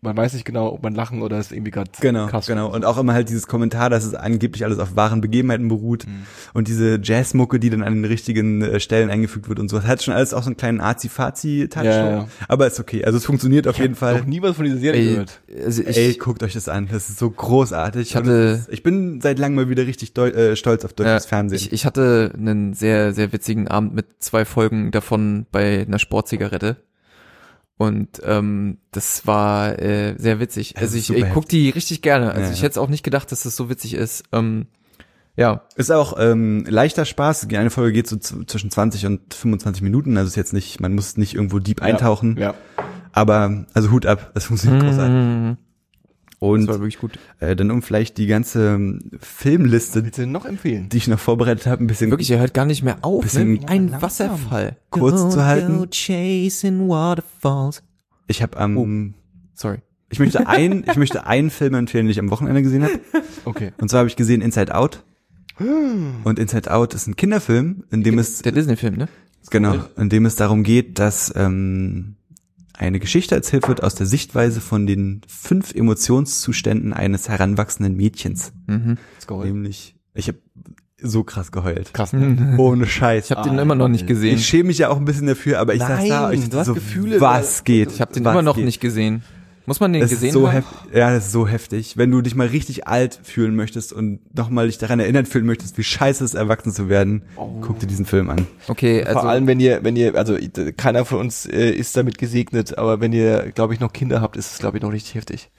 man 0.00 0.16
weiß 0.16 0.34
nicht 0.34 0.44
genau, 0.44 0.72
ob 0.72 0.82
man 0.84 0.94
lachen 0.94 1.22
oder 1.22 1.38
ist 1.40 1.50
irgendwie 1.50 1.72
gerade 1.72 1.90
Genau, 2.00 2.26
krass. 2.28 2.46
genau. 2.46 2.72
Und 2.72 2.84
auch 2.84 2.98
immer 2.98 3.14
halt 3.14 3.28
dieses 3.28 3.48
Kommentar, 3.48 3.90
dass 3.90 4.04
es 4.04 4.14
angeblich 4.14 4.64
alles 4.64 4.78
auf 4.78 4.94
wahren 4.94 5.20
Begebenheiten 5.20 5.66
beruht. 5.68 6.06
Mhm. 6.06 6.22
Und 6.54 6.68
diese 6.68 7.00
Jazzmucke, 7.02 7.58
die 7.58 7.68
dann 7.68 7.82
an 7.82 7.94
den 7.94 8.04
richtigen 8.04 8.62
äh, 8.62 8.78
Stellen 8.78 9.10
eingefügt 9.10 9.48
wird 9.48 9.58
und 9.58 9.68
so. 9.68 9.76
Das 9.78 9.86
hat 9.86 10.02
schon 10.02 10.14
alles 10.14 10.34
auch 10.34 10.42
so 10.44 10.50
einen 10.50 10.56
kleinen 10.56 10.80
Azi-Fazi-Touch. 10.80 11.84
Ja, 11.84 12.10
ja. 12.10 12.28
Aber 12.46 12.66
ist 12.68 12.78
okay. 12.78 13.04
Also 13.04 13.18
es 13.18 13.24
funktioniert 13.26 13.66
auf 13.66 13.76
jeden 13.78 13.92
Noch 13.94 13.98
Fall. 13.98 14.22
nie 14.24 14.40
was 14.40 14.54
von 14.56 14.64
dieser 14.66 14.78
Serie 14.78 15.00
ey, 15.00 15.10
gehört. 15.10 15.40
also 15.64 15.82
ich, 15.82 15.96
Ey, 15.96 16.14
guckt 16.14 16.42
euch 16.44 16.52
das 16.54 16.68
an. 16.68 16.88
Das 16.90 17.08
ist 17.08 17.18
so 17.18 17.28
großartig. 17.30 18.02
Ich 18.10 18.14
hatte- 18.16 18.64
ich 18.70 18.82
bin 18.84 19.20
seit 19.20 19.38
langem 19.40 19.56
mal 19.56 19.68
wieder 19.68 19.86
richtig 19.86 20.12
deu 20.14 20.28
äh, 20.28 20.54
stolz 20.56 20.84
auf 20.84 20.92
deutsches 20.92 21.24
Ja, 21.24 21.28
Fernsehen. 21.28 21.56
Ich, 21.56 21.72
ich 21.72 21.84
hatte 21.84 22.32
einen 22.36 22.72
sehr, 22.74 23.12
sehr 23.14 23.32
witzigen 23.32 23.66
Abend 23.66 23.94
mit 23.94 24.06
zwei 24.20 24.44
Folgen 24.44 24.92
davon 24.92 25.46
bei 25.50 25.84
einer 25.86 25.98
Sportzigarette. 25.98 26.76
Und 27.78 28.20
ähm, 28.24 28.78
das 28.90 29.26
war 29.26 29.78
äh, 29.78 30.16
sehr 30.18 30.40
witzig. 30.40 30.76
Also 30.76 30.98
ich, 30.98 31.10
ich 31.10 31.24
guck 31.32 31.48
die 31.48 31.70
richtig 31.70 32.02
gerne. 32.02 32.32
Also 32.32 32.42
Ja, 32.42 32.50
ich 32.50 32.58
ja. 32.58 32.64
hätte 32.64 32.72
es 32.72 32.78
auch 32.78 32.88
nicht 32.88 33.04
gedacht, 33.04 33.30
dass 33.30 33.44
das 33.44 33.56
so 33.56 33.70
witzig 33.70 33.94
ist. 33.94 34.24
Ähm, 34.32 34.66
ja, 35.36 35.62
Ist 35.76 35.92
auch 35.92 36.16
ähm, 36.18 36.64
leichter 36.68 37.04
Spaß. 37.04 37.46
Die 37.46 37.56
eine 37.56 37.70
Folge 37.70 37.92
geht 37.92 38.08
so 38.08 38.16
zwischen 38.16 38.72
20 38.72 39.06
und 39.06 39.32
25 39.32 39.82
Minuten. 39.82 40.16
Also 40.16 40.26
ist 40.26 40.34
jetzt 40.34 40.52
nicht, 40.52 40.80
man 40.80 40.96
muss 40.96 41.16
nicht 41.16 41.36
irgendwo 41.36 41.60
deep 41.60 41.80
eintauchen. 41.80 42.36
Ja. 42.36 42.54
Aber 43.12 43.64
also 43.72 43.92
Hut 43.92 44.06
ab, 44.06 44.32
das 44.34 44.46
funktioniert 44.46 44.82
großartig. 44.82 45.56
Mhm. 46.40 46.52
das 46.54 46.60
Und 46.60 46.68
war 46.68 46.78
wirklich 46.80 46.98
gut. 46.98 47.18
äh, 47.40 47.54
dann 47.56 47.70
um 47.70 47.82
vielleicht 47.82 48.16
die 48.18 48.26
ganze 48.26 48.74
ähm, 48.74 49.00
Filmliste, 49.20 50.04
Willst 50.04 50.18
du 50.18 50.26
noch 50.26 50.44
empfehlen? 50.46 50.88
die 50.88 50.96
ich 50.98 51.08
noch 51.08 51.18
vorbereitet 51.18 51.66
habe, 51.66 51.82
ein 51.84 51.86
bisschen 51.86 52.10
Wirklich, 52.10 52.30
er 52.30 52.38
hört 52.38 52.54
gar 52.54 52.64
nicht 52.66 52.82
mehr 52.82 52.98
auf. 53.02 53.22
Bisschen 53.22 53.54
Ne? 53.54 53.60
Wie 53.62 53.66
ein 53.66 54.00
Wasserfall. 54.00 54.76
kurz 54.90 55.32
zu 55.34 55.44
halten. 55.44 55.88
chasing 55.90 56.88
waterfalls. 56.88 57.82
Ich 58.26 58.42
habe 58.42 58.56
am 58.58 58.76
Oh. 58.76 58.86
Sorry. 59.54 59.78
ich 60.10 60.18
möchte 60.20 60.46
ein 60.46 60.84
ich 60.88 60.96
möchte 60.96 61.26
einen 61.26 61.50
Film 61.50 61.74
empfehlen, 61.74 62.06
den 62.06 62.12
ich 62.12 62.20
am 62.20 62.30
Wochenende 62.30 62.62
gesehen 62.62 62.84
habe. 62.84 63.00
Okay. 63.44 63.72
Und 63.78 63.88
zwar 63.90 63.98
habe 64.00 64.08
ich 64.08 64.16
gesehen 64.16 64.40
Inside 64.42 64.74
Out. 64.74 65.02
Und 65.58 66.38
Inside 66.38 66.70
Out 66.70 66.94
ist 66.94 67.08
ein 67.08 67.16
Kinderfilm, 67.16 67.82
in 67.90 68.04
dem 68.04 68.18
es 68.18 68.42
Der 68.42 68.52
Disney-Film, 68.52 68.94
ne? 68.96 69.08
Genau, 69.50 69.74
in 69.96 70.08
dem 70.08 70.24
es 70.26 70.36
darum 70.36 70.62
geht, 70.62 70.98
dass 71.00 71.32
ähm, 71.34 72.14
eine 72.78 73.00
Geschichte 73.00 73.34
erzählt 73.34 73.68
wird 73.68 73.82
aus 73.82 73.94
der 73.94 74.06
Sichtweise 74.06 74.60
von 74.60 74.86
den 74.86 75.22
fünf 75.26 75.74
Emotionszuständen 75.74 76.92
eines 76.92 77.28
heranwachsenden 77.28 77.96
Mädchens. 77.96 78.52
Mhm. 78.66 78.98
Nämlich, 79.28 79.96
ich 80.14 80.28
habe 80.28 80.38
so 81.00 81.24
krass 81.24 81.52
geheult. 81.52 81.92
Krass. 81.92 82.12
Ne? 82.12 82.54
Ohne 82.58 82.86
Scheiß. 82.86 83.26
Ich 83.26 83.30
habe 83.36 83.48
den 83.48 83.58
immer 83.58 83.74
noch 83.74 83.88
nicht 83.88 84.06
gesehen. 84.06 84.36
Ich 84.36 84.46
schäme 84.46 84.68
mich 84.68 84.78
ja 84.78 84.90
auch 84.90 84.96
ein 84.96 85.04
bisschen 85.04 85.26
dafür, 85.26 85.58
aber 85.58 85.74
ich 85.74 85.80
saß 85.80 86.00
Nein, 86.00 86.08
da 86.08 86.32
ich 86.32 86.48
du 86.48 86.58
hast 86.58 86.66
so, 86.66 86.74
Gefühle, 86.74 87.20
was 87.20 87.64
geht? 87.64 87.92
Ich 87.92 88.00
habe 88.00 88.12
den 88.12 88.24
was 88.24 88.32
immer 88.32 88.42
noch 88.42 88.56
geht? 88.56 88.64
nicht 88.64 88.80
gesehen. 88.80 89.22
Muss 89.68 89.78
man 89.80 89.92
den 89.92 90.00
Das 90.02 90.10
gesehen 90.10 90.28
ist 90.28 90.32
so 90.34 90.48
haben? 90.48 90.54
heftig. 90.64 90.78
Ja, 90.94 91.12
das 91.14 91.26
ist 91.26 91.32
so 91.32 91.46
heftig. 91.46 91.96
Wenn 91.96 92.10
du 92.10 92.20
dich 92.22 92.34
mal 92.34 92.46
richtig 92.48 92.88
alt 92.88 93.20
fühlen 93.22 93.54
möchtest 93.54 93.92
und 93.92 94.18
nochmal 94.36 94.66
dich 94.66 94.78
daran 94.78 94.98
erinnert 94.98 95.28
fühlen 95.28 95.46
möchtest, 95.46 95.78
wie 95.78 95.84
scheiße 95.84 96.24
es 96.24 96.32
ist, 96.32 96.38
erwachsen 96.38 96.72
zu 96.72 96.88
werden, 96.88 97.22
guck 97.60 97.78
dir 97.78 97.86
diesen 97.86 98.06
Film 98.06 98.30
an. 98.30 98.46
Okay, 98.66 99.04
also 99.04 99.20
Vor 99.20 99.28
allem, 99.28 99.46
wenn 99.46 99.60
ihr, 99.60 99.84
wenn 99.84 99.94
ihr, 99.94 100.14
also 100.16 100.36
keiner 100.76 101.04
von 101.04 101.20
uns 101.20 101.46
äh, 101.46 101.70
ist 101.70 101.96
damit 101.96 102.18
gesegnet, 102.18 102.76
aber 102.78 103.00
wenn 103.00 103.12
ihr, 103.12 103.52
glaube 103.54 103.74
ich, 103.74 103.80
noch 103.80 103.92
Kinder 103.92 104.20
habt, 104.20 104.36
ist 104.36 104.52
es, 104.52 104.58
glaube 104.58 104.78
ich, 104.78 104.82
noch 104.82 104.90
richtig 104.92 105.14
heftig. 105.14 105.50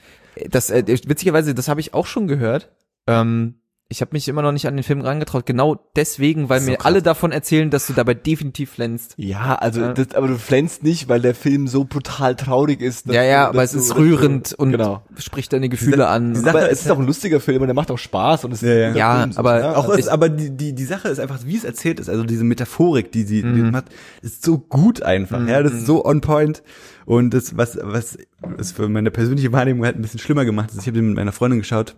das 0.49 0.69
äh, 0.71 0.83
witzigerweise, 0.87 1.53
das 1.53 1.67
habe 1.67 1.79
ich 1.79 1.93
auch 1.93 2.07
schon 2.07 2.27
gehört. 2.27 2.71
Ähm, 3.07 3.55
ich 3.91 4.01
habe 4.01 4.11
mich 4.13 4.27
immer 4.27 4.43
noch 4.43 4.51
nicht 4.51 4.67
an 4.67 4.75
den 4.77 4.83
Film 4.83 5.01
rangetraut, 5.01 5.47
genau 5.47 5.79
deswegen, 5.95 6.47
weil 6.47 6.59
So 6.59 6.69
mir 6.69 6.77
krass. 6.77 6.85
alle 6.85 7.01
davon 7.01 7.31
erzählen, 7.31 7.71
dass 7.71 7.87
du 7.87 7.93
dabei 7.93 8.13
definitiv 8.13 8.69
flänzt. 8.69 9.15
Ja, 9.17 9.55
also, 9.55 9.81
Ja. 9.81 9.93
Das, 9.93 10.13
aber 10.13 10.27
du 10.27 10.37
flänzt 10.37 10.83
nicht, 10.83 11.09
weil 11.09 11.21
der 11.21 11.33
Film 11.33 11.67
so 11.67 11.85
brutal 11.85 12.35
traurig 12.35 12.81
ist. 12.81 13.07
ja, 13.07 13.23
ja, 13.23 13.45
du- 13.45 13.49
aber 13.49 13.63
es 13.63 13.73
ist 13.73 13.95
rührend 13.95 14.53
und 14.53 14.71
Genau. 14.73 15.01
spricht 15.17 15.51
deine 15.53 15.69
Gefühle 15.69 16.07
an. 16.07 16.35
die 16.35 16.39
Sache 16.39 16.49
Aber 16.59 16.71
es 16.71 16.81
ist 16.81 16.91
auch 16.91 16.99
ein 16.99 17.07
lustiger 17.07 17.39
Film 17.39 17.61
und 17.63 17.67
der 17.67 17.73
macht 17.73 17.89
auch 17.89 17.97
Spaß 17.97 18.45
und 18.45 18.51
es 18.53 18.61
Ja, 18.61 18.73
ja. 18.73 18.93
Ja, 18.95 19.19
Film, 19.21 19.31
so, 19.31 19.39
aber 19.39 19.59
ne? 19.59 19.75
Auch 19.77 19.89
ist, 19.89 20.07
aber 20.07 20.29
die, 20.29 20.51
die, 20.55 20.73
die 20.75 20.85
Sache 20.85 21.07
ist 21.07 21.19
einfach, 21.19 21.39
wie 21.45 21.57
es 21.57 21.63
erzählt 21.63 21.99
ist, 21.99 22.09
also 22.09 22.23
diese 22.23 22.43
Metaphorik, 22.43 23.11
die 23.11 23.23
sie 23.23 23.41
die 23.41 23.47
macht, 23.63 23.85
ist 24.21 24.45
so 24.45 24.59
gut 24.59 25.01
einfach, 25.01 25.47
ja, 25.47 25.63
das 25.63 25.73
ist 25.73 25.87
so 25.87 26.05
on 26.05 26.21
point. 26.21 26.61
Und 27.07 27.33
das, 27.33 27.57
was, 27.57 27.79
was 27.81 28.19
es 28.59 28.71
für 28.71 28.87
meine 28.87 29.09
persönliche 29.09 29.51
Wahrnehmung 29.51 29.83
halt 29.83 29.95
ein 29.95 30.01
bisschen 30.03 30.19
schlimmer 30.19 30.45
gemacht 30.45 30.69
ist, 30.69 30.81
ich 30.81 30.85
habe 30.85 30.93
den 30.97 31.07
mit 31.07 31.15
meiner 31.15 31.31
Freundin 31.31 31.57
geschaut 31.59 31.95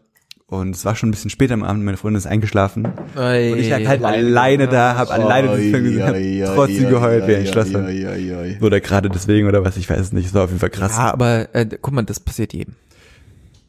und 0.52 0.76
es 0.76 0.84
war 0.84 0.96
schon 0.96 1.08
ein 1.08 1.12
bisschen 1.12 1.30
später 1.30 1.54
am 1.54 1.64
Abend, 1.64 1.86
meine 1.86 1.96
Freundin 1.96 2.18
ist 2.18 2.28
eingeschlafen. 2.28 2.86
Ey, 3.16 3.54
Und 3.54 3.60
ich 3.60 3.70
lag 3.70 3.88
halt 3.88 4.04
alleine 4.04 4.68
da, 4.68 4.96
habe 4.96 5.12
alleine 5.12 5.56
diesen 5.56 5.72
Film 5.72 5.84
gesehen, 5.86 6.46
hab 6.46 6.56
trotzdem 6.56 6.90
geheult 6.90 7.26
wie 7.26 7.36
ein 7.36 7.48
Schlosser. 7.48 7.88
Oder 8.60 8.82
gerade 8.82 9.10
deswegen 9.10 9.48
oder 9.48 9.64
was, 9.64 9.78
ich 9.78 9.90
weiß 9.90 10.00
es 10.00 10.12
nicht, 10.12 10.26
es 10.28 10.34
war 10.34 10.44
auf 10.44 10.50
jeden 10.50 10.60
Fall 10.60 10.70
krass. 10.70 10.98
ja, 10.98 11.14
aber 11.14 11.56
äh, 11.56 11.66
guck 11.82 11.94
mal, 11.94 12.04
das 12.04 12.20
passiert 12.20 12.52
jedem. 12.52 12.76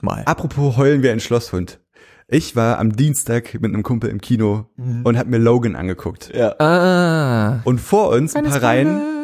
Mal. 0.01 0.23
Apropos 0.25 0.77
heulen 0.77 1.05
wie 1.05 1.11
ein 1.11 1.21
Schlosshund. 1.21 1.79
Ich 2.27 2.57
war 2.57 2.81
am 2.81 2.97
Dienstag 2.97 3.55
mit 3.61 3.73
einem 3.73 3.85
Kumpel 3.85 4.11
im 4.11 4.21
Kino 4.21 4.67
und 5.05 5.17
hab 5.17 5.29
mir 5.29 5.39
Logan 5.39 5.77
angeguckt. 5.77 6.33
Ja. 6.35 6.59
Ah. 6.59 7.61
Und 7.63 7.81
vor 7.81 8.09
uns, 8.09 8.35
ein 8.35 8.45
paar 8.45 8.61
Reihen. 8.61 9.22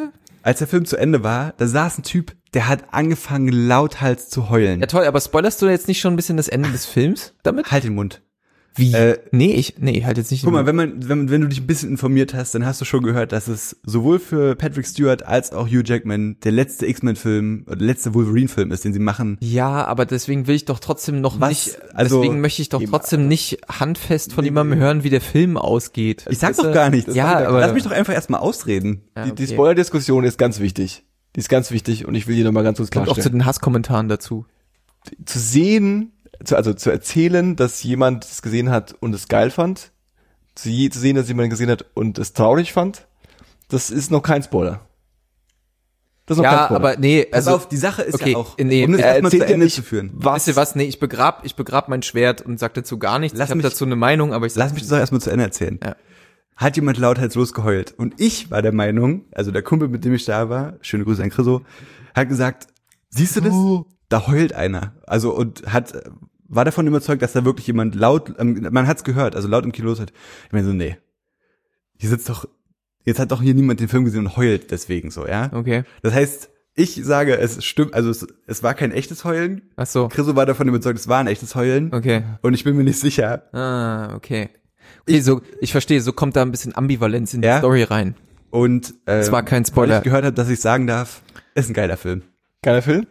Als 0.48 0.60
der 0.60 0.66
Film 0.66 0.86
zu 0.86 0.96
Ende 0.96 1.22
war, 1.22 1.52
da 1.58 1.66
saß 1.66 1.98
ein 1.98 2.04
Typ, 2.04 2.34
der 2.54 2.68
hat 2.68 2.94
angefangen 2.94 3.48
lauthals 3.48 4.30
zu 4.30 4.48
heulen. 4.48 4.80
Ja 4.80 4.86
toll, 4.86 5.04
aber 5.04 5.20
spoilerst 5.20 5.60
du 5.60 5.66
jetzt 5.66 5.88
nicht 5.88 6.00
schon 6.00 6.14
ein 6.14 6.16
bisschen 6.16 6.38
das 6.38 6.48
Ende 6.48 6.70
des 6.70 6.86
Films 6.86 7.34
damit? 7.42 7.70
Halt 7.70 7.84
den 7.84 7.94
Mund. 7.94 8.22
Wie? 8.78 8.92
Äh, 8.94 9.18
nee, 9.32 9.52
ich, 9.54 9.74
nee, 9.78 10.04
halt 10.04 10.16
jetzt 10.16 10.30
nicht. 10.30 10.44
Guck 10.44 10.52
mal, 10.52 10.64
wenn 10.66 10.76
man, 10.76 11.08
wenn, 11.08 11.28
wenn 11.30 11.40
du 11.42 11.48
dich 11.48 11.60
ein 11.60 11.66
bisschen 11.66 11.90
informiert 11.90 12.32
hast, 12.32 12.54
dann 12.54 12.64
hast 12.64 12.80
du 12.80 12.84
schon 12.84 13.02
gehört, 13.02 13.32
dass 13.32 13.48
es 13.48 13.76
sowohl 13.84 14.18
für 14.18 14.54
Patrick 14.56 14.86
Stewart 14.86 15.22
als 15.24 15.52
auch 15.52 15.66
Hugh 15.66 15.82
Jackman 15.84 16.36
der 16.44 16.52
letzte 16.52 16.86
X-Men-Film 16.86 17.64
oder 17.66 17.76
der 17.76 17.86
letzte 17.86 18.14
Wolverine-Film 18.14 18.70
ist, 18.72 18.84
den 18.84 18.92
sie 18.92 18.98
machen. 19.00 19.36
ja, 19.40 19.84
aber 19.84 20.06
deswegen 20.06 20.46
will 20.46 20.54
ich 20.54 20.64
doch 20.64 20.78
trotzdem 20.78 21.20
noch 21.20 21.40
Was? 21.40 21.48
nicht, 21.50 21.78
Also, 21.94 22.20
deswegen 22.22 22.40
möchte 22.40 22.62
ich 22.62 22.68
doch 22.68 22.82
trotzdem 22.82 23.28
nicht 23.28 23.58
handfest 23.68 24.32
von 24.32 24.44
jemandem 24.44 24.78
hören, 24.78 25.02
wie 25.04 25.10
der 25.10 25.20
Film 25.20 25.56
ausgeht. 25.56 26.24
Ich 26.30 26.38
sag 26.38 26.50
Weißt 26.50 26.60
doch 26.60 26.72
gar 26.72 26.90
nichts. 26.90 27.14
Ja, 27.14 27.46
aber 27.46 27.60
Lass 27.60 27.72
mich 27.74 27.82
doch 27.82 27.90
einfach 27.90 28.14
erstmal 28.14 28.40
ausreden. 28.40 29.02
Ja, 29.16 29.24
Die, 29.24 29.34
die 29.34 29.42
okay. 29.44 29.52
Spoiler-Diskussion 29.54 30.24
ist 30.24 30.38
ganz 30.38 30.60
wichtig. 30.60 31.04
Die 31.36 31.40
ist 31.40 31.48
ganz 31.48 31.70
wichtig 31.70 32.06
und 32.06 32.14
ich 32.14 32.26
will 32.26 32.36
die 32.36 32.42
nochmal 32.44 32.64
ganz 32.64 32.78
kurz 32.78 32.90
kommt 32.90 33.06
auch 33.08 33.10
zu 33.10 33.14
klarstellen. 33.16 33.38
den 33.40 33.46
Hasskommentaren 33.46 34.08
dazu. 34.08 34.46
Zu 35.24 35.38
sehen, 35.38 36.12
zu, 36.44 36.56
also 36.56 36.72
zu 36.74 36.90
erzählen, 36.90 37.56
dass 37.56 37.82
jemand 37.82 38.24
es 38.24 38.42
gesehen 38.42 38.70
hat 38.70 38.94
und 39.00 39.14
es 39.14 39.28
geil 39.28 39.50
fand, 39.50 39.92
zu, 40.54 40.68
je, 40.68 40.88
zu 40.90 40.98
sehen, 40.98 41.16
dass 41.16 41.28
jemand 41.28 41.50
gesehen 41.50 41.70
hat 41.70 41.84
und 41.94 42.18
es 42.18 42.32
traurig 42.32 42.72
fand, 42.72 43.06
das 43.68 43.90
ist 43.90 44.10
noch 44.10 44.22
kein 44.22 44.42
Spoiler. 44.42 44.80
Das 46.26 46.36
ist 46.36 46.42
noch 46.42 46.48
kein 46.50 46.58
Ja, 46.58 46.64
Spoiler. 46.66 46.80
aber 46.80 46.96
nee, 46.98 47.24
Pass 47.24 47.46
also 47.46 47.56
auf, 47.56 47.68
die 47.68 47.76
Sache 47.76 48.02
ist 48.02 48.14
okay, 48.14 48.32
ja 48.32 48.36
auch, 48.38 48.56
nee, 48.58 48.84
um 48.84 48.92
das 48.92 49.00
er 49.00 49.08
erstmal 49.12 49.30
zu 49.30 49.36
ja 49.38 49.44
Ende 49.44 49.64
nicht, 49.64 49.74
zu 49.76 49.82
führen. 49.82 50.10
was, 50.14 50.36
Wisst 50.36 50.48
ihr 50.48 50.56
was? 50.56 50.74
Nee, 50.74 50.84
ich 50.84 50.98
begrab, 50.98 51.40
ich 51.44 51.54
begrab 51.56 51.88
mein 51.88 52.02
Schwert 52.02 52.42
und 52.42 52.58
sag 52.58 52.74
dazu 52.74 52.98
gar 52.98 53.18
nichts. 53.18 53.36
Lass 53.38 53.46
ich 53.46 53.50
habe 53.50 53.62
mich- 53.62 53.70
dazu 53.72 53.84
eine 53.84 53.96
Meinung, 53.96 54.32
aber 54.32 54.46
ich 54.46 54.54
Lass 54.54 54.72
mich 54.72 54.82
das 54.82 54.90
doch 54.90 54.98
erstmal 54.98 55.20
zu 55.20 55.30
Ende 55.30 55.44
erzählen. 55.44 55.78
Ja. 55.82 55.96
Hat 56.56 56.74
jemand 56.76 56.98
lauthals 56.98 57.34
geheult. 57.54 57.94
Und 57.96 58.20
ich 58.20 58.50
war 58.50 58.62
der 58.62 58.72
Meinung, 58.72 59.24
also 59.32 59.52
der 59.52 59.62
Kumpel, 59.62 59.88
mit 59.88 60.04
dem 60.04 60.12
ich 60.12 60.24
da 60.24 60.48
war, 60.50 60.74
schöne 60.80 61.04
Grüße 61.04 61.22
an 61.22 61.30
Chriso, 61.30 61.62
hat 62.14 62.28
gesagt, 62.28 62.66
siehst 63.10 63.36
du 63.36 63.40
das? 63.40 63.54
Da 64.08 64.26
heult 64.26 64.54
einer. 64.54 64.94
Also 65.06 65.32
und 65.34 65.72
hat 65.72 65.92
war 66.48 66.64
davon 66.64 66.86
überzeugt, 66.86 67.22
dass 67.22 67.32
da 67.32 67.44
wirklich 67.44 67.66
jemand 67.66 67.94
laut, 67.94 68.34
ähm, 68.38 68.66
man 68.70 68.86
hat's 68.86 69.04
gehört, 69.04 69.36
also 69.36 69.48
laut 69.48 69.64
im 69.64 69.72
Kino 69.72 69.88
los 69.88 70.00
hat. 70.00 70.12
Ich 70.46 70.52
meine 70.52 70.66
so, 70.66 70.72
nee. 70.72 70.96
Hier 71.96 72.08
sitzt 72.10 72.28
doch, 72.28 72.46
jetzt 73.04 73.18
hat 73.20 73.30
doch 73.32 73.42
hier 73.42 73.54
niemand 73.54 73.80
den 73.80 73.88
Film 73.88 74.04
gesehen 74.04 74.26
und 74.26 74.36
heult 74.36 74.70
deswegen 74.70 75.10
so, 75.10 75.26
ja? 75.26 75.50
Okay. 75.52 75.84
Das 76.02 76.14
heißt, 76.14 76.50
ich 76.74 77.00
sage, 77.04 77.36
es 77.38 77.64
stimmt, 77.64 77.92
also 77.94 78.08
es, 78.10 78.26
es 78.46 78.62
war 78.62 78.74
kein 78.74 78.92
echtes 78.92 79.24
Heulen. 79.24 79.62
Ach 79.76 79.86
so. 79.86 80.08
Chriso 80.08 80.36
war 80.36 80.46
davon 80.46 80.68
überzeugt, 80.68 80.98
es 80.98 81.08
war 81.08 81.18
ein 81.18 81.26
echtes 81.26 81.54
Heulen. 81.54 81.92
Okay. 81.92 82.22
Und 82.40 82.54
ich 82.54 82.62
bin 82.64 82.76
mir 82.76 82.84
nicht 82.84 83.00
sicher, 83.00 83.42
Ah, 83.52 84.14
okay. 84.14 84.48
Okay, 85.02 85.20
so, 85.20 85.42
ich 85.60 85.72
verstehe, 85.72 86.00
so 86.00 86.12
kommt 86.12 86.36
da 86.36 86.42
ein 86.42 86.50
bisschen 86.50 86.74
Ambivalenz 86.76 87.34
in 87.34 87.42
die 87.42 87.48
Ja. 87.48 87.58
Story 87.58 87.82
rein. 87.82 88.14
Und 88.50 88.94
äh, 89.06 89.18
Es 89.18 89.30
war 89.32 89.42
kein 89.42 89.64
Weil 89.64 89.66
Spoiler. 89.66 89.98
ich 89.98 90.04
gehört 90.04 90.24
habe, 90.24 90.34
dass 90.34 90.48
ich 90.48 90.60
sagen 90.60 90.86
darf, 90.86 91.20
ist 91.54 91.68
ein 91.68 91.74
geiler 91.74 91.96
Film. 91.96 92.22
Geiler 92.62 92.80
Film? 92.82 93.06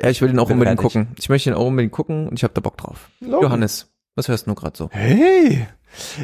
Ja, 0.00 0.10
ich 0.10 0.20
will 0.20 0.28
den 0.28 0.38
auch 0.38 0.48
Bin 0.48 0.54
unbedingt 0.54 0.80
fertig. 0.80 0.92
gucken. 1.02 1.14
Ich 1.18 1.28
möchte 1.28 1.50
den 1.50 1.56
auch 1.56 1.66
unbedingt 1.66 1.92
gucken 1.92 2.28
und 2.28 2.38
ich 2.38 2.42
habe 2.44 2.52
da 2.54 2.60
Bock 2.60 2.76
drauf. 2.76 3.10
Logo. 3.20 3.42
Johannes, 3.44 3.92
was 4.16 4.28
hörst 4.28 4.46
du 4.46 4.50
nur 4.50 4.56
gerade 4.56 4.76
so? 4.76 4.88
Hey! 4.92 5.66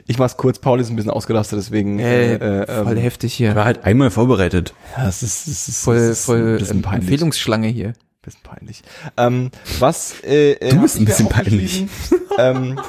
Ich 0.08 0.18
mach's 0.18 0.36
kurz, 0.36 0.58
Paul 0.58 0.80
ist 0.80 0.90
ein 0.90 0.96
bisschen 0.96 1.12
ausgelastet, 1.12 1.56
deswegen 1.60 2.00
Hey, 2.00 2.34
äh, 2.34 2.62
äh, 2.64 2.84
voll 2.84 2.96
ähm, 2.96 3.02
heftig 3.02 3.32
hier. 3.34 3.54
war 3.54 3.64
halt 3.64 3.84
einmal 3.84 4.10
vorbereitet. 4.10 4.74
ja, 4.96 5.06
es 5.08 5.22
ist, 5.22 5.46
es 5.46 5.68
ist, 5.68 5.84
voll, 5.84 5.96
es 5.96 6.18
ist 6.20 6.24
voll 6.24 6.54
ein 6.54 6.58
bisschen 6.58 6.76
ähm, 6.78 6.82
peinlich. 6.82 7.02
Empfehlungsschlange 7.08 7.68
hier. 7.68 7.92
bisschen 8.22 8.40
peinlich. 8.42 8.82
Ähm, 9.16 9.52
was 9.78 10.20
äh, 10.24 10.54
äh, 10.54 10.70
Du 10.70 10.80
bist 10.82 10.96
ich 10.96 11.02
ein 11.02 11.04
bisschen 11.04 11.26
aufgeschrieben? 11.28 11.88
ähm, 12.38 12.80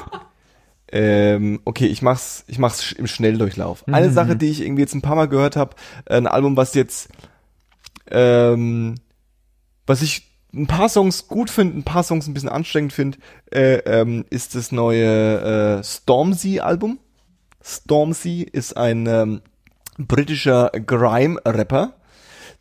ähm, 0.90 1.60
okay, 1.64 1.86
ich 1.86 2.02
mach's, 2.02 2.44
ich 2.48 2.58
mach's 2.58 2.90
im 2.90 3.06
Schnelldurchlauf. 3.06 3.84
Eine 3.86 4.08
Mhm. 4.08 4.12
Sache, 4.14 4.36
die 4.36 4.50
ich 4.50 4.60
irgendwie 4.60 4.82
jetzt 4.82 4.94
ein 4.94 5.02
paar 5.02 5.14
Mal 5.16 5.28
gehört 5.28 5.54
habe, 5.54 5.76
ein 6.06 6.26
Album, 6.26 6.56
was 6.56 6.74
jetzt, 6.74 7.08
ähm, 8.10 8.96
was 9.86 10.02
ich 10.02 10.31
ein 10.54 10.66
paar 10.66 10.88
Songs 10.88 11.28
gut 11.28 11.50
finde, 11.50 11.78
ein 11.78 11.82
paar 11.82 12.02
Songs 12.02 12.26
ein 12.26 12.34
bisschen 12.34 12.48
anstrengend 12.48 12.92
finde, 12.92 13.18
äh, 13.50 13.78
ähm, 13.78 14.24
ist 14.30 14.54
das 14.54 14.72
neue 14.72 15.78
äh, 15.78 15.84
Stormzy-Album. 15.84 16.98
Stormzy 17.64 18.42
ist 18.42 18.76
ein 18.76 19.06
ähm, 19.06 19.40
britischer 19.98 20.70
Grime-Rapper, 20.70 21.94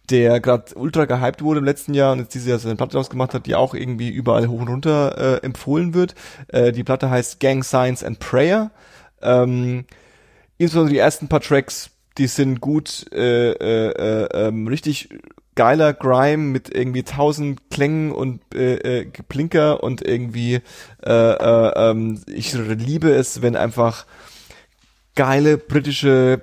der 0.09 0.39
gerade 0.39 0.75
ultra 0.75 1.05
gehypt 1.05 1.41
wurde 1.41 1.59
im 1.59 1.65
letzten 1.65 1.93
Jahr 1.93 2.13
und 2.13 2.19
jetzt 2.19 2.33
dieses 2.33 2.47
Jahr 2.47 2.59
seine 2.59 2.75
Platte 2.75 2.97
rausgemacht 2.97 3.33
hat, 3.33 3.45
die 3.45 3.55
auch 3.55 3.73
irgendwie 3.73 4.09
überall 4.09 4.47
hoch 4.47 4.61
und 4.61 4.69
runter 4.69 5.17
äh, 5.17 5.45
empfohlen 5.45 5.93
wird. 5.93 6.15
Äh, 6.47 6.71
die 6.71 6.83
Platte 6.83 7.09
heißt 7.09 7.39
Gang 7.39 7.63
Science 7.63 8.03
and 8.03 8.19
Prayer. 8.19 8.71
Ähm, 9.21 9.85
insbesondere 10.57 10.93
die 10.93 10.99
ersten 10.99 11.27
paar 11.27 11.41
Tracks, 11.41 11.91
die 12.17 12.27
sind 12.27 12.61
gut, 12.61 13.05
äh, 13.13 13.51
äh, 13.51 13.91
äh, 13.91 14.47
ähm, 14.47 14.67
richtig 14.67 15.09
geiler 15.55 15.93
Grime 15.93 16.43
mit 16.43 16.73
irgendwie 16.73 17.03
tausend 17.03 17.69
Klängen 17.69 18.11
und 18.11 18.41
äh, 18.53 19.01
äh, 19.01 19.05
Geplinker 19.05 19.83
und 19.83 20.01
irgendwie 20.01 20.61
äh, 21.05 21.11
äh, 21.11 21.91
ähm, 21.91 22.21
ich 22.27 22.53
liebe 22.53 23.11
es, 23.11 23.41
wenn 23.41 23.55
einfach 23.55 24.05
geile 25.15 25.57
britische 25.57 26.41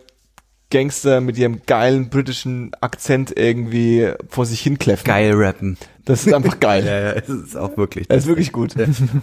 Gangster 0.70 1.22
mit 1.22 1.39
ihrem 1.39 1.62
geilen 1.64 2.10
britischen 2.10 2.72
Akzent 2.80 3.32
irgendwie 3.36 4.12
vor 4.28 4.44
sich 4.44 4.60
hinkläffen. 4.60 5.06
Geil 5.06 5.32
rappen. 5.35 5.78
Das 6.05 6.26
ist 6.26 6.32
einfach 6.32 6.60
geil. 6.60 6.85
Ja, 6.86 7.01
ja, 7.01 7.12
es 7.12 7.28
ist 7.28 7.56
auch 7.56 7.76
wirklich. 7.76 8.10
Er 8.10 8.16
ist 8.16 8.26
wirklich 8.26 8.52
gut. 8.52 8.74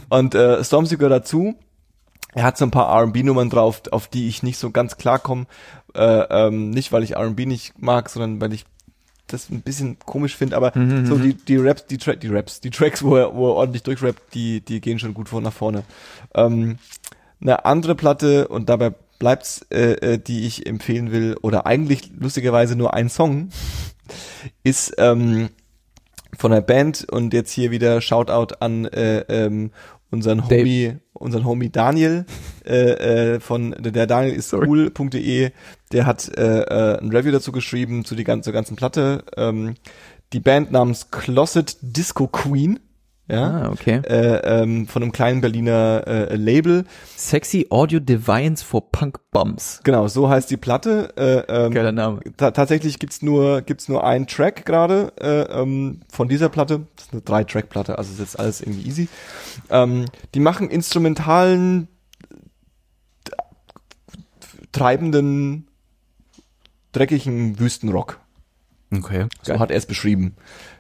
Und 0.10 0.34
äh, 0.36 0.64
Stormzy 0.64 0.98
gehört 0.98 1.14
dazu. 1.14 1.56
Er 2.34 2.44
hat 2.44 2.58
so 2.58 2.66
ein 2.66 2.72
paar 2.72 2.90
R&B-Nummern 3.00 3.50
drauf, 3.50 3.84
auf 3.92 4.08
die 4.08 4.28
ich 4.28 4.44
nicht 4.44 4.58
so 4.58 4.72
ganz 4.72 4.98
klar 4.98 5.20
komme. 5.20 5.46
Äh, 5.94 6.02
ähm, 6.02 6.72
nicht, 6.72 6.92
weil 6.92 7.04
ich 7.04 7.16
R&B 7.16 7.46
nicht 7.46 7.80
mag, 7.82 8.10
sondern 8.10 8.42
weil 8.42 8.52
ich 8.54 8.66
das 9.28 9.50
ein 9.50 9.62
bisschen 9.62 9.98
komisch 10.00 10.36
finde. 10.36 10.56
Aber 10.56 10.72
so 11.06 11.18
die, 11.18 11.34
die 11.34 11.58
Raps, 11.58 11.86
die, 11.88 11.98
Tra 11.98 12.14
die 12.14 12.28
Raps, 12.28 12.62
die 12.62 12.70
Tracks, 12.70 13.04
wo 13.04 13.16
er, 13.16 13.36
wo 13.36 13.50
er 13.50 13.56
ordentlich 13.56 13.84
durchrappt, 13.84 14.34
die, 14.34 14.62
die 14.62 14.82
gehen 14.82 15.00
schon 15.00 15.14
gut 15.14 15.30
vor 15.30 15.42
nach 15.42 15.54
vorne. 15.54 15.84
Ähm, 16.34 16.78
eine 17.42 17.66
andere 17.66 17.96
Platte 17.96 18.48
und 18.48 18.70
dabei 18.70 18.94
bleibt's, 19.20 19.66
äh, 19.72 19.94
äh, 19.94 20.18
die 20.18 20.46
ich 20.46 20.66
empfehlen 20.66 21.12
will, 21.12 21.38
oder 21.42 21.66
eigentlich 21.66 22.12
lustigerweise 22.20 22.76
nur 22.76 22.94
ein 22.94 23.10
Song, 23.10 23.50
ist 24.64 24.94
ähm, 24.98 25.50
von 26.38 26.52
der 26.52 26.62
Band 26.62 27.08
und 27.10 27.34
jetzt 27.34 27.52
hier 27.52 27.72
wieder 27.72 28.02
Shoutout 28.02 28.56
an 28.60 28.86
äh, 28.86 29.20
ähm, 29.22 29.72
unseren 30.12 30.40
Dave. 30.48 30.62
Homie, 30.62 30.98
unseren 31.14 31.46
Homie 31.46 31.70
Daniel 31.70 32.26
äh, 32.66 33.36
äh, 33.36 33.40
von 33.40 33.76
der 33.80 34.08
Daniel 34.08 34.34
ist 34.34 34.54
cool.de, 34.54 35.52
der 35.92 36.06
hat 36.06 36.30
äh, 36.38 36.62
äh, 36.62 37.00
ein 37.00 37.10
Review 37.10 37.32
dazu 37.32 37.52
geschrieben 37.52 38.06
zu 38.06 38.16
die 38.16 38.24
ganze, 38.24 38.46
zur 38.46 38.54
ganzen 38.54 38.76
Platte. 38.76 39.24
Ähm, 39.38 39.76
die 40.34 40.40
Band 40.40 40.72
namens 40.72 41.12
Closet 41.12 41.78
Disco 41.82 42.28
Queen, 42.28 42.80
ja, 43.28 43.64
Ah, 43.64 43.70
okay. 43.72 44.02
äh, 44.08 44.62
ähm, 44.62 44.88
von 44.88 45.02
einem 45.02 45.12
kleinen 45.12 45.42
Berliner 45.42 46.04
äh, 46.06 46.36
Label. 46.36 46.86
Sexy 47.18 47.66
Audio 47.72 48.00
Divines 48.00 48.62
for 48.62 48.92
Punk 48.92 49.20
Bums. 49.32 49.80
Genau, 49.84 50.08
so 50.08 50.30
heißt 50.30 50.52
die 50.52 50.58
Platte. 50.58 51.12
Äh, 51.18 51.52
ähm, 51.52 51.74
Geiler 51.74 51.92
Name. 51.92 52.20
ta 52.38 52.52
tatsächlich 52.52 53.00
gibt's 53.00 53.24
nur 53.24 53.62
gibt's 53.64 53.90
nur 53.90 54.04
einen 54.04 54.28
Track 54.28 54.66
gerade 54.68 55.12
äh, 55.20 55.42
ähm, 55.60 56.02
von 56.08 56.28
dieser 56.28 56.50
Platte. 56.50 56.82
Das 56.96 57.06
ist 57.06 57.14
eine 57.14 57.22
drei 57.24 57.44
Track 57.44 57.70
Platte, 57.70 57.98
also 57.98 58.12
ist 58.12 58.20
jetzt 58.20 58.40
alles 58.40 58.62
irgendwie 58.62 58.88
easy. 58.88 59.08
Ähm, 59.72 60.06
die 60.36 60.40
machen 60.40 60.70
instrumentalen 60.70 61.88
treibenden 64.76 65.68
dreckigen 66.92 67.60
Wüstenrock. 67.60 68.20
Okay. 68.96 69.26
So 69.42 69.58
hat 69.60 69.72
er 69.72 69.78
es 69.78 69.86
beschrieben. 69.86 70.36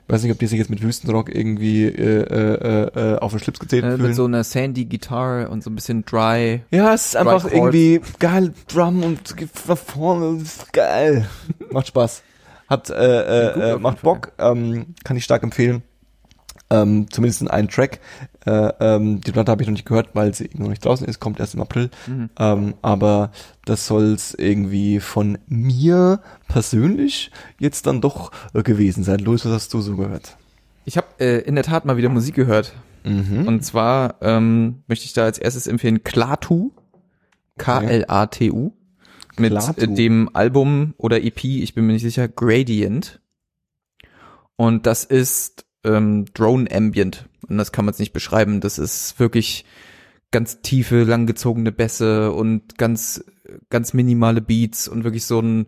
Ich 0.08 0.14
weiß 0.14 0.22
nicht, 0.24 0.32
ob 0.32 0.38
die 0.40 0.46
sich 0.48 0.60
jetzt 0.60 0.70
mit 0.70 0.82
Wüstenrock 0.84 1.34
irgendwie 1.34 1.86
äh, 1.86 2.22
äh, 2.22 3.14
äh, 3.14 3.18
auf 3.18 3.32
den 3.32 3.40
Schlips 3.40 3.60
gezählt 3.60 3.84
Äh, 3.84 3.92
fühlen. 3.96 4.02
mit 4.04 4.16
so 4.16 4.26
einer 4.26 4.44
Sandy 4.44 4.86
Gitarre 4.86 5.50
und 5.50 5.64
so 5.64 5.72
ein 5.72 5.76
bisschen 5.76 6.06
dry. 6.06 6.62
Ja, 6.70 6.94
es 6.94 7.08
ist 7.08 7.16
einfach 7.18 7.42
Chords. 7.42 7.56
irgendwie 7.56 8.02
geil, 8.20 8.54
Drum 8.68 9.04
und 9.04 9.36
nach 9.68 9.78
vorne, 9.78 10.44
geil. 10.72 11.28
Macht 11.72 11.88
Spaß. 11.88 12.22
Hat, 12.70 12.90
äh, 12.92 12.94
äh, 12.94 13.74
auf 13.74 13.82
macht. 13.82 14.02
Bock, 14.04 14.32
ähm, 14.38 14.94
kann 15.04 15.18
ich 15.18 15.24
stark 15.24 15.42
empfehlen. 15.44 15.82
Ähm, 16.70 17.08
zumindest 17.12 17.42
in 17.42 17.48
einen 17.48 17.70
Track. 17.70 18.00
Äh, 18.46 18.72
ähm, 18.80 19.22
die 19.22 19.32
Platte 19.32 19.52
habe 19.52 19.62
ich 19.62 19.68
noch 19.68 19.74
nicht 19.74 19.86
gehört, 19.86 20.10
weil 20.14 20.34
sie 20.34 20.50
noch 20.54 20.68
nicht 20.68 20.84
draußen 20.84 21.08
ist, 21.08 21.20
kommt 21.20 21.40
erst 21.40 21.54
im 21.54 21.62
April. 21.62 21.90
Mhm. 22.08 22.30
Ähm, 22.40 22.74
aber 22.82 23.32
das 23.66 23.86
soll's 23.86 24.34
irgendwie 24.34 25.00
von 25.00 25.38
mir 25.48 26.22
persönlich 26.48 27.32
jetzt 27.60 27.86
dann 27.86 28.02
doch 28.02 28.32
äh, 28.54 28.64
gewesen 28.64 29.04
sein. 29.04 29.20
Louis, 29.20 29.46
was 29.46 29.52
hast 29.52 29.74
du 29.74 29.82
so 29.82 29.96
gehört? 29.96 30.38
Ich 30.86 30.98
habe 30.98 31.08
äh, 31.20 31.40
in 31.42 31.56
der 31.56 31.64
Tat 31.64 31.86
mal 31.86 31.98
wieder 31.98 32.10
Musik 32.10 32.36
gehört. 32.36 32.74
Mhm. 33.04 33.48
Und 33.48 33.64
zwar 33.64 34.16
ähm, 34.22 34.84
möchte 34.88 35.06
ich 35.06 35.14
da 35.14 35.24
als 35.24 35.38
erstes 35.38 35.68
empfehlen 35.68 36.04
Klatu. 36.04 36.72
K-L-A-T-U. 37.58 38.74
Mit 39.38 39.54
äh, 39.54 39.88
dem 39.88 40.30
Album 40.34 40.94
oder 40.98 41.22
EP, 41.22 41.44
ich 41.44 41.74
bin 41.74 41.86
mir 41.86 41.94
nicht 41.94 42.04
sicher, 42.04 42.28
Gradient. 42.28 43.20
Und 44.56 44.86
das 44.86 45.04
ist 45.04 45.65
ähm, 45.86 46.26
Drone 46.34 46.70
Ambient. 46.72 47.30
Und 47.48 47.58
das 47.58 47.72
kann 47.72 47.86
man 47.86 47.94
jetzt 47.94 48.00
nicht 48.00 48.14
beschreiben. 48.14 48.60
Das 48.60 48.78
ist 48.78 49.20
wirklich 49.20 49.66
ganz 50.32 50.62
tiefe, 50.62 51.04
langgezogene 51.04 51.72
Bässe 51.72 52.32
und 52.32 52.78
ganz, 52.78 53.24
ganz 53.70 53.94
minimale 53.94 54.42
Beats 54.42 54.88
und 54.88 55.04
wirklich 55.04 55.26
so 55.26 55.40
ein, 55.40 55.68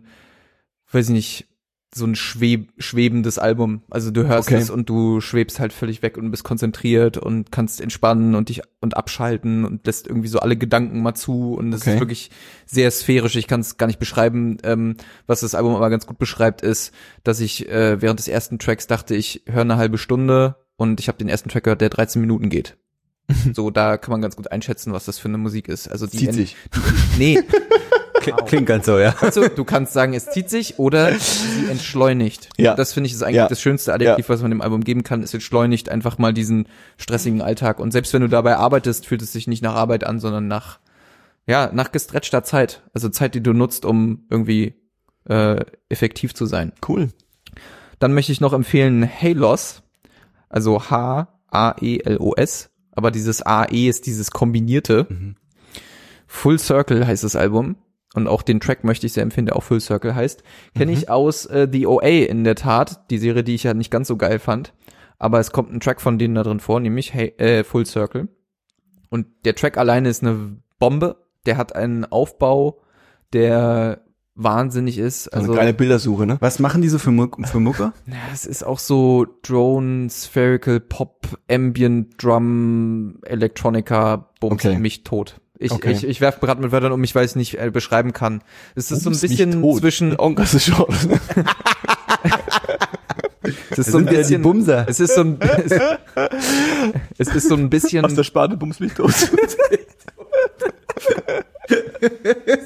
weiß 0.90 1.06
ich 1.06 1.14
nicht, 1.14 1.48
so 1.94 2.04
ein 2.04 2.14
schweb 2.14 2.68
schwebendes 2.78 3.38
Album. 3.38 3.82
Also 3.90 4.10
du 4.10 4.26
hörst 4.26 4.48
Okay. 4.50 4.60
es 4.60 4.68
und 4.68 4.88
du 4.90 5.20
schwebst 5.22 5.58
halt 5.58 5.72
völlig 5.72 6.02
weg 6.02 6.18
und 6.18 6.30
bist 6.30 6.44
konzentriert 6.44 7.16
und 7.16 7.50
kannst 7.50 7.80
entspannen 7.80 8.34
und 8.34 8.50
dich 8.50 8.60
und 8.80 8.96
abschalten 8.96 9.64
und 9.64 9.86
lässt 9.86 10.06
irgendwie 10.06 10.28
so 10.28 10.38
alle 10.40 10.56
Gedanken 10.56 11.00
mal 11.02 11.14
zu 11.14 11.54
und 11.54 11.72
es 11.72 11.82
Okay. 11.82 11.94
ist 11.94 12.00
wirklich 12.00 12.30
sehr 12.66 12.90
sphärisch. 12.90 13.36
Ich 13.36 13.46
kann 13.46 13.60
es 13.60 13.78
gar 13.78 13.86
nicht 13.86 13.98
beschreiben. 13.98 14.58
Ähm, 14.64 14.96
was 15.26 15.40
das 15.40 15.54
Album 15.54 15.74
aber 15.76 15.88
ganz 15.88 16.06
gut 16.06 16.18
beschreibt, 16.18 16.60
ist, 16.60 16.92
dass 17.24 17.40
ich 17.40 17.68
äh, 17.70 18.02
während 18.02 18.18
des 18.18 18.28
ersten 18.28 18.58
Tracks 18.58 18.86
dachte, 18.86 19.14
ich 19.14 19.42
höre 19.46 19.62
eine 19.62 19.76
halbe 19.78 19.96
Stunde 19.98 20.56
und 20.76 21.00
ich 21.00 21.08
habe 21.08 21.18
den 21.18 21.28
ersten 21.28 21.48
Track 21.48 21.64
gehört, 21.64 21.80
der 21.80 21.88
13 21.88 22.20
Minuten 22.20 22.50
geht. 22.50 22.76
so, 23.54 23.70
da 23.70 23.96
kann 23.98 24.10
man 24.12 24.22
ganz 24.22 24.36
gut 24.36 24.50
einschätzen, 24.52 24.92
was 24.92 25.04
das 25.06 25.18
für 25.18 25.28
eine 25.28 25.36
Musik 25.38 25.68
ist. 25.68 25.88
Also 25.88 26.06
die 26.06 26.16
Zieht 26.18 26.32
sich. 26.34 26.56
Nee, 27.18 27.42
Klingt, 28.20 28.46
klingt 28.46 28.66
ganz 28.66 28.86
so, 28.86 28.98
ja. 28.98 29.14
also, 29.20 29.48
du 29.48 29.64
kannst 29.64 29.92
sagen, 29.92 30.14
es 30.14 30.26
zieht 30.26 30.50
sich 30.50 30.78
oder 30.78 31.12
sie 31.14 31.68
entschleunigt. 31.70 32.48
Ja. 32.56 32.74
Das 32.74 32.92
finde 32.92 33.06
ich 33.08 33.14
ist 33.14 33.22
eigentlich 33.22 33.36
Ja. 33.36 33.48
das 33.48 33.60
schönste 33.60 33.92
Adjektiv, 33.92 34.28
was 34.28 34.42
man 34.42 34.50
dem 34.50 34.60
Album 34.60 34.82
geben 34.84 35.02
kann. 35.04 35.22
Es 35.22 35.32
entschleunigt 35.34 35.88
einfach 35.88 36.18
mal 36.18 36.32
diesen 36.34 36.68
stressigen 36.96 37.42
Alltag. 37.42 37.80
Und 37.80 37.92
selbst 37.92 38.12
wenn 38.12 38.22
du 38.22 38.28
dabei 38.28 38.56
arbeitest, 38.56 39.06
fühlt 39.06 39.22
es 39.22 39.32
sich 39.32 39.46
nicht 39.46 39.62
nach 39.62 39.74
Arbeit 39.74 40.04
an, 40.04 40.20
sondern 40.20 40.48
nach, 40.48 40.78
ja, 41.46 41.70
nach 41.72 41.92
gestretchter 41.92 42.42
Zeit. 42.44 42.82
Also 42.92 43.08
Zeit, 43.08 43.34
die 43.34 43.42
du 43.42 43.52
nutzt, 43.52 43.84
um 43.84 44.24
irgendwie 44.30 44.74
äh, 45.28 45.64
effektiv 45.88 46.34
zu 46.34 46.46
sein. 46.46 46.72
Cool. 46.86 47.08
Dann 47.98 48.12
möchte 48.14 48.32
ich 48.32 48.40
noch 48.40 48.52
empfehlen 48.52 49.08
Halos, 49.08 49.82
also 50.48 50.90
H-A-E-L-O-S, 50.90 52.70
aber 52.92 53.10
dieses 53.10 53.42
A-E 53.44 53.88
ist 53.88 54.06
dieses 54.06 54.30
kombinierte. 54.30 55.06
Full 56.26 56.58
Circle 56.58 57.06
heißt 57.06 57.24
das 57.24 57.36
Album. 57.36 57.76
Und 58.14 58.26
auch 58.26 58.42
den 58.42 58.60
Track 58.60 58.84
möchte 58.84 59.06
ich 59.06 59.12
sehr 59.12 59.22
empfehlen, 59.22 59.46
der 59.46 59.56
auch 59.56 59.62
Full 59.62 59.80
Circle 59.80 60.14
heißt. 60.14 60.42
Kenne 60.74 60.92
ich 60.92 61.10
aus 61.10 61.44
äh, 61.46 61.68
The 61.70 61.86
OA 61.86 62.24
in 62.26 62.42
der 62.44 62.54
Tat, 62.54 63.10
die 63.10 63.18
Serie, 63.18 63.44
die 63.44 63.54
ich 63.54 63.64
ja 63.64 63.74
nicht 63.74 63.90
ganz 63.90 64.08
so 64.08 64.16
geil 64.16 64.38
fand. 64.38 64.72
Aber 65.18 65.40
es 65.40 65.50
kommt 65.52 65.72
ein 65.72 65.80
Track 65.80 66.00
von 66.00 66.18
denen 66.18 66.34
da 66.34 66.42
drin 66.42 66.60
vor, 66.60 66.80
nämlich 66.80 67.12
hey, 67.12 67.34
äh, 67.38 67.64
Full 67.64 67.86
Circle. 67.86 68.28
Und 69.10 69.26
der 69.44 69.54
Track 69.54 69.76
alleine 69.76 70.08
ist 70.08 70.22
eine 70.22 70.56
Bombe. 70.78 71.16
Der 71.44 71.56
hat 71.56 71.74
einen 71.74 72.04
Aufbau, 72.04 72.80
der 73.32 74.02
wahnsinnig 74.34 74.98
ist. 74.98 75.28
Also 75.28 75.46
Also 75.46 75.52
eine 75.52 75.60
geile 75.60 75.74
Bildersuche, 75.74 76.24
ne? 76.26 76.36
Was 76.40 76.58
machen 76.60 76.80
die 76.80 76.88
so 76.88 76.98
für, 76.98 77.10
Muck, 77.10 77.36
für 77.46 77.60
Mucke? 77.60 77.92
ja, 78.06 78.14
es 78.32 78.46
ist 78.46 78.64
auch 78.64 78.78
so 78.78 79.26
Drone, 79.42 80.08
Spherical, 80.08 80.80
Pop, 80.80 81.26
Ambient, 81.50 82.22
Drum, 82.22 83.18
Electronica, 83.24 84.30
Bums 84.40 84.64
Okay. 84.64 84.78
mich 84.78 85.02
tot. 85.02 85.40
Ich, 85.60 85.72
Okay. 85.72 85.90
ich, 85.92 86.04
ich 86.04 86.20
werfe 86.20 86.38
gerade 86.40 86.60
mit 86.62 86.70
Wörtern 86.72 86.92
um 86.92 87.00
mich, 87.00 87.14
weil 87.14 87.24
ich 87.24 87.32
es 87.32 87.36
nicht 87.36 87.58
äh, 87.60 87.70
beschreiben 87.70 88.12
kann. 88.12 88.42
Es 88.76 88.90
ist 88.92 89.02
so 89.02 89.10
ein 89.10 89.18
bisschen 89.18 89.62
zwischen, 89.78 90.16
das 90.36 90.54
ist 90.54 90.66
schon. 90.66 90.86
es 93.70 93.78
ist 93.78 93.90
so 93.90 93.98
ein 93.98 94.04
bisschen, 94.06 94.42
Bumser. 94.42 94.86
es 94.88 95.00
ist 95.00 95.14
so 95.14 95.22
ein, 95.22 95.38
es, 95.40 95.72
es 97.18 97.34
ist 97.34 97.48
so 97.48 97.54
ein 97.56 97.70
bisschen, 97.70 98.04
Aus 98.04 98.14
der 98.14 98.24
Sparte 98.24 98.56
bums 98.56 98.78
mich 98.80 98.92
tot. 98.94 99.12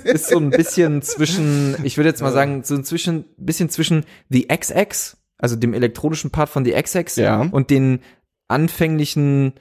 ist 0.05 0.29
so 0.29 0.39
ein 0.39 0.51
bisschen 0.51 1.03
zwischen, 1.03 1.77
ich 1.83 1.97
würde 1.97 2.09
jetzt 2.11 2.23
mal 2.23 2.33
sagen, 2.33 2.63
so 2.65 2.79
zwischen, 2.83 3.25
bisschen 3.37 3.69
zwischen 3.69 4.05
The 4.29 4.47
XX, 4.49 5.17
also 5.39 5.57
dem 5.57 5.75
elektronischen 5.75 6.31
Part 6.31 6.49
von 6.51 6.65
The 6.65 6.73
XX 6.73 7.17
Ja. 7.17 7.41
und 7.51 7.71
den 7.71 8.01
anfänglichen 8.49 9.55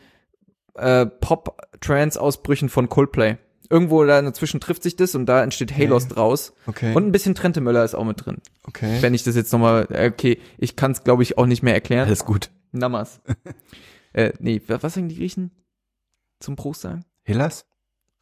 äh, 0.76 1.06
Pop-Trance-Ausbrüchen 1.06 2.70
von 2.70 2.90
Coldplay. 2.90 3.38
Irgendwo 3.70 4.04
da 4.04 4.22
dazwischen 4.22 4.60
trifft 4.60 4.84
sich 4.84 4.98
das 4.98 5.16
und 5.16 5.26
da 5.28 5.42
entsteht 5.44 5.76
Halos 5.78 6.08
draus. 6.10 6.54
Okay. 6.68 6.94
Und 6.94 7.06
ein 7.08 7.12
bisschen 7.14 7.36
Trente 7.36 7.62
Möller 7.62 7.86
ist 7.86 7.96
auch 7.96 8.04
mit 8.04 8.26
drin. 8.26 8.38
okay. 8.68 8.98
Wenn 9.02 9.14
ich 9.14 9.24
das 9.24 9.36
jetzt 9.36 9.52
nochmal, 9.54 9.88
okay, 9.90 10.40
ich 10.58 10.76
kann 10.76 10.92
es 10.92 11.04
glaube 11.04 11.24
ich 11.24 11.38
auch 11.38 11.46
nicht 11.46 11.64
mehr 11.64 11.74
erklären. 11.74 12.08
Alles 12.08 12.26
gut. 12.26 12.50
Namas. 12.74 13.22
äh, 14.14 14.34
nee, 14.40 14.62
wa- 14.68 14.80
was 14.82 14.94
sagen 14.96 15.08
die 15.08 15.16
Griechen 15.16 15.52
zum 16.42 16.58
Prost 16.58 16.82
sagen? 16.82 17.06
Hellas? 17.24 17.66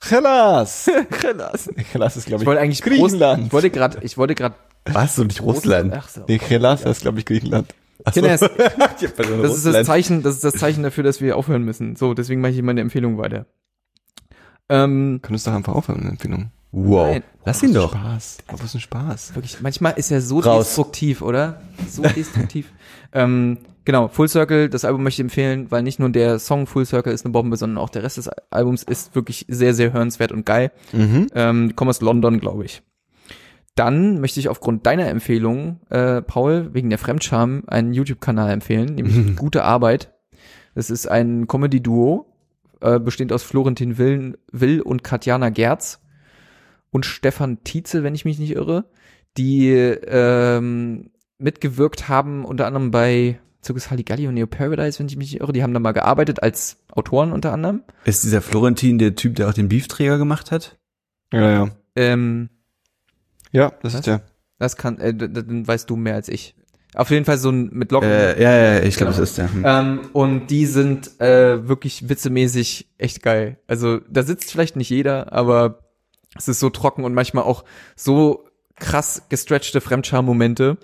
Hellas. 0.03 0.87
Hellas. 1.21 1.69
Hellas 1.91 2.15
ist, 2.17 2.27
glaube 2.27 2.41
Ich 2.41 2.43
ich, 2.43 2.47
wollte 2.47 2.61
eigentlich 2.61 2.81
Prost, 2.83 2.99
Griechenland. 2.99 3.47
ich 3.47 3.53
wollte 3.53 3.69
gerade, 3.71 3.97
ich 4.03 4.17
wollte 4.17 4.35
gerade 4.35 4.55
Was? 4.85 5.17
Und 5.17 5.27
nicht 5.27 5.41
Russland? 5.41 5.93
Ach 5.95 6.09
so. 6.09 6.25
Nee, 6.27 6.37
Hellas 6.39 6.85
heißt, 6.85 7.01
glaube 7.01 7.19
ich, 7.19 7.25
Griechenland. 7.25 7.73
Kinder, 8.13 8.31
es- 8.33 8.39
Das 8.39 9.55
ist 9.57 9.65
das 9.65 9.85
Zeichen, 9.85 10.23
das 10.23 10.35
ist 10.35 10.43
das 10.43 10.53
Zeichen 10.55 10.83
dafür, 10.83 11.03
dass 11.03 11.21
wir 11.21 11.37
aufhören 11.37 11.63
müssen. 11.63 11.95
So, 11.95 12.13
deswegen 12.13 12.41
mache 12.41 12.51
ich 12.51 12.61
meine 12.61 12.81
Empfehlung 12.81 13.17
weiter. 13.17 13.45
Ähm, 14.69 15.19
Könntest 15.21 15.47
doch 15.47 15.53
einfach 15.53 15.73
aufhören 15.73 16.01
der 16.01 16.11
Empfehlung. 16.11 16.51
Wow. 16.71 17.07
Nein. 17.11 17.23
Lass 17.45 17.63
ihn 17.63 17.73
doch. 17.73 17.91
Spaß. 17.91 18.37
Aber 18.47 18.59
was 18.59 18.65
ist 18.65 18.75
ein 18.75 18.79
Spaß? 18.81 19.35
wirklich, 19.35 19.59
manchmal 19.61 19.93
ist 19.97 20.11
er 20.11 20.21
so 20.21 20.39
Raus. 20.39 20.65
destruktiv, 20.67 21.21
oder? 21.23 21.61
So 21.89 22.03
destruktiv. 22.03 22.71
ähm, 23.11 23.57
genau, 23.85 24.07
Full 24.07 24.27
Circle, 24.29 24.69
das 24.69 24.85
Album 24.85 25.01
möchte 25.01 25.21
ich 25.21 25.25
empfehlen, 25.25 25.71
weil 25.71 25.81
nicht 25.81 25.97
nur 25.99 26.09
der 26.09 26.37
Song 26.37 26.67
Full 26.67 26.85
Circle 26.85 27.11
ist 27.11 27.25
eine 27.25 27.31
Bombe, 27.31 27.57
sondern 27.57 27.79
auch 27.79 27.89
der 27.89 28.03
Rest 28.03 28.17
des 28.17 28.29
Albums 28.51 28.83
ist 28.83 29.15
wirklich 29.15 29.45
sehr, 29.49 29.73
sehr 29.73 29.91
hörenswert 29.93 30.31
und 30.31 30.45
geil. 30.45 30.71
Mhm. 30.93 31.27
Ähm, 31.33 31.75
kommen 31.75 31.89
aus 31.89 32.01
London, 32.01 32.39
glaube 32.39 32.65
ich. 32.65 32.83
Dann 33.75 34.19
möchte 34.19 34.39
ich 34.39 34.49
aufgrund 34.49 34.85
deiner 34.85 35.07
Empfehlung, 35.07 35.79
äh, 35.89 36.21
Paul, 36.21 36.73
wegen 36.73 36.89
der 36.89 36.99
Fremdscham, 36.99 37.63
einen 37.67 37.93
YouTube-Kanal 37.93 38.51
empfehlen, 38.51 38.95
nämlich 38.95 39.35
Gute 39.35 39.63
Arbeit. 39.63 40.13
Das 40.75 40.89
ist 40.89 41.07
ein 41.07 41.47
Comedy-Duo, 41.47 42.25
äh, 42.81 42.99
bestehend 42.99 43.33
aus 43.33 43.43
Florentin 43.43 43.97
Will, 43.97 44.37
Will 44.51 44.81
und 44.81 45.03
Katjana 45.03 45.49
Gerz 45.49 46.01
und 46.91 47.05
Stefan 47.05 47.63
Tietze, 47.63 48.03
wenn 48.03 48.15
ich 48.15 48.25
mich 48.25 48.39
nicht 48.39 48.55
irre, 48.55 48.85
die 49.37 49.69
ähm, 49.71 51.11
mitgewirkt 51.37 52.09
haben, 52.09 52.45
unter 52.45 52.65
anderem 52.65 52.91
bei 52.91 53.39
Circus 53.63 53.91
Halligalli 53.91 54.27
und 54.27 54.35
Neo 54.35 54.47
Paradise, 54.47 54.99
wenn 54.99 55.07
ich 55.07 55.17
mich 55.17 55.31
nicht 55.31 55.41
irre. 55.41 55.53
Die 55.53 55.63
haben 55.63 55.73
da 55.73 55.79
mal 55.79 55.91
gearbeitet 55.91 56.41
als 56.41 56.77
Autoren 56.91 57.31
unter 57.31 57.51
anderem. 57.51 57.83
Ist 58.05 58.23
dieser 58.23 58.41
Florentin 58.41 58.97
der 58.97 59.15
Typ, 59.15 59.35
der 59.35 59.49
auch 59.49 59.53
den 59.53 59.69
Beefträger 59.69 60.17
gemacht 60.17 60.51
hat? 60.51 60.77
Ja, 61.33 61.51
ja. 61.51 61.69
Ähm, 61.95 62.49
Ja, 63.51 63.71
das 63.81 63.93
Was? 63.93 63.99
ist 64.01 64.07
der. 64.07 64.21
Das 64.57 64.75
kann, 64.77 64.99
äh, 64.99 65.13
dann 65.13 65.67
weißt 65.67 65.89
du 65.89 65.95
mehr 65.95 66.15
als 66.15 66.27
ich. 66.29 66.55
Auf 66.95 67.11
jeden 67.11 67.23
Fall 67.25 67.37
so 67.37 67.49
ein 67.51 67.69
mit 67.71 67.91
Locken. 67.91 68.09
Äh, 68.09 68.41
ja, 68.41 68.51
ja, 68.55 68.83
ich 68.83 68.95
glaube, 68.97 69.11
Genau. 69.11 69.21
das 69.21 69.29
ist 69.29 69.37
der. 69.37 69.53
Hm. 69.53 69.63
Ähm, 69.65 69.99
und 70.13 70.47
die 70.47 70.65
sind 70.65 71.19
äh, 71.21 71.67
wirklich 71.67 72.09
witzemäßig 72.09 72.89
echt 72.97 73.21
geil. 73.21 73.57
Also 73.67 73.99
da 74.09 74.23
sitzt 74.23 74.51
vielleicht 74.51 74.75
nicht 74.75 74.89
jeder, 74.89 75.31
aber 75.31 75.91
es 76.35 76.47
ist 76.47 76.59
so 76.59 76.69
trocken 76.69 77.03
und 77.03 77.13
manchmal 77.13 77.43
auch 77.43 77.63
so 77.95 78.45
krass 78.75 79.23
gestretchte 79.29 79.81
Fremdscham-Momente. 79.81 80.77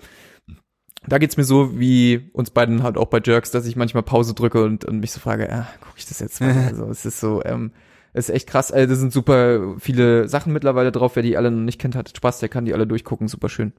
Da 1.08 1.18
geht's 1.18 1.36
mir 1.36 1.44
so 1.44 1.78
wie 1.78 2.30
uns 2.32 2.50
beiden 2.50 2.82
halt 2.82 2.96
auch 2.96 3.06
bei 3.06 3.20
Jerks, 3.24 3.50
dass 3.50 3.66
ich 3.66 3.76
manchmal 3.76 4.02
Pause 4.02 4.34
drücke 4.34 4.62
und, 4.64 4.84
und 4.84 5.00
mich 5.00 5.12
so 5.12 5.20
frage, 5.20 5.52
ah, 5.52 5.66
gucke 5.80 5.98
ich 5.98 6.06
das 6.06 6.20
jetzt 6.20 6.40
mal? 6.40 6.54
Also 6.68 6.88
es 6.88 7.04
ist 7.04 7.20
so, 7.20 7.42
ähm, 7.44 7.72
ist 8.16 8.30
echt 8.30 8.48
krass. 8.48 8.72
Also, 8.72 8.88
da 8.88 8.94
sind 8.98 9.12
super 9.12 9.74
viele 9.78 10.28
Sachen 10.28 10.52
mittlerweile 10.52 10.92
drauf. 10.92 11.16
Wer 11.16 11.22
die 11.22 11.36
alle 11.36 11.50
noch 11.50 11.62
nicht 11.62 11.80
kennt, 11.80 11.94
hat 11.96 12.14
Spaß, 12.16 12.38
der 12.40 12.48
kann 12.48 12.64
die 12.64 12.74
alle 12.74 12.86
durchgucken. 12.86 13.28
Super 13.28 13.48
schön. 13.48 13.72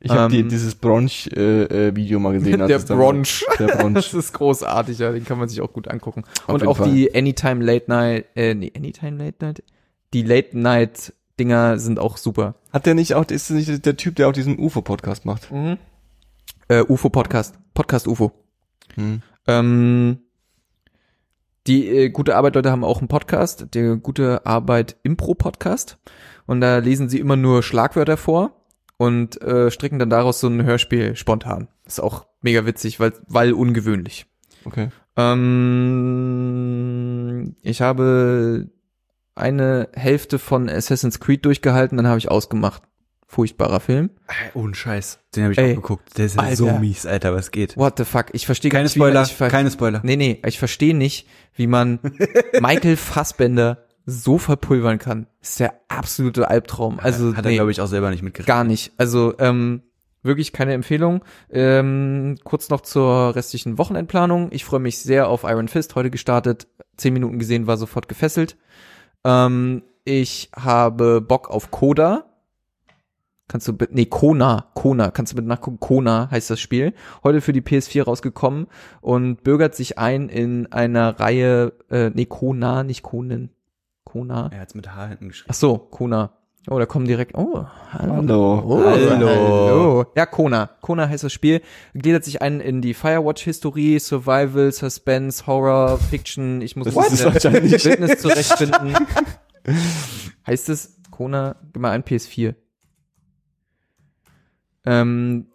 Ich 0.00 0.10
habe 0.10 0.30
die 0.30 0.40
Ähm, 0.40 0.48
dieses 0.48 0.74
Bronch-Video 0.74 2.18
mal 2.18 2.34
gesehen. 2.34 2.66
der 2.66 2.78
Bronch. 2.78 3.44
Der 3.58 3.66
Bronch. 3.68 3.94
Das 3.94 4.12
ist 4.12 4.32
großartig, 4.34 4.98
ja, 4.98 5.12
den 5.12 5.24
kann 5.24 5.38
man 5.38 5.48
sich 5.48 5.60
auch 5.60 5.72
gut 5.72 5.88
angucken. 5.88 6.24
und 6.46 6.56
jeden 6.56 6.68
auch 6.68 6.76
Fall. 6.78 6.92
die 6.92 7.14
Anytime 7.14 7.64
Late 7.64 7.86
Night, 7.88 8.26
äh, 8.34 8.54
nee, 8.54 8.72
Anytime 8.76 9.16
Late 9.16 9.36
Night? 9.40 9.62
Die 10.12 10.22
Late 10.22 10.58
Night 10.58 11.14
Dinger 11.40 11.78
sind 11.78 11.98
auch 11.98 12.16
super. 12.16 12.54
Hat 12.72 12.86
der 12.86 12.94
nicht 12.94 13.14
auch, 13.14 13.24
ist 13.24 13.50
das 13.50 13.56
nicht 13.56 13.86
der 13.86 13.96
Typ, 13.96 14.16
der 14.16 14.28
auch 14.28 14.32
diesen 14.32 14.58
UFO-Podcast 14.58 15.24
macht? 15.24 15.48
Äh, 16.68 16.82
UFO 16.82 17.08
Podcast, 17.08 17.56
UFO. 18.06 18.32
Hm. 18.94 19.22
Ähm, 19.46 20.18
die 21.66 21.88
äh, 21.88 22.10
gute 22.10 22.36
Arbeit 22.36 22.54
Leute 22.54 22.70
haben 22.70 22.84
auch 22.84 22.98
einen 22.98 23.08
Podcast, 23.08 23.68
der 23.74 23.96
gute 23.96 24.46
Arbeit 24.46 24.96
Impro 25.02 25.34
Podcast 25.34 25.98
und 26.46 26.60
da 26.60 26.78
lesen 26.78 27.08
sie 27.08 27.18
immer 27.20 27.36
nur 27.36 27.62
Schlagwörter 27.62 28.16
vor 28.16 28.60
und 28.96 29.40
äh, 29.42 29.70
stricken 29.70 29.98
dann 29.98 30.10
daraus 30.10 30.40
so 30.40 30.48
ein 30.48 30.64
Hörspiel 30.64 31.16
spontan. 31.16 31.68
Ist 31.86 32.00
auch 32.00 32.26
mega 32.40 32.66
witzig, 32.66 33.00
weil 33.00 33.12
weil 33.26 33.52
ungewöhnlich. 33.52 34.26
Okay. 34.64 34.88
Ähm, 35.16 35.54
ich 37.62 37.80
habe 37.82 38.68
eine 39.34 39.88
Hälfte 39.94 40.38
von 40.38 40.68
Assassin's 40.68 41.18
Creed 41.20 41.44
durchgehalten, 41.44 41.96
dann 41.96 42.06
habe 42.06 42.18
ich 42.18 42.30
ausgemacht. 42.30 42.82
Furchtbarer 43.26 43.80
Film. 43.80 44.10
Ohne 44.54 44.74
Scheiß. 44.74 45.18
Den 45.34 45.44
habe 45.44 45.52
ich 45.54 45.58
Ey, 45.58 45.72
auch 45.72 45.76
geguckt. 45.76 46.16
Der 46.18 46.26
ist 46.26 46.36
ja 46.36 46.42
Alter. 46.42 46.56
so 46.56 46.70
mies, 46.78 47.04
Alter, 47.06 47.34
was 47.34 47.50
geht? 47.50 47.76
What 47.76 47.98
the 47.98 48.04
fuck? 48.04 48.26
Ich 48.32 48.46
verstehe 48.46 48.70
gar 48.70 48.78
Keine 48.78 48.84
man- 48.88 48.90
Spoiler, 48.94 49.22
ich 49.22 49.34
ver 49.34 49.48
keine 49.48 49.70
Spoiler. 49.70 50.00
Nee, 50.04 50.16
nee, 50.16 50.40
ich 50.46 50.58
verstehe 50.58 50.94
nicht, 50.94 51.26
wie 51.54 51.66
man 51.66 51.98
Michael 52.60 52.96
Fassbender 52.96 53.84
so 54.06 54.38
verpulvern 54.38 54.98
kann. 54.98 55.26
Das 55.40 55.50
ist 55.50 55.60
der 55.60 55.74
absolute 55.88 56.48
Albtraum. 56.48 57.00
Also 57.00 57.34
Hat 57.36 57.44
er, 57.46 57.50
nee, 57.50 57.56
glaube 57.56 57.70
ich, 57.70 57.80
auch 57.80 57.86
selber 57.86 58.10
nicht 58.10 58.22
mitgerechnet. 58.22 58.46
gar 58.54 58.62
nicht. 58.62 58.92
Also 58.98 59.34
ähm, 59.38 59.82
wirklich 60.22 60.52
keine 60.52 60.74
Empfehlung. 60.74 61.24
Ähm, 61.50 62.36
kurz 62.44 62.68
noch 62.68 62.82
zur 62.82 63.34
restlichen 63.34 63.78
Wochenendplanung. 63.78 64.48
Ich 64.52 64.64
freue 64.64 64.80
mich 64.80 64.98
sehr 64.98 65.28
auf 65.28 65.42
Iron 65.44 65.68
Fist. 65.68 65.94
Heute 65.94 66.10
gestartet, 66.10 66.66
zehn 66.98 67.14
Minuten 67.14 67.38
gesehen, 67.38 67.66
war 67.66 67.78
sofort 67.78 68.06
gefesselt. 68.08 68.56
Ähm, 69.24 69.82
ich 70.04 70.50
habe 70.54 71.20
Bock 71.22 71.48
auf 71.50 71.70
Coda. 71.70 72.26
Kannst 73.54 73.68
du, 73.68 73.72
nee, 73.90 74.06
Kona, 74.06 74.66
Kona, 74.74 75.12
kannst 75.12 75.30
du 75.30 75.36
bitte 75.36 75.46
nachgucken, 75.46 75.78
Kona 75.78 76.28
heißt 76.28 76.50
das 76.50 76.58
Spiel. 76.58 76.92
Heute 77.22 77.40
für 77.40 77.52
die 77.52 77.60
PS4 77.60 78.02
rausgekommen 78.02 78.66
und 79.00 79.44
bürgert 79.44 79.76
sich 79.76 79.96
ein 79.96 80.28
in 80.28 80.72
einer 80.72 81.20
Reihe, 81.20 81.72
äh, 81.88 82.10
nee, 82.12 82.24
Kona, 82.24 82.82
nicht 82.82 83.04
Konen, 83.04 83.50
Kona. 84.02 84.50
Er 84.52 84.58
hat's 84.58 84.74
mit 84.74 84.92
H 84.92 85.06
hinten 85.06 85.28
geschrieben. 85.28 85.50
Ach 85.52 85.54
so, 85.54 85.78
Kona. 85.78 86.32
Oh, 86.68 86.80
da 86.80 86.86
kommen 86.86 87.06
direkt, 87.06 87.36
oh, 87.36 87.64
hallo. 87.92 88.16
Hallo. 88.16 88.62
Oh, 88.66 88.84
Hallo. 88.84 89.28
hallo. 89.28 90.06
Ja, 90.16 90.26
Kona. 90.26 90.70
Kona 90.80 91.08
heißt 91.08 91.22
das 91.22 91.32
Spiel. 91.32 91.60
Gliedert 91.94 92.24
sich 92.24 92.42
ein 92.42 92.58
in 92.58 92.82
die 92.82 92.92
Firewatch-Historie, 92.92 94.00
Survival, 94.00 94.72
Suspense, 94.72 95.46
Horror, 95.46 95.98
Fiction. 95.98 96.60
Ich 96.60 96.74
muss 96.74 96.86
Das 96.86 96.96
mich 96.96 97.04
ist 97.06 97.12
in 97.12 97.18
der 97.18 97.34
wahrscheinlich. 97.34 97.84
Wildnis 97.84 98.18
zurechtfinden. 98.20 98.96
heißt 100.44 100.68
es 100.70 100.96
Kona, 101.12 101.54
gib 101.72 101.80
mal 101.80 101.92
ein 101.92 102.02
PS4. 102.02 102.56
Ähm, 104.84 105.46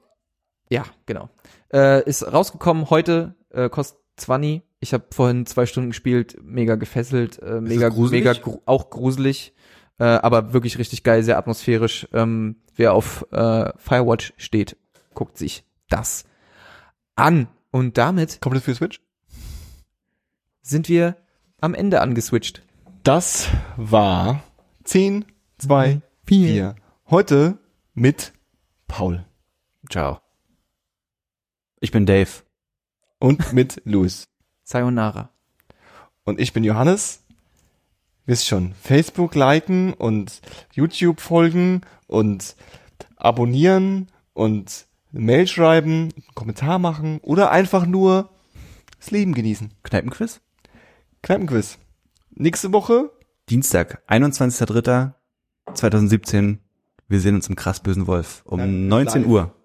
ja, 0.70 0.84
genau. 1.06 1.30
Äh, 1.74 2.08
ist 2.08 2.32
rausgekommen 2.32 2.90
heute, 2.90 3.36
äh, 3.52 3.70
kostet 3.70 4.00
20. 4.18 4.62
Ich 4.80 4.94
habe 4.94 5.06
vorhin 5.12 5.46
zwei 5.46 5.66
Stunden 5.66 5.90
gespielt, 5.90 6.38
mega 6.42 6.76
gefesselt, 6.76 7.40
äh, 7.42 7.60
mega, 7.60 7.90
gruselig? 7.90 8.24
mega 8.24 8.34
gru 8.34 8.62
auch 8.66 8.90
gruselig, 8.90 9.54
äh, 9.98 10.06
aber 10.06 10.54
wirklich 10.54 10.78
richtig 10.78 11.04
geil, 11.04 11.24
sehr 11.24 11.38
atmosphärisch. 11.38 12.08
Ähm, 12.14 12.58
wer 12.76 12.94
auf 12.94 13.26
äh, 13.32 13.72
Firewatch 13.78 14.34
steht, 14.38 14.78
guckt 15.14 15.38
sich 15.38 15.66
das 15.90 16.24
an. 17.16 17.48
Und 17.72 17.98
damit 17.98 18.40
Kommt 18.42 18.56
das 18.56 18.64
für 18.64 18.74
Switch? 18.74 19.02
sind 20.62 20.88
wir 20.88 21.18
am 21.62 21.74
Ende 21.74 22.02
angeswitcht. 22.02 22.64
Das 23.04 23.50
war 23.76 24.44
10, 24.84 25.26
2, 25.58 26.02
4. 26.26 26.76
Heute 27.10 27.58
mit 27.94 28.34
Paul 28.90 29.26
Ciao. 29.90 30.20
Ich 31.80 31.92
bin 31.92 32.06
Dave. 32.06 32.30
und 33.20 33.54
mit 33.54 33.82
Louis. 33.86 34.28
Sayonara. 34.66 35.30
Und 36.26 36.42
ich 36.42 36.52
bin 36.52 36.66
Johannes. 36.66 37.24
Wisst 38.26 38.48
schon, 38.48 38.74
Facebook 38.74 39.36
liken 39.36 39.94
und 39.94 40.42
YouTube 40.74 41.22
folgen 41.22 41.80
und 42.08 42.58
abonnieren 43.16 44.10
und 44.34 44.86
eine 45.12 45.22
Mail 45.22 45.48
schreiben, 45.48 46.10
einen 46.14 46.36
Kommentar 46.36 46.78
machen 46.78 47.20
oder 47.22 47.52
einfach 47.52 47.86
nur 47.86 48.30
das 49.00 49.12
Leben 49.12 49.34
genießen. 49.34 49.72
Kneipenquiz? 49.84 50.42
Kneipenquiz. 51.24 51.78
Nächste 52.32 52.74
Woche 52.74 53.12
Dienstag, 53.50 54.04
21.03.2017. 54.08 56.58
Wir 57.10 57.20
sehen 57.20 57.34
uns 57.34 57.50
im 57.50 57.56
krass 57.56 57.80
bösen 57.80 58.06
Wolf 58.06 58.44
um 58.46 58.60
Nein, 58.60 58.88
19 58.88 59.22
live. 59.24 59.32
Uhr. 59.32 59.56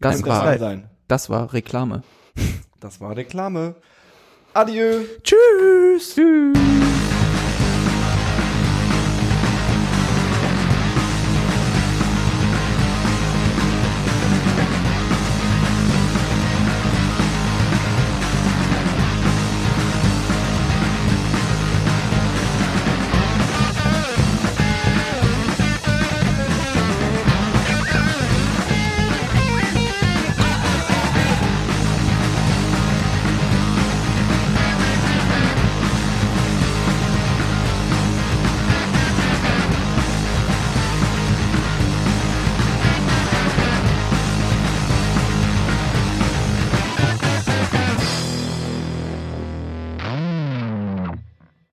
Das 0.00 0.16
wird 0.16 0.28
war, 0.28 0.58
sein. 0.58 0.88
das 1.06 1.28
war 1.28 1.52
Reklame. 1.52 2.02
Das 2.80 3.00
war 3.00 3.14
Reklame. 3.14 3.74
Adieu. 4.54 5.00
Tschüss. 5.22 6.14
Tschüss. 6.14 6.97